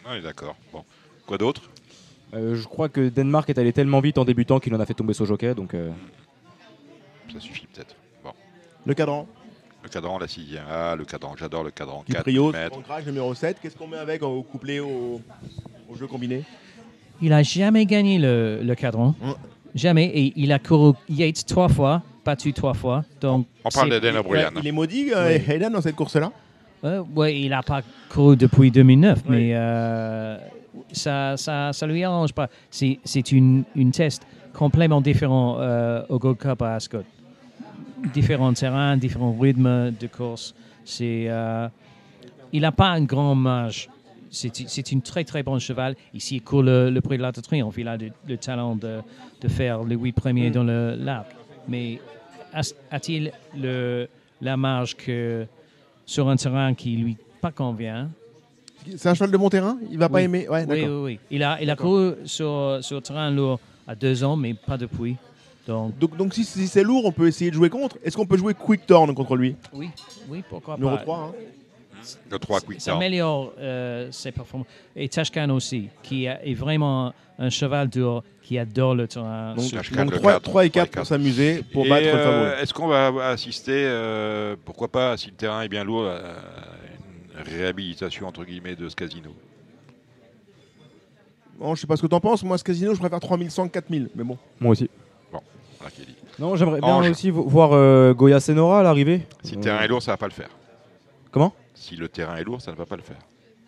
Oui, 0.10 0.22
d'accord. 0.22 0.56
Bon. 0.74 0.84
Quoi 1.26 1.38
d'autre? 1.38 1.62
Euh, 2.34 2.56
je 2.56 2.64
crois 2.68 2.90
que 2.90 3.08
Danemark 3.08 3.50
est 3.50 3.58
allé 3.58 3.72
tellement 3.72 4.02
vite 4.02 4.18
en 4.18 4.26
débutant 4.26 4.60
qu'il 4.60 4.74
en 4.76 4.80
a 4.80 4.86
fait 4.86 4.94
tomber 4.94 5.14
son 5.14 5.26
jockey. 5.26 5.54
Donc, 5.56 5.74
euh, 5.74 5.92
Ça 7.32 7.40
suffit 7.40 7.68
peut-être. 7.68 7.96
Bon. 8.24 8.32
Le 8.86 8.94
cadran 8.94 9.28
Le 9.84 9.90
cadran, 9.90 10.18
la 10.18 10.28
sixième. 10.28 10.66
Ah, 10.70 10.96
le 10.98 11.06
cadran, 11.06 11.36
j'adore 11.38 11.64
le 11.64 11.72
cadran. 11.72 12.04
Du 12.06 12.12
4 12.14 12.24
Prios, 12.24 12.52
mètres. 12.52 12.78
ancrage 12.78 13.06
numéro 13.06 13.34
7. 13.34 13.60
Qu'est-ce 13.62 13.78
qu'on 13.78 13.88
met 13.88 13.98
avec 13.98 14.24
au 14.24 14.42
couplé 14.44 14.80
au, 14.82 15.22
au 15.88 15.96
jeu 15.96 16.08
combiné? 16.08 16.44
Il 17.22 17.34
a 17.34 17.44
jamais 17.44 17.86
gagné 17.86 18.20
le, 18.20 18.60
le 18.64 18.76
cadran. 18.76 19.16
Mm. 19.22 19.32
Jamais. 19.76 20.06
Et 20.06 20.34
il 20.36 20.52
a 20.52 20.60
couru 20.60 20.94
Yates 21.10 21.46
trois 21.46 21.68
fois, 21.70 22.02
battu 22.26 22.54
trois 22.54 22.74
fois. 22.74 23.04
Donc, 23.22 23.48
On 23.66 23.70
parle 23.70 23.92
c'est- 23.92 24.00
d'Eden 24.00 24.18
O'Brien. 24.18 24.50
Il 24.62 24.68
est 24.68 24.72
maudit, 24.72 25.12
euh, 25.14 25.38
Oui. 25.38 25.54
Hayden, 25.54 25.72
dans 25.72 25.82
cette 25.82 25.96
course-là 25.96 26.32
Euh, 26.84 27.04
ouais, 27.16 27.40
il 27.40 27.50
n'a 27.50 27.64
pas 27.64 27.82
couru 28.10 28.36
depuis 28.38 28.70
2009, 28.72 29.20
Oui. 29.28 29.36
mais 29.36 29.50
euh, 29.56 30.38
ça, 30.92 31.36
ça, 31.38 31.74
ça 31.74 31.88
lui 31.88 32.04
arrange 32.04 32.34
pas. 32.34 32.48
C'est, 32.70 33.00
c'est 33.04 33.32
une, 33.32 33.64
une 33.76 33.92
test 33.92 34.26
complètement 34.54 35.02
différent 35.02 35.58
euh, 35.60 36.04
au 36.10 36.18
Gold 36.20 36.38
Cup 36.38 36.62
à 36.62 36.76
Ascot. 36.76 37.04
Différents 38.14 38.54
terrains, 38.54 38.96
différents 38.96 39.36
rythmes 39.40 39.92
de 39.92 40.08
course. 40.08 40.54
C'est, 40.86 41.26
euh, 41.28 41.68
il 42.54 42.62
n'a 42.62 42.72
pas 42.72 42.90
un 42.90 43.04
grand 43.04 43.34
marge. 43.36 43.90
C'est, 44.32 44.92
une 44.92 45.02
très 45.02 45.24
très 45.24 45.44
bon 45.44 45.58
cheval. 45.60 45.96
Ici, 46.14 46.36
il 46.38 46.42
court 46.42 46.64
le, 46.64 46.90
le 46.90 47.02
prix 47.02 47.18
de 47.18 47.22
l'Arc 47.22 47.36
de 47.36 47.42
Triomphe. 47.42 47.76
Il 47.78 47.88
a 47.88 47.98
le, 47.98 48.10
le 48.28 48.38
talent 48.38 48.76
de, 48.76 49.00
de 49.42 49.48
faire 49.48 49.84
les 49.84 49.96
huit 49.96 50.12
premiers 50.14 50.50
Mm. 50.50 50.54
dans 50.54 50.64
le 50.64 50.96
l'arc. 51.00 51.28
Mais 51.68 52.00
a-t-il 52.92 53.32
le, 53.58 54.08
la 54.42 54.58
marge 54.58 54.96
que 54.96 55.46
sur 56.06 56.30
un 56.30 56.36
terrain 56.36 56.74
qui 56.74 56.96
lui 56.98 57.18
pas 57.42 57.52
convient? 57.52 58.10
C'est 58.96 59.10
un 59.10 59.14
cheval 59.14 59.32
de 59.32 59.38
bon 59.38 59.50
terrain? 59.50 59.78
Il 59.92 59.98
va 59.98 60.08
pas 60.10 60.22
aimer? 60.22 60.48
Ouais, 60.48 60.66
Oui, 60.68 60.84
oui, 60.86 61.02
oui. 61.04 61.20
Il 61.32 61.44
a, 61.44 61.62
il 61.62 61.70
a 61.70 61.76
couru 61.76 62.14
sur, 62.26 62.78
sur 62.82 63.02
terrain 63.02 63.30
lourd 63.32 63.60
à 63.88 63.96
deux 63.96 64.24
ans, 64.24 64.36
mais 64.38 64.54
pas 64.54 64.78
depuis. 64.78 65.16
Donc, 65.68 65.98
Donc, 65.98 66.16
donc 66.16 66.34
si, 66.34 66.46
si 66.46 66.68
c'est 66.68 66.84
lourd, 66.84 67.04
on 67.06 67.12
peut 67.12 67.28
essayer 67.28 67.50
de 67.52 67.56
jouer 67.56 67.70
contre. 67.70 67.98
Est-ce 68.04 68.16
qu'on 68.16 68.26
peut 68.26 68.38
jouer 68.38 68.54
Quick 68.54 68.86
Turn 68.88 69.14
contre 69.14 69.36
lui? 69.36 69.56
Oui, 69.74 69.90
oui, 70.30 70.42
pourquoi 70.50 70.76
Numéro 70.78 70.96
pas. 70.96 71.04
3. 71.04 71.18
Hein. 71.20 71.32
Le 72.32 72.40
3 72.40 72.62
quick 72.62 72.82
Ça 72.82 72.96
améliore 72.96 73.54
euh, 73.60 74.12
ses 74.12 74.32
performances. 74.32 74.68
Et 74.96 75.08
Tashkan 75.10 75.50
aussi, 75.50 75.90
qui 76.04 76.28
a- 76.28 76.44
est 76.46 76.54
vraiment 76.54 77.14
un 77.40 77.50
cheval 77.50 77.88
dur 77.90 78.24
qui 78.42 78.58
adore 78.58 78.96
le 78.96 79.08
terrain. 79.08 79.54
Donc, 79.56 79.72
donc 79.72 80.12
le 80.12 80.20
3, 80.20 80.32
quatre, 80.34 80.42
3 80.44 80.66
et 80.66 80.70
trois 80.70 80.84
4 80.84 80.88
et 80.88 80.90
pour 80.98 81.06
s'amuser, 81.06 81.64
pour 81.74 81.86
Et, 81.86 81.90
battre 81.90 82.06
le 82.06 82.10
euh, 82.14 82.24
favori. 82.50 82.62
Est-ce 82.64 82.74
qu'on 82.74 82.88
va 82.88 83.08
assister, 83.30 83.72
euh, 83.86 84.56
pourquoi 84.66 84.88
pas, 84.88 85.18
si 85.18 85.28
le 85.28 85.34
terrain 85.36 85.62
est 85.62 85.68
bien 85.70 85.84
lourd, 85.84 86.08
à 86.08 86.20
une 87.40 87.56
réhabilitation 87.60 88.28
entre 88.28 88.44
guillemets 88.46 88.76
de 88.76 88.88
ce 88.90 88.96
casino 88.96 89.30
Bon, 91.60 91.74
je 91.76 91.82
sais 91.82 91.88
pas 91.88 91.96
ce 91.98 92.02
que 92.04 92.08
t'en 92.08 92.20
penses. 92.20 92.44
Moi, 92.44 92.58
ce 92.58 92.64
casino, 92.64 92.94
je 92.94 93.00
préfère 93.00 93.20
3100 93.20 93.68
4000. 93.70 94.10
Mais 94.16 94.24
bon. 94.24 94.38
moi 94.60 94.72
aussi. 94.72 94.90
Voilà 95.32 95.92
qui 95.92 96.02
est 96.04 96.06
dit. 96.06 96.16
Non, 96.40 96.56
j'aimerais 96.56 96.80
bien 96.82 96.90
Ange. 96.90 97.10
aussi 97.10 97.30
vo- 97.32 97.44
voir 97.44 97.72
euh, 97.74 98.14
Goya 98.14 98.40
Senora 98.40 98.80
à 98.80 98.84
l'arrivée. 98.84 99.22
Si 99.44 99.54
le 99.54 99.60
Euh, 99.60 99.64
terrain 99.64 99.80
est 99.82 99.88
lourd, 99.88 100.02
ça 100.02 100.12
va 100.12 100.18
pas 100.18 100.28
le 100.28 100.32
faire. 100.34 100.50
Comment? 101.32 101.54
Si 101.80 101.96
le 101.96 102.10
terrain 102.10 102.36
est 102.38 102.44
lourd, 102.44 102.62
ça 102.62 102.72
ne 102.72 102.76
va 102.76 102.86
pas 102.86 102.96
le 102.96 103.02
faire. 103.04 103.20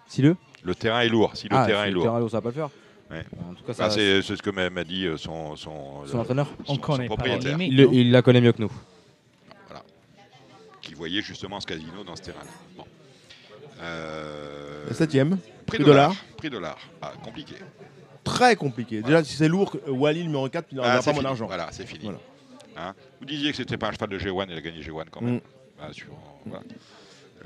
Si 0.08 0.22
le 0.22 0.36
Le 0.64 0.76
terrain 0.76 1.02
est 1.02 1.10
lourd. 1.10 1.32
Si 1.36 1.48
le 1.48 1.56
Ah, 1.56 1.66
terrain 1.66 1.84
si 1.84 1.88
est 1.88 1.92
le 1.92 1.94
lourd. 1.96 2.04
terrain 2.04 2.18
est 2.18 2.20
lourd, 2.22 2.32
ça 2.32 2.38
va 2.38 2.42
pas 2.42 2.50
le 2.50 2.56
faire. 2.56 2.70
Ouais. 3.12 3.24
En 3.50 3.54
tout 3.54 3.64
cas, 3.64 3.72
Ah, 3.72 3.74
ça, 3.74 3.90
c'est 3.92 4.22
c'est 4.22 4.36
ce 4.36 4.42
que 4.42 4.50
m'a 4.50 4.84
dit 4.84 5.06
euh, 5.06 5.18
son, 5.18 5.56
son, 5.56 6.06
son 6.06 6.18
euh, 6.18 6.22
entraîneur. 6.22 6.48
On 6.68 6.78
connaît 6.78 7.08
son 7.08 7.16
propriétaire. 7.16 7.60
Il, 7.62 7.76
le- 7.78 7.86
non 7.86 7.92
il 7.94 8.12
la 8.12 8.22
connaît 8.22 8.42
mieux 8.42 8.52
que 8.52 8.62
nous. 8.62 8.72
qui 10.82 10.94
voyait 10.96 11.22
justement 11.22 11.60
ce 11.60 11.68
casino 11.68 12.04
dans 12.04 12.16
ce 12.16 12.22
terrain-là. 12.24 12.50
Bon. 12.76 12.84
Euh, 13.82 14.86
La 14.88 14.94
septième. 14.94 15.38
prix 15.66 15.78
prix 15.78 15.84
dollar. 15.84 16.10
dollar. 16.10 16.24
Prix 16.38 16.50
dollar. 16.50 16.78
Ah, 17.02 17.14
compliqué. 17.24 17.56
Très 18.24 18.56
compliqué. 18.56 19.02
Déjà, 19.02 19.24
si 19.24 19.36
c'est 19.36 19.48
lourd, 19.48 19.76
euh, 19.88 19.92
Wally, 19.92 20.24
numéro 20.24 20.50
4, 20.50 20.68
il 20.72 20.76
n'aura 20.78 20.94
Ah, 20.94 21.02
pas 21.04 21.14
mon 21.14 21.26
argent. 21.26 21.46
Voilà, 21.48 21.68
c'est 21.72 21.86
fini. 21.86 22.06
Voilà. 22.06 22.20
Hein 22.78 22.94
Vous 23.20 23.26
disiez 23.26 23.52
que 23.52 23.58
c'était 23.58 23.78
pas 23.78 23.88
un 23.90 23.92
cheval 23.92 24.10
de 24.10 24.18
G1, 24.20 24.48
il 24.50 24.58
a 24.58 24.62
gagné 24.62 24.82
G1 24.82 25.06
quand 25.12 25.22
même. 25.22 25.36
Mm. 25.36 25.42
Ah, 25.82 25.94
sur- 25.94 26.08
voilà. 26.46 26.64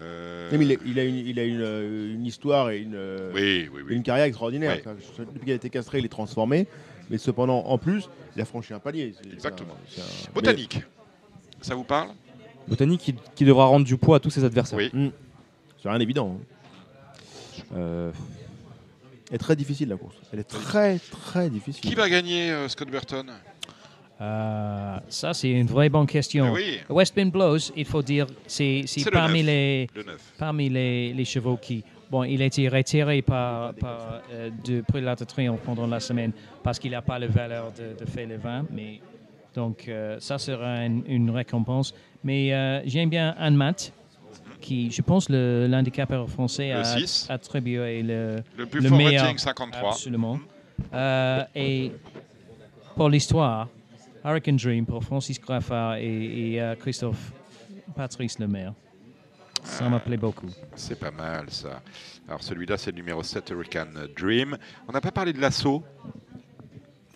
Euh, 0.02 0.50
Mais 0.52 0.66
il, 0.66 0.72
a- 0.72 0.76
il 0.86 1.00
a, 1.00 1.04
une, 1.04 1.16
il 1.16 1.40
a 1.40 1.44
une, 1.44 1.62
euh, 1.62 2.14
une 2.14 2.26
histoire 2.26 2.72
et 2.72 2.80
une, 2.80 2.96
euh, 2.96 3.32
Oui, 3.34 3.70
oui, 3.74 3.82
et 3.82 3.84
oui. 3.84 3.96
une 3.96 4.04
carrière 4.04 4.26
extraordinaire. 4.26 4.74
Oui. 4.76 4.82
Enfin, 4.86 4.96
Depuis 5.26 5.40
qu'il 5.42 5.52
a 5.52 5.56
été 5.56 5.70
castré, 5.70 6.00
il 6.00 6.06
est 6.06 6.10
transformé. 6.10 6.68
Mais 7.10 7.18
cependant, 7.18 7.60
en 7.66 7.78
plus, 7.78 8.10
il 8.36 8.42
a 8.42 8.46
franchi 8.46 8.74
un 8.74 8.80
palier. 8.80 9.14
Exactement. 9.32 9.74
un- 9.98 10.02
un- 10.02 10.34
Botanique. 10.34 10.82
Ça 11.62 11.76
vous 11.76 11.84
parle? 11.84 12.10
Botanique 12.68 13.02
qui, 13.02 13.16
qui 13.36 13.46
devra 13.46 13.66
rendre 13.66 13.86
du 13.86 13.98
poids 13.98 14.18
à 14.18 14.20
tous 14.20 14.30
ses 14.30 14.44
adversaires. 14.44 14.78
Oui. 14.80 14.90
Mais 14.94 15.12
C'est 15.82 15.90
rien 15.90 16.00
d'évident. 16.00 16.40
hein. 16.40 17.16
Euh, 17.76 18.12
Elle 19.30 19.36
est 19.36 19.40
très 19.40 19.56
difficile 19.56 19.90
la 19.90 19.98
course. 19.98 20.16
Elle 20.32 20.40
est 20.40 20.44
très 20.44 21.00
très 21.00 21.50
difficile. 21.50 21.82
Qui 21.90 21.96
va 21.96 22.10
gagner 22.10 22.52
euh, 22.52 22.68
Scott 22.70 22.90
Burton? 22.90 23.32
Euh, 24.22 24.98
ça, 25.10 25.34
c'est 25.34 25.50
une 25.50 25.68
vraie 25.68 25.90
bonne 25.90 26.06
question. 26.06 26.52
Oui, 26.54 26.80
Westbin 26.90 27.28
Blows, 27.28 27.72
il 27.76 27.86
faut 27.86 28.02
dire, 28.02 28.28
c'est 28.48 28.84
le 28.86 29.12
parmi 29.12 29.44
les 29.44 29.88
le 29.96 30.04
9. 30.04 30.34
parmi 30.38 30.70
les, 30.70 31.14
les 31.14 31.26
chevaux 31.26 31.58
qui. 31.58 31.84
Bon, 32.12 32.24
il 32.24 32.42
a 32.44 32.46
été 32.46 32.70
retiré 32.70 33.24
par, 33.24 33.74
par 33.74 34.22
euh, 34.32 34.52
de 34.64 34.82
prix 34.82 35.02
de 35.02 35.24
Triomphe 35.26 35.62
pendant 35.62 35.88
la 35.88 36.00
semaine 36.00 36.32
parce 36.62 36.78
qu'il 36.78 36.92
n'a 36.92 37.02
pas 37.02 37.18
la 37.18 37.26
valeur 37.26 37.72
de, 37.72 38.00
de 38.00 38.10
faire 38.10 38.28
le 38.28 38.38
vin. 38.38 38.64
Mais, 38.72 39.02
donc, 39.56 39.86
euh, 39.88 40.18
ça 40.20 40.38
sera 40.38 40.86
une, 40.86 41.04
une 41.08 41.30
récompense. 41.32 41.94
Mais 42.24 42.54
euh, 42.54 42.82
j'aime 42.86 43.10
bien 43.10 43.34
Anne 43.40 43.56
Matt, 43.56 43.92
qui, 44.62 44.92
je 44.92 45.02
pense, 45.02 45.28
l'handicapeur 45.30 46.30
français 46.30 46.72
Le 46.72 46.82
a 47.30 47.34
attribué 47.34 48.04
le, 48.04 48.44
Le 48.58 48.66
plus 48.68 48.88
fort 48.88 48.98
meilleur. 48.98 49.24
rating 49.24 49.40
53. 49.40 49.90
Absolument. 49.90 50.40
Et 51.56 51.92
pour 52.96 53.10
l'histoire, 53.10 53.70
Hurricane 54.24 54.56
Dream 54.58 54.86
pour 54.86 55.04
Francis 55.04 55.40
Graffard 55.40 55.96
et, 55.96 56.54
et, 56.54 56.62
euh, 56.62 56.76
Christophe 56.76 57.34
Patrice 57.96 58.40
Lemaire. 58.40 58.74
Ça 59.64 59.88
me 59.90 59.98
plaît 60.00 60.18
beaucoup. 60.18 60.50
C'est 60.76 61.00
pas 61.00 61.12
mal 61.12 61.50
ça. 61.50 61.82
Alors 62.28 62.44
celui-là, 62.44 62.78
c'est 62.78 62.92
le 62.92 62.98
numéro 62.98 63.24
7, 63.24 63.50
Hurricane 63.52 64.08
Dream. 64.18 64.58
On 64.88 64.92
n'a 64.92 65.02
pas 65.02 65.12
parlé 65.12 65.32
de 65.34 65.40
l'assaut, 65.40 65.84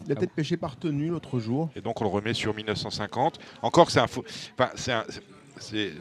Il 0.06 0.12
a 0.12 0.16
peut-être 0.16 0.34
pêché 0.34 0.56
par 0.56 0.78
tenue 0.78 1.10
l'autre 1.10 1.40
jour. 1.40 1.70
et 1.76 1.82
donc 1.82 2.00
on 2.02 2.06
le 2.06 2.10
remet 2.10 2.34
sur 2.34 2.54
1950. 2.54 3.40
Encore 3.62 3.88
que 3.88 3.92
c'est 3.92 4.00
un 4.00 4.08
faux. 4.08 4.24
Enfin, 4.58 4.72
c'est 4.76 4.94
un. 4.94 5.04
c'est 5.60 5.92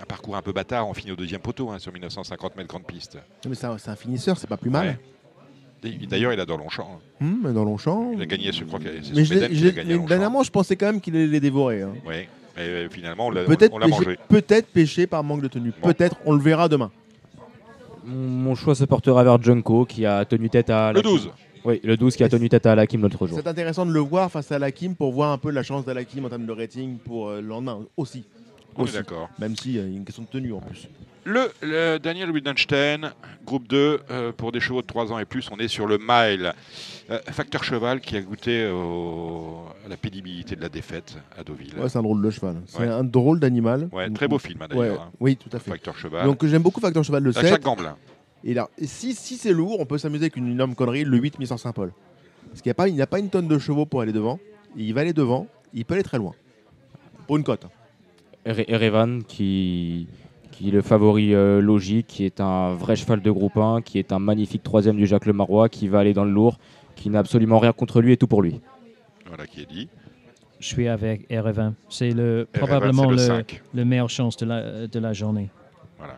un 0.00 0.06
parcours 0.06 0.36
un 0.36 0.42
peu 0.42 0.52
bâtard, 0.52 0.88
on 0.88 0.94
finit 0.94 1.12
au 1.12 1.16
deuxième 1.16 1.40
poteau 1.40 1.70
hein, 1.70 1.78
sur 1.78 1.92
1950 1.92 2.56
mètres 2.56 2.68
grande 2.68 2.84
piste. 2.84 3.16
Mais 3.48 3.54
c'est 3.54 3.66
un, 3.66 3.78
c'est 3.78 3.90
un 3.90 3.96
finisseur, 3.96 4.36
c'est 4.36 4.48
pas 4.48 4.56
plus 4.56 4.70
mal. 4.70 4.88
Ouais. 4.88 4.98
D'ailleurs, 6.08 6.32
il 6.32 6.40
adore 6.40 6.58
Longchamp. 6.58 7.00
hein. 7.20 7.26
Mais 7.44 7.52
dans 7.52 7.64
Longchamp. 7.64 8.12
Il 8.14 8.22
a 8.22 8.26
gagné, 8.26 8.52
je 8.52 8.64
crois 8.64 8.78
que 8.78 8.86
c'est 9.02 9.14
Mais 9.14 9.24
son 9.24 9.24
je 9.24 9.34
l'ai- 9.34 9.40
Médène 9.40 9.52
je 9.52 9.56
qui 9.60 9.62
a 9.62 9.70
l'ai- 9.70 9.72
gagné 9.76 9.98
mais 9.98 10.06
dernièrement, 10.06 10.42
je 10.42 10.50
pensais 10.50 10.76
quand 10.76 10.86
même 10.86 11.00
qu'il 11.00 11.14
allait 11.16 11.26
les 11.26 11.40
dévorer. 11.40 11.82
hein. 11.82 11.92
Oui, 12.06 12.14
mais 12.56 12.62
euh, 12.62 12.88
finalement, 12.90 13.26
on 13.28 13.30
l'a 13.30 13.44
Peut-être 13.44 13.72
on 13.74 13.78
l'a 13.78 13.86
pêché, 13.86 14.04
mangé. 14.04 14.18
peut-être 14.28 14.66
pêché 14.68 15.06
par 15.06 15.22
manque 15.24 15.42
de 15.42 15.48
tenue. 15.48 15.72
Bon. 15.82 15.88
Peut-être, 15.92 16.16
on 16.24 16.32
le 16.32 16.40
verra 16.42 16.68
demain. 16.68 16.90
Mon, 18.06 18.54
choix 18.54 18.74
se 18.74 18.84
portera 18.84 19.24
vers 19.24 19.40
Junko 19.42 19.86
qui 19.86 20.04
a 20.04 20.24
tenu 20.24 20.50
tête 20.50 20.68
à 20.70 20.92
Le 20.92 20.98
Alakim. 21.00 21.10
12. 21.12 21.30
Oui, 21.64 21.80
le 21.82 21.96
12 21.96 22.14
qui 22.16 22.22
a 22.24 22.28
tenu 22.28 22.50
tête 22.50 22.66
à 22.66 22.72
Alakim 22.72 23.00
l'autre 23.00 23.26
jour. 23.26 23.38
C'est 23.40 23.48
intéressant 23.48 23.86
de 23.86 23.92
le 23.92 24.00
voir 24.00 24.30
face 24.30 24.52
à 24.52 24.58
l'Akim 24.58 24.94
pour 24.94 25.12
voir 25.12 25.32
un 25.32 25.38
peu 25.38 25.50
la 25.50 25.62
chance 25.62 25.86
d'Alakim 25.86 26.24
en 26.26 26.28
termes 26.28 26.44
de 26.44 26.52
rating 26.52 26.98
pour 26.98 27.28
euh, 27.30 27.40
le 27.40 27.46
lendemain 27.48 27.80
aussi. 27.96 28.24
On 28.76 28.80
est 28.80 28.84
Aussi. 28.84 28.92
d'accord. 28.94 29.30
Même 29.38 29.56
s'il 29.56 29.72
y 29.76 29.78
a 29.78 29.84
une 29.84 30.04
question 30.04 30.24
de 30.24 30.28
tenue 30.28 30.52
en 30.52 30.58
plus. 30.60 30.88
Le, 31.26 31.50
le 31.62 31.98
Daniel 31.98 32.30
Wittgenstein, 32.30 33.12
groupe 33.46 33.66
2, 33.68 34.00
euh, 34.10 34.32
pour 34.32 34.52
des 34.52 34.60
chevaux 34.60 34.82
de 34.82 34.86
3 34.86 35.10
ans 35.12 35.18
et 35.18 35.24
plus, 35.24 35.48
on 35.50 35.56
est 35.56 35.68
sur 35.68 35.86
le 35.86 35.96
mile. 35.98 36.52
Euh, 37.10 37.18
facteur 37.30 37.64
cheval 37.64 38.00
qui 38.00 38.16
a 38.16 38.20
goûté 38.20 38.66
au- 38.66 39.64
à 39.84 39.88
la 39.88 39.96
pénibilité 39.96 40.54
de 40.54 40.60
la 40.60 40.68
défaite 40.68 41.16
à 41.38 41.42
Deauville. 41.42 41.72
Ouais, 41.78 41.88
c'est 41.88 41.98
un 41.98 42.02
drôle 42.02 42.20
de 42.22 42.28
cheval. 42.30 42.56
C'est 42.66 42.80
Ouais. 42.80 42.88
un 42.88 43.04
drôle 43.04 43.40
d'animal. 43.40 43.88
Ouais, 43.92 44.10
très 44.10 44.28
beau 44.28 44.38
film 44.38 44.60
hein, 44.62 44.66
Ouais, 44.74 44.88
d'ailleurs. 44.88 45.02
hein. 45.02 45.10
oui, 45.20 45.36
tout 45.36 45.48
à 45.56 45.58
fait. 45.58 45.70
Facteur 45.70 45.96
cheval. 45.96 46.26
Donc 46.26 46.44
j'aime 46.44 46.62
beaucoup 46.62 46.80
Facteur 46.80 47.02
Cheval 47.04 47.22
le 47.22 47.30
à 47.30 47.32
7. 47.40 47.46
chaque 47.48 47.62
Gamblin. 47.62 47.96
Et, 48.46 48.52
là, 48.52 48.68
si, 48.82 49.14
si 49.14 49.36
c'est 49.38 49.52
lourd, 49.52 49.80
on 49.80 49.86
peut 49.86 49.96
s'amuser 49.96 50.24
avec 50.24 50.36
une 50.36 50.48
énorme 50.52 50.74
connerie, 50.74 51.04
le 51.04 51.16
8 51.16 51.38
mis 51.38 51.46
sur 51.46 51.58
Saint-Paul. 51.58 51.92
Parce 52.50 52.60
qu'il 52.60 52.68
n'y 52.70 53.00
a, 53.00 53.06
pas- 53.06 53.16
a 53.16 53.18
une 53.18 53.30
tonne 53.30 53.48
de 53.48 53.58
chevaux 53.58 53.86
pour 53.86 54.02
aller 54.02 54.12
devant. 54.12 54.38
Il 54.76 54.92
va 54.92 55.00
aller 55.00 55.14
devant, 55.14 55.46
il 55.72 55.86
peut 55.86 55.94
aller 55.94 56.02
très 56.02 56.18
loin. 56.18 56.34
Pour 57.26 57.38
une 57.38 57.44
cote. 57.44 57.66
Erevan 58.44 59.22
qui, 59.24 60.06
qui 60.56 60.68
est 60.68 60.72
le 60.72 60.82
favori 60.82 61.34
euh, 61.34 61.60
logique, 61.60 62.06
qui 62.06 62.24
est 62.24 62.40
un 62.40 62.74
vrai 62.74 62.96
cheval 62.96 63.20
de 63.22 63.30
groupe 63.30 63.56
1, 63.56 63.82
qui 63.82 63.98
est 63.98 64.12
un 64.12 64.18
magnifique 64.18 64.62
troisième 64.62 64.96
du 64.96 65.06
Jacques 65.06 65.26
Le 65.26 65.32
Marois, 65.32 65.68
qui 65.68 65.88
va 65.88 65.98
aller 66.00 66.14
dans 66.14 66.24
le 66.24 66.30
lourd, 66.30 66.58
qui 66.96 67.10
n'a 67.10 67.18
absolument 67.18 67.58
rien 67.58 67.72
contre 67.72 68.00
lui 68.00 68.12
et 68.12 68.16
tout 68.16 68.28
pour 68.28 68.40
lui. 68.42 68.60
Voilà 69.26 69.46
qui 69.46 69.62
est 69.62 69.66
dit. 69.68 69.88
Je 70.60 70.68
suis 70.68 70.86
avec 70.88 71.28
RF1. 71.28 71.72
C'est 71.88 72.10
le, 72.10 72.46
RF1, 72.54 72.58
probablement 72.58 73.04
le 73.06 73.12
le, 73.12 73.18
5. 73.18 73.62
le 73.74 73.84
meilleure 73.84 74.08
chance 74.10 74.36
de 74.36 74.46
la, 74.46 74.86
de 74.86 74.98
la 74.98 75.12
journée. 75.12 75.50
Voilà. 75.98 76.14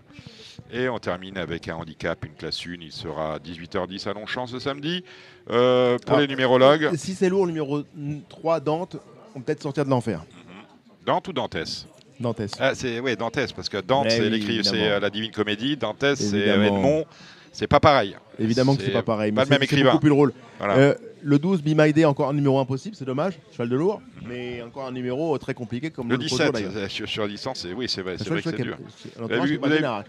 Et 0.73 0.89
on 0.89 0.99
termine 0.99 1.39
avec 1.39 1.69
un 1.69 1.77
handicap, 1.77 2.25
une 2.25 2.33
classe 2.35 2.61
1. 2.67 2.75
Il 2.81 2.93
sera 2.93 3.35
à 3.35 3.39
18h10 3.39 4.09
à 4.09 4.13
Longchamp 4.13 4.47
ce 4.47 4.59
samedi. 4.59 5.03
Euh, 5.51 5.97
pour 6.05 6.17
Ah. 6.17 6.21
les 6.21 6.27
numérologues, 6.29 6.91
Si 6.97 7.15
c'est 7.15 7.29
lourd, 7.29 7.47
le 7.47 7.53
numéro 7.53 7.83
3, 8.29 8.61
Dante, 8.61 8.97
on 9.35 9.39
peut 9.41 9.47
peut-être 9.47 9.63
sortir 9.63 9.85
de 9.85 9.91
l'enfer. 9.91 10.25
Dante 11.07 11.29
ou 11.29 11.33
Dantès? 11.33 11.87
Dantès. 12.21 12.51
ah, 12.59 12.75
c'est, 12.75 13.01
Oui, 13.01 13.17
Dantès, 13.17 13.53
parce 13.53 13.69
que 13.69 13.79
Dante, 13.81 14.05
Mais 14.05 14.11
c'est, 14.11 14.29
oui, 14.31 14.61
c'est 14.65 14.91
euh, 14.91 15.01
la 15.01 15.11
Divine 15.11 15.31
Comédie. 15.33 15.77
Dantès, 15.77 16.19
c'est 16.19 16.49
euh. 16.49 16.65
Edmond. 16.65 17.05
C'est 17.53 17.67
pas 17.67 17.81
pareil. 17.81 18.15
Évidemment 18.39 18.77
que 18.77 18.83
c'est 18.83 18.91
pas 18.91 19.03
pareil. 19.03 19.33
Pas 19.33 19.43
mais 19.43 19.45
le 19.47 19.51
même 19.51 19.63
écrivain. 19.63 19.93
beaucoup 19.93 20.01
plus 20.01 20.11
drôle. 20.11 20.33
Voilà. 20.59 20.77
Euh, 20.77 20.95
le 21.23 21.39
12, 21.39 21.63
Be 21.63 21.69
My 21.75 21.93
Day, 21.93 22.05
encore 22.05 22.29
un 22.29 22.35
numéro 22.35 22.59
impossible, 22.59 22.95
c'est 22.95 23.07
dommage. 23.07 23.39
Cheval 23.51 23.71
de 23.71 23.77
lourd. 23.77 24.03
Mais 24.29 24.61
encore 24.63 24.87
un 24.87 24.93
numéro 24.93 25.37
très 25.39 25.55
compliqué 25.55 25.91
comme 25.91 26.09
le 26.09 26.17
le 26.17 26.23
17, 26.23 26.53
d'ailleurs. 26.53 26.73
euh, 26.77 26.89
sur, 26.89 27.09
sur 27.09 27.23
la 27.23 27.29
licence, 27.29 27.61
c'est, 27.61 27.73
oui, 27.73 27.87
c'est 27.89 28.03
vrai, 28.03 28.17
C'est 28.19 28.29
vrai 28.29 28.43
que 28.43 28.51
c'est 28.51 28.63
dur. 28.63 28.77
Vous 29.19 29.33
avez 29.33 29.47
vu- 29.47 29.59
le 29.63 29.85
hein. 29.87 30.05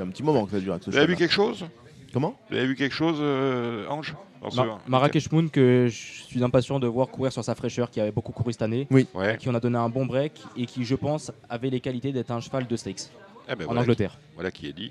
Un 0.00 0.08
petit 0.08 0.22
moment 0.22 0.46
que 0.46 0.52
ça 0.52 0.60
dure. 0.60 0.78
Vous 0.86 0.96
avez 0.96 1.06
vu 1.06 1.16
quelque 1.16 1.34
chose? 1.34 1.66
Comment 2.12 2.36
Vous 2.50 2.56
avez 2.56 2.66
vu 2.66 2.74
quelque 2.74 2.94
chose, 2.94 3.16
euh, 3.20 3.86
Ange 3.88 4.14
Mar- 4.54 4.80
Marrakech 4.86 5.30
Moon, 5.30 5.48
que 5.48 5.86
je 5.88 6.24
suis 6.24 6.42
impatient 6.42 6.80
de 6.80 6.86
voir 6.86 7.08
courir 7.08 7.32
sur 7.32 7.44
sa 7.44 7.54
fraîcheur, 7.54 7.90
qui 7.90 8.00
avait 8.00 8.10
beaucoup 8.10 8.32
couru 8.32 8.52
cette 8.52 8.62
année, 8.62 8.88
Ouais. 8.90 9.36
qui 9.38 9.48
en 9.48 9.54
a 9.54 9.60
donné 9.60 9.78
un 9.78 9.88
bon 9.88 10.04
break 10.04 10.32
et 10.56 10.66
qui, 10.66 10.84
je 10.84 10.94
pense, 10.96 11.30
avait 11.48 11.70
les 11.70 11.80
qualités 11.80 12.12
d'être 12.12 12.30
un 12.32 12.40
cheval 12.40 12.66
de 12.66 12.76
stakes 12.76 13.08
Eh 13.48 13.54
ben, 13.54 13.64
en 13.64 13.66
voilà, 13.66 13.80
Angleterre. 13.82 14.18
voilà 14.34 14.50
qui 14.50 14.66
est 14.68 14.72
dit. 14.72 14.90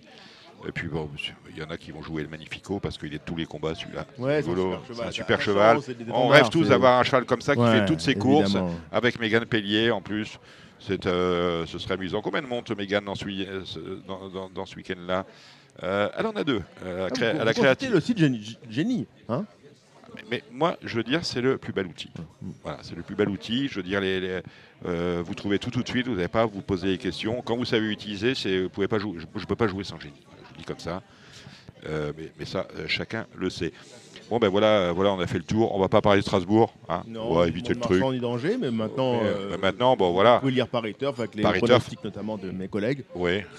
Et 0.67 0.71
puis 0.71 0.87
bon, 0.87 1.09
il 1.49 1.57
y 1.57 1.63
en 1.63 1.69
a 1.71 1.77
qui 1.77 1.91
vont 1.91 2.03
jouer 2.03 2.21
le 2.21 2.29
Magnifico 2.29 2.79
parce 2.79 2.97
qu'il 2.97 3.07
est 3.13 3.17
de 3.17 3.23
tous 3.25 3.35
les 3.35 3.45
combats 3.45 3.73
celui-là. 3.73 4.05
Ouais, 4.19 4.41
c'est 4.43 4.49
un 5.03 5.11
super 5.11 5.37
c'est 5.39 5.45
cheval. 5.45 5.77
un 5.77 5.81
super 5.81 6.15
On 6.15 6.27
rêve 6.27 6.49
tous 6.49 6.67
d'avoir 6.69 6.99
un 6.99 7.03
cheval 7.03 7.25
comme 7.25 7.41
ça 7.41 7.55
qui 7.55 7.61
Ouais, 7.61 7.79
fait 7.79 7.85
toutes 7.85 7.99
ses 8.01 8.13
courses 8.15 8.55
avec 8.91 9.19
Mégane 9.19 9.45
Pellier 9.45 9.89
en 9.91 10.01
plus. 10.01 10.39
C'est, 10.79 11.05
euh, 11.07 11.65
ce 11.65 11.77
serait 11.79 11.95
amusant. 11.95 12.21
Combien 12.21 12.41
de 12.41 12.47
monte 12.47 12.71
Mégane 12.77 13.05
dans 13.05 13.15
ce, 13.15 13.25
week- 13.25 13.47
euh, 13.47 13.63
dans, 14.07 14.29
dans- 14.29 14.49
dans 14.49 14.65
ce 14.65 14.75
week-end-là? 14.75 15.25
Elle 15.81 16.25
en 16.25 16.31
a 16.31 16.43
deux. 16.43 16.61
euh, 16.85 17.07
à, 17.07 17.09
Ah, 17.21 17.41
à 17.41 17.45
la 17.45 17.53
créative. 17.53 17.91
le 17.93 17.99
site 17.99 18.17
Génie. 18.69 19.07
Hein 19.29 19.45
Mais, 20.15 20.21
mais 20.29 20.43
moi, 20.51 20.77
je 20.83 20.95
veux 20.97 21.03
dire, 21.03 21.23
c'est 21.25 21.41
le 21.41 21.57
plus 21.57 21.73
bel 21.73 21.87
outil. 21.87 22.09
Voilà, 22.63 22.79
c'est 22.81 22.95
le 22.95 23.01
plus 23.01 23.15
bel 23.15 23.29
outil. 23.29 23.67
Je 23.67 23.75
veux 23.75 23.83
dire, 23.83 24.01
les, 24.01 24.19
les- 24.19 24.41
euh, 24.85 25.23
vous 25.25 25.33
trouvez 25.35 25.57
tout 25.59 25.69
tout 25.71 25.81
de 25.83 25.87
suite. 25.87 26.07
Vous 26.07 26.15
n'avez 26.15 26.27
pas 26.27 26.41
à 26.41 26.45
vous 26.45 26.61
poser 26.61 26.87
des 26.89 26.97
questions. 26.97 27.41
Quand 27.41 27.55
vous 27.55 27.65
savez 27.65 27.87
utiliser, 27.91 28.33
vous 28.63 28.69
pouvez 28.69 28.87
pas 28.87 28.99
jouer. 28.99 29.19
Je 29.19 29.39
ne 29.39 29.45
peux 29.45 29.55
pas 29.55 29.67
jouer 29.67 29.83
sans 29.83 29.99
génie. 29.99 30.21
Je 30.43 30.49
vous 30.49 30.57
dis 30.57 30.65
comme 30.65 30.79
ça. 30.79 31.01
Euh, 31.87 32.11
mais, 32.17 32.31
mais 32.37 32.45
ça, 32.45 32.67
euh, 32.77 32.85
chacun 32.87 33.25
le 33.35 33.49
sait. 33.49 33.73
Bon 34.29 34.37
ben 34.37 34.47
voilà, 34.49 34.67
euh, 34.67 34.91
voilà, 34.93 35.11
on 35.13 35.19
a 35.19 35.27
fait 35.27 35.39
le 35.39 35.43
tour. 35.43 35.73
On 35.75 35.79
va 35.79 35.89
pas 35.89 35.99
parler 36.01 36.21
de 36.21 36.25
Strasbourg. 36.25 36.73
Hein. 36.87 37.03
on 37.17 37.33
va 37.35 37.47
éviter 37.47 37.73
le 37.73 37.79
truc. 37.79 37.99
Marchand 37.99 38.13
ni 38.13 38.19
danger, 38.19 38.57
mais 38.57 38.69
maintenant. 38.71 39.13
Mais, 39.21 39.27
euh, 39.27 39.53
euh, 39.53 39.57
maintenant, 39.57 39.95
bon 39.97 40.11
voilà. 40.11 40.35
Vous 40.35 40.39
pouvez 40.41 40.51
lire 40.53 40.67
Turf 40.97 41.19
avec 41.19 41.35
les 41.35 41.41
pronostics 41.41 42.03
notamment 42.03 42.37
de 42.37 42.49
mes 42.51 42.67
collègues. 42.67 43.03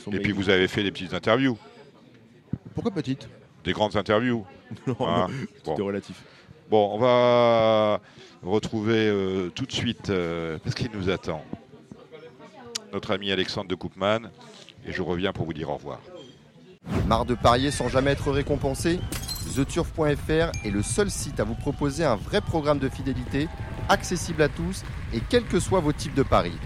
Sont 0.03 0.13
Et 0.13 0.21
puis 0.21 0.33
vous 0.33 0.49
avez 0.49 0.69
fait 0.69 0.83
des 0.83 0.91
petites 0.93 1.13
interviews, 1.15 1.59
Pourquoi 2.75 2.93
petite 2.93 3.29
des 3.65 3.73
grandes 3.73 3.97
interviews. 3.97 4.45
Non, 4.87 4.97
hein. 5.01 5.27
non, 5.29 5.35
Bon. 5.65 5.71
C'était 5.73 5.83
relatif. 5.83 6.23
Bon, 6.71 6.95
on 6.95 6.99
va 6.99 8.01
retrouver 8.43 9.07
euh, 9.09 9.51
tout 9.51 9.67
de 9.67 9.73
suite, 9.73 10.09
euh, 10.09 10.59
parce 10.65 10.75
qu'il 10.75 10.91
nous 10.95 11.11
attend, 11.11 11.45
notre 12.93 13.11
ami 13.11 13.31
Alexandre 13.31 13.69
de 13.69 13.75
Koopman, 13.75 14.31
et 14.87 14.93
je 14.93 15.03
reviens 15.03 15.33
pour 15.35 15.45
vous 15.45 15.53
dire 15.53 15.69
au 15.69 15.75
revoir. 15.75 16.01
Marre 17.07 17.27
de 17.27 17.35
parier 17.35 17.71
sans 17.71 17.89
jamais 17.89 18.13
être 18.13 18.33
récompensé 18.33 18.99
TheTurf.fr 19.55 20.53
est 20.65 20.71
le 20.71 20.83
seul 20.83 21.11
site 21.11 21.39
à 21.39 21.45
vous 21.45 21.55
proposer 21.55 22.05
un 22.05 22.17
vrai 22.17 22.41
programme 22.41 22.79
de 22.79 22.89
fidélité, 22.89 23.49
accessible 23.91 24.41
à 24.41 24.49
tous 24.49 24.83
et 25.13 25.21
quels 25.21 25.45
que 25.45 25.61
soient 25.61 25.81
vos 25.81 25.93
types 25.93 26.15
de 26.15 26.23
paris. 26.23 26.57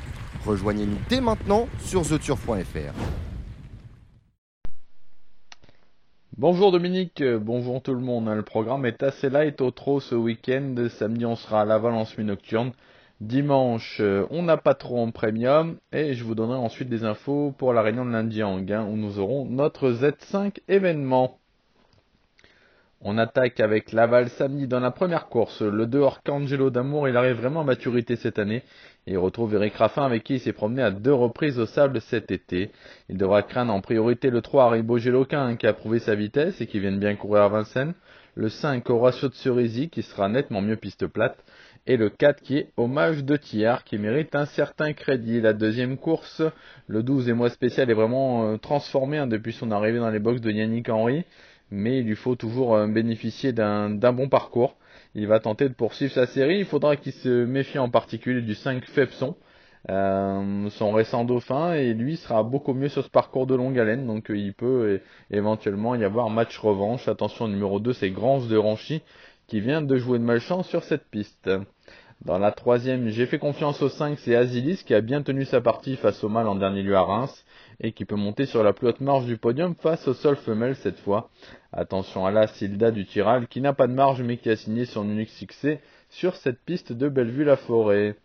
Rejoignez-nous 0.46 0.98
dès 1.08 1.20
maintenant 1.20 1.66
sur 1.80 2.06
TheTurf.fr. 2.06 2.94
Bonjour 6.38 6.70
Dominique, 6.70 7.22
euh, 7.22 7.38
bonjour 7.38 7.80
tout 7.80 7.94
le 7.94 8.00
monde. 8.00 8.28
Le 8.28 8.42
programme 8.42 8.84
est 8.84 9.02
assez 9.02 9.30
light 9.30 9.58
au 9.62 9.70
trop 9.70 10.00
ce 10.00 10.14
week-end. 10.14 10.74
Samedi, 10.90 11.24
on 11.24 11.34
sera 11.34 11.62
à 11.62 11.64
la 11.64 11.78
Valence 11.78 12.18
mi-nocturne. 12.18 12.72
Dimanche, 13.22 14.00
euh, 14.02 14.26
on 14.28 14.42
n'a 14.42 14.58
pas 14.58 14.74
trop 14.74 15.00
en 15.00 15.10
premium. 15.12 15.78
Et 15.92 16.12
je 16.12 16.24
vous 16.24 16.34
donnerai 16.34 16.58
ensuite 16.58 16.90
des 16.90 17.04
infos 17.04 17.54
pour 17.56 17.72
la 17.72 17.80
réunion 17.80 18.04
de 18.04 18.10
lundi 18.10 18.42
en 18.42 18.60
gain 18.60 18.84
où 18.84 18.98
nous 18.98 19.18
aurons 19.18 19.46
notre 19.46 19.90
Z5 19.90 20.58
événement. 20.68 21.38
On 23.00 23.16
attaque 23.16 23.58
avec 23.60 23.92
Laval 23.92 24.28
samedi 24.28 24.66
dans 24.66 24.80
la 24.80 24.90
première 24.90 25.28
course. 25.28 25.62
Le 25.62 25.86
2 25.86 26.02
Arcangelo 26.02 26.68
d'Amour, 26.68 27.08
il 27.08 27.16
arrive 27.16 27.36
vraiment 27.36 27.62
à 27.62 27.64
maturité 27.64 28.14
cette 28.14 28.38
année. 28.38 28.62
Il 29.08 29.18
retrouve 29.18 29.54
Eric 29.54 29.74
Raffin 29.76 30.04
avec 30.04 30.24
qui 30.24 30.34
il 30.34 30.40
s'est 30.40 30.52
promené 30.52 30.82
à 30.82 30.90
deux 30.90 31.14
reprises 31.14 31.60
au 31.60 31.66
sable 31.66 32.00
cet 32.00 32.32
été. 32.32 32.72
Il 33.08 33.16
devra 33.16 33.44
craindre 33.44 33.72
en 33.72 33.80
priorité 33.80 34.30
le 34.30 34.42
3 34.42 34.64
Haribo 34.64 34.98
Géloquin 34.98 35.54
qui 35.54 35.68
a 35.68 35.72
prouvé 35.72 36.00
sa 36.00 36.16
vitesse 36.16 36.60
et 36.60 36.66
qui 36.66 36.80
vient 36.80 36.90
de 36.90 36.98
bien 36.98 37.14
courir 37.14 37.44
à 37.44 37.48
Vincennes. 37.48 37.94
Le 38.34 38.48
5 38.48 38.90
Horacio 38.90 39.28
de 39.28 39.34
Cerisy 39.34 39.90
qui 39.90 40.02
sera 40.02 40.28
nettement 40.28 40.60
mieux 40.60 40.74
piste 40.74 41.06
plate. 41.06 41.38
Et 41.86 41.96
le 41.96 42.10
4 42.10 42.42
qui 42.42 42.58
est 42.58 42.72
Hommage 42.76 43.22
de 43.22 43.36
Thiers 43.36 43.84
qui 43.84 43.96
mérite 43.96 44.34
un 44.34 44.46
certain 44.46 44.92
crédit. 44.92 45.40
La 45.40 45.52
deuxième 45.52 45.98
course, 45.98 46.42
le 46.88 47.04
12 47.04 47.28
et 47.28 47.32
mois 47.32 47.50
spécial 47.50 47.88
est 47.88 47.94
vraiment 47.94 48.48
euh, 48.48 48.56
transformé 48.56 49.18
hein, 49.18 49.28
depuis 49.28 49.52
son 49.52 49.70
arrivée 49.70 50.00
dans 50.00 50.10
les 50.10 50.18
box 50.18 50.40
de 50.40 50.50
Yannick 50.50 50.88
Henry. 50.88 51.24
Mais 51.70 52.00
il 52.00 52.06
lui 52.06 52.16
faut 52.16 52.34
toujours 52.34 52.74
euh, 52.74 52.88
bénéficier 52.88 53.52
d'un 53.52 54.12
bon 54.12 54.28
parcours. 54.28 54.76
Il 55.18 55.26
va 55.26 55.40
tenter 55.40 55.66
de 55.68 55.74
poursuivre 55.74 56.12
sa 56.12 56.26
série. 56.26 56.58
Il 56.58 56.66
faudra 56.66 56.96
qu'il 56.96 57.12
se 57.12 57.46
méfie 57.46 57.78
en 57.78 57.88
particulier 57.88 58.42
du 58.42 58.54
5 58.54 58.84
Fepson, 58.84 59.34
euh, 59.88 60.68
son 60.68 60.92
récent 60.92 61.24
dauphin, 61.24 61.72
et 61.72 61.94
lui 61.94 62.18
sera 62.18 62.42
beaucoup 62.42 62.74
mieux 62.74 62.90
sur 62.90 63.02
ce 63.02 63.08
parcours 63.08 63.46
de 63.46 63.54
longue 63.54 63.78
haleine. 63.78 64.06
Donc 64.06 64.30
euh, 64.30 64.36
il 64.36 64.52
peut 64.52 65.00
éventuellement 65.30 65.94
y 65.94 66.04
avoir 66.04 66.28
match 66.28 66.58
revanche. 66.58 67.08
Attention, 67.08 67.48
numéro 67.48 67.80
2, 67.80 67.94
c'est 67.94 68.10
Grange 68.10 68.46
de 68.48 68.58
Ranchy 68.58 69.00
qui 69.46 69.60
vient 69.60 69.80
de 69.80 69.96
jouer 69.96 70.18
de 70.18 70.24
malchance 70.24 70.68
sur 70.68 70.84
cette 70.84 71.08
piste. 71.08 71.50
Dans 72.22 72.38
la 72.38 72.52
troisième, 72.52 73.08
j'ai 73.08 73.24
fait 73.24 73.38
confiance 73.38 73.80
au 73.80 73.88
5, 73.88 74.18
c'est 74.18 74.36
Azilis 74.36 74.82
qui 74.84 74.92
a 74.92 75.00
bien 75.00 75.22
tenu 75.22 75.46
sa 75.46 75.62
partie 75.62 75.96
face 75.96 76.22
au 76.24 76.28
mal 76.28 76.46
en 76.46 76.56
dernier 76.56 76.82
lieu 76.82 76.96
à 76.96 77.02
Reims 77.02 77.44
et 77.80 77.92
qui 77.92 78.04
peut 78.04 78.16
monter 78.16 78.46
sur 78.46 78.62
la 78.62 78.72
plus 78.72 78.88
haute 78.88 79.00
marge 79.00 79.26
du 79.26 79.36
podium 79.36 79.74
face 79.74 80.06
au 80.08 80.14
sol 80.14 80.36
femelle 80.36 80.76
cette 80.76 80.98
fois. 80.98 81.30
Attention 81.72 82.26
à 82.26 82.30
la 82.30 82.46
Silda 82.46 82.90
du 82.90 83.06
Tiral 83.06 83.48
qui 83.48 83.60
n'a 83.60 83.72
pas 83.72 83.86
de 83.86 83.92
marge 83.92 84.22
mais 84.22 84.36
qui 84.36 84.50
a 84.50 84.56
signé 84.56 84.84
son 84.84 85.08
unique 85.08 85.30
succès 85.30 85.80
sur 86.10 86.36
cette 86.36 86.60
piste 86.60 86.92
de 86.92 87.08
Bellevue-la-Forêt. 87.08 88.16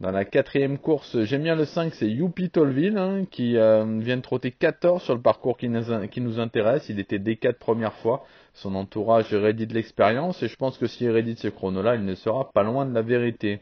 Dans 0.00 0.12
la 0.12 0.24
quatrième 0.24 0.78
course, 0.78 1.24
j'aime 1.24 1.42
bien 1.42 1.54
le 1.54 1.66
5, 1.66 1.92
c'est 1.92 2.08
Youpi 2.08 2.48
Tolville, 2.48 2.96
hein, 2.96 3.26
qui 3.30 3.58
euh, 3.58 3.84
vient 3.98 4.16
de 4.16 4.22
trotter 4.22 4.50
14 4.50 5.02
sur 5.02 5.14
le 5.14 5.20
parcours 5.20 5.58
qui 5.58 5.68
nous, 5.68 6.40
intéresse. 6.40 6.88
Il 6.88 6.98
était 6.98 7.18
des 7.18 7.36
4 7.36 7.58
premières 7.58 7.92
fois. 7.92 8.24
Son 8.54 8.74
entourage 8.76 9.34
rédite 9.34 9.72
l'expérience 9.72 10.42
et 10.42 10.48
je 10.48 10.56
pense 10.56 10.78
que 10.78 10.86
s'il 10.86 11.10
rédite 11.10 11.38
ce 11.38 11.48
chrono-là, 11.48 11.96
il 11.96 12.06
ne 12.06 12.14
sera 12.14 12.50
pas 12.50 12.62
loin 12.62 12.86
de 12.86 12.94
la 12.94 13.02
vérité. 13.02 13.60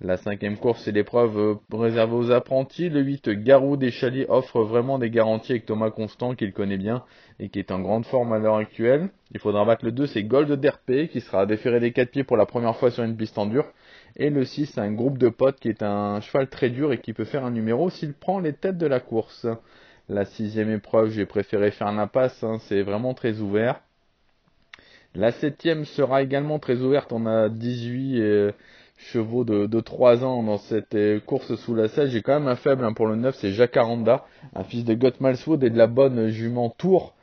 La 0.00 0.16
cinquième 0.16 0.56
course, 0.56 0.82
c'est 0.84 0.92
l'épreuve 0.92 1.38
euh, 1.38 1.54
réservée 1.76 2.14
aux 2.14 2.30
apprentis. 2.30 2.88
Le 2.88 3.00
8, 3.00 3.30
Garou 3.30 3.76
des 3.76 3.90
Chalis 3.90 4.26
offre 4.28 4.62
vraiment 4.62 4.96
des 4.96 5.10
garanties 5.10 5.50
avec 5.50 5.66
Thomas 5.66 5.90
Constant, 5.90 6.36
qu'il 6.36 6.52
connaît 6.52 6.76
bien 6.76 7.02
et 7.40 7.48
qui 7.48 7.58
est 7.58 7.72
en 7.72 7.80
grande 7.80 8.06
forme 8.06 8.32
à 8.32 8.38
l'heure 8.38 8.58
actuelle. 8.58 9.08
Il 9.32 9.40
faudra 9.40 9.64
battre 9.64 9.84
le 9.84 9.90
2, 9.90 10.06
c'est 10.06 10.22
Gold 10.22 10.52
d'RP, 10.52 11.08
qui 11.10 11.20
sera 11.20 11.46
déféré 11.46 11.80
des 11.80 11.90
4 11.90 12.12
pieds 12.12 12.22
pour 12.22 12.36
la 12.36 12.46
première 12.46 12.76
fois 12.76 12.92
sur 12.92 13.02
une 13.02 13.16
piste 13.16 13.36
en 13.38 13.46
dur. 13.46 13.64
Et 14.14 14.30
le 14.30 14.44
6, 14.44 14.66
c'est 14.66 14.80
un 14.80 14.92
groupe 14.92 15.18
de 15.18 15.30
potes 15.30 15.58
qui 15.58 15.68
est 15.68 15.82
un 15.82 16.20
cheval 16.20 16.48
très 16.48 16.70
dur 16.70 16.92
et 16.92 16.98
qui 16.98 17.12
peut 17.12 17.24
faire 17.24 17.44
un 17.44 17.50
numéro 17.50 17.90
s'il 17.90 18.14
prend 18.14 18.38
les 18.38 18.52
têtes 18.52 18.78
de 18.78 18.86
la 18.86 19.00
course. 19.00 19.48
La 20.08 20.24
sixième 20.24 20.70
épreuve, 20.70 21.10
j'ai 21.10 21.26
préféré 21.26 21.72
faire 21.72 21.90
l'impasse, 21.90 22.44
hein, 22.44 22.58
c'est 22.68 22.82
vraiment 22.82 23.14
très 23.14 23.40
ouvert. 23.40 23.80
La 25.16 25.32
septième 25.32 25.84
sera 25.86 26.22
également 26.22 26.60
très 26.60 26.76
ouverte, 26.76 27.12
on 27.12 27.26
a 27.26 27.48
18 27.48 28.52
chevaux 28.98 29.44
de, 29.44 29.66
de 29.66 29.80
3 29.80 30.24
ans 30.24 30.42
dans 30.42 30.58
cette 30.58 30.94
euh, 30.94 31.20
course 31.20 31.54
sous 31.54 31.74
la 31.74 31.88
selle. 31.88 32.10
J'ai 32.10 32.22
quand 32.22 32.38
même 32.38 32.48
un 32.48 32.56
faible 32.56 32.84
hein, 32.84 32.92
pour 32.92 33.06
le 33.06 33.16
9, 33.16 33.34
c'est 33.36 33.52
Jacaranda, 33.52 34.24
un 34.54 34.64
fils 34.64 34.84
de 34.84 34.94
Gottmalswood 34.94 35.62
et 35.64 35.70
de 35.70 35.78
la 35.78 35.86
bonne 35.86 36.28
jument 36.28 36.70
Tour. 36.70 37.14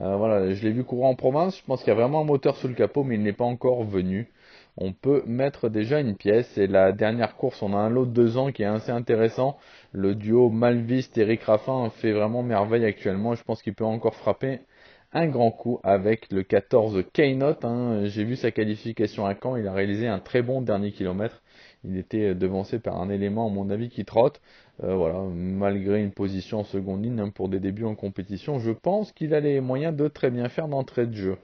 Euh, 0.00 0.16
voilà, 0.16 0.52
je 0.54 0.62
l'ai 0.64 0.72
vu 0.72 0.84
courir 0.84 1.06
en 1.06 1.14
province, 1.14 1.56
je 1.58 1.64
pense 1.64 1.80
qu'il 1.80 1.88
y 1.88 1.92
a 1.92 2.00
vraiment 2.00 2.22
un 2.22 2.24
moteur 2.24 2.56
sous 2.56 2.68
le 2.68 2.74
capot, 2.74 3.04
mais 3.04 3.16
il 3.16 3.22
n'est 3.22 3.32
pas 3.32 3.44
encore 3.44 3.84
venu. 3.84 4.32
On 4.76 4.92
peut 4.92 5.22
mettre 5.26 5.68
déjà 5.68 6.00
une 6.00 6.16
pièce, 6.16 6.58
et 6.58 6.66
la 6.66 6.90
dernière 6.90 7.36
course, 7.36 7.62
on 7.62 7.74
a 7.74 7.78
un 7.78 7.90
lot 7.90 8.06
de 8.06 8.10
2 8.10 8.38
ans 8.38 8.50
qui 8.50 8.62
est 8.62 8.66
assez 8.66 8.90
intéressant. 8.90 9.56
Le 9.92 10.16
duo 10.16 10.50
Malviste 10.50 11.16
Eric 11.16 11.42
Raffin 11.42 11.90
fait 11.90 12.12
vraiment 12.12 12.42
merveille 12.42 12.84
actuellement, 12.84 13.34
je 13.34 13.44
pense 13.44 13.62
qu'il 13.62 13.74
peut 13.74 13.84
encore 13.84 14.16
frapper 14.16 14.60
un 15.14 15.28
grand 15.28 15.52
coup 15.52 15.80
avec 15.84 16.30
le 16.32 16.42
14 16.42 17.04
Keynote. 17.12 17.64
Hein. 17.64 18.04
J'ai 18.04 18.24
vu 18.24 18.36
sa 18.36 18.50
qualification 18.50 19.24
à 19.24 19.34
Caen, 19.40 19.56
il 19.56 19.66
a 19.66 19.72
réalisé 19.72 20.08
un 20.08 20.18
très 20.18 20.42
bon 20.42 20.60
dernier 20.60 20.90
kilomètre. 20.90 21.40
Il 21.84 21.96
était 21.98 22.34
devancé 22.34 22.78
par 22.78 23.00
un 23.00 23.10
élément, 23.10 23.46
à 23.46 23.50
mon 23.50 23.70
avis, 23.70 23.90
qui 23.90 24.04
trotte. 24.04 24.40
Euh, 24.82 24.94
voilà, 24.94 25.20
malgré 25.34 26.02
une 26.02 26.10
position 26.10 26.60
en 26.60 26.64
seconde 26.64 27.04
ligne 27.04 27.20
hein, 27.20 27.28
pour 27.28 27.48
des 27.48 27.60
débuts 27.60 27.84
en 27.84 27.94
compétition, 27.94 28.58
je 28.58 28.72
pense 28.72 29.12
qu'il 29.12 29.34
a 29.34 29.40
les 29.40 29.60
moyens 29.60 29.94
de 29.94 30.08
très 30.08 30.30
bien 30.30 30.48
faire 30.48 30.66
d'entrée 30.66 31.06
de 31.06 31.14
jeu. 31.14 31.36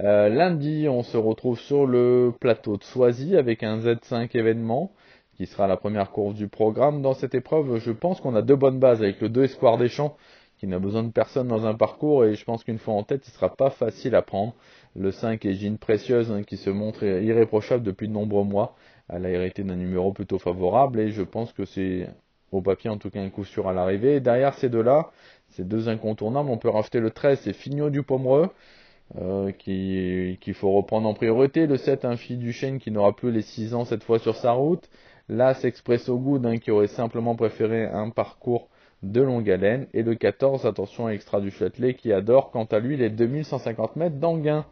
Euh, 0.00 0.28
lundi, 0.28 0.86
on 0.88 1.02
se 1.02 1.16
retrouve 1.16 1.58
sur 1.58 1.86
le 1.86 2.32
plateau 2.38 2.76
de 2.76 2.84
Soisy 2.84 3.36
avec 3.36 3.62
un 3.64 3.78
Z5 3.78 4.36
événement 4.36 4.92
qui 5.36 5.46
sera 5.46 5.66
la 5.66 5.76
première 5.76 6.10
course 6.10 6.34
du 6.34 6.48
programme. 6.48 7.00
Dans 7.00 7.14
cette 7.14 7.34
épreuve, 7.34 7.78
je 7.78 7.92
pense 7.92 8.20
qu'on 8.20 8.34
a 8.34 8.42
deux 8.42 8.56
bonnes 8.56 8.78
bases 8.78 9.02
avec 9.02 9.20
le 9.20 9.28
2 9.28 9.44
Espoir 9.44 9.78
des 9.78 9.88
Champs 9.88 10.16
qui 10.58 10.66
n'a 10.66 10.78
besoin 10.78 11.04
de 11.04 11.10
personne 11.10 11.48
dans 11.48 11.66
un 11.66 11.74
parcours 11.74 12.24
et 12.24 12.34
je 12.34 12.44
pense 12.44 12.64
qu'une 12.64 12.78
fois 12.78 12.94
en 12.94 13.04
tête, 13.04 13.26
il 13.26 13.30
sera 13.30 13.54
pas 13.54 13.70
facile 13.70 14.14
à 14.14 14.22
prendre. 14.22 14.54
Le 14.96 15.12
5 15.12 15.44
est 15.46 15.54
Jean 15.54 15.78
Précieuse 15.78 16.32
hein, 16.32 16.42
qui 16.42 16.56
se 16.56 16.70
montre 16.70 17.04
irréprochable 17.04 17.84
depuis 17.84 18.08
de 18.08 18.12
nombreux 18.12 18.44
mois. 18.44 18.74
Elle 19.08 19.24
a 19.26 19.30
hérité 19.30 19.62
d'un 19.62 19.76
numéro 19.76 20.12
plutôt 20.12 20.38
favorable 20.38 21.00
et 21.00 21.10
je 21.10 21.22
pense 21.22 21.52
que 21.52 21.64
c'est 21.64 22.08
au 22.50 22.60
papier 22.60 22.90
en 22.90 22.98
tout 22.98 23.10
cas 23.10 23.20
un 23.20 23.30
coup 23.30 23.44
sûr 23.44 23.68
à 23.68 23.72
l'arrivée. 23.72 24.20
derrière 24.20 24.54
ces 24.54 24.68
deux-là, 24.68 25.10
ces 25.50 25.64
deux 25.64 25.88
incontournables, 25.88 26.50
on 26.50 26.58
peut 26.58 26.70
rajouter 26.70 27.00
le 27.00 27.10
13, 27.10 27.40
c'est 27.44 27.52
Fignot 27.52 27.90
du 27.90 28.02
Pomereux. 28.02 28.50
Euh, 29.16 29.52
qu'il 29.52 30.54
faut 30.54 30.70
reprendre 30.72 31.08
en 31.08 31.14
priorité. 31.14 31.66
Le 31.66 31.78
7, 31.78 32.04
un 32.04 32.16
fille 32.16 32.36
du 32.36 32.52
chêne 32.52 32.78
qui 32.78 32.90
n'aura 32.90 33.16
plus 33.16 33.32
les 33.32 33.40
6 33.40 33.72
ans 33.74 33.86
cette 33.86 34.04
fois 34.04 34.18
sur 34.18 34.36
sa 34.36 34.52
route. 34.52 34.86
L'As 35.30 35.64
Expresso 35.64 36.18
Good 36.18 36.44
hein, 36.44 36.58
qui 36.58 36.70
aurait 36.70 36.88
simplement 36.88 37.34
préféré 37.34 37.86
un 37.86 38.10
parcours 38.10 38.68
de 39.02 39.20
longue 39.20 39.50
haleine. 39.50 39.86
Et 39.94 40.02
le 40.02 40.14
14, 40.14 40.66
attention 40.66 41.06
à 41.06 41.12
Extra 41.12 41.40
du 41.40 41.50
Châtelet, 41.50 41.94
qui 41.94 42.12
adore 42.12 42.50
quant 42.50 42.64
à 42.64 42.78
lui 42.78 42.96
les 42.96 43.10
2150 43.10 43.96
mètres 43.96 44.16
d'Anguin. 44.16 44.64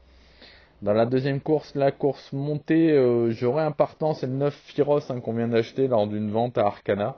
Dans 0.82 0.93
la 0.93 1.07
deuxième 1.07 1.40
course, 1.40 1.74
la 1.74 1.90
course 1.90 2.32
montée, 2.32 2.93
euh, 2.93 3.31
j'aurai 3.31 3.62
un 3.62 3.73
partant, 3.73 4.12
c'est 4.12 4.27
le 4.27 4.35
9 4.35 4.55
Firos 4.66 5.01
hein, 5.11 5.20
qu'on 5.20 5.32
vient 5.32 5.48
d'acheter 5.48 5.89
lors 5.89 6.07
d'une 6.07 6.31
vente 6.31 6.59
à 6.59 6.66
Arcana. 6.66 7.16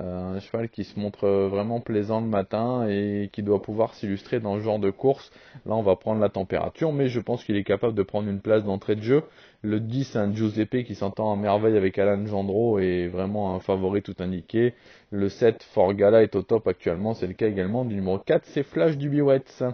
Euh, 0.00 0.36
un 0.36 0.40
cheval 0.40 0.68
qui 0.68 0.84
se 0.84 0.98
montre 0.98 1.24
euh, 1.24 1.48
vraiment 1.48 1.80
plaisant 1.80 2.20
le 2.20 2.26
matin 2.26 2.86
et 2.88 3.30
qui 3.32 3.42
doit 3.42 3.60
pouvoir 3.60 3.94
s'illustrer 3.94 4.38
dans 4.38 4.56
ce 4.56 4.60
genre 4.60 4.78
de 4.78 4.90
course. 4.90 5.30
Là, 5.66 5.74
on 5.74 5.82
va 5.82 5.96
prendre 5.96 6.20
la 6.20 6.28
température, 6.28 6.92
mais 6.92 7.08
je 7.08 7.20
pense 7.20 7.42
qu'il 7.44 7.56
est 7.56 7.64
capable 7.64 7.94
de 7.94 8.02
prendre 8.02 8.28
une 8.28 8.40
place 8.40 8.64
d'entrée 8.64 8.96
de 8.96 9.02
jeu. 9.02 9.22
Le 9.62 9.80
10, 9.80 10.14
un 10.16 10.32
Giuseppe 10.32 10.84
qui 10.84 10.94
s'entend 10.94 11.32
en 11.32 11.36
merveille 11.36 11.76
avec 11.76 11.98
Alan 11.98 12.24
Gendro 12.26 12.78
est 12.78 13.08
vraiment 13.08 13.54
un 13.56 13.60
favori 13.60 14.02
tout 14.02 14.14
indiqué. 14.20 14.74
Le 15.10 15.28
7, 15.28 15.64
Forgala 15.64 16.22
est 16.22 16.36
au 16.36 16.42
top 16.42 16.68
actuellement. 16.68 17.14
C'est 17.14 17.26
le 17.26 17.34
cas 17.34 17.48
également 17.48 17.84
du 17.84 17.96
numéro 17.96 18.18
4, 18.18 18.44
c'est 18.46 18.62
Flash 18.62 18.96
du 18.96 19.08
Biwets. 19.08 19.64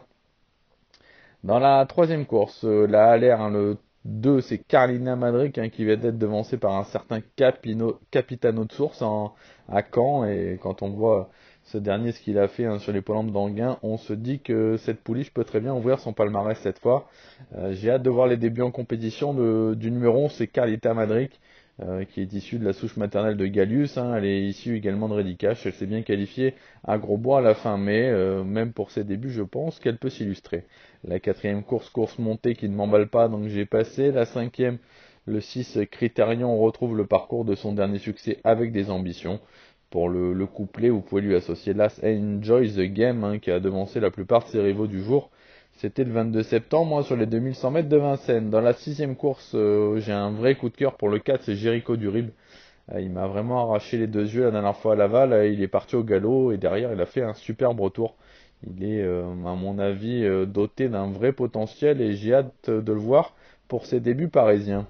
Dans 1.44 1.58
la 1.58 1.84
troisième 1.86 2.24
course, 2.24 2.64
euh, 2.64 2.86
la 2.86 3.10
Haller, 3.10 3.32
hein, 3.32 3.50
le 3.50 3.76
2, 4.06 4.40
c'est 4.40 4.58
Carlina 4.58 5.16
Madric 5.16 5.58
hein, 5.58 5.68
qui 5.68 5.84
vient 5.84 5.98
d'être 5.98 6.18
devancé 6.18 6.56
par 6.56 6.72
un 6.76 6.84
certain 6.84 7.20
Capitano 7.36 8.64
de 8.64 8.72
source 8.72 9.02
à 9.68 9.82
Caen. 9.94 10.24
Et 10.24 10.58
quand 10.62 10.80
on 10.82 10.88
voit 10.90 11.30
ce 11.64 11.78
dernier 11.78 12.12
ce 12.12 12.20
qu'il 12.20 12.38
a 12.38 12.48
fait 12.48 12.64
hein, 12.64 12.78
sur 12.78 12.92
les 12.92 13.00
polandes 13.00 13.32
d'Anguin, 13.32 13.78
on 13.82 13.96
se 13.96 14.12
dit 14.12 14.40
que 14.40 14.76
cette 14.76 15.00
pouliche 15.00 15.32
peut 15.32 15.44
très 15.44 15.60
bien 15.60 15.74
ouvrir 15.74 15.98
son 15.98 16.12
palmarès 16.12 16.58
cette 16.58 16.78
fois. 16.78 17.08
Euh, 17.56 17.72
j'ai 17.72 17.90
hâte 17.90 18.02
de 18.02 18.10
voir 18.10 18.26
les 18.26 18.36
débuts 18.36 18.62
en 18.62 18.70
compétition 18.70 19.34
du 19.74 19.90
numéro 19.90 20.24
11, 20.24 20.32
c'est 20.32 20.46
Carlita 20.46 20.94
Madric. 20.94 21.40
Euh, 21.82 22.04
qui 22.04 22.20
est 22.20 22.32
issue 22.32 22.60
de 22.60 22.64
la 22.64 22.72
souche 22.72 22.96
maternelle 22.96 23.36
de 23.36 23.46
Gallius. 23.46 23.98
Hein. 23.98 24.14
elle 24.14 24.26
est 24.26 24.44
issue 24.44 24.76
également 24.76 25.08
de 25.08 25.14
Redicache. 25.14 25.66
Elle 25.66 25.72
s'est 25.72 25.86
bien 25.86 26.02
qualifiée 26.02 26.54
à 26.84 26.98
Grosbois 26.98 27.38
à 27.38 27.40
la 27.40 27.54
fin 27.56 27.76
mai. 27.76 28.08
Euh, 28.10 28.44
même 28.44 28.72
pour 28.72 28.92
ses 28.92 29.02
débuts, 29.02 29.30
je 29.30 29.42
pense 29.42 29.80
qu'elle 29.80 29.98
peut 29.98 30.08
s'illustrer. 30.08 30.66
La 31.02 31.18
quatrième 31.18 31.64
course, 31.64 31.90
course 31.90 32.16
montée 32.20 32.54
qui 32.54 32.68
ne 32.68 32.76
m'emballe 32.76 33.08
pas, 33.08 33.26
donc 33.26 33.48
j'ai 33.48 33.66
passé. 33.66 34.12
La 34.12 34.24
cinquième, 34.24 34.78
le 35.26 35.40
6 35.40 35.80
Critérion, 35.90 36.54
on 36.54 36.58
retrouve 36.58 36.96
le 36.96 37.06
parcours 37.06 37.44
de 37.44 37.56
son 37.56 37.72
dernier 37.72 37.98
succès 37.98 38.38
avec 38.44 38.70
des 38.70 38.88
ambitions. 38.88 39.40
Pour 39.94 40.08
le, 40.08 40.44
couplet, 40.46 40.88
vous 40.88 41.02
pouvez 41.02 41.22
lui 41.22 41.36
associer 41.36 41.72
Last 41.72 42.02
Enjoy 42.02 42.68
the 42.68 42.92
Game, 42.92 43.22
hein, 43.22 43.38
qui 43.38 43.52
a 43.52 43.60
devancé 43.60 44.00
la 44.00 44.10
plupart 44.10 44.42
de 44.42 44.48
ses 44.48 44.60
rivaux 44.60 44.88
du 44.88 45.00
jour. 45.00 45.30
C'était 45.74 46.02
le 46.02 46.10
22 46.10 46.42
septembre, 46.42 46.86
moi, 46.86 47.04
sur 47.04 47.14
les 47.14 47.26
2100 47.26 47.70
mètres 47.70 47.88
de 47.88 47.98
Vincennes. 47.98 48.50
Dans 48.50 48.60
la 48.60 48.72
sixième 48.72 49.14
course, 49.14 49.52
euh, 49.54 50.00
j'ai 50.00 50.10
un 50.10 50.32
vrai 50.32 50.56
coup 50.56 50.68
de 50.68 50.74
cœur 50.74 50.96
pour 50.96 51.08
le 51.08 51.20
4, 51.20 51.44
c'est 51.44 51.54
Jericho 51.54 51.94
Durib. 51.96 52.30
Euh, 52.92 53.00
il 53.00 53.10
m'a 53.10 53.28
vraiment 53.28 53.70
arraché 53.70 53.96
les 53.96 54.08
deux 54.08 54.34
yeux 54.34 54.42
la 54.42 54.50
dernière 54.50 54.76
fois 54.76 54.94
à 54.94 54.96
Laval. 54.96 55.32
Euh, 55.32 55.46
il 55.46 55.62
est 55.62 55.68
parti 55.68 55.94
au 55.94 56.02
galop 56.02 56.50
et 56.50 56.56
derrière, 56.56 56.92
il 56.92 57.00
a 57.00 57.06
fait 57.06 57.22
un 57.22 57.34
superbe 57.34 57.78
retour. 57.80 58.16
Il 58.66 58.82
est, 58.82 59.00
à 59.00 59.54
mon 59.54 59.78
avis, 59.78 60.28
doté 60.48 60.88
d'un 60.88 61.08
vrai 61.08 61.32
potentiel 61.32 62.00
et 62.00 62.14
j'ai 62.14 62.34
hâte 62.34 62.68
de 62.68 62.92
le 62.92 62.98
voir 62.98 63.36
pour 63.68 63.86
ses 63.86 64.00
débuts 64.00 64.26
parisiens. 64.26 64.88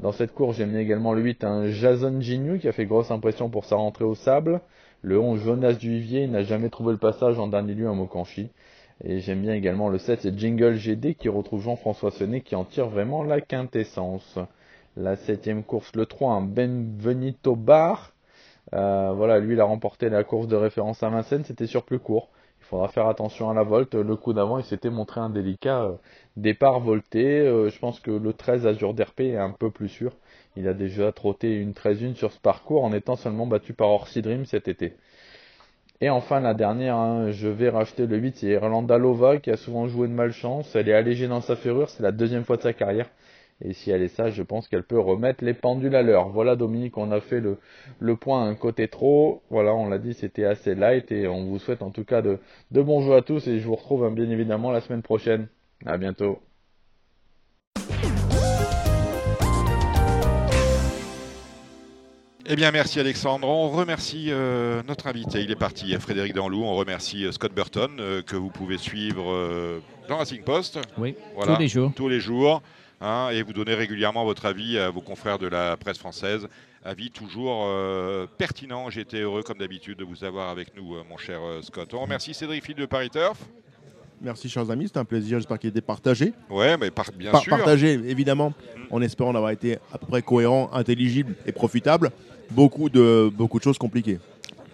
Dans 0.00 0.12
cette 0.12 0.34
course, 0.34 0.56
j'aime 0.56 0.76
également 0.76 1.12
le 1.12 1.22
8, 1.22 1.44
un 1.44 1.68
Jason 1.68 2.20
Ginu 2.20 2.58
qui 2.58 2.68
a 2.68 2.72
fait 2.72 2.84
grosse 2.84 3.10
impression 3.10 3.48
pour 3.48 3.64
sa 3.64 3.76
rentrée 3.76 4.04
au 4.04 4.14
sable. 4.14 4.60
Le 5.02 5.20
11, 5.20 5.40
Jonas 5.40 5.74
Duvivier, 5.74 6.26
n'a 6.26 6.42
jamais 6.42 6.68
trouvé 6.68 6.92
le 6.92 6.98
passage 6.98 7.38
en 7.38 7.46
dernier 7.46 7.74
lieu 7.74 7.88
à 7.88 7.92
Mokanchi. 7.92 8.50
Et 9.04 9.20
j'aime 9.20 9.42
bien 9.42 9.54
également 9.54 9.88
le 9.88 9.98
7, 9.98 10.22
c'est 10.22 10.38
Jingle 10.38 10.74
GD 10.74 11.14
qui 11.14 11.28
retrouve 11.28 11.62
Jean-François 11.62 12.10
Sonnet 12.10 12.40
qui 12.40 12.54
en 12.54 12.64
tire 12.64 12.88
vraiment 12.88 13.22
la 13.22 13.40
quintessence. 13.40 14.38
La 14.96 15.16
septième 15.16 15.62
course, 15.62 15.94
le 15.94 16.06
3, 16.06 16.32
un 16.32 16.42
Benvenito 16.42 17.56
Bar. 17.56 18.12
Euh, 18.72 19.12
voilà, 19.14 19.38
lui 19.40 19.54
il 19.54 19.60
a 19.60 19.64
remporté 19.64 20.08
la 20.08 20.24
course 20.24 20.48
de 20.48 20.56
référence 20.56 21.02
à 21.02 21.08
Vincennes, 21.08 21.44
c'était 21.44 21.66
sur 21.66 21.84
plus 21.84 21.98
court. 21.98 22.30
Il 22.64 22.68
faudra 22.68 22.88
faire 22.88 23.08
attention 23.08 23.50
à 23.50 23.54
la 23.54 23.62
volte. 23.62 23.94
Le 23.94 24.16
coup 24.16 24.32
d'avant, 24.32 24.58
il 24.58 24.64
s'était 24.64 24.88
montré 24.88 25.20
un 25.20 25.28
délicat 25.28 25.82
euh, 25.82 25.92
départ 26.38 26.80
volté. 26.80 27.40
Euh, 27.40 27.68
je 27.68 27.78
pense 27.78 28.00
que 28.00 28.10
le 28.10 28.32
13 28.32 28.66
Azur 28.66 28.94
d'RP 28.94 29.20
est 29.20 29.36
un 29.36 29.50
peu 29.50 29.70
plus 29.70 29.90
sûr. 29.90 30.12
Il 30.56 30.66
a 30.66 30.72
déjà 30.72 31.12
trotté 31.12 31.54
une 31.56 31.72
13-1 31.72 32.14
sur 32.14 32.32
ce 32.32 32.40
parcours 32.40 32.82
en 32.82 32.94
étant 32.94 33.16
seulement 33.16 33.46
battu 33.46 33.74
par 33.74 33.90
Orsi 33.90 34.22
cet 34.46 34.68
été. 34.68 34.94
Et 36.00 36.08
enfin, 36.08 36.40
la 36.40 36.54
dernière, 36.54 36.96
hein, 36.96 37.30
je 37.32 37.48
vais 37.48 37.68
racheter 37.68 38.06
le 38.06 38.16
8, 38.16 38.36
c'est 38.36 38.46
Irlanda 38.46 38.96
Lova 38.96 39.38
qui 39.38 39.50
a 39.50 39.56
souvent 39.56 39.86
joué 39.86 40.08
de 40.08 40.12
malchance. 40.12 40.74
Elle 40.74 40.88
est 40.88 40.94
allégée 40.94 41.28
dans 41.28 41.42
sa 41.42 41.56
ferrure, 41.56 41.90
c'est 41.90 42.02
la 42.02 42.12
deuxième 42.12 42.44
fois 42.44 42.56
de 42.56 42.62
sa 42.62 42.72
carrière. 42.72 43.10
Et 43.60 43.72
si 43.72 43.90
elle 43.90 44.02
est 44.02 44.08
sage, 44.08 44.34
je 44.34 44.42
pense 44.42 44.68
qu'elle 44.68 44.82
peut 44.82 44.98
remettre 44.98 45.44
les 45.44 45.54
pendules 45.54 45.94
à 45.94 46.02
l'heure. 46.02 46.28
Voilà 46.28 46.56
Dominique, 46.56 46.98
on 46.98 47.12
a 47.12 47.20
fait 47.20 47.40
le, 47.40 47.58
le 48.00 48.16
point 48.16 48.44
un 48.44 48.54
côté 48.54 48.88
trop. 48.88 49.42
Voilà, 49.50 49.74
on 49.74 49.88
l'a 49.88 49.98
dit, 49.98 50.12
c'était 50.12 50.44
assez 50.44 50.74
light 50.74 51.12
et 51.12 51.28
on 51.28 51.44
vous 51.44 51.58
souhaite 51.58 51.82
en 51.82 51.90
tout 51.90 52.04
cas 52.04 52.20
de, 52.20 52.38
de 52.72 52.82
bons 52.82 53.02
jeux 53.02 53.14
à 53.14 53.22
tous 53.22 53.46
et 53.46 53.60
je 53.60 53.66
vous 53.66 53.76
retrouve 53.76 54.04
hein, 54.04 54.10
bien 54.10 54.28
évidemment 54.28 54.70
la 54.70 54.80
semaine 54.80 55.02
prochaine. 55.02 55.48
À 55.86 55.96
bientôt. 55.98 56.40
Eh 62.46 62.56
bien, 62.56 62.72
merci 62.72 63.00
Alexandre. 63.00 63.48
On 63.48 63.70
remercie 63.70 64.26
euh, 64.28 64.82
notre 64.86 65.06
invité. 65.06 65.42
Il 65.42 65.50
est 65.50 65.56
parti, 65.56 65.94
Frédéric 65.98 66.34
Danlou. 66.34 66.62
On 66.62 66.74
remercie 66.74 67.24
euh, 67.24 67.32
Scott 67.32 67.54
Burton, 67.54 67.96
euh, 67.98 68.20
que 68.20 68.36
vous 68.36 68.50
pouvez 68.50 68.76
suivre 68.76 69.80
dans 70.08 70.18
Racing 70.18 70.42
Post. 70.42 70.78
Oui, 70.98 71.16
tous 71.40 71.58
les 71.58 71.68
jours. 71.68 71.92
Tous 71.96 72.08
les 72.08 72.20
jours. 72.20 72.60
Hein, 73.00 73.28
et 73.32 73.42
vous 73.42 73.52
donnez 73.52 73.74
régulièrement 73.74 74.24
votre 74.24 74.46
avis 74.46 74.78
à 74.78 74.90
vos 74.90 75.00
confrères 75.00 75.38
de 75.38 75.46
la 75.46 75.76
presse 75.76 75.98
française 75.98 76.48
avis 76.86 77.10
toujours 77.10 77.64
euh, 77.66 78.26
pertinent. 78.38 78.88
Été 78.90 79.20
heureux, 79.20 79.42
comme 79.42 79.56
d'habitude, 79.58 79.98
de 79.98 80.04
vous 80.04 80.22
avoir 80.22 80.50
avec 80.50 80.76
nous, 80.76 80.94
euh, 80.96 81.02
mon 81.08 81.16
cher 81.16 81.40
euh, 81.42 81.62
Scott. 81.62 81.92
On 81.94 82.00
remercie 82.00 82.34
Cédric 82.34 82.62
Philippe 82.62 82.80
de 82.80 82.86
Paris 82.86 83.08
Turf. 83.10 83.38
Merci, 84.20 84.48
chers 84.48 84.70
amis. 84.70 84.86
C'était 84.86 84.98
un 84.98 85.04
plaisir. 85.06 85.38
J'espère 85.38 85.58
qu'il 85.58 85.68
a 85.68 85.72
été 85.72 85.80
partagé. 85.80 86.32
Ouais, 86.50 86.76
mais 86.76 86.90
par- 86.90 87.10
bien 87.16 87.30
Par- 87.30 87.40
sûr. 87.42 87.50
Partagé, 87.56 87.92
évidemment, 87.92 88.52
en 88.90 89.00
espérant 89.02 89.34
avoir 89.34 89.50
été 89.50 89.78
à 89.92 89.98
peu 89.98 90.06
près 90.06 90.22
cohérent, 90.22 90.70
intelligible 90.72 91.34
et 91.46 91.52
profitable. 91.52 92.10
Beaucoup 92.50 92.88
de, 92.90 93.30
beaucoup 93.34 93.58
de 93.58 93.64
choses 93.64 93.78
compliquées. 93.78 94.18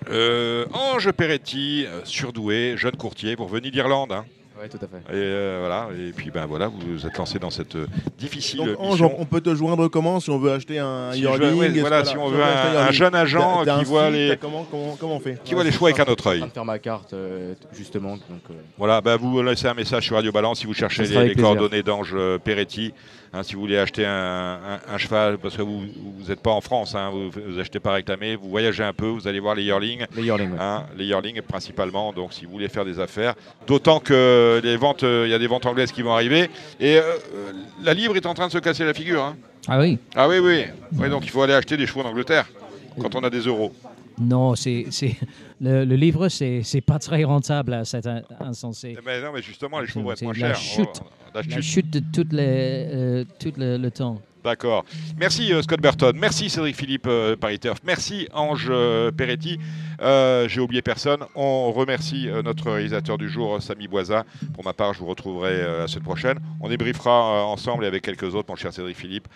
Euh, 0.09 0.67
Ange 0.73 1.13
Peretti, 1.13 1.87
surdoué, 2.05 2.75
jeune 2.77 2.97
courtier, 2.97 3.35
vous 3.37 3.45
revenez 3.45 3.71
d'Irlande. 3.71 4.13
hein. 4.13 4.25
Ouais, 4.61 4.69
tout 4.69 4.77
à 4.77 4.87
fait. 4.87 4.99
Et 5.17 5.17
euh, 5.17 5.57
voilà. 5.61 5.89
Et 5.99 6.13
puis 6.13 6.31
ben 6.31 6.45
voilà, 6.45 6.69
vous 6.69 6.79
vous 6.81 7.07
êtes 7.07 7.17
lancé 7.17 7.39
dans 7.39 7.49
cette 7.49 7.77
euh, 7.77 7.87
difficile 8.19 8.59
Donc, 8.59 8.69
Ange, 8.79 8.91
mission. 9.03 9.15
on 9.19 9.25
peut 9.25 9.41
te 9.41 9.55
joindre 9.55 9.89
comment 9.89 10.21
si 10.21 10.29
on 10.29 10.39
veut 10.39 10.53
acheter 10.53 10.79
un 10.79 11.13
Si 11.13 11.19
je 11.21 11.23
yearling 11.25 11.51
veux- 11.51 11.55
ouais, 11.57 11.81
voilà, 11.81 12.05
si 12.05 12.17
on 12.19 12.29
veut 12.29 12.43
un, 12.43 12.91
jeune 12.91 13.15
agent 13.15 13.65
t'as- 13.65 13.65
t'as 13.65 13.79
qui 13.79 13.85
voit 13.87 14.07
site, 14.07 14.13
les, 14.15 14.37
Comment, 14.39 14.67
comment, 14.71 14.97
comment 15.01 15.17
on 15.17 15.21
fait 15.21 15.41
qui 15.43 15.55
voit 15.55 15.65
les 15.65 15.73
choix 15.73 15.89
avec 15.89 16.07
un 16.07 16.13
autre 16.13 16.27
œil. 16.27 16.41
train 16.41 16.49
de 16.49 16.53
faire 16.53 16.65
ma 16.67 16.79
carte, 16.79 17.15
euh, 17.15 17.55
justement. 17.73 18.13
Donc, 18.17 18.43
euh, 18.51 18.55
Voilà, 18.77 19.01
bah, 19.01 19.17
vous 19.17 19.43
laissez 19.43 19.67
un 19.67 19.75
message 19.75 20.05
sur 20.05 20.17
Radio 20.17 20.31
Balance 20.31 20.59
si 20.61 20.67
vous 20.67 20.75
cherchez 20.75 21.05
les, 21.05 21.29
les 21.29 21.35
coordonnées 21.35 21.83
d'Ange 21.83 22.15
Peretti. 22.45 22.93
Hein, 23.33 23.45
si 23.45 23.55
vous 23.55 23.61
voulez 23.61 23.79
acheter 23.79 24.05
un, 24.05 24.11
un- 24.91 24.93
un 24.95 24.99
cheval, 24.99 25.39
parce 25.39 25.57
que 25.57 25.63
vous 25.63 25.85
n'êtes 26.29 26.41
pas 26.41 26.51
en 26.51 26.61
France, 26.61 26.97
hein, 26.97 27.11
vous, 27.13 27.31
vous 27.31 27.61
achetez 27.61 27.79
pas 27.79 27.93
réclamé, 27.93 28.35
vous 28.35 28.49
voyagez 28.51 28.83
un 28.83 28.93
peu, 28.93 29.07
vous 29.07 29.29
allez 29.29 29.39
voir 29.39 29.55
les 29.55 29.63
yearlings. 29.63 30.05
les 30.17 30.25
yearlings. 30.25 30.51
ouais. 30.51 30.59
Hein, 30.61 30.87
les 30.97 31.05
yearlings 31.05 31.41
principalement, 31.43 32.13
donc 32.13 32.33
si 32.33 32.45
vous 32.45 32.51
voulez 32.51 32.69
faire 32.69 32.85
des 32.85 32.99
affaires, 32.99 33.35
d'autant 33.69 34.01
que 34.01 34.61
les 34.65 34.77
ventes, 34.77 35.05
euh, 35.05 35.25
il 35.29 35.31
y 35.31 35.35
a 35.35 35.39
des 35.39 35.47
ventes 35.47 35.65
anglaises 35.67 35.93
qui 35.93 36.03
vont 36.03 36.13
arriver, 36.13 36.51
et 36.81 36.97
euh, 36.97 37.03
euh, 37.03 37.53
la 37.85 37.95
livre 37.95 38.17
est 38.17 38.27
en 38.27 38.35
train 38.35 38.49
de 38.49 38.53
se 38.53 38.59
casser 38.59 38.85
la 38.85 38.95
figure. 38.95 39.23
hein. 39.23 39.37
Ah 39.69 39.79
oui 39.79 39.99
Ah 40.17 40.29
oui, 40.29 40.39
oui, 40.41 40.65
oui, 40.99 41.09
donc 41.09 41.25
il 41.25 41.31
faut 41.31 41.43
aller 41.43 41.55
acheter 41.55 41.77
des 41.77 41.87
chevaux 41.87 42.01
en 42.01 42.07
Angleterre 42.07 42.47
quand 43.01 43.15
on 43.15 43.21
a 43.23 43.31
des 43.31 43.41
euros. 43.43 43.73
Non, 44.21 44.55
c'est, 44.55 44.87
c'est- 44.91 45.17
le, 45.61 45.85
le 45.85 45.97
livre, 45.97 46.29
c'est, 46.29 46.63
c'est 46.63 46.81
pas 46.83 46.99
très 46.99 47.25
rentable 47.25 47.73
à 47.75 47.85
cet 47.85 48.07
in- 48.07 48.23
insensé. 48.41 48.97
Eh 48.99 49.03
ben 49.05 49.25
non, 49.25 49.33
mais 49.33 49.43
justement, 49.43 49.81
les 49.81 49.87
chevaux 49.87 50.03
vont 50.05 50.13
être 50.13 50.23
moins 50.23 50.33
la 50.35 50.55
chers. 50.55 50.57
chute. 50.57 51.01
On- 51.03 51.07
la 51.35 51.43
La 51.43 51.43
chute. 51.43 51.63
chute 51.63 51.91
de 51.91 52.01
tout, 52.13 52.27
les, 52.31 52.43
euh, 52.93 53.25
tout 53.39 53.53
le, 53.57 53.77
le 53.79 53.91
temps. 53.91 54.21
D'accord. 54.43 54.87
Merci 55.19 55.53
euh, 55.53 55.61
Scott 55.61 55.81
Burton. 55.81 56.17
Merci 56.19 56.49
Cédric 56.49 56.75
Philippe 56.75 57.07
euh, 57.07 57.37
Paris 57.37 57.59
Turf. 57.59 57.79
Merci 57.85 58.27
Ange 58.33 58.69
euh, 58.71 59.11
Peretti. 59.11 59.59
Euh, 60.01 60.49
J'ai 60.49 60.61
oublié 60.63 60.81
personne. 60.81 61.25
On 61.35 61.71
remercie 61.73 62.29
notre 62.43 62.71
réalisateur 62.71 63.19
du 63.19 63.29
jour, 63.29 63.63
Samy 63.63 63.87
Boisa. 63.87 64.25
Pour 64.55 64.65
ma 64.65 64.73
part, 64.73 64.95
je 64.95 65.01
vous 65.01 65.07
retrouverai 65.07 65.63
la 65.63 65.89
semaine 65.89 66.05
prochaine. 66.05 66.39
On 66.61 66.69
débriefera 66.69 67.45
ensemble 67.45 67.85
et 67.85 67.87
avec 67.87 68.03
quelques 68.03 68.35
autres, 68.35 68.49
mon 68.49 68.57
cher 68.57 68.73
Cédric 68.73 68.97
Philippe, 68.97 69.29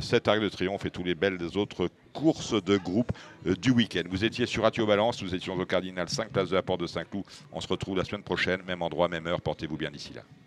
cet 0.00 0.26
arc 0.26 0.40
de 0.40 0.48
triomphe 0.48 0.86
et 0.86 0.90
tous 0.90 1.04
les 1.04 1.14
belles 1.14 1.36
des 1.36 1.58
autres 1.58 1.88
courses 2.14 2.54
de 2.62 2.78
groupe 2.78 3.12
du 3.44 3.72
week-end. 3.72 4.02
Vous 4.10 4.24
étiez 4.24 4.46
sur 4.46 4.62
Radio 4.62 4.86
Balance, 4.86 5.22
nous 5.22 5.34
étions 5.34 5.54
au 5.54 5.66
Cardinal 5.66 6.08
5 6.08 6.30
place 6.30 6.48
de 6.48 6.54
la 6.54 6.62
Porte 6.62 6.80
de 6.80 6.86
Saint-Cloud. 6.86 7.24
On 7.52 7.60
se 7.60 7.68
retrouve 7.68 7.98
la 7.98 8.04
semaine 8.04 8.22
prochaine, 8.22 8.62
même 8.66 8.80
endroit, 8.80 9.08
même 9.08 9.26
heure. 9.26 9.42
Portez-vous 9.42 9.76
bien 9.76 9.90
d'ici 9.90 10.14
là. 10.14 10.22